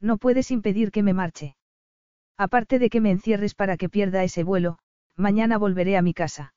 No 0.01 0.19
puedes 0.19 0.51
impedir 0.51 0.91
que 0.91 1.03
me 1.03 1.15
marche. 1.15 1.57
Aparte 2.37 2.79
de 2.79 2.91
que 2.91 3.01
me 3.01 3.11
encierres 3.11 3.55
para 3.55 3.77
que 3.77 3.89
pierda 3.89 4.25
ese 4.25 4.43
vuelo, 4.43 4.79
mañana 5.17 5.59
volveré 5.59 5.97
a 5.97 6.03
mi 6.03 6.15
casa. 6.15 6.55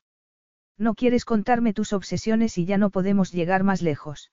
No 0.77 0.95
quieres 0.95 1.25
contarme 1.25 1.73
tus 1.73 1.93
obsesiones 1.93 2.57
y 2.57 2.65
ya 2.65 2.77
no 2.77 2.89
podemos 2.89 3.31
llegar 3.31 3.63
más 3.63 3.81
lejos. 3.81 4.31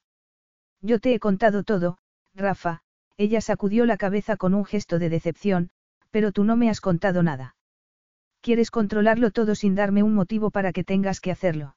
Yo 0.80 0.98
te 0.98 1.14
he 1.14 1.20
contado 1.20 1.62
todo, 1.62 1.98
Rafa, 2.34 2.82
ella 3.16 3.40
sacudió 3.40 3.86
la 3.86 3.96
cabeza 3.96 4.36
con 4.36 4.54
un 4.54 4.64
gesto 4.64 4.98
de 4.98 5.08
decepción, 5.08 5.70
pero 6.12 6.30
tú 6.30 6.44
no 6.44 6.56
me 6.56 6.70
has 6.70 6.80
contado 6.80 7.24
nada. 7.24 7.56
Quieres 8.40 8.70
controlarlo 8.70 9.32
todo 9.32 9.56
sin 9.56 9.74
darme 9.74 10.04
un 10.04 10.14
motivo 10.14 10.50
para 10.50 10.72
que 10.72 10.84
tengas 10.84 11.20
que 11.20 11.32
hacerlo. 11.32 11.76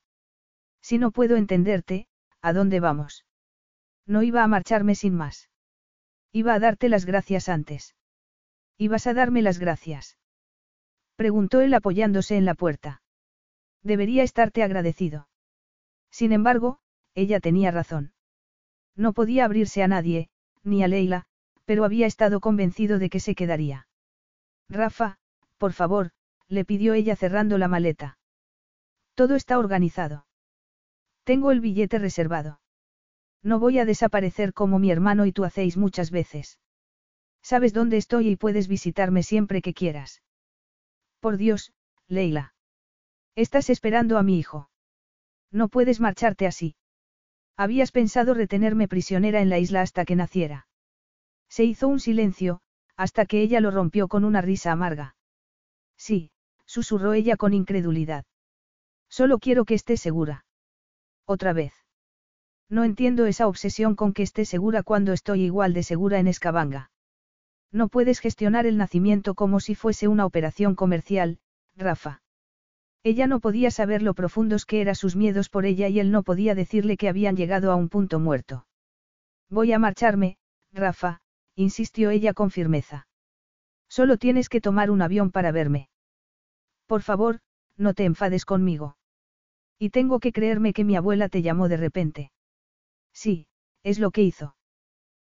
Si 0.81 0.99
no 0.99 1.09
puedo 1.09 1.37
entenderte, 1.37 2.07
¿a 2.41 2.53
dónde 2.53 2.79
vamos? 2.79 3.25
No 4.05 4.21
iba 4.21 4.43
a 4.43 4.47
marcharme 4.47 4.93
sin 4.93 5.15
más. 5.15 5.49
Iba 6.31 6.53
a 6.53 6.59
darte 6.59 6.89
las 6.89 7.05
gracias 7.05 7.49
antes. 7.49 7.95
¿Ibas 8.77 9.07
a 9.07 9.13
darme 9.13 9.41
las 9.41 9.57
gracias? 9.57 10.17
Preguntó 11.15 11.61
él 11.61 11.73
apoyándose 11.73 12.35
en 12.35 12.45
la 12.45 12.55
puerta. 12.55 13.01
Debería 13.81 14.23
estarte 14.23 14.63
agradecido. 14.63 15.29
Sin 16.11 16.33
embargo, 16.33 16.79
ella 17.13 17.39
tenía 17.39 17.71
razón. 17.71 18.13
No 18.95 19.13
podía 19.13 19.45
abrirse 19.45 19.81
a 19.81 19.87
nadie, 19.87 20.29
ni 20.63 20.83
a 20.83 20.87
Leila, 20.87 21.25
pero 21.65 21.85
había 21.85 22.05
estado 22.05 22.41
convencido 22.41 22.99
de 22.99 23.09
que 23.09 23.19
se 23.19 23.33
quedaría. 23.35 23.87
Rafa, 24.69 25.17
por 25.57 25.73
favor, 25.73 26.11
le 26.47 26.65
pidió 26.65 26.93
ella 26.93 27.15
cerrando 27.15 27.57
la 27.57 27.67
maleta. 27.67 28.17
Todo 29.15 29.35
está 29.35 29.57
organizado. 29.59 30.25
Tengo 31.23 31.51
el 31.51 31.61
billete 31.61 31.99
reservado. 31.99 32.59
No 33.41 33.59
voy 33.59 33.79
a 33.79 33.85
desaparecer 33.85 34.53
como 34.53 34.79
mi 34.79 34.91
hermano 34.91 35.25
y 35.25 35.31
tú 35.31 35.43
hacéis 35.43 35.77
muchas 35.77 36.11
veces. 36.11 36.59
Sabes 37.41 37.73
dónde 37.73 37.97
estoy 37.97 38.29
y 38.29 38.35
puedes 38.35 38.67
visitarme 38.67 39.21
siempre 39.23 39.61
que 39.61 39.73
quieras. 39.73 40.23
Por 41.19 41.37
Dios, 41.37 41.73
Leila. 42.07 42.55
Estás 43.35 43.69
esperando 43.69 44.17
a 44.17 44.23
mi 44.23 44.39
hijo. 44.39 44.69
No 45.51 45.69
puedes 45.69 45.99
marcharte 45.99 46.47
así. 46.47 46.75
Habías 47.55 47.91
pensado 47.91 48.33
retenerme 48.33 48.87
prisionera 48.87 49.41
en 49.41 49.49
la 49.49 49.59
isla 49.59 49.81
hasta 49.81 50.05
que 50.05 50.15
naciera. 50.15 50.67
Se 51.47 51.63
hizo 51.63 51.87
un 51.87 51.99
silencio, 51.99 52.61
hasta 52.97 53.25
que 53.25 53.41
ella 53.41 53.59
lo 53.59 53.71
rompió 53.71 54.07
con 54.07 54.23
una 54.23 54.41
risa 54.41 54.71
amarga. 54.71 55.15
Sí, 55.97 56.31
susurró 56.65 57.13
ella 57.13 57.37
con 57.37 57.53
incredulidad. 57.53 58.25
Solo 59.09 59.39
quiero 59.39 59.65
que 59.65 59.75
esté 59.75 59.97
segura. 59.97 60.45
Otra 61.25 61.53
vez. 61.53 61.73
No 62.69 62.83
entiendo 62.83 63.25
esa 63.25 63.47
obsesión 63.47 63.95
con 63.95 64.13
que 64.13 64.23
esté 64.23 64.45
segura 64.45 64.83
cuando 64.83 65.13
estoy 65.13 65.43
igual 65.43 65.73
de 65.73 65.83
segura 65.83 66.19
en 66.19 66.27
Escabanga. 66.27 66.89
No 67.71 67.89
puedes 67.89 68.19
gestionar 68.19 68.65
el 68.65 68.77
nacimiento 68.77 69.35
como 69.35 69.59
si 69.59 69.75
fuese 69.75 70.07
una 70.07 70.25
operación 70.25 70.75
comercial, 70.75 71.39
Rafa. 71.75 72.21
Ella 73.03 73.27
no 73.27 73.39
podía 73.39 73.69
saber 73.69 74.01
lo 74.01 74.15
profundos 74.15 74.65
que 74.65 74.81
eran 74.81 74.95
sus 74.95 75.15
miedos 75.15 75.49
por 75.49 75.65
ella 75.65 75.87
y 75.89 75.99
él 75.99 76.11
no 76.11 76.23
podía 76.23 76.55
decirle 76.55 76.97
que 76.97 77.09
habían 77.09 77.35
llegado 77.35 77.71
a 77.71 77.75
un 77.75 77.89
punto 77.89 78.19
muerto. 78.19 78.65
Voy 79.49 79.73
a 79.73 79.79
marcharme, 79.79 80.37
Rafa, 80.71 81.21
insistió 81.55 82.09
ella 82.09 82.33
con 82.33 82.51
firmeza. 82.51 83.07
Solo 83.87 84.17
tienes 84.17 84.49
que 84.49 84.61
tomar 84.61 84.91
un 84.91 85.01
avión 85.01 85.31
para 85.31 85.51
verme. 85.51 85.89
Por 86.85 87.01
favor, 87.01 87.39
no 87.77 87.93
te 87.93 88.05
enfades 88.05 88.45
conmigo. 88.45 88.97
Y 89.79 89.89
tengo 89.89 90.19
que 90.19 90.31
creerme 90.31 90.73
que 90.73 90.83
mi 90.83 90.95
abuela 90.95 91.29
te 91.29 91.41
llamó 91.41 91.67
de 91.67 91.77
repente. 91.77 92.31
Sí, 93.13 93.47
es 93.83 93.99
lo 93.99 94.11
que 94.11 94.23
hizo. 94.23 94.55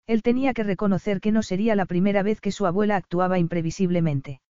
Él 0.05 0.21
tenía 0.21 0.53
que 0.53 0.63
reconocer 0.63 1.21
que 1.21 1.31
no 1.31 1.43
sería 1.43 1.75
la 1.75 1.85
primera 1.85 2.23
vez 2.23 2.41
que 2.41 2.51
su 2.51 2.65
abuela 2.65 2.97
actuaba 2.97 3.39
imprevisiblemente. 3.39 4.41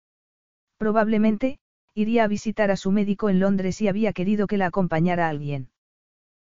Probablemente, 0.77 1.59
iría 1.93 2.23
a 2.23 2.27
visitar 2.27 2.71
a 2.71 2.75
su 2.75 2.91
médico 2.91 3.29
en 3.29 3.39
Londres 3.39 3.79
y 3.81 3.87
había 3.87 4.13
querido 4.13 4.47
que 4.47 4.57
la 4.57 4.67
acompañara 4.67 5.29
alguien. 5.29 5.69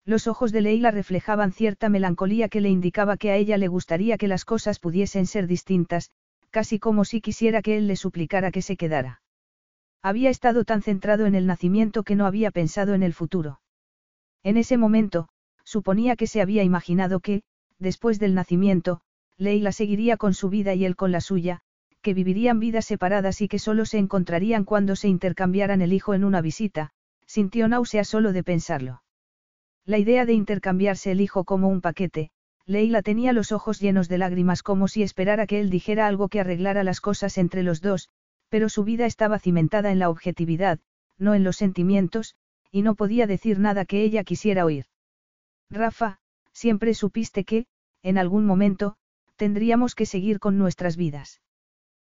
Los 0.06 0.26
ojos 0.26 0.52
de 0.52 0.60
Leila 0.60 0.90
reflejaban 0.90 1.52
cierta 1.52 1.88
melancolía 1.88 2.48
que 2.48 2.60
le 2.60 2.68
indicaba 2.68 3.16
que 3.16 3.30
a 3.30 3.36
ella 3.36 3.56
le 3.56 3.68
gustaría 3.68 4.18
que 4.18 4.28
las 4.28 4.44
cosas 4.44 4.78
pudiesen 4.78 5.26
ser 5.26 5.46
distintas, 5.46 6.10
casi 6.50 6.78
como 6.78 7.06
si 7.06 7.22
quisiera 7.22 7.62
que 7.62 7.78
él 7.78 7.86
le 7.86 7.96
suplicara 7.96 8.50
que 8.50 8.60
se 8.60 8.76
quedara. 8.76 9.22
Había 10.02 10.28
estado 10.28 10.64
tan 10.64 10.82
centrado 10.82 11.24
en 11.24 11.34
el 11.34 11.46
nacimiento 11.46 12.02
que 12.02 12.16
no 12.16 12.26
había 12.26 12.50
pensado 12.50 12.92
en 12.92 13.02
el 13.02 13.14
futuro. 13.14 13.60
En 14.42 14.58
ese 14.58 14.76
momento, 14.76 15.28
suponía 15.64 16.16
que 16.16 16.26
se 16.26 16.42
había 16.42 16.62
imaginado 16.62 17.20
que, 17.20 17.42
después 17.78 18.18
del 18.18 18.34
nacimiento, 18.34 19.00
Leila 19.38 19.72
seguiría 19.72 20.18
con 20.18 20.34
su 20.34 20.50
vida 20.50 20.74
y 20.74 20.84
él 20.84 20.96
con 20.96 21.12
la 21.12 21.22
suya, 21.22 21.62
que 22.02 22.12
vivirían 22.12 22.60
vidas 22.60 22.84
separadas 22.84 23.40
y 23.40 23.48
que 23.48 23.58
solo 23.58 23.86
se 23.86 23.96
encontrarían 23.96 24.64
cuando 24.64 24.96
se 24.96 25.08
intercambiaran 25.08 25.80
el 25.80 25.94
hijo 25.94 26.12
en 26.12 26.24
una 26.24 26.42
visita, 26.42 26.90
sintió 27.26 27.66
náusea 27.66 28.04
solo 28.04 28.34
de 28.34 28.44
pensarlo. 28.44 29.03
La 29.86 29.98
idea 29.98 30.24
de 30.24 30.32
intercambiarse 30.32 31.12
el 31.12 31.20
hijo 31.20 31.44
como 31.44 31.68
un 31.68 31.82
paquete, 31.82 32.30
Leila 32.66 33.02
tenía 33.02 33.34
los 33.34 33.52
ojos 33.52 33.80
llenos 33.80 34.08
de 34.08 34.16
lágrimas 34.16 34.62
como 34.62 34.88
si 34.88 35.02
esperara 35.02 35.46
que 35.46 35.60
él 35.60 35.68
dijera 35.68 36.06
algo 36.06 36.28
que 36.28 36.40
arreglara 36.40 36.84
las 36.84 37.02
cosas 37.02 37.36
entre 37.36 37.62
los 37.62 37.82
dos, 37.82 38.08
pero 38.48 38.70
su 38.70 38.84
vida 38.84 39.04
estaba 39.04 39.38
cimentada 39.38 39.92
en 39.92 39.98
la 39.98 40.08
objetividad, 40.08 40.80
no 41.18 41.34
en 41.34 41.44
los 41.44 41.56
sentimientos, 41.56 42.34
y 42.70 42.82
no 42.82 42.94
podía 42.94 43.26
decir 43.26 43.58
nada 43.58 43.84
que 43.84 44.02
ella 44.02 44.24
quisiera 44.24 44.64
oír. 44.64 44.86
Rafa, 45.70 46.18
siempre 46.52 46.94
supiste 46.94 47.44
que, 47.44 47.66
en 48.02 48.16
algún 48.16 48.46
momento, 48.46 48.96
tendríamos 49.36 49.94
que 49.94 50.06
seguir 50.06 50.38
con 50.40 50.56
nuestras 50.56 50.96
vidas. 50.96 51.42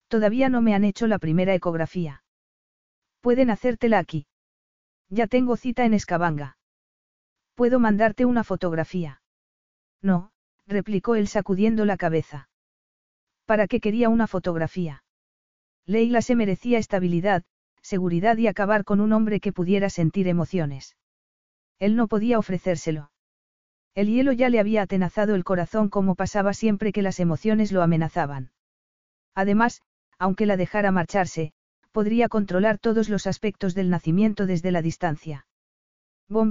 Todavía 0.09 0.51
no 0.51 0.61
me 0.61 0.75
han 0.75 0.85
hecho 0.85 1.07
la 1.07 1.19
primera 1.19 1.55
ecografía. 1.55 2.23
Pueden 3.21 3.49
hacértela 3.49 3.99
aquí. 3.99 4.27
Ya 5.09 5.27
tengo 5.29 5.57
cita 5.57 5.87
en 5.87 5.95
Escabanga. 5.95 6.59
Puedo 7.55 7.79
mandarte 7.79 8.25
una 8.25 8.45
fotografía. 8.45 9.23
No, 10.03 10.33
replicó 10.67 11.15
él 11.15 11.29
sacudiendo 11.29 11.85
la 11.85 11.97
cabeza. 11.97 12.49
¿Para 13.47 13.69
qué 13.69 13.81
quería 13.81 14.09
una 14.09 14.27
fotografía? 14.27 15.05
Leila 15.87 16.23
se 16.23 16.35
merecía 16.35 16.79
estabilidad, 16.79 17.45
seguridad 17.83 18.39
y 18.39 18.47
acabar 18.47 18.85
con 18.85 19.01
un 19.01 19.13
hombre 19.13 19.41
que 19.41 19.53
pudiera 19.53 19.91
sentir 19.91 20.27
emociones. 20.29 20.97
Él 21.79 21.97
no 21.97 22.09
podía 22.09 22.39
ofrecérselo. 22.39 23.11
El 23.95 24.09
hielo 24.09 24.33
ya 24.33 24.49
le 24.49 24.59
había 24.59 24.83
atenazado 24.83 25.35
el 25.35 25.45
corazón 25.45 25.89
como 25.89 26.15
pasaba 26.15 26.55
siempre 26.55 26.93
que 26.93 27.03
las 27.03 27.21
emociones 27.21 27.71
lo 27.71 27.83
amenazaban. 27.83 28.51
Además, 29.35 29.83
aunque 30.19 30.47
la 30.47 30.57
dejara 30.57 30.91
marcharse, 30.91 31.53
podría 31.93 32.29
controlar 32.29 32.79
todos 32.79 33.09
los 33.09 33.27
aspectos 33.27 33.75
del 33.75 33.91
nacimiento 33.91 34.47
desde 34.47 34.73
la 34.73 34.83
distancia. 34.83 35.47
Bon 36.29 36.51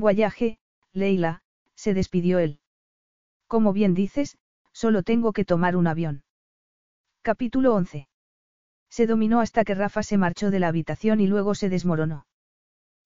Leila, 0.93 1.41
se 1.75 1.93
despidió 1.93 2.39
él. 2.39 2.59
Como 3.47 3.73
bien 3.73 3.93
dices, 3.93 4.37
solo 4.71 5.03
tengo 5.03 5.33
que 5.33 5.45
tomar 5.45 5.75
un 5.75 5.87
avión. 5.87 6.23
Capítulo 7.23 7.73
11. 7.73 8.07
Se 8.89 9.07
dominó 9.07 9.39
hasta 9.41 9.63
que 9.63 9.73
Rafa 9.73 10.03
se 10.03 10.17
marchó 10.17 10.51
de 10.51 10.59
la 10.59 10.67
habitación 10.67 11.19
y 11.19 11.27
luego 11.27 11.55
se 11.55 11.69
desmoronó. 11.69 12.27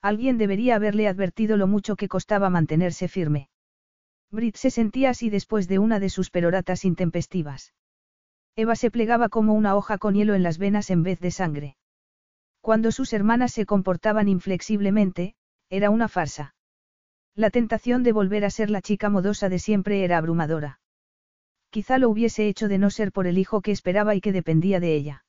Alguien 0.02 0.38
debería 0.38 0.76
haberle 0.76 1.08
advertido 1.08 1.56
lo 1.56 1.66
mucho 1.68 1.96
que 1.96 2.10
costaba 2.10 2.50
mantenerse 2.50 3.08
firme. 3.08 3.50
Brit 4.32 4.58
se 4.58 4.70
sentía 4.70 5.12
así 5.12 5.30
después 5.30 5.70
de 5.70 5.80
una 5.80 6.00
de 6.02 6.10
sus 6.10 6.30
peroratas 6.30 6.84
intempestivas. 6.84 7.74
Eva 8.58 8.76
se 8.76 8.92
plegaba 8.92 9.30
como 9.30 9.54
una 9.54 9.76
hoja 9.76 9.98
con 9.98 10.16
hielo 10.16 10.36
en 10.36 10.44
las 10.44 10.58
venas 10.58 10.90
en 10.90 11.04
vez 11.04 11.22
de 11.22 11.32
sangre. 11.32 11.78
Cuando 12.60 12.92
sus 12.92 13.14
hermanas 13.14 13.54
se 13.54 13.66
comportaban 13.66 14.28
inflexiblemente, 14.28 15.36
era 15.70 15.90
una 15.90 16.10
farsa. 16.10 16.57
La 17.38 17.52
tentación 17.52 18.02
de 18.02 18.14
volver 18.14 18.46
a 18.46 18.50
ser 18.50 18.72
la 18.72 18.82
chica 18.82 19.12
modosa 19.12 19.48
de 19.48 19.60
siempre 19.60 20.04
era 20.04 20.18
abrumadora. 20.18 20.80
Quizá 21.70 22.00
lo 22.00 22.10
hubiese 22.10 22.48
hecho 22.48 22.68
de 22.68 22.80
no 22.80 22.90
ser 22.90 23.12
por 23.12 23.28
el 23.28 23.38
hijo 23.38 23.62
que 23.62 23.72
esperaba 23.72 24.16
y 24.16 24.22
que 24.22 24.32
dependía 24.32 24.80
de 24.80 24.96
ella. 24.96 25.24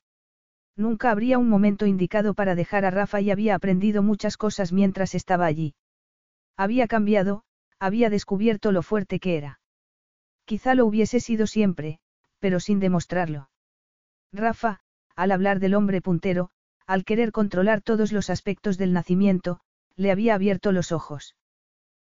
Nunca 0.74 1.10
habría 1.10 1.36
un 1.36 1.50
momento 1.50 1.84
indicado 1.84 2.32
para 2.32 2.54
dejar 2.54 2.86
a 2.86 2.90
Rafa 2.90 3.20
y 3.20 3.30
había 3.30 3.54
aprendido 3.54 4.02
muchas 4.02 4.38
cosas 4.38 4.72
mientras 4.72 5.14
estaba 5.14 5.44
allí. 5.44 5.74
Había 6.56 6.86
cambiado, 6.86 7.42
había 7.78 8.08
descubierto 8.08 8.72
lo 8.72 8.80
fuerte 8.82 9.20
que 9.20 9.36
era. 9.36 9.60
Quizá 10.46 10.74
lo 10.74 10.86
hubiese 10.86 11.20
sido 11.20 11.46
siempre, 11.46 12.00
pero 12.38 12.58
sin 12.58 12.80
demostrarlo. 12.80 13.50
Rafa, 14.32 14.80
al 15.14 15.30
hablar 15.30 15.60
del 15.60 15.74
hombre 15.74 16.00
puntero, 16.00 16.48
al 16.86 17.04
querer 17.04 17.32
controlar 17.32 17.82
todos 17.82 18.12
los 18.12 18.30
aspectos 18.30 18.78
del 18.78 18.94
nacimiento, 18.94 19.60
le 19.94 20.10
había 20.10 20.34
abierto 20.34 20.72
los 20.72 20.90
ojos. 20.90 21.34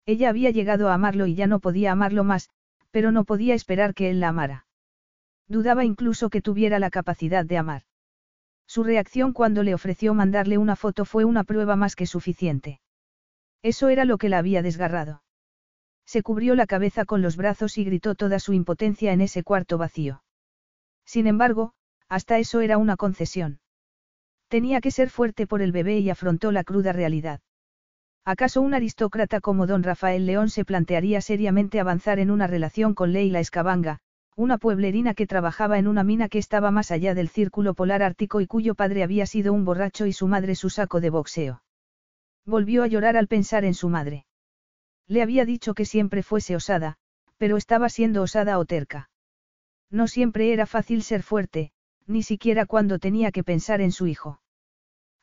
Ella 0.06 0.28
había 0.28 0.50
llegado 0.50 0.88
a 0.88 0.94
amarlo 0.94 1.26
y 1.26 1.34
ya 1.34 1.48
no 1.48 1.58
podía 1.58 1.92
amarlo 1.92 2.22
más, 2.22 2.48
pero 2.90 3.10
no 3.10 3.24
podía 3.24 3.54
esperar 3.54 3.92
que 3.92 4.08
él 4.08 4.20
la 4.20 4.28
amara. 4.28 4.66
Dudaba 5.48 5.84
incluso 5.84 6.30
que 6.30 6.40
tuviera 6.40 6.78
la 6.78 6.90
capacidad 6.90 7.44
de 7.44 7.58
amar. 7.58 7.82
Su 8.66 8.84
reacción 8.84 9.32
cuando 9.32 9.62
le 9.62 9.74
ofreció 9.74 10.14
mandarle 10.14 10.58
una 10.58 10.76
foto 10.76 11.04
fue 11.04 11.24
una 11.24 11.44
prueba 11.44 11.76
más 11.76 11.96
que 11.96 12.06
suficiente. 12.06 12.80
Eso 13.62 13.88
era 13.88 14.04
lo 14.04 14.16
que 14.16 14.28
la 14.28 14.38
había 14.38 14.62
desgarrado. 14.62 15.22
Se 16.04 16.22
cubrió 16.22 16.54
la 16.54 16.66
cabeza 16.66 17.04
con 17.04 17.20
los 17.20 17.36
brazos 17.36 17.78
y 17.78 17.84
gritó 17.84 18.14
toda 18.14 18.38
su 18.38 18.52
impotencia 18.52 19.12
en 19.12 19.20
ese 19.20 19.42
cuarto 19.42 19.76
vacío. 19.76 20.22
Sin 21.04 21.26
embargo, 21.26 21.72
hasta 22.08 22.38
eso 22.38 22.60
era 22.60 22.78
una 22.78 22.96
concesión. 22.96 23.60
Tenía 24.48 24.80
que 24.80 24.92
ser 24.92 25.10
fuerte 25.10 25.48
por 25.48 25.62
el 25.62 25.72
bebé 25.72 25.98
y 25.98 26.10
afrontó 26.10 26.52
la 26.52 26.62
cruda 26.62 26.92
realidad. 26.92 27.40
¿Acaso 28.26 28.60
un 28.60 28.74
aristócrata 28.74 29.40
como 29.40 29.68
don 29.68 29.84
Rafael 29.84 30.26
León 30.26 30.50
se 30.50 30.64
plantearía 30.64 31.20
seriamente 31.20 31.78
avanzar 31.78 32.18
en 32.18 32.32
una 32.32 32.48
relación 32.48 32.92
con 32.92 33.12
Leila 33.12 33.38
Escabanga, 33.38 34.00
una 34.34 34.58
pueblerina 34.58 35.14
que 35.14 35.28
trabajaba 35.28 35.78
en 35.78 35.86
una 35.86 36.02
mina 36.02 36.28
que 36.28 36.38
estaba 36.38 36.72
más 36.72 36.90
allá 36.90 37.14
del 37.14 37.28
círculo 37.28 37.74
polar 37.74 38.02
ártico 38.02 38.40
y 38.40 38.48
cuyo 38.48 38.74
padre 38.74 39.04
había 39.04 39.26
sido 39.26 39.52
un 39.52 39.64
borracho 39.64 40.06
y 40.06 40.12
su 40.12 40.26
madre 40.26 40.56
su 40.56 40.70
saco 40.70 41.00
de 41.00 41.10
boxeo? 41.10 41.62
Volvió 42.44 42.82
a 42.82 42.88
llorar 42.88 43.16
al 43.16 43.28
pensar 43.28 43.64
en 43.64 43.74
su 43.74 43.88
madre. 43.88 44.26
Le 45.06 45.22
había 45.22 45.44
dicho 45.44 45.74
que 45.74 45.84
siempre 45.84 46.24
fuese 46.24 46.56
osada, 46.56 46.96
pero 47.36 47.56
estaba 47.56 47.88
siendo 47.88 48.22
osada 48.22 48.58
o 48.58 48.64
terca. 48.64 49.08
No 49.88 50.08
siempre 50.08 50.52
era 50.52 50.66
fácil 50.66 51.04
ser 51.04 51.22
fuerte, 51.22 51.70
ni 52.08 52.24
siquiera 52.24 52.66
cuando 52.66 52.98
tenía 52.98 53.30
que 53.30 53.44
pensar 53.44 53.80
en 53.80 53.92
su 53.92 54.08
hijo. 54.08 54.40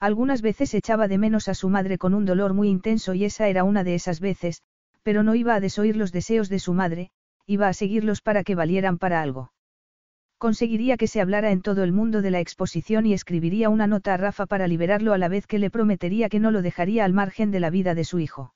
Algunas 0.03 0.41
veces 0.41 0.73
echaba 0.73 1.07
de 1.07 1.17
menos 1.17 1.48
a 1.48 1.53
su 1.53 1.69
madre 1.69 1.98
con 1.98 2.14
un 2.14 2.25
dolor 2.25 2.53
muy 2.53 2.67
intenso 2.67 3.14
y 3.14 3.23
esa 3.23 3.48
era 3.48 3.64
una 3.64 3.85
de 3.85 3.95
esas 3.95 4.19
veces, 4.19 4.61
pero 5.01 5.23
no 5.23 5.33
iba 5.33 5.56
a 5.56 5.61
desoír 5.61 5.95
los 5.95 6.11
deseos 6.11 6.49
de 6.49 6.59
su 6.59 6.73
madre, 6.73 7.11
iba 7.48 7.69
a 7.69 7.73
seguirlos 7.73 8.22
para 8.22 8.43
que 8.43 8.53
valieran 8.53 8.98
para 8.98 9.22
algo. 9.22 9.53
Conseguiría 10.38 10.98
que 10.98 11.07
se 11.07 11.22
hablara 11.22 11.51
en 11.51 11.61
todo 11.61 11.85
el 11.85 11.93
mundo 11.93 12.22
de 12.22 12.32
la 12.32 12.41
exposición 12.41 13.06
y 13.06 13.14
escribiría 13.14 13.69
una 13.69 13.88
nota 13.88 14.14
a 14.14 14.17
Rafa 14.17 14.45
para 14.45 14.67
liberarlo 14.67 15.14
a 15.14 15.17
la 15.17 15.30
vez 15.30 15.48
que 15.48 15.57
le 15.57 15.69
prometería 15.69 16.27
que 16.27 16.41
no 16.41 16.51
lo 16.51 16.61
dejaría 16.61 17.06
al 17.06 17.14
margen 17.14 17.49
de 17.51 17.61
la 17.61 17.69
vida 17.69 17.95
de 17.95 18.03
su 18.03 18.19
hijo. 18.19 18.53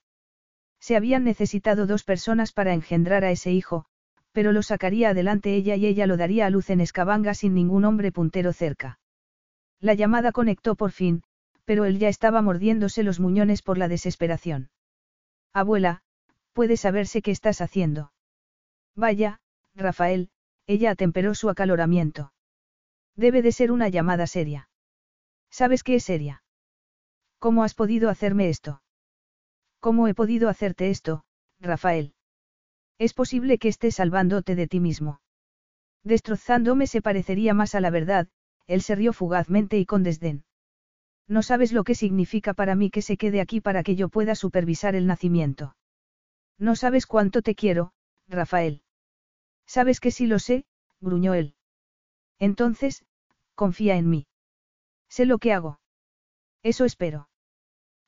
Se 0.82 0.98
habían 0.98 1.24
necesitado 1.24 1.88
dos 1.88 2.04
personas 2.04 2.52
para 2.52 2.74
engendrar 2.74 3.24
a 3.24 3.32
ese 3.32 3.54
hijo, 3.54 3.86
pero 4.34 4.52
lo 4.52 4.64
sacaría 4.64 5.12
adelante 5.12 5.56
ella 5.56 5.78
y 5.78 5.86
ella 5.86 6.08
lo 6.08 6.18
daría 6.18 6.46
a 6.46 6.50
luz 6.50 6.70
en 6.70 6.82
Escabanga 6.82 7.34
sin 7.34 7.54
ningún 7.54 7.86
hombre 7.86 8.12
puntero 8.12 8.52
cerca. 8.52 9.00
La 9.80 9.94
llamada 9.94 10.32
conectó 10.32 10.76
por 10.76 10.92
fin, 10.92 11.22
pero 11.68 11.84
él 11.84 12.00
ya 12.00 12.08
estaba 12.08 12.42
mordiéndose 12.42 13.04
los 13.04 13.20
muñones 13.20 13.62
por 13.62 13.78
la 13.78 13.90
desesperación. 13.90 14.70
Abuela, 15.52 16.02
¿puede 16.54 16.78
saberse 16.78 17.22
qué 17.22 17.32
estás 17.32 17.60
haciendo? 17.60 18.14
Vaya, 18.96 19.42
Rafael, 19.76 20.30
ella 20.66 20.92
atemperó 20.92 21.36
su 21.36 21.50
acaloramiento. 21.50 22.32
Debe 23.18 23.42
de 23.42 23.52
ser 23.52 23.74
una 23.74 23.90
llamada 23.90 24.28
seria. 24.28 24.70
¿Sabes 25.52 25.84
qué 25.84 25.96
es 25.96 26.06
seria? 26.06 26.42
¿Cómo 27.38 27.66
has 27.66 27.74
podido 27.74 28.10
hacerme 28.10 28.48
esto? 28.48 28.82
¿Cómo 29.82 30.08
he 30.08 30.14
podido 30.14 30.48
hacerte 30.48 30.90
esto, 30.90 31.26
Rafael? 31.60 32.14
Es 32.98 33.14
posible 33.14 33.58
que 33.58 33.68
estés 33.68 33.96
salvándote 33.96 34.56
de 34.56 34.68
ti 34.68 34.80
mismo. 34.80 35.20
Destrozándome 36.06 36.88
se 36.88 37.02
parecería 37.02 37.54
más 37.54 37.76
a 37.76 37.82
la 37.82 37.90
verdad, 37.90 38.30
él 38.68 38.82
se 38.82 38.96
rió 38.96 39.12
fugazmente 39.12 39.78
y 39.78 39.86
con 39.86 40.04
desdén. 40.04 40.47
No 41.28 41.44
sabes 41.44 41.74
lo 41.74 41.84
que 41.84 41.96
significa 41.96 42.54
para 42.54 42.76
mí 42.76 42.90
que 42.90 43.02
se 43.02 43.18
quede 43.18 43.42
aquí 43.42 43.60
para 43.60 43.84
que 43.84 43.96
yo 43.96 44.10
pueda 44.10 44.36
supervisar 44.36 44.96
el 44.96 45.08
nacimiento. 45.08 45.76
No 46.58 46.76
sabes 46.76 47.06
cuánto 47.06 47.42
te 47.42 47.54
quiero, 47.54 47.92
Rafael. 48.28 48.82
Sabes 49.66 50.00
que 50.00 50.12
sí 50.12 50.28
lo 50.28 50.40
sé, 50.40 50.66
gruñó 51.02 51.34
él. 51.34 51.56
Entonces, 52.40 53.06
confía 53.56 53.98
en 53.98 54.10
mí. 54.10 54.28
Sé 55.10 55.26
lo 55.26 55.38
que 55.38 55.54
hago. 55.54 55.80
Eso 56.64 56.86
espero. 56.86 57.30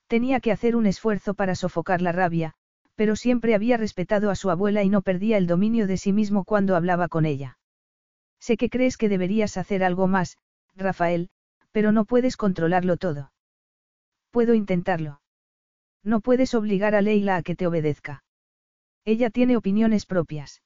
Tenía 0.07 0.39
que 0.39 0.51
hacer 0.51 0.75
un 0.75 0.85
esfuerzo 0.85 1.33
para 1.33 1.55
sofocar 1.55 2.01
la 2.01 2.11
rabia, 2.11 2.53
pero 2.95 3.15
siempre 3.15 3.53
había 3.53 3.77
respetado 3.77 4.29
a 4.29 4.35
su 4.35 4.49
abuela 4.49 4.83
y 4.83 4.89
no 4.89 5.01
perdía 5.01 5.37
el 5.37 5.47
dominio 5.47 5.87
de 5.87 5.97
sí 5.97 6.13
mismo 6.13 6.43
cuando 6.45 6.75
hablaba 6.75 7.07
con 7.07 7.25
ella. 7.25 7.57
Sé 8.39 8.57
que 8.57 8.69
crees 8.69 8.97
que 8.97 9.09
deberías 9.09 9.57
hacer 9.57 9.83
algo 9.83 10.07
más, 10.07 10.37
Rafael, 10.75 11.29
pero 11.71 11.91
no 11.91 12.05
puedes 12.05 12.37
controlarlo 12.37 12.97
todo. 12.97 13.31
Puedo 14.31 14.53
intentarlo. 14.53 15.21
No 16.03 16.21
puedes 16.21 16.53
obligar 16.53 16.95
a 16.95 17.01
Leila 17.01 17.35
a 17.35 17.43
que 17.43 17.55
te 17.55 17.67
obedezca. 17.67 18.23
Ella 19.05 19.29
tiene 19.29 19.57
opiniones 19.57 20.05
propias. 20.05 20.61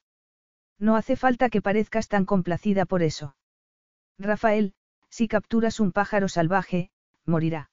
No 0.79 0.95
hace 0.95 1.15
falta 1.15 1.49
que 1.49 1.61
parezcas 1.61 2.07
tan 2.07 2.25
complacida 2.25 2.85
por 2.85 3.03
eso. 3.03 3.35
Rafael, 4.19 4.73
si 5.09 5.27
capturas 5.27 5.79
un 5.79 5.91
pájaro 5.91 6.27
salvaje, 6.27 6.89
morirá. 7.25 7.69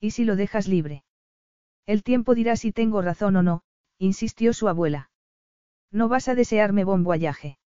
¿Y 0.00 0.12
si 0.12 0.24
lo 0.24 0.36
dejas 0.36 0.66
libre? 0.66 1.04
El 1.86 2.02
tiempo 2.02 2.34
dirá 2.34 2.56
si 2.56 2.72
tengo 2.72 3.02
razón 3.02 3.36
o 3.36 3.42
no, 3.42 3.62
insistió 3.98 4.52
su 4.52 4.68
abuela. 4.68 5.10
No 5.90 6.08
vas 6.08 6.28
a 6.28 6.34
desearme 6.34 6.84
buen. 6.84 7.58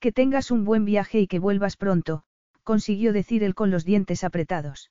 Que 0.00 0.12
tengas 0.12 0.50
un 0.50 0.64
buen 0.64 0.84
viaje 0.84 1.20
y 1.20 1.26
que 1.26 1.38
vuelvas 1.38 1.76
pronto, 1.76 2.24
consiguió 2.68 3.14
decir 3.14 3.44
él 3.44 3.54
con 3.54 3.70
los 3.70 3.86
dientes 3.86 4.24
apretados. 4.24 4.90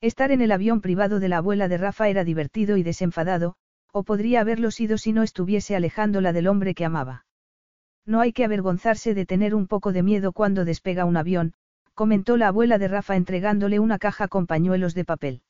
Estar 0.00 0.32
en 0.32 0.40
el 0.40 0.50
avión 0.50 0.80
privado 0.80 1.20
de 1.20 1.28
la 1.28 1.36
abuela 1.36 1.68
de 1.68 1.76
Rafa 1.76 2.08
era 2.08 2.24
divertido 2.24 2.78
y 2.78 2.82
desenfadado, 2.82 3.54
o 3.92 4.02
podría 4.02 4.40
haberlo 4.40 4.70
sido 4.70 4.96
si 4.96 5.12
no 5.12 5.22
estuviese 5.22 5.76
alejándola 5.76 6.32
del 6.32 6.46
hombre 6.46 6.74
que 6.74 6.86
amaba. 6.86 7.26
No 8.06 8.20
hay 8.20 8.32
que 8.32 8.46
avergonzarse 8.46 9.12
de 9.12 9.26
tener 9.26 9.54
un 9.54 9.66
poco 9.66 9.92
de 9.92 10.02
miedo 10.02 10.32
cuando 10.32 10.64
despega 10.64 11.04
un 11.04 11.18
avión, 11.18 11.52
comentó 11.92 12.38
la 12.38 12.48
abuela 12.48 12.78
de 12.78 12.88
Rafa 12.88 13.14
entregándole 13.14 13.78
una 13.78 13.98
caja 13.98 14.26
con 14.26 14.46
pañuelos 14.46 14.94
de 14.94 15.04
papel. 15.04 15.42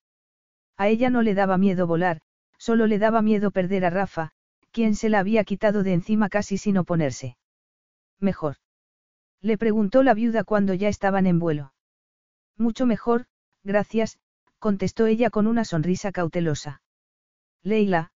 A 0.77 0.89
ella 0.89 1.11
no 1.11 1.23
le 1.23 1.35
daba 1.35 1.59
miedo 1.59 1.87
volar, 1.87 2.23
solo 2.59 2.89
le 2.89 2.99
daba 2.99 3.23
miedo 3.23 3.53
perder 3.53 3.85
a 3.85 3.91
Rafa, 3.91 4.33
quien 4.73 4.97
se 4.97 5.11
la 5.11 5.21
había 5.21 5.45
quitado 5.45 5.85
de 5.85 5.93
encima 5.93 6.29
casi 6.29 6.59
sin 6.59 6.77
oponerse. 6.77 7.37
Mejor. 8.19 8.57
Le 9.43 9.59
preguntó 9.59 10.03
la 10.03 10.15
viuda 10.15 10.45
cuando 10.45 10.75
ya 10.75 10.89
estaban 10.89 11.27
en 11.27 11.39
vuelo. 11.39 11.73
Mucho 12.57 12.87
mejor, 12.87 13.27
gracias, 13.63 14.19
contestó 14.59 15.07
ella 15.07 15.31
con 15.31 15.47
una 15.47 15.65
sonrisa 15.65 16.13
cautelosa. 16.13 16.83
Leila, 17.63 18.11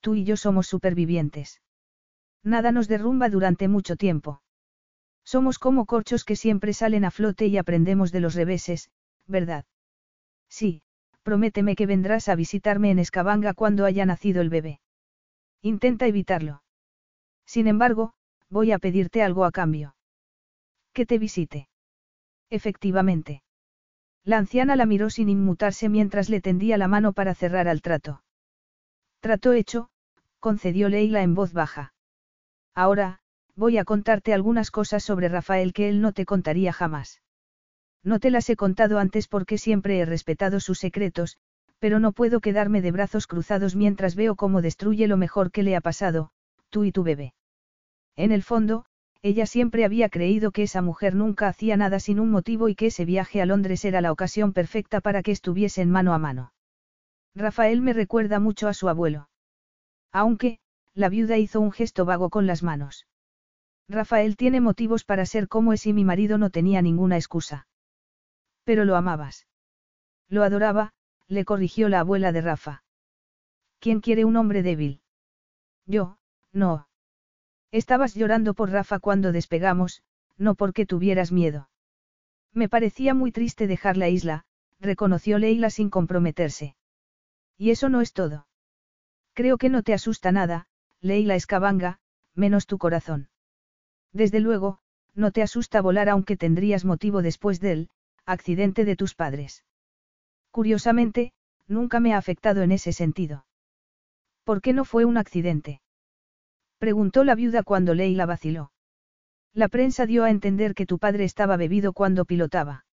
tú 0.00 0.14
y 0.14 0.24
yo 0.24 0.36
somos 0.36 0.66
supervivientes. 0.66 1.62
Nada 2.42 2.70
nos 2.72 2.88
derrumba 2.88 3.28
durante 3.28 3.66
mucho 3.66 3.96
tiempo. 3.96 4.42
Somos 5.24 5.58
como 5.58 5.86
corchos 5.86 6.24
que 6.24 6.36
siempre 6.36 6.72
salen 6.72 7.04
a 7.04 7.10
flote 7.10 7.46
y 7.46 7.58
aprendemos 7.58 8.12
de 8.12 8.20
los 8.20 8.34
reveses, 8.34 8.90
¿verdad? 9.26 9.64
Sí, 10.48 10.82
prométeme 11.24 11.74
que 11.74 11.86
vendrás 11.86 12.28
a 12.28 12.36
visitarme 12.36 12.92
en 12.92 13.00
Escabanga 13.00 13.52
cuando 13.52 13.84
haya 13.84 14.06
nacido 14.06 14.40
el 14.42 14.50
bebé. 14.50 14.80
Intenta 15.62 16.06
evitarlo. 16.06 16.62
Sin 17.44 17.66
embargo, 17.66 18.12
voy 18.48 18.70
a 18.70 18.78
pedirte 18.78 19.24
algo 19.24 19.44
a 19.44 19.50
cambio. 19.50 19.95
Que 20.96 21.04
te 21.04 21.18
visite. 21.18 21.68
Efectivamente. 22.48 23.42
La 24.24 24.38
anciana 24.38 24.76
la 24.76 24.86
miró 24.86 25.10
sin 25.10 25.28
inmutarse 25.28 25.90
mientras 25.90 26.30
le 26.30 26.40
tendía 26.40 26.78
la 26.78 26.88
mano 26.88 27.12
para 27.12 27.34
cerrar 27.34 27.68
al 27.68 27.82
trato. 27.82 28.22
Trato 29.20 29.52
hecho, 29.52 29.90
concedió 30.40 30.88
Leila 30.88 31.20
en 31.20 31.34
voz 31.34 31.52
baja. 31.52 31.92
Ahora, 32.74 33.18
voy 33.54 33.76
a 33.76 33.84
contarte 33.84 34.32
algunas 34.32 34.70
cosas 34.70 35.04
sobre 35.04 35.28
Rafael 35.28 35.74
que 35.74 35.90
él 35.90 36.00
no 36.00 36.12
te 36.12 36.24
contaría 36.24 36.72
jamás. 36.72 37.20
No 38.02 38.18
te 38.18 38.30
las 38.30 38.48
he 38.48 38.56
contado 38.56 38.98
antes 38.98 39.28
porque 39.28 39.58
siempre 39.58 39.98
he 39.98 40.06
respetado 40.06 40.60
sus 40.60 40.78
secretos, 40.78 41.36
pero 41.78 42.00
no 42.00 42.12
puedo 42.12 42.40
quedarme 42.40 42.80
de 42.80 42.92
brazos 42.92 43.26
cruzados 43.26 43.76
mientras 43.76 44.14
veo 44.14 44.34
cómo 44.34 44.62
destruye 44.62 45.08
lo 45.08 45.18
mejor 45.18 45.50
que 45.50 45.62
le 45.62 45.76
ha 45.76 45.82
pasado, 45.82 46.30
tú 46.70 46.84
y 46.84 46.90
tu 46.90 47.02
bebé. 47.02 47.34
En 48.16 48.32
el 48.32 48.42
fondo, 48.42 48.86
ella 49.26 49.44
siempre 49.44 49.84
había 49.84 50.08
creído 50.08 50.52
que 50.52 50.62
esa 50.62 50.82
mujer 50.82 51.16
nunca 51.16 51.48
hacía 51.48 51.76
nada 51.76 51.98
sin 51.98 52.20
un 52.20 52.30
motivo 52.30 52.68
y 52.68 52.76
que 52.76 52.86
ese 52.86 53.04
viaje 53.04 53.42
a 53.42 53.46
Londres 53.46 53.84
era 53.84 54.00
la 54.00 54.12
ocasión 54.12 54.52
perfecta 54.52 55.00
para 55.00 55.24
que 55.24 55.32
estuviesen 55.32 55.90
mano 55.90 56.14
a 56.14 56.18
mano. 56.18 56.52
Rafael 57.34 57.82
me 57.82 57.92
recuerda 57.92 58.38
mucho 58.38 58.68
a 58.68 58.72
su 58.72 58.88
abuelo. 58.88 59.28
Aunque, 60.12 60.60
la 60.94 61.08
viuda 61.08 61.38
hizo 61.38 61.60
un 61.60 61.72
gesto 61.72 62.04
vago 62.04 62.30
con 62.30 62.46
las 62.46 62.62
manos. 62.62 63.08
Rafael 63.88 64.36
tiene 64.36 64.60
motivos 64.60 65.02
para 65.02 65.26
ser 65.26 65.48
como 65.48 65.72
es 65.72 65.86
y 65.86 65.92
mi 65.92 66.04
marido 66.04 66.38
no 66.38 66.50
tenía 66.50 66.80
ninguna 66.80 67.16
excusa. 67.16 67.66
Pero 68.62 68.84
lo 68.84 68.94
amabas. 68.94 69.48
Lo 70.28 70.44
adoraba, 70.44 70.92
le 71.26 71.44
corrigió 71.44 71.88
la 71.88 71.98
abuela 71.98 72.30
de 72.30 72.42
Rafa. 72.42 72.84
¿Quién 73.80 74.00
quiere 74.00 74.24
un 74.24 74.36
hombre 74.36 74.62
débil? 74.62 75.00
Yo, 75.84 76.16
no. 76.52 76.85
Estabas 77.72 78.14
llorando 78.14 78.54
por 78.54 78.70
Rafa 78.70 78.98
cuando 78.98 79.32
despegamos, 79.32 80.02
no 80.36 80.54
porque 80.54 80.86
tuvieras 80.86 81.32
miedo. 81.32 81.68
Me 82.52 82.68
parecía 82.68 83.14
muy 83.14 83.32
triste 83.32 83.66
dejar 83.66 83.96
la 83.96 84.08
isla, 84.08 84.44
reconoció 84.80 85.38
Leila 85.38 85.70
sin 85.70 85.90
comprometerse. 85.90 86.76
Y 87.58 87.70
eso 87.70 87.88
no 87.88 88.00
es 88.00 88.12
todo. 88.12 88.46
Creo 89.34 89.58
que 89.58 89.68
no 89.68 89.82
te 89.82 89.94
asusta 89.94 90.32
nada, 90.32 90.66
Leila 91.00 91.34
Escabanga, 91.34 91.98
menos 92.34 92.66
tu 92.66 92.78
corazón. 92.78 93.28
Desde 94.12 94.40
luego, 94.40 94.78
no 95.14 95.30
te 95.30 95.42
asusta 95.42 95.80
volar 95.80 96.08
aunque 96.08 96.36
tendrías 96.36 96.84
motivo 96.84 97.22
después 97.22 97.60
del 97.60 97.90
accidente 98.24 98.84
de 98.84 98.96
tus 98.96 99.14
padres. 99.14 99.64
Curiosamente, 100.50 101.32
nunca 101.66 102.00
me 102.00 102.14
ha 102.14 102.18
afectado 102.18 102.62
en 102.62 102.72
ese 102.72 102.92
sentido. 102.92 103.46
¿Por 104.44 104.62
qué 104.62 104.72
no 104.72 104.84
fue 104.84 105.04
un 105.04 105.16
accidente? 105.16 105.80
Preguntó 106.78 107.24
la 107.24 107.34
viuda 107.34 107.62
cuando 107.62 107.94
Leila 107.94 108.26
vaciló. 108.26 108.72
La 109.54 109.68
prensa 109.68 110.04
dio 110.04 110.24
a 110.24 110.30
entender 110.30 110.74
que 110.74 110.86
tu 110.86 110.98
padre 110.98 111.24
estaba 111.24 111.56
bebido 111.56 111.92
cuando 111.92 112.24
pilotaba. 112.26 112.84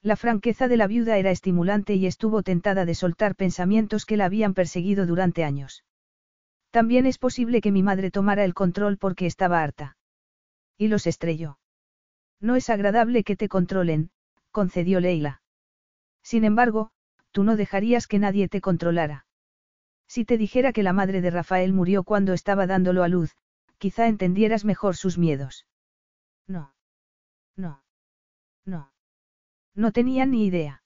La 0.00 0.16
franqueza 0.16 0.66
de 0.66 0.76
la 0.76 0.86
viuda 0.86 1.18
era 1.18 1.30
estimulante 1.30 1.94
y 1.94 2.06
estuvo 2.06 2.42
tentada 2.42 2.84
de 2.84 2.94
soltar 2.94 3.36
pensamientos 3.36 4.06
que 4.06 4.16
la 4.16 4.24
habían 4.24 4.54
perseguido 4.54 5.06
durante 5.06 5.44
años. 5.44 5.84
También 6.70 7.06
es 7.06 7.18
posible 7.18 7.60
que 7.60 7.70
mi 7.70 7.82
madre 7.82 8.10
tomara 8.10 8.44
el 8.44 8.54
control 8.54 8.96
porque 8.96 9.26
estaba 9.26 9.62
harta. 9.62 9.96
Y 10.78 10.88
los 10.88 11.06
estrelló. 11.06 11.58
No 12.40 12.56
es 12.56 12.70
agradable 12.70 13.22
que 13.22 13.36
te 13.36 13.48
controlen, 13.48 14.10
concedió 14.50 14.98
Leila. 14.98 15.42
Sin 16.22 16.44
embargo, 16.44 16.90
tú 17.30 17.44
no 17.44 17.56
dejarías 17.56 18.06
que 18.06 18.18
nadie 18.18 18.48
te 18.48 18.60
controlara. 18.60 19.26
Si 20.14 20.26
te 20.26 20.36
dijera 20.36 20.74
que 20.74 20.82
la 20.82 20.92
madre 20.92 21.22
de 21.22 21.30
Rafael 21.30 21.72
murió 21.72 22.04
cuando 22.04 22.34
estaba 22.34 22.66
dándolo 22.66 23.02
a 23.02 23.08
luz, 23.08 23.34
quizá 23.78 24.08
entendieras 24.08 24.62
mejor 24.62 24.94
sus 24.94 25.16
miedos. 25.16 25.66
No. 26.46 26.74
No. 27.56 27.82
No. 28.66 28.92
No 29.74 29.90
tenía 29.90 30.26
ni 30.26 30.44
idea. 30.44 30.82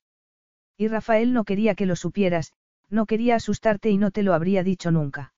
Y 0.76 0.86
Rafael 0.86 1.32
no 1.32 1.42
quería 1.42 1.74
que 1.74 1.86
lo 1.86 1.96
supieras, 1.96 2.52
no 2.88 3.06
quería 3.06 3.34
asustarte 3.34 3.90
y 3.90 3.96
no 3.98 4.12
te 4.12 4.22
lo 4.22 4.32
habría 4.32 4.62
dicho 4.62 4.92
nunca. 4.92 5.34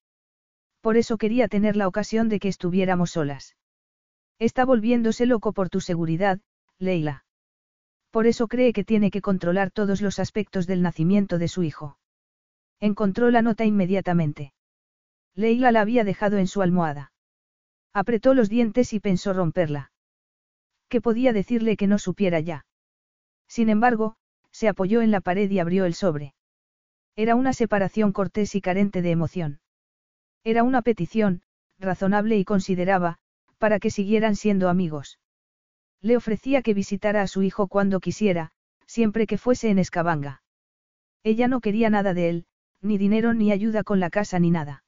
Por 0.83 0.99
eso 0.99 1.17
quería 1.17 1.49
tener 1.49 1.75
la 1.75 1.89
ocasión 1.89 2.28
de 2.28 2.41
que 2.41 2.49
estuviéramos 2.49 3.12
solas. 3.12 3.57
Está 4.39 4.67
volviéndose 4.67 5.25
loco 5.25 5.55
por 5.55 5.70
tu 5.70 5.81
seguridad, 5.81 6.41
Leila. 6.78 7.25
Por 8.10 8.26
eso 8.26 8.49
cree 8.49 8.75
que 8.75 8.84
tiene 8.84 9.10
que 9.10 9.23
controlar 9.23 9.70
todos 9.70 10.02
los 10.02 10.18
aspectos 10.18 10.67
del 10.67 10.83
nacimiento 10.83 11.39
de 11.39 11.49
su 11.49 11.62
hijo. 11.62 11.97
Encontró 12.81 13.31
la 13.31 13.42
nota 13.42 13.65
inmediatamente. 13.65 14.52
Leila 15.34 15.73
la 15.73 15.81
había 15.81 16.05
dejado 16.05 16.39
en 16.39 16.47
su 16.47 16.62
almohada. 16.62 17.12
Apretó 17.92 18.34
los 18.34 18.48
dientes 18.48 18.92
y 18.92 19.00
pensó 19.00 19.32
romperla. 19.32 19.92
¿Qué 20.89 21.00
podía 21.00 21.32
decirle 21.32 21.76
que 21.76 21.86
no 21.86 21.98
supiera 21.98 22.40
ya? 22.40 22.66
Sin 23.47 23.68
embargo, 23.68 24.16
se 24.50 24.68
apoyó 24.68 25.02
en 25.02 25.10
la 25.10 25.20
pared 25.20 25.50
y 25.50 25.58
abrió 25.58 25.84
el 25.84 25.94
sobre. 25.94 26.34
Era 27.16 27.34
una 27.34 27.52
separación 27.52 28.12
cortés 28.12 28.55
y 28.55 28.60
carente 28.60 29.02
de 29.02 29.10
emoción. 29.10 29.60
Era 30.44 30.62
una 30.62 30.82
petición, 30.82 31.42
razonable 31.78 32.36
y 32.36 32.44
consideraba, 32.44 33.18
para 33.58 33.78
que 33.81 33.90
siguieran 33.90 34.36
siendo 34.36 34.68
amigos. 34.68 35.18
Le 36.00 36.16
ofrecía 36.16 36.62
que 36.62 36.74
visitara 36.74 37.23
a 37.23 37.26
su 37.26 37.42
hijo 37.42 37.66
cuando 37.66 38.00
quisiera, 38.00 38.52
siempre 38.86 39.26
que 39.26 39.36
fuese 39.39 39.68
en 39.68 39.78
Escabanga. 39.78 40.42
Ella 41.24 41.48
no 41.48 41.60
quería 41.60 41.90
nada 41.90 42.15
de 42.15 42.28
él, 42.28 42.47
ni 42.82 42.98
dinero 42.98 43.34
ni 43.34 43.52
ayuda 43.52 43.84
con 43.84 44.00
la 44.00 44.10
casa 44.10 44.39
ni 44.39 44.50
nada. 44.50 44.84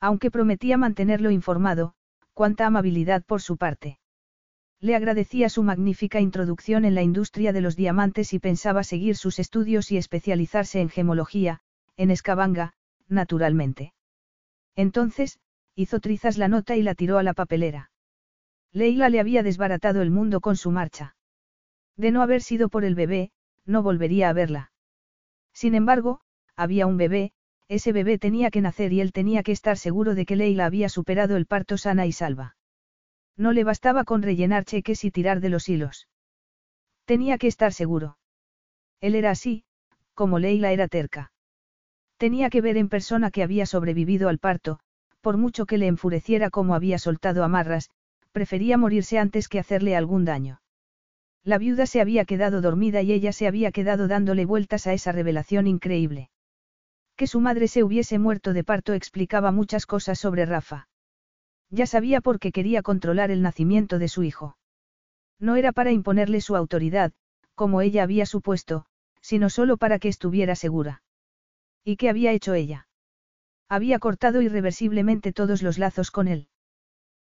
Aunque 0.00 0.30
prometía 0.30 0.76
mantenerlo 0.76 1.30
informado, 1.30 1.94
cuánta 2.32 2.66
amabilidad 2.66 3.24
por 3.24 3.40
su 3.40 3.56
parte. 3.56 3.98
Le 4.80 4.96
agradecía 4.96 5.48
su 5.48 5.62
magnífica 5.62 6.20
introducción 6.20 6.84
en 6.84 6.94
la 6.94 7.02
industria 7.02 7.52
de 7.52 7.60
los 7.60 7.76
diamantes 7.76 8.34
y 8.34 8.38
pensaba 8.38 8.84
seguir 8.84 9.16
sus 9.16 9.38
estudios 9.38 9.90
y 9.90 9.96
especializarse 9.96 10.80
en 10.80 10.90
gemología, 10.90 11.60
en 11.96 12.10
Escabanga, 12.10 12.74
naturalmente. 13.08 13.94
Entonces, 14.76 15.38
hizo 15.74 16.00
trizas 16.00 16.36
la 16.36 16.48
nota 16.48 16.76
y 16.76 16.82
la 16.82 16.94
tiró 16.94 17.18
a 17.18 17.22
la 17.22 17.34
papelera. 17.34 17.90
Leila 18.72 19.08
le 19.08 19.20
había 19.20 19.42
desbaratado 19.42 20.02
el 20.02 20.10
mundo 20.10 20.40
con 20.40 20.56
su 20.56 20.70
marcha. 20.70 21.16
De 21.96 22.10
no 22.10 22.22
haber 22.22 22.42
sido 22.42 22.68
por 22.68 22.84
el 22.84 22.96
bebé, 22.96 23.30
no 23.64 23.82
volvería 23.82 24.28
a 24.28 24.32
verla. 24.32 24.72
Sin 25.52 25.74
embargo, 25.76 26.20
había 26.56 26.86
un 26.86 26.96
bebé, 26.96 27.32
ese 27.68 27.92
bebé 27.92 28.18
tenía 28.18 28.50
que 28.50 28.60
nacer 28.60 28.92
y 28.92 29.00
él 29.00 29.12
tenía 29.12 29.42
que 29.42 29.52
estar 29.52 29.76
seguro 29.76 30.14
de 30.14 30.26
que 30.26 30.36
Leila 30.36 30.66
había 30.66 30.88
superado 30.88 31.36
el 31.36 31.46
parto 31.46 31.78
sana 31.78 32.06
y 32.06 32.12
salva. 32.12 32.56
No 33.36 33.52
le 33.52 33.64
bastaba 33.64 34.04
con 34.04 34.22
rellenar 34.22 34.64
cheques 34.64 35.04
y 35.04 35.10
tirar 35.10 35.40
de 35.40 35.48
los 35.48 35.68
hilos. 35.68 36.08
Tenía 37.04 37.38
que 37.38 37.48
estar 37.48 37.72
seguro. 37.72 38.18
Él 39.00 39.14
era 39.14 39.30
así, 39.30 39.64
como 40.14 40.38
Leila 40.38 40.72
era 40.72 40.88
terca. 40.88 41.32
Tenía 42.16 42.48
que 42.48 42.60
ver 42.60 42.76
en 42.76 42.88
persona 42.88 43.30
que 43.30 43.42
había 43.42 43.66
sobrevivido 43.66 44.28
al 44.28 44.38
parto, 44.38 44.78
por 45.20 45.36
mucho 45.36 45.66
que 45.66 45.78
le 45.78 45.86
enfureciera 45.86 46.50
como 46.50 46.74
había 46.74 46.98
soltado 46.98 47.44
amarras, 47.44 47.90
prefería 48.30 48.78
morirse 48.78 49.18
antes 49.18 49.48
que 49.48 49.58
hacerle 49.58 49.96
algún 49.96 50.24
daño. 50.24 50.60
La 51.42 51.58
viuda 51.58 51.86
se 51.86 52.00
había 52.00 52.24
quedado 52.24 52.60
dormida 52.60 53.02
y 53.02 53.12
ella 53.12 53.32
se 53.32 53.46
había 53.46 53.72
quedado 53.72 54.08
dándole 54.08 54.44
vueltas 54.44 54.86
a 54.86 54.92
esa 54.92 55.12
revelación 55.12 55.66
increíble. 55.66 56.30
Que 57.16 57.26
su 57.26 57.40
madre 57.40 57.68
se 57.68 57.84
hubiese 57.84 58.18
muerto 58.18 58.52
de 58.52 58.64
parto 58.64 58.92
explicaba 58.92 59.52
muchas 59.52 59.86
cosas 59.86 60.18
sobre 60.18 60.46
Rafa. 60.46 60.88
Ya 61.70 61.86
sabía 61.86 62.20
por 62.20 62.40
qué 62.40 62.50
quería 62.50 62.82
controlar 62.82 63.30
el 63.30 63.42
nacimiento 63.42 63.98
de 63.98 64.08
su 64.08 64.22
hijo. 64.22 64.56
No 65.38 65.56
era 65.56 65.72
para 65.72 65.92
imponerle 65.92 66.40
su 66.40 66.56
autoridad, 66.56 67.12
como 67.54 67.80
ella 67.80 68.02
había 68.02 68.26
supuesto, 68.26 68.86
sino 69.20 69.48
solo 69.48 69.76
para 69.76 69.98
que 69.98 70.08
estuviera 70.08 70.54
segura. 70.54 71.02
¿Y 71.84 71.96
qué 71.96 72.08
había 72.08 72.32
hecho 72.32 72.54
ella? 72.54 72.88
Había 73.68 73.98
cortado 73.98 74.42
irreversiblemente 74.42 75.32
todos 75.32 75.62
los 75.62 75.78
lazos 75.78 76.10
con 76.10 76.28
él. 76.28 76.48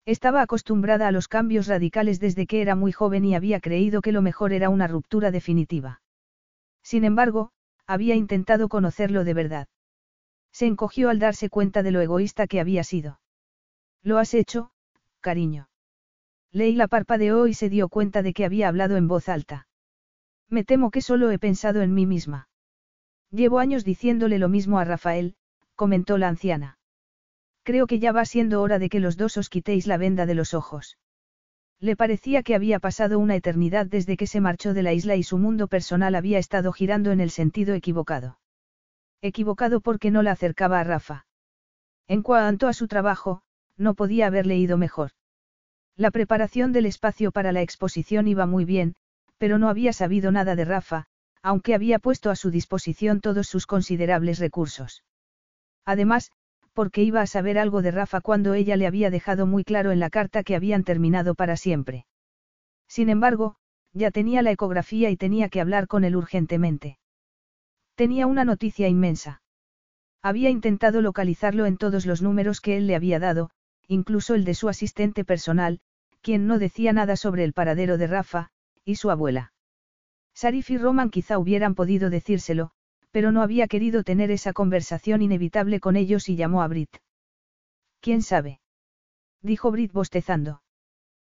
Estaba 0.05 0.41
acostumbrada 0.41 1.07
a 1.07 1.11
los 1.11 1.27
cambios 1.27 1.67
radicales 1.67 2.19
desde 2.19 2.45
que 2.45 2.61
era 2.61 2.75
muy 2.75 2.91
joven 2.91 3.25
y 3.25 3.35
había 3.35 3.59
creído 3.59 4.01
que 4.01 4.11
lo 4.11 4.21
mejor 4.21 4.53
era 4.53 4.69
una 4.69 4.87
ruptura 4.87 5.31
definitiva. 5.31 6.01
Sin 6.81 7.03
embargo, 7.03 7.51
había 7.85 8.15
intentado 8.15 8.69
conocerlo 8.69 9.23
de 9.23 9.33
verdad. 9.33 9.67
Se 10.51 10.65
encogió 10.65 11.09
al 11.09 11.19
darse 11.19 11.49
cuenta 11.49 11.83
de 11.83 11.91
lo 11.91 12.01
egoísta 12.01 12.47
que 12.47 12.59
había 12.59 12.83
sido. 12.83 13.19
Lo 14.03 14.17
has 14.17 14.33
hecho, 14.33 14.71
cariño. 15.21 15.69
Leila 16.51 16.87
parpadeó 16.87 17.47
y 17.47 17.53
se 17.53 17.69
dio 17.69 17.89
cuenta 17.89 18.21
de 18.23 18.33
que 18.33 18.45
había 18.45 18.67
hablado 18.67 18.97
en 18.97 19.07
voz 19.07 19.29
alta. 19.29 19.67
Me 20.49 20.63
temo 20.63 20.91
que 20.91 21.01
solo 21.01 21.29
he 21.31 21.39
pensado 21.39 21.81
en 21.81 21.93
mí 21.93 22.05
misma. 22.05 22.49
Llevo 23.31 23.59
años 23.59 23.83
diciéndole 23.83 24.39
lo 24.39 24.47
mismo 24.47 24.79
a 24.79 24.85
Rafael, 24.85 25.35
comentó 25.75 26.17
la 26.17 26.29
anciana. 26.29 26.79
Creo 27.63 27.85
que 27.85 27.99
ya 27.99 28.13
va 28.13 28.23
siendo 28.23 28.61
hora 28.61 28.79
de 28.79 28.87
que 28.87 29.01
los 29.01 29.17
dos 29.17 29.35
os 29.35 29.49
quitéis 29.49 29.87
la 29.87 29.97
venda 29.97 30.25
de 30.25 30.35
los 30.35 30.53
ojos. 30.53 30.97
Le 31.79 31.95
parecía 31.95 32.41
que 32.41 32.55
había 32.55 32.79
pasado 32.79 33.19
una 33.19 33.35
eternidad 33.35 33.85
desde 33.85 34.15
que 34.15 34.25
se 34.25 34.39
marchó 34.39 34.73
de 34.73 34.83
la 34.83 34.93
isla 34.93 35.15
y 35.17 35.23
su 35.23 35.37
mundo 35.37 35.67
personal 35.67 36.15
había 36.15 36.39
estado 36.39 36.71
girando 36.71 37.11
en 37.11 37.19
el 37.19 37.29
sentido 37.29 37.75
equivocado. 37.75 38.39
Equivocado 39.21 39.81
porque 39.81 40.11
no 40.11 40.21
la 40.21 40.31
acercaba 40.31 40.79
a 40.79 40.83
Rafa. 40.83 41.25
En 42.07 42.21
cuanto 42.21 42.67
a 42.67 42.73
su 42.73 42.87
trabajo, 42.87 43.41
no 43.75 43.93
podía 43.95 44.27
haberle 44.27 44.57
ido 44.57 44.77
mejor. 44.77 45.11
La 45.95 46.11
preparación 46.11 46.71
del 46.71 46.85
espacio 46.85 47.31
para 47.31 47.51
la 47.51 47.61
exposición 47.61 48.27
iba 48.27 48.45
muy 48.45 48.65
bien, 48.65 48.95
pero 49.37 49.57
no 49.57 49.69
había 49.69 49.93
sabido 49.93 50.31
nada 50.31 50.55
de 50.55 50.65
Rafa, 50.65 51.05
aunque 51.41 51.73
había 51.73 51.99
puesto 51.99 52.29
a 52.29 52.35
su 52.35 52.51
disposición 52.51 53.21
todos 53.21 53.47
sus 53.47 53.65
considerables 53.65 54.39
recursos. 54.39 55.03
Además, 55.85 56.31
porque 56.73 57.01
iba 57.01 57.21
a 57.21 57.27
saber 57.27 57.57
algo 57.57 57.81
de 57.81 57.91
Rafa 57.91 58.21
cuando 58.21 58.53
ella 58.53 58.77
le 58.77 58.85
había 58.85 59.09
dejado 59.09 59.47
muy 59.47 59.63
claro 59.63 59.91
en 59.91 59.99
la 59.99 60.11
carta 60.11 60.43
que 60.43 60.55
habían 60.55 60.83
terminado 60.83 61.33
para 61.33 61.57
siempre. 61.57 62.05
Sin 62.87 63.09
embargo, 63.09 63.55
ya 63.93 64.11
tenía 64.11 64.43
la 64.43 64.51
ecografía 64.51 65.09
y 65.09 65.17
tenía 65.17 65.49
que 65.49 65.61
hablar 65.61 65.87
con 65.87 66.03
él 66.03 66.15
urgentemente. 66.15 66.99
Tenía 67.97 68.27
una 68.27 68.45
noticia 68.45 68.87
inmensa. 68.87 69.41
Había 70.21 70.51
intentado 70.51 71.01
localizarlo 71.01 71.65
en 71.65 71.77
todos 71.77 72.05
los 72.05 72.21
números 72.21 72.61
que 72.61 72.77
él 72.77 72.85
le 72.85 72.95
había 72.95 73.17
dado, 73.17 73.49
incluso 73.87 74.35
el 74.35 74.45
de 74.45 74.53
su 74.53 74.69
asistente 74.69 75.25
personal, 75.25 75.79
quien 76.21 76.45
no 76.45 76.59
decía 76.59 76.93
nada 76.93 77.15
sobre 77.15 77.43
el 77.43 77.53
paradero 77.53 77.97
de 77.97 78.05
Rafa, 78.05 78.51
y 78.85 78.97
su 78.97 79.09
abuela. 79.09 79.51
Sarif 80.35 80.69
y 80.69 80.77
Roman 80.77 81.09
quizá 81.09 81.39
hubieran 81.39 81.73
podido 81.73 82.11
decírselo, 82.11 82.69
pero 83.09 83.31
no 83.31 83.41
había 83.41 83.67
querido 83.67 84.03
tener 84.03 84.29
esa 84.29 84.53
conversación 84.53 85.23
inevitable 85.23 85.79
con 85.79 85.95
ellos 85.95 86.29
y 86.29 86.35
llamó 86.35 86.61
a 86.61 86.67
Brit. 86.67 86.97
¿Quién 87.99 88.21
sabe? 88.21 88.59
dijo 89.41 89.71
Brit 89.71 89.91
bostezando. 89.91 90.61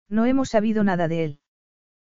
No 0.09 0.27
hemos 0.27 0.49
sabido 0.49 0.83
nada 0.83 1.07
de 1.07 1.23
él. 1.23 1.39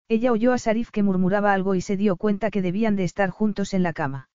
Ella 0.08 0.32
oyó 0.32 0.54
a 0.54 0.60
Sarif 0.60 0.92
que 0.92 1.02
murmuraba 1.02 1.52
algo 1.52 1.74
y 1.74 1.82
se 1.82 1.98
dio 1.98 2.16
cuenta 2.16 2.52
que 2.52 2.62
debían 2.62 2.96
de 2.96 3.06
estar 3.06 3.32
juntos 3.32 3.74
en 3.74 3.82
la 3.82 3.92
cama. 3.92 4.30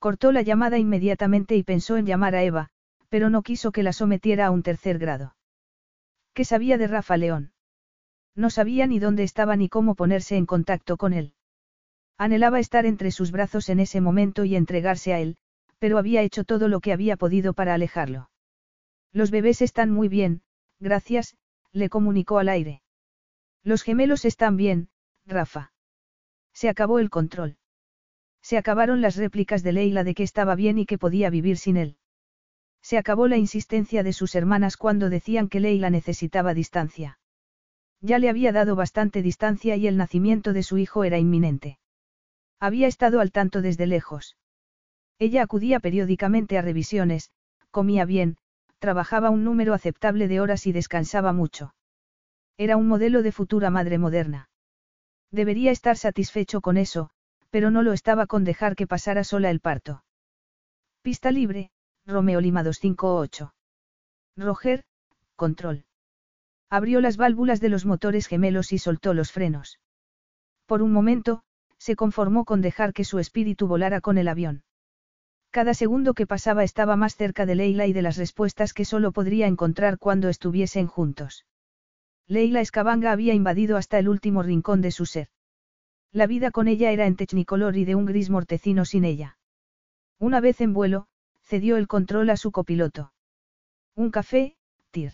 Cortó 0.00 0.32
la 0.32 0.40
llamada 0.40 0.78
inmediatamente 0.78 1.56
y 1.56 1.62
pensó 1.62 1.98
en 1.98 2.06
llamar 2.06 2.34
a 2.34 2.42
Eva, 2.42 2.70
pero 3.10 3.28
no 3.28 3.42
quiso 3.42 3.70
que 3.70 3.82
la 3.82 3.92
sometiera 3.92 4.46
a 4.46 4.50
un 4.50 4.62
tercer 4.62 4.98
grado. 4.98 5.36
¿Qué 6.32 6.46
sabía 6.46 6.78
de 6.78 6.86
Rafa 6.86 7.18
León? 7.18 7.52
No 8.34 8.48
sabía 8.48 8.86
ni 8.86 8.98
dónde 8.98 9.24
estaba 9.24 9.56
ni 9.56 9.68
cómo 9.68 9.94
ponerse 9.94 10.36
en 10.36 10.46
contacto 10.46 10.96
con 10.96 11.12
él. 11.12 11.34
Anhelaba 12.16 12.60
estar 12.60 12.86
entre 12.86 13.10
sus 13.10 13.30
brazos 13.30 13.68
en 13.68 13.78
ese 13.78 14.00
momento 14.00 14.44
y 14.44 14.56
entregarse 14.56 15.12
a 15.12 15.20
él, 15.20 15.36
pero 15.78 15.98
había 15.98 16.22
hecho 16.22 16.44
todo 16.44 16.68
lo 16.68 16.80
que 16.80 16.94
había 16.94 17.18
podido 17.18 17.52
para 17.52 17.74
alejarlo. 17.74 18.30
Los 19.12 19.30
bebés 19.30 19.60
están 19.60 19.90
muy 19.90 20.08
bien, 20.08 20.40
gracias, 20.78 21.36
le 21.72 21.90
comunicó 21.90 22.38
al 22.38 22.48
aire. 22.48 22.80
Los 23.62 23.82
gemelos 23.82 24.24
están 24.24 24.56
bien, 24.56 24.88
Rafa. 25.26 25.72
Se 26.54 26.70
acabó 26.70 27.00
el 27.00 27.10
control. 27.10 27.58
Se 28.42 28.58
acabaron 28.58 29.00
las 29.00 29.16
réplicas 29.16 29.62
de 29.62 29.72
Leila 29.72 30.04
de 30.04 30.14
que 30.14 30.22
estaba 30.22 30.54
bien 30.54 30.78
y 30.78 30.86
que 30.86 30.98
podía 30.98 31.30
vivir 31.30 31.56
sin 31.56 31.76
él. 31.76 31.96
Se 32.82 32.98
acabó 32.98 33.28
la 33.28 33.36
insistencia 33.36 34.02
de 34.02 34.12
sus 34.12 34.34
hermanas 34.34 34.76
cuando 34.76 35.10
decían 35.10 35.48
que 35.48 35.60
Leila 35.60 35.90
necesitaba 35.90 36.54
distancia. 36.54 37.18
Ya 38.00 38.18
le 38.18 38.30
había 38.30 38.52
dado 38.52 38.76
bastante 38.76 39.20
distancia 39.20 39.76
y 39.76 39.86
el 39.86 39.96
nacimiento 39.96 40.52
de 40.52 40.62
su 40.62 40.78
hijo 40.78 41.04
era 41.04 41.18
inminente. 41.18 41.78
Había 42.58 42.86
estado 42.86 43.20
al 43.20 43.30
tanto 43.30 43.60
desde 43.60 43.86
lejos. 43.86 44.36
Ella 45.18 45.42
acudía 45.42 45.80
periódicamente 45.80 46.56
a 46.56 46.62
revisiones, 46.62 47.30
comía 47.70 48.06
bien, 48.06 48.38
trabajaba 48.78 49.28
un 49.28 49.44
número 49.44 49.74
aceptable 49.74 50.28
de 50.28 50.40
horas 50.40 50.66
y 50.66 50.72
descansaba 50.72 51.34
mucho. 51.34 51.74
Era 52.56 52.78
un 52.78 52.88
modelo 52.88 53.22
de 53.22 53.32
futura 53.32 53.68
madre 53.70 53.98
moderna. 53.98 54.48
Debería 55.30 55.70
estar 55.70 55.96
satisfecho 55.98 56.62
con 56.62 56.78
eso, 56.78 57.10
pero 57.50 57.70
no 57.70 57.82
lo 57.82 57.92
estaba 57.92 58.26
con 58.26 58.44
dejar 58.44 58.76
que 58.76 58.86
pasara 58.86 59.24
sola 59.24 59.50
el 59.50 59.60
parto. 59.60 60.04
Pista 61.02 61.30
libre, 61.30 61.70
Romeo 62.06 62.40
Lima 62.40 62.62
258. 62.62 63.54
Roger, 64.36 64.84
control. 65.36 65.84
Abrió 66.70 67.00
las 67.00 67.16
válvulas 67.16 67.60
de 67.60 67.68
los 67.68 67.84
motores 67.84 68.26
gemelos 68.26 68.72
y 68.72 68.78
soltó 68.78 69.12
los 69.12 69.32
frenos. 69.32 69.80
Por 70.66 70.82
un 70.82 70.92
momento, 70.92 71.42
se 71.78 71.96
conformó 71.96 72.44
con 72.44 72.60
dejar 72.60 72.92
que 72.92 73.04
su 73.04 73.18
espíritu 73.18 73.66
volara 73.66 74.00
con 74.00 74.18
el 74.18 74.28
avión. 74.28 74.62
Cada 75.50 75.74
segundo 75.74 76.14
que 76.14 76.28
pasaba 76.28 76.62
estaba 76.62 76.94
más 76.94 77.16
cerca 77.16 77.44
de 77.44 77.56
Leila 77.56 77.86
y 77.86 77.92
de 77.92 78.02
las 78.02 78.16
respuestas 78.16 78.72
que 78.72 78.84
solo 78.84 79.10
podría 79.10 79.48
encontrar 79.48 79.98
cuando 79.98 80.28
estuviesen 80.28 80.86
juntos. 80.86 81.44
Leila 82.28 82.60
Escabanga 82.60 83.10
había 83.10 83.34
invadido 83.34 83.76
hasta 83.76 83.98
el 83.98 84.08
último 84.08 84.44
rincón 84.44 84.80
de 84.80 84.92
su 84.92 85.06
ser. 85.06 85.28
La 86.12 86.26
vida 86.26 86.50
con 86.50 86.66
ella 86.66 86.90
era 86.90 87.06
en 87.06 87.16
technicolor 87.16 87.76
y 87.76 87.84
de 87.84 87.94
un 87.94 88.04
gris 88.04 88.30
mortecino 88.30 88.84
sin 88.84 89.04
ella. 89.04 89.38
Una 90.18 90.40
vez 90.40 90.60
en 90.60 90.72
vuelo, 90.72 91.06
cedió 91.42 91.76
el 91.76 91.86
control 91.86 92.30
a 92.30 92.36
su 92.36 92.50
copiloto. 92.50 93.12
Un 93.94 94.10
café, 94.10 94.56
Tir. 94.90 95.12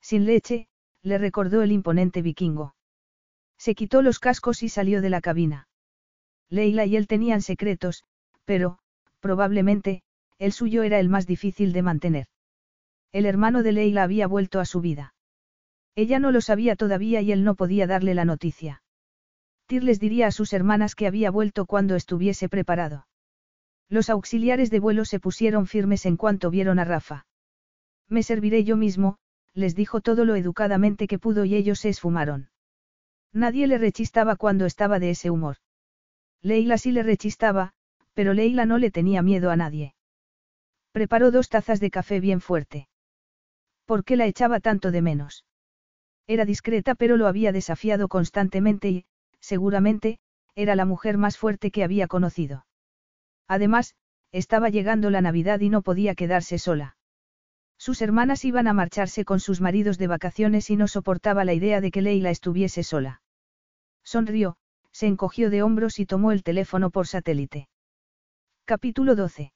Sin 0.00 0.24
leche, 0.24 0.68
le 1.02 1.18
recordó 1.18 1.62
el 1.62 1.72
imponente 1.72 2.22
vikingo. 2.22 2.74
Se 3.58 3.74
quitó 3.74 4.02
los 4.02 4.18
cascos 4.18 4.62
y 4.62 4.68
salió 4.68 5.00
de 5.00 5.10
la 5.10 5.20
cabina. 5.20 5.68
Leila 6.48 6.84
y 6.84 6.96
él 6.96 7.08
tenían 7.08 7.42
secretos, 7.42 8.04
pero, 8.44 8.78
probablemente, 9.20 10.02
el 10.38 10.52
suyo 10.52 10.82
era 10.82 11.00
el 11.00 11.08
más 11.08 11.26
difícil 11.26 11.72
de 11.72 11.82
mantener. 11.82 12.26
El 13.12 13.26
hermano 13.26 13.62
de 13.62 13.72
Leila 13.72 14.04
había 14.04 14.26
vuelto 14.26 14.60
a 14.60 14.66
su 14.66 14.80
vida. 14.80 15.14
Ella 15.96 16.20
no 16.20 16.30
lo 16.30 16.40
sabía 16.40 16.76
todavía 16.76 17.22
y 17.22 17.32
él 17.32 17.42
no 17.42 17.54
podía 17.54 17.86
darle 17.86 18.14
la 18.14 18.24
noticia. 18.24 18.82
Tyr 19.66 19.82
les 19.82 19.98
diría 19.98 20.28
a 20.28 20.32
sus 20.32 20.52
hermanas 20.52 20.94
que 20.94 21.06
había 21.06 21.30
vuelto 21.30 21.66
cuando 21.66 21.96
estuviese 21.96 22.48
preparado. 22.48 23.06
Los 23.88 24.10
auxiliares 24.10 24.70
de 24.70 24.80
vuelo 24.80 25.04
se 25.04 25.20
pusieron 25.20 25.66
firmes 25.66 26.06
en 26.06 26.16
cuanto 26.16 26.50
vieron 26.50 26.78
a 26.78 26.84
Rafa. 26.84 27.26
Me 28.08 28.22
serviré 28.22 28.64
yo 28.64 28.76
mismo, 28.76 29.18
les 29.54 29.74
dijo 29.74 30.00
todo 30.00 30.24
lo 30.24 30.36
educadamente 30.36 31.06
que 31.06 31.18
pudo 31.18 31.44
y 31.44 31.54
ellos 31.54 31.80
se 31.80 31.88
esfumaron. 31.88 32.50
Nadie 33.32 33.66
le 33.66 33.78
rechistaba 33.78 34.36
cuando 34.36 34.66
estaba 34.66 34.98
de 34.98 35.10
ese 35.10 35.30
humor. 35.30 35.56
Leila 36.42 36.78
sí 36.78 36.92
le 36.92 37.02
rechistaba, 37.02 37.72
pero 38.14 38.34
Leila 38.34 38.66
no 38.66 38.78
le 38.78 38.90
tenía 38.90 39.22
miedo 39.22 39.50
a 39.50 39.56
nadie. 39.56 39.94
Preparó 40.92 41.30
dos 41.30 41.48
tazas 41.48 41.80
de 41.80 41.90
café 41.90 42.20
bien 42.20 42.40
fuerte. 42.40 42.88
¿Por 43.84 44.04
qué 44.04 44.16
la 44.16 44.26
echaba 44.26 44.60
tanto 44.60 44.90
de 44.90 45.02
menos? 45.02 45.44
Era 46.26 46.44
discreta 46.44 46.94
pero 46.94 47.16
lo 47.16 47.26
había 47.26 47.52
desafiado 47.52 48.08
constantemente 48.08 48.88
y, 48.88 49.04
seguramente, 49.46 50.18
era 50.56 50.74
la 50.74 50.84
mujer 50.84 51.18
más 51.18 51.38
fuerte 51.38 51.70
que 51.70 51.84
había 51.84 52.08
conocido. 52.08 52.66
Además, 53.46 53.94
estaba 54.32 54.70
llegando 54.70 55.08
la 55.08 55.20
Navidad 55.20 55.60
y 55.60 55.68
no 55.68 55.82
podía 55.82 56.16
quedarse 56.16 56.58
sola. 56.58 56.96
Sus 57.78 58.02
hermanas 58.02 58.44
iban 58.44 58.66
a 58.66 58.72
marcharse 58.72 59.24
con 59.24 59.38
sus 59.38 59.60
maridos 59.60 59.98
de 59.98 60.08
vacaciones 60.08 60.68
y 60.70 60.76
no 60.76 60.88
soportaba 60.88 61.44
la 61.44 61.54
idea 61.54 61.80
de 61.80 61.92
que 61.92 62.02
Leila 62.02 62.30
estuviese 62.30 62.82
sola. 62.82 63.22
Sonrió, 64.02 64.56
se 64.90 65.06
encogió 65.06 65.48
de 65.48 65.62
hombros 65.62 66.00
y 66.00 66.06
tomó 66.06 66.32
el 66.32 66.42
teléfono 66.42 66.90
por 66.90 67.06
satélite. 67.06 67.68
Capítulo 68.64 69.14
12. 69.14 69.52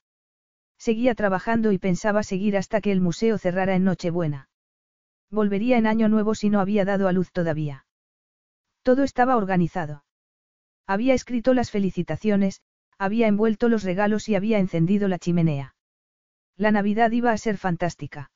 Seguía 0.78 1.17
trabajando 1.17 1.73
y 1.73 1.78
pensaba 1.78 2.23
seguir 2.23 2.57
hasta 2.57 2.81
que 2.81 2.93
el 2.93 3.01
museo 3.01 3.39
cerrara 3.39 3.75
en 3.75 3.85
Nochebuena. 3.85 4.49
Volvería 5.31 5.78
en 5.78 5.89
Año 5.89 6.09
Nuevo 6.09 6.36
si 6.36 6.49
no 6.49 6.60
había 6.60 6.85
dado 6.85 7.09
a 7.09 7.12
luz 7.12 7.33
todavía. 7.33 7.86
Todo 8.83 9.05
estaba 9.05 9.36
organizado. 9.36 10.05
Había 10.86 11.15
escrito 11.15 11.55
las 11.55 11.70
felicitaciones, 11.70 12.62
había 12.99 13.28
envuelto 13.28 13.68
los 13.68 13.84
regalos 13.84 14.28
y 14.28 14.34
había 14.34 14.59
encendido 14.59 15.09
la 15.09 15.18
chimenea. 15.18 15.75
La 16.57 16.70
Navidad 16.70 17.10
iba 17.12 17.33
a 17.33 17.39
ser 17.39 17.57
fantástica. 17.57 18.31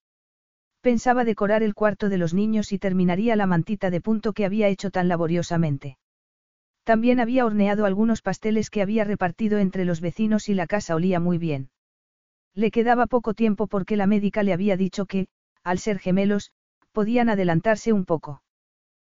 Pensaba 0.81 1.25
decorar 1.25 1.63
el 1.63 1.75
cuarto 1.75 2.09
de 2.09 2.19
los 2.19 2.35
niños 2.35 2.71
y 2.73 2.79
terminaría 2.79 3.37
la 3.37 3.47
mantita 3.47 3.91
de 3.91 4.01
punto 4.01 4.35
que 4.35 4.45
había 4.45 4.69
hecho 4.69 4.91
tan 4.91 5.09
laboriosamente. 5.09 5.99
También 6.85 7.21
había 7.21 7.47
horneado 7.47 7.87
algunos 7.87 8.21
pasteles 8.21 8.69
que 8.69 8.83
había 8.83 9.05
repartido 9.05 9.59
entre 9.59 9.87
los 9.87 10.03
vecinos 10.03 10.51
y 10.51 10.55
la 10.55 10.67
casa 10.67 10.95
olía 10.95 11.21
muy 11.21 11.39
bien. 11.39 11.71
Le 12.55 12.71
quedaba 12.71 13.07
poco 13.07 13.35
tiempo 13.35 13.67
porque 13.67 13.97
la 13.97 14.07
médica 14.07 14.43
le 14.43 14.53
había 14.53 14.77
dicho 14.77 15.07
que, 15.07 15.27
al 15.63 15.79
ser 15.79 15.99
gemelos, 15.99 16.53
podían 16.93 17.31
adelantarse 17.31 17.93
un 17.93 18.05
poco. 18.05 18.44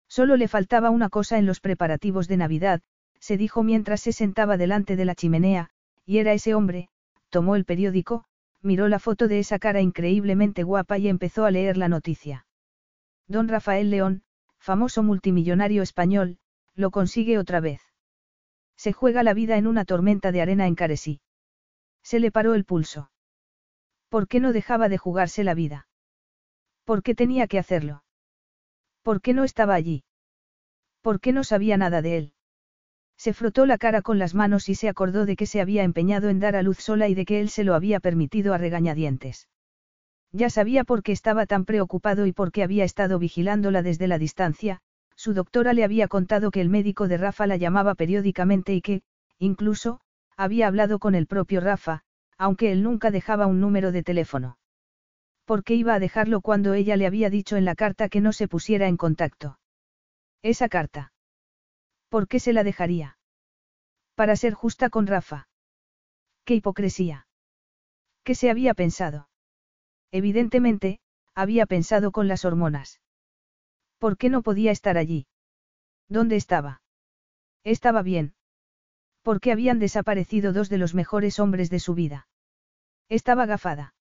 Solo 0.09 0.37
le 0.37 0.49
faltaba 0.49 0.91
una 0.91 1.09
cosa 1.11 1.39
en 1.39 1.47
los 1.47 1.61
preparativos 1.61 2.29
de 2.29 2.39
Navidad, 2.39 2.81
se 3.21 3.37
dijo 3.37 3.63
mientras 3.63 4.01
se 4.01 4.13
sentaba 4.13 4.57
delante 4.57 4.97
de 4.97 5.05
la 5.05 5.15
chimenea, 5.15 5.71
y 6.05 6.19
era 6.19 6.33
ese 6.33 6.55
hombre, 6.55 6.89
tomó 7.29 7.57
el 7.57 7.65
periódico, 7.65 8.25
miró 8.63 8.89
la 8.89 8.99
foto 8.99 9.29
de 9.29 9.39
esa 9.39 9.59
cara 9.59 9.81
increíblemente 9.81 10.63
guapa 10.63 10.99
y 10.99 11.09
empezó 11.09 11.45
a 11.45 11.51
leer 11.51 11.77
la 11.77 11.89
noticia. 11.89 12.47
Don 13.27 13.49
Rafael 13.49 13.91
León, 13.91 14.23
famoso 14.59 15.03
multimillonario 15.03 15.83
español, 15.83 16.39
lo 16.75 16.91
consigue 16.91 17.39
otra 17.39 17.61
vez. 17.61 17.83
Se 18.77 18.93
juega 18.93 19.23
la 19.23 19.35
vida 19.35 19.57
en 19.57 19.67
una 19.67 19.85
tormenta 19.85 20.33
de 20.33 20.41
arena 20.41 20.67
en 20.67 20.75
Caresí. 20.75 21.21
Se 22.03 22.21
le 22.21 22.31
paró 22.31 22.55
el 22.55 22.65
pulso. 22.65 23.11
¿Por 24.09 24.29
qué 24.29 24.41
no 24.41 24.53
dejaba 24.53 24.89
de 24.89 24.97
jugarse 24.97 25.45
la 25.45 25.55
vida? 25.55 25.89
¿Por 26.85 27.03
qué 27.03 27.15
tenía 27.15 27.47
que 27.49 27.59
hacerlo? 27.59 28.03
¿Por 29.09 29.23
qué 29.23 29.33
no 29.33 29.45
estaba 29.45 29.73
allí? 29.73 30.05
¿Por 31.01 31.19
qué 31.19 31.33
no 31.33 31.43
sabía 31.43 31.79
nada 31.79 32.03
de 32.03 32.19
él? 32.19 32.33
Se 33.17 33.33
frotó 33.33 33.65
la 33.65 33.79
cara 33.79 34.03
con 34.03 34.19
las 34.19 34.35
manos 34.35 34.69
y 34.69 34.75
se 34.75 34.87
acordó 34.87 35.25
de 35.25 35.35
que 35.35 35.47
se 35.47 35.63
había 35.63 35.83
empeñado 35.83 36.29
en 36.29 36.41
dar 36.41 36.57
a 36.57 36.61
luz 36.61 36.77
sola 36.77 37.09
y 37.09 37.15
de 37.15 37.25
que 37.25 37.41
él 37.41 37.49
se 37.49 37.65
lo 37.65 37.75
había 37.75 38.01
permitido 38.01 38.53
a 38.53 38.59
regañadientes. 38.59 39.49
Ya 40.31 40.51
sabía 40.51 40.85
por 40.85 41.03
qué 41.03 41.13
estaba 41.13 41.47
tan 41.47 41.65
preocupado 41.65 42.27
y 42.27 42.33
por 42.33 42.53
qué 42.53 42.63
había 42.63 42.85
estado 42.85 43.19
vigilándola 43.19 43.81
desde 43.81 44.09
la 44.09 44.19
distancia, 44.19 44.83
su 45.17 45.33
doctora 45.33 45.73
le 45.73 45.85
había 45.85 46.07
contado 46.07 46.51
que 46.51 46.61
el 46.61 46.69
médico 46.69 47.09
de 47.09 47.17
Rafa 47.17 47.47
la 47.47 47.57
llamaba 47.57 47.95
periódicamente 47.95 48.75
y 48.75 48.83
que, 48.83 49.01
incluso, 49.39 50.03
había 50.37 50.67
hablado 50.67 50.99
con 50.99 51.15
el 51.15 51.27
propio 51.27 51.63
Rafa, 51.63 52.03
aunque 52.37 52.73
él 52.73 52.83
nunca 52.83 53.11
dejaba 53.11 53.47
un 53.47 53.59
número 53.59 53.91
de 53.91 54.03
teléfono. 54.03 54.59
¿Por 55.49 55.65
qué 55.65 55.75
iba 55.77 55.95
a 55.95 55.99
dejarlo 55.99 56.43
cuando 56.43 56.75
ella 56.75 56.99
le 56.99 57.07
había 57.07 57.31
dicho 57.31 57.57
en 57.57 57.65
la 57.65 57.75
carta 57.75 58.11
que 58.11 58.21
no 58.21 58.35
se 58.35 58.49
pusiera 58.49 58.87
en 58.87 58.99
contacto? 58.99 59.59
Esa 60.43 60.69
carta. 60.69 61.15
¿Por 62.11 62.29
qué 62.29 62.39
se 62.39 62.53
la 62.53 62.65
dejaría? 62.65 63.17
Para 64.15 64.37
ser 64.37 64.53
justa 64.53 64.91
con 64.91 65.07
Rafa. 65.07 65.49
¡Qué 66.45 66.55
hipocresía! 66.57 67.29
¿Qué 68.25 68.35
se 68.35 68.51
había 68.51 68.75
pensado? 68.75 69.31
Evidentemente, 70.13 71.01
había 71.35 71.65
pensado 71.65 72.13
con 72.13 72.29
las 72.29 72.45
hormonas. 72.45 73.01
¿Por 73.97 74.19
qué 74.19 74.29
no 74.29 74.43
podía 74.43 74.71
estar 74.71 74.99
allí? 74.99 75.29
¿Dónde 76.11 76.37
estaba? 76.37 76.83
Estaba 77.65 78.03
bien. 78.03 78.35
¿Por 79.23 79.41
qué 79.41 79.53
habían 79.53 79.79
desaparecido 79.79 80.53
dos 80.53 80.69
de 80.69 80.77
los 80.77 80.95
mejores 80.95 81.39
hombres 81.39 81.71
de 81.71 81.81
su 81.81 81.95
vida? 81.95 82.29
Estaba 83.09 83.47
gafada. 83.47 83.95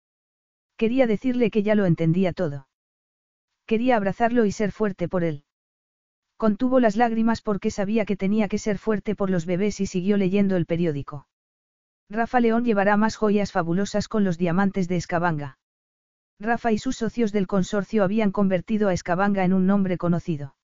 Quería 0.78 1.08
decirle 1.08 1.52
que 1.52 1.64
ya 1.64 1.76
lo 1.76 1.86
entendía 1.86 2.34
todo. 2.34 2.68
Quería 3.66 3.96
abrazarlo 3.96 4.46
y 4.46 4.52
ser 4.52 4.72
fuerte 4.72 5.08
por 5.08 5.24
él. 5.24 5.44
Contuvo 6.38 6.80
las 6.80 6.98
lágrimas 6.98 7.42
porque 7.42 7.72
sabía 7.72 8.06
que 8.06 8.18
tenía 8.18 8.48
que 8.50 8.58
ser 8.58 8.78
fuerte 8.78 9.16
por 9.16 9.30
los 9.30 9.46
bebés 9.46 9.80
y 9.80 9.86
siguió 9.86 10.18
leyendo 10.18 10.58
el 10.58 10.66
periódico. 10.66 11.28
Rafa 12.10 12.40
León 12.40 12.66
llevará 12.66 12.98
más 12.98 13.16
joyas 13.16 13.52
fabulosas 13.52 14.08
con 14.08 14.24
los 14.24 14.38
diamantes 14.38 14.88
de 14.88 14.98
Escabanga. 14.98 15.58
Rafa 16.40 16.74
y 16.74 16.78
sus 16.78 16.98
socios 16.98 17.32
del 17.32 17.48
consorcio 17.48 18.04
habían 18.04 18.32
convertido 18.32 18.90
a 18.90 18.94
Escabanga 18.94 19.46
en 19.46 19.54
un 19.54 19.66
nombre 19.66 19.98
conocido. 19.98 20.56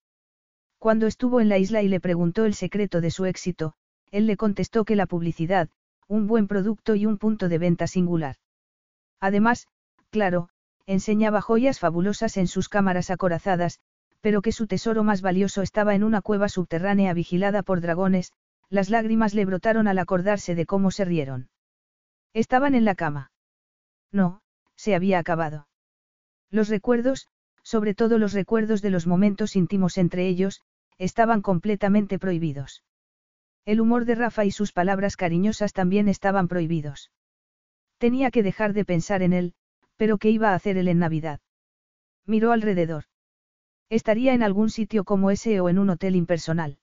Cuando 0.78 1.06
estuvo 1.06 1.40
en 1.40 1.48
la 1.48 1.58
isla 1.58 1.82
y 1.82 1.88
le 1.88 2.00
preguntó 2.00 2.44
el 2.44 2.54
secreto 2.54 3.00
de 3.00 3.10
su 3.10 3.24
éxito, 3.24 3.74
él 4.10 4.26
le 4.26 4.36
contestó 4.36 4.84
que 4.84 4.96
la 4.96 5.06
publicidad, 5.06 5.70
un 6.06 6.26
buen 6.26 6.46
producto 6.46 6.94
y 6.94 7.06
un 7.06 7.16
punto 7.16 7.48
de 7.48 7.58
venta 7.58 7.86
singular. 7.86 8.36
Además, 9.18 9.68
claro, 10.12 10.50
enseñaba 10.86 11.40
joyas 11.40 11.80
fabulosas 11.80 12.36
en 12.36 12.46
sus 12.46 12.68
cámaras 12.68 13.10
acorazadas, 13.10 13.80
pero 14.20 14.42
que 14.42 14.52
su 14.52 14.66
tesoro 14.66 15.02
más 15.02 15.22
valioso 15.22 15.62
estaba 15.62 15.94
en 15.94 16.04
una 16.04 16.20
cueva 16.20 16.48
subterránea 16.48 17.14
vigilada 17.14 17.62
por 17.62 17.80
dragones, 17.80 18.32
las 18.68 18.90
lágrimas 18.90 19.34
le 19.34 19.46
brotaron 19.46 19.88
al 19.88 19.98
acordarse 19.98 20.54
de 20.54 20.66
cómo 20.66 20.90
se 20.90 21.04
rieron. 21.04 21.48
Estaban 22.34 22.74
en 22.74 22.84
la 22.84 22.94
cama. 22.94 23.32
No, 24.12 24.42
se 24.76 24.94
había 24.94 25.18
acabado. 25.18 25.66
Los 26.50 26.68
recuerdos, 26.68 27.28
sobre 27.62 27.94
todo 27.94 28.18
los 28.18 28.34
recuerdos 28.34 28.82
de 28.82 28.90
los 28.90 29.06
momentos 29.06 29.56
íntimos 29.56 29.96
entre 29.96 30.28
ellos, 30.28 30.60
estaban 30.98 31.40
completamente 31.40 32.18
prohibidos. 32.18 32.84
El 33.64 33.80
humor 33.80 34.04
de 34.04 34.14
Rafa 34.14 34.44
y 34.44 34.50
sus 34.50 34.72
palabras 34.72 35.16
cariñosas 35.16 35.72
también 35.72 36.08
estaban 36.08 36.48
prohibidos. 36.48 37.10
Tenía 37.98 38.30
que 38.30 38.42
dejar 38.42 38.72
de 38.72 38.84
pensar 38.84 39.22
en 39.22 39.32
él, 39.32 39.54
pero 40.02 40.18
¿qué 40.18 40.30
iba 40.30 40.50
a 40.50 40.54
hacer 40.56 40.78
él 40.78 40.88
en 40.88 40.98
Navidad? 40.98 41.38
Miró 42.26 42.50
alrededor. 42.50 43.04
Estaría 43.88 44.34
en 44.34 44.42
algún 44.42 44.68
sitio 44.68 45.04
como 45.04 45.30
ese 45.30 45.60
o 45.60 45.68
en 45.68 45.78
un 45.78 45.90
hotel 45.90 46.16
impersonal. 46.16 46.80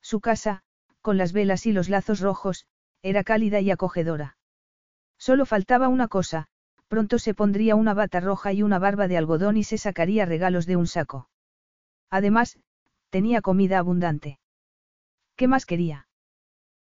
Su 0.00 0.22
casa, 0.22 0.62
con 1.02 1.18
las 1.18 1.34
velas 1.34 1.66
y 1.66 1.72
los 1.72 1.90
lazos 1.90 2.20
rojos, 2.20 2.64
era 3.02 3.24
cálida 3.24 3.60
y 3.60 3.70
acogedora. 3.70 4.38
Solo 5.18 5.44
faltaba 5.44 5.88
una 5.88 6.08
cosa, 6.08 6.46
pronto 6.88 7.18
se 7.18 7.34
pondría 7.34 7.74
una 7.74 7.92
bata 7.92 8.20
roja 8.20 8.54
y 8.54 8.62
una 8.62 8.78
barba 8.78 9.06
de 9.06 9.18
algodón 9.18 9.58
y 9.58 9.62
se 9.64 9.76
sacaría 9.76 10.24
regalos 10.24 10.64
de 10.64 10.76
un 10.76 10.86
saco. 10.86 11.28
Además, 12.08 12.58
tenía 13.10 13.42
comida 13.42 13.78
abundante. 13.78 14.40
¿Qué 15.36 15.46
más 15.46 15.66
quería? 15.66 16.08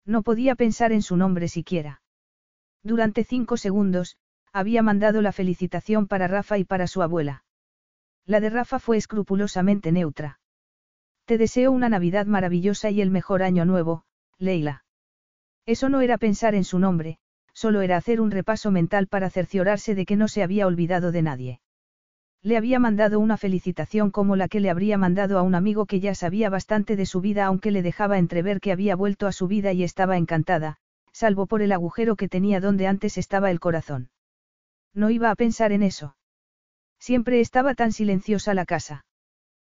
No 0.06 0.22
podía 0.22 0.54
pensar 0.54 0.92
en 0.92 1.02
su 1.02 1.18
nombre 1.18 1.48
siquiera. 1.48 2.04
Durante 2.84 3.24
cinco 3.24 3.58
segundos, 3.58 4.18
había 4.54 4.82
mandado 4.82 5.22
la 5.22 5.32
felicitación 5.32 6.08
para 6.08 6.28
Rafa 6.28 6.58
y 6.58 6.64
para 6.64 6.88
su 6.88 7.02
abuela. 7.02 7.44
La 8.26 8.40
de 8.40 8.50
Rafa 8.50 8.80
fue 8.80 8.98
escrupulosamente 8.98 9.92
neutra. 9.92 10.40
Te 11.26 11.38
deseo 11.38 11.72
una 11.72 11.90
Navidad 11.90 12.26
maravillosa 12.26 12.90
y 12.90 13.02
el 13.02 13.12
mejor 13.12 13.44
año 13.44 13.66
nuevo, 13.66 14.04
Leila. 14.38 14.86
Eso 15.66 15.90
no 15.90 16.02
era 16.02 16.18
pensar 16.18 16.56
en 16.56 16.64
su 16.64 16.80
nombre, 16.80 17.20
solo 17.54 17.82
era 17.82 17.98
hacer 17.98 18.22
un 18.22 18.32
repaso 18.32 18.72
mental 18.72 19.08
para 19.08 19.30
cerciorarse 19.30 19.96
de 19.96 20.06
que 20.06 20.16
no 20.16 20.28
se 20.28 20.44
había 20.44 20.68
olvidado 20.68 21.12
de 21.12 21.22
nadie. 21.22 21.62
Le 22.44 22.56
había 22.56 22.80
mandado 22.80 23.20
una 23.20 23.36
felicitación 23.36 24.12
como 24.12 24.36
la 24.36 24.48
que 24.48 24.60
le 24.60 24.70
habría 24.70 24.98
mandado 24.98 25.38
a 25.38 25.42
un 25.42 25.56
amigo 25.56 25.86
que 25.86 26.00
ya 26.00 26.16
sabía 26.16 26.50
bastante 26.50 26.96
de 26.96 27.06
su 27.06 27.20
vida 27.20 27.46
aunque 27.46 27.72
le 27.72 27.82
dejaba 27.82 28.20
entrever 28.20 28.60
que 28.62 28.72
había 28.72 28.96
vuelto 28.96 29.28
a 29.28 29.32
su 29.32 29.48
vida 29.48 29.74
y 29.74 29.84
estaba 29.84 30.18
encantada, 30.18 30.78
salvo 31.12 31.48
por 31.48 31.62
el 31.62 31.72
agujero 31.72 32.16
que 32.16 32.30
tenía 32.30 32.62
donde 32.62 32.88
antes 32.88 33.18
estaba 33.18 33.52
el 33.52 33.60
corazón. 33.60 34.10
No 34.94 35.10
iba 35.10 35.32
a 35.32 35.36
pensar 35.36 35.72
en 35.72 35.84
eso. 35.84 36.16
Siempre 37.00 37.40
estaba 37.40 37.76
tan 37.76 37.92
silenciosa 37.92 38.54
la 38.54 38.66
casa. 38.66 39.06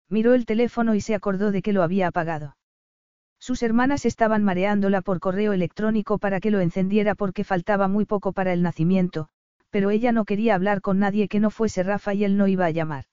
Miró 0.08 0.34
el 0.34 0.46
teléfono 0.46 0.94
y 0.94 1.00
se 1.00 1.14
acordó 1.14 1.50
de 1.52 1.62
que 1.62 1.72
lo 1.72 1.82
había 1.82 2.08
apagado. 2.08 2.56
Sus 3.38 3.62
hermanas 3.62 4.04
estaban 4.04 4.42
mareándola 4.42 5.02
por 5.02 5.20
correo 5.20 5.52
electrónico 5.52 6.18
para 6.18 6.40
que 6.40 6.50
lo 6.50 6.60
encendiera 6.60 7.14
porque 7.14 7.44
faltaba 7.44 7.88
muy 7.88 8.04
poco 8.04 8.32
para 8.32 8.52
el 8.52 8.62
nacimiento, 8.62 9.28
pero 9.70 9.90
ella 9.90 10.12
no 10.12 10.24
quería 10.24 10.54
hablar 10.54 10.80
con 10.80 10.98
nadie 10.98 11.28
que 11.28 11.40
no 11.40 11.50
fuese 11.50 11.82
Rafa 11.82 12.14
y 12.14 12.24
él 12.24 12.36
no 12.36 12.48
iba 12.48 12.66
a 12.66 12.70
llamar. 12.70 13.04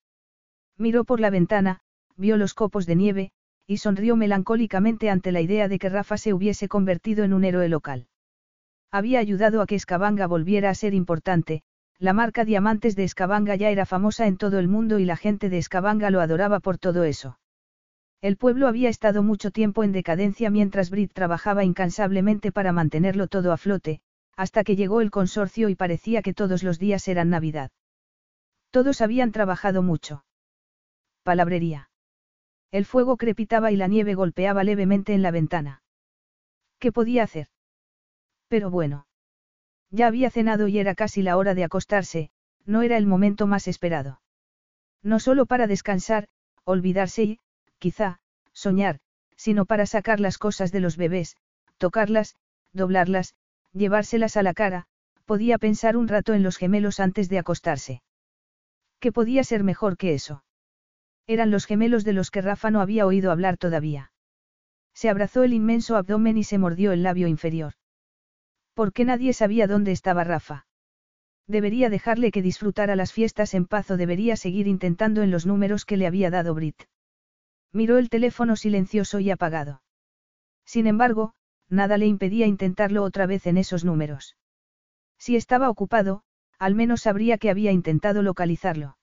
Miró 0.78 1.04
por 1.04 1.20
la 1.20 1.30
ventana, 1.30 1.82
vio 2.18 2.38
los 2.38 2.54
copos 2.54 2.86
de 2.86 2.96
nieve, 2.96 3.32
y 3.68 3.78
sonrió 3.78 4.16
melancólicamente 4.16 5.10
ante 5.10 5.32
la 5.32 5.42
idea 5.42 5.68
de 5.68 5.80
que 5.80 5.90
Rafa 5.90 6.18
se 6.18 6.34
hubiese 6.34 6.68
convertido 6.68 7.24
en 7.24 7.34
un 7.34 7.44
héroe 7.44 7.70
local. 7.70 8.08
Había 8.92 9.20
ayudado 9.20 9.62
a 9.62 9.68
que 9.68 9.76
Escabanga 9.76 10.28
volviera 10.28 10.70
a 10.70 10.76
ser 10.76 10.94
importante, 10.94 11.64
la 12.00 12.14
marca 12.14 12.44
Diamantes 12.44 12.96
de 12.96 13.04
Escabanga 13.04 13.56
ya 13.56 13.70
era 13.70 13.86
famosa 13.86 14.28
en 14.28 14.38
todo 14.38 14.60
el 14.60 14.68
mundo 14.68 15.00
y 15.00 15.06
la 15.06 15.16
gente 15.16 15.50
de 15.50 15.58
Escabanga 15.58 16.10
lo 16.10 16.22
adoraba 16.22 16.60
por 16.60 16.78
todo 16.78 17.04
eso. 17.04 17.40
El 18.22 18.38
pueblo 18.38 18.68
había 18.68 18.90
estado 18.90 19.24
mucho 19.24 19.52
tiempo 19.52 19.84
en 19.84 19.92
decadencia 19.92 20.50
mientras 20.50 20.90
Brit 20.90 21.14
trabajaba 21.14 21.64
incansablemente 21.64 22.52
para 22.52 22.72
mantenerlo 22.72 23.28
todo 23.28 23.52
a 23.52 23.58
flote, 23.58 24.02
hasta 24.36 24.64
que 24.64 24.76
llegó 24.76 25.02
el 25.02 25.12
consorcio 25.12 25.70
y 25.70 25.76
parecía 25.76 26.22
que 26.22 26.34
todos 26.34 26.64
los 26.64 26.80
días 26.80 27.08
eran 27.08 27.30
Navidad. 27.30 27.72
Todos 28.72 29.02
habían 29.02 29.32
trabajado 29.32 29.82
mucho. 29.82 30.26
Palabrería. 31.24 31.90
El 32.72 32.86
fuego 32.86 33.16
crepitaba 33.16 33.72
y 33.72 33.78
la 33.78 33.88
nieve 33.88 34.16
golpeaba 34.16 34.64
levemente 34.64 35.14
en 35.14 35.22
la 35.22 35.32
ventana. 35.32 35.82
¿Qué 36.80 36.92
podía 36.92 37.24
hacer? 37.24 37.48
Pero 38.50 38.70
bueno. 38.70 39.08
Ya 39.96 40.08
había 40.08 40.30
cenado 40.30 40.68
y 40.68 40.78
era 40.78 40.94
casi 40.94 41.22
la 41.22 41.38
hora 41.38 41.56
de 41.56 41.64
acostarse, 41.64 42.30
no 42.66 42.82
era 42.82 42.98
el 42.98 43.08
momento 43.08 43.48
más 43.48 43.66
esperado. 43.70 44.20
No 45.02 45.22
solo 45.22 45.46
para 45.46 45.68
descansar, 45.68 46.28
olvidarse 46.66 47.24
y, 47.24 47.40
quizá, 47.80 48.20
soñar, 48.52 49.00
sino 49.38 49.66
para 49.66 49.86
sacar 49.86 50.20
las 50.20 50.38
cosas 50.38 50.74
de 50.74 50.82
los 50.82 50.98
bebés, 50.98 51.38
tocarlas, 51.78 52.36
doblarlas, 52.74 53.36
llevárselas 53.72 54.36
a 54.36 54.44
la 54.44 54.54
cara, 54.54 54.86
podía 55.24 55.58
pensar 55.58 55.96
un 55.96 56.10
rato 56.10 56.34
en 56.34 56.44
los 56.44 56.58
gemelos 56.58 57.00
antes 57.00 57.30
de 57.30 57.40
acostarse. 57.40 58.02
¿Qué 59.00 59.14
podía 59.14 59.46
ser 59.46 59.64
mejor 59.64 59.96
que 59.96 60.14
eso? 60.14 60.44
Eran 61.26 61.52
los 61.52 61.66
gemelos 61.66 62.04
de 62.04 62.12
los 62.12 62.32
que 62.32 62.42
Rafa 62.42 62.70
no 62.70 62.82
había 62.82 63.06
oído 63.06 63.32
hablar 63.32 63.56
todavía. 63.56 64.12
Se 64.94 65.08
abrazó 65.08 65.44
el 65.44 65.54
inmenso 65.54 65.96
abdomen 65.96 66.38
y 66.38 66.44
se 66.44 66.58
mordió 66.58 66.92
el 66.92 67.02
labio 67.02 67.30
inferior. 67.30 67.76
¿Por 68.76 68.92
qué 68.92 69.06
nadie 69.06 69.32
sabía 69.32 69.68
dónde 69.68 69.94
estaba 69.94 70.26
Rafa? 70.26 70.68
Debería 71.48 71.90
dejarle 71.90 72.30
que 72.32 72.42
disfrutara 72.42 72.98
las 72.98 73.14
fiestas 73.14 73.54
en 73.54 73.68
paz 73.68 73.90
o 73.90 73.98
debería 73.98 74.36
seguir 74.36 74.68
intentando 74.68 75.24
en 75.24 75.32
los 75.32 75.46
números 75.46 75.86
que 75.86 75.96
le 75.96 76.08
había 76.08 76.30
dado 76.30 76.54
Brit. 76.54 76.84
Miró 77.72 77.98
el 77.98 78.10
teléfono 78.10 78.58
silencioso 78.58 79.20
y 79.20 79.32
apagado. 79.32 79.82
Sin 80.66 80.88
embargo, 80.88 81.34
nada 81.70 81.98
le 81.98 82.06
impedía 82.06 82.48
intentarlo 82.48 83.04
otra 83.04 83.26
vez 83.28 83.48
en 83.48 83.58
esos 83.58 83.86
números. 83.86 84.36
Si 85.18 85.38
estaba 85.38 85.70
ocupado, 85.70 86.24
al 86.60 86.76
menos 86.76 87.02
sabría 87.02 87.38
que 87.38 87.50
había 87.50 87.72
intentado 87.72 88.24
localizarlo. 88.24 88.98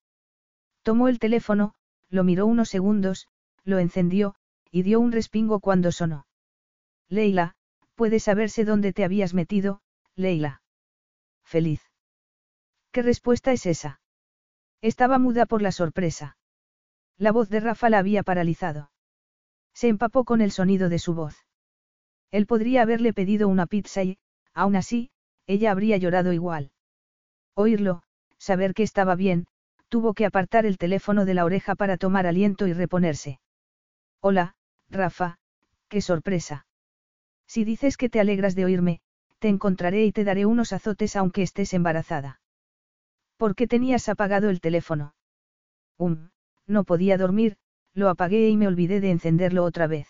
Tomó 0.82 1.08
el 1.08 1.18
teléfono, 1.18 1.74
lo 2.10 2.24
miró 2.24 2.46
unos 2.46 2.68
segundos, 2.68 3.28
lo 3.64 3.78
encendió, 3.78 4.34
y 4.70 4.82
dio 4.82 5.00
un 5.00 5.12
respingo 5.12 5.60
cuando 5.60 5.92
sonó. 5.92 6.26
Leila, 7.08 7.54
puede 8.02 8.18
saberse 8.18 8.64
dónde 8.64 8.92
te 8.92 9.04
habías 9.04 9.32
metido, 9.32 9.80
Leila. 10.16 10.60
Feliz. 11.44 11.80
¿Qué 12.90 13.00
respuesta 13.00 13.52
es 13.52 13.64
esa? 13.64 14.00
Estaba 14.80 15.20
muda 15.20 15.46
por 15.46 15.62
la 15.62 15.70
sorpresa. 15.70 16.36
La 17.16 17.30
voz 17.30 17.48
de 17.48 17.60
Rafa 17.60 17.90
la 17.90 18.00
había 18.00 18.24
paralizado. 18.24 18.90
Se 19.72 19.86
empapó 19.86 20.24
con 20.24 20.40
el 20.40 20.50
sonido 20.50 20.88
de 20.88 20.98
su 20.98 21.14
voz. 21.14 21.46
Él 22.32 22.46
podría 22.46 22.82
haberle 22.82 23.12
pedido 23.12 23.46
una 23.46 23.66
pizza 23.66 24.02
y, 24.02 24.18
aún 24.52 24.74
así, 24.74 25.12
ella 25.46 25.70
habría 25.70 25.96
llorado 25.96 26.32
igual. 26.32 26.72
Oírlo, 27.54 28.02
saber 28.36 28.74
que 28.74 28.82
estaba 28.82 29.14
bien, 29.14 29.46
tuvo 29.88 30.12
que 30.12 30.26
apartar 30.26 30.66
el 30.66 30.76
teléfono 30.76 31.24
de 31.24 31.34
la 31.34 31.44
oreja 31.44 31.76
para 31.76 31.98
tomar 31.98 32.26
aliento 32.26 32.66
y 32.66 32.72
reponerse. 32.72 33.38
Hola, 34.18 34.56
Rafa, 34.90 35.38
qué 35.88 36.00
sorpresa. 36.00 36.66
Si 37.52 37.66
dices 37.66 37.98
que 37.98 38.08
te 38.08 38.18
alegras 38.18 38.54
de 38.54 38.64
oírme, 38.64 39.02
te 39.38 39.48
encontraré 39.48 40.06
y 40.06 40.12
te 40.12 40.24
daré 40.24 40.46
unos 40.46 40.72
azotes 40.72 41.16
aunque 41.16 41.42
estés 41.42 41.74
embarazada. 41.74 42.40
¿Por 43.36 43.54
qué 43.54 43.66
tenías 43.66 44.08
apagado 44.08 44.48
el 44.48 44.62
teléfono? 44.62 45.14
Um, 45.98 46.30
no 46.66 46.84
podía 46.84 47.18
dormir, 47.18 47.58
lo 47.92 48.08
apagué 48.08 48.48
y 48.48 48.56
me 48.56 48.68
olvidé 48.68 49.02
de 49.02 49.10
encenderlo 49.10 49.64
otra 49.64 49.86
vez. 49.86 50.08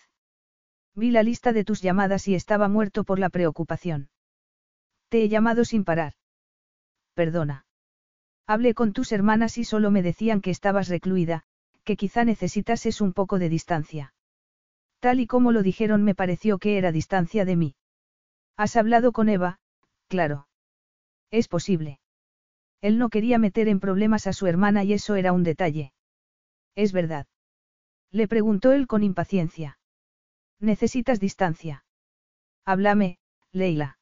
Vi 0.95 1.11
la 1.11 1.21
lista 1.21 1.51
de 1.51 1.65
tus 1.65 1.81
llamadas 1.81 2.29
y 2.29 2.35
estaba 2.35 2.69
muerto 2.69 3.03
por 3.03 3.19
la 3.19 3.27
preocupación. 3.27 4.09
Te 5.09 5.21
he 5.21 5.27
llamado 5.27 5.65
sin 5.65 5.83
parar. 5.83 6.13
Perdona. 7.13 7.65
Hablé 8.47 8.73
con 8.73 8.93
tus 8.93 9.11
hermanas 9.11 9.57
y 9.57 9.65
solo 9.65 9.91
me 9.91 10.01
decían 10.01 10.39
que 10.39 10.51
estabas 10.51 10.87
recluida, 10.87 11.43
que 11.83 11.97
quizá 11.97 12.23
necesitases 12.23 13.01
un 13.01 13.11
poco 13.11 13.37
de 13.37 13.49
distancia. 13.49 14.12
Tal 15.03 15.19
y 15.19 15.27
como 15.27 15.51
lo 15.51 15.63
dijeron 15.63 16.01
me 16.01 16.15
pareció 16.15 16.59
que 16.59 16.77
era 16.77 16.93
distancia 16.93 17.43
de 17.43 17.57
mí. 17.57 17.75
¿Has 18.55 18.77
hablado 18.77 19.11
con 19.11 19.27
Eva? 19.27 19.59
Claro. 20.07 20.47
Es 21.29 21.49
posible. 21.49 21.99
Él 22.79 22.97
no 22.97 23.09
quería 23.09 23.37
meter 23.37 23.67
en 23.67 23.81
problemas 23.81 24.27
a 24.27 24.31
su 24.31 24.47
hermana 24.47 24.85
y 24.85 24.93
eso 24.93 25.15
era 25.15 25.33
un 25.33 25.43
detalle. 25.43 25.91
Es 26.73 26.93
verdad. 26.93 27.27
Le 28.11 28.29
preguntó 28.29 28.71
él 28.71 28.87
con 28.87 29.03
impaciencia. 29.03 29.77
Necesitas 30.61 31.19
distancia. 31.19 31.83
Háblame, 32.63 33.17
Leila. 33.51 33.97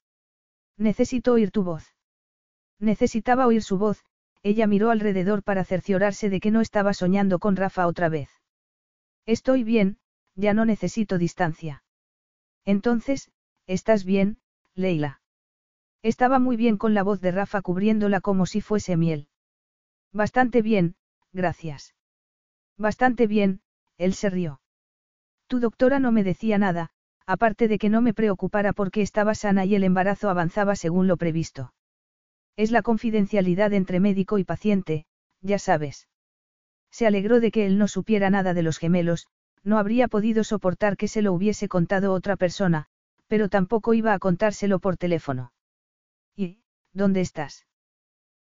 Necesito 0.78 1.34
oír 1.34 1.50
tu 1.50 1.64
voz. 1.64 1.96
Necesitaba 2.78 3.48
oír 3.48 3.64
su 3.64 3.80
voz, 3.80 4.06
ella 4.44 4.68
miró 4.68 4.92
alrededor 4.92 5.42
para 5.42 5.66
cerciorarse 5.66 6.30
de 6.30 6.40
que 6.40 6.52
no 6.52 6.62
estaba 6.62 6.94
soñando 6.94 7.40
con 7.40 7.56
Rafa 7.56 7.88
otra 7.88 8.08
vez. 8.08 8.30
Estoy 9.26 9.64
bien, 9.64 9.98
ya 10.36 10.54
no 10.54 10.66
necesito 10.66 11.18
distancia. 11.18 11.84
Entonces, 12.66 13.32
¿estás 13.68 14.06
bien, 14.06 14.38
Leila? 14.76 15.22
Estaba 16.04 16.40
muy 16.40 16.58
bien 16.58 16.78
con 16.78 16.94
la 16.94 17.04
voz 17.04 17.22
de 17.22 17.32
Rafa 17.32 17.62
cubriéndola 17.62 18.22
como 18.22 18.46
si 18.46 18.62
fuese 18.62 18.98
miel. 18.98 19.28
Bastante 20.12 20.62
bien, 20.62 20.96
gracias. 21.32 21.96
Bastante 22.78 23.28
bien, 23.28 23.62
él 23.98 24.14
se 24.14 24.30
rió. 24.30 24.62
Tu 25.48 25.60
doctora 25.60 26.00
no 26.00 26.12
me 26.12 26.24
decía 26.24 26.58
nada, 26.58 26.90
aparte 27.26 27.68
de 27.68 27.78
que 27.78 27.90
no 27.90 28.02
me 28.02 28.14
preocupara 28.14 28.74
porque 28.74 29.02
estaba 29.02 29.36
sana 29.36 29.66
y 29.66 29.76
el 29.76 29.84
embarazo 29.84 30.30
avanzaba 30.30 30.76
según 30.76 31.08
lo 31.08 31.18
previsto. 31.18 31.74
Es 32.56 32.72
la 32.72 32.82
confidencialidad 32.82 33.74
entre 33.74 34.00
médico 34.00 34.38
y 34.38 34.44
paciente, 34.44 35.06
ya 35.42 35.60
sabes. 35.60 36.08
Se 36.90 37.08
alegró 37.08 37.40
de 37.40 37.52
que 37.52 37.66
él 37.66 37.78
no 37.78 37.88
supiera 37.88 38.30
nada 38.30 38.54
de 38.54 38.64
los 38.64 38.78
gemelos, 38.78 39.28
no 39.64 39.78
habría 39.78 40.08
podido 40.08 40.44
soportar 40.44 40.98
que 40.98 41.08
se 41.08 41.22
lo 41.22 41.34
hubiese 41.34 41.68
contado 41.68 42.14
otra 42.14 42.36
persona, 42.36 42.88
pero 43.28 43.50
tampoco 43.50 43.94
iba 43.94 44.14
a 44.14 44.20
contárselo 44.20 44.80
por 44.80 44.98
teléfono. 44.98 45.54
¿Y, 46.36 46.60
dónde 46.94 47.22
estás? 47.22 47.66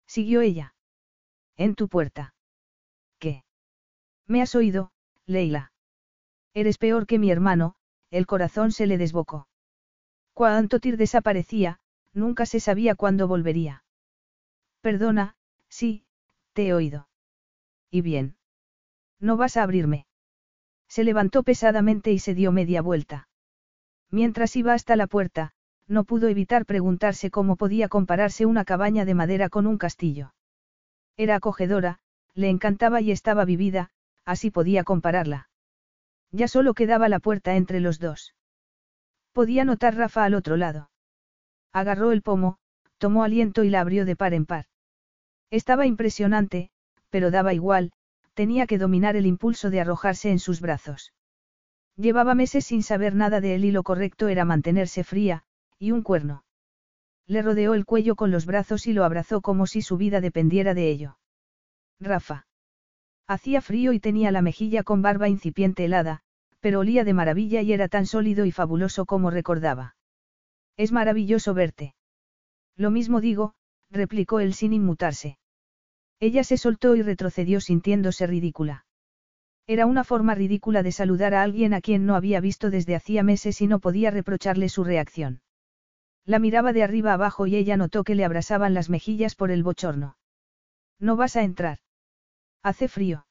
Siguió 0.06 0.40
ella. 0.40 0.74
En 1.56 1.74
tu 1.74 1.88
puerta. 1.88 2.34
¿Qué? 3.18 3.44
Me 4.26 4.40
has 4.42 4.55
oído, 4.55 4.92
Leila. 5.26 5.72
Eres 6.55 6.78
peor 6.78 7.06
que 7.06 7.18
mi 7.18 7.30
hermano, 7.30 7.74
el 8.10 8.26
corazón 8.26 8.72
se 8.72 8.86
le 8.86 8.97
desbocó. 8.97 9.48
Cuando 10.32 10.80
Tir 10.80 10.97
desaparecía, 10.97 11.80
nunca 12.12 12.47
se 12.47 12.60
sabía 12.60 12.94
cuándo 12.94 13.28
volvería. 13.28 13.84
Perdona, 14.80 15.36
sí, 15.68 16.06
te 16.52 16.68
he 16.68 16.74
oído. 16.74 17.08
¿Y 17.90 18.00
bien? 18.00 18.36
¿No 19.20 19.36
vas 19.36 19.56
a 19.56 19.62
abrirme? 19.62 20.08
Se 20.89 21.05
levantó 21.05 21.42
pesadamente 21.42 22.12
y 22.12 22.18
se 22.18 22.34
dio 22.34 22.50
media 22.52 22.83
vuelta. 22.83 23.28
Mientras 24.10 24.57
iba 24.57 24.73
hasta 24.73 24.97
la 24.97 25.07
puerta, 25.07 25.52
no 25.86 26.05
pudo 26.05 26.28
evitar 26.28 26.67
preguntarse 26.67 27.31
cómo 27.31 27.57
podía 27.57 27.89
compararse 27.89 28.47
una 28.47 28.65
cabaña 28.65 29.05
de 29.05 29.15
madera 29.15 29.49
con 29.49 29.67
un 29.67 29.78
castillo. 29.78 30.34
Era 31.17 31.36
acogedora, 31.36 31.99
le 32.34 32.49
encantaba 32.49 33.00
y 33.00 33.10
estaba 33.10 33.44
vivida, 33.44 33.91
así 34.25 34.50
podía 34.50 34.84
compararla. 34.84 35.49
Ya 36.31 36.49
solo 36.49 36.75
quedaba 36.75 37.08
la 37.08 37.18
puerta 37.20 37.57
entre 37.57 37.81
los 37.81 37.99
dos. 37.99 38.34
Podía 39.33 39.65
notar 39.65 39.97
Rafa 39.97 40.25
al 40.25 40.34
otro 40.34 40.57
lado. 40.57 40.91
Agarró 41.73 42.12
el 42.12 42.23
pomo, 42.23 42.58
tomó 42.99 43.25
aliento 43.25 43.65
y 43.65 43.70
la 43.70 43.81
abrió 43.81 44.05
de 44.05 44.17
par 44.17 44.34
en 44.34 44.47
par. 44.47 44.67
Estaba 45.50 45.86
impresionante, 45.86 46.70
pero 47.10 47.31
daba 47.31 47.55
igual, 47.55 47.92
tenía 48.39 48.68
que 48.68 48.78
dominar 48.78 49.17
el 49.17 49.26
impulso 49.26 49.68
de 49.68 49.81
arrojarse 49.81 50.31
en 50.31 50.39
sus 50.39 50.60
brazos. 50.60 51.12
Llevaba 51.97 52.36
meses 52.36 52.65
sin 52.65 52.84
saber 52.84 53.17
nada 53.17 53.41
de 53.41 53.57
él 53.57 53.65
y 53.65 53.73
lo 53.73 53.83
correcto 53.83 54.28
era 54.28 54.44
mantenerse 54.44 55.02
fría, 55.02 55.42
y 55.76 55.91
un 55.91 56.05
cuerno. 56.05 56.44
Le 57.26 57.42
rodeó 57.42 57.75
el 57.75 57.84
cuello 57.84 58.15
con 58.15 58.31
los 58.31 58.47
brazos 58.47 58.86
y 58.86 58.92
lo 58.92 59.02
abrazó 59.02 59.41
como 59.41 59.67
si 59.67 59.83
su 59.83 59.97
vida 59.97 60.20
dependiera 60.20 60.73
de 60.73 60.89
ello. 60.89 61.18
Rafa. 61.99 62.47
Hacía 63.26 63.60
frío 63.60 63.92
y 63.92 63.99
tenía 63.99 64.31
la 64.31 64.41
mejilla 64.41 64.84
con 64.84 65.02
barba 65.02 65.28
incipiente 65.28 65.84
helada, 65.84 66.20
pero 66.60 66.78
olía 66.78 67.02
de 67.02 67.15
maravilla 67.15 67.60
y 67.62 67.73
era 67.73 67.89
tan 67.89 68.07
sólido 68.07 68.44
y 68.44 68.52
fabuloso 68.52 69.05
como 69.05 69.33
recordaba. 69.33 69.97
Es 70.76 70.92
maravilloso 70.92 71.55
verte. 71.55 71.97
Lo 72.76 72.92
mismo 72.92 73.20
digo, 73.20 73.55
replicó 73.91 74.39
él 74.39 74.55
sin 74.55 74.73
inmutarse. 74.73 75.38
Ella 76.20 76.44
se 76.44 76.56
soltó 76.56 76.97
y 76.97 77.02
retrocedió 77.02 77.60
sintiéndose 77.60 78.26
ridícula. 78.26 78.84
Era 79.66 79.86
una 79.86 80.02
forma 80.02 80.34
ridícula 80.34 80.82
de 80.82 80.92
saludar 80.92 81.34
a 81.34 81.42
alguien 81.42 81.74
a 81.74 81.80
quien 81.80 82.06
no 82.06 82.16
había 82.16 82.40
visto 82.40 82.70
desde 82.70 82.97
hacía 82.97 83.22
meses 83.22 83.60
y 83.60 83.66
no 83.66 83.80
podía 83.80 84.10
reprocharle 84.10 84.68
su 84.68 84.82
reacción. 84.82 85.42
La 86.24 86.38
miraba 86.38 86.72
de 86.72 86.82
arriba 86.82 87.12
abajo 87.12 87.47
y 87.47 87.56
ella 87.56 87.76
notó 87.76 88.05
que 88.05 88.14
le 88.14 88.24
abrasaban 88.24 88.74
las 88.74 88.90
mejillas 88.90 89.34
por 89.34 89.50
el 89.50 89.62
bochorno. 89.62 90.16
No 90.98 91.16
vas 91.16 91.36
a 91.36 91.42
entrar. 91.42 91.78
Hace 92.62 92.88
frío. 92.88 93.26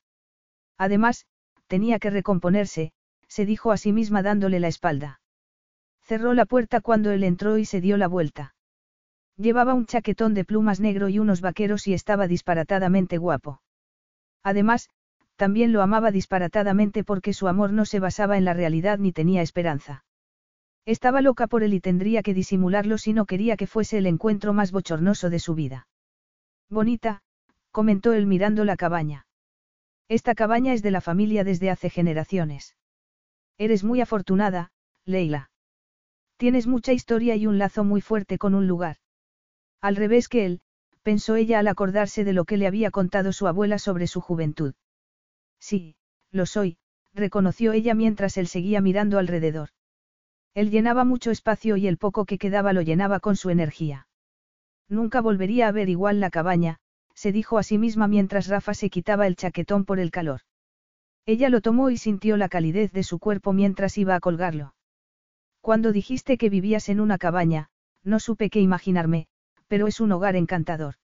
Además, 0.77 1.25
tenía 1.67 1.99
que 1.99 2.09
recomponerse, 2.09 2.93
se 3.27 3.45
dijo 3.45 3.71
a 3.71 3.77
sí 3.77 3.91
misma 3.91 4.23
dándole 4.23 4.59
la 4.59 4.67
espalda. 4.67 5.21
Cerró 6.01 6.33
la 6.33 6.45
puerta 6.45 6.81
cuando 6.81 7.11
él 7.11 7.23
entró 7.23 7.57
y 7.57 7.65
se 7.65 7.81
dio 7.81 7.97
la 7.97 8.07
vuelta. 8.07 8.55
Llevaba 9.37 9.75
un 9.75 9.85
chaquetón 9.85 10.33
de 10.33 10.43
plumas 10.43 10.79
negro 10.79 11.09
y 11.09 11.19
unos 11.19 11.41
vaqueros 11.41 11.87
y 11.87 11.93
estaba 11.93 12.27
disparatadamente 12.27 13.17
guapo. 13.17 13.61
Además, 14.43 14.89
también 15.35 15.71
lo 15.71 15.83
amaba 15.83 16.11
disparatadamente 16.11 17.03
porque 17.03 17.33
su 17.33 17.47
amor 17.47 17.71
no 17.71 17.85
se 17.85 17.99
basaba 17.99 18.37
en 18.37 18.45
la 18.45 18.53
realidad 18.53 18.97
ni 18.97 19.11
tenía 19.11 19.43
esperanza. 19.43 20.03
Estaba 20.85 21.21
loca 21.21 21.45
por 21.47 21.63
él 21.63 21.73
y 21.73 21.79
tendría 21.79 22.23
que 22.23 22.33
disimularlo 22.33 22.97
si 22.97 23.13
no 23.13 23.25
quería 23.25 23.57
que 23.57 23.67
fuese 23.67 23.99
el 23.99 24.07
encuentro 24.07 24.53
más 24.53 24.71
bochornoso 24.71 25.29
de 25.29 25.39
su 25.39 25.53
vida. 25.53 25.87
Bonita, 26.69 27.21
comentó 27.71 28.13
él 28.13 28.25
mirando 28.25 28.65
la 28.65 28.75
cabaña. 28.75 29.27
Esta 30.07 30.33
cabaña 30.33 30.73
es 30.73 30.81
de 30.81 30.91
la 30.91 31.01
familia 31.01 31.43
desde 31.43 31.69
hace 31.69 31.89
generaciones. 31.89 32.75
Eres 33.57 33.83
muy 33.83 34.01
afortunada, 34.01 34.71
Leila. 35.05 35.51
Tienes 36.37 36.65
mucha 36.65 36.93
historia 36.93 37.35
y 37.35 37.45
un 37.45 37.57
lazo 37.57 37.83
muy 37.83 38.01
fuerte 38.01 38.37
con 38.37 38.55
un 38.55 38.67
lugar. 38.67 38.97
Al 39.81 39.95
revés 39.95 40.27
que 40.27 40.45
él, 40.45 40.61
pensó 41.03 41.35
ella 41.35 41.59
al 41.59 41.67
acordarse 41.67 42.23
de 42.23 42.33
lo 42.33 42.45
que 42.45 42.57
le 42.57 42.67
había 42.67 42.91
contado 42.91 43.31
su 43.31 43.47
abuela 43.47 43.79
sobre 43.79 44.07
su 44.07 44.21
juventud. 44.21 44.73
Sí, 45.59 45.95
lo 46.31 46.45
soy, 46.45 46.77
reconoció 47.13 47.73
ella 47.73 47.93
mientras 47.93 48.37
él 48.37 48.47
seguía 48.47 48.81
mirando 48.81 49.19
alrededor. 49.19 49.69
Él 50.53 50.71
llenaba 50.71 51.03
mucho 51.03 51.31
espacio 51.31 51.77
y 51.77 51.87
el 51.87 51.97
poco 51.97 52.25
que 52.25 52.37
quedaba 52.37 52.73
lo 52.73 52.81
llenaba 52.81 53.19
con 53.19 53.35
su 53.35 53.49
energía. 53.49 54.07
Nunca 54.89 55.21
volvería 55.21 55.67
a 55.67 55.71
ver 55.71 55.89
igual 55.89 56.19
la 56.19 56.29
cabaña, 56.29 56.77
se 57.13 57.31
dijo 57.31 57.57
a 57.57 57.63
sí 57.63 57.77
misma 57.77 58.07
mientras 58.07 58.47
Rafa 58.47 58.73
se 58.73 58.89
quitaba 58.89 59.27
el 59.27 59.35
chaquetón 59.35 59.85
por 59.85 59.99
el 59.99 60.11
calor. 60.11 60.41
Ella 61.25 61.49
lo 61.49 61.61
tomó 61.61 61.89
y 61.89 61.97
sintió 61.97 62.37
la 62.37 62.47
calidez 62.47 62.91
de 62.91 63.03
su 63.03 63.19
cuerpo 63.19 63.53
mientras 63.53 63.97
iba 63.97 64.15
a 64.15 64.19
colgarlo. 64.19 64.73
Cuando 65.61 65.91
dijiste 65.91 66.37
que 66.37 66.49
vivías 66.49 66.89
en 66.89 66.99
una 66.99 67.17
cabaña, 67.17 67.69
no 68.03 68.19
supe 68.19 68.49
qué 68.49 68.61
imaginarme, 68.61 69.27
pero 69.67 69.87
es 69.87 69.99
un 69.99 70.11
hogar 70.11 70.35
encantador. 70.35 70.95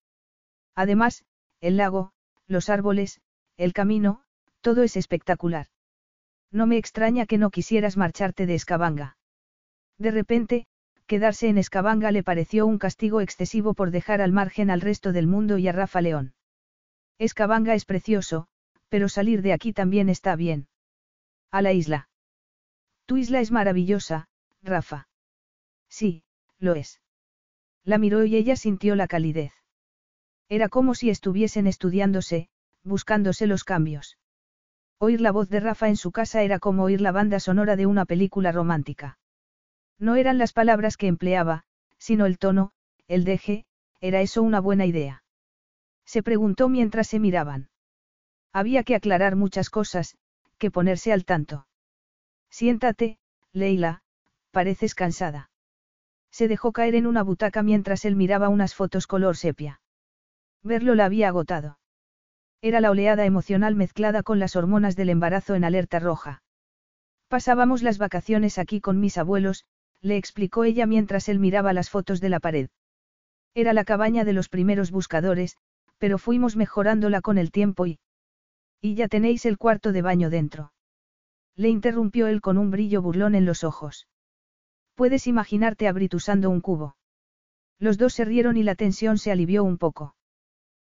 Además, 0.76 1.26
el 1.62 1.78
lago, 1.78 2.14
los 2.48 2.70
árboles, 2.70 3.22
el 3.58 3.74
camino, 3.74 4.24
todo 4.62 4.84
es 4.84 4.98
espectacular. 4.98 5.68
No 6.52 6.68
me 6.68 6.78
extraña 6.78 7.26
que 7.26 7.38
no 7.38 7.50
quisieras 7.50 7.98
marcharte 7.98 8.46
de 8.46 8.56
Escabanga. 8.56 9.18
De 9.98 10.12
repente, 10.12 10.68
quedarse 11.06 11.48
en 11.48 11.58
Escabanga 11.58 12.12
le 12.12 12.24
pareció 12.24 12.66
un 12.66 12.78
castigo 12.78 13.22
excesivo 13.22 13.74
por 13.74 13.92
dejar 13.92 14.22
al 14.22 14.32
margen 14.32 14.70
al 14.70 14.82
resto 14.82 15.12
del 15.12 15.28
mundo 15.28 15.58
y 15.58 15.68
a 15.68 15.72
Rafa 15.72 16.02
León. 16.02 16.34
Escabanga 17.20 17.76
es 17.76 17.86
precioso, 17.86 18.48
pero 18.90 19.10
salir 19.10 19.42
de 19.42 19.54
aquí 19.54 19.74
también 19.74 20.10
está 20.10 20.36
bien. 20.36 20.68
A 21.52 21.62
la 21.62 21.74
isla. 21.74 22.10
Tu 23.06 23.18
isla 23.18 23.42
es 23.42 23.52
maravillosa, 23.52 24.30
Rafa. 24.62 25.08
Sí, 25.90 26.24
lo 26.60 26.74
es. 26.74 27.03
La 27.84 27.98
miró 27.98 28.24
y 28.24 28.36
ella 28.36 28.56
sintió 28.56 28.96
la 28.96 29.08
calidez. 29.08 29.54
Era 30.50 30.70
como 30.70 30.96
si 30.96 31.10
estuviesen 31.10 31.68
estudiándose, 31.68 32.50
buscándose 32.84 33.48
los 33.48 33.64
cambios. 33.64 34.18
Oír 35.00 35.20
la 35.20 35.32
voz 35.32 35.50
de 35.50 35.60
Rafa 35.60 35.90
en 35.90 35.98
su 35.98 36.12
casa 36.12 36.44
era 36.44 36.60
como 36.60 36.84
oír 36.84 37.02
la 37.02 37.12
banda 37.12 37.40
sonora 37.40 37.76
de 37.76 37.86
una 37.86 38.06
película 38.06 38.52
romántica. 38.52 39.18
No 40.00 40.16
eran 40.16 40.38
las 40.38 40.54
palabras 40.54 40.98
que 40.98 41.08
empleaba, 41.08 41.64
sino 41.98 42.26
el 42.26 42.38
tono, 42.38 42.72
el 43.08 43.24
deje, 43.24 43.66
era 44.00 44.22
eso 44.22 44.44
una 44.44 44.60
buena 44.60 44.86
idea. 44.86 45.24
Se 46.06 46.24
preguntó 46.24 46.70
mientras 46.70 47.08
se 47.08 47.20
miraban. 47.20 47.70
Había 48.52 48.84
que 48.84 48.96
aclarar 48.96 49.36
muchas 49.36 49.70
cosas, 49.70 50.18
que 50.58 50.72
ponerse 50.72 51.12
al 51.12 51.26
tanto. 51.26 51.68
Siéntate, 52.50 53.18
Leila, 53.52 54.04
pareces 54.52 54.96
cansada. 54.96 55.50
Se 56.34 56.48
dejó 56.48 56.72
caer 56.72 56.96
en 56.96 57.06
una 57.06 57.22
butaca 57.22 57.62
mientras 57.62 58.06
él 58.06 58.16
miraba 58.16 58.50
unas 58.50 58.74
fotos 58.74 59.06
color 59.06 59.38
sepia. 59.38 59.82
Verlo 60.64 60.96
la 60.96 61.06
había 61.06 61.28
agotado. 61.28 61.78
Era 62.60 62.82
la 62.82 62.90
oleada 62.90 63.26
emocional 63.26 63.76
mezclada 63.76 64.24
con 64.24 64.40
las 64.40 64.56
hormonas 64.56 64.96
del 64.96 65.10
embarazo 65.10 65.54
en 65.54 65.64
alerta 65.64 66.00
roja. 66.00 66.42
Pasábamos 67.28 67.84
las 67.84 68.00
vacaciones 68.00 68.58
aquí 68.58 68.82
con 68.82 69.00
mis 69.00 69.20
abuelos, 69.20 69.66
le 70.02 70.18
explicó 70.18 70.64
ella 70.64 70.88
mientras 70.88 71.30
él 71.30 71.38
miraba 71.38 71.72
las 71.72 71.92
fotos 71.92 72.20
de 72.20 72.30
la 72.30 72.40
pared. 72.40 72.70
Era 73.54 73.74
la 73.74 73.84
cabaña 73.84 74.26
de 74.26 74.34
los 74.34 74.50
primeros 74.50 74.90
buscadores, 74.90 75.58
pero 76.00 76.18
fuimos 76.18 76.56
mejorándola 76.56 77.22
con 77.22 77.38
el 77.38 77.52
tiempo 77.52 77.86
y... 77.86 78.00
Y 78.82 78.96
ya 78.96 79.08
tenéis 79.08 79.46
el 79.46 79.60
cuarto 79.60 79.92
de 79.92 80.02
baño 80.02 80.32
dentro. 80.32 80.74
Le 81.56 81.70
interrumpió 81.70 82.26
él 82.26 82.42
con 82.42 82.58
un 82.58 82.72
brillo 82.72 83.04
burlón 83.04 83.36
en 83.36 83.46
los 83.46 83.64
ojos. 83.64 84.08
Puedes 84.96 85.28
imaginarte 85.28 85.88
a 85.88 85.92
Brit 85.92 86.14
usando 86.14 86.50
un 86.50 86.62
cubo. 86.62 86.96
Los 87.80 87.98
dos 87.98 88.14
se 88.14 88.26
rieron 88.26 88.58
y 88.58 88.64
la 88.64 88.76
tensión 88.76 89.18
se 89.18 89.32
alivió 89.32 89.64
un 89.64 89.78
poco. 89.78 90.16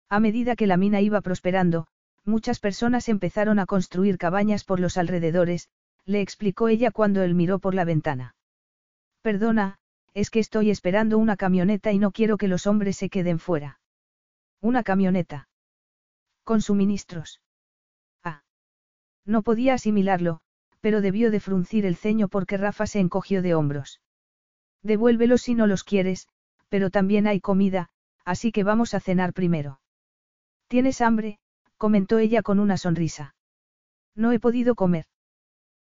A 0.09 0.19
medida 0.19 0.55
que 0.55 0.67
la 0.67 0.77
mina 0.77 1.01
iba 1.01 1.21
prosperando, 1.21 1.87
muchas 2.23 2.59
personas 2.59 3.09
empezaron 3.09 3.59
a 3.59 3.65
construir 3.65 4.17
cabañas 4.17 4.63
por 4.63 4.79
los 4.79 4.97
alrededores, 4.97 5.69
le 6.05 6.21
explicó 6.21 6.67
ella 6.67 6.91
cuando 6.91 7.23
él 7.23 7.33
miró 7.33 7.59
por 7.59 7.73
la 7.73 7.85
ventana. 7.85 8.35
Perdona, 9.21 9.79
es 10.13 10.29
que 10.29 10.39
estoy 10.39 10.69
esperando 10.69 11.17
una 11.17 11.35
camioneta 11.35 11.91
y 11.91 11.99
no 11.99 12.11
quiero 12.11 12.37
que 12.37 12.47
los 12.47 12.67
hombres 12.67 12.97
se 12.97 13.09
queden 13.09 13.39
fuera. 13.39 13.79
Una 14.61 14.83
camioneta. 14.83 15.49
Con 16.43 16.61
suministros. 16.61 17.41
No 19.25 19.41
podía 19.41 19.73
asimilarlo, 19.73 20.41
pero 20.85 21.01
debió 21.01 21.31
de 21.31 21.39
fruncir 21.39 21.83
el 21.87 21.95
ceño 21.95 22.27
porque 22.27 22.57
Rafa 22.57 22.85
se 22.85 22.99
encogió 22.99 23.41
de 23.41 23.55
hombros. 23.55 24.01
Devuélvelos 24.83 25.41
si 25.41 25.55
no 25.55 25.65
los 25.65 25.83
quieres, 25.83 26.27
pero 26.69 26.91
también 26.91 27.25
hay 27.25 27.41
comida, 27.41 27.89
así 28.23 28.51
que 28.51 28.63
vamos 28.63 28.93
a 28.93 28.99
cenar 28.99 29.33
primero. 29.33 29.81
¿Tienes 30.67 31.01
hambre? 31.01 31.39
comentó 31.77 32.19
ella 32.19 32.43
con 32.43 32.59
una 32.59 32.77
sonrisa. 32.77 33.33
No 34.13 34.31
he 34.31 34.39
podido 34.39 34.75
comer. 34.75 35.05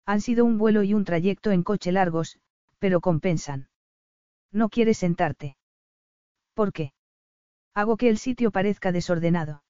Han 0.06 0.22
sido 0.22 0.46
un 0.46 0.60
vuelo 0.60 0.84
y 0.84 0.94
un 0.94 1.04
trayecto 1.04 1.50
en 1.50 1.64
coche 1.64 1.92
largos, 1.92 2.38
pero 2.78 3.02
compensan. 3.02 3.70
¿No 4.52 4.70
quieres 4.70 5.00
sentarte? 5.00 5.58
¿Por 6.54 6.74
qué? 6.74 6.94
Hago 7.74 7.98
que 7.98 8.08
el 8.08 8.20
sitio 8.20 8.52
parezca 8.52 8.92
desordenado. 8.92 9.64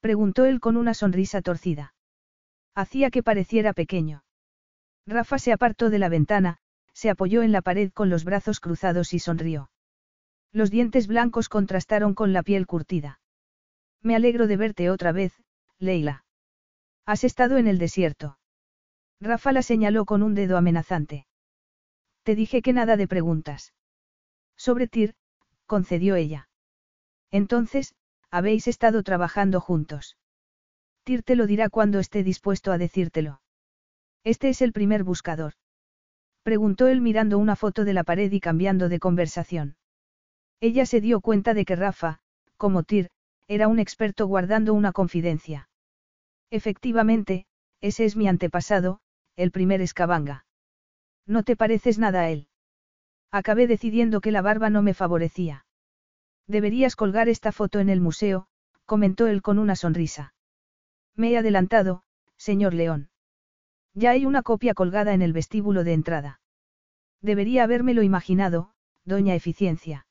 Preguntó 0.00 0.46
él 0.46 0.60
con 0.60 0.78
una 0.78 0.94
sonrisa 0.94 1.42
torcida. 1.42 1.92
Hacía 2.74 3.10
que 3.10 3.22
pareciera 3.22 3.74
pequeño. 3.74 4.22
Rafa 5.10 5.40
se 5.40 5.52
apartó 5.52 5.90
de 5.90 5.98
la 5.98 6.08
ventana, 6.08 6.58
se 6.92 7.10
apoyó 7.10 7.42
en 7.42 7.50
la 7.50 7.62
pared 7.62 7.90
con 7.92 8.10
los 8.10 8.24
brazos 8.24 8.60
cruzados 8.60 9.12
y 9.12 9.18
sonrió. 9.18 9.70
Los 10.52 10.70
dientes 10.70 11.08
blancos 11.08 11.48
contrastaron 11.48 12.14
con 12.14 12.32
la 12.32 12.44
piel 12.44 12.66
curtida. 12.66 13.20
Me 14.02 14.14
alegro 14.14 14.46
de 14.46 14.56
verte 14.56 14.88
otra 14.88 15.10
vez, 15.10 15.32
Leila. 15.78 16.24
Has 17.06 17.24
estado 17.24 17.56
en 17.56 17.66
el 17.66 17.78
desierto. 17.78 18.38
Rafa 19.20 19.50
la 19.50 19.62
señaló 19.62 20.04
con 20.04 20.22
un 20.22 20.34
dedo 20.34 20.56
amenazante. 20.56 21.26
Te 22.22 22.36
dije 22.36 22.62
que 22.62 22.72
nada 22.72 22.96
de 22.96 23.08
preguntas. 23.08 23.74
Sobre 24.56 24.86
Tir, 24.86 25.14
concedió 25.66 26.14
ella. 26.14 26.48
Entonces, 27.32 27.94
habéis 28.30 28.68
estado 28.68 29.02
trabajando 29.02 29.60
juntos. 29.60 30.16
Tyr 31.02 31.24
te 31.24 31.34
lo 31.34 31.46
dirá 31.46 31.68
cuando 31.68 31.98
esté 31.98 32.22
dispuesto 32.22 32.70
a 32.70 32.78
decírtelo. 32.78 33.40
Este 34.24 34.50
es 34.50 34.60
el 34.60 34.72
primer 34.72 35.04
buscador. 35.04 35.54
Preguntó 36.42 36.88
él 36.88 37.00
mirando 37.00 37.38
una 37.38 37.56
foto 37.56 37.84
de 37.84 37.94
la 37.94 38.04
pared 38.04 38.30
y 38.32 38.40
cambiando 38.40 38.88
de 38.88 38.98
conversación. 38.98 39.76
Ella 40.60 40.84
se 40.84 41.00
dio 41.00 41.20
cuenta 41.20 41.54
de 41.54 41.64
que 41.64 41.76
Rafa, 41.76 42.20
como 42.56 42.82
Tyr, 42.82 43.10
era 43.48 43.68
un 43.68 43.78
experto 43.78 44.26
guardando 44.26 44.74
una 44.74 44.92
confidencia. 44.92 45.68
Efectivamente, 46.50 47.46
ese 47.80 48.04
es 48.04 48.16
mi 48.16 48.28
antepasado, 48.28 49.00
el 49.36 49.50
primer 49.50 49.80
escabanga. 49.80 50.44
No 51.26 51.42
te 51.42 51.56
pareces 51.56 51.98
nada 51.98 52.22
a 52.22 52.30
él. 52.30 52.48
Acabé 53.30 53.66
decidiendo 53.66 54.20
que 54.20 54.32
la 54.32 54.42
barba 54.42 54.70
no 54.70 54.82
me 54.82 54.92
favorecía. 54.92 55.64
Deberías 56.46 56.96
colgar 56.96 57.28
esta 57.28 57.52
foto 57.52 57.78
en 57.78 57.88
el 57.88 58.00
museo, 58.00 58.48
comentó 58.84 59.28
él 59.28 59.40
con 59.40 59.58
una 59.58 59.76
sonrisa. 59.76 60.34
Me 61.14 61.30
he 61.30 61.38
adelantado, 61.38 62.02
señor 62.36 62.74
León. 62.74 63.08
Ya 63.94 64.10
hay 64.10 64.26
una 64.26 64.42
copia 64.42 64.74
colgada 64.74 65.14
en 65.14 65.22
el 65.22 65.32
vestíbulo 65.32 65.84
de 65.84 65.92
entrada. 65.92 66.40
Debería 67.20 67.64
habérmelo 67.64 68.02
imaginado, 68.02 68.72
doña 69.04 69.34
Eficiencia. 69.34 70.06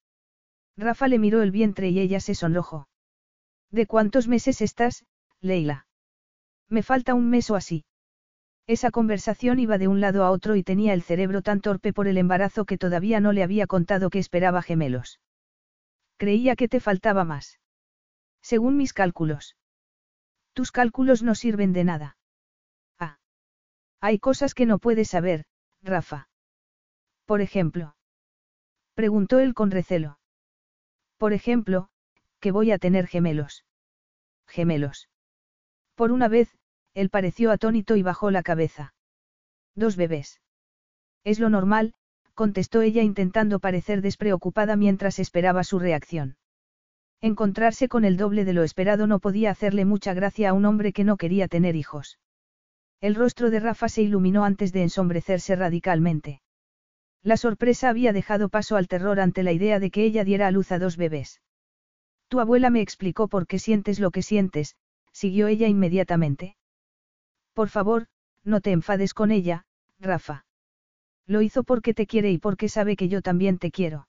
Rafa 0.77 1.08
le 1.08 1.19
miró 1.19 1.41
el 1.41 1.51
vientre 1.51 1.90
y 1.90 1.99
ella 1.99 2.19
se 2.19 2.35
sonrojó. 2.35 2.88
¿De 3.72 3.85
cuántos 3.85 4.27
meses 4.27 4.61
estás, 4.61 5.06
Leila? 5.41 5.88
Me 6.67 6.83
falta 6.83 7.14
un 7.14 7.30
mes 7.30 7.49
o 7.49 7.56
así. 7.56 7.85
Esa 8.67 8.91
conversación 8.91 9.59
iba 9.59 9.80
de 9.80 9.88
un 9.88 9.99
lado 9.99 10.24
a 10.24 10.30
otro 10.30 10.56
y 10.56 10.64
tenía 10.64 10.93
el 10.93 11.01
cerebro 11.01 11.41
tan 11.41 11.59
torpe 11.59 11.91
por 11.91 12.08
el 12.08 12.17
embarazo 12.17 12.66
que 12.66 12.77
todavía 12.77 13.19
no 13.19 13.32
le 13.32 13.41
había 13.41 13.66
contado 13.66 14.11
que 14.11 14.19
esperaba 14.19 14.61
gemelos. 14.61 15.19
Creía 16.17 16.56
que 16.56 16.67
te 16.67 16.80
faltaba 16.80 17.24
más. 17.24 17.59
Según 18.41 18.77
mis 18.77 18.93
cálculos. 18.93 19.56
Tus 20.53 20.72
cálculos 20.72 21.24
no 21.24 21.33
sirven 21.33 21.74
de 21.74 21.83
nada. 21.83 22.17
Hay 24.01 24.19
cosas 24.19 24.53
que 24.53 24.65
no 24.65 24.79
puedes 24.79 25.09
saber, 25.09 25.45
Rafa. 25.81 26.29
Por 27.25 27.41
ejemplo. 27.41 27.95
Preguntó 28.93 29.39
él 29.39 29.53
con 29.53 29.71
recelo. 29.71 30.19
Por 31.17 31.33
ejemplo, 31.33 31.89
que 32.39 32.51
voy 32.51 32.71
a 32.71 32.77
tener 32.77 33.07
gemelos. 33.07 33.65
Gemelos. 34.47 35.09
Por 35.95 36.11
una 36.11 36.27
vez, 36.27 36.57
él 36.93 37.09
pareció 37.09 37.51
atónito 37.51 37.97
y 37.97 38.03
bajó 38.03 38.31
la 38.31 38.41
cabeza. 38.41 38.93
Dos 39.75 39.95
bebés. 39.95 40.41
Es 41.23 41.39
lo 41.39 41.49
normal, 41.49 41.93
contestó 42.33 42.81
ella 42.81 43.03
intentando 43.03 43.59
parecer 43.59 44.01
despreocupada 44.01 44.77
mientras 44.77 45.19
esperaba 45.19 45.63
su 45.65 45.77
reacción. 45.77 46.37
Encontrarse 47.21 47.89
con 47.89 48.05
el 48.05 48.15
doble 48.15 48.45
de 48.45 48.53
lo 48.53 48.63
esperado 48.63 49.07
no 49.07 49.19
podía 49.19 49.51
hacerle 49.51 49.83
mucha 49.83 50.13
gracia 50.13 50.49
a 50.49 50.53
un 50.53 50.63
hombre 50.63 50.93
que 50.93 51.03
no 51.03 51.17
quería 51.17 51.49
tener 51.49 51.75
hijos. 51.75 52.17
El 53.01 53.15
rostro 53.15 53.49
de 53.49 53.59
Rafa 53.59 53.87
se 53.87 54.01
iluminó 54.01 54.43
antes 54.43 54.73
de 54.73 54.83
ensombrecerse 54.83 55.55
radicalmente. 55.55 56.41
La 57.23 57.37
sorpresa 57.37 57.89
había 57.89 58.13
dejado 58.13 58.49
paso 58.49 58.75
al 58.75 58.87
terror 58.87 59.19
ante 59.19 59.43
la 59.43 59.51
idea 59.51 59.79
de 59.79 59.91
que 59.91 60.03
ella 60.03 60.23
diera 60.23 60.47
a 60.47 60.51
luz 60.51 60.71
a 60.71 60.79
dos 60.79 60.97
bebés. 60.97 61.41
Tu 62.27 62.39
abuela 62.39 62.69
me 62.69 62.81
explicó 62.81 63.27
por 63.27 63.47
qué 63.47 63.57
sientes 63.57 63.99
lo 63.99 64.11
que 64.11 64.21
sientes, 64.21 64.75
siguió 65.11 65.47
ella 65.47 65.67
inmediatamente. 65.67 66.57
Por 67.53 67.69
favor, 67.69 68.07
no 68.43 68.61
te 68.61 68.71
enfades 68.71 69.13
con 69.13 69.31
ella, 69.31 69.65
Rafa. 69.99 70.45
Lo 71.25 71.41
hizo 71.41 71.63
porque 71.63 71.93
te 71.93 72.05
quiere 72.05 72.31
y 72.31 72.37
porque 72.37 72.69
sabe 72.69 72.95
que 72.95 73.07
yo 73.07 73.21
también 73.21 73.59
te 73.59 73.71
quiero. 73.71 74.07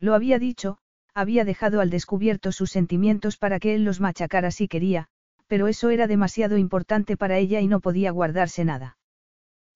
Lo 0.00 0.14
había 0.14 0.38
dicho, 0.38 0.78
había 1.14 1.44
dejado 1.44 1.80
al 1.80 1.90
descubierto 1.90 2.52
sus 2.52 2.70
sentimientos 2.70 3.36
para 3.36 3.58
que 3.58 3.74
él 3.74 3.84
los 3.84 4.00
machacara 4.00 4.50
si 4.50 4.68
quería, 4.68 5.08
pero 5.48 5.66
eso 5.66 5.90
era 5.90 6.06
demasiado 6.06 6.56
importante 6.56 7.16
para 7.16 7.38
ella 7.38 7.60
y 7.60 7.66
no 7.66 7.80
podía 7.80 8.12
guardarse 8.12 8.64
nada. 8.64 8.96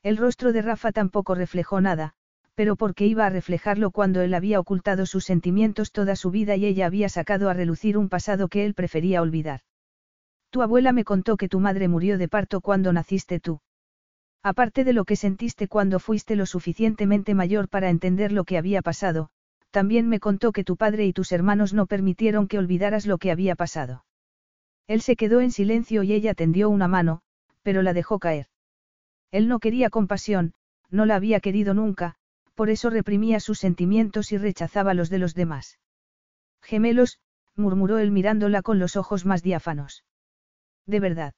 El 0.03 0.17
rostro 0.17 0.53
de 0.53 0.63
Rafa 0.63 0.93
tampoco 0.93 1.35
reflejó 1.35 1.81
nada, 1.81 2.15
pero 2.55 2.77
porque 2.77 3.07
iba 3.07 3.27
a 3.27 3.31
reflejarlo 3.31 3.91
cuando 3.91 4.21
él 4.21 4.35
había 4.35 4.61
ocultado 4.61 5.07
sus 5.07 5.25
sentimientos 5.25 5.91
toda 5.91 6.17
su 6.17 6.31
vida 6.31 6.55
y 6.55 6.67
ella 6.67 6.87
había 6.87 7.09
sacado 7.09 7.49
a 7.49 7.55
relucir 7.55 7.97
un 7.97 8.09
pasado 8.09 8.49
que 8.49 8.65
él 8.65 8.75
prefería 8.75 9.23
olvidar. 9.23 9.61
Tu 10.51 10.61
abuela 10.61 10.93
me 10.93 11.05
contó 11.05 11.37
que 11.37 11.49
tu 11.49 11.61
madre 11.61 11.89
murió 11.89 12.19
de 12.19 12.29
parto 12.29 12.61
cuando 12.61 12.93
naciste 12.93 13.41
tú. 13.41 13.61
Aparte 14.43 14.85
de 14.85 14.93
lo 14.93 15.05
que 15.05 15.17
sentiste 15.17 15.67
cuando 15.69 15.99
fuiste 15.99 16.37
lo 16.37 16.47
suficientemente 16.47 17.35
mayor 17.35 17.69
para 17.69 17.89
entender 17.89 18.33
lo 18.33 18.45
que 18.45 18.59
había 18.59 18.83
pasado, 18.83 19.31
también 19.71 20.09
me 20.09 20.21
contó 20.21 20.53
que 20.53 20.65
tu 20.65 20.77
padre 20.77 21.07
y 21.07 21.13
tus 21.15 21.33
hermanos 21.33 21.73
no 21.73 21.87
permitieron 21.87 22.49
que 22.49 22.59
olvidaras 22.59 23.07
lo 23.07 23.17
que 23.17 23.31
había 23.31 23.55
pasado. 23.55 24.05
Él 24.87 25.01
se 25.01 25.17
quedó 25.17 25.41
en 25.41 25.51
silencio 25.51 26.03
y 26.03 26.13
ella 26.13 26.35
tendió 26.35 26.69
una 26.69 26.89
mano, 26.89 27.23
pero 27.63 27.83
la 27.83 27.93
dejó 27.93 28.19
caer. 28.19 28.49
Él 29.31 29.49
no 29.49 29.59
quería 29.59 29.91
compasión, 29.91 30.55
no 30.91 31.07
la 31.07 31.17
había 31.17 31.41
querido 31.41 31.75
nunca, 31.75 32.17
por 32.55 32.69
eso 32.71 32.91
reprimía 32.91 33.41
sus 33.41 33.59
sentimientos 33.59 34.33
y 34.33 34.39
rechazaba 34.39 34.95
los 34.95 35.09
de 35.09 35.19
los 35.19 35.35
demás. 35.35 35.79
Gemelos, 36.63 37.19
murmuró 37.57 37.99
él 37.99 38.11
mirándola 38.11 38.63
con 38.63 38.79
los 38.79 38.97
ojos 38.97 39.25
más 39.25 39.43
diáfanos. 39.43 40.05
De 40.87 41.01
verdad. 41.01 41.35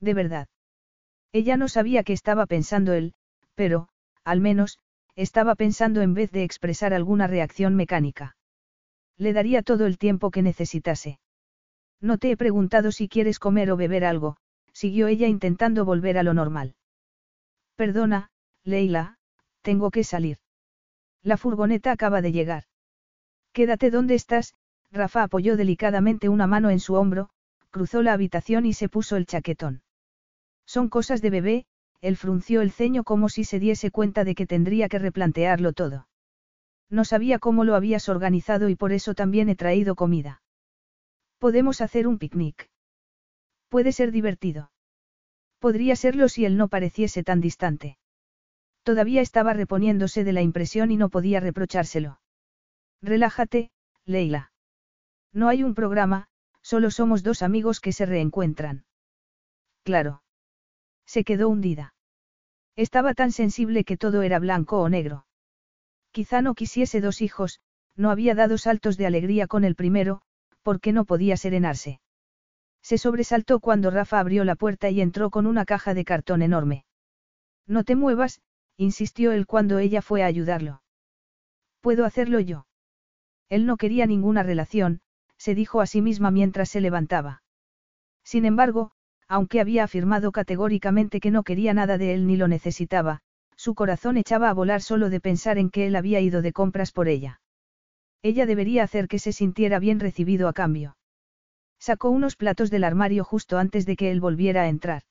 De 0.00 0.14
verdad. 0.14 0.48
Ella 1.32 1.56
no 1.56 1.68
sabía 1.68 2.04
qué 2.04 2.12
estaba 2.12 2.46
pensando 2.46 2.92
él, 2.92 3.14
pero, 3.54 3.88
al 4.24 4.40
menos, 4.40 4.78
estaba 5.16 5.54
pensando 5.54 6.02
en 6.02 6.14
vez 6.14 6.30
de 6.30 6.42
expresar 6.42 6.92
alguna 6.92 7.26
reacción 7.26 7.74
mecánica. 7.74 8.36
Le 9.16 9.32
daría 9.32 9.62
todo 9.62 9.86
el 9.86 9.98
tiempo 9.98 10.30
que 10.30 10.42
necesitase. 10.42 11.18
No 12.08 12.18
te 12.18 12.30
he 12.30 12.36
preguntado 12.36 12.92
si 12.92 13.08
quieres 13.08 13.38
comer 13.38 13.70
o 13.70 13.78
beber 13.78 14.04
algo, 14.04 14.36
siguió 14.72 15.06
ella 15.06 15.26
intentando 15.26 15.86
volver 15.86 16.18
a 16.18 16.22
lo 16.22 16.34
normal. 16.34 16.74
Perdona, 17.76 18.28
Leila, 18.62 19.16
tengo 19.62 19.90
que 19.90 20.04
salir. 20.04 20.36
La 21.22 21.38
furgoneta 21.38 21.92
acaba 21.92 22.20
de 22.20 22.30
llegar. 22.30 22.64
Quédate 23.54 23.90
donde 23.90 24.16
estás, 24.16 24.52
Rafa 24.92 25.22
apoyó 25.22 25.56
delicadamente 25.56 26.28
una 26.28 26.46
mano 26.46 26.68
en 26.68 26.78
su 26.78 26.92
hombro, 26.92 27.30
cruzó 27.70 28.02
la 28.02 28.12
habitación 28.12 28.66
y 28.66 28.74
se 28.74 28.90
puso 28.90 29.16
el 29.16 29.24
chaquetón. 29.24 29.80
Son 30.66 30.90
cosas 30.90 31.22
de 31.22 31.30
bebé, 31.30 31.66
él 32.02 32.18
frunció 32.18 32.60
el 32.60 32.70
ceño 32.70 33.04
como 33.04 33.30
si 33.30 33.44
se 33.44 33.58
diese 33.58 33.90
cuenta 33.90 34.24
de 34.24 34.34
que 34.34 34.46
tendría 34.46 34.90
que 34.90 34.98
replantearlo 34.98 35.72
todo. 35.72 36.06
No 36.90 37.06
sabía 37.06 37.38
cómo 37.38 37.64
lo 37.64 37.74
habías 37.74 38.10
organizado 38.10 38.68
y 38.68 38.76
por 38.76 38.92
eso 38.92 39.14
también 39.14 39.48
he 39.48 39.56
traído 39.56 39.94
comida. 39.94 40.42
Podemos 41.44 41.82
hacer 41.82 42.08
un 42.08 42.16
picnic. 42.16 42.70
Puede 43.68 43.92
ser 43.92 44.12
divertido. 44.12 44.72
Podría 45.58 45.94
serlo 45.94 46.30
si 46.30 46.46
él 46.46 46.56
no 46.56 46.68
pareciese 46.68 47.22
tan 47.22 47.42
distante. 47.42 47.98
Todavía 48.82 49.20
estaba 49.20 49.52
reponiéndose 49.52 50.24
de 50.24 50.32
la 50.32 50.40
impresión 50.40 50.90
y 50.90 50.96
no 50.96 51.10
podía 51.10 51.40
reprochárselo. 51.40 52.18
Relájate, 53.02 53.70
Leila. 54.06 54.52
No 55.34 55.48
hay 55.48 55.62
un 55.62 55.74
programa, 55.74 56.28
Solo 56.62 56.90
somos 56.90 57.22
dos 57.22 57.42
amigos 57.42 57.78
que 57.78 57.92
se 57.92 58.06
reencuentran. 58.06 58.86
Claro. 59.82 60.22
Se 61.04 61.24
quedó 61.24 61.50
hundida. 61.50 61.94
Estaba 62.74 63.12
tan 63.12 63.32
sensible 63.32 63.84
que 63.84 63.98
todo 63.98 64.22
era 64.22 64.38
blanco 64.38 64.80
o 64.80 64.88
negro. 64.88 65.26
Quizá 66.10 66.40
no 66.40 66.54
quisiese 66.54 67.02
dos 67.02 67.20
hijos, 67.20 67.60
no 67.96 68.10
había 68.10 68.34
dado 68.34 68.56
saltos 68.56 68.96
de 68.96 69.04
alegría 69.04 69.46
con 69.46 69.64
el 69.64 69.74
primero, 69.74 70.22
porque 70.64 70.92
no 70.92 71.04
podía 71.04 71.36
serenarse. 71.36 72.00
Se 72.82 72.98
sobresaltó 72.98 73.60
cuando 73.60 73.90
Rafa 73.90 74.18
abrió 74.18 74.44
la 74.44 74.56
puerta 74.56 74.90
y 74.90 75.00
entró 75.00 75.30
con 75.30 75.46
una 75.46 75.64
caja 75.64 75.94
de 75.94 76.04
cartón 76.04 76.42
enorme. 76.42 76.84
No 77.66 77.84
te 77.84 77.94
muevas, 77.94 78.40
insistió 78.76 79.30
él 79.32 79.46
cuando 79.46 79.78
ella 79.78 80.02
fue 80.02 80.22
a 80.22 80.26
ayudarlo. 80.26 80.82
Puedo 81.80 82.04
hacerlo 82.04 82.40
yo. 82.40 82.66
Él 83.48 83.66
no 83.66 83.76
quería 83.76 84.06
ninguna 84.06 84.42
relación, 84.42 85.00
se 85.36 85.54
dijo 85.54 85.80
a 85.80 85.86
sí 85.86 86.02
misma 86.02 86.30
mientras 86.30 86.70
se 86.70 86.80
levantaba. 86.80 87.42
Sin 88.24 88.46
embargo, 88.46 88.90
aunque 89.28 89.60
había 89.60 89.84
afirmado 89.84 90.32
categóricamente 90.32 91.20
que 91.20 91.30
no 91.30 91.42
quería 91.42 91.74
nada 91.74 91.98
de 91.98 92.14
él 92.14 92.26
ni 92.26 92.36
lo 92.36 92.48
necesitaba, 92.48 93.20
su 93.56 93.74
corazón 93.74 94.16
echaba 94.16 94.48
a 94.48 94.54
volar 94.54 94.80
solo 94.80 95.10
de 95.10 95.20
pensar 95.20 95.58
en 95.58 95.70
que 95.70 95.86
él 95.86 95.96
había 95.96 96.20
ido 96.20 96.42
de 96.42 96.52
compras 96.52 96.90
por 96.90 97.08
ella. 97.08 97.40
Ella 98.24 98.46
debería 98.46 98.82
hacer 98.82 99.06
que 99.06 99.18
se 99.18 99.32
sintiera 99.32 99.78
bien 99.78 100.00
recibido 100.00 100.48
a 100.48 100.54
cambio. 100.54 100.96
Sacó 101.78 102.08
unos 102.08 102.36
platos 102.36 102.70
del 102.70 102.84
armario 102.84 103.22
justo 103.22 103.58
antes 103.58 103.84
de 103.84 103.96
que 103.96 104.10
él 104.10 104.18
volviera 104.18 104.62
a 104.62 104.68
entrar. 104.68 105.02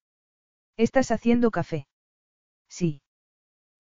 ¿Estás 0.78 1.12
haciendo 1.12 1.52
café? 1.52 1.86
Sí. 2.68 3.04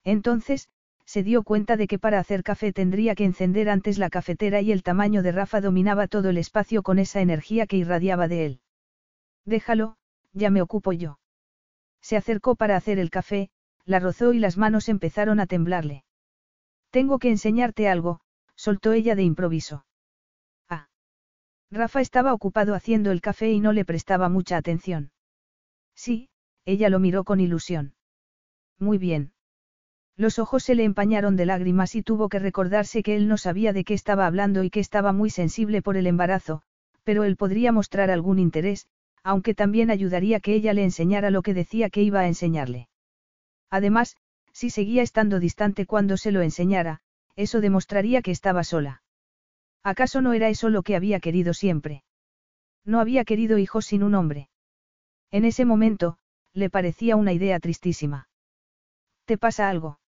Entonces, 0.03 0.69
se 1.03 1.23
dio 1.23 1.41
cuenta 1.41 1.77
de 1.77 1.87
que 1.87 1.97
para 1.97 2.19
hacer 2.19 2.43
café 2.43 2.73
tendría 2.73 3.15
que 3.15 3.25
encender 3.25 3.71
antes 3.71 3.97
la 3.97 4.11
cafetera 4.11 4.61
y 4.61 4.71
el 4.71 4.83
tamaño 4.83 5.23
de 5.23 5.31
Rafa 5.31 5.61
dominaba 5.61 6.07
todo 6.07 6.29
el 6.29 6.37
espacio 6.37 6.83
con 6.83 6.99
esa 6.99 7.19
energía 7.19 7.65
que 7.65 7.77
irradiaba 7.77 8.27
de 8.27 8.45
él. 8.45 8.61
Déjalo, 9.45 9.97
ya 10.31 10.51
me 10.51 10.61
ocupo 10.61 10.91
yo. 10.91 11.17
Se 12.01 12.17
acercó 12.17 12.55
para 12.55 12.75
hacer 12.75 12.99
el 12.99 13.09
café, 13.09 13.49
la 13.83 13.97
rozó 13.97 14.31
y 14.31 14.37
las 14.37 14.59
manos 14.59 14.89
empezaron 14.89 15.39
a 15.39 15.47
temblarle. 15.47 16.03
Tengo 16.91 17.17
que 17.17 17.29
enseñarte 17.29 17.89
algo, 17.89 18.19
soltó 18.63 18.93
ella 18.93 19.13
de 19.13 19.23
improviso. 19.23 19.85
Ah. 20.69 20.87
Rafa 21.69 21.99
estaba 21.99 22.33
ocupado 22.33 22.75
haciendo 22.75 23.11
el 23.11 23.19
café 23.19 23.51
y 23.51 23.59
no 23.59 23.73
le 23.73 23.83
prestaba 23.83 24.29
mucha 24.29 24.55
atención. 24.55 25.11
Sí, 25.95 26.29
ella 26.63 26.87
lo 26.87 26.99
miró 26.99 27.25
con 27.25 27.41
ilusión. 27.41 27.95
Muy 28.79 28.97
bien. 28.97 29.33
Los 30.15 30.39
ojos 30.39 30.63
se 30.63 30.75
le 30.75 30.85
empañaron 30.85 31.35
de 31.35 31.45
lágrimas 31.45 31.93
y 31.95 32.03
tuvo 32.03 32.29
que 32.29 32.39
recordarse 32.39 33.03
que 33.03 33.17
él 33.17 33.27
no 33.27 33.35
sabía 33.35 33.73
de 33.73 33.83
qué 33.83 33.95
estaba 33.95 34.27
hablando 34.27 34.63
y 34.63 34.69
que 34.69 34.79
estaba 34.79 35.11
muy 35.11 35.29
sensible 35.29 35.81
por 35.81 35.97
el 35.97 36.07
embarazo, 36.07 36.61
pero 37.03 37.25
él 37.25 37.35
podría 37.35 37.73
mostrar 37.73 38.11
algún 38.11 38.39
interés, 38.39 38.87
aunque 39.23 39.53
también 39.53 39.91
ayudaría 39.91 40.39
que 40.39 40.53
ella 40.53 40.71
le 40.71 40.85
enseñara 40.85 41.31
lo 41.31 41.41
que 41.41 41.53
decía 41.53 41.89
que 41.89 42.01
iba 42.01 42.21
a 42.21 42.27
enseñarle. 42.27 42.87
Además, 43.69 44.15
si 44.53 44.69
seguía 44.69 45.01
estando 45.01 45.41
distante 45.41 45.85
cuando 45.85 46.15
se 46.15 46.31
lo 46.31 46.41
enseñara, 46.41 47.01
eso 47.35 47.61
demostraría 47.61 48.21
que 48.21 48.31
estaba 48.31 48.63
sola. 48.63 49.01
¿Acaso 49.83 50.21
no 50.21 50.33
era 50.33 50.49
eso 50.49 50.69
lo 50.69 50.83
que 50.83 50.95
había 50.95 51.19
querido 51.19 51.53
siempre? 51.53 52.03
No 52.85 52.99
había 52.99 53.25
querido 53.25 53.57
hijos 53.57 53.85
sin 53.85 54.03
un 54.03 54.15
hombre. 54.15 54.49
En 55.31 55.45
ese 55.45 55.65
momento, 55.65 56.17
le 56.53 56.69
parecía 56.69 57.15
una 57.15 57.33
idea 57.33 57.59
tristísima. 57.59 58.27
¿Te 59.25 59.37
pasa 59.37 59.69
algo? 59.69 59.99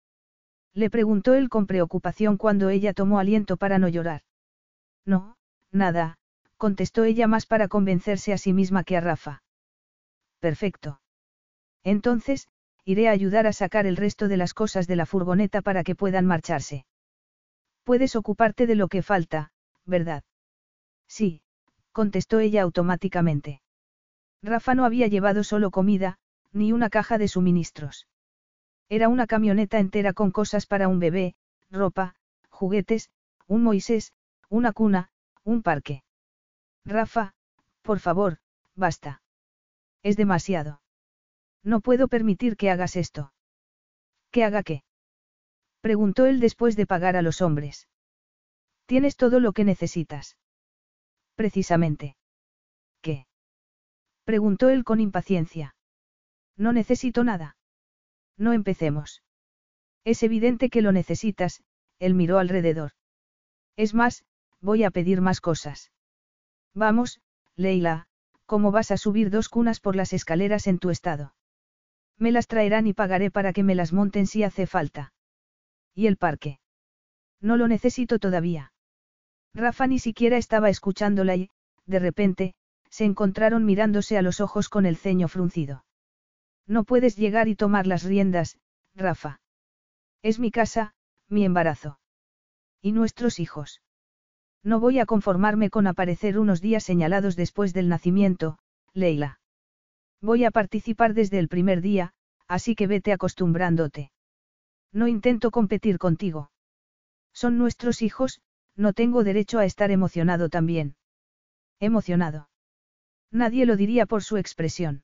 Le 0.73 0.89
preguntó 0.89 1.33
él 1.33 1.49
con 1.49 1.67
preocupación 1.67 2.37
cuando 2.37 2.69
ella 2.69 2.93
tomó 2.93 3.19
aliento 3.19 3.57
para 3.57 3.79
no 3.79 3.87
llorar. 3.87 4.21
No, 5.05 5.37
nada, 5.71 6.17
contestó 6.57 7.03
ella 7.05 7.27
más 7.27 7.45
para 7.45 7.67
convencerse 7.67 8.33
a 8.33 8.37
sí 8.37 8.53
misma 8.53 8.83
que 8.83 8.97
a 8.97 9.01
Rafa. 9.01 9.43
Perfecto. 10.39 10.99
Entonces, 11.83 12.47
iré 12.83 13.07
a 13.07 13.11
ayudar 13.11 13.47
a 13.47 13.53
sacar 13.53 13.85
el 13.85 13.95
resto 13.95 14.27
de 14.27 14.37
las 14.37 14.53
cosas 14.53 14.85
de 14.87 14.95
la 14.95 15.05
furgoneta 15.05 15.61
para 15.61 15.83
que 15.83 15.95
puedan 15.95 16.25
marcharse. 16.25 16.85
Puedes 17.85 18.15
ocuparte 18.15 18.65
de 18.65 18.75
lo 18.75 18.87
que 18.87 19.03
falta, 19.03 19.51
¿verdad? 19.85 20.23
Sí, 21.07 21.41
contestó 21.91 22.39
ella 22.39 22.63
automáticamente. 22.63 23.61
Rafa 24.41 24.73
no 24.73 24.85
había 24.85 25.07
llevado 25.07 25.43
solo 25.43 25.69
comida, 25.69 26.17
ni 26.51 26.73
una 26.73 26.89
caja 26.89 27.19
de 27.19 27.27
suministros. 27.27 28.07
Era 28.89 29.07
una 29.07 29.27
camioneta 29.27 29.79
entera 29.79 30.13
con 30.13 30.31
cosas 30.31 30.65
para 30.65 30.87
un 30.87 30.99
bebé, 30.99 31.35
ropa, 31.69 32.15
juguetes, 32.49 33.11
un 33.45 33.61
Moisés, 33.63 34.13
una 34.49 34.73
cuna, 34.73 35.11
un 35.43 35.61
parque. 35.61 36.03
Rafa, 36.85 37.35
por 37.83 37.99
favor, 37.99 38.39
basta. 38.75 39.21
Es 40.01 40.17
demasiado. 40.17 40.81
No 41.63 41.81
puedo 41.81 42.07
permitir 42.07 42.57
que 42.57 42.71
hagas 42.71 42.95
esto. 42.95 43.31
¿Qué 44.31 44.43
haga 44.43 44.63
qué? 44.63 44.84
Preguntó 45.85 46.25
él 46.25 46.39
después 46.39 46.75
de 46.75 46.87
pagar 46.87 47.15
a 47.15 47.21
los 47.21 47.43
hombres. 47.43 47.87
Tienes 48.87 49.17
todo 49.17 49.39
lo 49.39 49.53
que 49.53 49.63
necesitas. 49.63 50.35
Precisamente. 51.35 52.17
¿Qué? 53.03 53.27
Preguntó 54.23 54.69
él 54.69 54.83
con 54.83 54.99
impaciencia. 54.99 55.75
No 56.57 56.73
necesito 56.73 57.23
nada. 57.23 57.55
No 58.35 58.51
empecemos. 58.51 59.21
Es 60.03 60.23
evidente 60.23 60.71
que 60.71 60.81
lo 60.81 60.91
necesitas, 60.91 61.61
él 61.99 62.15
miró 62.15 62.39
alrededor. 62.39 62.93
Es 63.75 63.93
más, 63.93 64.25
voy 64.61 64.85
a 64.85 64.89
pedir 64.89 65.21
más 65.21 65.39
cosas. 65.39 65.91
Vamos, 66.73 67.21
Leila, 67.55 68.07
¿cómo 68.47 68.71
vas 68.71 68.89
a 68.89 68.97
subir 68.97 69.29
dos 69.29 69.49
cunas 69.49 69.79
por 69.79 69.95
las 69.95 70.13
escaleras 70.13 70.65
en 70.65 70.79
tu 70.79 70.89
estado? 70.89 71.35
Me 72.17 72.31
las 72.31 72.47
traerán 72.47 72.87
y 72.87 72.93
pagaré 72.93 73.29
para 73.29 73.53
que 73.53 73.61
me 73.61 73.75
las 73.75 73.93
monten 73.93 74.25
si 74.25 74.41
hace 74.41 74.65
falta. 74.65 75.13
¿Y 75.95 76.07
el 76.07 76.17
parque? 76.17 76.59
No 77.41 77.57
lo 77.57 77.67
necesito 77.67 78.19
todavía. 78.19 78.73
Rafa 79.53 79.87
ni 79.87 79.99
siquiera 79.99 80.37
estaba 80.37 80.69
escuchándola 80.69 81.35
y, 81.37 81.49
de 81.85 81.99
repente, 81.99 82.55
se 82.89 83.05
encontraron 83.05 83.65
mirándose 83.65 84.17
a 84.17 84.21
los 84.21 84.41
ojos 84.41 84.69
con 84.69 84.85
el 84.85 84.97
ceño 84.97 85.27
fruncido. 85.27 85.85
No 86.67 86.83
puedes 86.83 87.15
llegar 87.15 87.47
y 87.47 87.55
tomar 87.55 87.87
las 87.87 88.03
riendas, 88.03 88.57
Rafa. 88.95 89.39
Es 90.21 90.39
mi 90.39 90.51
casa, 90.51 90.93
mi 91.29 91.45
embarazo. 91.45 91.99
Y 92.81 92.91
nuestros 92.91 93.39
hijos. 93.39 93.81
No 94.63 94.79
voy 94.79 94.99
a 94.99 95.05
conformarme 95.05 95.69
con 95.69 95.87
aparecer 95.87 96.39
unos 96.39 96.59
días 96.59 96.83
señalados 96.83 97.35
después 97.35 97.73
del 97.73 97.87
nacimiento, 97.87 98.57
Leila. 98.93 99.39
Voy 100.21 100.43
a 100.43 100.51
participar 100.51 101.13
desde 101.13 101.37
el 101.39 101.47
primer 101.47 101.81
día, 101.81 102.13
así 102.47 102.75
que 102.75 102.87
vete 102.87 103.13
acostumbrándote. 103.13 104.11
No 104.95 105.09
intento 105.09 105.51
competir 105.51 105.97
contigo. 105.97 106.51
Son 107.33 107.57
nuestros 107.57 108.01
hijos, 108.01 108.39
no 108.77 108.93
tengo 108.93 109.25
derecho 109.25 109.59
a 109.59 109.65
estar 109.65 109.91
emocionado 109.91 110.47
también. 110.47 110.95
Emocionado. 111.81 112.47
Nadie 113.29 113.65
lo 113.65 113.75
diría 113.75 114.05
por 114.05 114.23
su 114.23 114.37
expresión. 114.37 115.03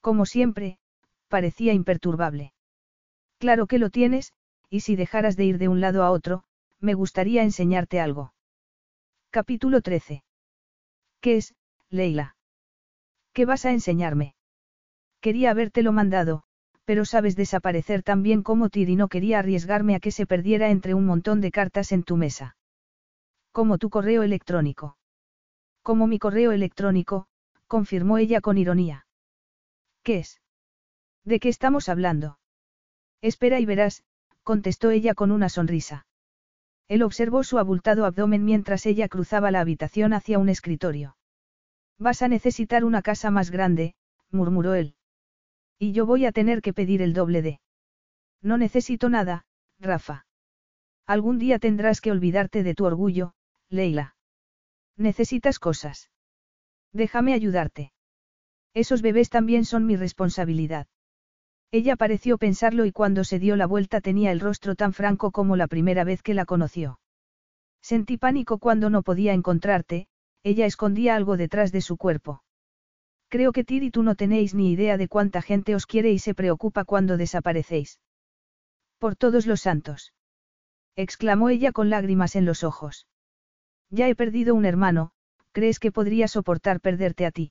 Como 0.00 0.26
siempre, 0.26 0.78
parecía 1.26 1.72
imperturbable. 1.72 2.52
Claro 3.38 3.66
que 3.66 3.80
lo 3.80 3.90
tienes, 3.90 4.32
y 4.70 4.80
si 4.80 4.94
dejaras 4.94 5.36
de 5.36 5.44
ir 5.44 5.58
de 5.58 5.66
un 5.66 5.80
lado 5.80 6.04
a 6.04 6.12
otro, 6.12 6.44
me 6.78 6.94
gustaría 6.94 7.42
enseñarte 7.42 7.98
algo. 7.98 8.32
Capítulo 9.30 9.80
13. 9.80 10.22
¿Qué 11.20 11.38
es, 11.38 11.56
Leila? 11.90 12.36
¿Qué 13.32 13.44
vas 13.44 13.64
a 13.64 13.72
enseñarme? 13.72 14.36
Quería 15.20 15.50
habértelo 15.50 15.90
mandado, 15.90 16.44
pero 16.84 17.04
sabes 17.04 17.36
desaparecer 17.36 18.02
tan 18.02 18.22
bien 18.22 18.42
como 18.42 18.68
Tir 18.68 18.90
y 18.90 18.96
no 18.96 19.08
quería 19.08 19.38
arriesgarme 19.38 19.94
a 19.94 20.00
que 20.00 20.10
se 20.10 20.26
perdiera 20.26 20.70
entre 20.70 20.94
un 20.94 21.06
montón 21.06 21.40
de 21.40 21.50
cartas 21.50 21.92
en 21.92 22.02
tu 22.02 22.16
mesa. 22.16 22.56
Como 23.52 23.78
tu 23.78 23.88
correo 23.90 24.22
electrónico. 24.22 24.96
Como 25.82 26.06
mi 26.06 26.18
correo 26.18 26.52
electrónico, 26.52 27.26
confirmó 27.66 28.18
ella 28.18 28.40
con 28.40 28.58
ironía. 28.58 29.06
¿Qué 30.02 30.18
es? 30.18 30.40
¿De 31.24 31.40
qué 31.40 31.48
estamos 31.48 31.88
hablando? 31.88 32.38
Espera 33.22 33.60
y 33.60 33.64
verás, 33.64 34.04
contestó 34.42 34.90
ella 34.90 35.14
con 35.14 35.30
una 35.30 35.48
sonrisa. 35.48 36.06
Él 36.88 37.02
observó 37.02 37.44
su 37.44 37.58
abultado 37.58 38.04
abdomen 38.04 38.44
mientras 38.44 38.84
ella 38.84 39.08
cruzaba 39.08 39.50
la 39.50 39.60
habitación 39.60 40.12
hacia 40.12 40.38
un 40.38 40.50
escritorio. 40.50 41.16
Vas 41.98 42.20
a 42.20 42.28
necesitar 42.28 42.84
una 42.84 43.00
casa 43.00 43.30
más 43.30 43.50
grande, 43.50 43.94
murmuró 44.30 44.74
él. 44.74 44.94
Y 45.78 45.92
yo 45.92 46.06
voy 46.06 46.26
a 46.26 46.32
tener 46.32 46.62
que 46.62 46.72
pedir 46.72 47.02
el 47.02 47.12
doble 47.12 47.42
de. 47.42 47.60
No 48.42 48.58
necesito 48.58 49.08
nada, 49.08 49.46
Rafa. 49.78 50.26
Algún 51.06 51.38
día 51.38 51.58
tendrás 51.58 52.00
que 52.00 52.10
olvidarte 52.10 52.62
de 52.62 52.74
tu 52.74 52.84
orgullo, 52.84 53.34
Leila. 53.68 54.16
Necesitas 54.96 55.58
cosas. 55.58 56.10
Déjame 56.92 57.34
ayudarte. 57.34 57.92
Esos 58.72 59.02
bebés 59.02 59.30
también 59.30 59.64
son 59.64 59.86
mi 59.86 59.96
responsabilidad. 59.96 60.86
Ella 61.70 61.96
pareció 61.96 62.38
pensarlo 62.38 62.84
y 62.84 62.92
cuando 62.92 63.24
se 63.24 63.38
dio 63.38 63.56
la 63.56 63.66
vuelta 63.66 64.00
tenía 64.00 64.30
el 64.30 64.40
rostro 64.40 64.76
tan 64.76 64.92
franco 64.92 65.32
como 65.32 65.56
la 65.56 65.66
primera 65.66 66.04
vez 66.04 66.22
que 66.22 66.34
la 66.34 66.44
conoció. 66.44 67.00
Sentí 67.82 68.16
pánico 68.16 68.58
cuando 68.58 68.90
no 68.90 69.02
podía 69.02 69.32
encontrarte, 69.32 70.06
ella 70.42 70.66
escondía 70.66 71.16
algo 71.16 71.36
detrás 71.36 71.72
de 71.72 71.80
su 71.80 71.96
cuerpo. 71.96 72.42
Creo 73.34 73.50
que 73.50 73.64
Tir 73.64 73.82
y 73.82 73.90
tú 73.90 74.04
no 74.04 74.14
tenéis 74.14 74.54
ni 74.54 74.70
idea 74.70 74.96
de 74.96 75.08
cuánta 75.08 75.42
gente 75.42 75.74
os 75.74 75.86
quiere 75.86 76.12
y 76.12 76.20
se 76.20 76.36
preocupa 76.36 76.84
cuando 76.84 77.16
desaparecéis. 77.16 77.98
Por 79.00 79.16
todos 79.16 79.48
los 79.48 79.60
santos. 79.60 80.12
exclamó 80.94 81.48
ella 81.48 81.72
con 81.72 81.90
lágrimas 81.90 82.36
en 82.36 82.44
los 82.44 82.62
ojos. 82.62 83.08
Ya 83.90 84.08
he 84.08 84.14
perdido 84.14 84.54
un 84.54 84.64
hermano, 84.64 85.10
¿crees 85.50 85.80
que 85.80 85.90
podría 85.90 86.28
soportar 86.28 86.78
perderte 86.80 87.26
a 87.26 87.32
ti? 87.32 87.50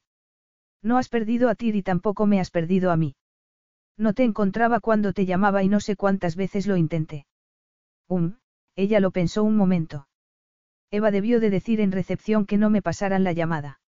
No 0.82 0.98
has 0.98 1.10
perdido 1.10 1.50
a 1.50 1.56
Tir 1.56 1.76
y 1.76 1.84
tampoco 1.84 2.28
me 2.28 2.40
has 2.40 2.50
perdido 2.50 2.90
a 2.90 2.96
mí. 2.96 3.18
No 3.98 4.14
te 4.14 4.24
encontraba 4.24 4.80
cuando 4.80 5.12
te 5.12 5.26
llamaba 5.26 5.64
y 5.64 5.68
no 5.68 5.82
sé 5.82 5.98
cuántas 5.98 6.38
veces 6.38 6.66
lo 6.66 6.78
intenté. 6.78 7.26
Um, 8.08 8.38
ella 8.78 9.02
lo 9.02 9.12
pensó 9.12 9.44
un 9.44 9.58
momento. 9.58 10.08
Eva 10.92 11.12
debió 11.12 11.42
de 11.42 11.50
decir 11.50 11.82
en 11.82 11.92
recepción 11.92 12.46
que 12.46 12.58
no 12.58 12.70
me 12.70 12.82
pasaran 12.82 13.26
la 13.26 13.34
llamada. 13.34 13.82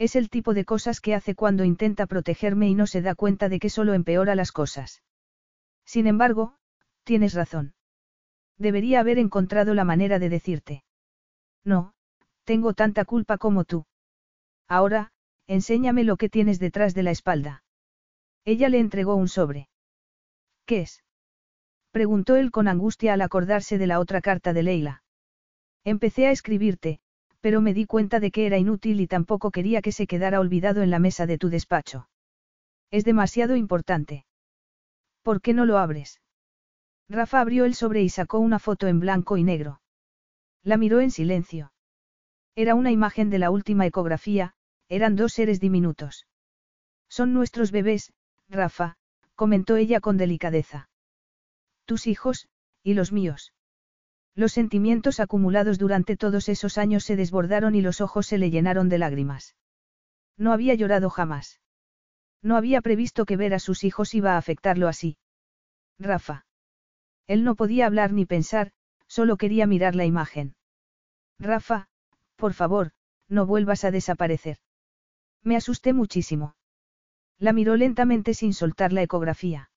Es 0.00 0.16
el 0.16 0.30
tipo 0.30 0.54
de 0.54 0.64
cosas 0.64 1.02
que 1.02 1.14
hace 1.14 1.34
cuando 1.34 1.62
intenta 1.62 2.06
protegerme 2.06 2.70
y 2.70 2.74
no 2.74 2.86
se 2.86 3.02
da 3.02 3.14
cuenta 3.14 3.50
de 3.50 3.58
que 3.58 3.68
solo 3.68 3.92
empeora 3.92 4.34
las 4.34 4.50
cosas. 4.50 5.02
Sin 5.84 6.06
embargo, 6.06 6.56
tienes 7.04 7.34
razón. 7.34 7.74
Debería 8.56 9.00
haber 9.00 9.18
encontrado 9.18 9.74
la 9.74 9.84
manera 9.84 10.18
de 10.18 10.30
decirte. 10.30 10.84
No, 11.64 11.92
tengo 12.44 12.72
tanta 12.72 13.04
culpa 13.04 13.36
como 13.36 13.64
tú. 13.64 13.84
Ahora, 14.68 15.12
enséñame 15.46 16.02
lo 16.02 16.16
que 16.16 16.30
tienes 16.30 16.58
detrás 16.58 16.94
de 16.94 17.02
la 17.02 17.10
espalda. 17.10 17.62
Ella 18.46 18.70
le 18.70 18.78
entregó 18.78 19.16
un 19.16 19.28
sobre. 19.28 19.68
¿Qué 20.64 20.80
es? 20.80 21.04
Preguntó 21.90 22.36
él 22.36 22.50
con 22.50 22.68
angustia 22.68 23.12
al 23.12 23.20
acordarse 23.20 23.76
de 23.76 23.86
la 23.86 24.00
otra 24.00 24.22
carta 24.22 24.54
de 24.54 24.62
Leila. 24.62 25.02
Empecé 25.84 26.26
a 26.26 26.30
escribirte, 26.30 27.00
pero 27.40 27.60
me 27.60 27.74
di 27.74 27.86
cuenta 27.86 28.20
de 28.20 28.30
que 28.30 28.46
era 28.46 28.58
inútil 28.58 29.00
y 29.00 29.06
tampoco 29.06 29.50
quería 29.50 29.82
que 29.82 29.92
se 29.92 30.06
quedara 30.06 30.40
olvidado 30.40 30.82
en 30.82 30.90
la 30.90 30.98
mesa 30.98 31.26
de 31.26 31.38
tu 31.38 31.48
despacho. 31.48 32.08
Es 32.90 33.04
demasiado 33.04 33.56
importante. 33.56 34.26
¿Por 35.22 35.40
qué 35.40 35.54
no 35.54 35.64
lo 35.64 35.78
abres? 35.78 36.20
Rafa 37.08 37.40
abrió 37.40 37.64
el 37.64 37.74
sobre 37.74 38.02
y 38.02 38.08
sacó 38.08 38.38
una 38.38 38.58
foto 38.58 38.86
en 38.86 39.00
blanco 39.00 39.36
y 39.36 39.44
negro. 39.44 39.80
La 40.62 40.76
miró 40.76 41.00
en 41.00 41.10
silencio. 41.10 41.72
Era 42.54 42.74
una 42.74 42.90
imagen 42.90 43.30
de 43.30 43.38
la 43.38 43.50
última 43.50 43.86
ecografía, 43.86 44.54
eran 44.88 45.16
dos 45.16 45.32
seres 45.32 45.60
diminutos. 45.60 46.26
Son 47.08 47.32
nuestros 47.32 47.72
bebés, 47.72 48.12
Rafa, 48.48 48.96
comentó 49.34 49.76
ella 49.76 50.00
con 50.00 50.16
delicadeza. 50.16 50.88
Tus 51.84 52.06
hijos, 52.06 52.48
y 52.82 52.94
los 52.94 53.12
míos. 53.12 53.52
Los 54.40 54.52
sentimientos 54.52 55.20
acumulados 55.20 55.76
durante 55.76 56.16
todos 56.16 56.48
esos 56.48 56.78
años 56.78 57.04
se 57.04 57.14
desbordaron 57.14 57.74
y 57.74 57.82
los 57.82 58.00
ojos 58.00 58.26
se 58.26 58.38
le 58.38 58.50
llenaron 58.50 58.88
de 58.88 58.96
lágrimas. 58.96 59.54
No 60.38 60.54
había 60.54 60.74
llorado 60.74 61.10
jamás. 61.10 61.60
No 62.40 62.56
había 62.56 62.80
previsto 62.80 63.26
que 63.26 63.36
ver 63.36 63.52
a 63.52 63.58
sus 63.58 63.84
hijos 63.84 64.14
iba 64.14 64.32
a 64.32 64.38
afectarlo 64.38 64.88
así. 64.88 65.18
Rafa. 65.98 66.46
Él 67.26 67.44
no 67.44 67.54
podía 67.54 67.84
hablar 67.84 68.14
ni 68.14 68.24
pensar, 68.24 68.72
solo 69.08 69.36
quería 69.36 69.66
mirar 69.66 69.94
la 69.94 70.06
imagen. 70.06 70.54
Rafa, 71.38 71.88
por 72.36 72.54
favor, 72.54 72.92
no 73.28 73.44
vuelvas 73.44 73.84
a 73.84 73.90
desaparecer. 73.90 74.56
Me 75.42 75.54
asusté 75.54 75.92
muchísimo. 75.92 76.56
La 77.36 77.52
miró 77.52 77.76
lentamente 77.76 78.32
sin 78.32 78.54
soltar 78.54 78.94
la 78.94 79.02
ecografía. 79.02 79.70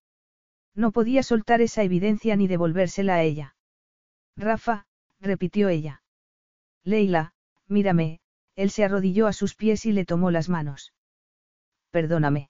No 0.74 0.94
podía 0.94 1.22
soltar 1.22 1.60
esa 1.60 1.84
evidencia 1.84 2.38
ni 2.38 2.48
devolvérsela 2.48 3.16
a 3.16 3.24
ella. 3.24 3.53
Rafa, 4.36 4.86
repitió 5.20 5.70
ella. 5.70 6.04
Leila, 6.84 7.34
mírame, 7.68 8.20
él 8.56 8.70
se 8.70 8.84
arrodilló 8.84 9.28
a 9.28 9.34
sus 9.34 9.56
pies 9.56 9.86
y 9.86 9.92
le 9.92 10.06
tomó 10.06 10.32
las 10.32 10.50
manos. 10.50 10.94
Perdóname. 11.92 12.50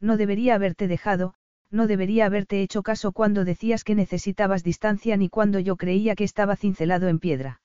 No 0.00 0.16
debería 0.16 0.54
haberte 0.54 0.88
dejado, 0.88 1.34
no 1.70 1.86
debería 1.86 2.26
haberte 2.26 2.62
hecho 2.62 2.82
caso 2.82 3.12
cuando 3.12 3.44
decías 3.44 3.84
que 3.84 3.94
necesitabas 3.94 4.62
distancia 4.62 5.16
ni 5.16 5.28
cuando 5.28 5.58
yo 5.58 5.76
creía 5.76 6.14
que 6.14 6.24
estaba 6.24 6.56
cincelado 6.56 7.08
en 7.08 7.18
piedra. 7.18 7.62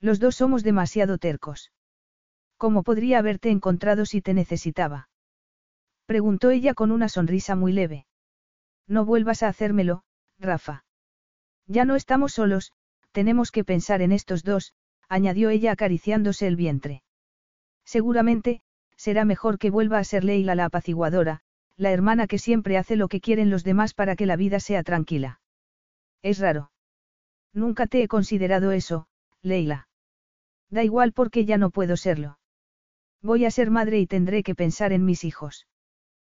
Los 0.00 0.18
dos 0.18 0.36
somos 0.36 0.62
demasiado 0.62 1.18
tercos. 1.18 1.72
¿Cómo 2.56 2.82
podría 2.82 3.18
haberte 3.18 3.50
encontrado 3.50 4.04
si 4.04 4.20
te 4.20 4.34
necesitaba? 4.34 5.08
Preguntó 6.06 6.50
ella 6.50 6.74
con 6.74 6.90
una 6.90 7.08
sonrisa 7.08 7.54
muy 7.54 7.72
leve. 7.72 8.06
No 8.86 9.04
vuelvas 9.04 9.42
a 9.42 9.48
hacérmelo, 9.48 10.02
Rafa. 10.38 10.84
Ya 11.70 11.84
no 11.84 11.94
estamos 11.94 12.32
solos, 12.32 12.72
tenemos 13.12 13.52
que 13.52 13.62
pensar 13.62 14.02
en 14.02 14.10
estos 14.10 14.42
dos, 14.42 14.74
añadió 15.08 15.50
ella 15.50 15.70
acariciándose 15.70 16.48
el 16.48 16.56
vientre. 16.56 17.04
Seguramente, 17.84 18.60
será 18.96 19.24
mejor 19.24 19.56
que 19.56 19.70
vuelva 19.70 19.98
a 19.98 20.04
ser 20.04 20.24
Leila 20.24 20.56
la 20.56 20.64
apaciguadora, 20.64 21.42
la 21.76 21.92
hermana 21.92 22.26
que 22.26 22.38
siempre 22.38 22.76
hace 22.76 22.96
lo 22.96 23.06
que 23.06 23.20
quieren 23.20 23.50
los 23.50 23.62
demás 23.62 23.94
para 23.94 24.16
que 24.16 24.26
la 24.26 24.34
vida 24.34 24.58
sea 24.58 24.82
tranquila. 24.82 25.40
Es 26.22 26.40
raro. 26.40 26.72
Nunca 27.52 27.86
te 27.86 28.02
he 28.02 28.08
considerado 28.08 28.72
eso, 28.72 29.06
Leila. 29.40 29.86
Da 30.70 30.82
igual 30.82 31.12
porque 31.12 31.44
ya 31.44 31.56
no 31.56 31.70
puedo 31.70 31.96
serlo. 31.96 32.40
Voy 33.22 33.44
a 33.44 33.50
ser 33.52 33.70
madre 33.70 34.00
y 34.00 34.08
tendré 34.08 34.42
que 34.42 34.56
pensar 34.56 34.92
en 34.92 35.04
mis 35.04 35.22
hijos. 35.22 35.68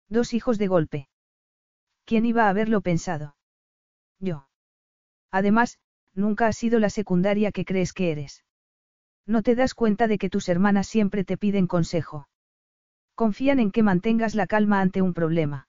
Dos 0.09 0.35
hijos 0.35 0.59
de 0.59 0.67
golpe. 0.67 1.09
¿Quién 2.05 2.27
iba 2.27 2.47
a 2.47 2.49
haberlo 2.49 2.81
pensado? 2.81 3.37
Yo. 4.19 4.50
Además, 5.31 5.79
nunca 6.15 6.47
has 6.47 6.57
sido 6.57 6.79
la 6.79 6.91
secundaria 6.91 7.53
que 7.53 7.65
crees 7.65 7.93
que 7.93 8.11
eres. 8.11 8.45
No 9.27 9.43
te 9.43 9.55
das 9.55 9.75
cuenta 9.75 10.09
de 10.09 10.19
que 10.19 10.31
tus 10.31 10.49
hermanas 10.49 10.87
siempre 10.87 11.25
te 11.25 11.37
piden 11.37 11.67
consejo. 11.67 12.29
Confían 13.15 13.61
en 13.61 13.71
que 13.71 13.83
mantengas 13.83 14.35
la 14.35 14.47
calma 14.47 14.81
ante 14.81 15.03
un 15.03 15.15
problema. 15.15 15.69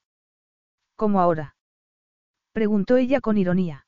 ¿Cómo 0.96 1.20
ahora? 1.20 1.54
Preguntó 2.52 2.96
ella 2.96 3.20
con 3.20 3.38
ironía. 3.38 3.86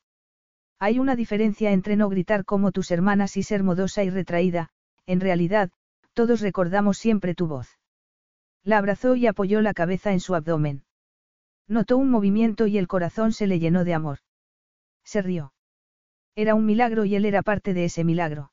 Hay 0.78 0.98
una 0.98 1.16
diferencia 1.16 1.72
entre 1.72 1.96
no 1.96 2.08
gritar 2.08 2.44
como 2.44 2.72
tus 2.72 2.90
hermanas 2.90 3.36
y 3.36 3.42
ser 3.42 3.62
modosa 3.62 4.04
y 4.04 4.10
retraída, 4.10 4.70
en 5.06 5.20
realidad, 5.20 5.70
todos 6.12 6.40
recordamos 6.40 6.98
siempre 6.98 7.34
tu 7.34 7.46
voz. 7.46 7.78
La 8.62 8.78
abrazó 8.78 9.16
y 9.16 9.26
apoyó 9.26 9.60
la 9.60 9.74
cabeza 9.74 10.12
en 10.12 10.20
su 10.20 10.34
abdomen. 10.34 10.84
Notó 11.66 11.96
un 11.96 12.10
movimiento 12.10 12.66
y 12.66 12.78
el 12.78 12.86
corazón 12.86 13.32
se 13.32 13.46
le 13.46 13.58
llenó 13.58 13.84
de 13.84 13.94
amor. 13.94 14.18
Se 15.04 15.22
rió. 15.22 15.53
Era 16.36 16.54
un 16.54 16.66
milagro 16.66 17.04
y 17.04 17.14
él 17.14 17.24
era 17.24 17.42
parte 17.42 17.74
de 17.74 17.84
ese 17.84 18.04
milagro. 18.04 18.52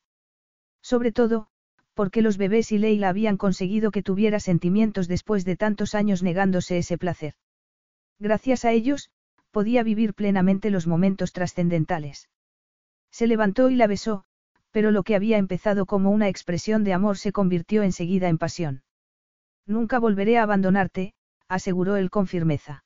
Sobre 0.82 1.12
todo, 1.12 1.48
porque 1.94 2.22
los 2.22 2.38
bebés 2.38 2.72
y 2.72 2.78
Leila 2.78 3.08
habían 3.08 3.36
conseguido 3.36 3.90
que 3.90 4.02
tuviera 4.02 4.40
sentimientos 4.40 5.08
después 5.08 5.44
de 5.44 5.56
tantos 5.56 5.94
años 5.94 6.22
negándose 6.22 6.78
ese 6.78 6.96
placer. 6.98 7.34
Gracias 8.18 8.64
a 8.64 8.72
ellos, 8.72 9.10
podía 9.50 9.82
vivir 9.82 10.14
plenamente 10.14 10.70
los 10.70 10.86
momentos 10.86 11.32
trascendentales. 11.32 12.28
Se 13.10 13.26
levantó 13.26 13.68
y 13.68 13.76
la 13.76 13.86
besó, 13.86 14.24
pero 14.70 14.90
lo 14.90 15.02
que 15.02 15.14
había 15.14 15.36
empezado 15.36 15.84
como 15.84 16.10
una 16.10 16.28
expresión 16.28 16.82
de 16.82 16.94
amor 16.94 17.18
se 17.18 17.32
convirtió 17.32 17.82
enseguida 17.82 18.28
en 18.28 18.38
pasión. 18.38 18.82
Nunca 19.66 19.98
volveré 19.98 20.38
a 20.38 20.44
abandonarte, 20.44 21.14
aseguró 21.48 21.96
él 21.96 22.10
con 22.10 22.26
firmeza. 22.26 22.84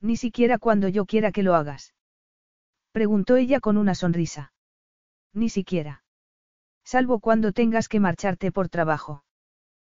Ni 0.00 0.16
siquiera 0.16 0.58
cuando 0.58 0.88
yo 0.88 1.06
quiera 1.06 1.32
que 1.32 1.42
lo 1.42 1.54
hagas. 1.54 1.94
Preguntó 2.98 3.36
ella 3.36 3.60
con 3.60 3.76
una 3.76 3.94
sonrisa. 3.94 4.52
Ni 5.32 5.50
siquiera. 5.50 6.02
Salvo 6.84 7.20
cuando 7.20 7.52
tengas 7.52 7.88
que 7.88 8.00
marcharte 8.00 8.50
por 8.50 8.68
trabajo. 8.68 9.22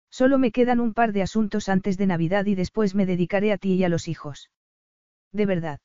Solo 0.08 0.38
me 0.38 0.52
quedan 0.52 0.78
un 0.78 0.94
par 0.94 1.12
de 1.12 1.22
asuntos 1.22 1.68
antes 1.68 1.98
de 1.98 2.06
Navidad 2.06 2.46
y 2.46 2.54
después 2.54 2.94
me 2.94 3.04
dedicaré 3.04 3.50
a 3.50 3.58
ti 3.58 3.72
y 3.72 3.82
a 3.82 3.88
los 3.88 4.06
hijos. 4.06 4.52
De 5.32 5.46
verdad. 5.46 5.80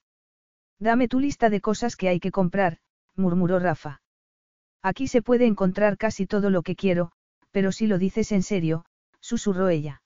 Dame 0.78 1.08
tu 1.08 1.20
lista 1.20 1.50
de 1.50 1.60
cosas 1.60 1.96
que 1.96 2.08
hay 2.08 2.20
que 2.20 2.30
comprar, 2.30 2.78
murmuró 3.16 3.58
Rafa. 3.58 4.00
Aquí 4.84 5.08
se 5.08 5.24
puede 5.24 5.48
encontrar 5.48 5.98
casi 5.98 6.28
todo 6.28 6.52
lo 6.52 6.62
que 6.62 6.76
quiero, 6.76 7.14
pero 7.50 7.72
si 7.72 7.88
lo 7.88 7.98
dices 7.98 8.32
en 8.32 8.44
serio, 8.44 8.86
susurró 9.22 9.70
ella. 9.70 10.04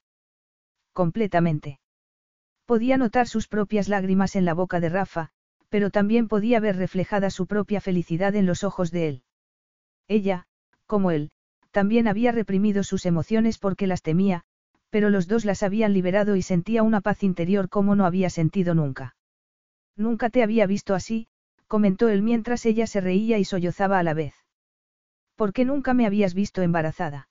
Completamente. 0.94 1.82
Podía 2.66 2.96
notar 2.96 3.28
sus 3.28 3.50
propias 3.50 3.90
lágrimas 3.90 4.38
en 4.38 4.46
la 4.46 4.54
boca 4.54 4.80
de 4.80 4.88
Rafa, 4.88 5.34
pero 5.72 5.90
también 5.90 6.28
podía 6.28 6.60
ver 6.60 6.76
reflejada 6.76 7.30
su 7.30 7.48
propia 7.48 7.80
felicidad 7.80 8.36
en 8.36 8.46
los 8.46 8.66
ojos 8.66 8.92
de 8.92 9.08
él. 9.08 9.24
Ella, 10.10 10.46
como 10.86 11.12
él, 11.12 11.32
también 11.72 12.10
había 12.10 12.34
reprimido 12.34 12.84
sus 12.84 13.06
emociones 13.06 13.58
porque 13.58 13.88
las 13.88 14.02
temía, 14.02 14.44
pero 14.90 15.10
los 15.10 15.30
dos 15.30 15.46
las 15.46 15.64
habían 15.64 15.94
liberado 15.94 16.36
y 16.36 16.42
sentía 16.42 16.84
una 16.84 17.00
paz 17.00 17.24
interior 17.24 17.70
como 17.70 17.96
no 17.96 18.06
había 18.06 18.30
sentido 18.30 18.76
nunca. 18.76 19.16
Nunca 19.96 20.30
te 20.30 20.44
había 20.44 20.66
visto 20.66 20.94
así, 20.94 21.28
comentó 21.68 22.10
él 22.10 22.22
mientras 22.22 22.66
ella 22.66 22.86
se 22.86 23.00
reía 23.00 23.38
y 23.38 23.46
sollozaba 23.46 23.98
a 23.98 24.04
la 24.04 24.14
vez. 24.14 24.34
¿Por 25.38 25.54
qué 25.54 25.64
nunca 25.64 25.94
me 25.94 26.06
habías 26.06 26.34
visto 26.34 26.62
embarazada? 26.62 27.30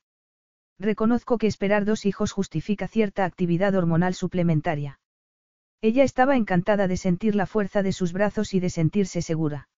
Reconozco 0.78 1.36
que 1.36 1.46
esperar 1.46 1.84
dos 1.84 2.06
hijos 2.06 2.32
justifica 2.32 2.88
cierta 2.88 3.26
actividad 3.26 3.74
hormonal 3.74 4.14
suplementaria. 4.14 4.99
Ella 5.82 6.04
estaba 6.04 6.36
encantada 6.36 6.88
de 6.88 6.96
sentir 6.96 7.34
la 7.34 7.46
fuerza 7.46 7.82
de 7.82 7.92
sus 7.92 8.12
brazos 8.12 8.52
y 8.52 8.60
de 8.60 8.68
sentirse 8.68 9.22
segura. 9.22 9.68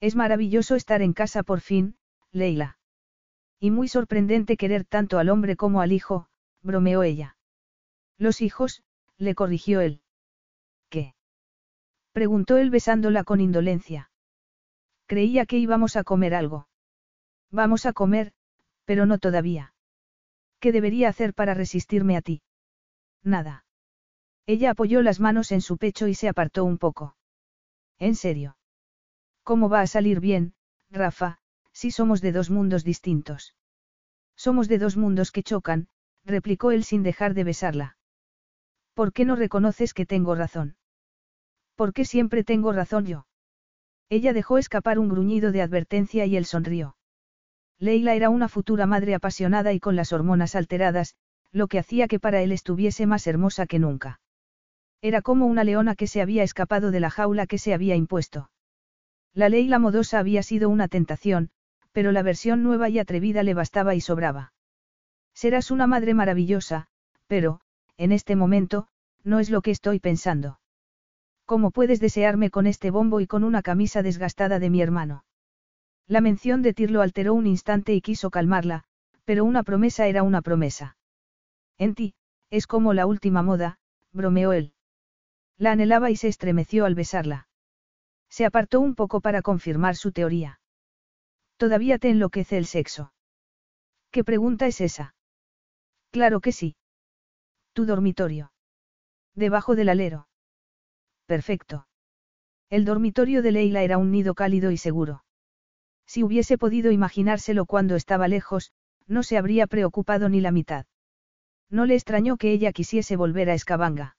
Es 0.00 0.16
maravilloso 0.16 0.74
estar 0.74 1.02
en 1.02 1.12
casa 1.12 1.42
por 1.42 1.60
fin, 1.60 1.96
Leila. 2.32 2.78
Y 3.60 3.70
muy 3.70 3.86
sorprendente 3.86 4.56
querer 4.56 4.84
tanto 4.84 5.18
al 5.18 5.28
hombre 5.28 5.56
como 5.56 5.82
al 5.82 5.92
hijo, 5.92 6.28
bromeó 6.62 7.02
ella. 7.02 7.36
Los 8.18 8.40
hijos, 8.40 8.82
le 9.18 9.34
corrigió 9.34 9.80
él. 9.80 10.00
¿Qué? 10.88 11.14
Preguntó 12.12 12.56
él 12.56 12.70
besándola 12.70 13.22
con 13.22 13.40
indolencia. 13.40 14.10
Creía 15.06 15.46
que 15.46 15.58
íbamos 15.58 15.96
a 15.96 16.02
comer 16.02 16.34
algo. 16.34 16.68
Vamos 17.50 17.86
a 17.86 17.92
comer, 17.92 18.32
pero 18.84 19.06
no 19.06 19.18
todavía. 19.18 19.74
¿Qué 20.58 20.72
debería 20.72 21.08
hacer 21.08 21.34
para 21.34 21.54
resistirme 21.54 22.16
a 22.16 22.22
ti? 22.22 22.42
Nada. 23.22 23.64
Ella 24.52 24.72
apoyó 24.72 25.00
las 25.00 25.20
manos 25.20 25.52
en 25.52 25.60
su 25.60 25.78
pecho 25.78 26.08
y 26.08 26.14
se 26.14 26.28
apartó 26.28 26.64
un 26.64 26.76
poco. 26.76 27.14
¿En 28.00 28.16
serio? 28.16 28.56
¿Cómo 29.44 29.68
va 29.68 29.80
a 29.80 29.86
salir 29.86 30.18
bien, 30.18 30.54
Rafa, 30.90 31.38
si 31.72 31.92
somos 31.92 32.20
de 32.20 32.32
dos 32.32 32.50
mundos 32.50 32.82
distintos? 32.82 33.54
Somos 34.34 34.66
de 34.66 34.78
dos 34.78 34.96
mundos 34.96 35.30
que 35.30 35.44
chocan, 35.44 35.86
replicó 36.24 36.72
él 36.72 36.82
sin 36.82 37.04
dejar 37.04 37.34
de 37.34 37.44
besarla. 37.44 37.96
¿Por 38.94 39.12
qué 39.12 39.24
no 39.24 39.36
reconoces 39.36 39.94
que 39.94 40.04
tengo 40.04 40.34
razón? 40.34 40.76
¿Por 41.76 41.92
qué 41.92 42.04
siempre 42.04 42.42
tengo 42.42 42.72
razón 42.72 43.06
yo? 43.06 43.28
Ella 44.08 44.32
dejó 44.32 44.58
escapar 44.58 44.98
un 44.98 45.10
gruñido 45.10 45.52
de 45.52 45.62
advertencia 45.62 46.26
y 46.26 46.36
él 46.36 46.44
sonrió. 46.44 46.96
Leila 47.78 48.16
era 48.16 48.30
una 48.30 48.48
futura 48.48 48.86
madre 48.86 49.14
apasionada 49.14 49.72
y 49.72 49.78
con 49.78 49.94
las 49.94 50.12
hormonas 50.12 50.56
alteradas, 50.56 51.14
lo 51.52 51.68
que 51.68 51.78
hacía 51.78 52.08
que 52.08 52.18
para 52.18 52.42
él 52.42 52.50
estuviese 52.50 53.06
más 53.06 53.28
hermosa 53.28 53.66
que 53.66 53.78
nunca. 53.78 54.20
Era 55.02 55.22
como 55.22 55.46
una 55.46 55.64
leona 55.64 55.94
que 55.94 56.06
se 56.06 56.20
había 56.20 56.42
escapado 56.42 56.90
de 56.90 57.00
la 57.00 57.10
jaula 57.10 57.46
que 57.46 57.58
se 57.58 57.72
había 57.72 57.96
impuesto. 57.96 58.50
La 59.32 59.48
Leila 59.48 59.78
modosa 59.78 60.18
había 60.18 60.42
sido 60.42 60.68
una 60.68 60.88
tentación, 60.88 61.50
pero 61.92 62.12
la 62.12 62.22
versión 62.22 62.62
nueva 62.62 62.88
y 62.88 62.98
atrevida 62.98 63.42
le 63.42 63.54
bastaba 63.54 63.94
y 63.94 64.00
sobraba. 64.00 64.52
Serás 65.34 65.70
una 65.70 65.86
madre 65.86 66.14
maravillosa, 66.14 66.88
pero, 67.26 67.60
en 67.96 68.12
este 68.12 68.36
momento, 68.36 68.88
no 69.24 69.38
es 69.38 69.50
lo 69.50 69.62
que 69.62 69.70
estoy 69.70 70.00
pensando. 70.00 70.60
¿Cómo 71.46 71.70
puedes 71.70 72.00
desearme 72.00 72.50
con 72.50 72.66
este 72.66 72.90
bombo 72.90 73.20
y 73.20 73.26
con 73.26 73.42
una 73.44 73.62
camisa 73.62 74.02
desgastada 74.02 74.58
de 74.58 74.70
mi 74.70 74.82
hermano? 74.82 75.24
La 76.06 76.20
mención 76.20 76.62
de 76.62 76.74
Tir 76.74 76.90
lo 76.90 77.02
alteró 77.02 77.34
un 77.34 77.46
instante 77.46 77.94
y 77.94 78.00
quiso 78.00 78.30
calmarla, 78.30 78.84
pero 79.24 79.44
una 79.44 79.62
promesa 79.62 80.06
era 80.06 80.22
una 80.22 80.42
promesa. 80.42 80.96
En 81.78 81.94
ti, 81.94 82.14
es 82.50 82.66
como 82.66 82.94
la 82.94 83.06
última 83.06 83.42
moda, 83.42 83.78
bromeó 84.12 84.52
él. 84.52 84.74
La 85.60 85.72
anhelaba 85.72 86.10
y 86.10 86.16
se 86.16 86.26
estremeció 86.26 86.86
al 86.86 86.94
besarla. 86.94 87.46
Se 88.30 88.46
apartó 88.46 88.80
un 88.80 88.94
poco 88.94 89.20
para 89.20 89.42
confirmar 89.42 89.94
su 89.94 90.10
teoría. 90.10 90.58
¿Todavía 91.58 91.98
te 91.98 92.08
enloquece 92.08 92.56
el 92.56 92.64
sexo? 92.64 93.12
¿Qué 94.10 94.24
pregunta 94.24 94.66
es 94.66 94.80
esa? 94.80 95.14
Claro 96.10 96.40
que 96.40 96.52
sí. 96.52 96.76
Tu 97.74 97.84
dormitorio. 97.84 98.52
Debajo 99.34 99.76
del 99.76 99.90
alero. 99.90 100.28
Perfecto. 101.26 101.86
El 102.70 102.86
dormitorio 102.86 103.42
de 103.42 103.52
Leila 103.52 103.82
era 103.82 103.98
un 103.98 104.10
nido 104.10 104.32
cálido 104.32 104.70
y 104.70 104.78
seguro. 104.78 105.24
Si 106.06 106.22
hubiese 106.22 106.56
podido 106.56 106.90
imaginárselo 106.90 107.66
cuando 107.66 107.96
estaba 107.96 108.28
lejos, 108.28 108.72
no 109.06 109.22
se 109.22 109.36
habría 109.36 109.66
preocupado 109.66 110.30
ni 110.30 110.40
la 110.40 110.52
mitad. 110.52 110.86
No 111.68 111.84
le 111.84 111.96
extrañó 111.96 112.38
que 112.38 112.50
ella 112.50 112.72
quisiese 112.72 113.14
volver 113.16 113.50
a 113.50 113.54
Escabanga. 113.54 114.16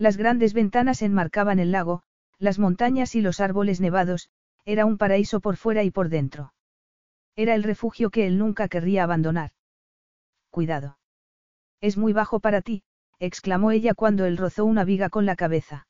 Las 0.00 0.16
grandes 0.16 0.54
ventanas 0.54 1.02
enmarcaban 1.02 1.58
el 1.58 1.72
lago, 1.72 2.04
las 2.38 2.58
montañas 2.58 3.14
y 3.14 3.20
los 3.20 3.38
árboles 3.38 3.82
nevados, 3.82 4.30
era 4.64 4.86
un 4.86 4.96
paraíso 4.96 5.40
por 5.40 5.56
fuera 5.58 5.84
y 5.84 5.90
por 5.90 6.08
dentro. 6.08 6.54
Era 7.36 7.54
el 7.54 7.62
refugio 7.62 8.08
que 8.08 8.26
él 8.26 8.38
nunca 8.38 8.66
querría 8.68 9.04
abandonar. 9.04 9.50
Cuidado. 10.48 10.96
Es 11.82 11.98
muy 11.98 12.14
bajo 12.14 12.40
para 12.40 12.62
ti, 12.62 12.82
exclamó 13.18 13.72
ella 13.72 13.92
cuando 13.92 14.24
él 14.24 14.38
rozó 14.38 14.64
una 14.64 14.84
viga 14.84 15.10
con 15.10 15.26
la 15.26 15.36
cabeza. 15.36 15.86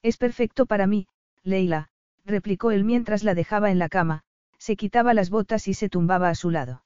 Es 0.00 0.16
perfecto 0.16 0.66
para 0.66 0.86
mí, 0.86 1.08
Leila, 1.42 1.88
replicó 2.24 2.70
él 2.70 2.84
mientras 2.84 3.24
la 3.24 3.34
dejaba 3.34 3.72
en 3.72 3.80
la 3.80 3.88
cama, 3.88 4.22
se 4.58 4.76
quitaba 4.76 5.12
las 5.12 5.30
botas 5.30 5.66
y 5.66 5.74
se 5.74 5.88
tumbaba 5.88 6.28
a 6.28 6.36
su 6.36 6.52
lado. 6.52 6.84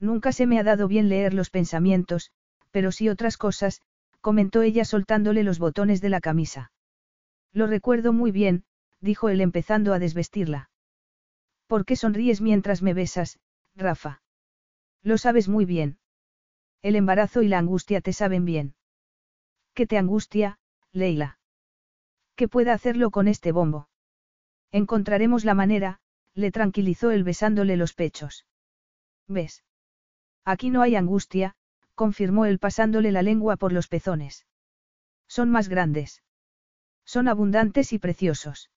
Nunca 0.00 0.32
se 0.32 0.46
me 0.46 0.58
ha 0.58 0.64
dado 0.64 0.88
bien 0.88 1.10
leer 1.10 1.34
los 1.34 1.50
pensamientos, 1.50 2.30
pero 2.70 2.90
sí 2.90 3.10
otras 3.10 3.36
cosas, 3.36 3.82
comentó 4.20 4.62
ella 4.62 4.84
soltándole 4.84 5.42
los 5.42 5.58
botones 5.58 6.00
de 6.00 6.08
la 6.08 6.20
camisa. 6.20 6.72
Lo 7.52 7.66
recuerdo 7.66 8.12
muy 8.12 8.30
bien, 8.30 8.64
dijo 9.00 9.28
él 9.28 9.40
empezando 9.40 9.92
a 9.92 9.98
desvestirla. 9.98 10.70
¿Por 11.66 11.84
qué 11.84 11.96
sonríes 11.96 12.40
mientras 12.40 12.82
me 12.82 12.94
besas, 12.94 13.38
Rafa? 13.74 14.22
Lo 15.02 15.18
sabes 15.18 15.48
muy 15.48 15.64
bien. 15.64 15.98
El 16.82 16.96
embarazo 16.96 17.42
y 17.42 17.48
la 17.48 17.58
angustia 17.58 18.00
te 18.00 18.12
saben 18.12 18.44
bien. 18.44 18.74
¿Qué 19.74 19.86
te 19.86 19.98
angustia, 19.98 20.58
Leila? 20.92 21.38
¿Qué 22.36 22.48
pueda 22.48 22.72
hacerlo 22.72 23.10
con 23.10 23.28
este 23.28 23.52
bombo? 23.52 23.88
Encontraremos 24.70 25.44
la 25.44 25.54
manera, 25.54 26.00
le 26.34 26.50
tranquilizó 26.50 27.10
él 27.10 27.24
besándole 27.24 27.76
los 27.76 27.94
pechos. 27.94 28.46
¿Ves? 29.26 29.64
Aquí 30.44 30.70
no 30.70 30.82
hay 30.82 30.96
angustia, 30.96 31.56
confirmó 31.98 32.46
él 32.46 32.60
pasándole 32.60 33.10
la 33.10 33.22
lengua 33.22 33.56
por 33.56 33.72
los 33.72 33.88
pezones. 33.88 34.46
Son 35.26 35.50
más 35.50 35.68
grandes. 35.68 36.22
Son 37.04 37.26
abundantes 37.26 37.92
y 37.92 37.98
preciosos. 37.98 38.70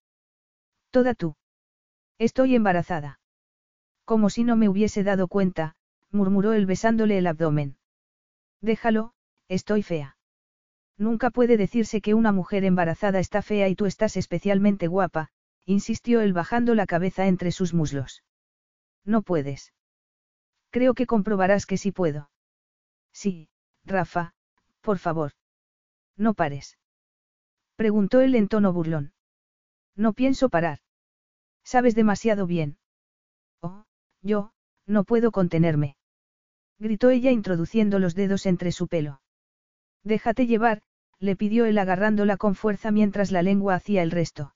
Toda 0.90 1.14
tú. 1.14 1.36
Estoy 2.18 2.56
embarazada. 2.56 3.20
Como 4.06 4.32
si 4.32 4.44
no 4.44 4.56
me 4.56 4.70
hubiese 4.70 5.04
dado 5.04 5.28
cuenta, 5.28 5.76
murmuró 6.10 6.54
él 6.54 6.66
besándole 6.66 7.20
el 7.20 7.28
abdomen. 7.28 7.78
Déjalo, 8.60 9.14
estoy 9.48 9.84
fea. 9.84 10.18
Nunca 10.98 11.30
puede 11.30 11.58
decirse 11.58 12.02
que 12.02 12.16
una 12.16 12.32
mujer 12.32 12.64
embarazada 12.66 13.20
está 13.20 13.44
fea 13.44 13.70
y 13.70 13.76
tú 13.76 13.86
estás 13.86 14.18
especialmente 14.18 14.88
guapa, 14.88 15.30
insistió 15.66 16.22
él 16.22 16.34
bajando 16.34 16.74
la 16.74 16.88
cabeza 16.88 17.28
entre 17.28 17.52
sus 17.52 17.76
muslos. 17.76 18.24
No 19.06 19.22
puedes. 19.22 19.74
Creo 20.72 20.96
que 20.96 21.06
comprobarás 21.06 21.68
que 21.68 21.78
sí 21.78 21.92
puedo. 21.92 22.31
Sí, 23.14 23.50
Rafa, 23.86 24.34
por 24.82 24.98
favor. 24.98 25.34
No 26.18 26.34
pares. 26.34 26.78
Preguntó 27.76 28.22
él 28.22 28.36
en 28.36 28.48
tono 28.48 28.74
burlón. 28.74 29.14
No 29.96 30.14
pienso 30.14 30.50
parar. 30.50 30.80
Sabes 31.64 31.96
demasiado 31.96 32.48
bien. 32.48 32.78
Oh, 33.62 33.86
yo, 34.22 34.52
no 34.86 35.04
puedo 35.04 35.32
contenerme. 35.32 35.98
Gritó 36.80 37.10
ella 37.10 37.32
introduciendo 37.32 38.00
los 38.00 38.16
dedos 38.16 38.46
entre 38.46 38.72
su 38.72 38.88
pelo. 38.88 39.22
Déjate 40.04 40.48
llevar, 40.48 40.82
le 41.20 41.36
pidió 41.36 41.66
él 41.66 41.78
agarrándola 41.78 42.38
con 42.38 42.56
fuerza 42.56 42.92
mientras 42.92 43.32
la 43.32 43.44
lengua 43.44 43.76
hacía 43.76 44.02
el 44.02 44.12
resto. 44.12 44.56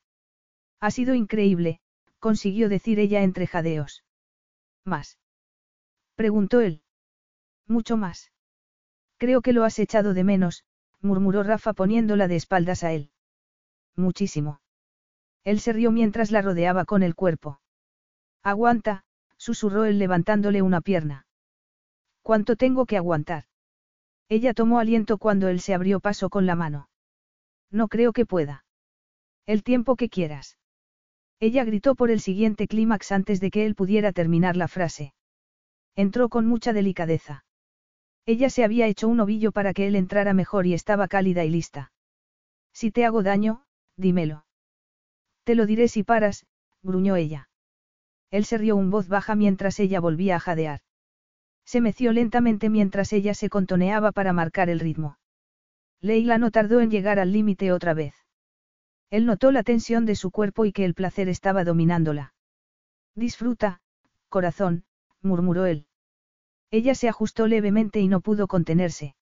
Ha 0.80 0.90
sido 0.92 1.14
increíble, 1.14 1.80
consiguió 2.20 2.70
decir 2.70 3.00
ella 3.00 3.22
entre 3.22 3.46
jadeos. 3.46 4.04
¿Más? 4.84 5.20
Preguntó 6.16 6.62
él. 6.62 6.82
Mucho 7.68 7.98
más. 7.98 8.32
Creo 9.18 9.42
que 9.42 9.54
lo 9.54 9.64
has 9.64 9.80
echado 9.80 10.14
de 10.14 10.24
menos, 10.24 10.64
murmuró 11.02 11.44
Rafa 11.44 11.74
poniéndola 11.74 12.28
de 12.28 12.36
espaldas 12.36 12.84
a 12.84 12.92
él. 12.92 13.12
Muchísimo. 13.96 14.60
Él 15.44 15.60
se 15.60 15.74
rió 15.74 15.92
mientras 15.92 16.32
la 16.32 16.42
rodeaba 16.42 16.86
con 16.86 17.04
el 17.04 17.16
cuerpo. 17.16 17.62
Aguanta, 18.44 19.04
susurró 19.38 19.86
él 19.86 20.00
levantándole 20.00 20.62
una 20.62 20.82
pierna. 20.82 21.28
¿Cuánto 22.22 22.56
tengo 22.56 22.86
que 22.86 22.98
aguantar? 22.98 23.46
Ella 24.28 24.54
tomó 24.54 24.80
aliento 24.80 25.18
cuando 25.18 25.48
él 25.48 25.60
se 25.62 25.74
abrió 25.74 26.00
paso 26.00 26.30
con 26.30 26.46
la 26.46 26.56
mano. 26.56 26.90
No 27.70 27.88
creo 27.88 28.12
que 28.12 28.26
pueda. 28.26 28.66
El 29.46 29.64
tiempo 29.64 29.96
que 29.96 30.10
quieras. 30.10 30.58
Ella 31.40 31.64
gritó 31.64 31.96
por 31.96 32.10
el 32.10 32.20
siguiente 32.20 32.68
clímax 32.68 33.12
antes 33.12 33.40
de 33.40 33.52
que 33.52 33.66
él 33.66 33.76
pudiera 33.76 34.12
terminar 34.12 34.56
la 34.56 34.68
frase. 34.68 35.14
Entró 35.96 36.30
con 36.30 36.48
mucha 36.48 36.74
delicadeza. 36.74 37.45
Ella 38.26 38.50
se 38.50 38.64
había 38.64 38.88
hecho 38.88 39.08
un 39.08 39.20
ovillo 39.20 39.52
para 39.52 39.74
que 39.74 39.88
él 39.88 39.96
entrara 39.96 40.34
mejor 40.34 40.66
y 40.66 40.74
estaba 40.74 41.08
cálida 41.08 41.46
y 41.46 41.50
lista. 41.50 41.92
Si 42.74 42.92
te 42.92 43.06
hago 43.06 43.22
daño, 43.22 43.64
dímelo. 43.98 44.46
Te 45.44 45.54
lo 45.54 45.66
diré 45.66 45.88
si 45.88 46.04
paras, 46.04 46.46
gruñó 46.82 47.16
ella. 47.16 47.50
Él 48.32 48.46
se 48.46 48.58
rió 48.58 48.76
un 48.76 48.90
voz 48.90 49.08
baja 49.08 49.36
mientras 49.36 49.80
ella 49.80 50.00
volvía 50.00 50.38
a 50.38 50.40
jadear. 50.40 50.82
Se 51.66 51.82
meció 51.82 52.12
lentamente 52.12 52.70
mientras 52.70 53.14
ella 53.14 53.34
se 53.34 53.50
contoneaba 53.50 54.12
para 54.12 54.34
marcar 54.34 54.70
el 54.70 54.80
ritmo. 54.80 55.18
Leila 56.02 56.38
no 56.38 56.52
tardó 56.52 56.82
en 56.82 56.92
llegar 56.92 57.20
al 57.20 57.32
límite 57.32 57.72
otra 57.72 57.94
vez. 57.94 58.16
Él 59.10 59.26
notó 59.26 59.52
la 59.52 59.64
tensión 59.64 60.06
de 60.06 60.16
su 60.16 60.32
cuerpo 60.32 60.66
y 60.66 60.72
que 60.72 60.84
el 60.84 60.96
placer 60.96 61.30
estaba 61.30 61.64
dominándola. 61.64 62.34
Disfruta, 63.16 63.82
corazón, 64.30 64.84
murmuró 65.22 65.66
él. 65.66 65.88
Ella 66.76 66.94
se 66.94 67.08
ajustó 67.08 67.48
levemente 67.48 68.02
y 68.02 68.10
no 68.10 68.20
pudo 68.20 68.48
contenerse. 68.48 69.16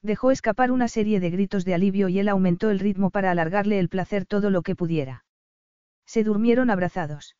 Dejó 0.00 0.30
escapar 0.30 0.72
una 0.72 0.88
serie 0.88 1.20
de 1.20 1.28
gritos 1.28 1.66
de 1.66 1.74
alivio 1.74 2.08
y 2.08 2.18
él 2.18 2.26
aumentó 2.26 2.70
el 2.70 2.78
ritmo 2.78 3.10
para 3.10 3.30
alargarle 3.30 3.78
el 3.78 3.90
placer 3.90 4.24
todo 4.24 4.48
lo 4.48 4.62
que 4.62 4.74
pudiera. 4.74 5.26
Se 6.06 6.24
durmieron 6.24 6.70
abrazados. 6.70 7.36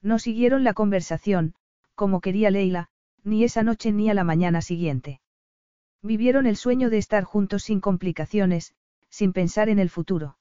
No 0.00 0.18
siguieron 0.18 0.64
la 0.64 0.72
conversación, 0.72 1.54
como 1.94 2.22
quería 2.22 2.50
Leila, 2.50 2.88
ni 3.22 3.44
esa 3.44 3.62
noche 3.62 3.92
ni 3.92 4.08
a 4.08 4.14
la 4.14 4.24
mañana 4.24 4.62
siguiente. 4.62 5.20
Vivieron 6.00 6.46
el 6.46 6.56
sueño 6.56 6.88
de 6.88 6.96
estar 6.96 7.24
juntos 7.24 7.64
sin 7.64 7.80
complicaciones, 7.80 8.74
sin 9.10 9.34
pensar 9.34 9.68
en 9.68 9.78
el 9.78 9.90
futuro. 9.90 10.38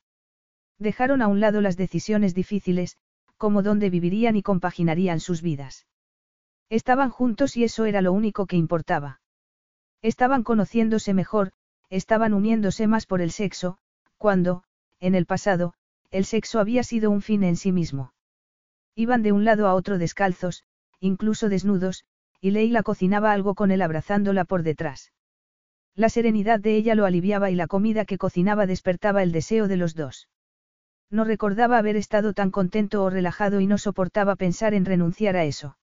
Dejaron 0.80 1.22
a 1.22 1.28
un 1.28 1.42
lado 1.42 1.60
las 1.60 1.76
decisiones 1.76 2.34
difíciles, 2.34 2.96
como 3.36 3.64
dónde 3.64 3.90
vivirían 3.90 4.38
y 4.38 4.44
compaginarían 4.44 5.20
sus 5.20 5.42
vidas. 5.42 5.88
Estaban 6.70 7.10
juntos 7.10 7.56
y 7.58 7.64
eso 7.64 7.86
era 7.86 8.02
lo 8.02 8.14
único 8.14 8.46
que 8.46 8.58
importaba. 8.58 9.22
Estaban 10.02 10.44
conociéndose 10.44 11.14
mejor, 11.14 11.52
estaban 11.90 12.34
uniéndose 12.34 12.88
más 12.88 13.06
por 13.06 13.22
el 13.22 13.32
sexo, 13.32 13.78
cuando, 14.18 14.64
en 15.00 15.16
el 15.16 15.26
pasado, 15.26 15.74
el 16.12 16.26
sexo 16.26 16.60
había 16.60 16.84
sido 16.84 17.10
un 17.12 17.22
fin 17.22 17.44
en 17.44 17.56
sí 17.56 17.72
mismo. 17.72 18.14
Iban 18.96 19.24
de 19.24 19.32
un 19.32 19.46
lado 19.46 19.68
a 19.68 19.74
otro 19.74 19.98
descalzos, 19.98 20.64
incluso 21.00 21.50
desnudos, 21.50 22.06
y 22.40 22.52
Leila 22.52 22.84
cocinaba 22.84 23.32
algo 23.32 23.56
con 23.56 23.72
él 23.72 23.82
abrazándola 23.82 24.46
por 24.46 24.64
detrás. 24.64 25.12
La 25.96 26.10
serenidad 26.10 26.60
de 26.60 26.76
ella 26.76 26.96
lo 26.96 27.06
aliviaba 27.06 27.52
y 27.52 27.56
la 27.56 27.68
comida 27.68 28.06
que 28.06 28.18
cocinaba 28.18 28.66
despertaba 28.66 29.24
el 29.24 29.32
deseo 29.32 29.68
de 29.68 29.78
los 29.78 29.96
dos. 29.96 30.28
No 31.10 31.24
recordaba 31.24 31.78
haber 31.78 31.96
estado 31.96 32.34
tan 32.34 32.50
contento 32.50 33.04
o 33.04 33.10
relajado 33.10 33.60
y 33.60 33.68
no 33.68 33.78
soportaba 33.78 34.36
pensar 34.36 34.74
en 34.74 34.86
renunciar 34.86 35.36
a 35.36 35.44
eso. 35.44 35.78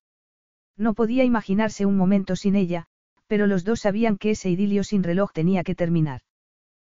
No 0.81 0.94
podía 0.94 1.25
imaginarse 1.25 1.84
un 1.84 1.99
momento 1.99 2.36
sin 2.36 2.57
ella, 2.57 2.86
pero 3.26 3.47
los 3.47 3.65
dos 3.65 3.81
sabían 3.81 4.17
que 4.17 4.31
ese 4.31 4.49
idilio 4.49 4.83
sin 4.83 5.02
reloj 5.02 5.31
tenía 5.31 5.62
que 5.62 5.75
terminar. 5.75 6.23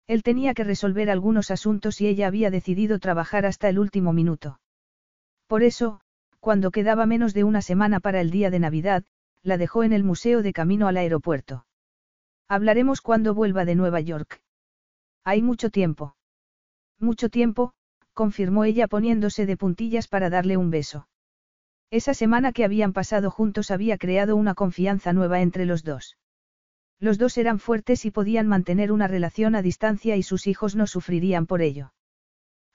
Él 0.05 0.21
tenía 0.21 0.53
que 0.53 0.63
resolver 0.63 1.09
algunos 1.09 1.49
asuntos 1.49 1.99
y 1.99 2.05
ella 2.05 2.27
había 2.27 2.51
decidido 2.51 2.99
trabajar 2.99 3.47
hasta 3.47 3.69
el 3.69 3.79
último 3.79 4.13
minuto. 4.13 4.59
Por 5.47 5.63
eso, 5.63 5.99
cuando 6.39 6.69
quedaba 6.69 7.07
menos 7.07 7.33
de 7.33 7.43
una 7.43 7.63
semana 7.63 7.99
para 7.99 8.21
el 8.21 8.29
día 8.29 8.51
de 8.51 8.59
Navidad, 8.59 9.03
la 9.41 9.57
dejó 9.57 9.83
en 9.83 9.93
el 9.93 10.03
museo 10.03 10.43
de 10.43 10.53
camino 10.53 10.87
al 10.87 10.97
aeropuerto. 10.97 11.65
Hablaremos 12.47 13.01
cuando 13.01 13.33
vuelva 13.33 13.65
de 13.65 13.73
Nueva 13.73 13.99
York. 13.99 14.43
Hay 15.23 15.41
mucho 15.41 15.71
tiempo. 15.71 16.15
Mucho 16.99 17.29
tiempo, 17.29 17.73
confirmó 18.13 18.63
ella 18.63 18.87
poniéndose 18.87 19.47
de 19.47 19.57
puntillas 19.57 20.07
para 20.07 20.29
darle 20.29 20.55
un 20.55 20.69
beso. 20.69 21.07
Esa 21.91 22.13
semana 22.13 22.53
que 22.53 22.63
habían 22.63 22.93
pasado 22.93 23.29
juntos 23.29 23.69
había 23.69 23.97
creado 23.97 24.37
una 24.37 24.55
confianza 24.55 25.11
nueva 25.11 25.41
entre 25.41 25.65
los 25.65 25.83
dos. 25.83 26.17
Los 27.01 27.17
dos 27.17 27.37
eran 27.37 27.59
fuertes 27.59 28.05
y 28.05 28.11
podían 28.11 28.47
mantener 28.47 28.93
una 28.93 29.07
relación 29.07 29.55
a 29.55 29.61
distancia 29.61 30.15
y 30.15 30.23
sus 30.23 30.47
hijos 30.47 30.73
no 30.73 30.87
sufrirían 30.87 31.47
por 31.47 31.61
ello. 31.61 31.91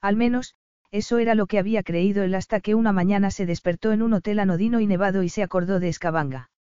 Al 0.01 0.17
menos, 0.17 0.55
eso 0.91 1.17
era 1.17 1.33
lo 1.33 1.47
que 1.47 1.57
había 1.57 1.81
creído 1.81 2.23
él 2.23 2.35
hasta 2.35 2.59
que 2.59 2.75
una 2.75 2.91
mañana 2.91 3.31
se 3.31 3.47
despertó 3.47 3.91
en 3.91 4.03
un 4.03 4.13
hotel 4.13 4.37
anodino 4.37 4.81
y 4.81 4.85
nevado 4.85 5.23
y 5.23 5.29
se 5.29 5.41
acordó 5.41 5.79
de 5.79 5.89
Escabanga. 5.89 6.51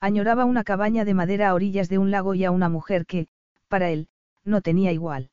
Añoraba 0.00 0.44
una 0.44 0.64
cabaña 0.64 1.04
de 1.04 1.14
madera 1.14 1.50
a 1.50 1.54
orillas 1.54 1.88
de 1.88 1.98
un 1.98 2.10
lago 2.10 2.34
y 2.34 2.44
a 2.44 2.50
una 2.50 2.68
mujer 2.68 3.06
que, 3.06 3.28
para 3.68 3.90
él, 3.90 4.08
no 4.44 4.60
tenía 4.60 4.90
igual. 4.90 5.30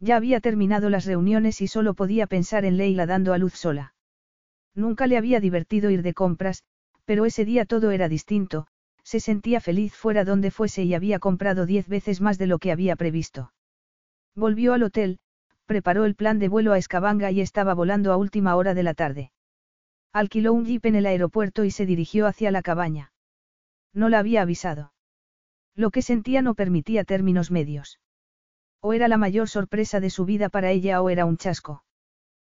Ya 0.00 0.16
había 0.16 0.40
terminado 0.40 0.90
las 0.90 1.04
reuniones 1.04 1.60
y 1.60 1.68
solo 1.68 1.94
podía 1.94 2.26
pensar 2.26 2.64
en 2.64 2.76
Leila 2.76 3.06
dando 3.06 3.32
a 3.32 3.38
luz 3.38 3.54
sola. 3.54 3.94
Nunca 4.74 5.06
le 5.06 5.16
había 5.16 5.40
divertido 5.40 5.90
ir 5.90 6.02
de 6.02 6.14
compras, 6.14 6.64
pero 7.04 7.26
ese 7.26 7.44
día 7.44 7.64
todo 7.64 7.90
era 7.90 8.08
distinto, 8.08 8.66
se 9.02 9.20
sentía 9.20 9.60
feliz 9.60 9.94
fuera 9.94 10.24
donde 10.24 10.50
fuese 10.50 10.84
y 10.84 10.94
había 10.94 11.18
comprado 11.18 11.66
diez 11.66 11.88
veces 11.88 12.20
más 12.20 12.38
de 12.38 12.46
lo 12.46 12.58
que 12.58 12.70
había 12.70 12.96
previsto. 12.96 13.52
Volvió 14.36 14.74
al 14.74 14.84
hotel, 14.84 15.18
preparó 15.66 16.04
el 16.04 16.14
plan 16.14 16.38
de 16.38 16.48
vuelo 16.48 16.72
a 16.72 16.78
Escabanga 16.78 17.30
y 17.30 17.40
estaba 17.40 17.74
volando 17.74 18.12
a 18.12 18.16
última 18.16 18.56
hora 18.56 18.74
de 18.74 18.82
la 18.82 18.94
tarde. 18.94 19.32
Alquiló 20.12 20.52
un 20.52 20.64
jeep 20.64 20.86
en 20.86 20.96
el 20.96 21.06
aeropuerto 21.06 21.64
y 21.64 21.70
se 21.70 21.86
dirigió 21.86 22.26
hacia 22.26 22.50
la 22.50 22.62
cabaña. 22.62 23.12
No 23.92 24.08
la 24.08 24.18
había 24.18 24.42
avisado. 24.42 24.92
Lo 25.76 25.90
que 25.90 26.02
sentía 26.02 26.42
no 26.42 26.54
permitía 26.54 27.04
términos 27.04 27.50
medios. 27.50 28.00
O 28.80 28.92
era 28.92 29.08
la 29.08 29.16
mayor 29.16 29.48
sorpresa 29.48 30.00
de 30.00 30.10
su 30.10 30.24
vida 30.24 30.48
para 30.48 30.70
ella 30.70 31.02
o 31.02 31.10
era 31.10 31.24
un 31.24 31.36
chasco. 31.36 31.84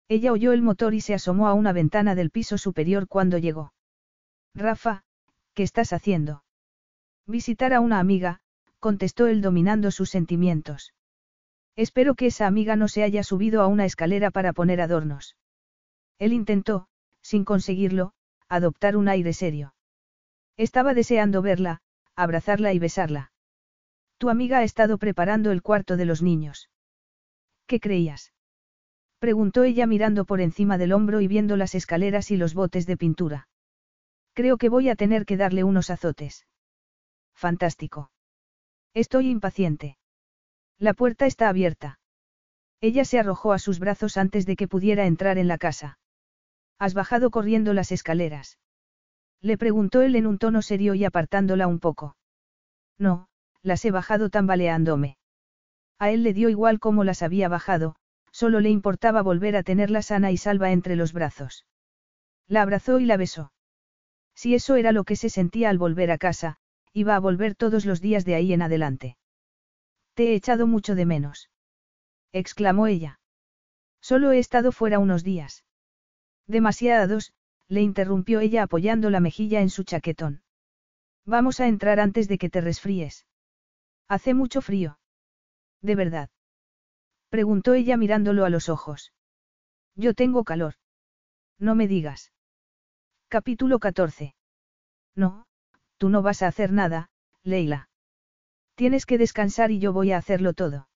Ella 0.09 0.33
oyó 0.33 0.53
el 0.53 0.63
motor 0.63 0.95
y 0.95 1.01
se 1.01 1.15
asomó 1.15 1.49
a 1.49 1.55
una 1.55 1.73
ventana 1.73 2.15
del 2.15 2.31
piso 2.31 2.59
superior 2.59 3.09
cuando 3.09 3.39
llegó. 3.39 3.73
Rafa, 4.55 5.05
¿qué 5.55 5.63
estás 5.63 5.93
haciendo? 5.93 6.45
Visitar 7.27 7.73
a 7.73 7.81
una 7.81 7.99
amiga, 7.99 8.41
contestó 8.79 9.27
él 9.27 9.41
dominando 9.41 9.91
sus 9.91 10.11
sentimientos. 10.11 10.93
Espero 11.77 12.15
que 12.15 12.27
esa 12.27 12.47
amiga 12.47 12.77
no 12.77 12.89
se 12.89 13.03
haya 13.03 13.23
subido 13.23 13.63
a 13.63 13.67
una 13.67 13.85
escalera 13.85 14.31
para 14.31 14.53
poner 14.53 14.81
adornos. 14.81 15.37
Él 16.19 16.33
intentó, 16.33 16.89
sin 17.23 17.45
conseguirlo, 17.45 18.13
adoptar 18.49 18.97
un 18.97 19.09
aire 19.09 19.33
serio. 19.33 19.75
Estaba 20.57 20.93
deseando 20.93 21.41
verla, 21.41 21.81
abrazarla 22.15 22.75
y 22.75 22.79
besarla. 22.79 23.33
Tu 24.19 24.29
amiga 24.29 24.59
ha 24.59 24.65
estado 24.65 24.99
preparando 24.99 25.51
el 25.51 25.63
cuarto 25.63 25.97
de 25.97 26.05
los 26.05 26.21
niños. 26.23 26.69
¿Qué 27.67 27.81
creías? 27.81 28.33
Preguntó 29.23 29.63
ella 29.63 29.87
mirando 29.87 30.25
por 30.25 30.41
encima 30.41 30.79
del 30.79 30.93
hombro 30.93 31.21
y 31.21 31.29
viendo 31.29 31.57
las 31.57 31.77
escaleras 31.77 32.33
y 32.33 32.37
los 32.37 32.55
botes 32.55 32.87
de 32.87 32.97
pintura. 32.97 33.47
Creo 34.33 34.57
que 34.57 34.69
voy 34.69 34.89
a 34.89 34.97
tener 34.97 35.27
que 35.27 35.37
darle 35.37 35.63
unos 35.63 35.91
azotes. 35.91 36.45
Fantástico. 37.33 38.11
Estoy 38.95 39.31
impaciente. 39.31 39.97
La 40.77 40.93
puerta 40.93 41.27
está 41.27 41.49
abierta. 41.49 42.01
Ella 42.81 43.05
se 43.05 43.21
arrojó 43.21 43.53
a 43.53 43.61
sus 43.61 43.79
brazos 43.79 44.17
antes 44.17 44.45
de 44.45 44.57
que 44.57 44.67
pudiera 44.67 45.07
entrar 45.07 45.39
en 45.39 45.47
la 45.47 45.57
casa. 45.57 46.01
Has 46.81 46.93
bajado 46.93 47.31
corriendo 47.31 47.75
las 47.75 47.93
escaleras. 47.93 48.59
Le 49.41 49.57
preguntó 49.57 50.03
él 50.03 50.17
en 50.17 50.27
un 50.27 50.39
tono 50.39 50.63
serio 50.63 50.95
y 50.95 51.05
apartándola 51.05 51.69
un 51.69 51.79
poco. 51.79 52.17
No, 52.99 53.29
las 53.63 53.85
he 53.85 53.93
bajado 53.93 54.31
tambaleándome. 54.31 55.17
A 56.01 56.11
él 56.11 56.25
le 56.25 56.35
dio 56.35 56.49
igual 56.49 56.81
cómo 56.81 57.05
las 57.05 57.23
había 57.23 57.49
bajado, 57.49 57.95
solo 58.43 58.59
le 58.59 58.71
importaba 58.71 59.23
volver 59.23 59.55
a 59.55 59.63
tenerla 59.63 60.03
sana 60.03 60.33
y 60.33 60.37
salva 60.37 60.73
entre 60.73 60.97
los 60.97 61.13
brazos. 61.13 61.65
La 62.49 62.63
abrazó 62.63 62.99
y 62.99 63.05
la 63.05 63.17
besó. 63.17 63.53
Si 64.35 64.57
eso 64.57 64.75
era 64.75 64.91
lo 64.91 65.05
que 65.05 65.15
se 65.15 65.31
sentía 65.31 65.71
al 65.71 65.79
volver 65.79 66.11
a 66.11 66.19
casa, 66.19 66.57
iba 66.93 67.15
a 67.15 67.21
volver 67.21 67.55
todos 67.55 67.87
los 67.87 68.01
días 68.01 68.25
de 68.25 68.35
ahí 68.35 68.53
en 68.53 68.63
adelante. 68.63 69.17
Te 70.15 70.33
he 70.33 70.35
echado 70.35 70.67
mucho 70.67 70.97
de 70.97 71.07
menos. 71.07 71.51
exclamó 72.33 72.89
ella. 72.89 73.21
Solo 74.01 74.33
he 74.33 74.41
estado 74.41 74.73
fuera 74.73 74.99
unos 74.99 75.23
días. 75.23 75.65
Demasiados, 76.49 77.35
le 77.69 77.81
interrumpió 77.83 78.41
ella 78.41 78.65
apoyando 78.65 79.09
la 79.09 79.21
mejilla 79.21 79.61
en 79.61 79.71
su 79.71 79.85
chaquetón. 79.85 80.43
Vamos 81.25 81.61
a 81.61 81.69
entrar 81.69 82.01
antes 82.01 82.27
de 82.27 82.39
que 82.39 82.51
te 82.51 82.61
resfríes. 82.61 83.25
Hace 84.09 84.35
mucho 84.35 84.63
frío. 84.63 84.99
¿De 85.81 85.95
verdad? 85.95 86.29
Preguntó 87.33 87.73
ella 87.73 87.97
mirándolo 87.97 88.45
a 88.45 88.51
los 88.51 88.69
ojos. 88.69 89.15
Yo 89.97 90.13
tengo 90.13 90.45
calor. 90.45 90.75
No 91.59 91.75
me 91.75 91.89
digas. 91.89 92.31
Capítulo 93.29 93.79
14. 93.79 94.35
No, 95.17 95.47
tú 95.97 96.11
no 96.11 96.21
vas 96.21 96.43
a 96.43 96.49
hacer 96.49 96.73
nada, 96.73 97.09
Leila. 97.43 97.89
Tienes 98.75 99.07
que 99.07 99.17
descansar 99.17 99.71
y 99.71 99.79
yo 99.79 99.95
voy 99.95 100.13
a 100.13 100.19
hacerlo 100.19 100.53
todo. 100.53 100.91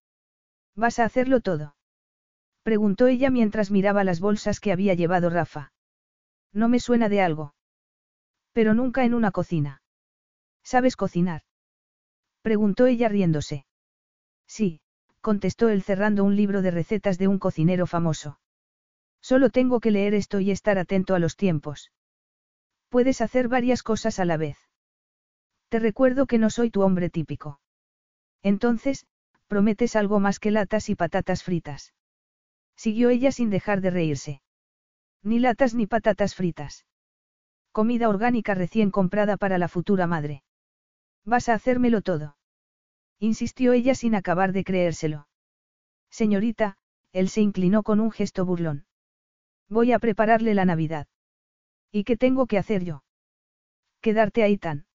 ¿Vas 0.74 0.98
a 0.98 1.06
hacerlo 1.06 1.40
todo? 1.40 1.74
Preguntó 2.62 3.06
ella 3.06 3.30
mientras 3.30 3.70
miraba 3.70 4.04
las 4.04 4.20
bolsas 4.20 4.60
que 4.60 4.72
había 4.72 4.92
llevado 4.92 5.30
Rafa. 5.30 5.72
No 6.52 6.68
me 6.68 6.80
suena 6.80 7.08
de 7.08 7.22
algo. 7.22 7.54
Pero 8.52 8.74
nunca 8.74 9.06
en 9.06 9.14
una 9.14 9.30
cocina. 9.30 9.80
¿Sabes 10.62 10.96
cocinar? 10.96 11.44
Preguntó 12.42 12.84
ella 12.84 13.08
riéndose. 13.08 13.64
Sí, 14.46 14.82
contestó 15.26 15.68
él 15.70 15.82
cerrando 15.82 16.22
un 16.22 16.36
libro 16.36 16.62
de 16.62 16.70
recetas 16.70 17.18
de 17.18 17.26
un 17.26 17.40
cocinero 17.40 17.88
famoso. 17.88 18.38
Solo 19.20 19.50
tengo 19.50 19.80
que 19.80 19.90
leer 19.90 20.14
esto 20.14 20.38
y 20.38 20.52
estar 20.52 20.78
atento 20.78 21.16
a 21.16 21.18
los 21.18 21.34
tiempos. 21.34 21.90
Puedes 22.90 23.20
hacer 23.20 23.48
varias 23.48 23.82
cosas 23.82 24.20
a 24.20 24.24
la 24.24 24.36
vez. 24.36 24.56
Te 25.68 25.80
recuerdo 25.80 26.26
que 26.26 26.38
no 26.38 26.48
soy 26.48 26.70
tu 26.70 26.82
hombre 26.82 27.10
típico. 27.10 27.58
Entonces, 28.44 29.04
prometes 29.48 29.96
algo 29.96 30.20
más 30.20 30.38
que 30.38 30.52
latas 30.52 30.88
y 30.90 30.94
patatas 30.94 31.42
fritas. 31.42 31.92
Siguió 32.76 33.10
ella 33.10 33.32
sin 33.32 33.50
dejar 33.50 33.80
de 33.80 33.90
reírse. 33.90 34.42
Ni 35.24 35.40
latas 35.40 35.74
ni 35.74 35.88
patatas 35.88 36.36
fritas. 36.36 36.86
Comida 37.72 38.08
orgánica 38.08 38.54
recién 38.54 38.92
comprada 38.92 39.36
para 39.36 39.58
la 39.58 39.66
futura 39.66 40.06
madre. 40.06 40.44
Vas 41.24 41.48
a 41.48 41.54
hacérmelo 41.54 42.00
todo. 42.00 42.35
Insistió 43.18 43.72
ella 43.72 43.94
sin 43.94 44.14
acabar 44.14 44.52
de 44.52 44.64
creérselo. 44.64 45.28
Señorita, 46.10 46.76
él 47.12 47.28
se 47.28 47.40
inclinó 47.40 47.82
con 47.82 48.00
un 48.00 48.10
gesto 48.10 48.44
burlón. 48.44 48.86
Voy 49.68 49.92
a 49.92 49.98
prepararle 49.98 50.54
la 50.54 50.64
Navidad. 50.64 51.06
¿Y 51.90 52.04
qué 52.04 52.16
tengo 52.16 52.46
que 52.46 52.58
hacer 52.58 52.84
yo? 52.84 53.02
Quedarte 54.00 54.42
ahí 54.42 54.58
tan. 54.58 54.86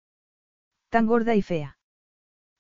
tan 0.89 1.07
gorda 1.07 1.35
y 1.35 1.41
fea. 1.41 1.77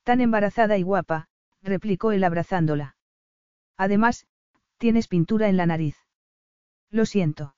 Tan 0.03 0.19
embarazada 0.19 0.77
y 0.77 0.83
guapa, 0.83 1.27
replicó 1.61 2.11
él 2.11 2.23
abrazándola. 2.23 2.95
Además, 3.77 4.25
Tienes 4.81 5.07
pintura 5.07 5.47
en 5.47 5.57
la 5.57 5.67
nariz. 5.67 5.95
Lo 6.89 7.05
siento. 7.05 7.53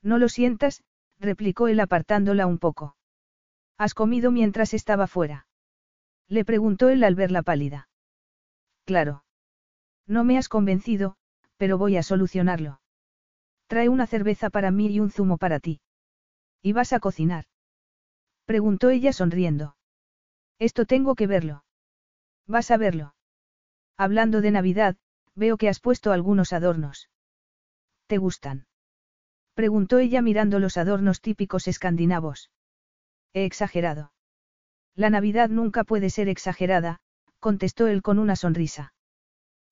No 0.00 0.16
lo 0.16 0.28
sientas, 0.28 0.84
replicó 1.18 1.66
él 1.66 1.80
apartándola 1.80 2.46
un 2.46 2.58
poco. 2.58 2.94
¿Has 3.76 3.94
comido 3.94 4.30
mientras 4.30 4.72
estaba 4.72 5.08
fuera? 5.08 5.45
Le 6.28 6.44
preguntó 6.44 6.88
él 6.88 7.04
al 7.04 7.14
verla 7.14 7.42
pálida. 7.42 7.88
Claro. 8.84 9.24
No 10.06 10.24
me 10.24 10.38
has 10.38 10.48
convencido, 10.48 11.16
pero 11.56 11.78
voy 11.78 11.96
a 11.96 12.02
solucionarlo. 12.02 12.80
Trae 13.66 13.88
una 13.88 14.06
cerveza 14.06 14.50
para 14.50 14.70
mí 14.70 14.88
y 14.88 15.00
un 15.00 15.10
zumo 15.10 15.38
para 15.38 15.60
ti. 15.60 15.80
¿Y 16.62 16.72
vas 16.72 16.92
a 16.92 17.00
cocinar? 17.00 17.46
Preguntó 18.44 18.90
ella 18.90 19.12
sonriendo. 19.12 19.76
Esto 20.58 20.84
tengo 20.86 21.14
que 21.14 21.26
verlo. 21.26 21.64
Vas 22.46 22.70
a 22.70 22.76
verlo. 22.76 23.14
Hablando 23.96 24.40
de 24.40 24.52
Navidad, 24.52 24.96
Veo 25.36 25.58
que 25.58 25.68
has 25.68 25.80
puesto 25.80 26.12
algunos 26.12 26.54
adornos. 26.54 27.10
¿Te 28.06 28.16
gustan? 28.16 28.66
Preguntó 29.52 29.98
ella 29.98 30.22
mirando 30.22 30.58
los 30.58 30.78
adornos 30.78 31.20
típicos 31.20 31.68
escandinavos. 31.68 32.50
He 33.34 33.44
exagerado. 33.44 34.12
La 34.96 35.10
Navidad 35.10 35.50
nunca 35.50 35.84
puede 35.84 36.08
ser 36.08 36.30
exagerada, 36.30 37.00
contestó 37.38 37.86
él 37.86 38.00
con 38.00 38.18
una 38.18 38.34
sonrisa. 38.34 38.94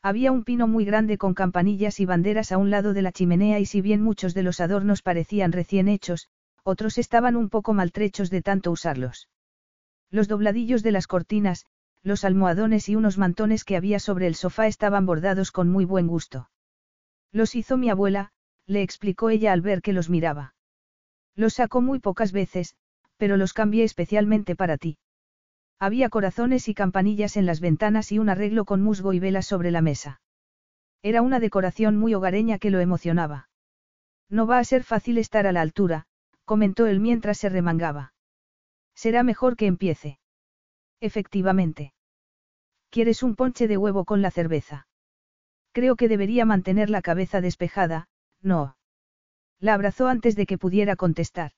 Había 0.02 0.30
un 0.30 0.44
pino 0.44 0.68
muy 0.68 0.84
grande 0.84 1.16
con 1.16 1.32
campanillas 1.32 1.98
y 1.98 2.04
banderas 2.04 2.52
a 2.52 2.58
un 2.58 2.68
lado 2.68 2.92
de 2.92 3.00
la 3.00 3.10
chimenea 3.10 3.58
y 3.58 3.64
si 3.64 3.80
bien 3.80 4.02
muchos 4.02 4.34
de 4.34 4.42
los 4.42 4.60
adornos 4.60 5.00
parecían 5.00 5.50
recién 5.50 5.88
hechos, 5.88 6.28
otros 6.62 6.98
estaban 6.98 7.36
un 7.36 7.48
poco 7.48 7.72
maltrechos 7.72 8.28
de 8.28 8.42
tanto 8.42 8.70
usarlos. 8.70 9.30
Los 10.10 10.28
dobladillos 10.28 10.82
de 10.82 10.92
las 10.92 11.06
cortinas, 11.06 11.64
los 12.02 12.26
almohadones 12.26 12.90
y 12.90 12.96
unos 12.96 13.16
mantones 13.16 13.64
que 13.64 13.78
había 13.78 13.98
sobre 14.00 14.26
el 14.26 14.34
sofá 14.34 14.66
estaban 14.66 15.06
bordados 15.06 15.52
con 15.52 15.70
muy 15.70 15.86
buen 15.86 16.06
gusto. 16.06 16.50
Los 17.32 17.54
hizo 17.54 17.78
mi 17.78 17.88
abuela, 17.88 18.30
le 18.66 18.82
explicó 18.82 19.30
ella 19.30 19.54
al 19.54 19.62
ver 19.62 19.80
que 19.80 19.94
los 19.94 20.10
miraba. 20.10 20.54
Los 21.34 21.54
sacó 21.54 21.80
muy 21.80 21.98
pocas 21.98 22.30
veces, 22.30 22.76
pero 23.16 23.38
los 23.38 23.54
cambié 23.54 23.84
especialmente 23.84 24.54
para 24.54 24.76
ti. 24.76 24.98
Había 25.78 26.08
corazones 26.08 26.68
y 26.68 26.74
campanillas 26.74 27.36
en 27.36 27.46
las 27.46 27.60
ventanas 27.60 28.12
y 28.12 28.18
un 28.18 28.28
arreglo 28.28 28.64
con 28.64 28.82
musgo 28.82 29.12
y 29.12 29.18
velas 29.18 29.46
sobre 29.46 29.70
la 29.70 29.82
mesa. 29.82 30.20
Era 31.02 31.20
una 31.20 31.40
decoración 31.40 31.96
muy 31.96 32.14
hogareña 32.14 32.58
que 32.58 32.70
lo 32.70 32.80
emocionaba. 32.80 33.50
No 34.30 34.46
va 34.46 34.58
a 34.58 34.64
ser 34.64 34.84
fácil 34.84 35.18
estar 35.18 35.46
a 35.46 35.52
la 35.52 35.60
altura, 35.60 36.06
comentó 36.44 36.86
él 36.86 37.00
mientras 37.00 37.38
se 37.38 37.50
remangaba. 37.50 38.14
Será 38.94 39.22
mejor 39.22 39.56
que 39.56 39.66
empiece. 39.66 40.18
Efectivamente. 41.00 41.92
¿Quieres 42.88 43.22
un 43.22 43.34
ponche 43.34 43.68
de 43.68 43.76
huevo 43.76 44.04
con 44.04 44.22
la 44.22 44.30
cerveza? 44.30 44.86
Creo 45.72 45.96
que 45.96 46.08
debería 46.08 46.46
mantener 46.46 46.88
la 46.88 47.02
cabeza 47.02 47.40
despejada, 47.40 48.08
no. 48.40 48.76
La 49.58 49.74
abrazó 49.74 50.08
antes 50.08 50.36
de 50.36 50.46
que 50.46 50.56
pudiera 50.56 50.96
contestar. 50.96 51.52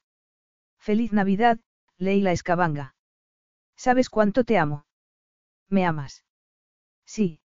Feliz 0.78 1.12
Navidad, 1.12 1.60
Leila 1.98 2.32
Escabanga. 2.32 2.95
¿Sabes 3.76 4.08
cuánto 4.10 4.44
te 4.44 4.58
amo? 4.58 4.86
¿Me 5.68 5.84
amas? 5.84 6.24
Sí, 7.04 7.40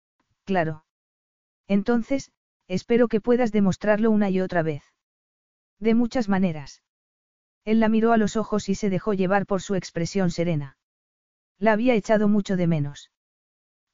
claro. 0.44 0.84
Entonces, 1.67 2.33
espero 2.67 3.09
que 3.09 3.20
puedas 3.20 3.52
demostrarlo 3.52 4.10
una 4.10 4.31
y 4.31 4.41
otra 4.41 4.62
vez. 4.62 4.83
De 5.78 5.94
muchas 5.94 6.28
maneras. 6.28 6.83
Él 7.65 7.81
la 7.81 7.89
miró 7.89 8.12
a 8.12 8.17
los 8.17 8.36
ojos 8.36 8.68
y 8.68 8.75
se 8.75 8.91
dejó 8.91 9.12
llevar 9.15 9.47
por 9.47 9.60
su 9.60 9.75
expresión 9.75 10.31
serena. 10.31 10.76
La 11.59 11.73
había 11.73 11.94
echado 11.94 12.28
mucho 12.28 12.57
de 12.57 12.67
menos. 12.67 13.10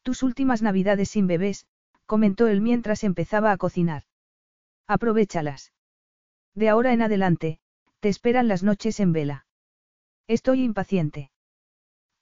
Tus 0.03 0.23
últimas 0.23 0.63
navidades 0.63 1.11
sin 1.11 1.27
bebés, 1.27 1.67
comentó 2.07 2.47
él 2.47 2.61
mientras 2.61 3.03
empezaba 3.03 3.51
a 3.51 3.57
cocinar. 3.57 4.05
Aprovechalas. 4.87 5.73
De 6.55 6.69
ahora 6.69 6.93
en 6.93 7.03
adelante, 7.03 7.59
te 8.01 8.09
esperan 8.09 8.47
las 8.47 8.63
noches 8.63 9.01
en 9.01 9.13
vela. 9.13 9.47
Estoy 10.29 10.63
impaciente. 10.63 11.31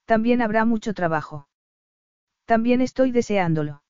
También 0.05 0.42
habrá 0.42 0.65
mucho 0.65 0.94
trabajo. 0.94 1.49
También 2.44 2.81
estoy 2.81 3.10
deseándolo. 3.10 3.83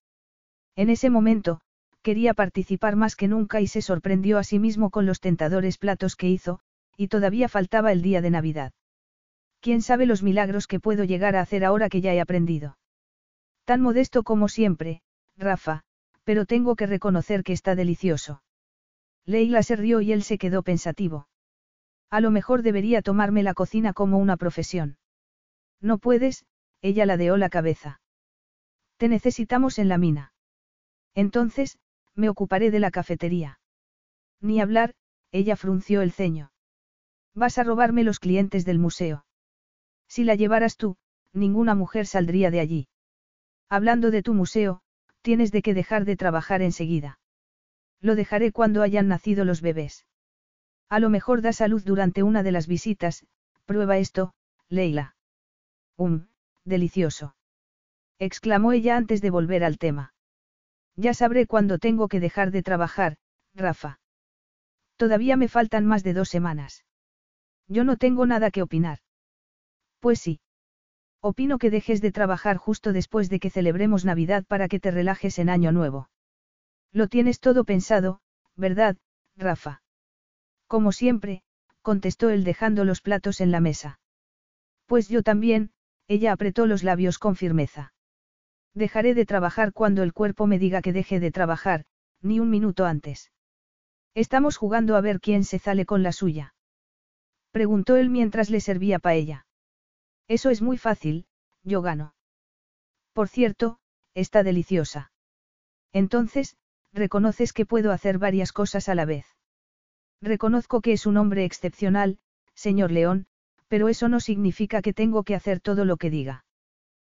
En 0.76 0.90
ese 0.90 1.10
momento, 1.10 1.60
quería 2.02 2.34
participar 2.34 2.96
más 2.96 3.16
que 3.16 3.28
nunca 3.28 3.60
y 3.60 3.66
se 3.66 3.82
sorprendió 3.82 4.38
a 4.38 4.44
sí 4.44 4.58
mismo 4.58 4.90
con 4.90 5.06
los 5.06 5.20
tentadores 5.20 5.78
platos 5.78 6.16
que 6.16 6.28
hizo, 6.28 6.60
y 6.96 7.08
todavía 7.08 7.48
faltaba 7.48 7.92
el 7.92 8.02
día 8.02 8.20
de 8.20 8.30
Navidad. 8.30 8.72
¿Quién 9.60 9.82
sabe 9.82 10.06
los 10.06 10.22
milagros 10.22 10.66
que 10.66 10.80
puedo 10.80 11.04
llegar 11.04 11.36
a 11.36 11.40
hacer 11.40 11.64
ahora 11.64 11.88
que 11.88 12.00
ya 12.00 12.12
he 12.12 12.20
aprendido? 12.20 12.76
Tan 13.64 13.80
modesto 13.80 14.22
como 14.22 14.48
siempre, 14.48 15.00
Rafa, 15.36 15.82
pero 16.22 16.44
tengo 16.44 16.76
que 16.76 16.86
reconocer 16.86 17.42
que 17.42 17.54
está 17.54 17.74
delicioso. 17.74 18.42
Leila 19.24 19.62
se 19.62 19.76
rió 19.76 20.00
y 20.02 20.12
él 20.12 20.22
se 20.22 20.36
quedó 20.36 20.62
pensativo. 20.62 21.28
A 22.10 22.20
lo 22.20 22.30
mejor 22.30 22.62
debería 22.62 23.00
tomarme 23.00 23.42
la 23.42 23.54
cocina 23.54 23.94
como 23.94 24.18
una 24.18 24.36
profesión. 24.36 24.98
No 25.84 25.98
puedes, 25.98 26.46
ella 26.80 27.04
ladeó 27.04 27.36
la 27.36 27.50
cabeza. 27.50 28.00
Te 28.96 29.06
necesitamos 29.06 29.78
en 29.78 29.90
la 29.90 29.98
mina. 29.98 30.32
Entonces, 31.14 31.78
me 32.14 32.30
ocuparé 32.30 32.70
de 32.70 32.80
la 32.80 32.90
cafetería. 32.90 33.60
Ni 34.40 34.62
hablar, 34.62 34.94
ella 35.30 35.56
frunció 35.56 36.00
el 36.00 36.10
ceño. 36.10 36.52
Vas 37.34 37.58
a 37.58 37.64
robarme 37.64 38.02
los 38.02 38.18
clientes 38.18 38.64
del 38.64 38.78
museo. 38.78 39.26
Si 40.08 40.24
la 40.24 40.36
llevaras 40.36 40.78
tú, 40.78 40.96
ninguna 41.34 41.74
mujer 41.74 42.06
saldría 42.06 42.50
de 42.50 42.60
allí. 42.60 42.88
Hablando 43.68 44.10
de 44.10 44.22
tu 44.22 44.32
museo, 44.32 44.80
tienes 45.20 45.52
de 45.52 45.60
que 45.60 45.74
dejar 45.74 46.06
de 46.06 46.16
trabajar 46.16 46.62
enseguida. 46.62 47.18
Lo 48.00 48.14
dejaré 48.14 48.52
cuando 48.52 48.80
hayan 48.80 49.08
nacido 49.08 49.44
los 49.44 49.60
bebés. 49.60 50.06
A 50.88 50.98
lo 50.98 51.10
mejor 51.10 51.42
das 51.42 51.60
a 51.60 51.68
luz 51.68 51.84
durante 51.84 52.22
una 52.22 52.42
de 52.42 52.52
las 52.52 52.68
visitas, 52.68 53.26
Prueba 53.66 53.98
esto, 53.98 54.32
Leila. 54.70 55.14
Um, 55.96 56.26
delicioso. 56.64 57.36
exclamó 58.18 58.72
ella 58.72 58.96
antes 58.96 59.20
de 59.20 59.30
volver 59.30 59.64
al 59.64 59.78
tema. 59.78 60.14
Ya 60.96 61.14
sabré 61.14 61.46
cuándo 61.46 61.78
tengo 61.78 62.08
que 62.08 62.20
dejar 62.20 62.50
de 62.50 62.62
trabajar, 62.62 63.16
Rafa. 63.54 64.00
Todavía 64.96 65.36
me 65.36 65.48
faltan 65.48 65.86
más 65.86 66.02
de 66.04 66.14
dos 66.14 66.28
semanas. 66.28 66.84
Yo 67.68 67.84
no 67.84 67.96
tengo 67.96 68.26
nada 68.26 68.50
que 68.50 68.62
opinar. 68.62 68.98
Pues 70.00 70.20
sí. 70.20 70.40
Opino 71.20 71.58
que 71.58 71.70
dejes 71.70 72.00
de 72.00 72.12
trabajar 72.12 72.56
justo 72.58 72.92
después 72.92 73.30
de 73.30 73.40
que 73.40 73.50
celebremos 73.50 74.04
Navidad 74.04 74.44
para 74.44 74.68
que 74.68 74.78
te 74.78 74.90
relajes 74.90 75.38
en 75.38 75.48
Año 75.48 75.72
Nuevo. 75.72 76.10
Lo 76.92 77.08
tienes 77.08 77.40
todo 77.40 77.64
pensado, 77.64 78.20
¿verdad, 78.56 78.96
Rafa? 79.36 79.82
Como 80.66 80.92
siempre, 80.92 81.42
contestó 81.82 82.30
él 82.30 82.44
dejando 82.44 82.84
los 82.84 83.00
platos 83.00 83.40
en 83.40 83.50
la 83.50 83.60
mesa. 83.60 83.98
Pues 84.86 85.08
yo 85.08 85.22
también, 85.22 85.70
ella 86.08 86.32
apretó 86.32 86.66
los 86.66 86.82
labios 86.82 87.18
con 87.18 87.36
firmeza. 87.36 87.92
Dejaré 88.74 89.14
de 89.14 89.26
trabajar 89.26 89.72
cuando 89.72 90.02
el 90.02 90.12
cuerpo 90.12 90.46
me 90.46 90.58
diga 90.58 90.82
que 90.82 90.92
deje 90.92 91.20
de 91.20 91.30
trabajar, 91.30 91.84
ni 92.20 92.40
un 92.40 92.50
minuto 92.50 92.84
antes. 92.84 93.30
Estamos 94.14 94.56
jugando 94.56 94.96
a 94.96 95.00
ver 95.00 95.20
quién 95.20 95.44
se 95.44 95.58
sale 95.58 95.86
con 95.86 96.02
la 96.02 96.12
suya. 96.12 96.54
Preguntó 97.50 97.96
él 97.96 98.10
mientras 98.10 98.50
le 98.50 98.60
servía 98.60 98.98
paella. 98.98 99.46
Eso 100.28 100.50
es 100.50 100.62
muy 100.62 100.78
fácil, 100.78 101.26
yo 101.62 101.82
gano. 101.82 102.14
Por 103.12 103.28
cierto, 103.28 103.78
está 104.14 104.42
deliciosa. 104.42 105.12
Entonces, 105.92 106.56
reconoces 106.92 107.52
que 107.52 107.66
puedo 107.66 107.92
hacer 107.92 108.18
varias 108.18 108.52
cosas 108.52 108.88
a 108.88 108.94
la 108.94 109.04
vez. 109.04 109.26
Reconozco 110.20 110.80
que 110.80 110.92
es 110.92 111.06
un 111.06 111.16
hombre 111.16 111.44
excepcional, 111.44 112.18
señor 112.54 112.90
León, 112.90 113.26
pero 113.74 113.88
eso 113.88 114.08
no 114.08 114.20
significa 114.20 114.82
que 114.82 114.92
tengo 114.92 115.24
que 115.24 115.34
hacer 115.34 115.58
todo 115.58 115.84
lo 115.84 115.96
que 115.96 116.08
diga. 116.08 116.44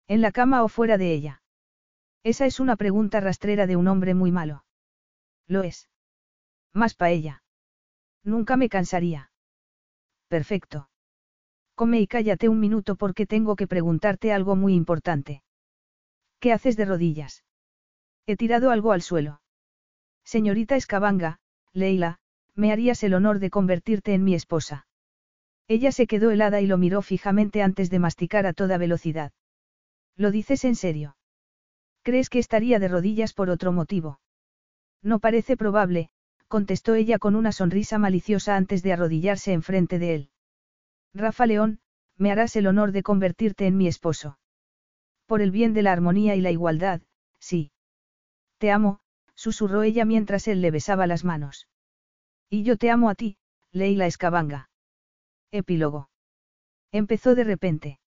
¿En 0.08 0.22
la 0.22 0.32
cama 0.32 0.64
o 0.64 0.70
fuera 0.70 0.98
de 0.98 1.12
ella? 1.12 1.42
Esa 2.24 2.46
es 2.46 2.62
una 2.62 2.78
pregunta 2.78 3.20
rastrera 3.20 3.68
de 3.68 3.76
un 3.76 3.90
hombre 3.90 4.14
muy 4.14 4.32
malo. 4.32 4.64
Lo 5.48 5.64
es. 5.64 5.90
Más 6.72 6.96
pa' 6.96 7.10
ella. 7.10 7.44
Nunca 8.24 8.56
me 8.56 8.70
cansaría. 8.70 9.32
Perfecto. 10.30 10.88
Come 11.76 12.00
y 12.00 12.08
cállate 12.08 12.48
un 12.48 12.62
minuto 12.62 12.96
porque 12.96 13.26
tengo 13.26 13.58
que 13.58 13.68
preguntarte 13.68 14.32
algo 14.32 14.56
muy 14.56 14.76
importante. 14.76 15.44
¿Qué 16.40 16.54
haces 16.54 16.78
de 16.78 16.86
rodillas? 16.86 17.44
He 18.28 18.38
tirado 18.38 18.72
algo 18.72 18.94
al 18.94 19.02
suelo. 19.02 19.42
Señorita 20.24 20.78
Escabanga, 20.78 21.38
Leila, 21.74 22.20
me 22.54 22.72
harías 22.72 23.04
el 23.04 23.14
honor 23.14 23.40
de 23.40 23.50
convertirte 23.50 24.14
en 24.14 24.24
mi 24.24 24.36
esposa. 24.36 24.88
Ella 25.68 25.92
se 25.92 26.08
quedó 26.08 26.32
helada 26.32 26.62
y 26.62 26.68
lo 26.68 26.78
miró 26.78 27.02
fijamente 27.02 27.64
antes 27.64 27.90
de 27.90 28.00
masticar 28.00 28.46
a 28.46 28.54
toda 28.54 28.78
velocidad. 28.78 29.32
¿Lo 30.16 30.32
dices 30.32 30.64
en 30.64 30.76
serio? 30.76 31.18
¿Crees 32.04 32.30
que 32.30 32.40
estaría 32.40 32.80
de 32.80 32.88
rodillas 32.88 33.34
por 33.34 33.50
otro 33.50 33.72
motivo? 33.72 34.20
No 35.02 35.20
parece 35.20 35.58
probable, 35.58 36.10
contestó 36.48 36.94
ella 36.94 37.18
con 37.18 37.36
una 37.36 37.52
sonrisa 37.52 37.98
maliciosa 37.98 38.56
antes 38.56 38.84
de 38.84 38.94
arrodillarse 38.94 39.54
enfrente 39.54 39.98
de 39.98 40.16
él. 40.16 40.30
Rafa 41.14 41.48
León, 41.48 41.80
me 42.18 42.32
harás 42.32 42.56
el 42.56 42.68
honor 42.68 42.92
de 42.92 43.04
convertirte 43.04 43.66
en 43.66 43.78
mi 43.78 43.88
esposo. 43.88 44.38
Por 45.26 45.42
el 45.42 45.52
bien 45.52 45.74
de 45.74 45.82
la 45.82 45.92
armonía 45.92 46.36
y 46.36 46.42
la 46.42 46.52
igualdad, 46.52 47.02
sí. 47.40 47.72
Te 48.60 48.72
amo, 48.72 49.00
susurró 49.34 49.82
ella 49.84 50.06
mientras 50.06 50.48
él 50.48 50.62
le 50.62 50.72
besaba 50.72 51.08
las 51.08 51.24
manos. 51.24 51.68
Y 52.50 52.64
yo 52.64 52.78
te 52.78 52.92
amo 52.92 53.10
a 53.10 53.16
ti, 53.16 53.38
Leila 53.72 54.06
Escabanga. 54.06 54.70
Epílogo. 55.58 56.10
Empezó 56.92 57.36
de 57.36 57.44
repente. 57.44 58.00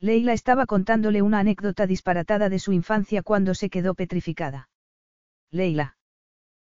Leila 0.00 0.32
estaba 0.32 0.66
contándole 0.66 1.22
una 1.22 1.38
anécdota 1.38 1.86
disparatada 1.86 2.48
de 2.48 2.58
su 2.58 2.72
infancia 2.72 3.22
cuando 3.22 3.54
se 3.54 3.70
quedó 3.70 3.94
petrificada. 3.94 4.68
Leila. 5.50 5.96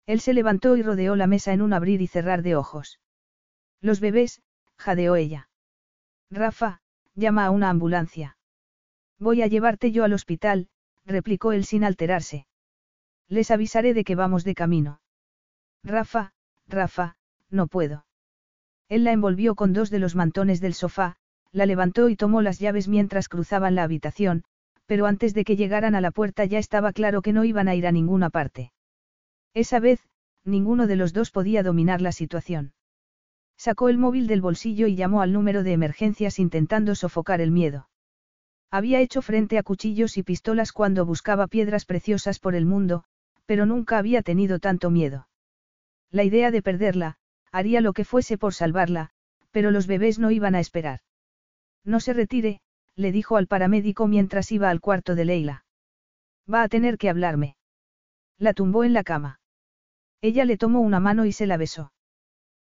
Él 0.07 0.21
se 0.21 0.35
levantó 0.35 0.77
y 0.77 0.83
rodeó 0.83 1.15
la 1.17 1.27
mesa 1.27 1.53
en 1.53 1.63
un 1.63 1.73
abrir 1.73 2.03
y 2.03 2.09
cerrar 2.09 2.43
de 2.43 2.57
ojos. 2.57 3.01
Los 3.81 4.01
bebés, 4.01 4.43
jadeó 4.77 5.17
ella. 5.17 5.49
Rafa, 6.31 6.81
llama 7.15 7.47
a 7.47 7.51
una 7.51 7.71
ambulancia. 7.71 8.37
Voy 9.19 9.43
a 9.43 9.47
llevarte 9.47 9.93
yo 9.93 10.05
al 10.05 10.13
hospital, 10.13 10.69
replicó 11.05 11.53
él 11.53 11.65
sin 11.65 11.85
alterarse. 11.85 12.47
Les 13.29 13.51
avisaré 13.51 13.95
de 13.95 14.05
que 14.05 14.17
vamos 14.17 14.45
de 14.45 14.55
camino. 14.55 15.01
Rafa, 15.85 16.33
Rafa, 16.67 17.17
no 17.51 17.67
puedo. 17.67 18.05
Él 18.93 19.05
la 19.05 19.13
envolvió 19.13 19.55
con 19.55 19.73
dos 19.73 19.89
de 19.89 19.99
los 19.99 20.15
mantones 20.15 20.61
del 20.61 20.75
sofá, 20.75 21.17
la 21.51 21.65
levantó 21.65 22.11
y 22.11 22.17
tomó 22.17 22.43
las 22.43 22.59
llaves 22.59 22.89
mientras 22.89 23.31
cruzaban 23.31 23.75
la 23.75 23.85
habitación, 23.85 24.45
pero 24.85 25.07
antes 25.07 25.33
de 25.33 25.45
que 25.45 25.57
llegaran 25.57 25.95
a 25.95 26.03
la 26.03 26.11
puerta 26.11 26.45
ya 26.45 26.59
estaba 26.59 26.93
claro 26.93 27.23
que 27.23 27.33
no 27.33 27.45
iban 27.45 27.69
a 27.69 27.75
ir 27.75 27.87
a 27.87 27.93
ninguna 27.93 28.29
parte. 28.29 28.71
Esa 29.55 29.81
vez, 29.81 30.07
ninguno 30.45 30.87
de 30.87 30.97
los 30.97 31.15
dos 31.15 31.31
podía 31.31 31.63
dominar 31.63 32.03
la 32.03 32.13
situación. 32.13 32.75
Sacó 33.57 33.89
el 33.89 33.97
móvil 33.97 34.27
del 34.27 34.43
bolsillo 34.43 34.87
y 34.87 34.95
llamó 34.95 35.23
al 35.23 35.33
número 35.33 35.63
de 35.63 35.73
emergencias 35.73 36.39
intentando 36.39 36.95
sofocar 36.95 37.41
el 37.41 37.51
miedo. 37.51 37.89
Había 38.71 39.01
hecho 39.01 39.23
frente 39.23 39.57
a 39.57 39.63
cuchillos 39.63 40.19
y 40.19 40.23
pistolas 40.23 40.71
cuando 40.71 41.07
buscaba 41.07 41.47
piedras 41.47 41.87
preciosas 41.87 42.39
por 42.39 42.55
el 42.55 42.67
mundo, 42.67 43.05
pero 43.47 43.65
nunca 43.65 43.97
había 43.97 44.21
tenido 44.21 44.59
tanto 44.59 44.91
miedo. 44.91 45.29
La 46.11 46.25
idea 46.25 46.51
de 46.51 46.61
perderla, 46.61 47.17
haría 47.53 47.81
lo 47.81 47.93
que 47.93 48.05
fuese 48.05 48.39
por 48.39 48.55
salvarla, 48.55 49.11
pero 49.51 49.71
los 49.71 49.87
bebés 49.87 50.19
no 50.19 50.31
iban 50.31 50.55
a 50.55 50.61
esperar. 50.61 51.01
No 51.85 52.01
se 52.01 52.13
retire, 52.13 52.61
le 52.97 53.13
dijo 53.13 53.37
al 53.37 53.47
paramédico 53.47 54.09
mientras 54.09 54.51
iba 54.51 54.71
al 54.71 54.81
cuarto 54.81 55.15
de 55.15 55.25
Leila. 55.25 55.65
Va 56.53 56.63
a 56.63 56.69
tener 56.69 56.99
que 56.99 57.11
hablarme. 57.11 57.57
La 58.39 58.55
tumbó 58.55 58.85
en 58.85 58.93
la 58.93 59.05
cama. 59.05 59.41
Ella 60.21 60.45
le 60.45 60.57
tomó 60.57 60.81
una 60.81 61.01
mano 61.01 61.27
y 61.27 61.33
se 61.33 61.47
la 61.47 61.57
besó. 61.57 61.93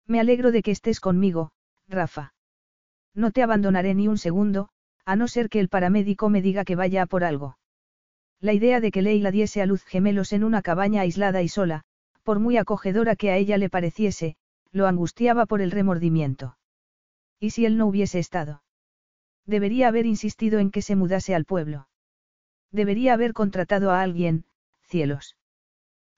Me 0.06 0.20
alegro 0.20 0.52
de 0.52 0.62
que 0.62 0.72
estés 0.72 1.00
conmigo, 1.00 1.52
Rafa. 1.88 2.34
No 3.16 3.32
te 3.32 3.44
abandonaré 3.44 3.94
ni 3.94 4.08
un 4.08 4.18
segundo, 4.18 4.70
a 5.06 5.16
no 5.16 5.28
ser 5.28 5.50
que 5.50 5.60
el 5.60 5.70
paramédico 5.70 6.30
me 6.30 6.42
diga 6.42 6.66
que 6.66 6.76
vaya 6.76 7.04
a 7.04 7.06
por 7.06 7.24
algo. 7.24 7.58
La 8.40 8.54
idea 8.54 8.80
de 8.80 8.92
que 8.92 9.02
Leila 9.02 9.32
diese 9.32 9.62
a 9.62 9.66
luz 9.66 9.84
gemelos 9.84 10.34
en 10.34 10.44
una 10.44 10.62
cabaña 10.62 11.02
aislada 11.02 11.42
y 11.42 11.48
sola, 11.48 11.84
por 12.24 12.40
muy 12.40 12.58
acogedora 12.58 13.16
que 13.16 13.32
a 13.32 13.38
ella 13.38 13.58
le 13.58 13.70
pareciese, 13.70 14.36
lo 14.74 14.88
angustiaba 14.88 15.46
por 15.46 15.62
el 15.62 15.72
remordimiento. 15.72 16.58
¿Y 17.40 17.52
si 17.52 17.66
él 17.66 17.78
no 17.78 17.86
hubiese 17.86 18.20
estado? 18.20 18.64
Debería 19.46 19.88
haber 19.88 20.06
insistido 20.06 20.60
en 20.60 20.72
que 20.72 20.82
se 20.82 20.96
mudase 20.96 21.36
al 21.36 21.46
pueblo. 21.46 21.88
Debería 22.72 23.14
haber 23.14 23.34
contratado 23.34 23.92
a 23.92 24.02
alguien, 24.02 24.46
cielos. 24.82 25.38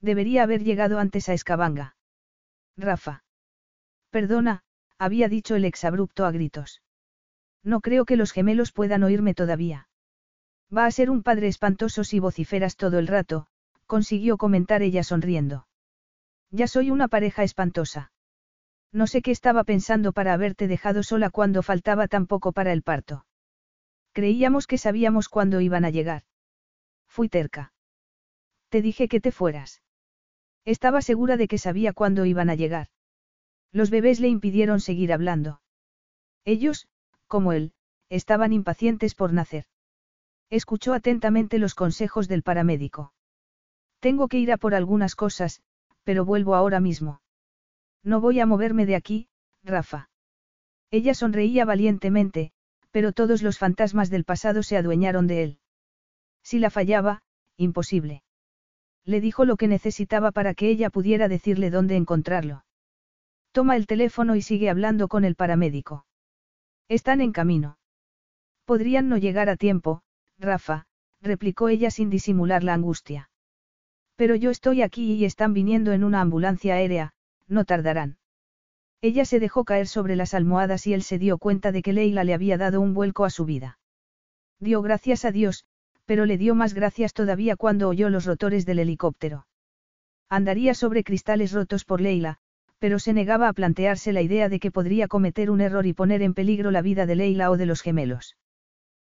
Debería 0.02 0.44
haber 0.44 0.64
llegado 0.64 1.00
antes 1.00 1.28
a 1.30 1.34
Escabanga. 1.34 1.98
Rafa. 2.78 3.24
Perdona, 4.10 4.64
había 4.98 5.28
dicho 5.28 5.56
el 5.56 5.66
exabrupto 5.66 6.26
a 6.26 6.32
gritos. 6.32 6.82
No 7.64 7.82
creo 7.82 8.06
que 8.06 8.16
los 8.16 8.32
gemelos 8.32 8.72
puedan 8.72 9.04
oírme 9.04 9.34
todavía. 9.34 9.90
Va 10.76 10.86
a 10.86 10.92
ser 10.92 11.10
un 11.10 11.24
padre 11.24 11.48
espantoso 11.48 12.04
si 12.04 12.20
vociferas 12.20 12.78
todo 12.78 13.00
el 13.00 13.08
rato, 13.08 13.48
consiguió 13.86 14.38
comentar 14.38 14.82
ella 14.82 15.04
sonriendo. 15.04 15.68
Ya 16.52 16.68
soy 16.68 16.92
una 16.92 17.08
pareja 17.08 17.44
espantosa. 17.44 18.12
No 18.96 19.08
sé 19.08 19.22
qué 19.22 19.32
estaba 19.32 19.66
pensando 19.66 20.14
para 20.14 20.32
haberte 20.32 20.70
dejado 20.70 21.04
sola 21.04 21.30
cuando 21.30 21.62
faltaba 21.64 22.08
tan 22.08 22.28
poco 22.28 22.54
para 22.54 22.72
el 22.72 22.82
parto. 22.82 23.26
Creíamos 24.14 24.68
que 24.68 24.78
sabíamos 24.78 25.28
cuándo 25.28 25.60
iban 25.60 25.84
a 25.84 25.90
llegar. 25.90 26.24
Fui 27.10 27.28
terca. 27.28 27.74
Te 28.70 28.82
dije 28.82 29.10
que 29.10 29.20
te 29.20 29.34
fueras. 29.34 29.82
Estaba 30.64 31.02
segura 31.02 31.36
de 31.36 31.50
que 31.50 31.58
sabía 31.58 31.92
cuándo 31.92 32.26
iban 32.26 32.50
a 32.50 32.56
llegar. 32.56 32.88
Los 33.74 33.90
bebés 33.90 34.22
le 34.22 34.30
impidieron 34.30 34.80
seguir 34.80 35.12
hablando. 35.12 35.60
Ellos, 36.46 36.88
como 37.28 37.52
él, 37.52 37.74
estaban 38.08 38.54
impacientes 38.54 39.14
por 39.14 39.34
nacer. 39.34 39.66
Escuchó 40.50 40.94
atentamente 40.94 41.60
los 41.60 41.76
consejos 41.76 42.30
del 42.30 42.44
paramédico. 42.44 43.12
Tengo 44.00 44.30
que 44.30 44.40
ir 44.40 44.54
a 44.54 44.58
por 44.58 44.74
algunas 44.74 45.16
cosas, 45.16 45.62
pero 46.06 46.24
vuelvo 46.24 46.56
ahora 46.56 46.80
mismo. 46.80 47.20
No 48.06 48.22
voy 48.22 48.40
a 48.40 48.46
moverme 48.46 48.86
de 48.86 48.96
aquí, 48.96 49.28
Rafa. 49.64 50.10
Ella 50.92 51.16
sonreía 51.16 51.66
valientemente, 51.66 52.52
pero 52.92 53.12
todos 53.12 53.42
los 53.42 53.58
fantasmas 53.58 54.12
del 54.12 54.24
pasado 54.24 54.62
se 54.62 54.78
adueñaron 54.78 55.26
de 55.26 55.44
él. 55.44 55.60
Si 56.44 56.60
la 56.60 56.70
fallaba, 56.70 57.24
imposible. 57.58 58.22
Le 59.04 59.22
dijo 59.22 59.44
lo 59.44 59.58
que 59.58 59.68
necesitaba 59.68 60.32
para 60.32 60.54
que 60.54 60.70
ella 60.70 60.92
pudiera 60.92 61.28
decirle 61.28 61.72
dónde 61.72 61.96
encontrarlo. 61.96 62.64
Toma 63.52 63.76
el 63.76 63.88
teléfono 63.88 64.36
y 64.36 64.44
sigue 64.44 64.70
hablando 64.70 65.08
con 65.08 65.26
el 65.26 65.36
paramédico. 65.36 66.06
Están 66.88 67.22
en 67.22 67.32
camino. 67.32 67.80
Podrían 68.66 69.10
no 69.10 69.18
llegar 69.18 69.50
a 69.50 69.56
tiempo, 69.56 70.04
Rafa, 70.38 70.86
replicó 71.22 71.70
ella 71.70 71.90
sin 71.90 72.12
disimular 72.12 72.64
la 72.64 72.76
angustia. 72.76 73.32
Pero 74.16 74.36
yo 74.36 74.52
estoy 74.52 74.84
aquí 74.84 75.14
y 75.14 75.26
están 75.26 75.54
viniendo 75.54 75.92
en 75.92 76.04
una 76.04 76.22
ambulancia 76.22 76.76
aérea, 76.76 77.15
no 77.48 77.66
tardarán. 77.66 78.18
Ella 79.02 79.26
se 79.26 79.40
dejó 79.40 79.66
caer 79.66 79.88
sobre 79.88 80.16
las 80.16 80.34
almohadas 80.34 80.88
y 80.88 80.94
él 80.94 81.04
se 81.04 81.20
dio 81.20 81.38
cuenta 81.38 81.72
de 81.72 81.82
que 81.82 81.94
Leila 81.94 82.24
le 82.24 82.34
había 82.34 82.58
dado 82.58 82.82
un 82.82 82.94
vuelco 82.94 83.26
a 83.26 83.30
su 83.30 83.46
vida. 83.46 83.78
Dio 84.60 84.82
gracias 84.82 85.26
a 85.26 85.32
Dios, 85.32 85.66
pero 86.06 86.26
le 86.26 86.38
dio 86.38 86.56
más 86.56 86.74
gracias 86.74 87.14
todavía 87.14 87.56
cuando 87.56 87.90
oyó 87.90 88.10
los 88.10 88.26
rotores 88.26 88.66
del 88.66 88.80
helicóptero. 88.80 89.48
Andaría 90.30 90.74
sobre 90.74 91.04
cristales 91.04 91.52
rotos 91.52 91.86
por 91.86 92.02
Leila, 92.02 92.40
pero 92.80 93.00
se 93.00 93.14
negaba 93.14 93.48
a 93.48 93.54
plantearse 93.54 94.12
la 94.14 94.22
idea 94.22 94.50
de 94.50 94.60
que 94.60 94.72
podría 94.72 95.08
cometer 95.08 95.50
un 95.50 95.62
error 95.62 95.86
y 95.86 95.94
poner 95.94 96.22
en 96.22 96.34
peligro 96.34 96.72
la 96.72 96.82
vida 96.82 97.06
de 97.06 97.16
Leila 97.16 97.52
o 97.52 97.58
de 97.58 97.66
los 97.66 97.82
gemelos. 97.82 98.38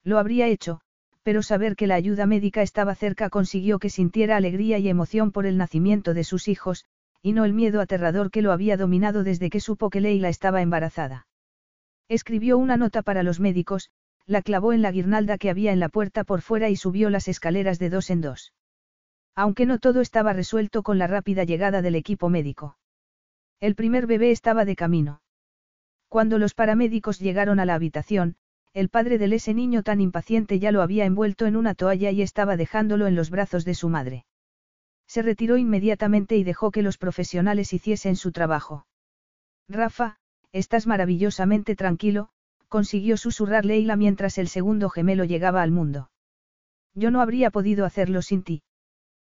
Lo 0.03 0.19
habría 0.19 0.47
hecho, 0.47 0.81
pero 1.23 1.43
saber 1.43 1.77
que 1.77 1.87
la 1.87 1.95
ayuda 1.95 2.27
médica 2.27 2.63
estaba 2.63 2.95
cerca 2.95 3.29
consiguió 3.29 3.79
que 3.79 3.91
sintiera 3.91 4.37
alegría 4.37 4.79
y 4.79 4.89
emoción 4.89 5.33
por 5.33 5.47
el 5.47 5.57
nacimiento 5.57 6.15
de 6.15 6.25
sus 6.25 6.49
hijos, 6.49 6.87
y 7.23 7.33
no 7.33 7.45
el 7.45 7.53
miedo 7.53 7.81
aterrador 7.81 8.31
que 8.31 8.43
lo 8.43 8.53
había 8.53 8.77
dominado 8.77 9.25
desde 9.25 9.51
que 9.51 9.61
supo 9.61 9.91
que 9.91 10.01
Leila 10.01 10.29
estaba 10.29 10.63
embarazada. 10.63 11.27
Escribió 12.09 12.59
una 12.59 12.77
nota 12.77 13.03
para 13.03 13.23
los 13.23 13.41
médicos, 13.41 13.91
la 14.27 14.43
clavó 14.43 14.73
en 14.73 14.83
la 14.83 14.93
guirnalda 14.93 15.39
que 15.39 15.51
había 15.51 15.73
en 15.73 15.81
la 15.81 15.89
puerta 15.89 16.25
por 16.25 16.41
fuera 16.41 16.69
y 16.69 16.77
subió 16.77 17.11
las 17.11 17.29
escaleras 17.29 17.79
de 17.79 17.91
dos 17.91 18.11
en 18.11 18.21
dos. 18.21 18.53
Aunque 19.35 19.67
no 19.67 19.79
todo 19.79 20.01
estaba 20.01 20.33
resuelto 20.33 20.83
con 20.83 20.99
la 20.99 21.07
rápida 21.07 21.45
llegada 21.45 21.83
del 21.83 21.95
equipo 21.95 22.29
médico. 22.29 22.79
El 23.61 23.75
primer 23.75 24.07
bebé 24.07 24.31
estaba 24.31 24.65
de 24.65 24.77
camino. 24.77 25.23
Cuando 26.09 26.39
los 26.39 26.55
paramédicos 26.55 27.19
llegaron 27.19 27.61
a 27.61 27.65
la 27.65 27.75
habitación, 27.75 28.37
el 28.73 28.89
padre 28.89 29.19
de 29.19 29.35
ese 29.35 29.53
niño 29.53 29.83
tan 29.83 30.01
impaciente 30.01 30.59
ya 30.59 30.73
lo 30.73 30.83
había 30.83 31.05
envuelto 31.05 31.47
en 31.47 31.57
una 31.57 31.75
toalla 31.75 32.11
y 32.11 32.23
estaba 32.23 32.57
dejándolo 32.57 33.07
en 33.07 33.17
los 33.17 33.31
brazos 33.31 33.65
de 33.65 33.75
su 33.75 33.89
madre. 33.89 34.25
Se 35.11 35.23
retiró 35.23 35.57
inmediatamente 35.57 36.37
y 36.37 36.45
dejó 36.45 36.71
que 36.71 36.83
los 36.83 36.97
profesionales 36.97 37.73
hiciesen 37.73 38.15
su 38.15 38.31
trabajo. 38.31 38.87
Rafa, 39.69 40.21
estás 40.53 40.87
maravillosamente 40.87 41.75
tranquilo, 41.75 42.29
consiguió 42.69 43.17
susurrar 43.17 43.65
Leila 43.65 43.97
mientras 43.97 44.39
el 44.39 44.47
segundo 44.47 44.89
gemelo 44.89 45.25
llegaba 45.25 45.63
al 45.63 45.73
mundo. 45.73 46.13
Yo 46.95 47.11
no 47.11 47.21
habría 47.23 47.51
podido 47.51 47.85
hacerlo 47.87 48.23
sin 48.23 48.45
ti. 48.45 48.63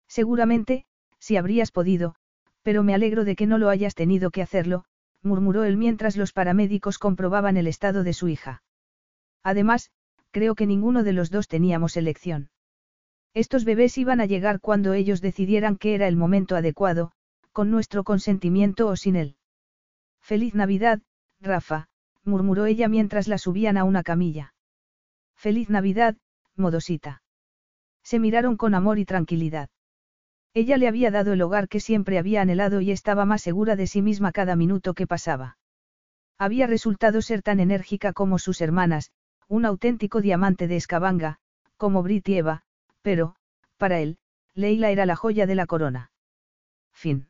Seguramente, 0.07 0.85
si 1.17 1.37
habrías 1.37 1.71
podido, 1.71 2.13
pero 2.61 2.83
me 2.83 2.93
alegro 2.93 3.25
de 3.25 3.35
que 3.35 3.47
no 3.47 3.57
lo 3.57 3.69
hayas 3.69 3.95
tenido 3.95 4.29
que 4.29 4.43
hacerlo, 4.43 4.85
murmuró 5.23 5.63
él 5.63 5.77
mientras 5.77 6.17
los 6.17 6.33
paramédicos 6.33 6.99
comprobaban 6.99 7.57
el 7.57 7.65
estado 7.65 8.03
de 8.03 8.13
su 8.13 8.27
hija. 8.27 8.61
Además, 9.41 9.89
creo 10.29 10.53
que 10.53 10.67
ninguno 10.67 11.03
de 11.03 11.13
los 11.13 11.31
dos 11.31 11.47
teníamos 11.47 11.97
elección. 11.97 12.51
Estos 13.33 13.65
bebés 13.65 13.97
iban 13.97 14.21
a 14.21 14.25
llegar 14.25 14.59
cuando 14.59 14.93
ellos 14.93 15.21
decidieran 15.21 15.77
que 15.77 15.95
era 15.95 16.07
el 16.07 16.15
momento 16.15 16.55
adecuado, 16.55 17.11
con 17.51 17.71
nuestro 17.71 18.03
consentimiento 18.03 18.87
o 18.87 18.95
sin 18.95 19.15
él. 19.15 19.35
Feliz 20.21 20.53
Navidad, 20.53 21.01
Rafa, 21.41 21.87
murmuró 22.23 22.65
ella 22.65 22.87
mientras 22.87 23.27
la 23.27 23.37
subían 23.37 23.77
a 23.77 23.83
una 23.83 24.03
camilla. 24.03 24.53
Feliz 25.35 25.69
Navidad, 25.69 26.15
modosita. 26.55 27.23
Se 28.03 28.19
miraron 28.19 28.55
con 28.55 28.75
amor 28.75 28.99
y 28.99 29.05
tranquilidad. 29.05 29.69
Ella 30.53 30.77
le 30.77 30.87
había 30.87 31.09
dado 31.09 31.33
el 31.33 31.41
hogar 31.41 31.67
que 31.67 31.79
siempre 31.79 32.19
había 32.19 32.41
anhelado 32.41 32.81
y 32.81 32.91
estaba 32.91 33.25
más 33.25 33.41
segura 33.41 33.75
de 33.75 33.87
sí 33.87 34.01
misma 34.01 34.31
cada 34.31 34.55
minuto 34.55 34.93
que 34.93 35.07
pasaba. 35.07 35.57
Había 36.37 36.67
resultado 36.67 37.21
ser 37.21 37.41
tan 37.41 37.59
enérgica 37.59 38.13
como 38.13 38.37
sus 38.37 38.61
hermanas, 38.61 39.11
un 39.47 39.65
auténtico 39.65 40.21
diamante 40.21 40.67
de 40.67 40.75
escabanga, 40.75 41.39
como 41.77 42.03
Brit 42.03 42.29
y 42.29 42.37
Eva, 42.37 42.63
pero, 43.03 43.35
para 43.77 43.99
él, 43.99 44.17
Leila 44.55 44.89
era 44.89 45.05
la 45.05 45.15
joya 45.15 45.45
de 45.45 45.55
la 45.55 45.67
corona. 45.67 46.11
Fin. 46.91 47.29